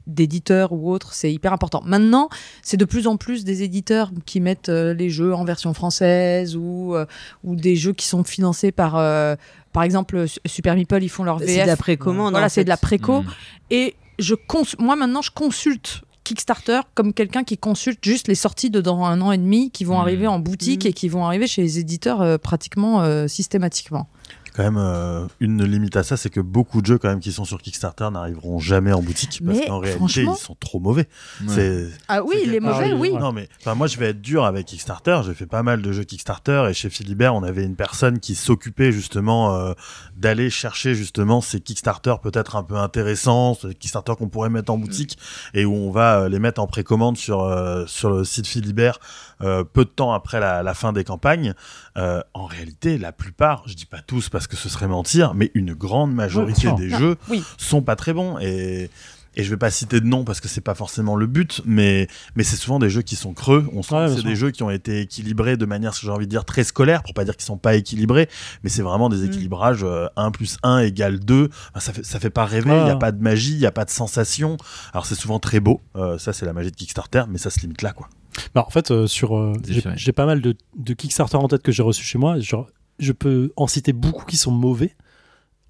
d'éditeur 0.08 0.72
ou 0.74 0.92
autre, 0.92 1.14
c'est 1.14 1.32
hyper 1.32 1.54
important. 1.54 1.82
Maintenant, 1.86 2.30
c'est 2.62 2.78
de 2.78 2.86
plus 2.86 3.08
en 3.08 3.18
plus 3.18 3.44
des 3.44 3.64
éditeurs 3.64 4.12
qui 4.26 4.40
mettent 4.40 4.70
euh, 4.70 4.94
les 4.94 5.10
jeux 5.10 5.34
en 5.34 5.44
version 5.46 5.74
française 5.74 6.56
ou, 6.56 6.96
euh, 6.96 7.06
ou 7.44 7.56
des 7.56 7.76
jeux 7.76 7.94
qui 7.94 8.08
sont 8.08 8.24
financés 8.24 8.72
par, 8.72 8.98
euh, 8.98 9.36
par 9.74 9.84
exemple, 9.84 10.28
Su- 10.28 10.40
Super 10.46 10.76
Meeple, 10.76 11.04
ils 11.04 11.10
font 11.10 11.24
leur 11.24 11.38
VF. 11.40 11.50
C'est 11.50 11.62
de 11.64 11.68
la 11.68 11.78
précommande. 11.78 12.32
Voilà, 12.32 12.50
c'est 12.50 12.64
de 12.64 12.70
la 12.70 12.78
préco. 12.78 13.22
Mm. 13.22 13.26
Et 13.72 13.96
je 14.20 14.36
cons- 14.36 14.64
moi 14.80 14.96
maintenant, 14.96 15.22
je 15.22 15.32
consulte 15.32 16.02
Kickstarter 16.24 16.82
comme 16.94 17.14
quelqu'un 17.14 17.44
qui 17.44 17.58
consulte 17.58 18.00
juste 18.06 18.28
les 18.28 18.36
sorties 18.36 18.70
de 18.70 18.80
dans 18.80 19.04
un 19.06 19.20
an 19.22 19.32
et 19.32 19.38
demi 19.40 19.72
qui 19.72 19.84
vont 19.86 19.96
Mhm. 19.96 20.02
arriver 20.02 20.28
en 20.28 20.38
boutique 20.40 20.84
Mhm. 20.86 20.90
et 20.90 20.94
qui 20.94 21.10
vont 21.10 21.26
arriver 21.26 21.48
chez 21.48 21.64
les 21.64 21.80
éditeurs 21.80 22.22
euh, 22.22 22.38
pratiquement 22.38 23.02
euh, 23.02 23.28
systématiquement. 23.28 24.08
Quand 24.54 24.64
même 24.64 24.78
euh, 24.78 25.26
une 25.40 25.64
limite 25.64 25.96
à 25.96 26.04
ça, 26.04 26.18
c'est 26.18 26.30
que 26.30 26.40
beaucoup 26.40 26.82
de 26.82 26.86
jeux 26.86 26.98
quand 26.98 27.10
même 27.10 27.20
qui 27.20 27.32
sont 27.32 27.46
sur 27.46 27.62
Kickstarter 27.62 28.10
n'arriveront 28.12 28.60
jamais 28.60 28.92
en 28.92 29.02
boutique 29.02 29.42
parce 29.46 29.60
Mais 29.60 29.68
qu'en 29.68 29.80
réalité 29.80 30.24
ils 30.24 30.36
sont 30.36 30.56
trop 30.60 30.80
mauvais. 30.80 31.08
Ouais. 31.48 31.88
Ah 32.08 32.24
oui, 32.24 32.36
C'est 32.42 32.50
les 32.50 32.60
mauvais, 32.60 32.92
Ah 32.92 32.96
oui, 32.96 33.14
non 33.14 33.32
mais 33.32 33.48
enfin 33.60 33.76
moi 33.76 33.88
je 33.88 33.98
vais 33.98 34.10
être 34.10 34.22
dur 34.22 34.46
avec 34.46 34.68
Kickstarter. 34.68 35.22
J'ai 35.26 35.34
fait 35.34 35.46
pas 35.46 35.64
mal 35.64 35.82
de 35.82 35.92
jeux 35.92 36.04
Kickstarter 36.04 36.68
et 36.70 36.74
chez 36.74 36.90
Philibert 36.90 37.34
on 37.34 37.44
avait 37.44 37.64
une 37.64 37.76
personne 37.76 38.20
qui 38.20 38.36
s'occupait 38.36 38.92
justement 38.92 39.56
euh, 39.56 39.74
d'aller 40.18 40.50
chercher 40.50 40.96
justement 40.96 41.42
ces 41.42 41.62
Kickstarter 41.62 42.16
peut-être 42.22 42.56
un 42.56 42.64
peu 42.64 42.76
intéressants, 42.76 43.54
ces 43.54 43.74
Kickstarter 43.74 44.14
qu'on 44.18 44.30
pourrait 44.30 44.50
mettre 44.50 44.72
en 44.72 44.78
boutique 44.78 45.18
et 45.54 45.66
où 45.66 45.74
on 45.74 45.92
va 45.92 46.22
euh, 46.22 46.30
les 46.30 46.40
mettre 46.40 46.62
en 46.62 46.68
précommande 46.68 47.18
sur 47.18 47.42
euh, 47.44 47.86
sur 47.88 48.10
le 48.10 48.24
site 48.24 48.48
Philibert 48.48 49.00
euh, 49.44 49.64
peu 49.64 49.86
de 49.86 49.90
temps 49.90 50.14
après 50.14 50.40
la, 50.40 50.64
la 50.64 50.74
fin 50.74 50.94
des 50.94 51.04
campagnes. 51.04 51.54
Euh, 51.98 52.22
en 52.34 52.46
réalité, 52.46 52.98
la 52.98 53.12
plupart, 53.12 53.64
je 53.68 53.74
dis 53.74 53.86
pas 53.86 54.02
tous 54.02 54.30
parce 54.30 54.48
que 54.48 54.56
ce 54.56 54.70
serait 54.70 54.88
mentir, 54.88 55.34
mais 55.34 55.52
une 55.54 55.74
grande 55.74 56.14
majorité 56.14 56.72
des 56.78 56.88
Non, 56.90 56.98
jeux 56.98 57.18
oui. 57.30 57.44
sont 57.58 57.82
pas 57.82 57.96
très 57.96 58.14
bons 58.14 58.38
et 58.40 58.90
et 59.38 59.44
je 59.46 59.50
vais 59.50 59.56
pas 59.56 59.72
citer 59.72 60.02
de 60.02 60.06
nom 60.06 60.26
parce 60.26 60.42
que 60.42 60.50
c'est 60.50 60.60
pas 60.60 60.76
forcément 60.76 61.16
le 61.16 61.26
but, 61.26 61.62
mais, 61.64 62.10
mais 62.36 62.44
c'est 62.44 62.58
souvent 62.58 62.80
des 62.80 62.90
jeux 62.90 63.02
qui 63.02 63.16
sont 63.16 63.34
creux. 63.34 63.66
On 63.72 63.82
sent 63.82 63.96
Ouais, 63.96 64.08
que 64.08 64.16
c'est 64.18 64.24
des 64.28 64.36
jeux 64.36 64.52
qui 64.52 64.62
ont 64.62 64.70
été 64.70 65.00
équilibrés 65.00 65.56
de 65.56 65.66
manière, 65.66 65.94
j'ai 65.94 66.10
envie 66.10 66.26
de 66.26 66.30
dire, 66.30 66.44
très 66.44 66.66
scolaire, 66.66 67.02
pour 67.02 67.14
pas 67.14 67.24
dire 67.24 67.38
qu'ils 67.38 67.46
sont 67.46 67.56
pas 67.58 67.76
équilibrés, 67.76 68.28
mais 68.62 68.70
c'est 68.70 68.82
vraiment 68.82 69.08
des 69.08 69.20
Mm. 69.20 69.26
équilibrages 69.28 69.86
euh, 69.86 70.08
1 70.18 70.32
plus 70.32 70.58
1 70.64 70.80
égale 70.80 71.20
2. 71.22 71.46
Enfin, 71.70 71.80
ça, 71.80 71.94
fait, 71.94 72.04
ça 72.06 72.20
fait 72.20 72.30
pas 72.30 72.44
rêver, 72.44 72.72
il 72.72 72.82
Ouais. 72.82 72.88
y 72.88 72.92
a 72.92 72.98
pas 72.98 73.14
de 73.14 73.24
magie, 73.24 73.54
il 73.54 73.60
y 73.60 73.66
a 73.66 73.72
pas 73.72 73.86
de 73.86 73.90
sensation. 73.90 74.58
Alors 74.92 75.06
c'est 75.06 75.16
souvent 75.16 75.40
très 75.40 75.62
beau, 75.62 75.80
euh, 75.96 76.18
ça 76.18 76.34
c'est 76.34 76.46
la 76.46 76.52
magie 76.52 76.72
de 76.72 76.76
Kickstarter, 76.76 77.24
mais 77.30 77.38
ça 77.38 77.50
se 77.50 77.62
limite 77.62 77.84
là, 77.84 77.94
quoi. 77.94 78.10
Bah, 78.56 78.64
en 78.66 78.70
fait, 78.70 78.92
euh, 78.92 79.08
sur, 79.08 79.38
euh, 79.38 79.54
j'ai 79.96 80.12
pas 80.12 80.26
mal 80.26 80.42
de, 80.42 80.56
de 80.78 80.94
Kickstarter 80.94 81.38
en 81.38 81.48
tête 81.48 81.62
que 81.62 81.72
j'ai 81.72 81.84
reçus 81.84 82.04
chez 82.04 82.18
moi. 82.18 82.40
Genre, 82.40 82.68
je 83.00 83.12
peux 83.12 83.52
en 83.56 83.68
citer 83.68 83.94
beaucoup 83.94 84.26
qui 84.26 84.38
sont 84.38 84.52
mauvais. 84.52 84.96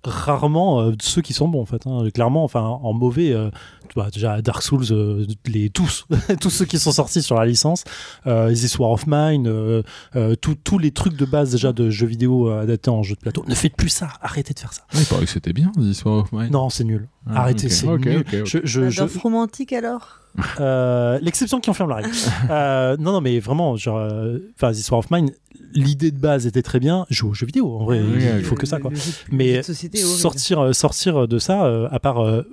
Rarement 0.04 0.82
euh, 0.82 0.92
ceux 1.02 1.22
qui 1.22 1.34
sont 1.34 1.48
bons 1.48 1.62
en 1.62 1.66
fait. 1.66 1.86
hein. 1.86 2.08
Clairement, 2.14 2.44
enfin 2.44 2.62
en 2.62 2.92
mauvais, 2.94 3.32
euh, 3.34 3.50
tu 3.88 3.94
vois, 3.96 4.10
déjà 4.10 4.42
Dark 4.42 4.64
Souls, 4.64 4.86
euh, 4.92 5.28
les 5.46 5.70
tous, 5.70 6.08
tous 6.42 6.50
ceux 6.50 6.66
qui 6.66 6.80
sont 6.80 6.92
sortis 6.92 7.22
sur 7.22 7.36
la 7.36 7.46
licence, 7.46 7.84
euh, 8.26 8.52
This 8.52 8.80
War 8.80 8.90
of 8.92 9.06
Mine, 9.06 9.48
euh, 9.48 9.84
euh, 10.16 10.36
tous- 10.36 10.56
tous 10.56 10.80
les 10.80 10.90
trucs 10.92 11.16
de 11.16 11.26
base 11.26 11.52
déjà 11.52 11.72
de 11.72 11.90
jeux 11.92 12.08
vidéo 12.08 12.50
euh, 12.50 12.64
adaptés 12.64 12.90
en 12.90 13.04
jeu 13.04 13.14
de 13.16 13.20
plateau. 13.20 13.44
Ne 13.48 13.54
faites 13.54 13.76
plus 13.76 13.90
ça, 13.90 14.10
arrêtez 14.22 14.54
de 14.56 14.60
faire 14.60 14.74
ça. 14.74 14.82
Il 14.96 15.06
paraît 15.06 15.26
que 15.26 15.32
c'était 15.32 15.54
bien, 15.54 15.72
The 15.76 16.06
War 16.06 16.16
of 16.24 16.32
Mine. 16.32 16.50
Non, 16.52 16.70
c'est 16.72 16.84
nul. 16.84 17.08
Ah, 17.30 17.42
arrêtez, 17.42 17.68
ok. 17.68 17.72
c'est 17.74 17.88
Ok, 17.88 18.06
nul. 18.06 18.18
ok, 18.22 18.36
ok. 18.40 18.46
Je, 18.46 18.58
je- 18.64 18.90
je- 18.90 19.02
D'offre 19.02 19.22
romantique 19.22 19.72
alors? 19.74 20.18
Euh, 20.60 21.20
L'exception 21.22 21.60
qui 21.60 21.70
enferme 21.70 21.90
la 21.90 21.98
règle. 21.98 22.10
Euh, 22.50 22.98
non, 22.98 23.12
non, 23.12 23.22
mais 23.22 23.40
vraiment, 23.40 23.76
genre, 23.76 23.98
euh, 23.98 24.40
enfin, 24.56 24.72
This 24.72 24.90
War 24.90 25.00
of 25.00 25.12
Mine, 25.12 25.30
l'idée 25.74 26.12
de 26.12 26.20
base 26.20 26.46
était 26.48 26.62
très 26.62 26.80
bien. 26.80 27.06
Joue 27.10 27.30
aux 27.30 27.34
jeux 27.34 27.46
vidéo, 27.46 27.74
en 27.78 27.86
vrai, 27.86 28.02
Oui, 28.02 28.08
il, 28.22 28.38
oui, 28.38 28.44
faut 28.44 28.56
que 28.56 28.66
ça, 28.68 28.80
quoi. 28.80 28.92
Mais 29.32 29.62
sortir, 29.64 30.74
sortir 30.76 31.28
de 31.28 31.40
ça, 31.40 31.66
euh, 31.66 31.88
à 31.92 32.00
part 32.00 32.20
euh, 32.20 32.44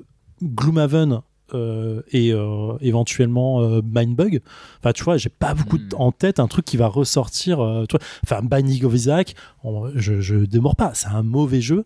Gloomhaven 0.43 1.21
euh, 1.55 2.03
et 2.13 2.33
euh, 2.33 2.75
éventuellement 2.81 3.63
euh, 3.63 3.81
Mindbug, 3.83 4.41
enfin, 4.81 4.93
tu 4.93 5.03
vois, 5.05 5.17
j'ai 5.17 5.31
pas 5.31 5.55
beaucoup 5.55 5.79
Hmm. 5.79 5.89
en 5.97 6.13
tête 6.13 6.41
un 6.41 6.47
truc 6.47 6.65
qui 6.67 6.77
va 6.77 6.89
ressortir. 6.89 7.57
tu 7.89 7.97
vois, 7.97 8.07
enfin, 8.25 8.43
Binding 8.43 8.85
of 8.85 8.95
Isaac, 8.95 9.35
on- 9.65 9.91
je, 9.95 10.21
je 10.21 10.37
démords 10.37 10.77
pas, 10.77 10.91
c'est 10.95 11.09
un 11.09 11.23
mauvais 11.23 11.61
jeu. 11.63 11.85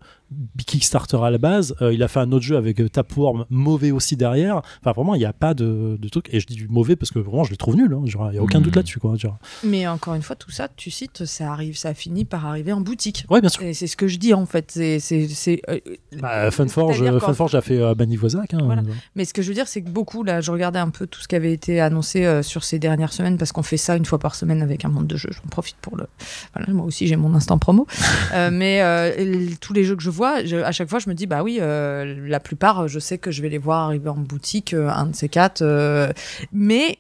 Kickstarter 0.66 1.18
à 1.22 1.30
la 1.30 1.38
base, 1.38 1.74
euh, 1.82 1.92
il 1.92 2.02
a 2.02 2.08
fait 2.08 2.20
un 2.20 2.30
autre 2.32 2.44
jeu 2.44 2.56
avec 2.56 2.80
euh, 2.80 2.88
Tapeworm, 2.88 3.44
mauvais 3.50 3.90
aussi 3.90 4.16
derrière. 4.16 4.62
Enfin, 4.80 4.92
vraiment, 4.92 5.14
il 5.14 5.18
n'y 5.18 5.24
a 5.24 5.32
pas 5.32 5.54
de, 5.54 5.96
de 6.00 6.08
truc. 6.08 6.28
Et 6.32 6.40
je 6.40 6.46
dis 6.46 6.54
du 6.54 6.68
mauvais 6.68 6.96
parce 6.96 7.10
que 7.10 7.18
vraiment, 7.18 7.44
je 7.44 7.50
le 7.50 7.56
trouve 7.56 7.76
nul. 7.76 7.92
hein. 7.94 8.02
Genre, 8.06 8.28
Il 8.30 8.32
n'y 8.34 8.38
a 8.38 8.42
aucun 8.42 8.60
Hmm. 8.60 8.64
doute 8.64 8.76
là-dessus, 8.76 8.98
quoi. 9.00 9.16
Genre. 9.16 9.38
Mais 9.64 9.86
encore 9.88 10.14
une 10.14 10.22
fois, 10.22 10.36
tout 10.36 10.50
ça, 10.50 10.68
tu 10.76 10.90
cites, 10.90 11.24
ça 11.24 11.50
arrive, 11.52 11.76
ça 11.76 11.94
finit 11.94 12.24
par 12.24 12.46
arriver 12.46 12.72
en 12.72 12.80
boutique. 12.80 13.24
Ouais, 13.30 13.40
bien 13.40 13.50
sûr. 13.50 13.62
Et 13.62 13.74
c'est 13.74 13.86
ce 13.86 13.96
que 13.96 14.06
je 14.08 14.18
dis 14.18 14.34
en 14.34 14.46
fait. 14.46 14.70
C'est, 14.70 14.98
c'est, 15.00 15.26
c'est, 15.28 15.60
euh, 15.68 15.78
Bah, 16.20 16.50
Funforge, 16.50 17.18
Funforge 17.20 17.54
a 17.54 17.60
fait 17.60 17.78
euh, 17.78 17.94
Isaac. 18.24 18.54
hein. 18.54 18.58
Voilà. 18.64 18.82
Mais 19.16 19.24
ce 19.24 19.32
que 19.34 19.42
je 19.42 19.48
veux 19.48 19.54
dire, 19.54 19.66
c'est 19.68 19.82
que 19.82 19.90
beaucoup, 19.90 20.22
là, 20.22 20.40
je 20.40 20.50
regardais 20.50 20.78
un 20.78 20.90
peu 20.90 21.06
tout 21.06 21.20
ce 21.20 21.28
qui 21.28 21.34
avait 21.36 21.52
été 21.52 21.80
annoncé 21.80 22.24
euh, 22.24 22.42
sur 22.42 22.64
ces 22.64 22.78
dernières 22.78 23.12
semaines, 23.12 23.38
parce 23.38 23.52
qu'on 23.52 23.62
fait 23.62 23.76
ça 23.76 23.96
une 23.96 24.04
fois 24.04 24.18
par 24.18 24.34
semaine 24.34 24.62
avec 24.62 24.84
un 24.84 24.88
monde 24.88 25.06
de 25.06 25.16
jeux. 25.16 25.30
J'en 25.32 25.48
profite 25.50 25.76
pour 25.82 25.96
le. 25.96 26.06
Voilà, 26.54 26.72
moi 26.72 26.86
aussi, 26.86 27.06
j'ai 27.06 27.16
mon 27.16 27.34
instant 27.34 27.58
promo. 27.58 27.86
Euh, 28.34 28.50
mais 28.50 28.80
euh, 28.82 29.46
tous 29.60 29.72
les 29.74 29.84
jeux 29.84 29.94
que 29.96 30.02
je 30.02 30.08
vois, 30.08 30.21
je- 30.44 30.56
à 30.56 30.72
chaque 30.72 30.88
fois, 30.88 30.98
je 30.98 31.08
me 31.08 31.14
dis, 31.14 31.26
bah 31.26 31.42
oui, 31.42 31.58
euh, 31.60 32.26
la 32.28 32.40
plupart, 32.40 32.88
je 32.88 32.98
sais 32.98 33.18
que 33.18 33.30
je 33.30 33.42
vais 33.42 33.48
les 33.48 33.58
voir 33.58 33.86
arriver 33.86 34.08
en 34.08 34.16
boutique, 34.16 34.74
euh, 34.74 34.88
un 34.88 35.06
de 35.06 35.14
ces 35.16 35.28
quatre. 35.28 35.62
euh, 35.62 36.12
mais. 36.52 36.98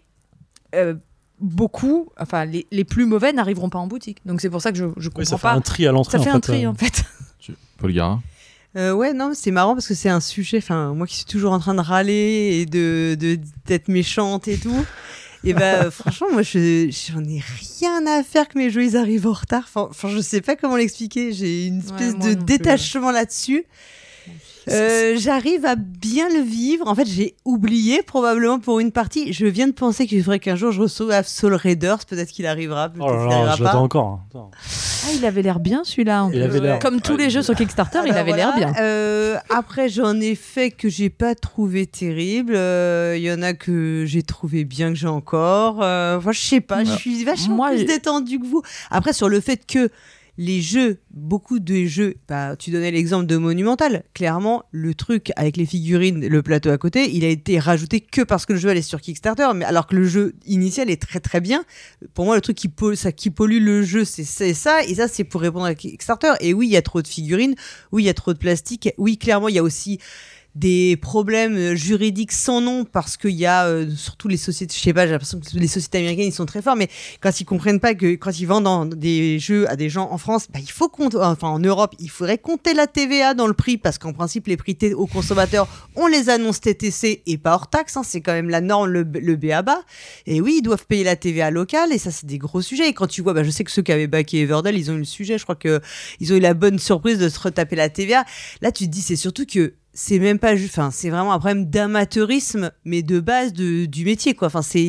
euh, 0.74 0.94
Beaucoup, 1.44 2.08
enfin 2.20 2.44
les, 2.44 2.68
les 2.70 2.84
plus 2.84 3.04
mauvais 3.04 3.32
n'arriveront 3.32 3.68
pas 3.68 3.80
en 3.80 3.88
boutique. 3.88 4.18
Donc 4.24 4.40
c'est 4.40 4.48
pour 4.48 4.62
ça 4.62 4.70
que 4.70 4.78
je, 4.78 4.84
je 4.96 5.08
Oui, 5.08 5.14
comprends 5.14 5.24
ça 5.24 5.36
fait 5.38 5.42
pas. 5.42 5.52
un 5.54 5.60
tri 5.60 5.88
à 5.88 5.90
l'entrée. 5.90 6.16
Ça 6.18 6.22
fait 6.22 6.30
en 6.30 6.34
un 6.34 6.36
fait, 6.36 6.40
tri 6.52 6.64
euh. 6.66 6.70
en 6.70 6.74
fait. 6.74 7.02
Paul 7.78 7.92
Gara. 7.92 8.20
Euh, 8.76 8.92
ouais, 8.92 9.12
non, 9.12 9.32
c'est 9.34 9.50
marrant 9.50 9.74
parce 9.74 9.88
que 9.88 9.94
c'est 9.94 10.08
un 10.08 10.20
sujet, 10.20 10.58
enfin, 10.58 10.94
moi 10.94 11.04
qui 11.08 11.16
suis 11.16 11.24
toujours 11.24 11.50
en 11.52 11.58
train 11.58 11.74
de 11.74 11.80
râler 11.80 12.60
et 12.60 12.66
de 12.66 13.16
de- 13.18 13.40
d'être 13.66 13.88
méchante 13.88 14.46
et 14.46 14.56
tout. 14.56 14.86
Et 15.44 15.54
bah, 15.54 15.84
euh, 15.84 15.90
franchement, 15.90 16.28
moi, 16.32 16.42
je 16.42 16.88
j'en 17.12 17.24
ai 17.24 17.42
rien 17.80 18.06
à 18.06 18.22
faire 18.22 18.48
que 18.48 18.58
mes 18.58 18.70
jeux 18.70 18.84
ils 18.84 18.96
arrivent 18.96 19.26
en 19.26 19.32
retard. 19.32 19.64
Enfin, 19.64 19.88
enfin, 19.90 20.08
je 20.08 20.20
sais 20.20 20.40
pas 20.40 20.56
comment 20.56 20.76
l'expliquer. 20.76 21.32
J'ai 21.32 21.66
une 21.66 21.80
espèce 21.80 22.16
de 22.16 22.34
détachement 22.34 23.10
là-dessus. 23.10 23.64
Euh, 24.70 25.14
J'arrive 25.18 25.64
à 25.66 25.74
bien 25.76 26.28
le 26.28 26.40
vivre. 26.40 26.86
En 26.86 26.94
fait, 26.94 27.06
j'ai 27.06 27.34
oublié 27.44 28.02
probablement 28.02 28.58
pour 28.58 28.80
une 28.80 28.92
partie. 28.92 29.32
Je 29.32 29.46
viens 29.46 29.66
de 29.66 29.72
penser 29.72 30.06
qu'il 30.06 30.22
faudrait 30.22 30.38
qu'un 30.38 30.56
jour 30.56 30.70
je 30.72 30.80
reçoive 30.82 31.26
Soul 31.26 31.54
Raiders. 31.54 32.04
Peut-être 32.06 32.30
qu'il 32.30 32.46
arrivera, 32.46 32.88
peut-être 32.88 33.04
Oh 33.08 33.12
là 33.12 33.18
qu'il 33.20 33.28
là, 33.30 33.34
arrivera 33.36 33.56
je 33.56 33.62
pas. 33.62 33.64
l'attends 33.64 33.82
encore. 33.84 34.06
hein. 34.08 34.20
Attends. 34.30 34.50
Ah, 35.04 35.08
il 35.16 35.24
avait 35.26 35.42
l'air 35.42 35.58
bien 35.58 35.82
celui-là. 35.84 36.24
en 36.24 36.28
Il 36.30 36.34
plus. 36.34 36.42
avait 36.42 36.60
l'air- 36.60 36.78
Comme 36.78 37.00
tous 37.00 37.16
les 37.16 37.28
jeux 37.28 37.42
sur 37.42 37.54
Kickstarter, 37.56 38.00
il 38.06 38.12
avait 38.12 38.32
l'air 38.34 38.52
voilà. 38.52 38.72
bien. 38.72 38.82
Euh, 38.82 39.36
après, 39.50 39.88
j'en 39.88 40.20
ai 40.20 40.34
fait 40.36 40.70
que 40.70 40.88
j'ai 40.88 41.10
pas 41.10 41.34
trouvé 41.34 41.86
terrible. 41.86 42.54
Euh, 42.54 43.14
Il 43.16 43.22
y 43.22 43.32
en 43.32 43.42
a 43.42 43.52
que 43.54 44.04
j'ai 44.06 44.22
trouvé 44.22 44.64
bien 44.64 44.90
que 44.90 44.94
j'ai 44.98 45.08
encore. 45.08 45.80
Euh, 45.82 46.18
enfin, 46.18 46.30
je 46.32 46.40
sais 46.40 46.60
pas, 46.60 46.84
je 46.84 46.92
suis 46.92 47.24
vachement 47.24 47.56
Moi, 47.56 47.70
plus 47.70 47.84
détendue 47.84 48.38
que 48.38 48.46
vous. 48.46 48.62
Après, 48.90 49.12
sur 49.12 49.28
le 49.28 49.40
fait 49.40 49.66
que 49.66 49.88
les 50.38 50.62
jeux, 50.62 50.98
beaucoup 51.10 51.58
de 51.58 51.84
jeux, 51.84 52.16
bah, 52.26 52.56
tu 52.56 52.70
donnais 52.70 52.90
l'exemple 52.90 53.26
de 53.26 53.36
Monumental. 53.36 54.04
Clairement, 54.14 54.64
le 54.70 54.94
truc 54.94 55.30
avec 55.36 55.56
les 55.56 55.66
figurines, 55.66 56.26
le 56.26 56.42
plateau 56.42 56.70
à 56.70 56.78
côté, 56.78 57.10
il 57.14 57.24
a 57.24 57.28
été 57.28 57.58
rajouté 57.58 58.00
que 58.00 58.22
parce 58.22 58.46
que 58.46 58.54
le 58.54 58.58
jeu 58.58 58.70
allait 58.70 58.82
sur 58.82 59.00
Kickstarter, 59.00 59.48
mais 59.54 59.64
alors 59.64 59.86
que 59.86 59.94
le 59.94 60.04
jeu 60.04 60.34
initial 60.46 60.88
est 60.90 61.00
très 61.00 61.20
très 61.20 61.40
bien. 61.40 61.64
Pour 62.14 62.24
moi, 62.24 62.34
le 62.34 62.40
truc 62.40 62.56
qui 62.56 62.70
qui 63.16 63.30
pollue 63.30 63.62
le 63.62 63.82
jeu, 63.82 64.04
c'est 64.04 64.54
ça, 64.54 64.82
et 64.84 64.94
ça, 64.94 65.06
c'est 65.06 65.24
pour 65.24 65.42
répondre 65.42 65.66
à 65.66 65.74
Kickstarter. 65.74 66.32
Et 66.40 66.54
oui, 66.54 66.66
il 66.66 66.72
y 66.72 66.76
a 66.76 66.82
trop 66.82 67.02
de 67.02 67.08
figurines, 67.08 67.54
oui, 67.92 68.04
il 68.04 68.06
y 68.06 68.10
a 68.10 68.14
trop 68.14 68.32
de 68.32 68.38
plastique, 68.38 68.88
oui, 68.96 69.18
clairement, 69.18 69.48
il 69.48 69.54
y 69.54 69.58
a 69.58 69.62
aussi 69.62 69.98
des 70.54 70.96
problèmes 70.96 71.74
juridiques 71.74 72.32
sans 72.32 72.60
nom 72.60 72.84
parce 72.84 73.16
qu'il 73.16 73.30
y 73.30 73.46
a 73.46 73.66
euh, 73.66 73.90
surtout 73.90 74.28
les 74.28 74.36
sociétés, 74.36 74.74
je 74.76 74.82
sais 74.82 74.92
pas, 74.92 75.06
j'ai 75.06 75.12
l'impression 75.12 75.40
que 75.40 75.56
les 75.56 75.66
sociétés 75.66 75.98
américaines 75.98 76.28
ils 76.28 76.32
sont 76.32 76.46
très 76.46 76.60
forts, 76.60 76.76
mais 76.76 76.88
quand 77.20 77.40
ils 77.40 77.44
comprennent 77.44 77.80
pas 77.80 77.94
que 77.94 78.14
quand 78.16 78.38
ils 78.38 78.46
vendent 78.46 78.64
dans 78.64 78.84
des 78.84 79.38
jeux 79.38 79.68
à 79.70 79.76
des 79.76 79.88
gens 79.88 80.10
en 80.10 80.18
France, 80.18 80.48
bah, 80.52 80.58
il 80.60 80.70
faut 80.70 80.88
compter, 80.88 81.16
enfin 81.18 81.48
en 81.48 81.58
Europe, 81.58 81.94
il 81.98 82.10
faudrait 82.10 82.38
compter 82.38 82.74
la 82.74 82.86
TVA 82.86 83.34
dans 83.34 83.46
le 83.46 83.54
prix 83.54 83.78
parce 83.78 83.98
qu'en 83.98 84.12
principe 84.12 84.46
les 84.46 84.56
prix 84.56 84.76
aux 84.94 85.06
consommateurs, 85.06 85.68
on 85.96 86.06
les 86.06 86.28
annonce 86.28 86.60
TTC 86.60 87.22
et 87.26 87.38
pas 87.38 87.54
hors 87.54 87.70
taxe, 87.70 87.96
hein, 87.96 88.02
c'est 88.04 88.20
quand 88.20 88.32
même 88.32 88.50
la 88.50 88.60
norme, 88.60 88.90
le, 88.90 89.02
le 89.02 89.36
BABA. 89.36 89.80
Et 90.26 90.40
oui, 90.40 90.56
ils 90.58 90.62
doivent 90.62 90.86
payer 90.86 91.04
la 91.04 91.16
TVA 91.16 91.50
locale 91.50 91.92
et 91.92 91.98
ça 91.98 92.10
c'est 92.10 92.26
des 92.26 92.38
gros 92.38 92.62
sujets. 92.62 92.88
Et 92.88 92.92
quand 92.92 93.06
tu 93.06 93.22
vois, 93.22 93.32
bah, 93.32 93.42
je 93.42 93.50
sais 93.50 93.64
que 93.64 93.70
ceux 93.70 93.82
qui 93.82 93.92
avaient 93.92 94.06
baqué 94.06 94.40
Everdell, 94.40 94.76
ils 94.76 94.90
ont 94.90 94.94
eu 94.94 94.98
le 94.98 95.04
sujet, 95.04 95.38
je 95.38 95.44
crois 95.44 95.54
que 95.54 95.80
ils 96.20 96.32
ont 96.32 96.36
eu 96.36 96.40
la 96.40 96.54
bonne 96.54 96.78
surprise 96.78 97.18
de 97.18 97.28
se 97.28 97.38
retaper 97.38 97.76
la 97.76 97.88
TVA. 97.88 98.24
Là, 98.60 98.72
tu 98.72 98.84
te 98.84 98.90
dis, 98.90 99.00
c'est 99.00 99.16
surtout 99.16 99.46
que 99.46 99.74
c'est 99.94 100.18
même 100.18 100.38
pas 100.38 100.54
enfin, 100.54 100.90
c'est 100.90 101.10
vraiment 101.10 101.32
un 101.32 101.38
problème 101.38 101.66
d'amateurisme, 101.66 102.72
mais 102.84 103.02
de 103.02 103.20
base 103.20 103.52
de, 103.52 103.84
du 103.84 104.04
métier, 104.04 104.34
quoi. 104.34 104.46
Enfin, 104.46 104.62
c'est 104.62 104.88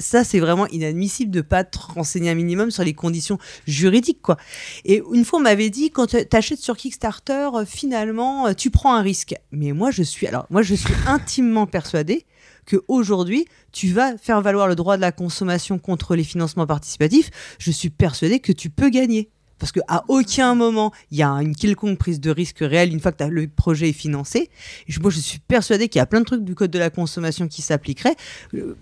ça, 0.00 0.24
c'est 0.24 0.40
vraiment 0.40 0.66
inadmissible 0.68 1.30
de 1.30 1.40
pas 1.40 1.64
te 1.64 1.78
renseigner 1.78 2.30
un 2.30 2.34
minimum 2.34 2.70
sur 2.70 2.84
les 2.84 2.92
conditions 2.92 3.38
juridiques, 3.66 4.20
quoi. 4.20 4.36
Et 4.84 5.02
une 5.12 5.24
fois, 5.24 5.38
on 5.38 5.42
m'avait 5.42 5.70
dit, 5.70 5.90
quand 5.90 6.06
tu 6.06 6.36
achètes 6.36 6.60
sur 6.60 6.76
Kickstarter, 6.76 7.48
euh, 7.54 7.64
finalement, 7.64 8.48
euh, 8.48 8.52
tu 8.52 8.70
prends 8.70 8.94
un 8.94 9.02
risque. 9.02 9.34
Mais 9.52 9.72
moi, 9.72 9.90
je 9.90 10.02
suis, 10.02 10.26
alors, 10.26 10.46
moi, 10.50 10.62
je 10.62 10.74
suis 10.74 10.94
intimement 11.06 11.66
persuadée 11.66 12.26
que 12.66 12.76
aujourd'hui, 12.88 13.46
tu 13.72 13.88
vas 13.88 14.16
faire 14.18 14.40
valoir 14.42 14.68
le 14.68 14.74
droit 14.74 14.96
de 14.96 15.00
la 15.00 15.12
consommation 15.12 15.78
contre 15.78 16.14
les 16.14 16.24
financements 16.24 16.66
participatifs. 16.66 17.30
Je 17.58 17.70
suis 17.70 17.90
persuadée 17.90 18.38
que 18.40 18.52
tu 18.52 18.70
peux 18.70 18.90
gagner. 18.90 19.30
Parce 19.62 19.70
qu'à 19.70 20.02
aucun 20.08 20.56
moment, 20.56 20.90
il 21.12 21.18
y 21.18 21.22
a 21.22 21.28
une 21.30 21.54
quelconque 21.54 21.96
prise 21.98 22.18
de 22.20 22.32
risque 22.32 22.58
réelle 22.62 22.92
une 22.92 22.98
fois 22.98 23.12
que 23.12 23.22
le 23.22 23.46
projet 23.46 23.90
est 23.90 23.92
financé. 23.92 24.50
Je- 24.88 24.98
moi, 24.98 25.12
je 25.12 25.20
suis 25.20 25.38
persuadée 25.38 25.88
qu'il 25.88 26.00
y 26.00 26.02
a 26.02 26.06
plein 26.06 26.18
de 26.18 26.24
trucs 26.24 26.42
du 26.42 26.56
code 26.56 26.72
de 26.72 26.80
la 26.80 26.90
consommation 26.90 27.46
qui 27.46 27.62
s'appliqueraient. 27.62 28.16
Euh, 28.54 28.76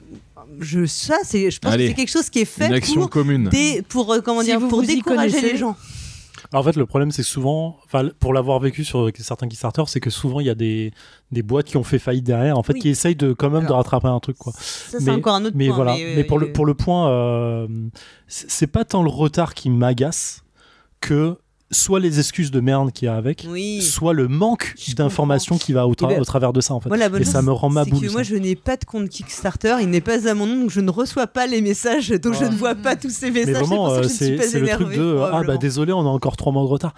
Je, 0.58 0.86
ça, 0.86 1.16
c'est, 1.22 1.50
je 1.50 1.58
pense 1.60 1.72
Allez, 1.74 1.84
que 1.84 1.88
c'est 1.90 1.94
quelque 1.96 2.10
chose 2.10 2.30
qui 2.30 2.38
est 2.40 2.44
fait 2.46 2.66
Une 2.68 2.72
action 2.72 3.02
pour, 3.02 3.10
commune. 3.10 3.48
dé- 3.50 3.82
pour, 3.86 4.10
euh, 4.10 4.20
comment 4.22 4.40
Si 4.40 4.46
dire, 4.46 4.58
vous 4.58 4.68
pour 4.68 4.80
vous 4.80 4.86
décourager 4.86 5.40
les 5.42 5.56
gens. 5.58 5.76
Alors, 6.52 6.64
en 6.66 6.72
fait, 6.72 6.76
le 6.76 6.86
problème, 6.86 7.12
c'est 7.12 7.22
que 7.22 7.28
souvent, 7.28 7.76
pour 8.18 8.32
l'avoir 8.32 8.58
vécu 8.58 8.82
sur 8.82 9.08
certains 9.20 9.46
Kickstarter, 9.46 9.82
c'est 9.86 10.00
que 10.00 10.08
souvent, 10.10 10.40
il 10.40 10.46
y 10.46 10.50
a 10.50 10.54
des, 10.56 10.92
des 11.30 11.42
boîtes 11.42 11.66
qui 11.66 11.76
ont 11.76 11.84
fait 11.84 11.98
faillite 12.00 12.24
derrière, 12.24 12.56
en 12.58 12.62
fait, 12.64 12.72
Oui. 12.72 12.80
qui 12.80 12.88
essayent 12.88 13.14
de, 13.14 13.32
quand 13.34 13.50
même, 13.50 13.66
de 13.66 13.72
rattraper 13.72 14.08
un 14.08 14.18
truc, 14.18 14.38
quoi. 14.38 14.52
Ça, 14.56 14.98
c'est 14.98 15.04
Mais- 15.04 15.10
encore 15.12 15.34
un 15.36 15.44
autre 15.44 15.56
mais 15.56 15.66
point. 15.66 15.76
voilà. 15.76 15.94
euh, 15.96 16.14
Mais, 16.16 16.24
pour, 16.24 16.38
le, 16.40 16.50
pour 16.52 16.64
le 16.66 16.74
point, 16.74 17.10
euh, 17.10 17.68
c'est 18.26 18.50
c'est 18.50 18.66
pas 18.66 18.84
tant 18.84 19.02
le 19.04 19.10
retard 19.10 19.54
qui 19.54 19.70
m'agace 19.70 20.39
que 21.00 21.36
soit 21.72 22.00
les 22.00 22.18
excuses 22.18 22.50
de 22.50 22.58
merde 22.58 22.90
qu'il 22.90 23.06
y 23.06 23.08
a 23.08 23.14
avec, 23.14 23.46
Oui. 23.48 23.80
soit 23.80 24.12
le 24.12 24.26
manque 24.26 24.74
d'informations 24.96 25.56
qui 25.56 25.72
va 25.72 25.86
au, 25.86 25.92
tra- 25.92 26.08
Eh 26.10 26.14
ben, 26.14 26.20
au 26.20 26.24
travers 26.24 26.52
de 26.52 26.60
ça, 26.60 26.74
en 26.74 26.80
fait. 26.80 26.88
Moi, 26.88 26.98
la 26.98 27.08
bonne 27.08 27.22
Et 27.22 27.24
ça 27.24 27.42
me 27.42 27.52
rend 27.52 27.70
ma 27.70 27.84
boule. 27.84 28.00
que 28.04 28.10
moi, 28.10 28.24
je 28.24 28.34
n'ai 28.34 28.56
pas 28.56 28.76
de 28.76 28.84
compte 28.84 29.08
Kickstarter, 29.08 29.76
il 29.80 29.88
n'est 29.88 30.00
pas 30.00 30.28
à 30.28 30.34
mon 30.34 30.46
nom, 30.46 30.62
donc 30.62 30.70
je 30.70 30.80
ne 30.80 30.90
reçois 30.90 31.28
pas 31.28 31.46
les 31.46 31.60
messages, 31.60 32.08
donc 32.10 32.34
je 32.34 32.44
ne 32.44 32.56
vois 32.56 32.74
pas 32.74 32.96
tous 32.96 33.10
ces 33.10 33.30
messages. 33.30 33.46
Mais 33.54 33.60
vraiment, 33.60 33.90
euh, 33.92 34.02
c'est 34.02 34.30
le 34.58 34.66
truc 34.68 34.96
de 34.96 35.18
ah 35.32 35.42
bah 35.46 35.58
désolé, 35.58 35.92
on 35.92 36.00
a 36.00 36.08
encore 36.10 36.36
trois 36.36 36.52
mois 36.52 36.62
de 36.64 36.68
retard. 36.68 36.94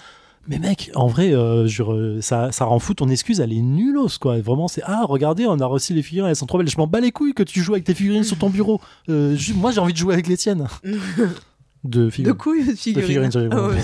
Mais 0.48 0.58
mec, 0.58 0.90
en 0.96 1.06
vrai, 1.06 1.32
euh, 1.34 1.66
je- 1.68 2.18
ça, 2.20 2.50
ça 2.50 2.64
rend 2.64 2.78
fou 2.80 2.94
ton 2.94 3.08
excuse, 3.10 3.40
elle 3.40 3.52
est 3.52 3.60
nullos 3.60 4.08
quoi. 4.20 4.40
Vraiment, 4.40 4.66
c'est 4.68 4.82
ah 4.86 5.04
regardez, 5.06 5.46
on 5.46 5.60
a 5.60 5.66
reçu 5.66 5.92
les 5.94 6.02
figurines, 6.02 6.30
elles 6.30 6.34
sont 6.36 6.46
trop 6.46 6.58
belles. 6.58 6.68
Je 6.70 6.78
m'en 6.78 6.86
bats 6.88 6.98
les 6.98 7.12
couilles 7.12 7.34
que 7.34 7.44
tu 7.44 7.60
joues 7.62 7.74
avec 7.74 7.84
tes 7.84 7.94
figurines 7.94 8.24
sur 8.24 8.38
ton 8.38 8.48
bureau. 8.50 8.80
Euh, 9.10 9.36
moi, 9.54 9.70
j'ai 9.70 9.78
envie 9.80 9.92
de 9.92 9.98
jouer 9.98 10.14
avec 10.14 10.26
les 10.26 10.36
tiennes. 10.38 10.66
De 11.84 12.04
De 12.04 12.10
figurines. 12.10 12.36
couilles 12.38 12.64
de 12.66 12.72
figurines. 12.76 13.30
Ah 13.50 13.66
ouais. 13.68 13.76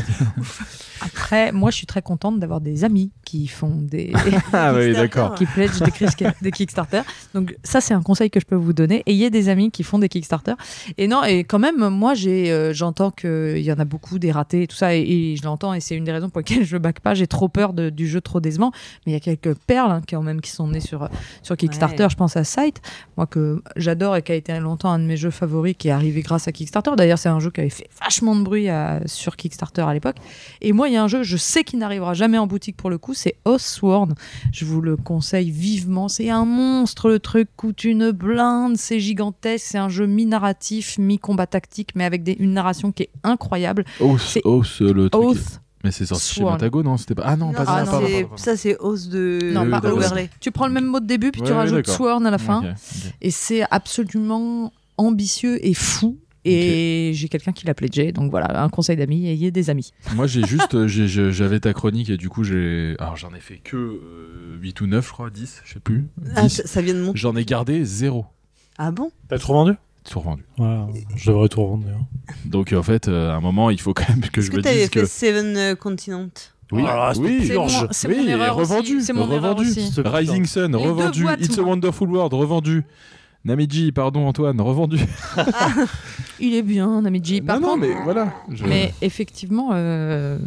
Après, 1.01 1.53
moi, 1.53 1.71
je 1.71 1.77
suis 1.77 1.87
très 1.87 2.03
contente 2.03 2.41
d'avoir 2.41 2.61
des 2.61 2.83
amis 2.85 3.13
qui 3.25 3.47
font 3.47 3.77
des. 3.83 4.13
Ah 4.53 4.73
oui, 4.75 4.87
Kickstarter. 4.87 4.93
d'accord. 4.95 5.35
qui 5.35 5.47
pledge 5.47 5.79
des, 5.81 6.27
des 6.43 6.51
Kickstarter. 6.51 7.03
Donc 7.35 7.55
ça, 7.63 7.81
c'est 7.81 7.95
un 7.95 8.03
conseil 8.03 8.31
que 8.31 8.41
je 8.41 8.47
peux 8.47 8.57
vous 8.57 8.73
donner. 8.73 9.03
Ayez 9.07 9.31
des 9.31 9.49
amis 9.49 9.71
qui 9.71 9.83
font 9.85 9.99
des 9.99 10.09
Kickstarter. 10.09 10.55
Et 10.97 11.07
non, 11.07 11.23
et 11.25 11.45
quand 11.45 11.59
même, 11.59 11.89
moi, 11.89 12.15
j'ai, 12.15 12.51
euh, 12.51 12.73
j'entends 12.73 13.11
qu'il 13.11 13.59
y 13.61 13.71
en 13.73 13.79
a 13.79 13.85
beaucoup 13.85 14.19
des 14.19 14.33
ratés 14.33 14.63
et 14.63 14.67
tout 14.67 14.77
ça, 14.77 14.95
et, 14.95 15.01
et 15.03 15.37
je 15.37 15.43
l'entends, 15.45 15.73
et 15.75 15.81
c'est 15.81 15.95
une 15.95 16.05
des 16.05 16.13
raisons 16.13 16.31
pour 16.31 16.41
lesquelles 16.41 16.65
je 16.65 16.77
back 16.79 17.01
pas. 17.01 17.15
J'ai 17.15 17.27
trop 17.27 17.49
peur 17.49 17.73
de- 17.75 17.91
du 17.91 18.09
jeu 18.09 18.21
trop 18.21 18.41
décevant. 18.41 18.73
Mais 19.07 19.13
il 19.13 19.15
y 19.15 19.17
a 19.17 19.21
quelques 19.21 19.55
perles 19.55 19.93
hein, 19.93 20.03
quand 20.09 20.23
même 20.23 20.41
qui 20.41 20.51
sont 20.51 20.67
nées 20.69 20.81
sur, 20.81 21.09
sur 21.43 21.57
Kickstarter. 21.57 22.05
Ouais. 22.05 22.11
Je 22.11 22.17
pense 22.17 22.37
à 22.37 22.45
Sight, 22.45 22.81
moi 23.17 23.27
que 23.27 23.63
j'adore 23.77 24.17
et 24.17 24.23
qui 24.23 24.33
a 24.33 24.37
été 24.37 24.59
longtemps 24.59 24.91
un 24.91 24.99
de 24.99 25.05
mes 25.05 25.17
jeux 25.17 25.31
favoris, 25.31 25.75
qui 25.79 25.89
est 25.89 25.93
arrivé 25.93 26.23
grâce 26.23 26.49
à 26.49 26.53
Kickstarter. 26.53 26.93
D'ailleurs, 26.97 27.19
c'est 27.19 27.29
un 27.29 27.41
jeu 27.41 27.51
qui 27.51 27.61
avait 27.61 27.71
fait 27.71 27.88
vachement 28.03 28.37
de 28.37 28.43
bruit 28.43 28.69
à- 28.69 29.01
sur 29.07 29.37
Kickstarter 29.37 29.83
à 29.83 29.93
l'époque. 29.95 30.17
Et 30.61 30.73
moi, 30.73 30.89
il 30.89 30.95
y 30.95 30.97
a 30.97 31.03
un 31.03 31.09
jeu, 31.09 31.23
je 31.23 31.37
sais 31.37 31.65
qu'il 31.65 31.79
n'arrivera 31.79 32.15
jamais 32.15 32.39
en 32.39 32.47
boutique 32.47 32.77
pour 32.77 32.91
le 32.91 32.99
coup, 32.99 33.15
c'est 33.15 33.37
Oathsworn. 33.45 34.15
Je 34.53 34.65
vous 34.65 34.81
le 34.81 34.97
conseille 34.97 35.51
vivement. 35.51 36.09
C'est 36.09 36.31
un 36.31 36.45
monstre, 36.45 37.09
le 37.09 37.19
truc 37.19 37.49
coûte 37.57 37.85
une 37.85 38.11
blinde, 38.13 38.77
c'est 38.77 39.01
gigantesque. 39.01 39.67
C'est 39.69 39.79
un 39.79 39.89
jeu 39.89 40.07
mi-narratif, 40.07 40.99
mi-combat 40.99 41.47
tactique, 41.47 41.91
mais 41.95 42.05
avec 42.05 42.23
des- 42.23 42.37
une 42.39 42.53
narration 42.53 42.93
qui 42.93 43.05
est 43.05 43.11
incroyable. 43.25 43.85
Oath, 44.01 44.39
Oath, 44.45 44.81
le 44.81 45.11
truc. 45.11 45.25
Oath. 45.25 45.61
Mais 45.85 45.93
c'est 45.93 46.07
sorti 46.07 46.35
chez. 46.35 46.43
Matago, 46.45 46.83
non 46.83 46.97
C'était 46.97 47.15
pas. 47.15 47.23
Ah 47.25 47.37
non, 47.37 47.47
Non, 47.47 47.53
pas 47.53 47.65
Ah 47.69 47.87
ça. 47.87 48.01
non, 48.01 48.29
ça, 48.37 48.57
c'est 48.57 48.77
hausse 48.79 49.09
de, 49.09 49.53
Non, 49.55 49.65
d'accord. 49.65 49.93
overlay. 49.97 50.29
Tu 50.41 50.51
prends 50.51 50.67
le 50.67 50.73
même 50.73 50.87
mot 50.87 50.99
de 50.99 51.07
début, 51.07 51.31
puis 51.31 51.41
tu 51.43 51.51
Ouais, 51.53 51.57
rajoutes. 51.57 51.87
Sworn 51.89 52.27
à 52.27 52.33
la 52.33 52.39
fin. 52.39 52.63
Et 53.21 53.31
c'est 53.31 53.63
absolument 53.71 54.73
ambitieux 54.97 55.65
et 55.65 55.75
fou. 55.75 56.19
Et 56.45 57.11
j'ai 57.15 57.29
quelqu'un 57.29 57.53
qui 57.53 57.67
l'a 57.67 57.75
pledgé. 57.75 58.13
Donc 58.13 58.31
voilà, 58.31 58.63
un 58.63 58.69
conseil 58.69 58.97
d'amis, 58.97 59.27
ayez 59.29 59.51
des 59.51 59.71
amis. 59.71 59.93
Moi, 60.15 60.27
j'ai 60.27 60.43
juste, 60.47 60.87
j'avais 60.87 61.61
ta 61.61 61.73
chronique 61.73 62.11
et 62.11 62.17
du 62.17 62.29
coup, 62.29 62.45
j'ai, 62.45 62.95
alors 62.99 63.17
j'en 63.17 63.35
ai 63.35 63.41
fait 63.41 63.59
que 63.59 63.77
euh, 63.77 64.57
8 64.61 64.81
ou 64.81 64.87
9, 64.87 65.07
je 65.07 65.13
crois, 65.13 65.31
10, 65.31 65.63
je 65.65 65.73
sais 65.75 65.81
plus. 65.81 66.07
Ah, 66.37 66.43
10. 66.43 66.49
ça, 66.49 66.67
ça 66.67 66.81
vient 66.83 66.95
de 66.95 67.01
monter. 67.03 67.19
J'en 67.19 67.35
ai 67.37 67.45
gardé 67.45 67.85
zéro. 67.85 68.27
Ah 68.79 68.91
bon? 68.93 69.11
T'as 69.29 69.39
tout 69.39 69.49
vendu 69.53 69.73
Tout 70.09 70.21
revendu. 70.21 70.45
Ouais, 70.59 70.79
je 71.17 71.31
devrais 71.31 71.49
tout 71.49 71.63
revendre 71.63 71.85
d'ailleurs. 71.85 72.07
Donc 72.45 72.73
en 72.73 72.83
fait, 72.83 73.09
euh, 73.09 73.31
à 73.33 73.35
un 73.35 73.41
moment, 73.41 73.71
il 73.71 73.81
faut 73.81 73.93
quand 73.93 74.09
même 74.09 74.21
que 74.21 74.41
Est-ce 74.41 74.51
je 74.53 74.57
me 74.57 74.63
t'avais 74.63 74.83
dise 74.83 74.91
que. 74.91 75.01
fait 75.01 75.07
Seven 75.07 75.57
euh, 75.57 75.75
Continent 75.75 76.29
Oui, 76.71 76.85
Ah, 76.87 77.11
c'est 77.15 77.21
oui, 77.21 77.47
C'est 77.47 77.55
mon, 77.55 77.67
Oui, 77.67 78.25
mon 78.25 78.29
erreur 78.29 78.55
revendu, 78.57 78.97
aussi. 78.99 79.07
C'est 79.07 79.13
mon 79.13 79.31
erreur 79.33 79.57
revendu. 79.57 79.71
Rising 80.05 80.45
Sun, 80.47 80.77
revendu. 80.77 81.27
It's 81.41 81.59
a. 81.59 81.63
Wonderful 81.63 82.09
World, 82.09 82.33
revendu. 82.33 82.85
Namiji, 83.45 83.93
pardon 83.93 84.27
Antoine, 84.27 84.61
revendu. 84.61 84.99
Il 86.41 86.55
est 86.55 86.63
bien, 86.63 87.01
Namiji. 87.03 87.41
Par 87.41 87.61
non, 87.61 87.69
non, 87.71 87.77
mais 87.77 87.95
voilà. 88.05 88.33
je- 88.51 88.65
mais 88.65 88.93
effectivement, 89.01 89.71
euh, 89.73 90.39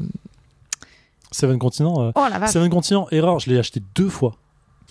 Seven 1.31 1.57
Continents. 1.57 2.01
euh, 2.01 2.11
oh 2.15 2.25
la 2.29 2.39
vache. 2.39 2.51
Seven 2.51 2.69
Continents, 2.69 3.07
erreur, 3.11 3.39
je 3.39 3.49
l'ai 3.49 3.57
acheté 3.57 3.81
deux 3.95 4.09
fois. 4.09 4.35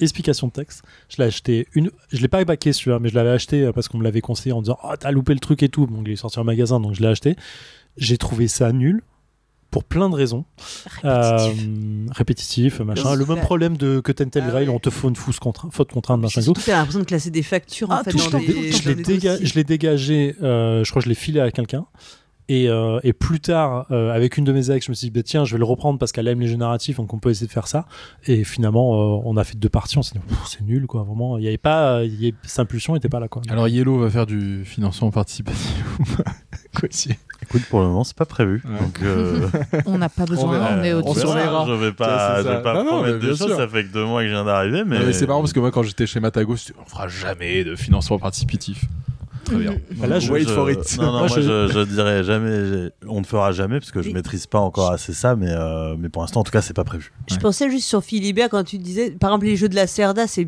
Explication 0.01 0.47
de 0.47 0.53
texte. 0.53 0.83
Je 1.11 1.19
l'ai 1.19 1.25
acheté 1.25 1.69
une. 1.75 1.91
Je 2.11 2.23
l'ai 2.23 2.29
pas 2.29 2.43
baqué 2.45 2.73
celui-là, 2.73 2.99
mais 3.01 3.11
je 3.11 3.15
l'avais 3.15 3.31
acheté 3.31 3.65
euh, 3.65 3.73
parce 3.73 3.87
qu'on 3.89 3.99
me 3.99 4.05
l'avait 4.05 4.23
conseillé 4.23 4.53
en 4.55 4.63
disant 4.63 4.79
Oh, 4.83 4.95
t'as 4.99 5.11
loupé 5.11 5.35
le 5.35 5.41
truc 5.41 5.63
et 5.63 5.69
tout. 5.69 5.87
Donc 5.87 6.05
il 6.07 6.13
est 6.13 6.17
sorti 6.17 6.39
en 6.39 6.45
magasin, 6.45 6.81
donc 6.81 6.95
je 6.95 7.03
l'ai 7.03 7.09
acheté. 7.09 7.37
J'ai 7.99 8.17
trouvé 8.17 8.49
ça 8.49 8.73
nul 8.73 9.03
pour 9.71 9.85
plein 9.85 10.09
de 10.11 10.15
raisons. 10.15 10.45
Répétitif. 11.03 11.05
Euh, 11.05 12.07
répétitif, 12.13 12.81
machin. 12.81 13.15
Le 13.15 13.25
même 13.27 13.41
problème 13.41 13.77
de 13.77 14.01
que 14.01 14.13
Tentel 14.13 14.45
Ah 14.47 14.51
Grail, 14.51 14.69
ouais. 14.69 14.75
on 14.75 14.79
te 14.79 14.91
faut 14.91 15.09
une 15.09 15.17
fausse 15.17 15.39
contrainte, 15.39 15.73
faute 15.73 15.93
contrainte, 15.93 16.21
machin 16.21 16.41
et 16.41 16.45
tout. 16.45 16.53
T'as 16.55 16.73
l'impression 16.79 17.01
de 17.01 17.05
classer 17.05 17.31
des 17.31 17.43
factures 17.43 17.91
en 17.91 17.95
Ah, 17.97 18.03
fait 18.05 18.11
tout 18.11 18.31
dans 18.31 18.39
des, 18.39 18.73
je 18.73 18.89
l'ai 18.89 18.95
déga- 19.03 19.65
dégagé, 19.65 20.37
euh, 20.43 20.85
je 20.85 20.91
crois 20.91 21.01
que 21.01 21.05
je 21.05 21.09
l'ai 21.09 21.15
filé 21.15 21.41
à 21.41 21.51
quelqu'un. 21.51 21.87
Et, 22.53 22.69
euh, 22.69 22.99
et 23.05 23.13
plus 23.13 23.39
tard, 23.39 23.87
euh, 23.93 24.11
avec 24.13 24.37
une 24.37 24.43
de 24.43 24.53
mes 24.53 24.73
ex, 24.73 24.85
je 24.85 24.91
me 24.91 24.95
suis 24.97 25.07
dit, 25.07 25.11
bah, 25.13 25.23
tiens, 25.23 25.45
je 25.45 25.53
vais 25.53 25.59
le 25.61 25.65
reprendre 25.65 26.01
parce 26.01 26.11
qu'elle 26.11 26.27
aime 26.27 26.41
les 26.41 26.49
jeux 26.49 26.57
narratifs, 26.57 26.97
donc 26.97 27.15
on 27.15 27.21
peut 27.21 27.31
essayer 27.31 27.47
de 27.47 27.53
faire 27.53 27.69
ça. 27.69 27.87
Et 28.27 28.43
finalement, 28.43 29.19
euh, 29.19 29.23
on 29.25 29.37
a 29.37 29.45
fait 29.45 29.57
deux 29.57 29.69
parties, 29.69 29.99
on 29.99 30.03
s'est 30.03 30.17
dit, 30.19 30.35
c'est 30.49 30.61
nul, 30.63 30.89
quoi, 30.89 31.05
vraiment. 31.05 31.39
Il 31.39 31.45
y 31.45 31.47
avait 31.47 31.59
pas, 31.59 32.03
il 32.03 32.21
y 32.21 32.27
avait- 32.27 32.35
cette 32.43 32.59
impulsion 32.59 32.95
n'était 32.95 33.09
pas 33.09 33.21
là, 33.21 33.29
quoi. 33.29 33.43
Alors 33.49 33.69
Yellow 33.69 33.99
va 34.01 34.11
faire 34.11 34.27
du 34.27 34.65
financement 34.65 35.13
participatif 35.13 35.85
ou 36.01 36.05
pas 36.17 36.25
Quoi 36.81 36.89
si 36.91 37.11
Écoute, 37.51 37.65
pour 37.69 37.81
le 37.81 37.87
moment, 37.89 38.05
c'est 38.05 38.17
pas 38.17 38.27
prévu. 38.27 38.63
Ouais. 38.65 38.79
Donc, 38.79 39.03
euh, 39.03 39.49
On 39.87 39.99
n'a 39.99 40.09
pas 40.09 40.25
besoin, 40.25 40.79
on 40.79 40.85
est 40.85 40.93
au-dessus. 40.93 41.21
Je 41.21 41.73
vais 41.75 41.89
Ça, 41.89 41.93
pas, 41.95 42.39
je 42.39 42.43
ça. 42.45 42.57
vais 42.57 42.63
pas 42.63 42.75
Non, 42.75 42.85
non, 42.85 42.91
promettre 43.03 43.19
bien 43.19 43.35
choses. 43.35 43.57
Ça 43.57 43.67
fait 43.67 43.85
que 43.85 43.93
deux 43.93 44.05
mois 44.05 44.21
que 44.23 44.29
je 44.29 44.33
viens 44.33 44.45
d'arriver, 44.45 44.85
mais, 44.87 45.01
Non, 45.01 45.07
mais 45.07 45.13
c'est 45.13 45.27
marrant 45.27 45.41
parce 45.41 45.53
que 45.53 45.59
moi 45.59 45.73
quand 45.73 45.83
j'étais 45.83 46.07
chez 46.07 46.21
Matago, 46.21 46.55
on 46.81 46.89
fera 46.89 47.09
jamais 47.09 47.65
de 47.65 47.75
financement 47.75 48.19
participatif. 48.21 48.85
Très 49.51 49.59
bien. 49.59 49.75
Là, 50.09 50.19
je- 50.19 50.45
for 50.45 50.71
it. 50.71 50.97
Non, 50.99 51.05
non, 51.07 51.11
Moi, 51.13 51.21
moi, 51.29 51.29
je- 51.29 51.85
dirais 51.85 52.25
jamais. 52.25 52.91
On 53.09 53.21
ne 53.21 53.27
fera 53.27 53.53
jamais 53.53 53.79
parce 53.79 53.91
que 53.93 54.03
je 54.03 54.09
Oui. 54.09 54.15
maîtrise 54.15 54.47
pas 54.47 54.59
encore 54.61 54.91
assez 54.93 55.13
ça, 55.13 55.37
mais, 55.37 55.49
euh, 55.51 55.95
mais 55.99 56.09
pour 56.09 56.23
l'instant, 56.23 56.41
en 56.41 56.45
tout 56.45 56.53
cas, 56.53 56.63
c'est 56.63 56.75
pas 56.75 56.85
prévu. 56.85 57.13
Je 57.29 57.35
Ouais. 57.35 57.41
pensais 57.41 57.71
juste 57.71 57.87
sur 57.87 58.03
Philibert 58.03 58.49
quand 58.49 58.65
tu 58.65 58.79
disais, 58.79 59.11
par 59.11 59.31
exemple, 59.31 59.47
les 59.47 59.57
jeux 59.57 59.69
de 59.69 59.75
la 59.75 59.87
CERDA, 59.87 60.27
c'est- 60.27 60.47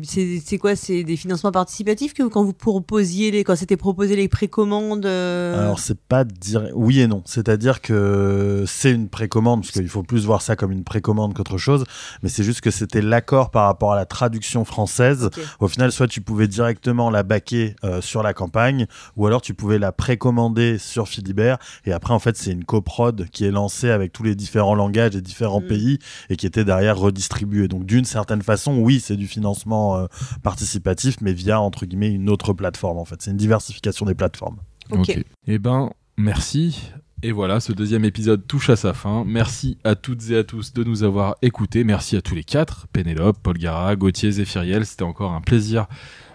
quoi? 0.59 0.75
C'est 0.75 1.03
des 1.03 1.17
financements 1.17 1.51
participatifs 1.51 2.13
que 2.13 2.23
quand 2.23 2.43
vous 2.43 2.53
proposiez, 2.53 3.31
les, 3.31 3.43
quand 3.43 3.55
c'était 3.55 3.77
proposé 3.77 4.15
les 4.15 4.27
précommandes 4.27 5.05
euh, 5.05 5.59
Alors, 5.63 5.79
c'est 5.79 5.97
pas 5.99 6.23
dire 6.23 6.69
oui 6.73 6.99
et 7.01 7.07
non. 7.07 7.21
C'est-à-dire 7.25 7.81
que 7.81 8.63
c'est 8.67 8.91
une 8.91 9.09
précommande, 9.09 9.61
parce 9.61 9.71
qu'il 9.71 9.87
faut 9.89 10.03
plus 10.03 10.25
voir 10.25 10.41
ça 10.41 10.55
comme 10.55 10.71
une 10.71 10.83
précommande 10.83 11.33
qu'autre 11.33 11.57
chose, 11.57 11.83
mais 12.21 12.29
c'est 12.29 12.43
juste 12.43 12.61
que 12.61 12.71
c'était 12.71 13.01
l'accord 13.01 13.51
par 13.51 13.65
rapport 13.65 13.93
à 13.93 13.95
la 13.95 14.05
traduction 14.05 14.65
française. 14.65 15.29
Au 15.59 15.67
final, 15.67 15.91
soit 15.91 16.07
tu 16.07 16.21
pouvais 16.21 16.47
directement 16.47 17.09
la 17.09 17.23
baquer 17.23 17.75
euh, 17.83 18.01
sur 18.01 18.23
la 18.23 18.33
campagne, 18.33 18.87
ou 19.15 19.27
alors 19.27 19.41
tu 19.41 19.53
pouvais 19.53 19.79
la 19.79 19.91
précommander 19.91 20.77
sur 20.77 21.07
Philibert, 21.07 21.57
et 21.85 21.91
après, 21.93 22.13
en 22.13 22.19
fait, 22.19 22.37
c'est 22.37 22.51
une 22.51 22.65
coprod 22.65 23.27
qui 23.31 23.45
est 23.45 23.51
lancée 23.51 23.89
avec 23.89 24.13
tous 24.13 24.23
les 24.23 24.35
différents 24.35 24.75
langages 24.75 25.11
des 25.11 25.21
différents 25.21 25.61
Mm. 25.61 25.67
pays, 25.67 25.99
et 26.29 26.35
qui 26.35 26.45
était 26.45 26.65
derrière 26.65 26.97
redistribuée. 26.97 27.67
Donc, 27.67 27.85
d'une 27.85 28.05
certaine 28.05 28.41
façon, 28.41 28.77
oui, 28.77 28.99
c'est 28.99 29.15
du 29.17 29.27
financement 29.27 29.97
euh, 29.97 30.05
participatif, 30.41 31.17
mais 31.21 31.33
via, 31.33 31.59
entre 31.59 31.85
guillemets, 31.85 32.11
une 32.11 32.29
autre 32.29 32.53
plateforme, 32.53 32.97
en 32.97 33.05
fait. 33.05 33.21
C'est 33.21 33.31
une 33.31 33.37
diversification 33.37 34.05
des 34.05 34.15
plateformes. 34.15 34.57
Ok. 34.91 35.17
Eh 35.47 35.59
ben, 35.59 35.91
merci. 36.17 36.91
Et 37.25 37.31
voilà, 37.31 37.61
ce 37.61 37.71
deuxième 37.71 38.03
épisode 38.03 38.45
touche 38.47 38.69
à 38.69 38.75
sa 38.75 38.93
fin. 38.93 39.23
Merci 39.25 39.77
à 39.85 39.95
toutes 39.95 40.29
et 40.29 40.37
à 40.37 40.43
tous 40.43 40.73
de 40.73 40.83
nous 40.83 41.03
avoir 41.03 41.37
écoutés. 41.41 41.85
Merci 41.85 42.17
à 42.17 42.21
tous 42.21 42.35
les 42.35 42.43
quatre, 42.43 42.87
Pénélope, 42.91 43.37
Paul 43.41 43.57
Gara, 43.57 43.95
Gauthier, 43.95 44.29
Zéphiriel. 44.31 44.85
C'était 44.85 45.03
encore 45.03 45.31
un 45.31 45.39
plaisir 45.39 45.87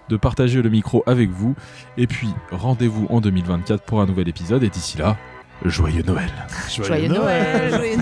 de 0.09 0.17
partager 0.17 0.63
le 0.63 0.71
micro 0.71 1.03
avec 1.07 1.31
vous. 1.31 1.55
Et 1.97 2.07
puis, 2.07 2.29
rendez-vous 2.51 3.07
en 3.11 3.21
2024 3.21 3.85
pour 3.85 4.01
un 4.01 4.07
nouvel 4.07 4.29
épisode. 4.29 4.63
Et 4.63 4.71
d'ici 4.71 4.99
là, 4.99 5.17
joyeux 5.65 6.03
Noël. 6.03 6.31
Joyeux 6.71 7.09
Noël. 7.09 7.99